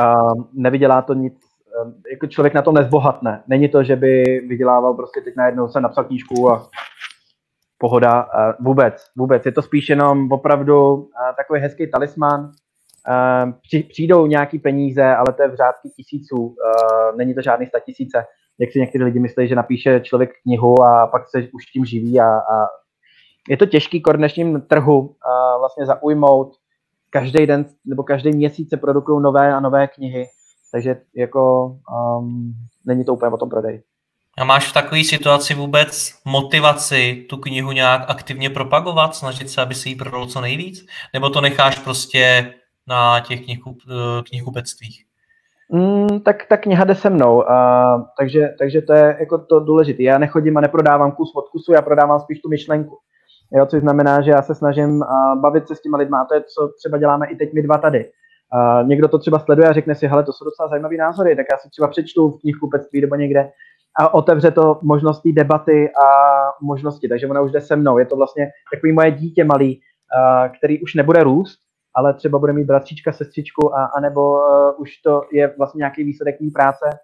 Uh, 0.00 0.44
nevydělá 0.52 1.02
to 1.02 1.14
nic, 1.14 1.34
uh, 1.84 1.92
jako 2.10 2.26
člověk 2.26 2.54
na 2.54 2.62
tom 2.62 2.74
nezbohatne. 2.74 3.42
Není 3.48 3.68
to, 3.68 3.82
že 3.82 3.96
by 3.96 4.22
vydělával 4.48 4.94
prostě 4.94 5.20
teď 5.20 5.36
najednou 5.36 5.68
se 5.68 5.80
napsal 5.80 6.04
knížku 6.04 6.50
a 6.50 6.68
pohoda. 7.78 8.22
Uh, 8.22 8.64
vůbec, 8.66 9.04
vůbec. 9.16 9.46
Je 9.46 9.52
to 9.52 9.62
spíš 9.62 9.88
jenom 9.88 10.32
opravdu 10.32 10.94
uh, 10.94 11.06
takový 11.36 11.60
hezký 11.60 11.90
talisman. 11.90 12.40
Uh, 13.08 13.52
přijdou 13.88 14.26
nějaký 14.26 14.58
peníze, 14.58 15.04
ale 15.04 15.32
to 15.32 15.42
je 15.42 15.48
v 15.48 15.54
řádky 15.54 15.88
tisíců. 15.96 16.36
Uh, 16.36 17.16
není 17.16 17.34
to 17.34 17.42
žádný 17.42 17.66
sta 17.66 17.80
tisíce. 17.80 18.24
Jak 18.60 18.72
si 18.72 18.80
někteří 18.80 19.04
lidi 19.04 19.20
myslí, 19.20 19.48
že 19.48 19.54
napíše 19.54 20.00
člověk 20.00 20.30
knihu 20.42 20.82
a 20.82 21.06
pak 21.06 21.28
se 21.28 21.48
už 21.52 21.66
tím 21.66 21.84
živí 21.84 22.20
a, 22.20 22.26
a 22.26 22.66
je 23.48 23.56
to 23.56 23.66
těžký 23.66 24.00
k 24.00 24.16
dnešním 24.16 24.60
trhu 24.60 24.98
uh, 25.00 25.58
vlastně 25.58 25.86
zaujmout. 25.86 26.52
Každý 27.10 27.46
den 27.46 27.66
nebo 27.84 28.02
každý 28.02 28.30
měsíc 28.30 28.70
se 28.70 28.76
produkují 28.76 29.22
nové 29.22 29.54
a 29.54 29.60
nové 29.60 29.88
knihy, 29.88 30.26
takže 30.72 30.96
jako 31.16 31.66
um, 32.18 32.54
není 32.86 33.04
to 33.04 33.14
úplně 33.14 33.32
o 33.32 33.36
tom 33.36 33.50
prodej. 33.50 33.82
A 34.38 34.44
máš 34.44 34.70
v 34.70 34.72
takové 34.72 35.04
situaci 35.04 35.54
vůbec 35.54 36.14
motivaci 36.24 37.26
tu 37.28 37.36
knihu 37.36 37.72
nějak 37.72 38.10
aktivně 38.10 38.50
propagovat, 38.50 39.14
snažit 39.14 39.50
se, 39.50 39.62
aby 39.62 39.74
si 39.74 39.88
ji 39.88 39.96
prodal 39.96 40.26
co 40.26 40.40
nejvíc? 40.40 40.86
Nebo 41.14 41.30
to 41.30 41.40
necháš 41.40 41.78
prostě 41.78 42.54
na 42.86 43.20
těch 43.20 43.44
knihu, 43.44 43.76
eh, 43.90 44.22
knihkupectvích? 44.22 45.07
Mm, 45.72 46.20
tak 46.20 46.46
ta 46.48 46.56
kniha 46.56 46.84
jde 46.84 46.94
se 46.94 47.10
mnou, 47.10 47.36
uh, 47.36 48.02
takže, 48.18 48.54
takže 48.58 48.82
to 48.82 48.92
je 48.92 49.16
jako 49.20 49.38
to 49.38 49.60
důležité. 49.60 50.02
Já 50.02 50.18
nechodím 50.18 50.56
a 50.56 50.60
neprodávám 50.60 51.12
kus 51.12 51.32
od 51.34 51.48
kusu, 51.48 51.72
já 51.72 51.82
prodávám 51.82 52.20
spíš 52.20 52.40
tu 52.40 52.48
myšlenku. 52.48 52.96
Jo, 53.52 53.66
což 53.66 53.80
znamená, 53.80 54.20
že 54.20 54.30
já 54.30 54.42
se 54.42 54.54
snažím 54.54 54.90
uh, 54.90 55.40
bavit 55.40 55.68
se 55.68 55.74
s 55.74 55.82
těma 55.82 55.98
lidma 55.98 56.20
a 56.20 56.24
to 56.24 56.34
je, 56.34 56.40
co 56.40 56.68
třeba 56.78 56.98
děláme 56.98 57.26
i 57.26 57.36
teď 57.36 57.52
my 57.54 57.62
dva 57.62 57.78
tady. 57.78 58.04
Uh, 58.04 58.88
někdo 58.88 59.08
to 59.08 59.18
třeba 59.18 59.38
sleduje 59.38 59.68
a 59.68 59.72
řekne 59.72 59.94
si, 59.94 60.06
hele, 60.06 60.24
to 60.24 60.32
jsou 60.32 60.44
docela 60.44 60.68
zajímavé 60.68 60.96
názory, 60.96 61.36
tak 61.36 61.46
já 61.52 61.58
si 61.58 61.70
třeba 61.70 61.88
přečtu 61.88 62.30
v 62.30 62.40
knihkupectví 62.40 63.00
nebo 63.00 63.14
někde 63.14 63.50
a 64.00 64.14
otevře 64.14 64.50
to 64.50 64.78
možnosti 64.82 65.32
debaty 65.32 65.88
a 65.88 66.06
možnosti, 66.62 67.08
takže 67.08 67.26
ona 67.26 67.40
už 67.40 67.52
jde 67.52 67.60
se 67.60 67.76
mnou. 67.76 67.98
Je 67.98 68.06
to 68.06 68.16
vlastně 68.16 68.48
takový 68.74 68.92
moje 68.92 69.10
dítě 69.10 69.44
malý, 69.44 69.80
který 70.58 70.82
už 70.82 70.94
nebude 70.94 71.22
růst, 71.22 71.58
ale 71.94 72.14
třeba 72.14 72.38
bude 72.38 72.52
mít 72.52 72.64
bratříčka, 72.64 73.12
sestřičku, 73.12 73.74
a, 73.74 73.84
anebo 73.84 74.30
uh, 74.30 74.80
už 74.80 74.96
to 74.96 75.20
je 75.32 75.54
vlastně 75.58 75.78
nějaký 75.78 76.04
výsledek 76.04 76.40
mý 76.40 76.50
práce, 76.50 76.98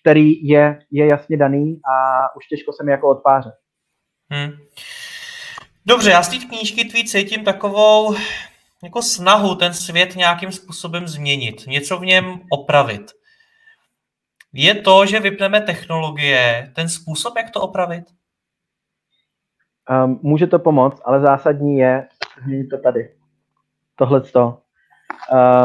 který 0.00 0.48
je, 0.48 0.78
je 0.90 1.06
jasně 1.10 1.36
daný 1.36 1.80
a 1.92 2.26
už 2.36 2.46
těžko 2.46 2.72
se 2.72 2.84
mi 2.84 2.92
jako 2.92 3.08
odpáře. 3.08 3.52
Hmm. 4.30 4.52
Dobře, 5.86 6.10
já 6.10 6.22
z 6.22 6.28
té 6.28 6.46
knížky 6.46 6.84
tvý 6.84 7.04
cítím 7.04 7.44
takovou 7.44 8.14
jako 8.84 9.02
snahu 9.02 9.54
ten 9.54 9.74
svět 9.74 10.16
nějakým 10.16 10.52
způsobem 10.52 11.08
změnit, 11.08 11.66
něco 11.66 11.98
v 11.98 12.04
něm 12.04 12.40
opravit 12.50 13.10
je 14.56 14.74
to, 14.74 15.06
že 15.06 15.20
vypneme 15.20 15.60
technologie, 15.60 16.72
ten 16.74 16.88
způsob, 16.88 17.36
jak 17.36 17.50
to 17.50 17.60
opravit? 17.60 18.04
Um, 20.04 20.20
může 20.22 20.46
to 20.46 20.58
pomoct, 20.58 21.02
ale 21.04 21.20
zásadní 21.20 21.78
je 21.78 22.08
změnit 22.42 22.68
to 22.68 22.78
tady. 22.78 23.16
Tohle 23.96 24.20
to. 24.20 24.58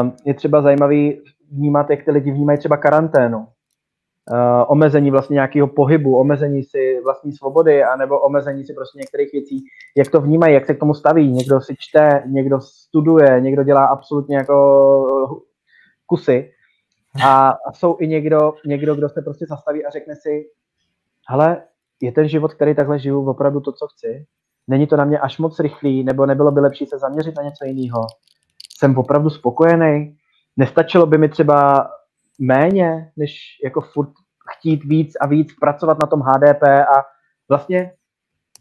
Um, 0.00 0.12
je 0.24 0.34
třeba 0.34 0.62
zajímavý 0.62 1.22
vnímat, 1.50 1.90
jak 1.90 2.04
ty 2.04 2.10
lidi 2.10 2.30
vnímají 2.30 2.58
třeba 2.58 2.76
karanténu. 2.76 3.38
Uh, 3.38 4.64
omezení 4.68 5.10
vlastně 5.10 5.34
nějakého 5.34 5.68
pohybu, 5.68 6.18
omezení 6.18 6.62
si 6.62 7.00
vlastní 7.04 7.32
svobody, 7.32 7.84
anebo 7.84 8.20
omezení 8.20 8.64
si 8.64 8.74
prostě 8.74 8.98
některých 8.98 9.32
věcí, 9.32 9.64
jak 9.96 10.10
to 10.10 10.20
vnímají, 10.20 10.54
jak 10.54 10.66
se 10.66 10.74
k 10.74 10.80
tomu 10.80 10.94
staví. 10.94 11.32
Někdo 11.32 11.60
si 11.60 11.74
čte, 11.78 12.22
někdo 12.26 12.60
studuje, 12.60 13.40
někdo 13.40 13.62
dělá 13.62 13.86
absolutně 13.86 14.36
jako 14.36 14.56
kusy. 16.06 16.50
A, 17.24 17.48
a 17.50 17.72
jsou 17.72 17.96
i 18.00 18.08
někdo, 18.08 18.54
někdo, 18.66 18.94
kdo 18.94 19.08
se 19.08 19.22
prostě 19.22 19.46
zastaví 19.48 19.86
a 19.86 19.90
řekne 19.90 20.14
si, 20.16 20.44
hele, 21.28 21.62
je 22.00 22.12
ten 22.12 22.28
život, 22.28 22.54
který 22.54 22.74
takhle 22.74 22.98
žiju, 22.98 23.30
opravdu 23.30 23.60
to, 23.60 23.72
co 23.72 23.86
chci? 23.86 24.26
Není 24.68 24.86
to 24.86 24.96
na 24.96 25.04
mě 25.04 25.18
až 25.18 25.38
moc 25.38 25.60
rychlý, 25.60 26.04
nebo 26.04 26.26
nebylo 26.26 26.50
by 26.50 26.60
lepší 26.60 26.86
se 26.86 26.98
zaměřit 26.98 27.36
na 27.36 27.42
něco 27.42 27.64
jiného? 27.64 28.06
Jsem 28.78 28.98
opravdu 28.98 29.30
spokojený? 29.30 30.16
Nestačilo 30.56 31.06
by 31.06 31.18
mi 31.18 31.28
třeba 31.28 31.90
méně, 32.40 33.12
než 33.16 33.40
jako 33.64 33.80
furt 33.80 34.10
chtít 34.58 34.84
víc 34.84 35.16
a 35.20 35.26
víc 35.26 35.54
pracovat 35.60 35.98
na 36.00 36.06
tom 36.06 36.20
HDP 36.20 36.62
a 36.62 37.04
vlastně 37.48 37.92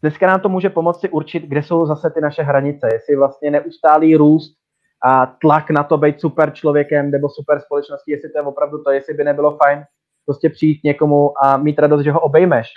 dneska 0.01 0.27
nám 0.27 0.39
to 0.39 0.49
může 0.49 0.69
pomoci 0.69 1.09
určit, 1.09 1.43
kde 1.43 1.63
jsou 1.63 1.85
zase 1.85 2.09
ty 2.09 2.21
naše 2.21 2.43
hranice. 2.43 2.89
Jestli 2.93 3.15
vlastně 3.15 3.51
neustálý 3.51 4.15
růst 4.15 4.57
a 5.05 5.25
tlak 5.25 5.69
na 5.69 5.83
to 5.83 5.97
být 5.97 6.21
super 6.21 6.53
člověkem 6.53 7.11
nebo 7.11 7.29
super 7.29 7.59
společností, 7.59 8.11
jestli 8.11 8.29
to 8.29 8.37
je 8.37 8.41
opravdu 8.41 8.83
to, 8.83 8.91
jestli 8.91 9.13
by 9.13 9.23
nebylo 9.23 9.57
fajn 9.63 9.83
prostě 10.25 10.49
přijít 10.49 10.83
někomu 10.83 11.43
a 11.43 11.57
mít 11.57 11.79
radost, 11.79 12.01
že 12.01 12.11
ho 12.11 12.19
obejmeš, 12.19 12.67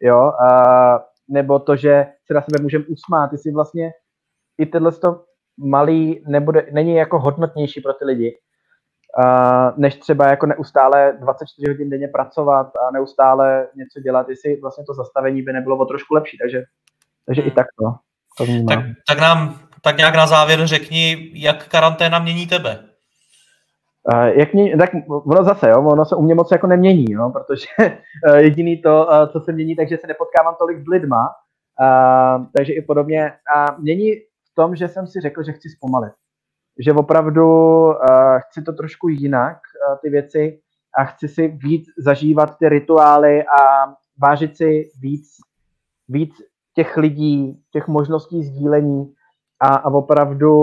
jo, 0.00 0.18
a, 0.18 1.04
nebo 1.28 1.58
to, 1.58 1.76
že 1.76 2.06
se 2.26 2.34
na 2.34 2.42
sebe 2.42 2.62
můžeme 2.62 2.84
usmát, 2.84 3.32
jestli 3.32 3.52
vlastně 3.52 3.92
i 4.58 4.66
tenhle 4.66 4.92
to 4.92 5.24
malý 5.58 6.24
nebude, 6.26 6.66
není 6.72 6.94
jako 6.94 7.18
hodnotnější 7.18 7.80
pro 7.80 7.92
ty 7.92 8.04
lidi, 8.04 8.38
a, 9.24 9.74
než 9.76 9.96
třeba 9.96 10.28
jako 10.28 10.46
neustále 10.46 11.16
24 11.20 11.72
hodin 11.72 11.90
denně 11.90 12.08
pracovat 12.08 12.66
a 12.76 12.90
neustále 12.90 13.68
něco 13.76 14.00
dělat, 14.00 14.28
jestli 14.28 14.60
vlastně 14.60 14.84
to 14.84 14.94
zastavení 14.94 15.42
by 15.42 15.52
nebylo 15.52 15.76
o 15.76 15.84
trošku 15.84 16.14
lepší, 16.14 16.38
takže, 16.38 16.62
takže 17.26 17.42
hmm. 17.42 17.50
i 17.50 17.54
tak 17.54 17.66
to, 17.78 17.94
to 18.38 18.44
vnímám. 18.44 18.66
Tak, 18.66 18.84
tak 19.08 19.18
nám 19.18 19.58
tak 19.82 19.96
nějak 19.96 20.14
na 20.14 20.26
závěr 20.26 20.66
řekni, 20.66 21.30
jak 21.34 21.68
karanténa 21.68 22.18
mění 22.18 22.46
tebe. 22.46 22.93
Uh, 24.12 24.24
jak 24.24 24.54
mě, 24.54 24.76
tak 24.76 24.90
ono 25.08 25.44
zase, 25.44 25.68
jo, 25.68 25.82
ono 25.82 26.04
se 26.04 26.16
u 26.16 26.22
mě 26.22 26.34
moc 26.34 26.50
jako 26.52 26.66
nemění, 26.66 27.04
jo, 27.10 27.30
protože 27.30 27.66
uh, 28.28 28.36
jediný 28.36 28.82
to, 28.82 29.06
uh, 29.06 29.28
co 29.32 29.40
se 29.40 29.52
mění, 29.52 29.76
takže 29.76 29.96
se 29.96 30.06
nepotkávám 30.06 30.54
tolik 30.58 30.78
s 30.78 30.86
lidma, 30.86 31.28
uh, 31.80 32.46
takže 32.56 32.72
i 32.72 32.82
podobně. 32.82 33.32
A 33.56 33.76
mění 33.78 34.12
v 34.50 34.54
tom, 34.54 34.76
že 34.76 34.88
jsem 34.88 35.06
si 35.06 35.20
řekl, 35.20 35.42
že 35.42 35.52
chci 35.52 35.68
zpomalit. 35.68 36.12
Že 36.78 36.92
opravdu 36.92 37.46
uh, 37.86 37.94
chci 38.38 38.62
to 38.62 38.72
trošku 38.72 39.08
jinak, 39.08 39.56
uh, 39.56 39.96
ty 40.02 40.10
věci, 40.10 40.60
a 40.98 41.04
chci 41.04 41.28
si 41.28 41.48
víc 41.48 41.84
zažívat 41.98 42.58
ty 42.58 42.68
rituály 42.68 43.42
a 43.42 43.86
vážit 44.22 44.56
si 44.56 44.82
víc, 45.00 45.28
víc 46.08 46.34
těch 46.74 46.96
lidí, 46.96 47.62
těch 47.72 47.88
možností 47.88 48.42
sdílení, 48.42 49.13
a, 49.64 49.74
a 49.74 49.90
opravdu, 49.90 50.54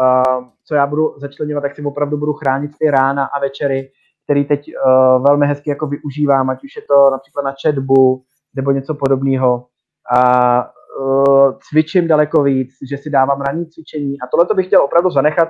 a, 0.00 0.22
co 0.64 0.74
já 0.74 0.86
budu 0.86 1.14
začlenovat, 1.18 1.62
tak 1.62 1.76
si 1.76 1.82
opravdu 1.82 2.16
budu 2.16 2.32
chránit 2.32 2.70
ty 2.78 2.90
rána 2.90 3.24
a 3.24 3.40
večery, 3.40 3.90
který 4.24 4.44
teď 4.44 4.66
uh, 4.68 5.24
velmi 5.24 5.46
hezky 5.46 5.70
jako 5.70 5.86
využívám, 5.86 6.50
ať 6.50 6.64
už 6.64 6.76
je 6.76 6.82
to 6.82 7.10
například 7.10 7.42
na 7.42 7.54
chatbu 7.62 8.22
nebo 8.54 8.70
něco 8.70 8.94
podobného. 8.94 9.66
A 10.12 10.72
uh, 11.00 11.52
cvičím 11.68 12.08
daleko 12.08 12.42
víc, 12.42 12.70
že 12.90 12.98
si 12.98 13.10
dávám 13.10 13.40
ranní 13.40 13.66
cvičení 13.66 14.20
a 14.20 14.26
tohle 14.26 14.46
bych 14.54 14.66
chtěl 14.66 14.82
opravdu 14.82 15.10
zanechat 15.10 15.48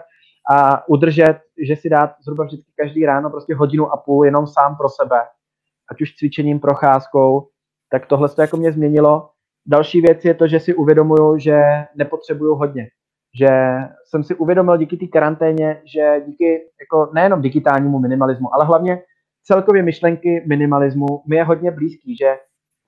a 0.53 0.89
udržet, 0.89 1.41
že 1.69 1.77
si 1.77 1.89
dát 1.89 2.11
zhruba 2.25 2.45
vždycky 2.45 2.73
každý 2.77 3.07
ráno 3.07 3.31
prostě 3.31 3.55
hodinu 3.55 3.93
a 3.93 3.97
půl 3.97 4.25
jenom 4.25 4.47
sám 4.47 4.77
pro 4.77 4.89
sebe, 4.89 5.21
ať 5.91 6.03
už 6.03 6.15
cvičením, 6.15 6.61
procházkou, 6.61 7.49
tak 7.91 8.07
tohle 8.07 8.29
to 8.29 8.41
jako 8.41 8.57
mě 8.57 8.73
změnilo 8.73 9.31
Další 9.67 10.01
věc 10.01 10.25
je 10.25 10.35
to, 10.35 10.49
že 10.49 10.61
si 10.61 10.75
uvědomuju, 10.75 11.39
že 11.39 11.61
nepotřebuju 11.97 12.55
hodně. 12.55 12.89
Že 13.39 13.49
jsem 14.05 14.25
si 14.25 14.35
uvědomil 14.35 14.77
díky 14.77 14.97
té 14.97 15.07
karanténě, 15.07 15.83
že 15.85 16.21
díky 16.27 16.61
jako 16.81 17.11
nejenom 17.15 17.43
digitálnímu 17.43 17.99
minimalismu, 17.99 18.55
ale 18.55 18.65
hlavně 18.65 19.03
celkově 19.43 19.83
myšlenky 19.83 20.45
minimalismu 20.49 21.07
mi 21.29 21.37
je 21.37 21.45
hodně 21.45 21.71
blízký, 21.71 22.17
že 22.17 22.39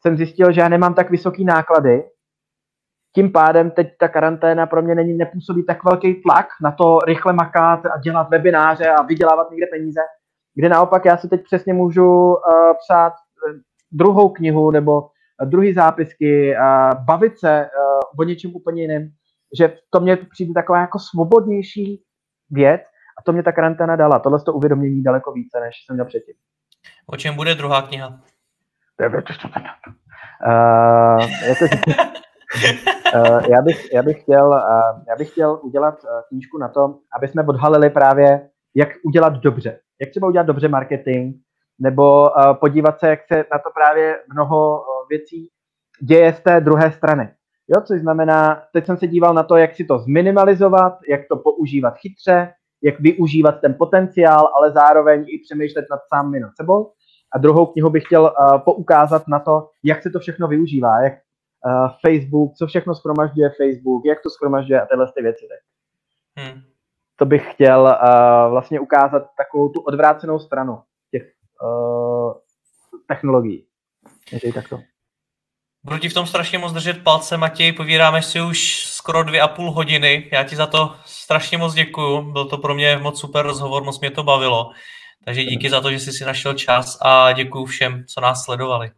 jsem 0.01 0.17
zjistil, 0.17 0.53
že 0.53 0.61
já 0.61 0.69
nemám 0.69 0.95
tak 0.95 1.11
vysoký 1.11 1.45
náklady, 1.45 2.05
tím 3.15 3.33
pádem 3.33 3.71
teď 3.71 3.93
ta 4.01 4.09
karanténa 4.09 4.67
pro 4.67 4.83
mě 4.83 4.95
není, 4.95 5.15
nepůsobí 5.15 5.65
tak 5.67 5.85
velký 5.85 6.15
tlak 6.15 6.47
na 6.63 6.73
to 6.73 6.99
rychle 6.99 7.33
makat 7.33 7.87
a 7.87 7.99
dělat 7.99 8.31
webináře 8.31 8.89
a 8.89 9.03
vydělávat 9.03 9.51
někde 9.51 9.67
peníze, 9.67 10.01
kde 10.55 10.69
naopak 10.69 11.05
já 11.05 11.17
si 11.17 11.29
teď 11.29 11.45
přesně 11.45 11.75
můžu 11.75 12.09
uh, 12.09 12.35
psát 12.79 13.13
uh, 13.13 13.55
druhou 13.93 14.29
knihu 14.29 14.71
nebo 14.71 15.09
druhý 15.45 15.73
zápisky, 15.73 16.55
bavit 17.05 17.39
se 17.39 17.69
o 18.19 18.23
něčem 18.23 18.55
úplně 18.55 18.83
jiném, 18.83 19.11
že 19.59 19.77
to 19.91 20.01
mě 20.01 20.17
přijde 20.17 20.53
taková 20.55 20.81
jako 20.81 20.99
svobodnější 20.99 22.03
věc 22.51 22.83
a 23.19 23.23
to 23.23 23.33
mě 23.33 23.43
ta 23.43 23.53
karanténa 23.53 23.97
dala. 23.97 24.19
Tohle 24.19 24.41
to 24.41 24.53
uvědomění 24.53 25.03
daleko 25.03 25.33
více, 25.33 25.61
než 25.61 25.75
jsem 25.87 25.97
měl 25.97 26.07
předtím. 26.07 26.35
O 27.07 27.17
čem 27.17 27.37
bude 27.37 27.55
druhá 27.55 27.83
kniha? 27.83 28.21
Uh, 30.47 31.25
Uh, 33.15 33.47
já, 33.51 33.63
bych, 33.63 33.93
já, 33.93 34.03
bych 34.03 34.23
chtěl, 34.23 34.49
uh, 34.49 35.05
já 35.09 35.17
bych 35.19 35.31
chtěl 35.31 35.61
udělat 35.63 35.95
knížku 36.29 36.59
na 36.59 36.69
to, 36.69 36.99
aby 37.17 37.29
jsme 37.29 37.43
odhalili 37.43 37.91
právě, 37.91 38.49
jak 38.75 38.89
udělat 39.05 39.33
dobře. 39.33 39.81
Jak 40.01 40.11
třeba 40.11 40.29
udělat 40.29 40.47
dobře 40.47 40.69
marketing, 40.69 41.37
nebo 41.79 42.31
podívat 42.61 43.01
se, 43.01 43.09
jak 43.09 43.21
se 43.33 43.37
na 43.53 43.59
to 43.59 43.71
právě 43.75 44.19
mnoho 44.33 44.85
věcí 45.11 45.49
děje 46.03 46.35
z 46.35 46.41
té 46.41 46.61
druhé 46.61 46.93
strany. 46.93 47.35
Jo, 47.69 47.83
což 47.85 48.01
znamená, 48.01 48.63
teď 48.73 48.87
jsem 48.87 48.97
se 48.97 49.07
díval 49.07 49.35
na 49.35 49.43
to, 49.43 49.57
jak 49.57 49.75
si 49.75 49.85
to 49.85 49.99
zminimalizovat, 49.99 50.99
jak 51.09 51.21
to 51.29 51.37
používat 51.37 51.95
chytře, 51.97 52.53
jak 52.83 53.01
využívat 53.01 53.61
ten 53.61 53.75
potenciál, 53.79 54.51
ale 54.57 54.71
zároveň 54.71 55.25
i 55.29 55.39
přemýšlet 55.39 55.85
nad 55.91 56.01
sám 56.15 56.33
nad 56.33 56.51
sebou. 56.57 56.93
A 57.35 57.39
druhou 57.39 57.67
knihu 57.67 57.91
bych 57.91 58.05
chtěl 58.05 58.23
uh, 58.23 58.59
poukázat 58.59 59.29
na 59.29 59.39
to, 59.39 59.69
jak 59.83 60.03
se 60.03 60.11
to 60.11 60.19
všechno 60.19 60.49
využívá, 60.49 61.03
jak 61.03 61.13
uh, 61.13 61.89
Facebook, 62.07 62.55
co 62.55 62.67
všechno 62.67 62.95
schromažďuje 62.95 63.51
Facebook, 63.51 64.05
jak 64.05 64.23
to 64.23 64.31
schromažďuje 64.31 64.81
a 64.81 64.87
tyhle 64.87 65.13
ty 65.17 65.23
věci. 65.23 65.47
Hmm. 66.37 66.61
To 67.17 67.27
bych 67.27 67.53
chtěl 67.53 67.81
uh, 67.81 68.51
vlastně 68.51 68.81
ukázat 68.81 69.23
takovou 69.37 69.69
tu 69.69 69.81
odvrácenou 69.81 70.39
stranu 70.39 70.79
těch 71.11 71.23
uh, 71.63 72.33
technologií. 73.09 73.67
Měřej 74.31 74.53
takto. 74.53 74.79
Budu 75.85 75.99
ti 75.99 76.09
v 76.09 76.15
tom 76.15 76.27
strašně 76.27 76.59
moc 76.59 76.73
držet 76.73 77.05
palce, 77.05 77.37
Matěj, 77.37 77.73
povídáme 77.73 78.23
si 78.23 78.41
už 78.41 78.87
skoro 78.87 79.23
dvě 79.23 79.41
a 79.41 79.49
půl 79.49 79.71
hodiny. 79.71 80.29
Já 80.33 80.45
ti 80.45 80.57
za 80.57 80.67
to 80.67 80.95
strašně 81.05 81.59
moc 81.59 81.75
děkuju, 81.75 82.33
byl 82.33 82.45
to 82.45 82.59
pro 82.59 82.75
mě 82.75 82.99
moc 83.03 83.21
super 83.21 83.47
rozhovor, 83.47 83.85
moc 83.85 84.01
mě 84.01 84.11
to 84.11 84.23
bavilo. 84.23 84.71
Takže 85.25 85.45
díky 85.45 85.71
za 85.71 85.81
to, 85.81 85.91
že 85.91 85.99
jsi 85.99 86.13
si 86.13 86.25
našel 86.25 86.55
čas 86.55 86.99
a 87.03 87.33
děkuji 87.33 87.65
všem, 87.65 88.05
co 88.09 88.21
nás 88.21 88.45
sledovali. 88.45 88.91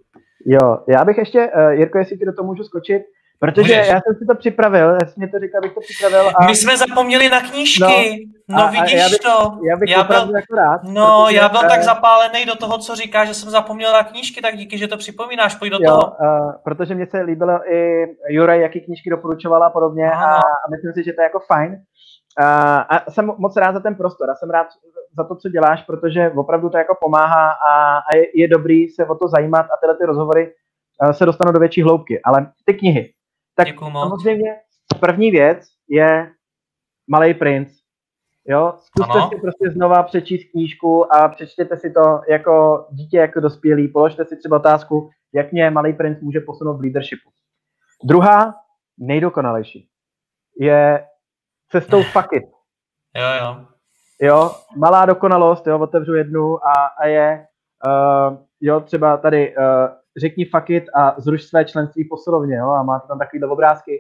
Jo, 0.47 0.79
já 0.89 1.05
bych 1.05 1.19
ještě, 1.19 1.39
uh, 1.57 1.71
Jirko, 1.71 1.99
jestli 1.99 2.19
ti 2.19 2.25
do 2.25 2.33
toho 2.33 2.47
můžu 2.47 2.65
skočit, 2.65 3.03
Protože 3.45 3.63
Můžeš. 3.63 3.89
já 3.89 4.01
jsem 4.01 4.15
si 4.19 4.27
to 4.27 4.35
připravil, 4.35 4.89
já 5.01 5.07
jsem 5.07 5.29
to 5.29 5.39
říkal, 5.39 5.59
abych 5.59 5.75
to 5.75 5.81
připravil. 5.81 6.33
A... 6.37 6.47
My 6.47 6.57
jsme 6.57 6.77
zapomněli 6.77 7.29
na 7.29 7.41
knížky. 7.41 8.27
No, 8.49 8.57
no 8.57 8.65
a, 8.65 8.71
vidíš 8.71 8.95
a 8.95 8.97
já 8.97 9.09
bych, 9.09 9.19
to. 9.19 9.59
Já 9.69 9.77
bych 9.77 9.91
já 9.91 10.05
byl, 10.05 10.37
jako 10.37 10.55
rád. 10.55 10.81
No, 10.85 11.27
já 11.31 11.49
byl 11.49 11.61
tak 11.61 11.83
zapálený 11.83 12.45
do 12.45 12.57
toho, 12.57 12.79
co 12.79 12.95
říká, 12.95 13.25
že 13.25 13.35
jsem 13.35 13.51
zapomněl 13.51 13.93
na 13.93 14.03
knížky, 14.03 14.41
tak 14.41 14.57
díky, 14.57 14.79
že 14.79 14.89
to 14.89 14.97
připomínáš, 14.97 15.55
pojď 15.55 15.73
do 15.73 15.79
jo, 15.81 15.91
toho. 15.91 16.17
Uh, 16.21 16.53
protože 16.65 16.95
mě 16.95 17.07
se 17.07 17.21
líbilo 17.21 17.73
i 17.73 18.07
Juraj, 18.29 18.61
jaký 18.61 18.81
knížky 18.81 19.11
doporučovala 19.11 19.67
a 19.67 19.71
podobně 19.71 20.11
a, 20.11 20.35
a 20.37 20.67
myslím 20.71 20.93
si, 20.93 21.05
že 21.05 21.13
to 21.13 21.21
je 21.21 21.25
jako 21.25 21.41
fajn. 21.41 21.73
Uh, 21.73 21.77
a 22.89 23.05
jsem 23.11 23.33
moc 23.39 23.57
rád 23.57 23.73
za 23.73 23.81
ten 23.81 23.95
prostor 23.95 24.31
a 24.31 24.35
jsem 24.35 24.51
rád 24.51 24.67
za 25.17 25.25
to, 25.25 25.37
co 25.37 25.49
děláš, 25.49 25.83
protože 25.83 26.33
opravdu 26.37 26.71
to 26.71 26.79
jako 26.79 26.97
pomáhá 27.01 27.51
a, 27.51 27.99
a 27.99 28.17
je, 28.17 28.41
je 28.41 28.49
dobrý 28.49 28.89
se 28.89 29.07
o 29.07 29.15
to 29.15 29.29
zajímat 29.29 29.67
a 29.67 29.77
tyhle 29.81 29.97
ty 29.97 30.05
rozhovory 30.05 30.53
uh, 31.05 31.11
se 31.11 31.27
dostanou 31.27 31.53
do 31.53 31.61
větší 31.61 31.83
hloubky. 31.83 32.21
Ale 32.25 32.47
ty 32.65 32.75
knihy, 32.75 33.11
tak 33.57 33.67
Děkuju 33.67 33.91
samozřejmě 33.91 34.57
první 35.01 35.31
věc 35.31 35.67
je 35.89 36.31
Malý 37.11 37.35
princ. 37.35 37.69
Jo, 38.47 38.75
zkuste 38.79 39.13
ano. 39.13 39.29
si 39.29 39.41
prostě 39.41 39.71
znova 39.71 40.03
přečíst 40.03 40.51
knížku 40.51 41.15
a 41.15 41.29
přečtěte 41.29 41.77
si 41.77 41.91
to 41.91 42.21
jako 42.29 42.87
dítě, 42.91 43.17
jako 43.17 43.41
dospělý. 43.41 43.89
Položte 43.89 44.25
si 44.25 44.37
třeba 44.37 44.57
otázku, 44.57 45.11
jak 45.35 45.53
mě 45.53 45.71
Malý 45.71 45.93
princ 45.93 46.21
může 46.21 46.41
posunout 46.41 46.77
v 46.77 46.81
leadershipu. 46.81 47.31
Druhá, 48.05 48.55
nejdokonalejší, 48.99 49.89
je 50.61 51.07
cestou 51.71 52.03
fuck 52.03 52.29
it. 52.33 52.45
Jo, 53.17 53.29
jo. 53.41 53.67
Jo, 54.21 54.51
malá 54.77 55.07
dokonalost, 55.07 55.67
jo, 55.67 55.79
otevřu 55.79 56.15
jednu 56.15 56.67
a, 56.67 56.87
a 57.03 57.07
je, 57.07 57.47
uh, 57.87 58.39
jo, 58.61 58.81
třeba 58.81 59.17
tady 59.17 59.57
uh, 59.57 59.65
řekni 60.21 60.45
fuck 60.45 60.71
it 60.71 60.85
a 60.97 61.15
zruš 61.21 61.43
své 61.43 61.65
členství 61.65 62.05
posilovně, 62.05 62.57
jo, 62.57 62.69
a 62.69 62.83
máte 62.83 63.09
tam 63.09 63.19
takovýhle 63.19 63.49
obrázky. 63.49 63.99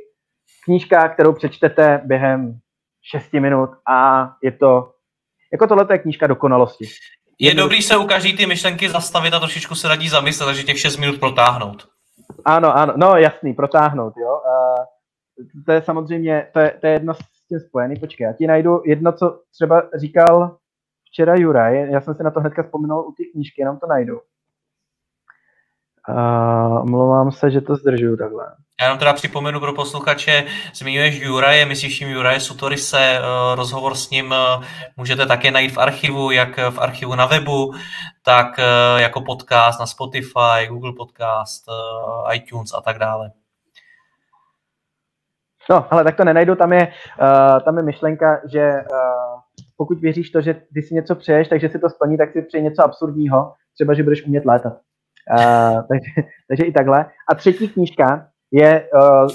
Knížka, 0.65 1.09
kterou 1.09 1.33
přečtete 1.33 2.03
během 2.05 2.59
6 3.03 3.33
minut 3.33 3.71
a 3.91 4.31
je 4.43 4.53
to, 4.53 4.93
jako 5.53 5.67
tohle 5.67 5.87
je 5.91 5.99
knížka 5.99 6.27
dokonalosti. 6.27 6.85
Je 7.39 7.51
Jednou... 7.51 7.63
dobrý 7.63 7.83
se 7.83 7.97
u 7.97 8.07
každý 8.07 8.37
ty 8.37 8.47
myšlenky 8.47 8.89
zastavit 8.89 9.35
a 9.35 9.39
trošičku 9.39 9.75
se 9.75 9.89
radí 9.89 10.09
zamyslet, 10.09 10.47
takže 10.47 10.63
těch 10.63 10.79
6 10.79 10.97
minut 10.97 11.21
protáhnout. 11.21 11.89
Ano, 12.45 12.77
ano, 12.77 12.95
no 12.97 13.17
jasný, 13.17 13.55
protáhnout, 13.55 14.15
jo. 14.17 14.41
Uh, 14.47 14.85
to 15.67 15.73
je 15.73 15.83
samozřejmě, 15.83 16.49
to 16.53 16.61
je, 16.61 16.77
to 16.81 16.87
je 16.87 16.93
jedno 16.93 17.15
s 17.15 17.19
tím 17.49 17.61
spojený. 17.61 17.97
Počkej, 18.01 18.25
já 18.25 18.33
ti 18.33 18.47
najdu 18.47 18.83
jedno, 18.87 19.13
co 19.13 19.41
třeba 19.53 19.83
říkal 19.95 20.57
včera 21.05 21.35
Juraj, 21.37 21.91
já 21.91 22.01
jsem 22.01 22.15
si 22.15 22.23
na 22.23 22.31
to 22.31 22.41
hnedka 22.41 22.63
vzpomínal 22.63 23.01
u 23.01 23.13
té 23.13 23.23
knížky, 23.33 23.63
jenom 23.63 23.79
to 23.79 23.87
najdu. 23.87 24.21
Uh, 26.09 26.83
omlouvám 26.83 27.33
se, 27.33 27.51
že 27.51 27.61
to 27.61 27.77
zdržuju 27.77 28.17
takhle. 28.17 28.45
Já 28.81 28.87
jenom 28.87 28.99
teda 28.99 29.13
připomenu 29.13 29.61
pro 29.61 29.73
posluchače, 29.73 30.45
zmiňuješ 30.75 31.21
Juraje, 31.21 31.67
myslíš 31.67 31.99
tím 31.99 32.09
Juraje 32.09 32.41
Sutorise, 32.41 33.19
uh, 33.19 33.55
rozhovor 33.55 33.95
s 33.95 34.11
ním 34.11 34.27
uh, 34.27 34.65
můžete 34.97 35.27
také 35.27 35.51
najít 35.51 35.73
v 35.73 35.79
archivu, 35.79 36.31
jak 36.31 36.57
v 36.71 36.79
archivu 36.79 37.15
na 37.15 37.27
webu, 37.27 37.73
tak 38.25 38.47
jako 38.97 39.21
podcast 39.21 39.81
na 39.81 39.87
Spotify, 39.87 40.67
Google 40.69 40.93
Podcast, 40.97 41.65
iTunes 42.35 42.75
a 42.75 42.81
tak 42.81 42.99
dále. 42.99 43.31
No, 45.71 45.87
ale 45.91 46.05
tak 46.05 46.17
to 46.17 46.25
nenajdu, 46.25 46.55
tam 46.55 46.73
je, 46.73 46.89
uh, 47.21 47.61
tam 47.61 47.77
je 47.77 47.83
myšlenka, 47.83 48.41
že 48.53 48.73
uh, 48.73 49.41
pokud 49.77 49.99
věříš 49.99 50.31
to, 50.31 50.41
že 50.41 50.55
ty 50.75 50.83
si 50.83 50.95
něco 50.95 51.15
přeješ, 51.15 51.49
takže 51.49 51.69
si 51.69 51.79
to 51.79 51.91
splní, 51.91 52.19
tak 52.19 52.33
si 52.33 52.43
přeji 52.43 52.63
něco 52.65 52.85
absurdního, 52.85 53.53
třeba, 53.75 53.95
že 53.95 54.03
budeš 54.03 54.27
umět 54.27 54.45
létat. 54.45 54.73
Uh, 55.31 55.83
takže, 55.89 56.29
takže 56.49 56.65
i 56.65 56.73
takhle. 56.73 57.07
A 57.31 57.35
třetí 57.35 57.69
knížka 57.69 58.29
je 58.51 58.89
uh, 58.95 59.29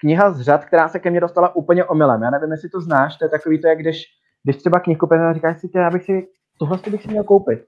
kniha 0.00 0.30
z 0.30 0.40
řad, 0.40 0.64
která 0.64 0.88
se 0.88 0.98
ke 0.98 1.10
mně 1.10 1.20
dostala 1.20 1.56
úplně 1.56 1.84
omylem. 1.84 2.22
Já 2.22 2.30
nevím, 2.30 2.52
jestli 2.52 2.68
to 2.68 2.80
znáš, 2.80 3.16
to 3.16 3.24
je 3.24 3.28
takový 3.28 3.60
to, 3.60 3.68
jak 3.68 3.78
když, 3.78 4.02
když 4.44 4.56
třeba 4.56 4.80
knihku 4.80 5.12
a 5.12 5.32
říkáš 5.32 5.60
si, 5.60 5.70
já 5.74 5.90
bych 5.90 6.04
si, 6.04 6.28
tohle 6.58 6.78
bych 6.90 7.02
si 7.02 7.08
měl 7.08 7.24
koupit. 7.24 7.64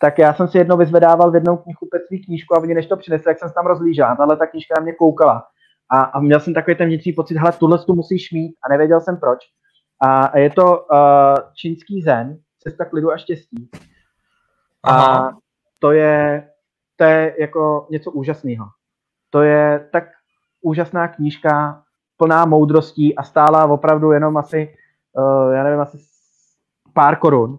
Tak 0.00 0.18
já 0.18 0.34
jsem 0.34 0.48
si 0.48 0.58
jednou 0.58 0.76
vyzvedával 0.76 1.30
v 1.30 1.34
jednou 1.34 1.56
knihkupectví 1.56 2.24
knížku 2.24 2.54
a 2.54 2.58
oni 2.58 2.74
než 2.74 2.86
to 2.86 2.96
přinesli, 2.96 3.30
jak 3.30 3.38
jsem 3.38 3.48
se 3.48 3.54
tam 3.54 3.66
rozlížel. 3.66 4.16
Tahle 4.16 4.36
ta 4.36 4.46
knížka 4.46 4.74
na 4.78 4.82
mě 4.82 4.92
koukala. 4.92 5.44
A, 5.90 6.00
a 6.00 6.20
měl 6.20 6.40
jsem 6.40 6.54
takový 6.54 6.76
ten 6.76 6.88
vnitřní 6.88 7.12
pocit, 7.12 7.36
hele, 7.38 7.52
tuhle 7.52 7.78
tu 7.78 7.94
musíš 7.94 8.32
mít 8.32 8.54
a 8.64 8.68
nevěděl 8.68 9.00
jsem 9.00 9.16
proč. 9.16 9.38
A 10.02 10.38
je 10.38 10.50
to 10.50 10.78
uh, 10.78 11.36
čínský 11.54 12.02
zen, 12.02 12.38
cesta 12.58 12.84
k 12.84 12.92
lidu 12.92 13.12
a 13.12 13.16
štěstí. 13.16 13.70
A 14.88 15.28
to 15.78 15.92
je 15.92 16.48
to 16.98 17.04
je 17.04 17.34
jako 17.38 17.86
něco 17.90 18.10
úžasného. 18.10 18.64
To 19.30 19.42
je 19.42 19.88
tak 19.92 20.04
úžasná 20.62 21.08
knížka, 21.08 21.82
plná 22.16 22.44
moudrostí 22.44 23.16
a 23.16 23.22
stála 23.22 23.66
opravdu 23.66 24.12
jenom 24.12 24.36
asi, 24.36 24.74
uh, 25.12 25.52
já 25.52 25.64
nevím, 25.64 25.80
asi 25.80 25.98
pár 26.94 27.16
korun. 27.16 27.58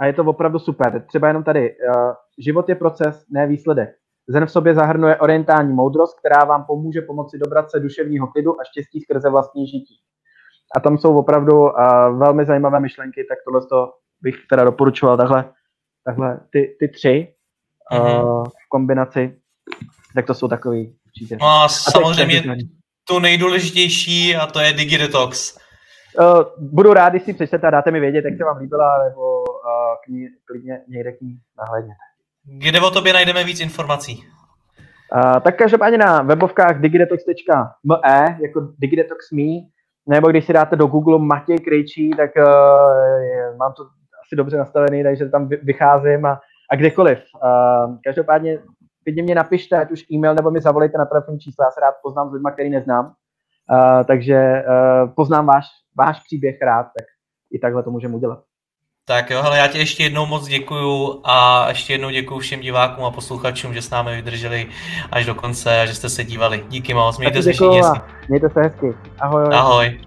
A 0.00 0.06
je 0.06 0.12
to 0.12 0.24
opravdu 0.24 0.58
super. 0.58 1.04
Třeba 1.06 1.28
jenom 1.28 1.44
tady, 1.44 1.70
uh, 1.70 2.12
život 2.38 2.68
je 2.68 2.74
proces, 2.74 3.24
ne 3.30 3.46
výsledek. 3.46 3.90
Zen 4.28 4.46
v 4.46 4.50
sobě 4.50 4.74
zahrnuje 4.74 5.16
orientální 5.16 5.72
moudrost, 5.72 6.18
která 6.18 6.44
vám 6.44 6.64
pomůže 6.64 7.00
pomoci 7.00 7.38
dobrat 7.38 7.70
se 7.70 7.80
duševního 7.80 8.26
klidu 8.26 8.60
a 8.60 8.64
štěstí 8.64 9.00
skrze 9.00 9.30
vlastní 9.30 9.66
žití. 9.66 9.94
A 10.76 10.80
tam 10.80 10.98
jsou 10.98 11.18
opravdu 11.18 11.60
uh, 11.60 11.70
velmi 12.18 12.44
zajímavé 12.44 12.80
myšlenky, 12.80 13.24
tak 13.28 13.38
tohle 13.44 13.66
to 13.66 13.92
bych 14.20 14.34
teda 14.50 14.64
doporučoval 14.64 15.16
takhle, 15.16 15.52
takhle 16.04 16.40
ty, 16.50 16.76
ty 16.80 16.88
tři 16.88 17.33
mm-hmm. 17.92 18.24
uh, 18.24 18.44
v 18.44 18.68
kombinaci, 18.68 19.36
tak 20.14 20.26
to 20.26 20.34
jsou 20.34 20.48
takový 20.48 20.94
určitě. 21.06 21.36
No 21.40 21.46
a, 21.46 21.64
a 21.64 21.68
samozřejmě 21.68 22.42
tu 23.08 23.18
nejdůležitější 23.18 24.36
a 24.36 24.46
to 24.46 24.60
je 24.60 24.72
DigiDetox. 24.72 25.58
Uh, 26.20 26.42
budu 26.58 26.92
rád, 26.92 27.08
když 27.08 27.22
si 27.22 27.34
přečtete 27.34 27.66
a 27.66 27.70
dáte 27.70 27.90
mi 27.90 28.00
vědět, 28.00 28.24
jak 28.24 28.36
se 28.36 28.44
vám 28.44 28.56
líbila, 28.56 29.04
nebo 29.08 29.40
uh, 29.40 29.44
kni, 30.04 30.28
klidně 30.44 30.80
někde 30.88 31.12
k 31.12 31.20
ní 31.20 31.38
nahlédněte. 31.58 31.94
Kde 32.44 32.80
o 32.80 32.90
tobě 32.90 33.12
najdeme 33.12 33.44
víc 33.44 33.60
informací? 33.60 34.24
Uh, 35.14 35.40
tak 35.40 35.58
každopádně 35.58 35.98
na 35.98 36.22
webovkách 36.22 36.80
digidetox.me, 36.80 38.38
jako 38.42 38.68
digidetox.me, 38.78 39.68
nebo 40.08 40.28
když 40.28 40.44
si 40.44 40.52
dáte 40.52 40.76
do 40.76 40.86
Google 40.86 41.18
Matěj 41.18 41.58
Krejčí, 41.58 42.10
tak 42.10 42.30
uh, 42.36 43.56
mám 43.56 43.72
to 43.72 43.82
asi 44.26 44.36
dobře 44.36 44.56
nastavený, 44.56 45.02
takže 45.02 45.28
tam 45.28 45.48
vycházím 45.48 46.26
a 46.26 46.40
a 46.70 46.76
kdekoliv. 46.76 47.18
Uh, 47.18 47.96
každopádně 48.04 48.58
klidně 49.02 49.22
mě 49.22 49.34
napište, 49.34 49.76
ať 49.76 49.90
už 49.90 50.04
e-mail, 50.12 50.34
nebo 50.34 50.50
mi 50.50 50.60
zavolejte 50.60 50.98
na 50.98 51.04
telefonní 51.04 51.40
číslo, 51.40 51.64
já 51.64 51.70
se 51.70 51.80
rád 51.80 51.94
poznám 52.02 52.30
s 52.30 52.32
lidmi, 52.32 52.50
který 52.52 52.70
neznám. 52.70 53.06
Uh, 53.06 54.04
takže 54.04 54.64
uh, 54.68 55.10
poznám 55.14 55.46
váš, 55.46 55.64
váš 55.98 56.20
příběh 56.24 56.62
rád, 56.62 56.82
tak 56.82 57.06
i 57.52 57.58
takhle 57.58 57.82
to 57.82 57.90
můžeme 57.90 58.16
udělat. 58.16 58.38
Tak 59.06 59.30
jo, 59.30 59.42
hele, 59.42 59.58
já 59.58 59.66
ti 59.66 59.78
ještě 59.78 60.02
jednou 60.02 60.26
moc 60.26 60.46
děkuju 60.46 61.20
a 61.24 61.66
ještě 61.68 61.92
jednou 61.92 62.10
děkuju 62.10 62.40
všem 62.40 62.60
divákům 62.60 63.04
a 63.04 63.10
posluchačům, 63.10 63.74
že 63.74 63.82
s 63.82 63.90
námi 63.90 64.16
vydrželi 64.16 64.66
až 65.12 65.26
do 65.26 65.34
konce 65.34 65.80
a 65.80 65.86
že 65.86 65.94
jste 65.94 66.08
se 66.08 66.24
dívali. 66.24 66.64
Díky 66.68 66.94
moc, 66.94 67.18
mějte 67.18 67.42
se 67.42 67.52
všichni 67.52 67.80
Mějte 68.28 68.50
se 68.50 68.60
hezky. 68.60 68.94
Ahoj. 69.20 69.44
Ahoj. 69.52 70.00